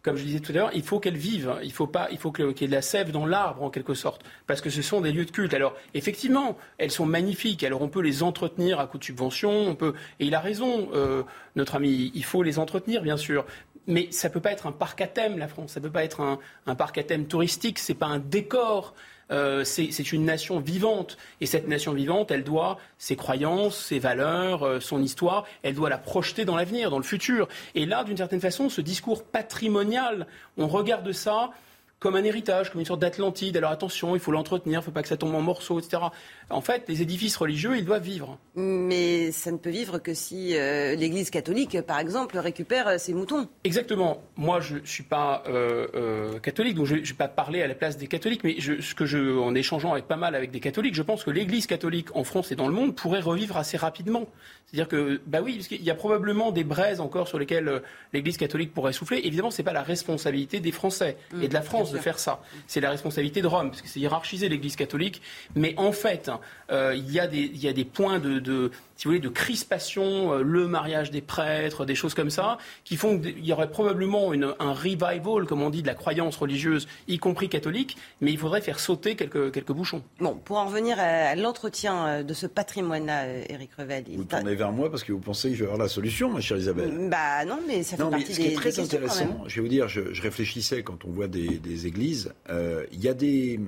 comme 0.07 0.15
je 0.15 0.23
disais 0.23 0.39
tout 0.39 0.53
à 0.53 0.55
l'heure, 0.55 0.69
il 0.73 0.83
faut 0.83 1.01
qu'elles 1.01 1.17
vivent. 1.17 1.55
Il 1.63 1.73
faut 1.73 1.85
pas, 1.85 2.07
il 2.11 2.17
qu'il 2.17 2.45
y 2.45 2.63
ait 2.63 2.67
de 2.67 2.71
la 2.71 2.81
sève 2.81 3.11
dans 3.11 3.25
l'arbre 3.25 3.61
en 3.61 3.69
quelque 3.69 3.93
sorte, 3.93 4.21
parce 4.45 4.61
que 4.61 4.69
ce 4.69 4.81
sont 4.81 5.01
des 5.01 5.11
lieux 5.11 5.25
de 5.25 5.31
culte. 5.31 5.53
Alors 5.53 5.75
effectivement, 5.93 6.57
elles 6.77 6.91
sont 6.91 7.05
magnifiques. 7.05 7.61
Alors 7.65 7.81
on 7.81 7.89
peut 7.89 7.99
les 7.99 8.23
entretenir 8.23 8.79
à 8.79 8.87
coup 8.87 8.97
de 8.97 9.03
subvention. 9.03 9.77
Et 10.21 10.27
il 10.27 10.33
a 10.33 10.39
raison, 10.39 10.87
euh, 10.93 11.23
notre 11.57 11.75
ami. 11.75 12.13
Il 12.15 12.23
faut 12.23 12.41
les 12.41 12.57
entretenir, 12.57 13.01
bien 13.01 13.17
sûr. 13.17 13.45
Mais 13.85 14.07
ça 14.11 14.29
ne 14.29 14.33
peut 14.33 14.39
pas 14.39 14.53
être 14.53 14.65
un 14.65 14.71
parc 14.71 15.01
à 15.01 15.07
thème, 15.07 15.37
la 15.37 15.49
France. 15.49 15.73
Ça 15.73 15.81
ne 15.81 15.85
peut 15.85 15.91
pas 15.91 16.05
être 16.05 16.21
un, 16.21 16.39
un 16.67 16.75
parc 16.75 16.97
à 16.97 17.03
thème 17.03 17.27
touristique. 17.27 17.77
C'est 17.77 17.93
pas 17.93 18.05
un 18.05 18.19
décor. 18.19 18.93
Euh, 19.31 19.63
c'est 19.63 20.11
une 20.11 20.25
nation 20.25 20.59
vivante. 20.59 21.17
Et 21.41 21.45
cette 21.45 21.67
nation 21.67 21.93
vivante, 21.93 22.31
elle 22.31 22.43
doit 22.43 22.77
ses 22.97 23.15
croyances, 23.15 23.77
ses 23.77 23.99
valeurs, 23.99 24.63
euh, 24.63 24.79
son 24.79 25.01
histoire, 25.01 25.45
elle 25.63 25.75
doit 25.75 25.89
la 25.89 25.97
projeter 25.97 26.45
dans 26.45 26.55
l'avenir, 26.55 26.89
dans 26.89 26.97
le 26.97 27.03
futur. 27.03 27.47
Et 27.75 27.85
là, 27.85 28.03
d'une 28.03 28.17
certaine 28.17 28.41
façon, 28.41 28.69
ce 28.69 28.81
discours 28.81 29.23
patrimonial, 29.23 30.27
on 30.57 30.67
regarde 30.67 31.11
ça 31.11 31.51
comme 31.99 32.15
un 32.15 32.23
héritage, 32.23 32.69
comme 32.69 32.79
une 32.79 32.85
sorte 32.85 32.99
d'Atlantide. 32.99 33.57
Alors 33.57 33.71
attention, 33.71 34.15
il 34.15 34.19
faut 34.19 34.31
l'entretenir, 34.31 34.79
il 34.79 34.81
ne 34.81 34.85
faut 34.85 34.91
pas 34.91 35.01
que 35.01 35.07
ça 35.07 35.17
tombe 35.17 35.33
en 35.33 35.41
morceaux, 35.41 35.79
etc. 35.79 36.03
En 36.49 36.61
fait, 36.61 36.83
les 36.87 37.01
édifices 37.01 37.35
religieux, 37.35 37.75
ils 37.77 37.85
doivent 37.85 38.03
vivre. 38.03 38.37
Mais 38.55 39.31
ça 39.31 39.51
ne 39.51 39.57
peut 39.57 39.71
vivre 39.71 39.97
que 39.97 40.13
si 40.13 40.55
euh, 40.55 40.95
l'Église 40.95 41.31
catholique, 41.31 41.81
par 41.81 41.99
exemple, 41.99 42.37
récupère 42.37 42.87
euh, 42.87 42.97
ses 42.97 43.13
moutons. 43.13 43.47
Exactement. 43.63 44.21
Moi, 44.35 44.61
je 44.61 44.75
ne 44.75 44.85
suis 44.85 45.03
pas 45.03 45.43
euh, 45.47 46.37
catholique, 46.39 46.75
donc 46.75 46.85
je 46.85 46.95
ne 46.95 47.01
vais 47.01 47.13
pas 47.13 47.27
parler 47.27 47.63
à 47.63 47.67
la 47.67 47.75
place 47.75 47.97
des 47.97 48.07
catholiques, 48.07 48.43
mais 48.43 48.57
ce 48.59 48.93
que 48.93 49.05
je, 49.05 49.39
en 49.39 49.55
échangeant 49.55 49.93
avec 49.93 50.05
pas 50.05 50.17
mal 50.17 50.35
avec 50.35 50.51
des 50.51 50.59
catholiques, 50.59 50.95
je 50.95 51.01
pense 51.01 51.23
que 51.23 51.31
l'Église 51.31 51.65
catholique 51.65 52.15
en 52.15 52.23
France 52.23 52.51
et 52.51 52.55
dans 52.55 52.67
le 52.67 52.73
monde 52.73 52.95
pourrait 52.95 53.21
revivre 53.21 53.57
assez 53.57 53.77
rapidement. 53.77 54.27
C'est-à-dire 54.67 54.87
que, 54.87 55.21
bah 55.25 55.39
oui, 55.43 55.55
parce 55.55 55.67
qu'il 55.69 55.83
y 55.83 55.89
a 55.89 55.95
probablement 55.95 56.51
des 56.51 56.65
braises 56.65 56.99
encore 56.99 57.27
sur 57.27 57.39
lesquelles 57.39 57.81
l'Église 58.13 58.37
catholique 58.37 58.73
pourrait 58.73 58.93
souffler. 58.93 59.21
Évidemment, 59.23 59.49
ce 59.49 59.61
n'est 59.61 59.65
pas 59.65 59.73
la 59.73 59.81
responsabilité 59.81 60.59
des 60.59 60.71
Français 60.71 61.17
et 61.41 61.47
de 61.47 61.53
la 61.53 61.61
France 61.61 61.86
de 61.91 61.97
faire 61.97 62.19
ça. 62.19 62.41
C'est 62.67 62.81
la 62.81 62.89
responsabilité 62.89 63.41
de 63.41 63.47
Rome, 63.47 63.69
parce 63.69 63.81
que 63.81 63.87
c'est 63.87 63.99
hiérarchisé 63.99 64.49
l'Église 64.49 64.75
catholique. 64.75 65.21
Mais 65.55 65.73
en 65.77 65.91
fait, 65.91 66.31
euh, 66.71 66.95
il, 66.95 67.11
y 67.11 67.19
a 67.19 67.27
des, 67.27 67.85
points 67.85 68.19
de 68.19 68.71
si 68.97 69.05
vous 69.05 69.11
voulez, 69.11 69.21
de 69.21 69.29
crispation, 69.29 70.33
euh, 70.33 70.41
le 70.41 70.67
mariage 70.67 71.11
des 71.11 71.21
prêtres, 71.21 71.85
des 71.85 71.95
choses 71.95 72.13
comme 72.13 72.31
ça, 72.31 72.57
qui 72.83 72.97
font 72.97 73.19
qu'il 73.19 73.45
y 73.45 73.53
aurait 73.53 73.69
probablement 73.69 74.33
une, 74.33 74.53
un 74.59 74.73
revival, 74.73 75.45
comme 75.47 75.61
on 75.61 75.69
dit, 75.69 75.83
de 75.83 75.87
la 75.87 75.93
croyance 75.93 76.35
religieuse, 76.35 76.87
y 77.07 77.19
compris 77.19 77.47
catholique, 77.47 77.95
mais 78.21 78.31
il 78.31 78.37
faudrait 78.37 78.61
faire 78.61 78.79
sauter 78.79 79.15
quelques, 79.15 79.53
quelques 79.53 79.71
bouchons. 79.71 80.03
Bon, 80.19 80.35
pour 80.35 80.57
en 80.57 80.65
revenir 80.65 80.97
à, 80.99 81.35
l'entretien 81.35 82.07
euh, 82.07 82.23
de 82.23 82.33
ce 82.33 82.47
patrimoine-là, 82.47 83.27
Éric 83.49 83.69
Revel. 83.77 84.03
Vous 84.15 84.23
tournez 84.23 84.55
vers 84.55 84.71
moi 84.71 84.89
parce 84.89 85.03
que 85.03 85.11
vous 85.11 85.19
pensez 85.19 85.49
que 85.49 85.55
je 85.55 85.59
vais 85.59 85.69
avoir 85.69 85.79
la 85.79 85.89
solution, 85.89 86.31
ma 86.31 86.41
chère 86.41 86.57
Isabelle. 86.57 87.07
Bah 87.09 87.45
non, 87.45 87.59
mais 87.67 87.83
ça 87.83 87.97
fait 87.97 88.03
non, 88.03 88.09
partie 88.09 88.25
mais 88.29 88.33
ce 88.33 88.39
qui 88.39 88.47
est 88.47 88.55
très 88.55 88.79
intéressant, 88.79 89.43
je 89.45 89.55
vais 89.55 89.61
vous 89.61 89.67
dire, 89.67 89.87
je, 89.87 90.01
réfléchissais 90.21 90.81
quand 90.81 91.05
on 91.05 91.11
voit 91.11 91.27
des, 91.27 91.59
des 91.59 91.85
églises, 91.85 92.33
il 92.49 92.99
y 92.99 93.07
a 93.07 93.13
des 93.13 93.59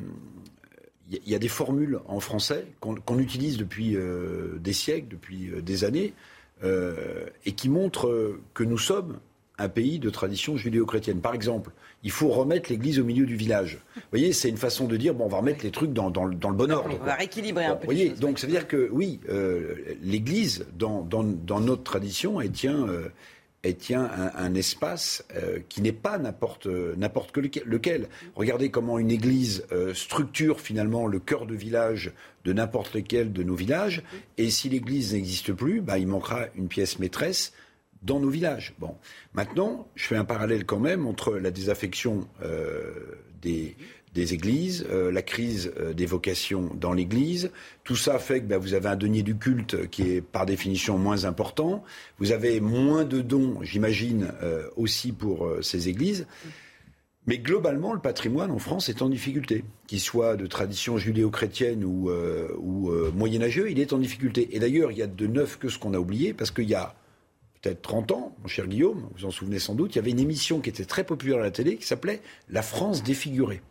il 1.11 1.29
y 1.29 1.35
a 1.35 1.39
des 1.39 1.47
formules 1.47 1.99
en 2.07 2.19
français 2.19 2.65
qu'on 2.79 3.19
utilise 3.19 3.57
depuis 3.57 3.95
euh, 3.95 4.57
des 4.59 4.73
siècles, 4.73 5.07
depuis 5.09 5.49
euh, 5.49 5.61
des 5.61 5.83
années, 5.83 6.13
euh, 6.63 7.25
et 7.45 7.53
qui 7.53 7.69
montrent 7.69 8.37
que 8.53 8.63
nous 8.63 8.77
sommes 8.77 9.19
un 9.57 9.69
pays 9.69 9.99
de 9.99 10.09
tradition 10.09 10.55
judéo-chrétienne. 10.55 11.19
Par 11.19 11.33
exemple, 11.33 11.71
il 12.03 12.11
faut 12.11 12.29
remettre 12.29 12.69
l'église 12.69 12.99
au 12.99 13.03
milieu 13.03 13.25
du 13.25 13.35
village. 13.35 13.79
Vous 13.95 14.01
voyez, 14.11 14.31
c'est 14.31 14.47
une 14.49 14.57
façon 14.57 14.85
de 14.87 14.95
dire, 14.95 15.13
bon, 15.13 15.25
on 15.25 15.29
va 15.29 15.37
remettre 15.37 15.65
les 15.65 15.71
trucs 15.71 15.91
dans, 15.91 16.09
dans, 16.09 16.25
le 16.25 16.35
bon 16.35 16.71
ordre. 16.71 16.97
On 17.01 17.05
va 17.05 17.15
rééquilibrer 17.15 17.65
un 17.65 17.75
peu. 17.75 17.81
Vous 17.81 17.93
voyez, 17.93 18.09
donc 18.11 18.39
ça 18.39 18.47
veut 18.47 18.53
dire 18.53 18.67
que, 18.67 18.89
oui, 18.91 19.19
l'église, 20.01 20.65
dans, 20.77 21.01
dans, 21.01 21.59
notre 21.59 21.83
tradition, 21.83 22.39
elle 22.39 22.51
tient 22.51 22.87
elle 23.61 23.75
tient 23.75 24.09
un, 24.35 24.55
espace 24.55 25.25
euh, 25.35 25.59
qui 25.67 25.81
n'est 25.81 25.91
pas 25.91 26.17
n'importe 26.17 26.67
n'importe 26.67 27.35
lequel. 27.37 28.07
Regardez 28.35 28.71
comment 28.71 28.99
une 28.99 29.11
église 29.11 29.65
euh, 29.71 29.93
structure 29.93 30.61
finalement 30.61 31.07
le 31.07 31.19
cœur 31.19 31.45
de 31.45 31.55
village 31.55 32.13
de 32.45 32.53
n'importe 32.53 32.93
lequel 32.93 33.33
de 33.33 33.43
nos 33.43 33.55
villages. 33.55 34.01
Et 34.37 34.49
si 34.49 34.69
l'église 34.69 35.13
n'existe 35.13 35.51
plus, 35.51 35.81
bah, 35.81 35.97
il 35.97 36.07
manquera 36.07 36.45
une 36.55 36.69
pièce 36.69 36.99
maîtresse 36.99 37.53
dans 38.01 38.19
nos 38.19 38.29
villages. 38.29 38.73
Bon, 38.79 38.95
maintenant, 39.33 39.87
je 39.95 40.05
fais 40.05 40.15
un 40.15 40.25
parallèle 40.25 40.65
quand 40.65 40.79
même 40.79 41.05
entre 41.05 41.35
la 41.35 41.51
désaffection 41.51 42.27
euh, 42.41 42.93
des 43.41 43.75
des 44.13 44.33
églises, 44.33 44.85
euh, 44.89 45.11
la 45.11 45.21
crise 45.21 45.71
euh, 45.79 45.93
des 45.93 46.05
vocations 46.05 46.71
dans 46.75 46.93
l'Église. 46.93 47.51
Tout 47.83 47.95
ça 47.95 48.17
fait 48.19 48.41
que 48.41 48.45
ben, 48.45 48.57
vous 48.57 48.73
avez 48.73 48.89
un 48.89 48.95
denier 48.95 49.21
du 49.21 49.35
culte 49.35 49.87
qui 49.89 50.11
est 50.11 50.21
par 50.21 50.45
définition 50.45 50.97
moins 50.97 51.25
important. 51.25 51.83
Vous 52.17 52.31
avez 52.31 52.59
moins 52.59 53.05
de 53.05 53.21
dons, 53.21 53.59
j'imagine, 53.61 54.31
euh, 54.41 54.67
aussi 54.75 55.11
pour 55.11 55.47
ces 55.61 55.89
églises. 55.89 56.25
Mais 57.27 57.37
globalement, 57.37 57.93
le 57.93 57.99
patrimoine 57.99 58.49
en 58.49 58.57
France 58.57 58.89
est 58.89 59.03
en 59.03 59.09
difficulté. 59.09 59.63
Qu'il 59.85 59.99
soit 59.99 60.35
de 60.35 60.47
tradition 60.47 60.97
judéo-chrétienne 60.97 61.83
ou, 61.83 62.09
ou 62.09 62.91
moyenâgeux, 63.11 63.69
il 63.69 63.79
est 63.79 63.93
en 63.93 63.99
difficulté. 63.99 64.55
Et 64.55 64.59
d'ailleurs, 64.59 64.91
il 64.91 64.97
y 64.97 65.03
a 65.03 65.07
de 65.07 65.27
neuf 65.27 65.59
que 65.59 65.69
ce 65.69 65.77
qu'on 65.77 65.93
a 65.93 65.99
oublié, 65.99 66.33
parce 66.33 66.49
qu'il 66.49 66.67
y 66.67 66.73
a 66.73 66.95
peut-être 67.61 67.81
30 67.81 68.11
ans, 68.11 68.35
mon 68.41 68.47
cher 68.47 68.67
Guillaume, 68.67 69.09
vous 69.15 69.25
en 69.25 69.31
souvenez 69.31 69.59
sans 69.59 69.75
doute, 69.75 69.95
il 69.95 69.97
y 69.97 69.99
avait 69.99 70.11
une 70.11 70.19
émission 70.19 70.59
qui 70.59 70.69
était 70.69 70.85
très 70.85 71.03
populaire 71.03 71.39
à 71.39 71.43
la 71.43 71.51
télé 71.51 71.77
qui 71.77 71.85
s'appelait 71.85 72.21
La 72.49 72.61
France 72.61 73.03
défigurée 73.03 73.61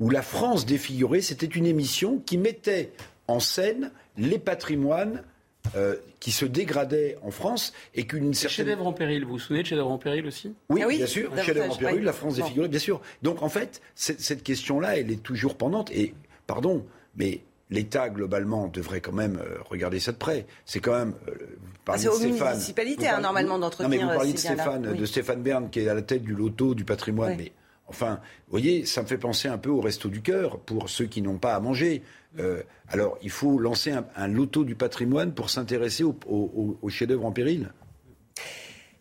où 0.00 0.08
la 0.08 0.22
France 0.22 0.66
défigurée, 0.66 1.20
c'était 1.20 1.46
une 1.46 1.66
émission 1.66 2.18
qui 2.18 2.38
mettait 2.38 2.90
en 3.28 3.38
scène 3.38 3.92
les 4.16 4.38
patrimoines 4.38 5.22
euh, 5.76 5.94
qui 6.20 6.32
se 6.32 6.46
dégradaient 6.46 7.18
en 7.22 7.30
France 7.30 7.74
et 7.94 8.06
qu'une 8.06 8.32
certaine... 8.32 8.66
Chef-d'œuvre 8.66 8.86
en 8.86 8.92
péril, 8.94 9.24
vous 9.24 9.32
vous 9.32 9.38
souvenez 9.38 9.62
de 9.62 9.68
Chef-d'œuvre 9.68 9.90
en 9.90 9.98
péril 9.98 10.26
aussi? 10.26 10.54
Oui, 10.70 10.80
ah 10.82 10.88
bien 10.88 11.06
sûr, 11.06 11.30
Chef-d'œuvre 11.36 11.74
en 11.74 11.76
péril, 11.76 12.02
la 12.02 12.14
France 12.14 12.36
défigurée, 12.36 12.68
bien 12.68 12.80
sûr. 12.80 13.02
Donc 13.22 13.42
en 13.42 13.50
fait, 13.50 13.82
cette 13.94 14.42
question-là, 14.42 14.98
elle 14.98 15.10
est 15.10 15.22
toujours 15.22 15.56
pendante. 15.56 15.90
Et, 15.92 16.14
pardon, 16.46 16.86
mais 17.14 17.42
l'État, 17.68 18.08
globalement, 18.08 18.68
devrait 18.68 19.02
quand 19.02 19.12
même 19.12 19.36
euh, 19.36 19.58
regarder 19.68 20.00
ça 20.00 20.12
de 20.12 20.16
près. 20.16 20.46
C'est 20.64 20.80
quand 20.80 20.98
même. 20.98 21.14
Euh, 21.28 21.34
c'est 21.96 22.08
aux 22.08 22.18
municipalités, 22.18 23.08
hein, 23.08 23.20
normalement, 23.20 23.58
d'entretenir. 23.58 24.00
Non, 24.00 24.06
mais 24.06 24.12
vous 24.12 24.18
parliez 24.18 24.32
de 24.32 24.38
Stéphane, 24.38 24.94
de 24.94 25.06
Stéphane 25.06 25.42
Bern, 25.42 25.70
qui 25.70 25.80
est 25.80 25.88
à 25.88 25.94
la 25.94 26.02
tête 26.02 26.22
du 26.22 26.34
loto 26.34 26.74
du 26.74 26.84
patrimoine. 26.84 27.34
Mais 27.36 27.52
Enfin, 27.90 28.20
vous 28.46 28.52
voyez, 28.52 28.86
ça 28.86 29.02
me 29.02 29.06
fait 29.08 29.18
penser 29.18 29.48
un 29.48 29.58
peu 29.58 29.68
au 29.68 29.80
resto 29.80 30.08
du 30.08 30.22
cœur 30.22 30.60
pour 30.60 30.88
ceux 30.88 31.06
qui 31.06 31.22
n'ont 31.22 31.38
pas 31.38 31.56
à 31.56 31.60
manger. 31.60 32.02
Euh, 32.38 32.62
alors, 32.88 33.18
il 33.20 33.30
faut 33.30 33.58
lancer 33.58 33.92
un, 34.14 34.28
loto 34.28 34.62
du 34.64 34.76
patrimoine 34.76 35.34
pour 35.34 35.50
s'intéresser 35.50 36.04
aux 36.04 36.16
au, 36.26 36.88
chefs-d'œuvre 36.88 37.26
en 37.26 37.32
péril. 37.32 37.72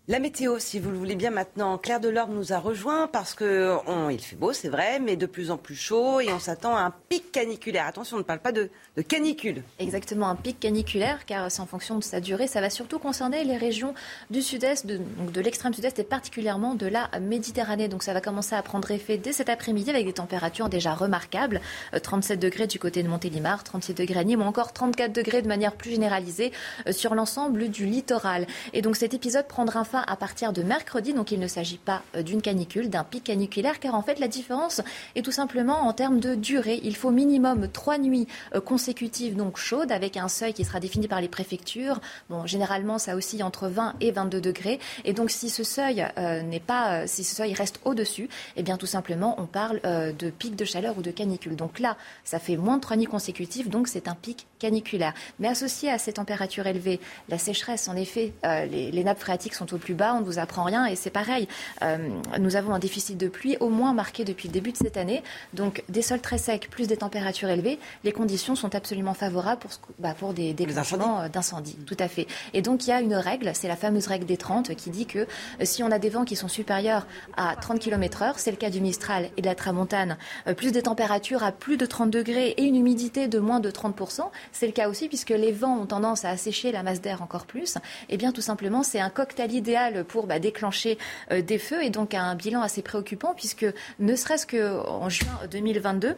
La 0.10 0.18
météo, 0.18 0.58
si 0.58 0.80
vous 0.80 0.90
le 0.90 0.98
voulez 0.98 1.14
bien 1.14 1.30
maintenant, 1.30 1.78
Claire 1.78 2.00
Delorme 2.00 2.34
nous 2.34 2.52
a 2.52 2.58
rejoint 2.58 3.06
parce 3.06 3.36
que 3.36 3.78
il 4.10 4.20
fait 4.20 4.36
beau, 4.36 4.54
c'est 4.54 4.68
vrai, 4.68 5.00
mais 5.00 5.16
de 5.16 5.28
plus 5.28 5.52
en 5.52 5.58
plus 5.58 5.76
chaud 5.76 6.20
et 6.20 6.34
on 6.34 6.40
s'attend 6.40 6.76
à 6.76 6.80
un 6.80 6.92
pic 7.10 7.32
caniculaire. 7.32 7.86
Attention, 7.86 8.18
on 8.18 8.22
ne 8.22 8.24
parle 8.24 8.40
pas 8.40 8.52
de, 8.52 8.72
canicule. 9.08 9.62
Exactement, 9.78 10.28
un 10.28 10.36
pic 10.36 10.60
caniculaire, 10.60 11.28
car 11.28 11.52
c'est 11.52 11.62
en 11.62 11.68
fonction 11.68 11.96
de 11.96 12.04
sa 12.04 12.22
durée. 12.22 12.48
Ça 12.48 12.60
va 12.60 12.72
surtout 12.72 12.98
concerner 12.98 13.44
les 13.44 13.56
régions 13.56 13.94
du 14.32 14.42
sud-est, 14.42 14.88
de, 14.88 15.00
de 15.32 15.42
l'extrême 15.42 15.76
sud-est 15.76 16.00
et 16.00 16.04
particulièrement 16.04 16.74
de 16.74 16.88
la 16.88 17.12
Méditerranée. 17.22 17.88
Donc 17.88 18.02
ça 18.02 18.12
va 18.12 18.20
commencer 18.20 18.56
à 18.56 18.64
prendre 18.64 18.90
effet 18.90 19.20
dès 19.20 19.32
cet 19.32 19.48
après-midi 19.48 19.92
avec 19.92 20.08
des 20.08 20.14
températures 20.14 20.70
déjà 20.70 20.96
remarquables. 20.96 21.62
37 22.02 22.32
euh, 22.32 22.42
degrés 22.42 22.66
du 22.66 22.80
côté 22.80 23.04
de 23.04 23.08
Montélimar, 23.08 23.64
36 23.64 23.94
degrés 23.94 24.22
à 24.22 24.24
Nîmes 24.24 24.42
ou 24.42 24.46
encore 24.46 24.74
34 24.74 25.14
degrés 25.14 25.44
de 25.44 25.48
manière 25.48 25.76
plus 25.76 25.92
généralisée 25.92 26.52
euh, 26.88 26.94
sur 26.94 27.14
l'ensemble 27.14 27.70
du 27.70 27.86
littoral. 27.86 28.48
Et 28.74 28.82
donc 28.82 28.96
cet 28.96 29.14
épisode 29.14 29.48
prendra 29.48 29.84
fin 29.84 29.99
à 30.08 30.16
partir 30.16 30.54
de 30.54 30.64
mercredi. 30.64 31.14
Donc 31.14 31.32
il 31.32 31.40
ne 31.40 31.48
s'agit 31.48 31.78
pas 31.78 32.04
euh, 32.16 32.24
d'une 32.24 32.42
canicule, 32.42 32.90
d'un 32.90 33.04
pic 33.04 33.24
caniculaire, 33.24 33.80
car 33.80 33.96
en 33.96 34.02
fait 34.02 34.20
la 34.20 34.28
différence 34.28 34.82
est 35.16 35.24
tout 35.24 35.32
simplement 35.32 35.88
en 35.88 35.94
termes 35.94 36.20
de 36.20 36.36
durée. 36.36 36.80
Il 36.84 36.96
faut 36.96 37.12
minimum 37.12 37.68
trois 37.68 37.98
nuits 37.98 38.28
euh, 38.56 38.62
consécutives 38.62 39.36
donc 39.36 39.58
chaudes 39.58 39.92
avec 39.92 40.18
un 40.18 40.28
seuil 40.28 40.54
qui 40.54 40.66
sera 40.66 40.80
défini 40.80 41.08
par 41.08 41.22
les 41.22 41.28
préfectures. 41.28 42.00
Bon, 42.30 42.46
généralement 42.46 42.98
ça 42.98 43.16
oscille 43.16 43.44
entre 43.44 43.68
20 43.68 43.96
et 44.02 44.12
22 44.12 44.42
degrés. 44.42 44.80
Et 45.06 45.14
donc 45.14 45.32
si 45.32 45.50
ce 45.50 45.64
seuil 45.64 46.06
euh, 46.18 46.42
n'est 46.42 46.60
pas, 46.60 47.08
si 47.08 47.24
ce 47.24 47.36
seuil 47.36 47.54
reste 47.54 47.80
au-dessus, 47.86 48.30
eh 48.56 48.64
bien 48.64 48.78
tout 48.78 48.86
simplement 48.86 49.36
on 49.40 49.46
parle 49.46 49.82
de 49.82 50.30
pic 50.30 50.56
de 50.56 50.66
chaleur 50.66 50.98
ou 50.98 51.02
de 51.02 51.12
canicule. 51.12 51.56
Donc 51.56 51.80
là, 51.80 51.98
ça 52.24 52.40
fait 52.40 52.58
moins 52.58 52.78
de 52.78 52.82
trois 52.82 52.98
nuits 52.98 53.06
consécutives, 53.06 53.70
donc 53.70 53.88
c'est 53.88 54.08
un 54.08 54.16
pic 54.16 54.48
caniculaire. 54.60 55.14
Mais 55.40 55.48
associé 55.48 55.90
à 55.90 55.98
ces 55.98 56.14
températures 56.14 56.68
élevées, 56.68 57.00
la 57.30 57.38
sécheresse, 57.38 57.88
en 57.88 57.96
effet, 57.96 58.34
les 58.44 59.04
nappes 59.04 59.20
phréatiques 59.20 59.54
sont 59.54 59.74
au 59.74 59.78
plus 59.78 59.89
bas, 59.94 60.14
on 60.16 60.22
ne 60.22 60.26
vous 60.26 60.40
apprend 60.40 60.64
rien 60.64 60.86
et 60.86 60.96
c'est 60.96 61.10
pareil. 61.10 61.48
Euh, 61.82 61.98
nous 62.40 62.56
avons 62.56 62.74
un 62.74 62.80
déficit 62.80 63.18
de 63.18 63.28
pluie 63.28 63.58
au 63.60 63.70
moins 63.70 63.94
marqué 63.94 64.26
depuis 64.26 64.48
le 64.48 64.54
début 64.54 64.72
de 64.72 64.78
cette 64.78 64.98
année. 64.98 65.24
Donc 65.54 65.84
des 65.90 66.02
sols 66.02 66.22
très 66.22 66.38
secs 66.38 66.68
plus 66.70 66.88
des 66.88 66.98
températures 66.98 67.50
élevées, 67.50 67.80
les 68.04 68.12
conditions 68.12 68.56
sont 68.56 68.76
absolument 68.76 69.14
favorables 69.14 69.60
pour, 69.60 69.72
bah, 70.00 70.14
pour 70.18 70.34
des 70.34 70.54
déclenchements 70.54 71.22
euh, 71.22 71.30
d'incendie. 71.30 71.78
Tout 71.86 71.98
à 72.00 72.08
fait. 72.08 72.28
Et 72.54 72.62
donc 72.62 72.86
il 72.86 72.90
y 72.90 72.94
a 72.94 73.02
une 73.02 73.16
règle, 73.16 73.52
c'est 73.54 73.68
la 73.68 73.76
fameuse 73.76 74.08
règle 74.08 74.26
des 74.26 74.38
30 74.38 74.76
qui 74.76 74.90
dit 74.90 75.06
que 75.06 75.20
euh, 75.20 75.26
si 75.64 75.84
on 75.84 75.92
a 75.92 76.00
des 76.00 76.10
vents 76.10 76.26
qui 76.26 76.36
sont 76.36 76.48
supérieurs 76.48 77.06
à 77.38 77.56
30 77.56 77.80
km 77.80 78.22
heure, 78.24 78.40
c'est 78.40 78.52
le 78.52 78.58
cas 78.58 78.70
du 78.70 78.82
Mistral 78.82 79.30
et 79.38 79.42
de 79.42 79.48
la 79.48 79.56
Tramontane, 79.56 80.18
plus 80.58 80.72
des 80.72 80.84
températures 80.84 81.44
à 81.44 81.52
plus 81.52 81.78
de 81.78 81.86
30 81.86 82.10
degrés 82.10 82.50
et 82.58 82.64
une 82.64 82.76
humidité 82.76 83.28
de 83.28 83.40
moins 83.40 83.60
de 83.60 83.70
30%, 83.70 84.22
c'est 84.52 84.68
le 84.68 84.72
cas 84.72 84.90
aussi 84.90 85.08
puisque 85.08 85.30
les 85.30 85.52
vents 85.52 85.78
ont 85.78 85.86
tendance 85.86 86.26
à 86.26 86.30
assécher 86.30 86.72
la 86.72 86.84
masse 86.84 87.02
d'air 87.02 87.22
encore 87.22 87.46
plus, 87.46 87.76
et 87.76 87.80
eh 88.10 88.18
bien 88.18 88.32
tout 88.32 88.42
simplement 88.42 88.84
c'est 88.84 89.00
un 89.00 89.10
cocktail 89.10 89.50
idéal 89.70 90.04
pour 90.04 90.26
bah, 90.26 90.40
déclencher 90.40 90.98
des 91.32 91.60
feux 91.60 91.84
et 91.84 91.92
donc 91.92 92.14
un 92.14 92.34
bilan 92.36 92.62
assez 92.62 92.82
préoccupant 92.82 93.34
puisque 93.36 93.66
ne 94.00 94.16
serait-ce 94.16 94.48
qu'en 94.48 95.10
juin 95.10 95.40
2022, 95.52 96.16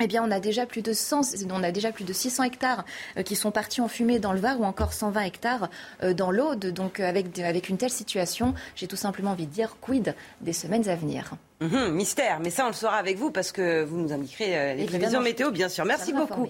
eh 0.00 0.08
bien, 0.08 0.24
on 0.24 0.30
a 0.32 0.40
déjà 0.40 0.66
plus 0.66 0.82
de 0.82 0.92
100, 0.92 1.46
on 1.52 1.62
a 1.62 1.70
déjà 1.70 1.92
plus 1.92 2.04
de 2.04 2.12
600 2.12 2.42
hectares 2.42 2.84
euh, 3.16 3.22
qui 3.22 3.36
sont 3.36 3.52
partis 3.52 3.80
en 3.80 3.86
fumée 3.86 4.18
dans 4.18 4.32
le 4.32 4.40
Var 4.40 4.60
ou 4.60 4.64
encore 4.64 4.92
120 4.92 5.20
hectares 5.20 5.70
euh, 6.02 6.14
dans 6.14 6.32
l'Aude. 6.32 6.66
Donc, 6.72 6.98
euh, 6.98 7.08
avec, 7.08 7.38
avec 7.38 7.68
une 7.68 7.76
telle 7.76 7.92
situation, 7.92 8.54
j'ai 8.74 8.88
tout 8.88 8.96
simplement 8.96 9.30
envie 9.30 9.46
de 9.46 9.52
dire 9.52 9.76
quid 9.80 10.16
des 10.40 10.52
semaines 10.52 10.88
à 10.88 10.96
venir. 10.96 11.34
Mhm, 11.64 11.92
mystère, 11.92 12.40
mais 12.40 12.50
ça 12.50 12.64
on 12.64 12.68
le 12.68 12.74
saura 12.74 12.96
avec 12.96 13.16
vous 13.16 13.30
parce 13.30 13.50
que 13.50 13.84
vous 13.84 13.96
nous 13.96 14.12
indiquerez 14.12 14.76
les 14.76 14.84
prévisions 14.84 15.20
météo, 15.20 15.50
bien 15.50 15.68
sûr. 15.68 15.84
Merci 15.84 16.12
beaucoup, 16.12 16.48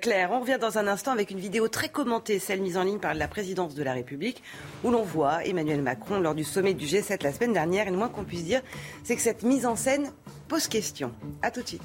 Claire. 0.00 0.30
On 0.32 0.40
revient 0.40 0.58
dans 0.60 0.78
un 0.78 0.86
instant 0.88 1.12
avec 1.12 1.30
une 1.30 1.38
vidéo 1.38 1.68
très 1.68 1.88
commentée, 1.88 2.38
celle 2.38 2.60
mise 2.60 2.76
en 2.76 2.82
ligne 2.82 2.98
par 2.98 3.14
la 3.14 3.28
présidence 3.28 3.74
de 3.74 3.82
la 3.82 3.92
République, 3.92 4.42
où 4.82 4.90
l'on 4.90 5.02
voit 5.02 5.44
Emmanuel 5.44 5.82
Macron 5.82 6.18
lors 6.18 6.34
du 6.34 6.44
sommet 6.44 6.74
du 6.74 6.86
G7 6.86 7.22
la 7.22 7.32
semaine 7.32 7.52
dernière. 7.52 7.86
Et 7.86 7.90
le 7.90 7.96
moins 7.96 8.08
qu'on 8.08 8.24
puisse 8.24 8.44
dire, 8.44 8.62
c'est 9.04 9.14
que 9.14 9.22
cette 9.22 9.42
mise 9.42 9.66
en 9.66 9.76
scène 9.76 10.10
pose 10.48 10.66
question. 10.66 11.12
À 11.42 11.50
tout 11.50 11.62
de 11.62 11.68
suite. 11.68 11.82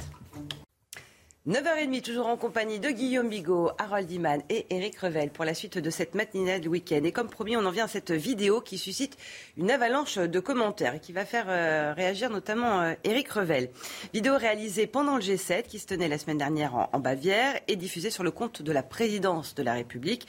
9h30, 1.48 2.04
toujours 2.04 2.28
en 2.28 2.38
compagnie 2.38 2.80
de 2.80 2.92
Guillaume 2.92 3.28
Bigot, 3.28 3.72
Harold 3.80 4.12
Iman 4.12 4.44
et 4.50 4.68
Eric 4.70 5.00
Revel 5.00 5.32
pour 5.32 5.44
la 5.44 5.56
suite 5.56 5.80
de 5.80 5.90
cette 5.90 6.14
matinale 6.14 6.62
du 6.62 6.68
week-end. 6.68 7.02
Et 7.04 7.12
comme 7.12 7.30
promis, 7.30 7.58
on 7.58 7.66
en 7.66 7.72
vient 7.72 7.86
à 7.86 7.88
cette 7.88 8.12
vidéo 8.12 8.62
qui 8.62 8.78
suscite 8.78 9.18
une 9.58 9.72
avalanche 9.72 10.20
de 10.20 10.40
commentaires 10.40 10.94
et 10.94 11.00
qui 11.00 11.14
va 11.14 11.26
faire 11.26 11.46
euh, 11.48 11.94
réagir 11.96 12.30
notamment 12.30 12.94
Eric 13.04 13.30
euh, 13.36 13.40
Revel. 13.40 13.72
Vidéo 14.14 14.38
réalisée 14.38 14.86
pendant 14.86 15.16
le 15.16 15.24
G7 15.24 15.64
qui 15.64 15.80
se 15.80 15.88
tenait 15.88 16.08
la 16.08 16.20
semaine 16.20 16.38
dernière 16.38 16.90
en, 16.94 17.00
Bavière 17.00 17.60
et 17.68 17.76
diffusée 17.76 18.12
sur 18.12 18.24
le 18.24 18.30
compte 18.30 18.62
de 18.62 18.72
la 18.72 18.84
présidence 18.84 19.56
de 19.56 19.64
la 19.64 19.74
République. 19.74 20.28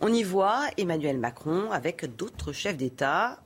On 0.00 0.12
y 0.12 0.22
voit 0.22 0.64
Emmanuel 0.76 1.16
Macron 1.16 1.70
avec 1.70 2.04
d'autres 2.16 2.52
chefs 2.52 2.76
d'État. 2.76 3.40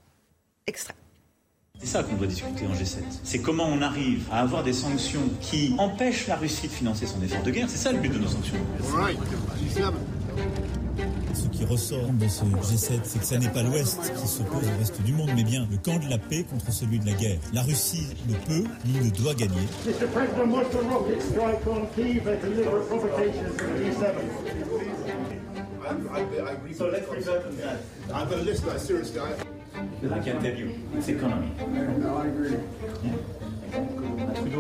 C'est 1.81 1.87
ça 1.87 2.03
qu'on 2.05 2.15
doit 2.17 2.27
discuter 2.27 2.67
en 2.67 2.73
G7. 2.73 2.99
C'est 3.25 3.41
comment 3.41 3.67
on 3.67 3.83
arrive 3.83 4.27
à 4.31 4.41
avoir 4.41 4.63
des 4.63 4.73
sanctions 4.73 5.29
qui 5.41 5.75
empêchent 5.77 6.29
la 6.29 6.37
Russie 6.37 6.69
de 6.69 6.73
financer 6.73 7.05
son 7.07 7.21
effort 7.21 7.43
de 7.43 7.51
guerre. 7.51 7.67
C'est 7.69 7.79
ça 7.79 7.93
le 7.93 7.99
but 7.99 8.13
de 8.13 8.19
nos 8.19 8.29
sanctions. 8.29 8.55
Ce 11.35 11.49
qui 11.49 11.65
ressort 11.65 12.09
de 12.13 12.29
ce 12.29 12.45
G7, 12.45 13.01
c'est 13.03 13.19
que 13.19 13.25
ce 13.27 13.35
n'est 13.35 13.49
pas 13.49 13.63
l'Ouest 13.63 14.01
qui 14.15 14.27
s'oppose 14.29 14.63
au 14.65 14.79
reste 14.79 15.03
du 15.03 15.13
monde, 15.13 15.31
mais 15.35 15.43
bien 15.43 15.67
le 15.71 15.77
camp 15.77 15.99
de 15.99 16.09
la 16.09 16.19
paix 16.19 16.45
contre 16.49 16.73
celui 16.73 17.01
de 17.01 17.07
la 17.07 17.13
guerre. 17.13 17.39
La 17.53 17.63
Russie 17.63 18.07
ne 18.29 18.35
peut 18.35 18.69
ni 18.87 19.07
ne 19.07 19.11
doit 19.11 19.35
gagner. 19.35 19.67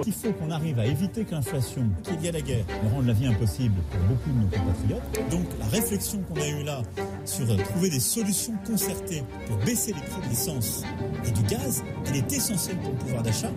Il 0.06 0.12
faut 0.12 0.32
qu'on 0.32 0.50
arrive 0.50 0.78
à 0.78 0.86
éviter 0.86 1.24
que 1.24 1.34
l'inflation, 1.34 1.82
qu'il 2.02 2.20
y 2.22 2.28
a 2.28 2.32
la 2.32 2.40
guerre, 2.40 2.64
ne 2.82 2.90
rende 2.90 3.06
la 3.06 3.12
vie 3.12 3.26
impossible 3.26 3.74
pour 3.90 4.00
beaucoup 4.00 4.30
de 4.30 4.38
nos 4.38 4.48
compatriotes. 4.48 5.30
Donc 5.30 5.46
la 5.58 5.66
réflexion 5.66 6.20
qu'on 6.22 6.40
a 6.40 6.48
eue 6.48 6.64
là 6.64 6.82
sur 7.24 7.46
trouver 7.64 7.90
des 7.90 8.00
solutions 8.00 8.54
concertées 8.66 9.22
pour 9.46 9.56
baisser 9.58 9.92
les 9.92 10.00
prix 10.00 10.22
de 10.22 10.28
l'essence 10.28 10.82
et 11.26 11.30
du 11.30 11.42
gaz, 11.42 11.84
elle 12.06 12.16
est 12.16 12.32
essentielle 12.32 12.78
pour 12.78 12.92
le 12.92 12.98
pouvoir 12.98 13.22
d'achat 13.22 13.50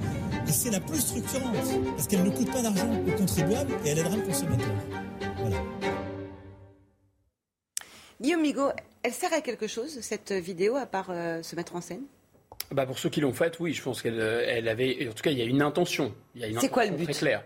et 0.48 0.52
c'est 0.52 0.72
la 0.72 0.80
plus 0.80 1.00
structurante 1.00 1.56
parce 1.96 2.08
qu'elle 2.08 2.24
ne 2.24 2.30
coûte 2.30 2.52
pas 2.52 2.62
d'argent 2.62 2.90
aux 3.08 3.18
contribuables 3.18 3.72
et 3.86 3.90
elle 3.90 4.00
aidera 4.00 4.16
le 4.16 4.24
consommateur. 4.24 5.07
Migaud, 8.48 8.72
elle 9.04 9.12
sert 9.12 9.34
à 9.34 9.42
quelque 9.42 9.68
chose, 9.68 10.00
cette 10.00 10.32
vidéo, 10.32 10.78
à 10.78 10.86
part 10.86 11.08
euh, 11.10 11.44
se 11.44 11.56
mettre 11.58 11.76
en 11.76 11.82
scène? 11.82 12.04
Bah 12.72 12.86
pour 12.86 12.98
ceux 12.98 13.10
qui 13.10 13.20
l'ont 13.20 13.34
faite, 13.34 13.60
oui, 13.60 13.74
je 13.74 13.82
pense 13.82 14.02
qu'elle 14.02 14.20
euh, 14.20 14.44
elle 14.48 14.70
avait. 14.70 15.08
En 15.10 15.14
tout 15.14 15.22
cas, 15.22 15.32
il 15.32 15.38
y 15.38 15.42
a 15.42 15.46
une 15.46 15.62
intention. 15.62 16.14
C'est 16.60 16.70
quoi 16.70 16.86
le 16.86 16.96
but? 16.96 17.12
Très. 17.12 17.44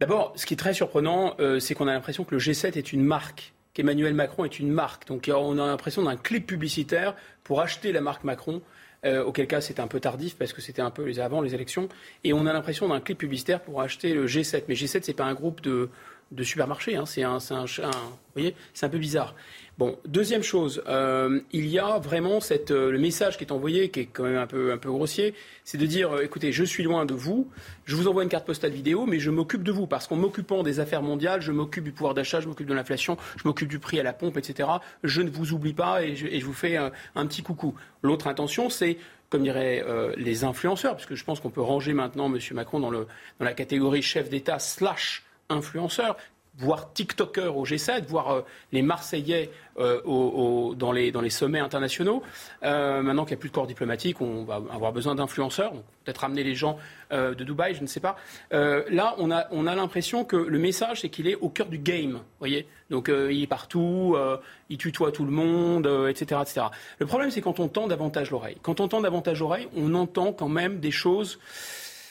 D'abord, 0.00 0.32
ce 0.36 0.46
qui 0.46 0.54
est 0.54 0.56
très 0.56 0.72
surprenant, 0.72 1.34
euh, 1.40 1.60
c'est 1.60 1.74
qu'on 1.74 1.88
a 1.88 1.92
l'impression 1.92 2.24
que 2.24 2.34
le 2.34 2.40
G7 2.40 2.76
est 2.78 2.92
une 2.92 3.04
marque, 3.04 3.52
qu'Emmanuel 3.74 4.14
Macron 4.14 4.44
est 4.46 4.58
une 4.58 4.70
marque. 4.70 5.06
Donc, 5.06 5.30
on 5.32 5.58
a 5.58 5.66
l'impression 5.66 6.02
d'un 6.02 6.16
clip 6.16 6.46
publicitaire 6.46 7.14
pour 7.42 7.60
acheter 7.60 7.92
la 7.92 8.00
marque 8.00 8.24
Macron. 8.24 8.62
auquel 9.04 9.46
cas 9.46 9.60
c'était 9.60 9.82
un 9.82 9.86
peu 9.86 10.00
tardif 10.00 10.34
parce 10.36 10.54
que 10.54 10.62
c'était 10.62 10.80
un 10.80 10.90
peu 10.90 11.12
avant 11.20 11.42
les 11.42 11.54
élections. 11.54 11.88
Et 12.24 12.32
on 12.32 12.46
a 12.46 12.52
l'impression 12.54 12.88
d'un 12.88 13.00
clip 13.00 13.18
publicitaire 13.18 13.60
pour 13.60 13.82
acheter 13.82 14.14
le 14.14 14.26
G7. 14.26 14.64
Mais 14.68 14.74
G7, 14.74 15.02
c'est 15.02 15.12
pas 15.12 15.26
un 15.26 15.34
groupe 15.34 15.60
de, 15.60 15.90
de 16.32 16.42
supermarché. 16.42 16.96
Hein. 16.96 17.06
C'est 17.06 17.22
un, 17.22 17.38
un, 17.50 17.64
un, 17.64 17.90
vous 17.90 18.34
voyez, 18.34 18.54
c'est 18.72 18.86
un 18.86 18.88
peu 18.88 18.98
bizarre. 18.98 19.34
Bon, 19.76 19.98
deuxième 20.06 20.44
chose, 20.44 20.84
euh, 20.86 21.40
il 21.50 21.66
y 21.66 21.80
a 21.80 21.98
vraiment 21.98 22.38
cette, 22.38 22.70
euh, 22.70 22.92
le 22.92 22.98
message 23.00 23.36
qui 23.36 23.42
est 23.42 23.50
envoyé, 23.50 23.88
qui 23.88 24.00
est 24.00 24.06
quand 24.06 24.22
même 24.22 24.36
un 24.36 24.46
peu, 24.46 24.76
grossier, 24.84 25.34
c'est 25.64 25.78
de 25.78 25.86
dire, 25.86 26.12
euh, 26.12 26.22
écoutez, 26.22 26.52
je 26.52 26.62
suis 26.62 26.84
loin 26.84 27.04
de 27.04 27.12
vous, 27.12 27.50
je 27.84 27.96
vous 27.96 28.06
envoie 28.06 28.22
une 28.22 28.28
carte 28.28 28.46
postale 28.46 28.70
vidéo, 28.70 29.04
mais 29.04 29.18
je 29.18 29.30
m'occupe 29.32 29.64
de 29.64 29.72
vous, 29.72 29.88
parce 29.88 30.06
qu'en 30.06 30.14
m'occupant 30.14 30.62
des 30.62 30.78
affaires 30.78 31.02
mondiales, 31.02 31.40
je 31.40 31.50
m'occupe 31.50 31.82
du 31.82 31.90
pouvoir 31.90 32.14
d'achat, 32.14 32.38
je 32.40 32.46
m'occupe 32.46 32.68
de 32.68 32.74
l'inflation, 32.74 33.16
je 33.36 33.48
m'occupe 33.48 33.66
du 33.66 33.80
prix 33.80 33.98
à 33.98 34.04
la 34.04 34.12
pompe, 34.12 34.36
etc. 34.36 34.68
Je 35.02 35.22
ne 35.22 35.28
vous 35.28 35.52
oublie 35.52 35.74
pas 35.74 36.04
et 36.04 36.14
je, 36.14 36.44
vous 36.46 36.52
fais 36.52 36.76
un, 36.76 36.92
petit 37.26 37.42
coucou. 37.42 37.74
L'autre 38.02 38.28
intention, 38.28 38.70
c'est 38.70 38.96
comme 39.28 39.42
diraient 39.42 39.84
les 40.16 40.44
influenceurs, 40.44 40.94
puisque 40.94 41.16
je 41.16 41.24
pense 41.24 41.40
qu'on 41.40 41.50
peut 41.50 41.60
ranger 41.60 41.94
maintenant 41.94 42.32
M. 42.32 42.38
Macron 42.52 42.78
dans, 42.78 42.90
le, 42.90 43.08
dans 43.40 43.44
la 43.44 43.54
catégorie 43.54 44.02
chef 44.02 44.28
d'État 44.28 44.60
slash 44.60 45.24
influenceur, 45.48 46.16
voire 46.56 46.92
TikToker 46.92 47.56
au 47.56 47.64
G7, 47.64 48.06
voire 48.06 48.30
euh, 48.30 48.40
les 48.72 48.82
Marseillais 48.82 49.50
euh, 49.78 50.00
au, 50.04 50.12
au, 50.70 50.74
dans, 50.74 50.92
les, 50.92 51.10
dans 51.10 51.20
les 51.20 51.30
sommets 51.30 51.58
internationaux. 51.58 52.22
Euh, 52.62 53.02
maintenant 53.02 53.24
qu'il 53.24 53.34
n'y 53.34 53.38
a 53.38 53.40
plus 53.40 53.48
de 53.48 53.54
corps 53.54 53.66
diplomatique, 53.66 54.20
on 54.20 54.44
va 54.44 54.60
avoir 54.72 54.92
besoin 54.92 55.16
d'influenceurs, 55.16 55.72
peut-être 56.04 56.18
ramener 56.18 56.44
les 56.44 56.54
gens 56.54 56.78
euh, 57.12 57.34
de 57.34 57.42
Dubaï, 57.42 57.74
je 57.74 57.82
ne 57.82 57.86
sais 57.86 58.00
pas. 58.00 58.16
Euh, 58.52 58.84
là, 58.88 59.16
on 59.18 59.32
a, 59.32 59.48
on 59.50 59.66
a 59.66 59.74
l'impression 59.74 60.24
que 60.24 60.36
le 60.36 60.58
message, 60.58 61.00
c'est 61.00 61.08
qu'il 61.08 61.26
est 61.26 61.34
au 61.34 61.48
cœur 61.48 61.66
du 61.66 61.78
game, 61.78 62.20
voyez 62.38 62.68
Donc 62.90 63.08
euh, 63.08 63.32
il 63.32 63.42
est 63.42 63.48
partout, 63.48 64.16
il 64.68 64.78
tutoie 64.78 65.10
tout 65.10 65.24
le 65.24 65.32
monde, 65.32 65.88
etc., 66.08 66.40
etc. 66.42 66.66
Le 66.98 67.06
problème, 67.06 67.30
c'est 67.30 67.40
quand 67.40 67.58
on 67.58 67.68
tend 67.68 67.88
davantage 67.88 68.30
l'oreille. 68.30 68.56
Quand 68.62 68.78
on 68.80 68.86
tend 68.86 69.00
davantage 69.00 69.40
l'oreille, 69.40 69.68
on 69.76 69.94
entend 69.94 70.32
quand 70.32 70.48
même 70.48 70.78
des 70.78 70.92
choses 70.92 71.40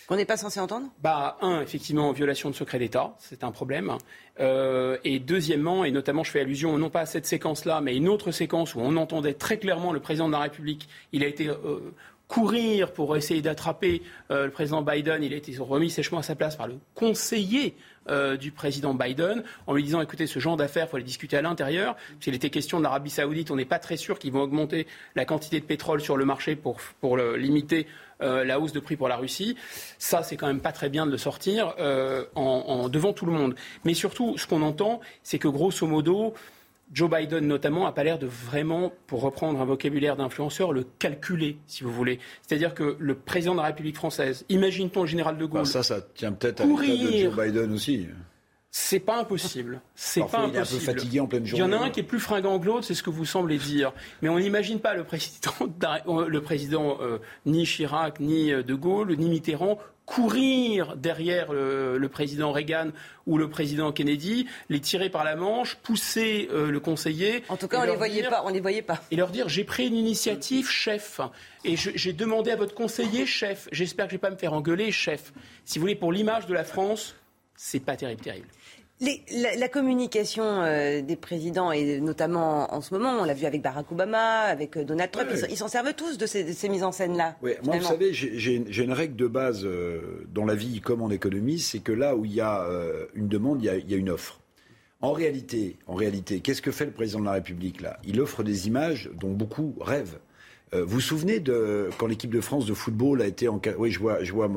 qu'on 0.08 0.16
n'est 0.16 0.26
pas 0.26 0.38
censé 0.38 0.60
entendre? 0.60 0.88
Bah, 1.02 1.38
un, 1.42 1.62
effectivement, 1.62 2.12
violation 2.12 2.50
de 2.50 2.56
secret 2.56 2.80
d'État, 2.80 3.16
c'est 3.20 3.44
un 3.44 3.52
problème. 3.52 3.98
Euh, 4.40 4.98
et 5.04 5.20
deuxièmement, 5.20 5.86
et 5.86 5.92
notamment 5.92 6.24
je 6.24 6.32
fais 6.32 6.42
allusion 6.42 6.78
non 6.78 6.90
pas 6.90 7.02
à 7.02 7.06
cette 7.06 7.26
séquence-là, 7.26 7.82
mais 7.82 7.96
une 7.96 8.10
autre 8.10 8.32
séquence 8.32 8.76
où 8.76 8.80
on 8.80 8.96
entendait 8.98 9.34
très 9.34 9.58
clairement 9.58 9.94
le 9.94 10.00
président 10.00 10.28
de 10.28 10.34
la 10.34 10.40
République, 10.40 10.90
il 11.12 11.24
a 11.24 11.28
été 11.28 11.48
euh, 11.48 11.94
courir 12.34 12.92
pour 12.94 13.16
essayer 13.16 13.42
d'attraper 13.42 14.02
euh, 14.32 14.46
le 14.46 14.52
président 14.52 14.82
Biden. 14.82 15.22
Il 15.24 15.34
a 15.34 15.38
été 15.38 15.56
remis 15.60 15.92
sèchement 15.92 16.18
à 16.18 16.24
sa 16.24 16.36
place 16.36 16.56
par 16.56 16.68
le 16.68 16.80
conseiller 16.96 17.76
euh, 18.10 18.38
du 18.38 18.52
président 18.52 18.94
Biden 18.94 19.44
en 19.68 19.74
lui 19.74 19.84
disant 19.84 20.02
écoutez, 20.02 20.26
ce 20.26 20.40
genre 20.40 20.58
d'affaires, 20.58 20.88
il 20.88 20.90
faut 20.90 20.98
les 20.98 21.04
discuter 21.04 21.38
à 21.38 21.42
l'intérieur. 21.42 21.96
S'il 22.20 22.34
était 22.34 22.50
question 22.50 22.80
de 22.80 22.84
l'Arabie 22.84 23.12
Saoudite, 23.12 23.52
on 23.52 23.56
n'est 23.56 23.66
pas 23.66 23.80
très 23.80 23.98
sûr 23.98 24.18
qu'ils 24.18 24.32
vont 24.32 24.42
augmenter 24.42 24.88
la 25.16 25.26
quantité 25.26 25.60
de 25.60 25.66
pétrole 25.66 26.02
sur 26.02 26.18
le 26.18 26.26
marché 26.26 26.56
pour, 26.56 26.78
pour 27.02 27.18
le, 27.18 27.38
limiter 27.38 27.86
euh, 28.22 28.44
la 28.44 28.60
hausse 28.60 28.72
de 28.74 28.80
prix 28.80 28.96
pour 28.96 29.08
la 29.08 29.18
Russie. 29.18 29.56
Ça, 29.98 30.24
c'est 30.24 30.38
quand 30.38 30.48
même 30.48 30.62
pas 30.62 30.72
très 30.72 30.90
bien 30.90 31.06
de 31.06 31.12
le 31.12 31.18
sortir 31.18 31.74
euh, 31.80 32.26
en, 32.36 32.42
en, 32.42 32.90
devant 32.90 33.14
tout 33.14 33.26
le 33.26 33.34
monde. 33.34 33.56
Mais 33.86 33.94
surtout, 33.94 34.38
ce 34.38 34.48
qu'on 34.48 34.62
entend, 34.62 35.00
c'est 35.24 35.40
que 35.40 35.48
grosso 35.48 35.86
modo, 35.88 36.34
Joe 36.92 37.10
Biden, 37.10 37.48
notamment, 37.48 37.86
n'a 37.86 37.92
pas 37.92 38.04
l'air 38.04 38.20
de 38.20 38.28
vraiment, 38.28 38.94
pour 39.08 39.22
reprendre 39.22 39.60
un 39.60 39.66
vocabulaire 39.66 40.16
d'influenceur, 40.16 40.72
le 40.74 40.86
calculer, 41.00 41.58
si 41.66 41.84
vous 41.84 41.92
voulez. 41.92 42.20
C'est-à-dire 42.42 42.74
que 42.74 42.96
le 43.00 43.16
président 43.16 43.54
de 43.54 43.60
la 43.60 43.68
République 43.68 43.96
française, 43.96 44.46
imagine-t-on 44.50 45.02
le 45.02 45.08
général 45.08 45.38
de 45.38 45.46
Gaulle. 45.46 45.62
Bah 45.62 45.66
ça, 45.66 45.82
ça 45.82 46.02
tient 46.02 46.32
peut-être 46.34 46.62
à 46.62 46.66
de 46.66 46.70
Joe 46.70 47.36
Biden 47.36 47.74
aussi. 47.74 48.08
C'est 48.76 49.00
pas 49.00 49.20
impossible. 49.20 49.82
C'est 49.94 50.22
pas 50.22 50.40
impossible. 50.40 50.50
Il 50.52 50.58
est 50.58 50.60
un 50.60 50.66
peu 50.66 50.80
fatigué 50.80 51.20
en 51.20 51.28
pleine 51.28 51.46
journée. 51.46 51.64
Il 51.64 51.72
y 51.72 51.76
en 51.76 51.80
a 51.80 51.86
un 51.86 51.92
qui 51.92 52.00
est 52.00 52.04
plus 52.04 52.20
fringant 52.20 52.60
que 52.60 52.66
l'autre, 52.66 52.86
c'est 52.86 52.96
ce 52.96 53.04
que 53.04 53.12
vous 53.12 53.24
semblez 53.24 53.60
dire. 53.60 53.94
Mais 54.24 54.30
on 54.30 54.40
n'imagine 54.40 54.80
pas 54.80 54.96
le 54.96 55.04
président, 55.04 55.52
le 56.28 56.42
président 56.42 56.98
euh, 57.00 57.20
ni 57.46 57.66
Chirac, 57.66 58.20
ni 58.20 58.52
euh, 58.52 58.64
De 58.64 58.74
Gaulle, 58.74 59.16
ni 59.16 59.30
Mitterrand 59.30 59.78
courir 60.08 60.98
derrière 60.98 61.54
le, 61.54 61.98
le, 61.98 62.10
président 62.10 62.52
Reagan 62.52 62.90
ou 63.28 63.38
le 63.38 63.48
président 63.48 63.92
Kennedy, 63.92 64.48
les 64.70 64.82
tirer 64.82 65.10
par 65.10 65.24
la 65.24 65.36
manche, 65.36 65.76
pousser 65.76 66.50
euh, 66.52 66.72
le 66.72 66.80
conseiller. 66.80 67.44
En 67.50 67.58
tout 67.58 67.68
cas, 67.68 67.80
on 67.80 67.86
les 67.86 67.96
voyait 67.96 68.24
pas. 68.24 68.44
On 68.44 68.50
les 68.50 68.60
voyait 68.60 68.82
pas. 68.82 69.02
Et 69.12 69.16
leur 69.16 69.30
dire 69.30 69.50
j'ai 69.50 69.64
pris 69.64 69.88
une 69.88 69.96
initiative, 69.96 70.68
chef, 70.68 71.22
et 71.64 71.76
j'ai 71.78 72.14
demandé 72.14 72.50
à 72.50 72.56
votre 72.56 72.74
conseiller, 72.74 73.28
chef. 73.28 73.70
J'espère 73.72 74.08
que 74.08 74.12
je 74.12 74.16
vais 74.16 74.22
pas 74.22 74.32
me 74.32 74.36
faire 74.36 74.54
engueuler, 74.54 74.92
chef. 74.92 75.32
Si 75.64 75.78
vous 75.78 75.84
voulez, 75.84 75.96
pour 75.96 76.12
l'image 76.12 76.48
de 76.48 76.56
la 76.56 76.64
France, 76.64 77.16
c'est 77.56 77.80
pas 77.80 77.96
terrible, 77.96 78.22
terrible. 78.22 78.48
Les, 79.04 79.22
la, 79.36 79.56
la, 79.58 79.68
communication 79.68 80.44
euh, 80.46 81.02
des 81.02 81.18
présidents, 81.18 81.74
et 81.74 82.00
notamment 82.00 82.74
en 82.74 82.80
ce 82.80 82.94
moment, 82.94 83.10
on 83.20 83.26
l'a 83.26 83.34
vu 83.34 83.46
avec 83.46 83.62
Barack 83.62 83.92
Obama, 83.92 84.44
avec 84.44 84.78
euh, 84.78 84.86
Donald 84.86 85.12
Trump, 85.12 85.30
ouais, 85.30 85.42
ils 85.50 85.58
s'en 85.58 85.68
servent 85.68 85.94
tous 85.94 86.18
de 86.18 86.26
ces, 86.26 86.46
de 86.46 86.54
ces 86.54 86.70
mises 86.70 86.84
en 86.84 86.94
scène-là. 86.94 87.36
Ouais, 87.42 87.60
moi, 87.66 87.78
vous 87.78 87.84
savez, 87.84 88.14
j'ai 88.14 88.56
une 88.56 88.94
règle 88.94 89.18
de 89.18 89.28
base 89.28 89.66
euh, 89.66 90.26
dans 90.34 90.46
la 90.46 90.56
vie 90.56 90.80
comme 90.80 91.02
en 91.02 91.10
économie, 91.10 91.60
c'est 91.60 91.80
que 91.80 91.92
là 91.92 92.16
où 92.16 92.24
il 92.24 92.34
y 92.34 92.40
a 92.40 92.64
euh, 92.64 93.06
une 93.14 93.28
demande, 93.28 93.62
il 93.62 93.66
y 93.66 93.70
a, 93.70 93.76
il 93.76 93.92
y 93.92 93.94
a 93.94 93.98
une 93.98 94.10
offre. 94.10 94.40
En 95.02 95.12
réalité, 95.12 95.76
en 95.86 95.96
réalité, 95.96 96.40
qu'est-ce 96.40 96.62
que 96.62 96.72
fait 96.72 96.86
le 96.86 96.92
président 96.92 97.20
de 97.20 97.26
la 97.26 97.34
République 97.34 97.82
là? 97.82 98.00
Il 98.06 98.22
offre 98.22 98.42
des 98.42 98.68
images 98.68 99.10
dont 99.20 99.32
beaucoup 99.32 99.76
rêvent. 99.82 100.20
Euh, 100.74 100.84
vous 100.84 100.96
vous 100.96 101.02
souvenez 101.02 101.40
de 101.40 101.90
quand 101.98 102.08
l'équipe 102.08 102.34
de 102.34 102.42
France 102.42 102.66
de 102.66 102.74
football 102.74 103.22
a 103.22 103.28
été 103.28 103.48
en 103.48 103.62
oui 103.78 103.92
je 103.92 104.00
vois 104.00 104.24
je 104.24 104.32
vois 104.32 104.50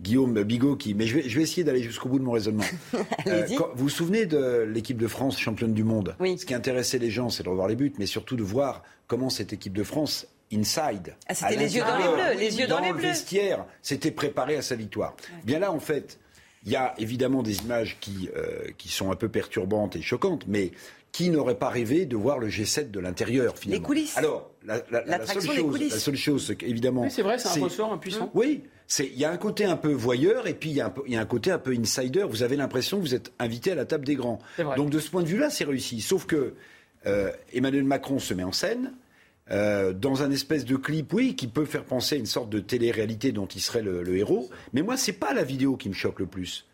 Guillaume 0.00 0.42
Bigot 0.42 0.76
qui 0.76 0.94
mais 0.94 1.06
je 1.06 1.16
vais 1.16 1.28
je 1.28 1.36
vais 1.36 1.42
essayer 1.42 1.64
d'aller 1.64 1.82
jusqu'au 1.82 2.08
bout 2.08 2.18
de 2.18 2.24
mon 2.24 2.32
raisonnement. 2.32 2.64
Euh, 3.26 3.46
vous 3.46 3.84
vous 3.84 3.88
souvenez 3.88 4.26
de 4.26 4.62
l'équipe 4.62 4.96
de 4.96 5.06
France 5.06 5.38
championne 5.38 5.74
du 5.74 5.84
monde? 5.84 6.16
Oui. 6.18 6.38
Ce 6.38 6.46
qui 6.46 6.54
intéressait 6.54 6.98
les 6.98 7.10
gens 7.10 7.30
c'est 7.30 7.42
de 7.42 7.48
revoir 7.48 7.68
les 7.68 7.76
buts 7.76 7.92
mais 7.98 8.06
surtout 8.06 8.36
de 8.36 8.42
voir 8.42 8.82
comment 9.06 9.30
cette 9.30 9.52
équipe 9.52 9.74
de 9.74 9.84
France 9.84 10.26
inside. 10.52 11.14
Ah, 11.28 11.34
c'était 11.34 11.56
les 11.56 11.76
yeux 11.76 11.82
dans 11.82 11.96
les 11.96 12.04
bleus, 12.04 12.40
les 12.40 12.58
yeux 12.58 12.66
dans, 12.66 12.80
les 12.80 12.92
bleus. 12.92 13.02
Le 13.02 13.08
vestiaire 13.08 13.64
s'était 13.80 14.10
préparé 14.10 14.56
à 14.56 14.62
sa 14.62 14.74
victoire. 14.74 15.14
Bien 15.44 15.58
là 15.58 15.72
en 15.72 15.80
fait, 15.80 16.18
il 16.64 16.72
y 16.72 16.76
a 16.76 16.94
évidemment 16.98 17.42
des 17.42 17.58
images 17.58 17.98
qui 18.00 18.28
euh, 18.36 18.64
qui 18.76 18.88
sont 18.88 19.10
un 19.12 19.16
peu 19.16 19.28
perturbantes 19.28 19.94
et 19.94 20.02
choquantes 20.02 20.44
mais 20.48 20.72
qui 21.12 21.30
n'aurait 21.30 21.58
pas 21.58 21.68
rêvé 21.68 22.06
de 22.06 22.16
voir 22.16 22.38
le 22.38 22.48
G7 22.48 22.90
de 22.90 23.00
l'intérieur 23.00 23.56
finalement 23.56 23.82
Les 23.82 23.86
coulisses. 23.86 24.16
Alors, 24.16 24.51
la, 24.66 24.82
la, 24.90 25.04
la, 25.04 25.26
seule, 25.26 25.42
chose, 25.42 25.80
la 25.80 25.98
seule 25.98 26.16
chose, 26.16 26.54
évidemment. 26.60 27.02
Oui, 27.02 27.10
c'est 27.10 27.22
vrai, 27.22 27.38
c'est 27.38 27.60
un 27.60 27.64
ressort 27.64 27.92
impuissant. 27.92 28.30
Oui, 28.34 28.62
il 28.98 29.18
y 29.18 29.24
a 29.24 29.30
un 29.30 29.36
côté 29.36 29.64
un 29.64 29.76
peu 29.76 29.92
voyeur 29.92 30.46
et 30.46 30.54
puis 30.54 30.70
il 30.70 30.76
y, 30.76 30.80
a 30.80 30.86
un, 30.86 30.94
y 31.06 31.16
a 31.16 31.20
un 31.20 31.26
côté 31.26 31.50
un 31.50 31.58
peu 31.58 31.72
insider. 31.72 32.24
Vous 32.28 32.42
avez 32.42 32.56
l'impression 32.56 32.98
que 32.98 33.02
vous 33.02 33.14
êtes 33.14 33.32
invité 33.38 33.72
à 33.72 33.74
la 33.74 33.84
table 33.84 34.04
des 34.04 34.14
grands. 34.14 34.38
Donc 34.76 34.90
de 34.90 34.98
ce 34.98 35.10
point 35.10 35.22
de 35.22 35.28
vue-là, 35.28 35.50
c'est 35.50 35.64
réussi. 35.64 36.00
Sauf 36.00 36.26
que 36.26 36.54
euh, 37.06 37.30
Emmanuel 37.52 37.84
Macron 37.84 38.18
se 38.18 38.34
met 38.34 38.44
en 38.44 38.52
scène. 38.52 38.92
Euh, 39.50 39.92
dans 39.92 40.22
un 40.22 40.30
espèce 40.30 40.64
de 40.64 40.76
clip, 40.76 41.12
oui, 41.12 41.34
qui 41.34 41.48
peut 41.48 41.64
faire 41.64 41.84
penser 41.84 42.14
à 42.14 42.18
une 42.18 42.26
sorte 42.26 42.48
de 42.48 42.60
télé-réalité 42.60 43.32
dont 43.32 43.46
il 43.46 43.60
serait 43.60 43.82
le, 43.82 44.02
le 44.02 44.16
héros. 44.16 44.48
Mais 44.72 44.82
moi, 44.82 44.96
c'est 44.96 45.12
pas 45.12 45.34
la 45.34 45.42
vidéo 45.42 45.76
qui 45.76 45.88
me 45.88 45.94
choque 45.94 46.20
le 46.20 46.26
plus 46.26 46.64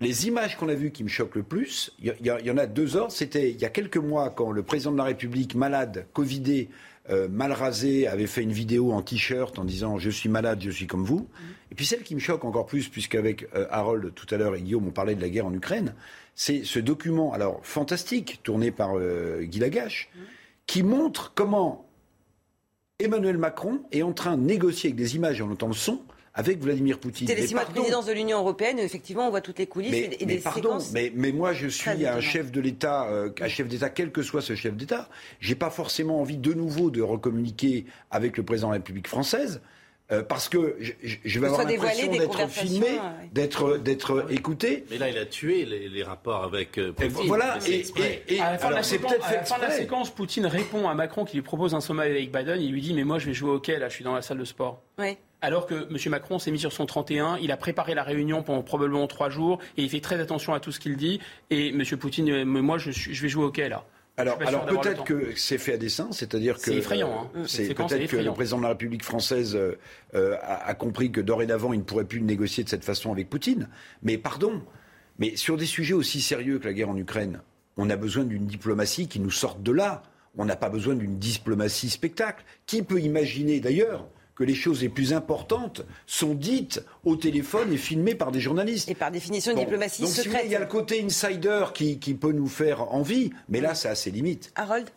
les 0.00 0.26
images 0.26 0.56
qu'on 0.56 0.68
a 0.68 0.74
vues 0.74 0.90
qui 0.90 1.04
me 1.04 1.08
choquent 1.08 1.36
le 1.36 1.42
plus, 1.42 1.92
il 2.00 2.14
y, 2.20 2.50
en 2.50 2.58
a 2.58 2.66
deux 2.66 2.96
ordres. 2.96 3.12
C'était 3.12 3.50
il 3.50 3.60
y 3.60 3.64
a 3.64 3.70
quelques 3.70 3.96
mois 3.96 4.30
quand 4.30 4.50
le 4.50 4.62
président 4.62 4.92
de 4.92 4.98
la 4.98 5.04
République, 5.04 5.54
malade, 5.54 6.06
covidé, 6.12 6.68
euh, 7.08 7.28
mal 7.28 7.52
rasé, 7.52 8.06
avait 8.06 8.26
fait 8.26 8.42
une 8.42 8.52
vidéo 8.52 8.92
en 8.92 9.00
t-shirt 9.00 9.58
en 9.58 9.64
disant 9.64 9.98
je 9.98 10.10
suis 10.10 10.28
malade, 10.28 10.60
je 10.60 10.70
suis 10.70 10.86
comme 10.86 11.04
vous. 11.04 11.28
Et 11.70 11.74
puis 11.74 11.86
celle 11.86 12.02
qui 12.02 12.14
me 12.14 12.20
choque 12.20 12.44
encore 12.44 12.66
plus, 12.66 12.88
puisqu'avec 12.88 13.48
euh, 13.54 13.66
Harold 13.70 14.12
tout 14.14 14.26
à 14.34 14.36
l'heure 14.36 14.54
et 14.54 14.60
Guillaume 14.60 14.86
on 14.86 14.92
parlait 14.92 15.14
de 15.14 15.22
la 15.22 15.30
guerre 15.30 15.46
en 15.46 15.54
Ukraine, 15.54 15.94
c'est 16.34 16.64
ce 16.64 16.78
document, 16.78 17.32
alors 17.32 17.60
fantastique, 17.62 18.40
tourné 18.42 18.70
par 18.70 18.98
euh, 18.98 19.42
Guy 19.44 19.60
Lagache, 19.60 20.10
qui 20.66 20.82
montre 20.82 21.32
comment 21.34 21.88
Emmanuel 22.98 23.38
Macron 23.38 23.80
est 23.92 24.02
en 24.02 24.12
train 24.12 24.36
de 24.36 24.42
négocier 24.42 24.88
avec 24.88 24.96
des 24.96 25.16
images 25.16 25.40
et 25.40 25.42
en 25.42 25.50
entend 25.50 25.68
le 25.68 25.74
son 25.74 26.02
avec 26.36 26.60
Vladimir 26.60 26.98
Poutine. 26.98 27.26
C'était 27.26 27.40
les 27.40 27.46
six 27.46 27.54
mois 27.54 27.64
de 27.64 27.72
présidence 27.72 28.06
de 28.06 28.12
l'Union 28.12 28.38
européenne, 28.38 28.78
effectivement, 28.78 29.26
on 29.26 29.30
voit 29.30 29.40
toutes 29.40 29.58
les 29.58 29.66
coulisses 29.66 29.90
mais, 29.90 30.16
et, 30.20 30.26
mais 30.26 30.36
des 30.36 30.40
pardon, 30.40 30.78
séquences. 30.78 30.92
Mais, 30.92 31.10
mais 31.14 31.32
moi, 31.32 31.54
je 31.54 31.66
suis 31.66 32.06
un 32.06 32.20
chef 32.20 32.52
de 32.52 32.60
l'État, 32.60 33.08
euh, 33.10 33.30
un 33.40 33.48
chef 33.48 33.66
d'État, 33.66 33.88
quel 33.88 34.12
que 34.12 34.22
soit 34.22 34.42
ce 34.42 34.54
chef 34.54 34.76
d'État. 34.76 35.08
J'ai 35.40 35.54
pas 35.54 35.70
forcément 35.70 36.20
envie 36.20 36.36
de 36.36 36.52
nouveau 36.52 36.90
de 36.90 37.00
recommuniquer 37.00 37.86
avec 38.10 38.36
le 38.36 38.42
président 38.42 38.68
de 38.68 38.74
la 38.74 38.78
République 38.78 39.08
française. 39.08 39.62
Euh, 40.12 40.22
parce 40.22 40.48
que 40.48 40.76
je, 40.78 40.92
je 41.24 41.40
vais 41.40 41.48
avoir 41.48 41.64
l'impression 41.64 42.12
d'être 42.12 42.48
filmé, 42.48 42.86
ouais. 42.86 43.00
d'être 43.32 43.76
d'être 43.78 44.30
écouté. 44.30 44.84
Mais 44.88 44.98
là, 44.98 45.08
il 45.08 45.18
a 45.18 45.26
tué 45.26 45.64
les, 45.64 45.88
les 45.88 46.02
rapports 46.04 46.44
avec 46.44 46.78
euh, 46.78 46.92
Poutine. 46.92 47.24
Et 47.24 47.26
voilà. 47.26 47.58
Et, 47.66 47.80
et, 47.80 48.34
et, 48.36 48.40
à 48.40 48.52
la 48.52 48.58
fin, 48.58 48.68
alors, 48.68 48.70
de, 48.70 48.74
la 48.76 48.82
séquence, 48.84 49.14
peut-être 49.14 49.26
à 49.26 49.32
la 49.32 49.42
fin 49.42 49.56
de 49.56 49.62
la 49.62 49.70
séquence, 49.72 50.10
Poutine 50.10 50.46
répond 50.46 50.88
à 50.88 50.94
Macron 50.94 51.24
qui 51.24 51.34
lui 51.34 51.42
propose 51.42 51.74
un 51.74 51.80
sommet 51.80 52.04
avec 52.04 52.30
Biden. 52.30 52.60
Il 52.60 52.70
lui 52.70 52.82
dit 52.82 52.94
mais 52.94 53.02
moi, 53.02 53.18
je 53.18 53.26
vais 53.26 53.34
jouer 53.34 53.50
au 53.50 53.54
hockey 53.54 53.80
là, 53.80 53.88
je 53.88 53.94
suis 53.94 54.04
dans 54.04 54.14
la 54.14 54.22
salle 54.22 54.38
de 54.38 54.44
sport. 54.44 54.80
Ouais. 54.96 55.18
Alors 55.42 55.66
que 55.66 55.74
M. 55.90 55.96
Macron 56.10 56.38
s'est 56.38 56.50
mis 56.50 56.58
sur 56.58 56.72
son 56.72 56.86
31, 56.86 57.38
il 57.38 57.52
a 57.52 57.56
préparé 57.56 57.94
la 57.94 58.02
réunion 58.02 58.42
pendant 58.42 58.62
probablement 58.62 59.06
trois 59.06 59.28
jours 59.28 59.58
et 59.76 59.82
il 59.82 59.90
fait 59.90 60.00
très 60.00 60.18
attention 60.18 60.54
à 60.54 60.60
tout 60.60 60.72
ce 60.72 60.80
qu'il 60.80 60.96
dit. 60.96 61.20
Et 61.50 61.68
M. 61.68 61.82
Poutine, 61.98 62.30
euh, 62.30 62.44
moi, 62.44 62.78
je, 62.78 62.90
vais 62.90 63.28
jouer 63.28 63.44
au 63.44 63.48
hockey 63.48 63.68
là. 63.68 63.84
Alors, 64.18 64.38
alors 64.46 64.64
peut-être 64.64 65.04
que 65.04 65.32
c'est 65.36 65.58
fait 65.58 65.74
à 65.74 65.76
dessein, 65.76 66.08
c'est-à-dire 66.10 66.54
que 66.54 66.62
c'est 66.62 66.76
effrayant. 66.76 67.30
Hein. 67.34 67.42
C'est 67.46 67.74
peut-être 67.74 68.10
que 68.10 68.16
le 68.16 68.32
président 68.32 68.56
de 68.56 68.62
la 68.62 68.70
République 68.70 69.04
française 69.04 69.54
euh, 69.54 69.78
euh, 70.14 70.36
a, 70.40 70.68
a, 70.68 70.74
compris 70.74 71.12
que 71.12 71.20
dorénavant 71.20 71.74
il 71.74 71.80
ne 71.80 71.84
pourrait 71.84 72.06
plus 72.06 72.22
négocier 72.22 72.64
de 72.64 72.70
cette 72.70 72.84
façon 72.84 73.12
avec 73.12 73.28
Poutine. 73.28 73.68
Mais 74.02 74.16
pardon, 74.16 74.62
mais 75.18 75.36
sur 75.36 75.58
des 75.58 75.66
sujets 75.66 75.92
aussi 75.92 76.22
sérieux 76.22 76.58
que 76.58 76.64
la 76.64 76.72
guerre 76.72 76.88
en 76.88 76.96
Ukraine, 76.96 77.42
on 77.76 77.90
a 77.90 77.96
besoin 77.96 78.24
d'une 78.24 78.46
diplomatie 78.46 79.06
qui 79.06 79.20
nous 79.20 79.30
sorte 79.30 79.62
de 79.62 79.72
là. 79.72 80.02
On 80.38 80.46
n'a 80.46 80.56
pas 80.56 80.70
besoin 80.70 80.94
d'une 80.94 81.18
diplomatie 81.18 81.90
spectacle. 81.90 82.42
Qui 82.64 82.82
peut 82.82 83.00
imaginer 83.00 83.60
d'ailleurs 83.60 84.08
que 84.36 84.44
les 84.44 84.54
choses 84.54 84.82
les 84.82 84.88
plus 84.88 85.12
importantes 85.12 85.82
sont 86.06 86.34
dites 86.34 86.84
au 87.04 87.16
téléphone 87.16 87.72
et 87.72 87.78
filmées 87.78 88.14
par 88.14 88.30
des 88.30 88.40
journalistes. 88.40 88.88
Et 88.88 88.94
par 88.94 89.10
définition, 89.10 89.52
une 89.52 89.56
bon. 89.56 89.64
diplomatie 89.64 90.02
Donc, 90.02 90.10
secrète. 90.10 90.42
il 90.44 90.52
y 90.52 90.54
a 90.54 90.60
le 90.60 90.66
côté 90.66 91.02
insider 91.02 91.64
qui, 91.74 91.98
qui, 91.98 92.14
peut 92.14 92.32
nous 92.32 92.46
faire 92.46 92.92
envie, 92.92 93.30
mais 93.48 93.60
là, 93.60 93.74
ça 93.74 93.90
a 93.90 93.94
ses 93.94 94.10
limites. 94.10 94.52
Harold 94.54 94.88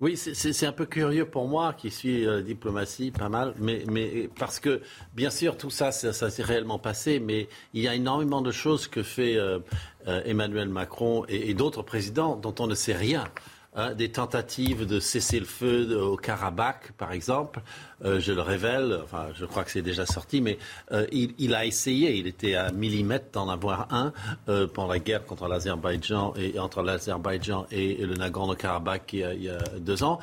oui, 0.00 0.16
c'est 0.16 0.66
un 0.66 0.72
peu 0.72 0.84
curieux 0.84 1.26
pour 1.26 1.46
moi 1.46 1.74
qui 1.74 1.88
suis 1.88 2.26
euh, 2.26 2.42
diplomatie, 2.42 3.12
pas 3.12 3.28
mal, 3.28 3.54
mais, 3.60 3.84
mais 3.88 4.28
parce 4.36 4.58
que 4.58 4.82
bien 5.14 5.30
sûr 5.30 5.56
tout 5.56 5.70
ça, 5.70 5.92
ça, 5.92 6.12
ça 6.12 6.28
s'est 6.28 6.42
réellement 6.42 6.80
passé, 6.80 7.20
mais 7.20 7.48
il 7.72 7.82
y 7.82 7.86
a 7.86 7.94
énormément 7.94 8.42
de 8.42 8.50
choses 8.50 8.88
que 8.88 9.04
fait 9.04 9.36
euh, 9.36 9.60
euh, 10.08 10.20
Emmanuel 10.24 10.68
Macron 10.70 11.24
et, 11.28 11.50
et 11.50 11.54
d'autres 11.54 11.84
présidents 11.84 12.34
dont 12.34 12.54
on 12.58 12.66
ne 12.66 12.74
sait 12.74 12.96
rien. 12.96 13.28
Hein, 13.74 13.94
des 13.94 14.10
tentatives 14.10 14.84
de 14.84 15.00
cesser 15.00 15.40
le 15.40 15.46
feu 15.46 15.98
au 15.98 16.18
Karabakh, 16.18 16.92
par 16.98 17.12
exemple. 17.12 17.62
Euh, 18.04 18.20
je 18.20 18.32
le 18.32 18.40
révèle, 18.40 18.98
enfin, 19.02 19.28
je 19.38 19.44
crois 19.44 19.64
que 19.64 19.70
c'est 19.70 19.82
déjà 19.82 20.06
sorti, 20.06 20.40
mais 20.40 20.58
euh, 20.90 21.06
il, 21.12 21.34
il, 21.38 21.54
a 21.54 21.64
essayé, 21.64 22.12
il 22.14 22.26
était 22.26 22.54
à 22.54 22.72
millimètre 22.72 23.26
d'en 23.32 23.48
avoir 23.48 23.92
un 23.92 24.12
euh, 24.48 24.66
pendant 24.66 24.88
la 24.88 24.98
guerre 24.98 25.24
contre 25.24 25.46
l'Azerbaïdjan 25.46 26.34
et 26.36 26.58
entre 26.58 26.82
l'Azerbaïdjan 26.82 27.66
et, 27.70 28.02
et, 28.02 28.06
le 28.06 28.14
Nagorno-Karabakh 28.14 29.12
il, 29.12 29.18
il, 29.36 29.44
y 29.44 29.48
a 29.48 29.58
deux 29.78 30.02
ans, 30.02 30.18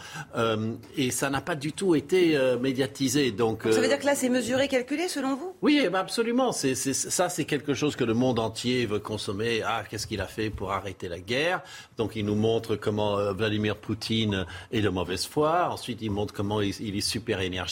et 0.98 1.12
ça 1.12 1.30
n'a 1.30 1.42
pas 1.42 1.56
du 1.56 1.72
tout 1.74 1.96
été 1.96 2.38
médiatisé. 2.60 3.32
Donc, 3.32 3.64
ça 3.64 3.80
veut 3.80 3.88
dire 3.88 4.00
que 4.00 4.06
là, 4.06 4.16
c'est 4.16 4.30
mesuré, 4.30 4.68
calculé, 4.68 5.08
selon 5.08 5.36
vous? 5.36 5.56
Oui, 5.62 5.88
bah 5.92 6.00
absolument. 6.00 6.52
C'est, 6.52 6.76
c'est, 6.76 6.94
ça, 6.94 7.30
c'est 7.30 7.46
quelque 7.46 7.74
chose 7.74 7.96
que 7.96 8.04
le 8.04 8.14
monde 8.14 8.40
entier 8.40 8.86
veut 8.86 9.00
consommer. 9.00 9.62
Ah, 9.66 9.84
qu'est-ce 9.90 10.08
qu'il 10.08 10.22
a 10.22 10.28
fait 10.28 10.50
pour 10.50 10.72
arrêter 10.72 11.08
la 11.08 11.20
guerre? 11.20 11.62
Donc, 11.98 12.16
il 12.16 12.26
nous 12.26 12.36
montre 12.36 12.76
comment 12.76 13.34
Vladimir 13.34 13.76
Poutine 13.76 14.46
est 14.72 14.82
de 14.82 14.90
mauvaise 14.90 15.26
foi. 15.26 15.70
Ensuite, 15.72 16.02
il 16.02 16.12
montre 16.12 16.34
comment 16.34 16.62
il, 16.62 16.74
il 16.82 16.98
est 16.98 17.02
super 17.02 17.42
énergique. 17.42 17.69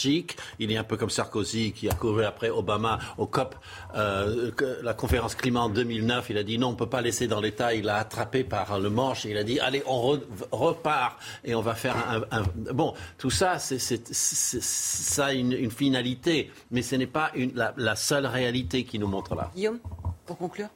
Il 0.59 0.71
est 0.71 0.77
un 0.77 0.83
peu 0.83 0.97
comme 0.97 1.09
Sarkozy 1.09 1.71
qui 1.71 1.89
a 1.89 1.93
couru 1.93 2.23
après 2.23 2.49
Obama 2.49 2.99
au 3.17 3.27
COP, 3.27 3.55
euh, 3.95 4.51
la 4.83 4.93
conférence 4.93 5.35
climat 5.35 5.61
en 5.61 5.69
2009. 5.69 6.29
Il 6.29 6.37
a 6.37 6.43
dit 6.43 6.57
non, 6.57 6.69
on 6.69 6.71
ne 6.71 6.75
peut 6.75 6.89
pas 6.89 7.01
laisser 7.01 7.27
dans 7.27 7.41
l'État. 7.41 7.73
Il 7.73 7.89
a 7.89 7.97
attrapé 7.97 8.43
par 8.43 8.79
le 8.79 8.89
manche 8.89 9.25
et 9.25 9.31
il 9.31 9.37
a 9.37 9.43
dit 9.43 9.59
allez, 9.59 9.83
on 9.85 10.13
re, 10.13 10.19
repart 10.51 11.19
et 11.43 11.55
on 11.55 11.61
va 11.61 11.75
faire 11.75 11.95
un. 12.31 12.43
bon, 12.73 12.93
tout 13.17 13.29
ça, 13.29 13.59
c'est, 13.59 13.77
ça 14.13 15.25
a 15.25 15.33
une, 15.33 15.71
finalité, 15.71 16.51
mais 16.71 16.81
ce 16.81 16.95
n'est 16.95 17.07
pas 17.07 17.31
la, 17.55 17.73
la 17.77 17.95
seule 17.95 18.25
réalité 18.25 18.83
qui 18.83 18.99
nous 18.99 19.07
montre 19.07 19.35
là. 19.35 19.51
Guillaume, 19.55 19.79
pour 20.25 20.37
conclure. 20.37 20.69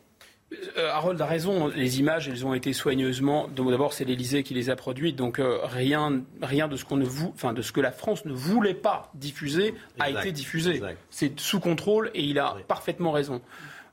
Euh, 0.77 0.89
Harold 0.91 1.19
a 1.21 1.25
raison, 1.25 1.67
les 1.67 1.99
images, 1.99 2.27
elles 2.27 2.45
ont 2.45 2.53
été 2.53 2.73
soigneusement. 2.73 3.47
D'abord, 3.55 3.93
c'est 3.93 4.03
l'Élysée 4.03 4.43
qui 4.43 4.53
les 4.53 4.69
a 4.69 4.75
produites, 4.75 5.15
donc 5.15 5.39
euh, 5.39 5.59
rien, 5.63 6.21
rien 6.41 6.67
de 6.67 6.75
ce 6.75 6.83
qu'on 6.83 6.97
ne 6.97 7.05
vou... 7.05 7.31
enfin, 7.33 7.53
de 7.53 7.61
ce 7.61 7.71
que 7.71 7.79
la 7.79 7.91
France 7.91 8.25
ne 8.25 8.33
voulait 8.33 8.73
pas 8.73 9.11
diffuser 9.13 9.73
a 9.99 10.09
exact, 10.09 10.21
été 10.25 10.31
diffusé. 10.33 10.81
C'est 11.09 11.39
sous 11.39 11.59
contrôle 11.59 12.11
et 12.13 12.23
il 12.23 12.37
a 12.37 12.55
oui. 12.55 12.63
parfaitement 12.67 13.11
raison. 13.11 13.41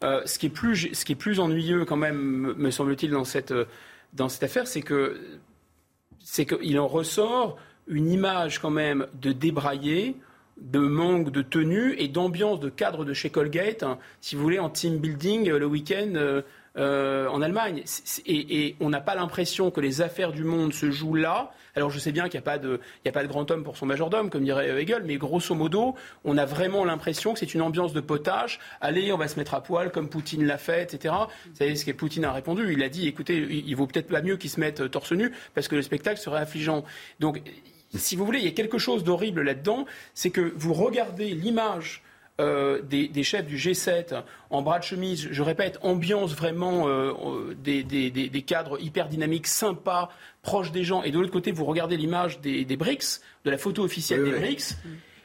Euh, 0.03 0.23
ce, 0.27 0.39
qui 0.39 0.47
est 0.47 0.51
plus, 0.51 0.91
ce 0.93 1.05
qui 1.05 1.13
est 1.13 1.17
plus 1.17 1.39
ennuyeux 1.39 1.85
quand 1.85 1.97
même, 1.97 2.55
me 2.57 2.71
semble-t-il, 2.71 3.13
dans 3.13 3.25
cette, 3.25 3.55
dans 4.13 4.29
cette 4.29 4.43
affaire, 4.43 4.67
c'est 4.67 4.83
que 4.83 5.21
c'est 6.25 6.45
qu'il 6.45 6.79
en 6.79 6.89
ressort 6.89 7.57
une 7.87 8.11
image 8.11 8.59
quand 8.59 8.71
même 8.71 9.07
de 9.15 9.33
débraillé 9.33 10.17
de 10.61 10.81
manque 10.81 11.31
de 11.31 11.43
tenue 11.43 11.95
et 11.99 12.09
d'ambiance 12.09 12.61
de 12.61 12.69
cadre 12.69 13.05
de 13.05 13.13
chez 13.13 13.31
Colgate, 13.31 13.83
hein, 13.83 13.99
si 14.21 14.37
vous 14.37 14.43
voulez, 14.43 14.59
en 14.59 14.71
team 14.71 14.99
building 14.99 15.51
le 15.51 15.67
week-end 15.67 16.13
euh, 16.15 16.43
euh, 16.77 17.29
en 17.29 17.43
Allemagne. 17.43 17.83
Et, 18.27 18.67
et 18.67 18.77
on 18.81 18.91
n'a 18.91 19.01
pas 19.01 19.15
l'impression 19.15 19.71
que 19.71 19.81
les 19.81 20.01
affaires 20.01 20.33
du 20.33 20.45
monde 20.45 20.73
se 20.73 20.91
jouent 20.91 21.15
là. 21.15 21.53
Alors 21.75 21.91
je 21.91 21.99
sais 21.99 22.13
bien 22.13 22.25
qu'il 22.25 22.39
n'y 22.39 22.43
a, 22.43 22.43
pas 22.43 22.59
de, 22.59 22.81
il 23.05 23.07
y 23.07 23.09
a 23.09 23.13
pas 23.13 23.23
de 23.23 23.29
grand 23.29 23.49
homme 23.51 23.63
pour 23.63 23.77
son 23.77 23.87
majordome, 23.87 24.31
comme 24.31 24.43
dirait 24.43 24.69
Hegel, 24.83 25.05
mais 25.05 25.17
grosso 25.17 25.55
modo, 25.55 25.95
on 26.25 26.37
a 26.37 26.45
vraiment 26.45 26.85
l'impression 26.85 27.33
que 27.33 27.39
c'est 27.39 27.55
une 27.55 27.63
ambiance 27.63 27.93
de 27.93 28.01
potage. 28.01 28.59
Allez, 28.81 29.13
on 29.13 29.17
va 29.17 29.29
se 29.29 29.39
mettre 29.39 29.55
à 29.55 29.63
poil 29.63 29.93
comme 29.93 30.09
Poutine 30.09 30.45
l'a 30.45 30.59
fait, 30.59 30.83
etc. 30.83 31.15
Vous 31.51 31.57
savez 31.57 31.77
ce 31.77 31.85
que 31.85 31.93
Poutine 31.93 32.25
a 32.25 32.33
répondu? 32.33 32.73
Il 32.73 32.83
a 32.83 32.89
dit, 32.89 33.07
écoutez, 33.07 33.37
il 33.37 33.75
vaut 33.77 33.87
peut-être 33.87 34.09
pas 34.09 34.23
mieux 34.23 34.37
qu'ils 34.37 34.51
se 34.51 34.59
mettent 34.59 34.91
torse 34.91 35.13
nu 35.13 35.33
parce 35.55 35.69
que 35.69 35.77
le 35.77 35.83
spectacle 35.83 36.21
serait 36.21 36.41
affligeant. 36.41 36.85
Donc 37.21 37.43
si 37.95 38.17
vous 38.17 38.25
voulez, 38.25 38.39
il 38.41 38.45
y 38.45 38.49
a 38.49 38.53
quelque 38.53 38.79
chose 38.79 39.05
d'horrible 39.05 39.43
là-dedans, 39.43 39.87
c'est 40.15 40.31
que 40.31 40.53
vous 40.57 40.75
regardez 40.75 41.31
l'image 41.31 42.03
euh, 42.41 42.83
des, 42.83 43.09
des, 43.09 43.25
chefs 43.25 43.47
du 43.47 43.57
G7 43.57 44.23
en 44.51 44.63
bras 44.63 44.79
de 44.79 44.85
chemise, 44.85 45.29
je 45.29 45.43
répète, 45.43 45.79
ambiance 45.83 46.35
vraiment 46.35 46.87
euh, 46.87 47.53
des, 47.61 47.83
des, 47.83 48.11
des, 48.11 48.43
cadres 48.43 48.81
hyper 48.81 49.09
dynamiques, 49.09 49.49
sympas, 49.49 50.11
proches 50.43 50.71
des 50.71 50.85
gens, 50.85 51.03
et 51.03 51.11
de 51.11 51.19
l'autre 51.19 51.33
côté, 51.33 51.51
vous 51.51 51.65
regardez 51.65 51.97
l'image 51.97 52.41
des, 52.41 52.65
BRICS, 52.65 53.23
de 53.45 53.51
la 53.51 53.59
photo 53.59 53.83
officielle 53.83 54.23
oui, 54.23 54.31
des 54.31 54.37
oui. 54.37 54.41
BRICS. 54.41 54.77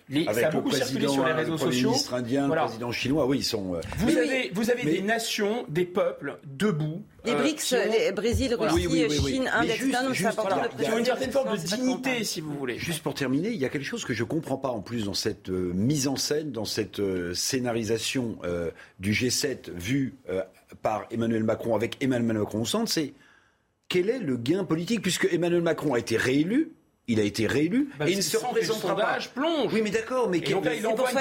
Les, 0.09 0.27
Avec 0.27 0.41
ça 0.41 0.47
a 0.47 0.51
le 0.51 0.57
beaucoup 0.57 0.71
circulé 0.71 1.05
président, 1.05 1.13
sur 1.13 1.23
les 1.25 1.29
le 1.31 1.35
réseaux 1.37 1.55
Premier 1.55 1.71
sociaux. 1.71 1.89
ministre 1.91 2.13
indien, 2.13 2.47
Voilà. 2.47 2.63
le 2.63 2.67
président 2.67 2.91
chinois, 2.91 3.25
oui, 3.25 3.37
ils 3.39 3.43
sont. 3.43 3.75
euh, 3.75 3.79
Vous 3.97 4.07
mais- 4.07 4.17
avez, 4.17 4.51
vous 4.53 4.69
avez 4.69 4.83
mais- 4.83 4.91
des 4.91 5.01
nations, 5.01 5.65
des 5.69 5.85
peuples 5.85 6.39
debout. 6.45 7.03
Les 7.23 7.31
euh, 7.31 7.35
BRICS, 7.37 7.63
qui 7.63 7.75
ont- 7.75 7.91
les 7.91 8.11
Brésil, 8.11 8.53
Voilà. 8.57 8.73
Russie, 8.73 8.87
Oui, 8.87 8.93
oui, 8.93 9.07
oui, 9.09 9.19
oui. 9.23 9.31
Chine, 9.31 9.49
Inde, 9.53 9.63
etc. 9.65 9.85
Donc 9.91 9.95
c'est 10.09 10.13
juste, 10.15 10.29
important 10.29 10.55
voilà, 10.55 10.67
de 10.67 10.73
il 10.77 10.81
y 10.81 10.85
a 10.85 10.89
qui 10.89 10.93
ont 10.95 10.97
une 10.99 11.05
certaine 11.05 11.31
forme 11.31 11.57
de 11.57 11.61
dignité, 11.63 12.23
si 12.25 12.41
vous 12.41 12.53
voulez. 12.53 12.77
Juste 12.77 13.01
pour 13.01 13.13
terminer, 13.13 13.49
il 13.49 13.55
y 13.61 13.65
a 13.65 13.69
quelque 13.69 13.85
chose 13.85 14.03
que 14.03 14.13
je 14.13 14.23
ne 14.23 14.27
comprends 14.27 14.57
pas 14.57 14.69
en 14.69 14.81
plus 14.81 15.05
dans 15.05 15.13
cette 15.13 15.49
euh, 15.49 15.71
mise 15.73 16.09
en 16.09 16.17
scène, 16.17 16.51
dans 16.51 16.65
cette 16.65 16.99
euh, 16.99 17.33
scénarisation 17.33 18.37
euh, 18.43 18.71
du 18.99 19.13
G7 19.13 19.71
vu 19.73 20.15
euh, 20.29 20.41
par 20.81 21.05
Emmanuel 21.11 21.43
Macron 21.45 21.75
avec 21.75 21.95
Emmanuel 22.03 22.39
Macron 22.39 22.61
au 22.61 22.65
centre, 22.65 22.91
c'est 22.91 23.13
quel 23.87 24.09
est 24.09 24.19
le 24.19 24.35
gain 24.35 24.65
politique 24.65 25.01
puisque 25.01 25.29
Emmanuel 25.31 25.61
Macron 25.61 25.93
a 25.93 25.99
été 25.99 26.17
réélu 26.17 26.71
il 27.07 27.19
a 27.19 27.23
été 27.23 27.47
réélu 27.47 27.89
Bah, 27.99 28.07
et 28.07 28.11
il 28.11 28.17
ne 28.17 28.21
se 28.21 28.37
représentera 28.37 28.95
pas. 28.95 29.01
sondage 29.01 29.29
plonge. 29.31 29.73
Oui, 29.73 29.81
mais 29.83 29.89
d'accord, 29.89 30.29
mais 30.29 30.37
Et 30.37 30.41
donc 30.41 30.65
là, 30.65 30.73
il 30.73 30.87
envoie 30.87 31.09
une 31.11 31.17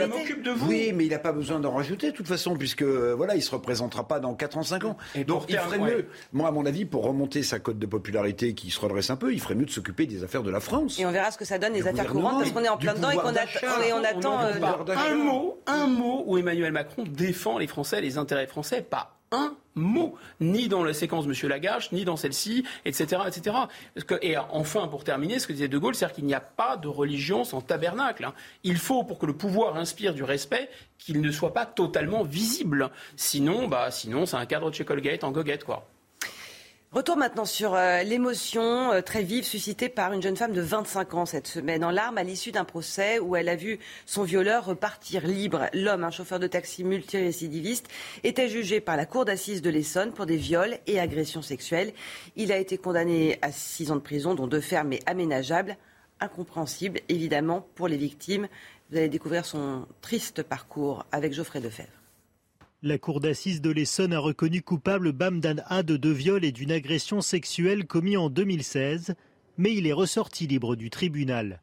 de 0.00 0.06
m'occupe 0.06 0.48
vous. 0.50 0.68
Oui, 0.68 0.92
mais 0.94 1.06
il 1.06 1.10
n'a 1.10 1.18
pas 1.18 1.32
besoin 1.32 1.58
d'en 1.58 1.72
rajouter 1.72 2.10
de 2.10 2.16
toute 2.16 2.28
façon, 2.28 2.56
puisque 2.56 2.82
euh, 2.82 3.14
voilà, 3.16 3.34
il 3.34 3.42
se 3.42 3.50
représentera 3.50 4.06
pas 4.06 4.20
dans 4.20 4.34
4 4.34 4.58
ans, 4.58 4.62
5 4.62 4.84
ans. 4.84 4.96
Et 5.14 5.24
Donc 5.24 5.44
il 5.48 5.54
terme, 5.54 5.66
ferait 5.66 5.78
ouais. 5.78 5.94
mieux. 5.96 6.06
Moi, 6.32 6.48
à 6.48 6.52
mon 6.52 6.66
avis, 6.66 6.84
pour 6.84 7.04
remonter 7.04 7.42
sa 7.42 7.58
cote 7.58 7.78
de 7.78 7.86
popularité 7.86 8.54
qui 8.54 8.70
se 8.70 8.78
redresse 8.80 9.10
un 9.10 9.16
peu, 9.16 9.32
il 9.32 9.40
ferait 9.40 9.54
mieux 9.54 9.64
de 9.66 9.70
s'occuper 9.70 10.06
des 10.06 10.22
affaires 10.22 10.42
de 10.42 10.50
la 10.50 10.60
France. 10.60 10.98
Et 10.98 11.06
on 11.06 11.12
verra 11.12 11.30
ce 11.30 11.38
que 11.38 11.44
ça 11.44 11.58
donne 11.58 11.72
les 11.72 11.86
affaires 11.86 12.06
courantes 12.06 12.40
parce 12.40 12.52
qu'on 12.52 12.62
est 12.62 12.68
en 12.68 12.76
plein 12.76 12.94
dedans 12.94 13.10
et 13.10 13.16
qu'on 13.16 13.28
attend, 13.28 14.38
on 14.38 14.90
euh, 14.90 14.94
un 14.96 15.14
mot, 15.14 15.60
un 15.66 15.86
mot 15.86 16.24
où 16.26 16.36
Emmanuel 16.38 16.72
Macron 16.72 17.04
défend 17.08 17.58
les 17.58 17.66
Français, 17.66 18.00
les 18.00 18.18
intérêts 18.18 18.46
français, 18.46 18.82
pas 18.82 19.16
un 19.34 19.56
mot, 19.74 20.16
ni 20.40 20.68
dans 20.68 20.84
la 20.84 20.94
séquence 20.94 21.26
Monsieur 21.26 21.48
Lagache, 21.48 21.90
ni 21.92 22.04
dans 22.04 22.16
celle-ci, 22.16 22.64
etc., 22.84 23.22
etc. 23.26 23.56
Et 24.22 24.36
enfin, 24.38 24.86
pour 24.88 25.04
terminer, 25.04 25.38
ce 25.38 25.46
que 25.46 25.52
disait 25.52 25.68
De 25.68 25.78
Gaulle, 25.78 25.94
c'est-à-dire 25.94 26.14
qu'il 26.14 26.26
n'y 26.26 26.34
a 26.34 26.40
pas 26.40 26.76
de 26.76 26.88
religion 26.88 27.44
sans 27.44 27.60
tabernacle. 27.60 28.24
hein. 28.24 28.34
Il 28.62 28.76
faut, 28.76 29.02
pour 29.02 29.18
que 29.18 29.26
le 29.26 29.36
pouvoir 29.36 29.76
inspire 29.76 30.14
du 30.14 30.22
respect, 30.22 30.70
qu'il 30.98 31.20
ne 31.20 31.30
soit 31.30 31.52
pas 31.52 31.66
totalement 31.66 32.22
visible. 32.22 32.90
Sinon, 33.16 33.68
bah, 33.68 33.90
sinon, 33.90 34.26
c'est 34.26 34.36
un 34.36 34.46
cadre 34.46 34.70
de 34.70 34.74
chez 34.74 34.84
en 35.22 35.32
goguette, 35.32 35.64
quoi. 35.64 35.86
Retour 36.94 37.16
maintenant 37.16 37.44
sur 37.44 37.74
euh, 37.74 38.04
l'émotion 38.04 38.92
euh, 38.92 39.00
très 39.00 39.24
vive 39.24 39.42
suscitée 39.42 39.88
par 39.88 40.12
une 40.12 40.22
jeune 40.22 40.36
femme 40.36 40.52
de 40.52 40.60
25 40.60 41.14
ans 41.14 41.26
cette 41.26 41.48
semaine, 41.48 41.84
en 41.84 41.90
larmes 41.90 42.18
à 42.18 42.22
l'issue 42.22 42.52
d'un 42.52 42.62
procès 42.62 43.18
où 43.18 43.34
elle 43.34 43.48
a 43.48 43.56
vu 43.56 43.80
son 44.06 44.22
violeur 44.22 44.64
repartir 44.64 45.26
libre. 45.26 45.66
L'homme, 45.72 46.04
un 46.04 46.12
chauffeur 46.12 46.38
de 46.38 46.46
taxi 46.46 46.84
multirécidiviste, 46.84 47.88
était 48.22 48.48
jugé 48.48 48.80
par 48.80 48.96
la 48.96 49.06
cour 49.06 49.24
d'assises 49.24 49.60
de 49.60 49.70
l'Essonne 49.70 50.12
pour 50.12 50.24
des 50.24 50.36
viols 50.36 50.78
et 50.86 51.00
agressions 51.00 51.42
sexuelles. 51.42 51.94
Il 52.36 52.52
a 52.52 52.58
été 52.58 52.78
condamné 52.78 53.40
à 53.42 53.50
6 53.50 53.90
ans 53.90 53.96
de 53.96 54.00
prison, 54.00 54.36
dont 54.36 54.46
deux 54.46 54.60
fermes 54.60 54.92
et 54.92 55.00
aménageables. 55.06 55.76
Incompréhensible, 56.20 57.00
évidemment, 57.08 57.66
pour 57.74 57.88
les 57.88 57.96
victimes. 57.96 58.46
Vous 58.92 58.98
allez 58.98 59.08
découvrir 59.08 59.46
son 59.46 59.88
triste 60.00 60.44
parcours 60.44 61.04
avec 61.10 61.32
Geoffrey 61.32 61.58
Defebvre. 61.58 62.03
La 62.86 62.98
cour 62.98 63.20
d'assises 63.20 63.62
de 63.62 63.70
l'Essonne 63.70 64.12
a 64.12 64.18
reconnu 64.18 64.60
coupable 64.60 65.12
Bamdan 65.12 65.56
Had 65.68 65.86
de 65.86 66.10
viol 66.10 66.44
et 66.44 66.52
d'une 66.52 66.70
agression 66.70 67.22
sexuelle 67.22 67.86
commis 67.86 68.18
en 68.18 68.28
2016, 68.28 69.14
mais 69.56 69.72
il 69.72 69.86
est 69.86 69.94
ressorti 69.94 70.46
libre 70.46 70.76
du 70.76 70.90
tribunal. 70.90 71.62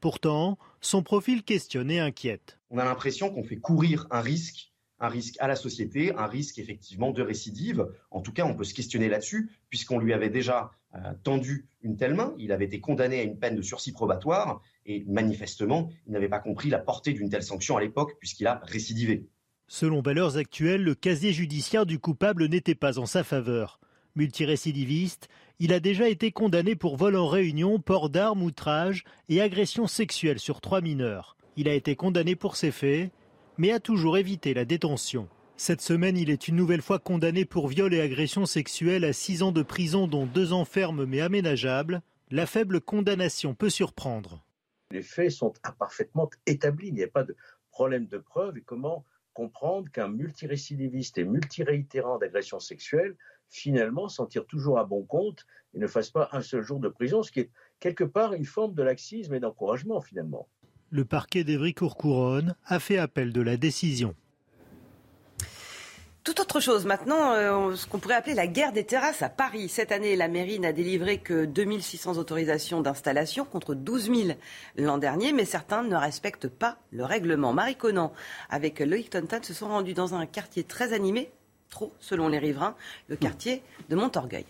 Pourtant, 0.00 0.58
son 0.80 1.04
profil 1.04 1.44
questionne 1.44 1.88
et 1.88 2.00
inquiète. 2.00 2.58
On 2.70 2.78
a 2.78 2.84
l'impression 2.84 3.30
qu'on 3.30 3.44
fait 3.44 3.58
courir 3.58 4.08
un 4.10 4.20
risque, 4.20 4.72
un 4.98 5.06
risque 5.06 5.36
à 5.38 5.46
la 5.46 5.54
société, 5.54 6.12
un 6.16 6.26
risque 6.26 6.58
effectivement 6.58 7.12
de 7.12 7.22
récidive. 7.22 7.86
En 8.10 8.20
tout 8.20 8.32
cas, 8.32 8.44
on 8.44 8.56
peut 8.56 8.64
se 8.64 8.74
questionner 8.74 9.08
là-dessus, 9.08 9.52
puisqu'on 9.70 10.00
lui 10.00 10.12
avait 10.12 10.30
déjà 10.30 10.72
euh, 10.96 10.98
tendu 11.22 11.68
une 11.82 11.96
telle 11.96 12.14
main. 12.14 12.34
Il 12.38 12.50
avait 12.50 12.64
été 12.64 12.80
condamné 12.80 13.20
à 13.20 13.22
une 13.22 13.38
peine 13.38 13.54
de 13.54 13.62
sursis 13.62 13.92
probatoire, 13.92 14.60
et 14.84 15.04
manifestement, 15.06 15.90
il 16.08 16.12
n'avait 16.12 16.28
pas 16.28 16.40
compris 16.40 16.70
la 16.70 16.80
portée 16.80 17.12
d'une 17.12 17.30
telle 17.30 17.44
sanction 17.44 17.76
à 17.76 17.80
l'époque, 17.80 18.16
puisqu'il 18.18 18.48
a 18.48 18.60
récidivé. 18.64 19.28
Selon 19.68 20.00
Valeurs 20.00 20.36
Actuelles, 20.36 20.84
le 20.84 20.94
casier 20.94 21.32
judiciaire 21.32 21.86
du 21.86 21.98
coupable 21.98 22.46
n'était 22.46 22.76
pas 22.76 22.98
en 22.98 23.06
sa 23.06 23.24
faveur. 23.24 23.80
Multirécidiviste, 24.14 25.28
il 25.58 25.72
a 25.72 25.80
déjà 25.80 26.08
été 26.08 26.30
condamné 26.30 26.76
pour 26.76 26.96
vol 26.96 27.16
en 27.16 27.26
réunion, 27.26 27.80
port 27.80 28.08
d'armes, 28.08 28.42
outrage 28.42 29.04
et 29.28 29.40
agression 29.40 29.88
sexuelle 29.88 30.38
sur 30.38 30.60
trois 30.60 30.80
mineurs. 30.80 31.36
Il 31.56 31.68
a 31.68 31.74
été 31.74 31.96
condamné 31.96 32.36
pour 32.36 32.54
ces 32.54 32.70
faits, 32.70 33.10
mais 33.58 33.72
a 33.72 33.80
toujours 33.80 34.18
évité 34.18 34.54
la 34.54 34.64
détention. 34.64 35.28
Cette 35.56 35.80
semaine, 35.80 36.16
il 36.16 36.30
est 36.30 36.48
une 36.48 36.56
nouvelle 36.56 36.82
fois 36.82 36.98
condamné 36.98 37.44
pour 37.44 37.66
viol 37.66 37.92
et 37.92 38.00
agression 38.00 38.46
sexuelle 38.46 39.04
à 39.04 39.12
six 39.12 39.42
ans 39.42 39.52
de 39.52 39.62
prison, 39.62 40.06
dont 40.06 40.26
deux 40.26 40.52
ans 40.52 40.64
fermes 40.64 41.06
mais 41.06 41.20
aménageables. 41.20 42.02
La 42.30 42.46
faible 42.46 42.80
condamnation 42.80 43.54
peut 43.54 43.70
surprendre. 43.70 44.44
Les 44.92 45.02
faits 45.02 45.30
sont 45.30 45.52
parfaitement 45.78 46.30
établis. 46.46 46.88
Il 46.88 46.94
n'y 46.94 47.02
a 47.02 47.08
pas 47.08 47.24
de 47.24 47.34
problème 47.70 48.06
de 48.06 48.18
preuve. 48.18 48.58
Et 48.58 48.62
comment 48.62 49.04
comprendre 49.36 49.90
qu'un 49.90 50.08
multirécidiviste 50.08 51.18
et 51.18 51.24
multiréitérant 51.24 52.16
d'agression 52.16 52.58
sexuelle, 52.58 53.16
finalement, 53.50 54.08
s'en 54.08 54.24
tire 54.24 54.46
toujours 54.46 54.78
à 54.78 54.84
bon 54.84 55.02
compte 55.02 55.46
et 55.74 55.78
ne 55.78 55.86
fasse 55.86 56.08
pas 56.08 56.30
un 56.32 56.40
seul 56.40 56.62
jour 56.62 56.80
de 56.80 56.88
prison, 56.88 57.22
ce 57.22 57.30
qui 57.30 57.40
est 57.40 57.50
quelque 57.78 58.04
part 58.04 58.32
une 58.32 58.46
forme 58.46 58.74
de 58.74 58.82
laxisme 58.82 59.34
et 59.34 59.40
d'encouragement, 59.40 60.00
finalement. 60.00 60.48
Le 60.88 61.04
parquet 61.04 61.44
d'Evry-Courcouronne 61.44 62.54
a 62.64 62.80
fait 62.80 62.96
appel 62.96 63.34
de 63.34 63.42
la 63.42 63.58
décision. 63.58 64.14
Tout 66.26 66.40
autre 66.40 66.58
chose 66.58 66.86
maintenant, 66.86 67.34
euh, 67.34 67.76
ce 67.76 67.86
qu'on 67.86 68.00
pourrait 68.00 68.16
appeler 68.16 68.34
la 68.34 68.48
guerre 68.48 68.72
des 68.72 68.82
terrasses 68.82 69.22
à 69.22 69.28
Paris. 69.28 69.68
Cette 69.68 69.92
année, 69.92 70.16
la 70.16 70.26
mairie 70.26 70.58
n'a 70.58 70.72
délivré 70.72 71.18
que 71.18 71.44
2600 71.44 72.18
autorisations 72.18 72.80
d'installation 72.80 73.44
contre 73.44 73.76
12 73.76 74.12
000 74.12 74.38
l'an 74.76 74.98
dernier, 74.98 75.32
mais 75.32 75.44
certains 75.44 75.84
ne 75.84 75.94
respectent 75.94 76.48
pas 76.48 76.78
le 76.90 77.04
règlement. 77.04 77.52
Marie 77.52 77.76
Conan, 77.76 78.12
avec 78.50 78.80
Loïc 78.80 79.10
Tontan, 79.10 79.40
se 79.40 79.54
sont 79.54 79.68
rendus 79.68 79.94
dans 79.94 80.16
un 80.16 80.26
quartier 80.26 80.64
très 80.64 80.94
animé, 80.94 81.30
trop 81.70 81.92
selon 82.00 82.26
les 82.26 82.40
riverains, 82.40 82.74
le 83.06 83.14
quartier 83.14 83.62
de 83.88 83.94
Montorgueil. 83.94 84.46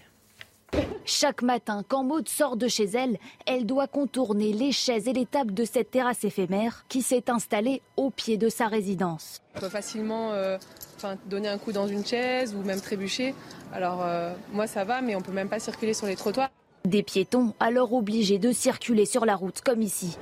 Chaque 1.05 1.43
matin, 1.43 1.85
quand 1.86 2.03
Maude 2.03 2.28
sort 2.28 2.57
de 2.57 2.67
chez 2.67 2.85
elle, 2.85 3.19
elle 3.47 3.65
doit 3.65 3.86
contourner 3.86 4.53
les 4.53 4.73
chaises 4.73 5.07
et 5.07 5.12
les 5.12 5.25
tables 5.25 5.55
de 5.55 5.65
cette 5.65 5.93
terrasse 5.93 6.25
éphémère 6.25 6.85
qui 6.89 7.01
s'est 7.01 7.31
installée 7.31 7.81
au 7.97 8.11
pied 8.11 8.36
de 8.36 8.49
sa 8.49 8.67
résidence. 8.67 9.41
On 9.55 9.61
peut 9.61 9.69
facilement 9.69 10.33
euh, 10.33 10.59
enfin, 10.97 11.17
donner 11.27 11.49
un 11.49 11.59
coup 11.59 11.70
dans 11.70 11.86
une 11.86 12.05
chaise 12.05 12.57
ou 12.57 12.67
même 12.67 12.81
trébucher. 12.81 13.35
Alors 13.73 14.03
euh, 14.03 14.35
moi 14.53 14.67
ça 14.67 14.83
va, 14.83 15.01
mais 15.01 15.15
on 15.15 15.20
peut 15.20 15.33
même 15.33 15.49
pas 15.49 15.61
circuler 15.61 15.95
sur 15.95 16.09
les 16.09 16.17
trottoirs. 16.17 16.51
Des 16.85 17.05
piétons 17.05 17.55
alors 17.61 17.93
obligés 17.93 18.39
de 18.39 18.51
circuler 18.51 19.07
sur 19.07 19.25
la 19.25 19.36
route 19.36 19.61
comme 19.61 19.83
ici. 19.83 20.19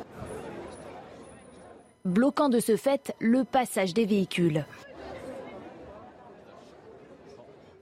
Bloquant 2.04 2.50
de 2.50 2.60
ce 2.60 2.76
fait 2.76 3.14
le 3.20 3.44
passage 3.44 3.94
des 3.94 4.04
véhicules. 4.04 4.66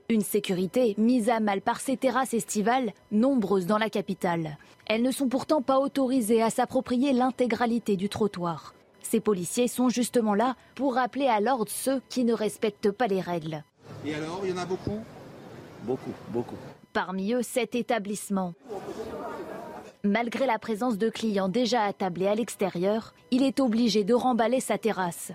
Une 0.09 0.21
sécurité 0.21 0.95
mise 0.97 1.29
à 1.29 1.39
mal 1.39 1.61
par 1.61 1.79
ces 1.79 1.95
terrasses 1.95 2.33
estivales, 2.33 2.91
nombreuses 3.11 3.65
dans 3.65 3.77
la 3.77 3.89
capitale. 3.89 4.57
Elles 4.85 5.01
ne 5.01 5.11
sont 5.11 5.29
pourtant 5.29 5.61
pas 5.61 5.79
autorisées 5.79 6.43
à 6.43 6.49
s'approprier 6.49 7.13
l'intégralité 7.13 7.95
du 7.95 8.09
trottoir. 8.09 8.73
Ces 9.01 9.21
policiers 9.21 9.67
sont 9.67 9.89
justement 9.89 10.33
là 10.33 10.55
pour 10.75 10.95
rappeler 10.95 11.27
à 11.27 11.39
l'ordre 11.39 11.71
ceux 11.71 12.01
qui 12.09 12.25
ne 12.25 12.33
respectent 12.33 12.91
pas 12.91 13.07
les 13.07 13.21
règles. 13.21 13.63
Et 14.05 14.13
alors, 14.13 14.41
il 14.43 14.49
y 14.49 14.53
en 14.53 14.57
a 14.57 14.65
beaucoup? 14.65 14.99
Beaucoup, 15.83 16.11
beaucoup. 16.29 16.57
Parmi 16.91 17.33
eux, 17.33 17.41
cet 17.41 17.73
établissement. 17.73 18.53
Malgré 20.03 20.45
la 20.45 20.59
présence 20.59 20.97
de 20.97 21.09
clients 21.09 21.47
déjà 21.47 21.83
attablés 21.83 22.27
à 22.27 22.35
l'extérieur, 22.35 23.13
il 23.31 23.41
est 23.41 23.61
obligé 23.61 24.03
de 24.03 24.13
remballer 24.13 24.59
sa 24.59 24.77
terrasse. 24.77 25.31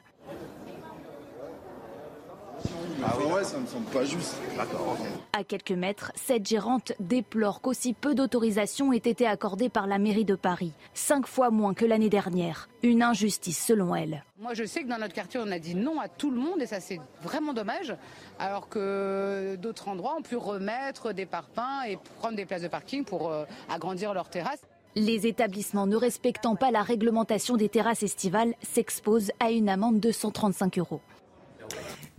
Ah 3.04 3.16
ouais, 3.32 3.44
ça 3.44 3.58
me 3.58 3.66
semble 3.66 3.86
pas 3.86 4.04
juste. 4.04 4.36
D'accord. 4.56 4.96
À 5.32 5.44
quelques 5.44 5.70
mètres, 5.70 6.10
cette 6.16 6.46
gérante 6.46 6.92
déplore 6.98 7.60
qu'aussi 7.60 7.92
peu 7.92 8.14
d'autorisations 8.14 8.92
aient 8.92 8.96
été 8.96 9.26
accordées 9.26 9.68
par 9.68 9.86
la 9.86 9.98
mairie 9.98 10.24
de 10.24 10.34
Paris, 10.34 10.72
cinq 10.94 11.26
fois 11.26 11.50
moins 11.50 11.74
que 11.74 11.84
l'année 11.84 12.08
dernière. 12.08 12.68
Une 12.82 13.02
injustice 13.02 13.64
selon 13.64 13.94
elle. 13.94 14.24
Moi, 14.40 14.54
je 14.54 14.64
sais 14.64 14.82
que 14.82 14.88
dans 14.88 14.98
notre 14.98 15.14
quartier, 15.14 15.38
on 15.42 15.50
a 15.50 15.58
dit 15.58 15.74
non 15.74 16.00
à 16.00 16.08
tout 16.08 16.30
le 16.30 16.38
monde 16.38 16.60
et 16.60 16.66
ça, 16.66 16.80
c'est 16.80 17.00
vraiment 17.22 17.52
dommage. 17.52 17.94
Alors 18.38 18.68
que 18.68 19.56
d'autres 19.56 19.88
endroits 19.88 20.16
ont 20.18 20.22
pu 20.22 20.36
remettre 20.36 21.12
des 21.12 21.26
parpaings 21.26 21.84
et 21.88 21.98
prendre 22.18 22.36
des 22.36 22.46
places 22.46 22.62
de 22.62 22.68
parking 22.68 23.04
pour 23.04 23.30
euh, 23.30 23.44
agrandir 23.68 24.12
leurs 24.12 24.28
terrasses. 24.28 24.62
Les 24.96 25.26
établissements 25.28 25.86
ne 25.86 25.96
respectant 25.96 26.56
pas 26.56 26.72
la 26.72 26.82
réglementation 26.82 27.56
des 27.56 27.68
terrasses 27.68 28.02
estivales 28.02 28.54
s'exposent 28.62 29.30
à 29.38 29.50
une 29.50 29.68
amende 29.68 30.00
de 30.00 30.10
135 30.10 30.78
euros. 30.78 31.00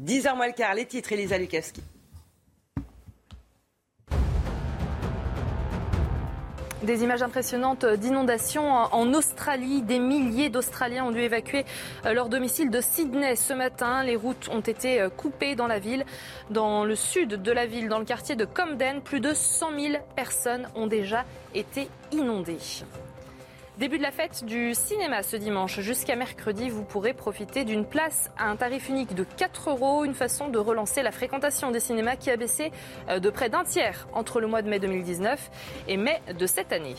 10h 0.01 0.35
moins 0.35 0.47
le 0.47 0.53
quart, 0.53 0.73
les 0.73 0.85
titres, 0.85 1.11
Elisa 1.11 1.37
Lukavski. 1.37 1.81
Des 6.83 7.03
images 7.03 7.21
impressionnantes 7.21 7.85
d'inondations 7.85 8.71
en 8.71 9.13
Australie. 9.13 9.81
Des 9.81 9.99
milliers 9.99 10.49
d'Australiens 10.49 11.03
ont 11.03 11.11
dû 11.11 11.19
évacuer 11.19 11.65
leur 12.05 12.29
domicile 12.29 12.69
de 12.69 12.79
Sydney 12.79 13.35
ce 13.35 13.51
matin. 13.51 14.01
Les 14.03 14.15
routes 14.15 14.47
ont 14.49 14.61
été 14.61 15.05
coupées 15.17 15.55
dans 15.55 15.67
la 15.67 15.79
ville. 15.79 16.05
Dans 16.49 16.85
le 16.85 16.95
sud 16.95 17.41
de 17.41 17.51
la 17.51 17.65
ville, 17.65 17.89
dans 17.89 17.99
le 17.99 18.05
quartier 18.05 18.37
de 18.37 18.45
Comden, 18.45 19.01
plus 19.01 19.19
de 19.19 19.33
100 19.33 19.77
000 19.77 19.93
personnes 20.15 20.69
ont 20.73 20.87
déjà 20.87 21.25
été 21.53 21.89
inondées. 22.13 22.59
Début 23.79 23.97
de 23.97 24.03
la 24.03 24.11
fête 24.11 24.43
du 24.43 24.73
cinéma 24.73 25.23
ce 25.23 25.37
dimanche. 25.37 25.79
Jusqu'à 25.79 26.17
mercredi, 26.17 26.69
vous 26.69 26.83
pourrez 26.83 27.13
profiter 27.13 27.63
d'une 27.63 27.85
place 27.85 28.29
à 28.37 28.49
un 28.49 28.57
tarif 28.57 28.89
unique 28.89 29.15
de 29.15 29.23
4 29.23 29.69
euros. 29.69 30.03
Une 30.03 30.15
façon 30.15 30.49
de 30.49 30.59
relancer 30.59 31.01
la 31.01 31.13
fréquentation 31.13 31.71
des 31.71 31.79
cinémas 31.79 32.17
qui 32.17 32.29
a 32.29 32.35
baissé 32.35 32.73
euh, 33.07 33.19
de 33.19 33.29
près 33.29 33.47
d'un 33.47 33.63
tiers 33.63 34.09
entre 34.11 34.41
le 34.41 34.47
mois 34.47 34.63
de 34.63 34.69
mai 34.69 34.79
2019 34.79 35.49
et 35.87 35.95
mai 35.95 36.21
de 36.37 36.45
cette 36.45 36.73
année. 36.73 36.95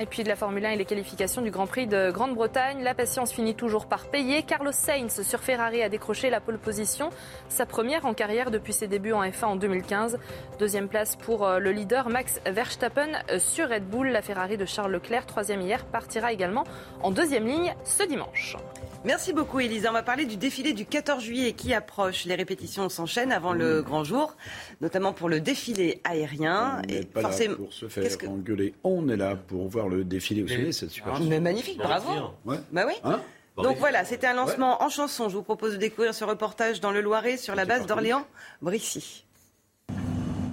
Et 0.00 0.06
puis 0.06 0.22
de 0.22 0.28
la 0.28 0.36
Formule 0.36 0.64
1 0.64 0.70
et 0.70 0.76
les 0.76 0.84
qualifications 0.84 1.42
du 1.42 1.50
Grand 1.50 1.66
Prix 1.66 1.88
de 1.88 2.12
Grande-Bretagne. 2.12 2.84
La 2.84 2.94
patience 2.94 3.32
finit 3.32 3.56
toujours 3.56 3.86
par 3.86 4.06
payer. 4.06 4.44
Carlos 4.44 4.70
Sainz 4.70 5.22
sur 5.22 5.40
Ferrari 5.40 5.82
a 5.82 5.88
décroché 5.88 6.30
la 6.30 6.40
pole 6.40 6.58
position, 6.58 7.10
sa 7.48 7.66
première 7.66 8.06
en 8.06 8.14
carrière 8.14 8.52
depuis 8.52 8.72
ses 8.72 8.86
débuts 8.86 9.12
en 9.12 9.24
F1 9.24 9.44
en 9.44 9.56
2015. 9.56 10.20
Deuxième 10.60 10.86
place 10.86 11.16
pour 11.16 11.44
euh, 11.44 11.58
le 11.58 11.72
leader 11.72 12.10
Max 12.10 12.40
Verstappen 12.46 13.08
euh, 13.30 13.40
sur 13.40 13.68
Red 13.68 13.88
Bull. 13.88 14.10
La 14.10 14.22
Ferrari 14.22 14.56
de 14.56 14.66
Charles 14.66 14.92
Leclerc, 14.92 15.26
troisième 15.26 15.62
hier, 15.62 15.84
partira 15.84 16.32
également 16.32 16.62
en 17.02 17.10
deuxième 17.10 17.46
ligne 17.46 17.74
ce 17.82 18.04
dimanche. 18.04 18.56
Merci 19.04 19.32
beaucoup, 19.32 19.60
Elisa. 19.60 19.90
On 19.90 19.92
va 19.92 20.02
parler 20.02 20.26
du 20.26 20.36
défilé 20.36 20.72
du 20.72 20.84
14 20.84 21.22
juillet 21.22 21.52
qui 21.52 21.72
approche. 21.72 22.24
Les 22.24 22.34
répétitions 22.34 22.88
s'enchaînent 22.88 23.30
avant 23.30 23.52
le 23.52 23.80
grand 23.80 24.02
jour, 24.02 24.36
notamment 24.80 25.12
pour 25.12 25.28
le 25.28 25.40
défilé 25.40 26.00
aérien. 26.04 26.82
On 26.82 26.86
n'est 26.86 27.04
pas 27.04 27.22
là 27.22 27.30
pour 27.56 27.72
se 27.72 27.86
faire 27.88 28.10
engueuler. 28.28 28.74
On 28.82 29.08
est 29.08 29.16
là 29.16 29.36
pour 29.36 29.68
voir 29.68 29.88
le 29.88 30.04
défilé. 30.04 30.42
Vous 30.42 30.48
savez, 30.48 30.72
c'est 30.72 30.90
super. 30.90 31.20
Mais 31.20 31.40
magnifique, 31.40 31.78
bravo. 31.78 32.32
Ouais. 32.44 32.58
Bah 32.72 32.84
oui. 32.86 32.94
Hein 33.04 33.20
Donc 33.56 33.78
voilà, 33.78 34.04
c'était 34.04 34.26
un 34.26 34.34
lancement 34.34 34.82
en 34.82 34.88
chanson. 34.88 35.28
Je 35.28 35.36
vous 35.36 35.42
propose 35.44 35.74
de 35.74 35.78
découvrir 35.78 36.12
ce 36.12 36.24
reportage 36.24 36.80
dans 36.80 36.90
le 36.90 37.00
Loiret 37.00 37.36
sur 37.36 37.54
la 37.54 37.64
base 37.64 37.86
d'Orléans-Brissy. 37.86 39.24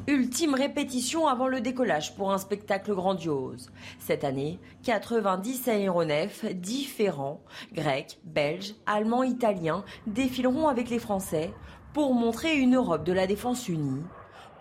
Ultime 0.08 0.54
répétition 0.54 1.26
avant 1.26 1.48
le 1.48 1.62
décollage 1.62 2.14
pour 2.14 2.32
un 2.32 2.38
spectacle 2.38 2.94
grandiose. 2.94 3.72
Cette 3.98 4.24
année, 4.24 4.60
90 4.84 5.68
aéronefs 5.68 6.46
différents, 6.46 7.42
grecs, 7.74 8.20
belges, 8.24 8.76
allemands, 8.86 9.24
italiens, 9.24 9.84
défileront 10.06 10.68
avec 10.68 10.92
les 10.92 11.00
Français 11.00 11.52
pour 11.94 12.14
montrer 12.14 12.56
une 12.56 12.76
Europe 12.76 13.04
de 13.04 13.14
la 13.14 13.26
défense 13.26 13.68
unie. 13.68 14.04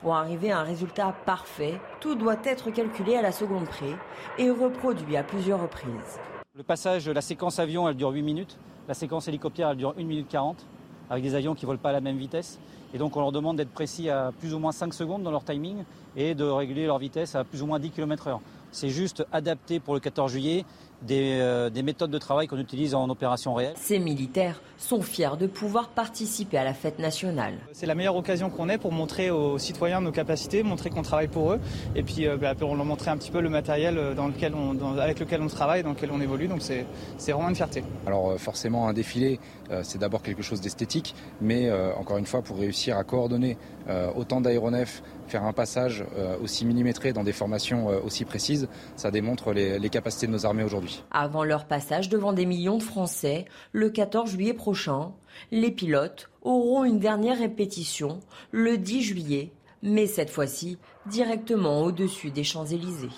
Pour 0.01 0.15
arriver 0.15 0.51
à 0.51 0.61
un 0.61 0.65
résultat 0.65 1.15
parfait, 1.27 1.79
tout 2.01 2.15
doit 2.15 2.39
être 2.45 2.71
calculé 2.71 3.15
à 3.17 3.23
la 3.23 3.33
seconde 3.33 3.67
près 3.67 3.97
et 4.39 4.49
reproduit 4.49 5.19
à 5.19 5.25
plusieurs 5.25 5.61
reprises. 5.61 6.21
Le 6.55 6.63
passage, 6.63 7.07
la 7.07 7.21
séquence 7.21 7.59
avion, 7.59 7.87
elle 7.87 7.97
dure 7.97 8.11
8 8.13 8.23
minutes. 8.23 8.59
La 8.89 8.95
séquence 8.95 9.29
hélicoptère, 9.29 9.69
elle 9.69 9.77
dure 9.77 9.95
1 9.99 10.05
minute 10.05 10.29
40, 10.29 10.65
avec 11.11 11.23
des 11.23 11.35
avions 11.35 11.55
qui 11.55 11.65
ne 11.65 11.69
volent 11.69 11.81
pas 11.81 11.91
à 11.91 11.93
la 11.93 12.01
même 12.01 12.19
vitesse. 12.19 12.59
Et 12.93 12.99
donc 12.99 13.17
on 13.17 13.21
leur 13.21 13.33
demande 13.33 13.57
d'être 13.57 13.73
précis 13.73 14.09
à 14.09 14.33
plus 14.39 14.55
ou 14.55 14.59
moins 14.59 14.73
5 14.73 14.95
secondes 14.95 15.23
dans 15.23 15.31
leur 15.31 15.45
timing 15.45 15.85
et 16.17 16.35
de 16.35 16.45
réguler 16.45 16.87
leur 16.87 16.99
vitesse 16.99 17.35
à 17.35 17.45
plus 17.45 17.63
ou 17.63 17.67
moins 17.67 17.79
10 17.79 17.91
km/h. 17.91 18.39
C'est 18.71 18.89
juste 18.89 19.27
adapté 19.33 19.81
pour 19.81 19.95
le 19.95 20.01
14 20.01 20.31
juillet 20.31 20.65
des, 21.03 21.39
euh, 21.41 21.69
des 21.71 21.83
méthodes 21.83 22.11
de 22.11 22.19
travail 22.19 22.47
qu'on 22.47 22.59
utilise 22.59 22.95
en 22.95 23.09
opération 23.11 23.53
réelle. 23.55 23.75
Ces 23.77 23.99
militaires 23.99 24.61
sont 24.79 25.03
fiers 25.03 25.37
de 25.39 25.47
pouvoir 25.47 25.89
participer 25.89 26.57
à 26.59 26.65
la 26.65 26.75
fête 26.75 26.99
nationale. 26.99 27.55
C'est 27.73 27.87
la 27.87 27.95
meilleure 27.95 28.17
occasion 28.17 28.49
qu'on 28.51 28.69
ait 28.69 28.79
pour 28.79 28.93
montrer 28.93 29.31
aux 29.31 29.59
citoyens 29.59 30.01
nos 30.01 30.13
capacités, 30.13 30.63
montrer 30.63 30.91
qu'on 30.91 31.03
travaille 31.03 31.29
pour 31.29 31.53
eux 31.53 31.61
et 31.95 32.03
puis 32.03 32.27
euh, 32.27 32.37
bah, 32.37 32.55
pour 32.55 32.75
leur 32.75 32.85
montrer 32.85 33.11
un 33.11 33.17
petit 33.17 33.31
peu 33.31 33.41
le 33.41 33.49
matériel 33.51 33.99
euh, 33.99 34.15
dans 34.15 34.29
lequel 34.29 34.55
on, 34.55 34.75
dans- 34.75 34.97
avec 34.99 35.21
lequel 35.21 35.43
on 35.43 35.47
travaille, 35.47 35.83
dans 35.83 35.91
lequel 35.91 36.11
on 36.13 36.21
évolue. 36.21 36.49
Donc 36.49 36.63
c'est 36.63 36.87
c'est 37.19 37.33
vraiment 37.33 37.49
une 37.51 37.55
fierté. 37.57 37.85
Alors 38.07 38.31
euh, 38.31 38.37
forcément, 38.39 38.89
un 38.89 38.93
défilé, 38.93 39.41
euh, 39.71 39.81
c'est 39.85 39.99
d'abord 39.99 40.23
quelque 40.23 40.43
chose 40.43 40.61
d'esthétique, 40.61 41.15
mais 41.41 41.69
euh, 41.69 41.95
encore 41.97 42.17
une 42.19 42.27
fois, 42.27 42.43
pour 42.43 42.59
réussir 42.59 42.97
à 42.97 43.05
coordonner 43.05 43.57
euh, 43.89 44.11
autant 44.17 44.41
d'aéronefs, 44.41 45.03
faire 45.29 45.45
un 45.45 45.53
passage 45.53 46.05
euh, 46.17 46.37
aussi 46.43 46.65
millimétré 46.65 47.13
dans 47.13 47.25
des 47.25 47.33
formations 47.33 47.91
euh, 47.91 48.01
aussi 48.01 48.25
précises, 48.25 48.69
ça 48.97 49.11
démontre 49.11 49.53
les, 49.53 49.79
les 49.79 49.89
capacités 49.91 50.27
de 50.27 50.33
nos 50.33 50.47
armées 50.47 50.65
aujourd'hui. 50.65 51.03
Avant 51.11 51.45
leur 51.45 51.67
passage 51.67 52.09
devant 52.09 52.33
des 52.33 52.47
millions 52.47 52.79
de 52.79 52.83
Français, 52.83 53.45
le 53.73 53.91
14 53.91 54.31
juillet 54.31 54.55
prochain, 54.55 55.13
les 55.51 55.71
pilotes 55.71 56.31
auront 56.43 56.85
une 56.85 56.99
dernière 56.99 57.39
répétition 57.39 58.21
le 58.51 58.79
10 58.79 59.03
juillet, 59.03 59.53
mais 59.83 60.07
cette 60.07 60.31
fois-ci 60.31 60.79
directement 61.07 61.83
au-dessus 61.83 62.31
des 62.31 62.45
Champs-Élysées. 62.45 63.11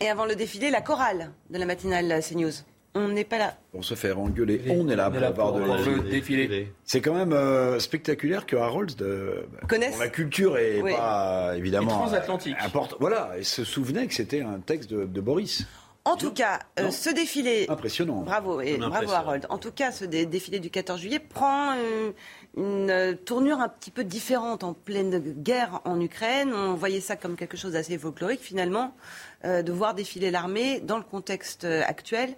Et 0.00 0.08
avant 0.08 0.26
le 0.26 0.36
défilé, 0.36 0.70
la 0.70 0.82
chorale 0.82 1.32
de 1.50 1.58
la 1.58 1.64
matinale 1.64 2.20
CNews. 2.22 2.52
On 2.98 3.08
n'est 3.08 3.24
pas 3.24 3.36
là. 3.36 3.54
Pour 3.72 3.84
se 3.84 3.94
faire 3.94 4.18
engueuler, 4.18 4.62
on 4.70 4.88
est 4.88 4.96
là 4.96 5.10
pour 5.10 5.22
avoir 5.22 5.52
de 5.52 5.60
voir 5.62 5.78
le 5.78 5.96
la 5.96 6.02
défilé. 6.10 6.72
C'est 6.84 7.02
quand 7.02 7.12
même 7.12 7.34
euh, 7.34 7.78
spectaculaire 7.78 8.46
que 8.46 8.56
Harold, 8.56 8.96
de, 8.96 9.44
Connaisse. 9.68 9.92
dont 9.92 10.00
la 10.00 10.08
culture 10.08 10.56
est 10.56 10.80
Oui. 10.80 10.92
pas 10.94 11.52
évidemment 11.56 11.90
Et 11.90 11.94
transatlantique. 11.94 12.56
euh, 12.60 12.64
importe- 12.66 12.96
Voilà, 12.98 13.32
et 13.38 13.42
se 13.42 13.64
souvenait 13.64 14.06
que 14.06 14.14
c'était 14.14 14.40
un 14.40 14.60
texte 14.60 14.88
de, 14.90 15.04
de 15.04 15.20
Boris. 15.20 15.66
En 16.06 16.16
tout 16.16 16.30
cas, 16.32 16.60
euh, 16.78 16.90
ce 16.92 17.10
défilé. 17.10 17.66
Impressionnant. 17.68 18.22
Bravo, 18.22 18.60
et 18.60 18.76
bravo. 18.76 19.10
Harold. 19.10 19.44
En 19.50 19.58
tout 19.58 19.72
cas, 19.72 19.90
ce 19.90 20.04
dé- 20.04 20.24
défilé 20.24 20.60
du 20.60 20.70
14 20.70 21.00
juillet 21.00 21.18
prend 21.18 21.72
euh, 21.72 22.12
une 22.56 22.88
euh, 22.90 23.14
tournure 23.14 23.58
un 23.60 23.68
petit 23.68 23.90
peu 23.90 24.04
différente 24.04 24.62
en 24.62 24.72
pleine 24.72 25.18
guerre 25.18 25.80
en 25.84 26.00
Ukraine. 26.00 26.54
On 26.54 26.74
voyait 26.74 27.00
ça 27.00 27.16
comme 27.16 27.34
quelque 27.34 27.56
chose 27.56 27.72
d'assez 27.72 27.98
folklorique 27.98 28.40
finalement, 28.40 28.94
euh, 29.44 29.62
de 29.62 29.72
voir 29.72 29.94
défiler 29.94 30.30
l'armée 30.30 30.78
dans 30.78 30.96
le 30.96 31.02
contexte 31.02 31.64
euh, 31.64 31.82
actuel. 31.84 32.36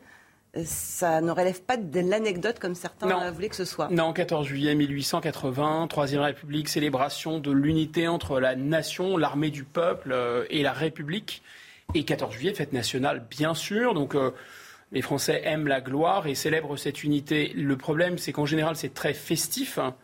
Ça 0.65 1.21
ne 1.21 1.31
relève 1.31 1.61
pas 1.63 1.77
de 1.77 2.01
l'anecdote 2.01 2.59
comme 2.59 2.75
certains 2.75 3.07
Non. 3.07 3.31
voulaient 3.33 3.51
que 3.51 3.57
ce 3.57 3.65
soit. 3.67 3.89
Non, 3.91 4.13
14 4.13 4.47
juillet 4.47 4.75
1880, 4.75 5.87
Troisième 5.89 6.23
République, 6.23 6.69
célébration 6.69 7.39
de 7.39 7.53
l'unité 7.53 8.09
entre 8.09 8.41
la 8.41 8.57
nation, 8.57 9.17
l'armée 9.17 9.51
du 9.51 9.65
peuple 9.65 10.11
euh, 10.13 10.45
et 10.51 10.63
la 10.63 10.73
République. 10.73 11.43
Et 11.95 12.05
14 12.05 12.35
juillet, 12.35 12.55
fête 12.55 12.73
nationale, 12.73 13.25
bien 13.31 13.55
sûr. 13.55 13.95
Donc 13.95 14.15
euh, 14.15 14.31
les 14.91 15.03
Français 15.03 15.43
aiment 15.45 15.69
la 15.69 15.81
gloire 15.83 16.27
et 16.27 16.35
célèbrent 16.35 16.79
cette 16.79 17.05
unité. 17.05 17.53
Le 17.55 17.77
problème, 17.77 18.17
c'est 18.19 18.33
qu'en 18.33 18.47
général, 18.47 18.75
c'est 18.77 18.95
très 18.95 19.15
festif. 19.15 19.79
hein. 19.79 19.95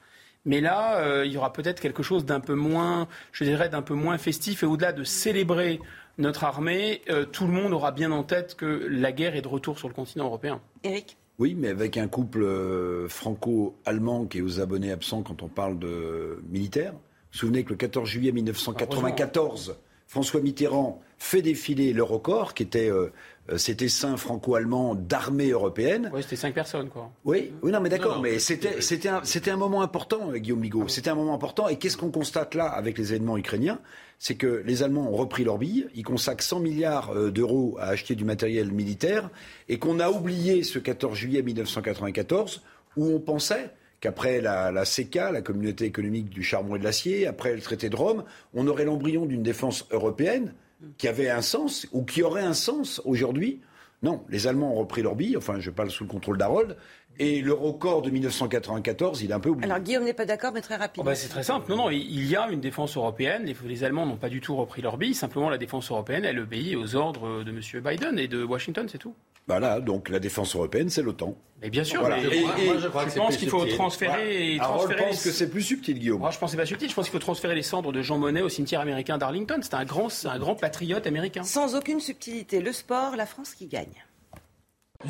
Mais 0.47 0.61
là, 0.61 0.99
euh, 0.99 1.25
il 1.25 1.33
y 1.33 1.39
aura 1.39 1.55
peut-être 1.55 1.81
quelque 1.81 2.03
chose 2.03 2.27
d'un 2.27 2.41
peu 2.41 2.53
moins, 2.55 3.09
je 3.33 3.45
dirais, 3.45 3.71
d'un 3.71 3.81
peu 3.81 3.95
moins 3.95 4.19
festif. 4.19 4.63
Et 4.63 4.67
au-delà 4.67 4.93
de 4.93 5.03
célébrer 5.03 5.81
notre 6.19 6.45
armée, 6.45 7.03
euh, 7.11 7.25
tout 7.25 7.47
le 7.47 7.53
monde 7.53 7.73
aura 7.73 7.93
bien 7.93 8.11
en 8.11 8.23
tête 8.23 8.55
que 8.55 8.87
la 8.91 9.13
guerre 9.13 9.37
est 9.37 9.43
de 9.43 9.49
retour 9.49 9.79
sur 9.79 9.89
le 9.89 9.95
continent 9.95 10.27
européen. 10.27 10.61
Eric 10.83 11.17
Oui, 11.39 11.55
mais 11.59 11.69
avec 11.69 11.97
un 11.97 12.09
couple 12.09 12.43
euh, 12.43 13.09
franco-allemand 13.09 14.27
qui 14.27 14.39
est 14.39 14.43
aux 14.43 14.61
abonnés 14.61 14.93
absents 14.93 15.23
quand 15.23 15.43
on 15.43 15.49
parle 15.49 15.79
de 15.79 16.43
militaires. 16.49 16.93
Vous 16.93 16.99
vous 17.33 17.39
souvenez 17.39 17.65
que 17.65 17.71
le 17.71 17.77
14 17.77 18.09
juillet 18.09 18.33
1994, 18.33 19.77
François 20.07 20.41
Mitterrand 20.41 21.03
fait 21.19 21.43
défiler 21.43 21.93
le 21.93 22.03
record, 22.03 22.55
qui 22.55 22.63
était 22.63 22.91
euh, 22.91 23.13
euh, 23.51 23.59
cet 23.59 23.83
essaim 23.83 24.17
franco-allemand 24.17 24.95
d'armée 24.95 25.51
européenne. 25.51 26.11
Oui, 26.15 26.23
c'était 26.23 26.37
cinq 26.37 26.55
personnes, 26.55 26.89
quoi. 26.89 27.11
Oui, 27.27 27.53
oui, 27.63 27.73
non, 27.73 27.81
mais 27.81 27.91
d'accord, 27.91 28.23
mais 28.23 28.39
c'était, 28.39 28.81
c'était, 28.81 29.11
un, 29.11 29.21
c'était 29.23 29.51
un 29.51 29.59
moment 29.59 29.83
important, 29.83 30.31
euh, 30.31 30.39
Guillaume 30.39 30.61
Bigot. 30.61 30.89
C'était 30.89 31.11
un 31.11 31.15
moment 31.15 31.35
important. 31.35 31.69
Et 31.69 31.77
qu'est-ce 31.77 31.99
qu'on 31.99 32.11
constate 32.11 32.55
là 32.55 32.65
avec 32.65 32.97
les 32.97 33.13
événements 33.13 33.37
ukrainiens? 33.37 33.81
C'est 34.19 34.37
que 34.37 34.63
les 34.65 34.83
Allemands 34.83 35.11
ont 35.11 35.17
repris 35.17 35.45
leur 35.45 35.59
bille, 35.59 35.89
ils 35.95 36.05
consacrent 36.05 36.43
100 36.43 36.61
milliards 36.61 37.11
euh, 37.11 37.31
d'euros 37.31 37.77
à 37.79 37.89
acheter 37.89 38.15
du 38.15 38.25
matériel 38.25 38.73
militaire, 38.73 39.29
et 39.69 39.79
qu'on 39.79 40.01
a 40.01 40.09
oublié 40.09 40.63
ce 40.63 40.79
14 40.79 41.15
juillet 41.15 41.43
1994, 41.43 42.63
où 42.97 43.07
on 43.07 43.21
pensait 43.21 43.71
qu'après 44.01 44.41
la, 44.41 44.73
la 44.73 44.87
CECA, 44.87 45.33
la 45.33 45.43
communauté 45.43 45.85
économique 45.85 46.31
du 46.31 46.43
charbon 46.43 46.77
et 46.77 46.79
de 46.79 46.85
l'acier, 46.85 47.27
après 47.27 47.55
le 47.55 47.61
traité 47.61 47.91
de 47.91 47.97
Rome, 47.97 48.25
on 48.55 48.67
aurait 48.69 48.87
l'embryon 48.87 49.27
d'une 49.27 49.43
défense 49.43 49.87
européenne 49.91 50.55
qui 50.99 51.09
avait 51.09 51.31
un 51.31 51.43
sens, 51.43 51.87
ou 51.93 52.05
qui 52.05 52.23
aurait 52.23 52.43
un 52.43 52.55
sens 52.55 53.01
aujourd'hui. 53.05 53.61
Non, 54.03 54.23
les 54.29 54.47
Allemands 54.47 54.73
ont 54.73 54.79
repris 54.79 55.03
leur 55.03 55.17
bille, 55.17 55.37
enfin 55.37 55.61
je 55.61 55.71
parle 55.71 55.91
sous 55.91 56.05
le 56.05 56.11
contrôle 56.11 56.37
d'Harold, 56.37 56.77
et 57.19 57.41
le 57.41 57.53
record 57.53 58.03
de 58.03 58.11
1994, 58.11 59.23
il 59.23 59.31
est 59.31 59.35
un 59.35 59.41
peu 59.41 59.51
oublié. 59.51 59.71
Alors 59.71 59.83
Guillaume 59.83 60.05
n'est 60.05 60.15
pas 60.15 60.27
d'accord, 60.27 60.53
mais 60.53 60.61
très 60.61 60.77
rapide. 60.77 61.01
Oh 61.03 61.07
bah, 61.07 61.15
c'est 61.15 61.29
très 61.29 61.45
simple. 61.45 61.71
Non, 61.71 61.77
non, 61.77 61.91
il 61.91 62.01
il 62.01 62.27
y 62.27 62.37
a 62.37 62.49
une 62.51 62.61
défense 62.61 62.97
européenne. 62.97 63.45
Les, 63.45 63.57
les 63.67 63.85
Allemands 63.85 64.05
n'ont 64.05 64.17
pas 64.17 64.29
du 64.29 64.41
tout 64.41 64.57
repris 64.57 64.83
leur 64.83 64.99
bille. 64.99 65.15
Simplement, 65.15 65.49
la 65.49 65.59
défense 65.59 65.91
européenne, 65.91 66.25
elle 66.25 66.41
obéit 66.41 66.77
aux 66.77 66.97
ordres 66.97 67.45
de 67.45 67.51
M. 67.51 67.61
Biden 67.83 68.19
et 68.19 68.27
de 68.27 68.43
Washington, 68.43 68.89
c'est 68.91 68.99
tout. 68.99 69.15
Voilà, 69.47 69.81
donc 69.81 70.09
la 70.09 70.19
défense 70.21 70.55
européenne, 70.57 70.89
c'est 70.89 71.03
l'OTAN. 71.03 71.37
Mais 71.61 71.69
bien 71.71 71.85
sûr, 71.85 72.01
Voilà. 72.01 72.17
mais 72.17 72.23
Et- 72.37 72.41
moi, 72.43 72.55
et- 72.59 72.65
moi, 72.67 72.77
je, 72.79 72.89
pense 72.89 73.37
qu'il 73.37 73.49
faut 73.49 73.65
transférer. 73.67 74.55
et 74.55 74.61
Harold 74.61 74.81
transférer 74.89 75.09
pense 75.11 75.25
les- 75.25 75.31
que 75.31 75.37
c'est 75.37 75.51
plus 75.51 75.63
subtil, 75.63 75.99
Guillaume. 75.99 76.19
Moi, 76.21 76.31
je 76.31 76.39
pense 76.39 76.51
que 76.51 76.57
c'est 76.57 76.63
pas 76.63 76.67
subtil. 76.67 76.89
Je 76.91 76.95
pense 76.95 77.05
qu'il 77.07 77.13
faut 77.13 77.19
transférer 77.19 77.55
les 77.55 77.63
cendres 77.63 77.93
de 77.93 78.03
Jean 78.03 78.19
Monnet 78.19 78.43
au 78.43 78.49
cimetière 78.49 78.81
américain 78.81 79.19
d'Arlington. 79.19 79.59
C'est 79.63 79.75
un 79.75 79.85
grand, 79.85 80.09
c'est 80.09 80.29
un 80.29 80.39
grand 80.39 80.55
patriote 80.55 81.07
américain. 81.07 81.43
Sans 81.43 81.75
aucune 81.75 82.01
subtilité, 82.01 82.61
le 82.61 82.73
sport, 82.73 83.17
la 83.17 83.27
France 83.27 83.55
qui 83.55 83.67
gagne. 83.67 84.05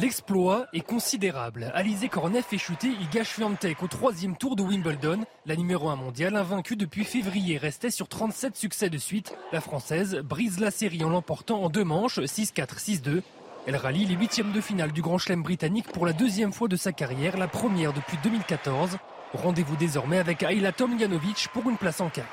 L'exploit 0.00 0.66
est 0.72 0.80
considérable. 0.80 1.70
Alizé 1.72 2.08
Cornet 2.08 2.42
fait 2.42 2.58
chuter 2.58 2.88
Iga 2.88 3.22
Swiatek 3.24 3.80
au 3.82 3.86
troisième 3.86 4.36
tour 4.36 4.56
de 4.56 4.62
Wimbledon. 4.62 5.20
La 5.46 5.54
numéro 5.54 5.88
1 5.88 5.94
mondiale, 5.94 6.34
invaincue 6.36 6.74
depuis 6.74 7.04
février, 7.04 7.58
restait 7.58 7.90
sur 7.92 8.08
37 8.08 8.56
succès 8.56 8.90
de 8.90 8.98
suite. 8.98 9.32
La 9.52 9.60
Française 9.60 10.16
brise 10.24 10.58
la 10.58 10.72
série 10.72 11.04
en 11.04 11.10
l'emportant 11.10 11.62
en 11.62 11.68
deux 11.68 11.84
manches, 11.84 12.18
6-4, 12.24 12.80
6-2. 12.80 13.22
Elle 13.66 13.76
rallie 13.76 14.04
les 14.04 14.14
huitièmes 14.14 14.52
de 14.52 14.60
finale 14.60 14.92
du 14.92 15.00
Grand 15.00 15.16
Chelem 15.16 15.42
britannique 15.42 15.90
pour 15.90 16.04
la 16.04 16.12
deuxième 16.12 16.52
fois 16.52 16.68
de 16.68 16.76
sa 16.76 16.92
carrière, 16.92 17.38
la 17.38 17.48
première 17.48 17.94
depuis 17.94 18.18
2014. 18.22 18.98
Rendez-vous 19.32 19.76
désormais 19.76 20.18
avec 20.18 20.42
Ayla 20.42 20.70
Tomljanovic 20.70 21.48
pour 21.52 21.70
une 21.70 21.78
place 21.78 22.02
en 22.02 22.10
quart. 22.10 22.26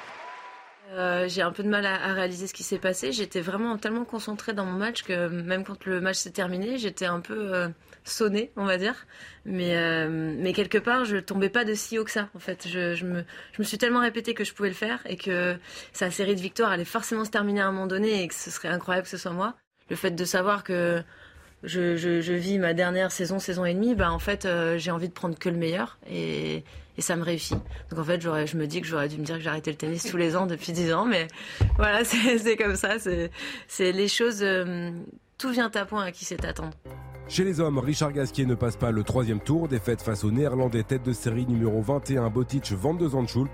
Euh, 0.92 1.30
j'ai 1.30 1.42
un 1.42 1.54
peu 1.54 1.64
de 1.64 1.70
mal 1.70 1.86
à, 1.86 2.14
réaliser 2.14 2.48
ce 2.48 2.54
qui 2.54 2.64
s'est 2.64 2.80
passé. 2.80 3.14
J'étais 3.14 3.40
vraiment 3.40 3.78
tellement 3.78 4.04
concentrée 4.04 4.52
dans 4.52 4.66
mon 4.66 4.78
match 4.78 5.04
que 5.04 5.30
même 5.30 5.64
quand 5.64 5.86
le 5.86 6.02
match 6.02 6.18
s'est 6.18 6.32
terminé, 6.32 6.78
j'étais 6.78 7.06
un 7.06 7.22
peu 7.22 7.56
euh, 7.56 7.70
sonnée, 8.04 8.52
on 8.58 8.66
va 8.66 8.78
dire. 8.78 9.08
Mais, 9.46 9.78
euh, 9.78 10.36
mais 10.38 10.52
quelque 10.52 10.80
part, 10.80 11.06
je 11.06 11.16
tombais 11.16 11.50
pas 11.50 11.64
de 11.64 11.74
si 11.74 11.98
haut 11.98 12.04
que 12.04 12.12
ça. 12.12 12.28
En 12.36 12.40
fait, 12.40 12.68
je, 12.68 12.94
je, 12.94 13.06
me, 13.06 13.24
je 13.54 13.62
me 13.62 13.64
suis 13.64 13.78
tellement 13.78 14.02
répété 14.02 14.34
que 14.34 14.44
je 14.44 14.54
pouvais 14.54 14.68
le 14.68 14.76
faire 14.76 15.00
et 15.06 15.16
que 15.16 15.58
sa 15.94 16.12
série 16.12 16.36
de 16.36 16.42
victoires 16.42 16.72
allait 16.72 16.84
forcément 16.84 17.24
se 17.24 17.32
terminer 17.32 17.62
à 17.62 17.68
un 17.68 17.72
moment 17.72 17.88
donné 17.88 18.22
et 18.22 18.28
que 18.28 18.36
ce 18.36 18.52
serait 18.52 18.68
incroyable 18.68 19.06
que 19.06 19.12
ce 19.12 19.18
soit 19.18 19.32
moi. 19.32 19.56
Le 19.90 19.96
fait 19.96 20.12
de 20.12 20.26
savoir 20.26 20.64
que 20.64 21.04
je, 21.64 22.34
vis 22.34 22.60
ma 22.60 22.74
dernière 22.74 23.12
saison, 23.12 23.40
saison 23.40 23.66
et 23.66 23.74
demie, 23.74 23.96
bah 23.96 24.12
en 24.12 24.20
fait, 24.20 24.48
j'ai 24.78 24.92
envie 24.92 25.10
de 25.10 25.14
prendre 25.14 25.38
que 25.38 25.50
le 25.50 25.58
meilleur 25.58 25.98
et, 26.10 26.64
ça 27.00 27.16
me 27.16 27.24
réussit. 27.24 27.58
Donc 27.90 28.00
en 28.00 28.04
fait, 28.04 28.22
je 28.22 28.58
me 28.58 28.68
dis 28.68 28.80
que 28.80 28.86
j'aurais 28.86 29.08
dû 29.08 29.18
me 29.18 29.24
dire 29.24 29.38
que 29.38 29.42
j'arrêtais 29.42 29.72
le 29.72 29.78
tennis 29.78 30.04
tous 30.04 30.18
les 30.18 30.36
ans 30.36 30.46
depuis 30.46 30.72
10 30.72 30.94
ans, 30.94 31.06
mais 31.06 31.28
voilà, 31.78 32.04
c'est 32.06 32.56
comme 32.56 32.76
ça. 32.76 32.98
C'est 33.00 33.92
les 33.92 34.08
choses, 34.08 34.44
euh, 34.44 34.92
tout 35.40 35.50
vient 35.50 35.72
à 35.74 35.86
point 35.86 36.04
à 36.04 36.12
qui 36.12 36.26
sait 36.26 36.46
attendre. 36.46 36.74
Chez 37.28 37.44
les 37.46 37.62
hommes, 37.62 37.80
Richard 37.80 38.12
Gasquet 38.12 38.46
ne 38.46 38.56
passe 38.56 38.76
pas 38.76 38.92
le 38.92 39.04
troisième 39.04 39.40
tour, 39.40 39.70
défaite 39.70 40.02
face 40.02 40.26
au 40.26 40.32
néerlandais 40.32 40.84
tête 40.84 41.04
de 41.04 41.14
série 41.14 41.46
numéro 41.46 41.82
21 41.82 42.30
Botic 42.30 42.72
Van 42.74 42.94
de 42.94 43.08
Zandschulp. 43.08 43.50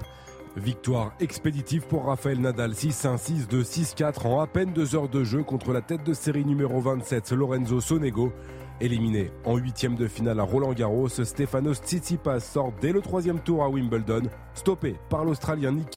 Victoire 0.57 1.13
expéditive 1.19 1.85
pour 1.85 2.05
Raphaël 2.05 2.41
Nadal 2.41 2.71
6-1, 2.71 3.17
6-2, 3.47 3.63
6-4 3.63 4.25
en 4.25 4.39
à 4.39 4.47
peine 4.47 4.73
deux 4.73 4.95
heures 4.95 5.07
de 5.07 5.23
jeu 5.23 5.43
contre 5.43 5.71
la 5.71 5.81
tête 5.81 6.03
de 6.03 6.15
série 6.15 6.45
numéro 6.45 6.81
27 6.81 7.31
Lorenzo 7.33 7.79
Sonego. 7.79 8.33
Éliminé 8.81 9.31
en 9.45 9.55
huitième 9.55 9.95
de 9.95 10.07
finale 10.07 10.39
à 10.39 10.43
Roland 10.43 10.73
Garros, 10.73 11.09
Stefanos 11.09 11.77
Tsitsipas 11.77 12.39
sort 12.39 12.73
dès 12.81 12.91
le 12.91 13.01
troisième 13.01 13.39
tour 13.39 13.63
à 13.63 13.69
Wimbledon, 13.69 14.23
stoppé 14.55 14.95
par 15.11 15.25
l'Australien 15.25 15.73
Nick. 15.73 15.93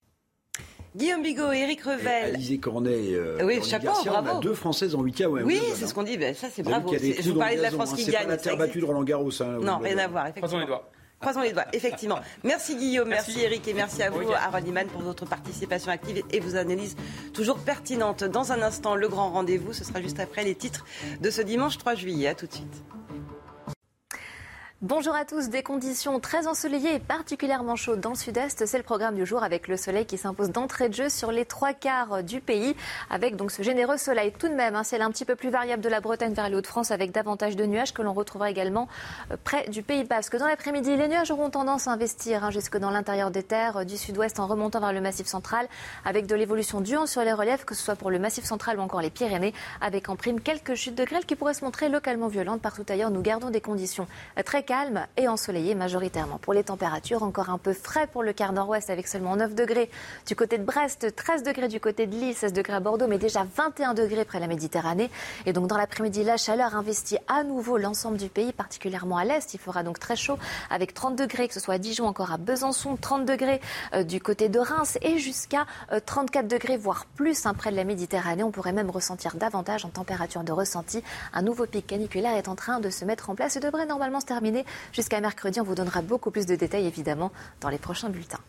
Guillaume 0.94 1.22
Bigot, 1.22 1.52
Eric 1.52 1.80
Revel. 1.80 2.34
Alizé 2.34 2.58
Cornet, 2.58 3.14
euh, 3.14 3.38
oui, 3.42 3.62
chapeau, 3.62 3.92
bravo. 4.04 4.28
On 4.30 4.38
a 4.38 4.40
deux 4.40 4.54
Françaises 4.54 4.94
en 4.94 5.02
huitième. 5.02 5.30
Ouais, 5.30 5.42
oui, 5.42 5.58
c'est 5.74 5.86
ce 5.86 5.94
qu'on 5.94 6.02
dit. 6.02 6.18
Ben, 6.18 6.34
ça, 6.34 6.48
c'est 6.50 6.62
bravo. 6.62 6.92
Je 6.92 7.30
vous 7.30 7.38
parlais 7.38 7.56
de 7.56 7.62
la 7.62 7.70
France 7.70 7.92
hein. 7.92 7.96
qui 7.96 8.10
gagne. 8.10 8.24
Pas 8.24 8.32
la 8.32 8.36
terre 8.36 8.58
battue 8.58 8.80
de 8.80 8.84
Roland 8.84 9.04
Garros. 9.04 9.30
Hein, 9.40 9.58
non, 9.62 9.78
rien 9.78 9.96
à 9.96 10.08
voir. 10.08 10.34
Croisons 10.34 10.58
les 10.58 10.66
doigts. 10.66 10.90
Croisons 11.20 11.42
les 11.42 11.52
doigts, 11.52 11.66
effectivement. 11.74 12.18
Merci 12.44 12.76
Guillaume, 12.76 13.08
merci, 13.08 13.40
Eric 13.40 13.68
et 13.68 13.74
merci 13.74 14.02
à 14.02 14.08
vous, 14.08 14.32
Aaron 14.32 14.64
Iman, 14.64 14.86
pour 14.86 15.02
votre 15.02 15.26
participation 15.26 15.92
active 15.92 16.22
et 16.30 16.40
vos 16.40 16.56
analyses 16.56 16.96
toujours 17.34 17.58
pertinentes. 17.58 18.24
Dans 18.24 18.52
un 18.52 18.62
instant, 18.62 18.94
le 18.94 19.06
grand 19.06 19.30
rendez-vous, 19.30 19.74
ce 19.74 19.84
sera 19.84 20.00
juste 20.00 20.18
après 20.18 20.44
les 20.44 20.54
titres 20.54 20.86
de 21.20 21.30
ce 21.30 21.42
dimanche 21.42 21.76
3 21.76 21.94
juillet. 21.94 22.28
À 22.28 22.34
tout 22.34 22.46
de 22.46 22.52
suite. 22.52 22.82
Bonjour 24.82 25.14
à 25.14 25.26
tous, 25.26 25.50
des 25.50 25.62
conditions 25.62 26.20
très 26.20 26.46
ensoleillées 26.46 26.94
et 26.94 26.98
particulièrement 27.00 27.76
chaudes 27.76 28.00
dans 28.00 28.12
le 28.12 28.16
sud-est. 28.16 28.64
C'est 28.64 28.78
le 28.78 28.82
programme 28.82 29.14
du 29.14 29.26
jour 29.26 29.42
avec 29.42 29.68
le 29.68 29.76
soleil 29.76 30.06
qui 30.06 30.16
s'impose 30.16 30.52
d'entrée 30.52 30.88
de 30.88 30.94
jeu 30.94 31.10
sur 31.10 31.32
les 31.32 31.44
trois 31.44 31.74
quarts 31.74 32.22
du 32.22 32.40
pays. 32.40 32.74
Avec 33.10 33.36
donc 33.36 33.50
ce 33.50 33.62
généreux 33.62 33.98
soleil 33.98 34.32
tout 34.32 34.48
de 34.48 34.54
même, 34.54 34.76
un 34.76 34.82
ciel 34.82 35.02
un 35.02 35.10
petit 35.10 35.26
peu 35.26 35.36
plus 35.36 35.50
variable 35.50 35.82
de 35.82 35.90
la 35.90 36.00
Bretagne 36.00 36.32
vers 36.32 36.48
les 36.48 36.56
Hauts-de-France 36.56 36.92
avec 36.92 37.12
davantage 37.12 37.56
de 37.56 37.66
nuages 37.66 37.92
que 37.92 38.00
l'on 38.00 38.14
retrouvera 38.14 38.48
également 38.48 38.88
euh, 39.30 39.36
près 39.44 39.68
du 39.68 39.82
Pays 39.82 40.04
Basque. 40.04 40.38
Dans 40.38 40.46
l'après-midi, 40.46 40.96
les 40.96 41.08
nuages 41.08 41.30
auront 41.30 41.50
tendance 41.50 41.86
à 41.86 41.90
investir 41.90 42.42
hein, 42.42 42.50
jusque 42.50 42.78
dans 42.78 42.88
l'intérieur 42.88 43.30
des 43.30 43.42
terres 43.42 43.76
euh, 43.76 43.84
du 43.84 43.98
sud-ouest 43.98 44.40
en 44.40 44.46
remontant 44.46 44.80
vers 44.80 44.94
le 44.94 45.02
massif 45.02 45.26
central 45.26 45.68
avec 46.06 46.24
de 46.24 46.34
l'évolution 46.34 46.80
dure 46.80 47.06
sur 47.06 47.20
les 47.20 47.34
reliefs, 47.34 47.66
que 47.66 47.74
ce 47.74 47.82
soit 47.82 47.96
pour 47.96 48.10
le 48.10 48.18
massif 48.18 48.46
central 48.46 48.78
ou 48.78 48.80
encore 48.80 49.02
les 49.02 49.10
Pyrénées, 49.10 49.52
avec 49.82 50.08
en 50.08 50.16
prime 50.16 50.40
quelques 50.40 50.74
chutes 50.74 50.94
de 50.94 51.04
grêle 51.04 51.26
qui 51.26 51.36
pourraient 51.36 51.52
se 51.52 51.66
montrer 51.66 51.90
localement 51.90 52.28
violentes. 52.28 52.62
Partout 52.62 52.86
ailleurs, 52.88 53.10
nous 53.10 53.20
gardons 53.20 53.50
des 53.50 53.60
conditions 53.60 54.06
euh, 54.38 54.42
très 54.42 54.62
calme 54.70 55.04
et 55.16 55.26
ensoleillé 55.26 55.74
majoritairement. 55.74 56.38
Pour 56.38 56.54
les 56.54 56.62
températures, 56.62 57.24
encore 57.24 57.50
un 57.50 57.58
peu 57.58 57.72
frais 57.72 58.06
pour 58.06 58.22
le 58.22 58.32
quart 58.32 58.52
nord-ouest 58.52 58.88
avec 58.88 59.08
seulement 59.08 59.34
9 59.34 59.56
degrés 59.56 59.90
du 60.28 60.36
côté 60.36 60.58
de 60.58 60.62
Brest, 60.62 61.12
13 61.16 61.42
degrés 61.42 61.66
du 61.66 61.80
côté 61.80 62.06
de 62.06 62.14
Lille, 62.14 62.36
16 62.36 62.52
degrés 62.52 62.74
à 62.74 62.78
Bordeaux, 62.78 63.08
mais 63.08 63.18
déjà 63.18 63.44
21 63.56 63.94
degrés 63.94 64.24
près 64.24 64.38
de 64.38 64.42
la 64.42 64.46
Méditerranée. 64.46 65.10
Et 65.44 65.52
donc 65.52 65.66
dans 65.66 65.76
l'après-midi, 65.76 66.22
la 66.22 66.36
chaleur 66.36 66.76
investit 66.76 67.18
à 67.26 67.42
nouveau 67.42 67.78
l'ensemble 67.78 68.16
du 68.16 68.28
pays, 68.28 68.52
particulièrement 68.52 69.16
à 69.16 69.24
l'est. 69.24 69.52
Il 69.54 69.58
fera 69.58 69.82
donc 69.82 69.98
très 69.98 70.14
chaud 70.14 70.38
avec 70.70 70.94
30 70.94 71.16
degrés, 71.16 71.48
que 71.48 71.54
ce 71.54 71.58
soit 71.58 71.74
à 71.74 71.78
Dijon, 71.78 72.06
encore 72.06 72.30
à 72.30 72.36
Besançon, 72.36 72.96
30 72.96 73.24
degrés 73.24 73.60
euh, 73.94 74.04
du 74.04 74.20
côté 74.20 74.48
de 74.48 74.60
Reims 74.60 74.98
et 75.02 75.18
jusqu'à 75.18 75.66
34 76.06 76.44
euh, 76.44 76.46
degrés, 76.46 76.76
voire 76.76 77.06
plus 77.16 77.44
hein, 77.44 77.54
près 77.54 77.72
de 77.72 77.76
la 77.76 77.82
Méditerranée. 77.82 78.44
On 78.44 78.52
pourrait 78.52 78.72
même 78.72 78.90
ressentir 78.90 79.34
davantage 79.34 79.84
en 79.84 79.88
température 79.88 80.44
de 80.44 80.52
ressenti. 80.52 81.02
Un 81.32 81.42
nouveau 81.42 81.66
pic 81.66 81.88
caniculaire 81.88 82.36
est 82.36 82.46
en 82.46 82.54
train 82.54 82.78
de 82.78 82.88
se 82.88 83.04
mettre 83.04 83.30
en 83.30 83.34
place 83.34 83.56
et 83.56 83.60
devrait 83.60 83.86
normalement 83.86 84.20
se 84.20 84.26
terminer 84.26 84.59
Jusqu'à 84.92 85.20
mercredi, 85.20 85.60
on 85.60 85.64
vous 85.64 85.74
donnera 85.74 86.02
beaucoup 86.02 86.30
plus 86.30 86.46
de 86.46 86.56
détails 86.56 86.86
évidemment 86.86 87.32
dans 87.60 87.68
les 87.68 87.78
prochains 87.78 88.10
bulletins. 88.10 88.40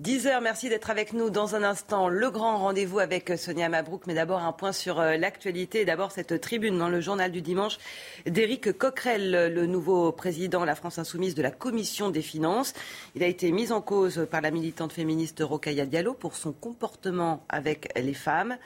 10h, 0.00 0.40
merci 0.40 0.70
d'être 0.70 0.88
avec 0.88 1.12
nous 1.12 1.28
dans 1.28 1.56
un 1.56 1.62
instant. 1.62 2.08
Le 2.08 2.30
grand 2.30 2.56
rendez-vous 2.56 3.00
avec 3.00 3.34
Sonia 3.36 3.68
Mabrouk, 3.68 4.06
mais 4.06 4.14
d'abord 4.14 4.38
un 4.38 4.52
point 4.52 4.72
sur 4.72 4.98
euh, 4.98 5.18
l'actualité. 5.18 5.84
D'abord 5.84 6.10
cette 6.10 6.40
tribune 6.40 6.78
dans 6.78 6.88
le 6.88 7.02
journal 7.02 7.30
du 7.30 7.42
dimanche 7.42 7.76
d'Éric 8.24 8.72
Coquerel, 8.78 9.52
le 9.52 9.66
nouveau 9.66 10.10
président 10.10 10.62
de 10.62 10.64
la 10.64 10.74
France 10.74 10.98
Insoumise 10.98 11.34
de 11.34 11.42
la 11.42 11.50
Commission 11.50 12.08
des 12.08 12.22
Finances. 12.22 12.72
Il 13.14 13.22
a 13.22 13.26
été 13.26 13.52
mis 13.52 13.72
en 13.72 13.82
cause 13.82 14.26
par 14.30 14.40
la 14.40 14.50
militante 14.50 14.94
féministe 14.94 15.42
Rokhaya 15.42 15.84
Diallo 15.84 16.14
pour 16.14 16.34
son 16.34 16.52
comportement 16.52 17.44
avec 17.50 17.92
les 17.94 18.14
femmes 18.14 18.56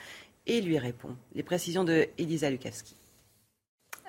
et 0.47 0.61
lui 0.61 0.77
répond. 0.77 1.17
Les 1.33 1.43
précisions 1.43 1.83
de 1.83 2.07
Elisa 2.17 2.49
Lukavski. 2.49 2.95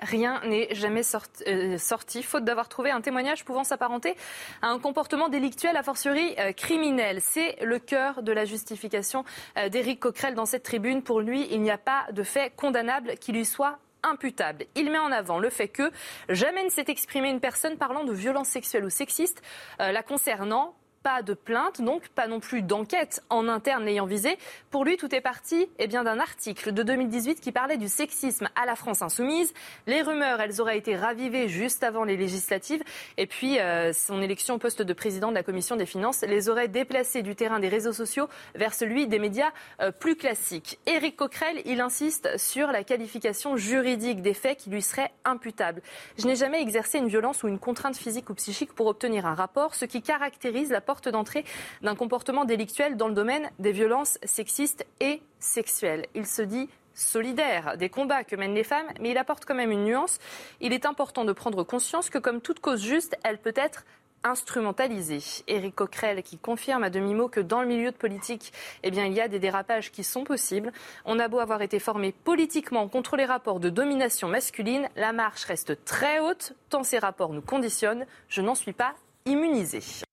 Rien 0.01 0.41
n'est 0.45 0.73
jamais 0.75 1.01
euh, 1.47 1.77
sorti, 1.77 2.21
faute 2.21 2.43
d'avoir 2.43 2.69
trouvé 2.69 2.91
un 2.91 3.01
témoignage 3.01 3.43
pouvant 3.43 3.63
s'apparenter 3.63 4.15
à 4.61 4.67
un 4.67 4.79
comportement 4.79 5.27
délictuel, 5.27 5.75
a 5.75 5.81
fortiori 5.81 6.35
euh, 6.37 6.51
criminel. 6.51 7.19
C'est 7.21 7.57
le 7.63 7.79
cœur 7.79 8.21
de 8.21 8.31
la 8.31 8.45
justification 8.45 9.25
euh, 9.57 9.69
d'Éric 9.69 9.99
Coquerel 9.99 10.35
dans 10.35 10.45
cette 10.45 10.63
tribune. 10.63 11.01
Pour 11.01 11.19
lui, 11.19 11.47
il 11.51 11.61
n'y 11.61 11.71
a 11.71 11.79
pas 11.79 12.05
de 12.11 12.21
fait 12.21 12.53
condamnable 12.55 13.15
qui 13.19 13.31
lui 13.31 13.45
soit 13.45 13.79
imputable. 14.03 14.65
Il 14.75 14.91
met 14.91 14.99
en 14.99 15.11
avant 15.11 15.39
le 15.39 15.49
fait 15.49 15.67
que 15.67 15.91
jamais 16.29 16.63
ne 16.63 16.69
s'est 16.69 16.85
exprimé 16.87 17.29
une 17.29 17.39
personne 17.39 17.77
parlant 17.77 18.03
de 18.03 18.13
violences 18.13 18.49
sexuelles 18.49 18.85
ou 18.85 18.91
sexistes 18.91 19.41
la 19.79 20.03
concernant 20.03 20.75
pas 21.07 21.21
de 21.21 21.33
plainte, 21.33 21.81
donc 21.81 22.09
pas 22.09 22.27
non 22.27 22.41
plus 22.41 22.61
d'enquête 22.61 23.23
en 23.29 23.47
interne 23.47 23.85
l'ayant 23.85 24.05
visé. 24.05 24.37
Pour 24.71 24.83
lui, 24.83 24.97
tout 24.97 25.15
est 25.15 25.21
parti 25.21 25.69
eh 25.79 25.87
bien, 25.87 26.03
d'un 26.03 26.19
article 26.19 26.73
de 26.73 26.83
2018 26.83 27.39
qui 27.39 27.53
parlait 27.53 27.77
du 27.77 27.87
sexisme 27.87 28.49
à 28.61 28.65
la 28.65 28.75
France 28.75 29.01
insoumise. 29.01 29.53
Les 29.85 30.01
rumeurs, 30.01 30.41
elles 30.41 30.59
auraient 30.59 30.77
été 30.77 30.97
ravivées 30.97 31.47
juste 31.47 31.85
avant 31.85 32.03
les 32.03 32.17
législatives. 32.17 32.83
Et 33.15 33.25
puis, 33.25 33.57
euh, 33.57 33.93
son 33.93 34.21
élection 34.21 34.55
au 34.55 34.57
poste 34.57 34.81
de 34.81 34.91
président 34.91 35.29
de 35.29 35.35
la 35.35 35.43
Commission 35.43 35.77
des 35.77 35.85
finances 35.85 36.23
les 36.23 36.49
aurait 36.49 36.67
déplacés 36.67 37.21
du 37.21 37.37
terrain 37.37 37.61
des 37.61 37.69
réseaux 37.69 37.93
sociaux 37.93 38.27
vers 38.55 38.73
celui 38.73 39.07
des 39.07 39.19
médias 39.19 39.53
euh, 39.79 39.91
plus 39.91 40.17
classiques. 40.17 40.77
Éric 40.87 41.15
Coquerel, 41.15 41.61
il 41.63 41.79
insiste 41.79 42.37
sur 42.37 42.67
la 42.67 42.83
qualification 42.83 43.55
juridique 43.55 44.21
des 44.21 44.33
faits 44.33 44.57
qui 44.57 44.69
lui 44.69 44.81
seraient 44.81 45.13
imputables. 45.23 45.81
Je 46.17 46.27
n'ai 46.27 46.35
jamais 46.35 46.61
exercé 46.61 46.97
une 46.97 47.07
violence 47.07 47.43
ou 47.43 47.47
une 47.47 47.59
contrainte 47.59 47.95
physique 47.95 48.29
ou 48.29 48.33
psychique 48.33 48.73
pour 48.73 48.87
obtenir 48.87 49.25
un 49.25 49.35
rapport, 49.35 49.73
ce 49.73 49.85
qui 49.85 50.01
caractérise 50.01 50.69
la 50.69 50.81
porte 50.97 51.09
d'entrée 51.09 51.45
d'un 51.83 51.95
comportement 51.95 52.43
délictuel 52.43 52.97
dans 52.97 53.07
le 53.07 53.13
domaine 53.13 53.51
des 53.59 53.71
violences 53.71 54.17
sexistes 54.23 54.83
et 54.99 55.21
sexuelles. 55.37 56.07
Il 56.15 56.25
se 56.25 56.41
dit 56.41 56.69
solidaire 56.95 57.77
des 57.77 57.89
combats 57.89 58.23
que 58.23 58.35
mènent 58.35 58.55
les 58.55 58.63
femmes, 58.63 58.87
mais 58.99 59.11
il 59.11 59.17
apporte 59.19 59.45
quand 59.45 59.53
même 59.53 59.69
une 59.69 59.83
nuance. 59.83 60.17
Il 60.59 60.73
est 60.73 60.87
important 60.87 61.23
de 61.23 61.33
prendre 61.33 61.63
conscience 61.63 62.09
que 62.09 62.17
comme 62.17 62.41
toute 62.41 62.61
cause 62.61 62.81
juste, 62.81 63.15
elle 63.23 63.37
peut 63.37 63.53
être 63.55 63.85
instrumentalisée. 64.23 65.19
Éric 65.47 65.75
Coquerel 65.75 66.23
qui 66.23 66.39
confirme 66.39 66.83
à 66.83 66.89
demi-mot 66.89 67.27
que 67.27 67.41
dans 67.41 67.61
le 67.61 67.67
milieu 67.67 67.91
de 67.91 67.95
politique, 67.95 68.51
eh 68.81 68.89
bien, 68.89 69.05
il 69.05 69.13
y 69.13 69.21
a 69.21 69.27
des 69.27 69.37
dérapages 69.37 69.91
qui 69.91 70.03
sont 70.03 70.23
possibles. 70.23 70.71
On 71.05 71.19
a 71.19 71.27
beau 71.27 71.37
avoir 71.37 71.61
été 71.61 71.77
formé 71.77 72.11
politiquement 72.11 72.87
contre 72.87 73.17
les 73.17 73.25
rapports 73.25 73.59
de 73.59 73.69
domination 73.69 74.29
masculine, 74.29 74.89
la 74.95 75.13
marche 75.13 75.43
reste 75.43 75.85
très 75.85 76.19
haute, 76.19 76.53
tant 76.69 76.81
ces 76.81 76.97
rapports 76.97 77.33
nous 77.33 77.43
conditionnent. 77.43 78.07
Je 78.29 78.41
n'en 78.41 78.55
suis 78.55 78.73
pas 78.73 78.95
immunisée. 79.27 80.06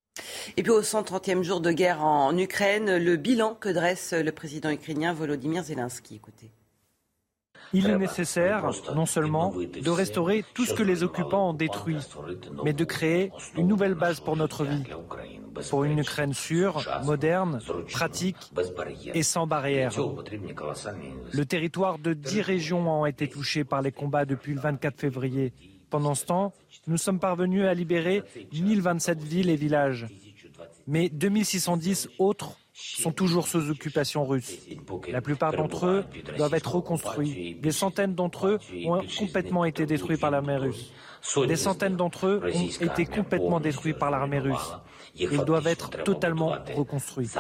Et 0.57 0.63
puis 0.63 0.71
au 0.71 0.83
130e 0.83 1.43
jour 1.43 1.61
de 1.61 1.73
guerre 1.73 2.05
en 2.05 2.37
Ukraine, 2.37 2.97
le 2.97 3.17
bilan 3.17 3.55
que 3.55 3.69
dresse 3.69 4.13
le 4.13 4.31
président 4.31 4.71
ukrainien 4.71 5.13
Volodymyr 5.13 5.65
Zelensky. 5.65 6.17
Écoutez. 6.17 6.51
Il 7.73 7.89
est 7.89 7.99
nécessaire 7.99 8.71
non 8.95 9.07
seulement 9.07 9.53
de 9.53 9.91
restaurer 9.91 10.45
tout 10.55 10.65
ce 10.65 10.75
que 10.75 10.83
les 10.83 11.03
occupants 11.03 11.51
ont 11.51 11.55
détruit, 11.55 11.99
mais 12.63 12.73
de 12.73 12.85
créer 12.85 13.33
une 13.57 13.67
nouvelle 13.67 13.95
base 13.95 14.21
pour 14.21 14.37
notre 14.37 14.65
vie, 14.65 14.85
pour 15.71 15.83
une 15.83 15.99
Ukraine 15.99 16.35
sûre, 16.35 16.85
moderne, 17.05 17.61
pratique 17.91 18.53
et 19.13 19.25
sans 19.25 19.49
barrières. 19.49 19.93
Le 21.33 21.45
territoire 21.45 21.99
de 21.99 22.13
dix 22.13 22.43
régions 22.43 23.03
a 23.03 23.09
été 23.09 23.29
touché 23.29 23.65
par 23.65 23.83
les 23.83 23.91
combats 23.91 24.25
depuis 24.25 24.55
le 24.55 24.61
24 24.61 25.01
février. 25.01 25.53
Pendant 25.95 26.17
ce 26.17 26.25
temps, 26.25 26.53
nous 26.89 26.97
sommes 26.97 27.21
parvenus 27.21 27.67
à 27.67 27.73
libérer 27.73 28.25
1027 28.53 29.23
villes 29.23 29.49
et 29.49 29.55
villages. 29.55 30.09
Mais 30.89 31.09
2610 31.09 32.09
autres 32.19 32.59
sont 32.73 33.13
toujours 33.13 33.47
sous 33.47 33.71
occupation 33.71 34.27
russe. 34.27 34.59
La 35.07 35.21
plupart 35.21 35.53
d'entre 35.53 35.87
eux 35.87 36.05
doivent 36.37 36.55
être 36.55 36.75
reconstruits. 36.75 37.55
Des 37.63 37.71
centaines 37.71 38.17
d'entre 38.17 38.49
eux 38.49 38.59
ont 38.87 39.03
complètement 39.17 39.65
été 39.65 39.87
détruits 39.87 40.17
par 40.17 40.33
l'armée 40.33 40.57
russe. 40.57 40.93
Des 41.47 41.55
centaines 41.55 41.95
d'entre 41.95 42.27
eux 42.27 42.43
ont 42.43 42.85
été 42.85 43.07
complètement 43.07 43.61
détruits 43.61 43.95
par 43.95 44.11
l'armée 44.11 44.41
russe. 44.41 44.73
Ils 45.15 45.45
doivent 45.45 45.69
être 45.69 45.91
totalement 46.03 46.57
reconstruits. 46.75 47.31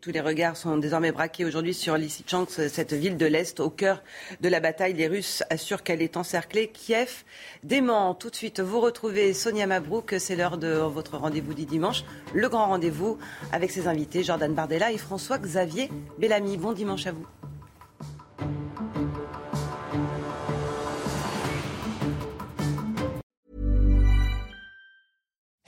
Tous 0.00 0.12
les 0.12 0.20
regards 0.20 0.56
sont 0.56 0.76
désormais 0.76 1.10
braqués 1.10 1.44
aujourd'hui 1.44 1.74
sur 1.74 1.96
Lysychansk, 1.96 2.68
cette 2.68 2.92
ville 2.92 3.16
de 3.16 3.26
l'Est, 3.26 3.58
au 3.58 3.68
cœur 3.68 4.04
de 4.40 4.48
la 4.48 4.60
bataille. 4.60 4.92
Les 4.92 5.08
Russes 5.08 5.42
assurent 5.50 5.82
qu'elle 5.82 6.02
est 6.02 6.16
encerclée. 6.16 6.68
Kiev 6.68 7.24
dément. 7.64 8.14
Tout 8.14 8.30
de 8.30 8.36
suite, 8.36 8.60
vous 8.60 8.80
retrouvez 8.80 9.34
Sonia 9.34 9.66
Mabrouk. 9.66 10.14
C'est 10.20 10.36
l'heure 10.36 10.56
de 10.56 10.68
votre 10.68 11.16
rendez-vous 11.16 11.52
du 11.52 11.64
dimanche. 11.64 12.04
Le 12.32 12.48
grand 12.48 12.68
rendez-vous 12.68 13.18
avec 13.50 13.72
ses 13.72 13.88
invités, 13.88 14.22
Jordan 14.22 14.54
Bardella 14.54 14.92
et 14.92 14.98
François-Xavier 14.98 15.90
Bellamy. 16.18 16.58
Bon 16.58 16.72
dimanche 16.72 17.08
à 17.08 17.12
vous. 17.12 17.26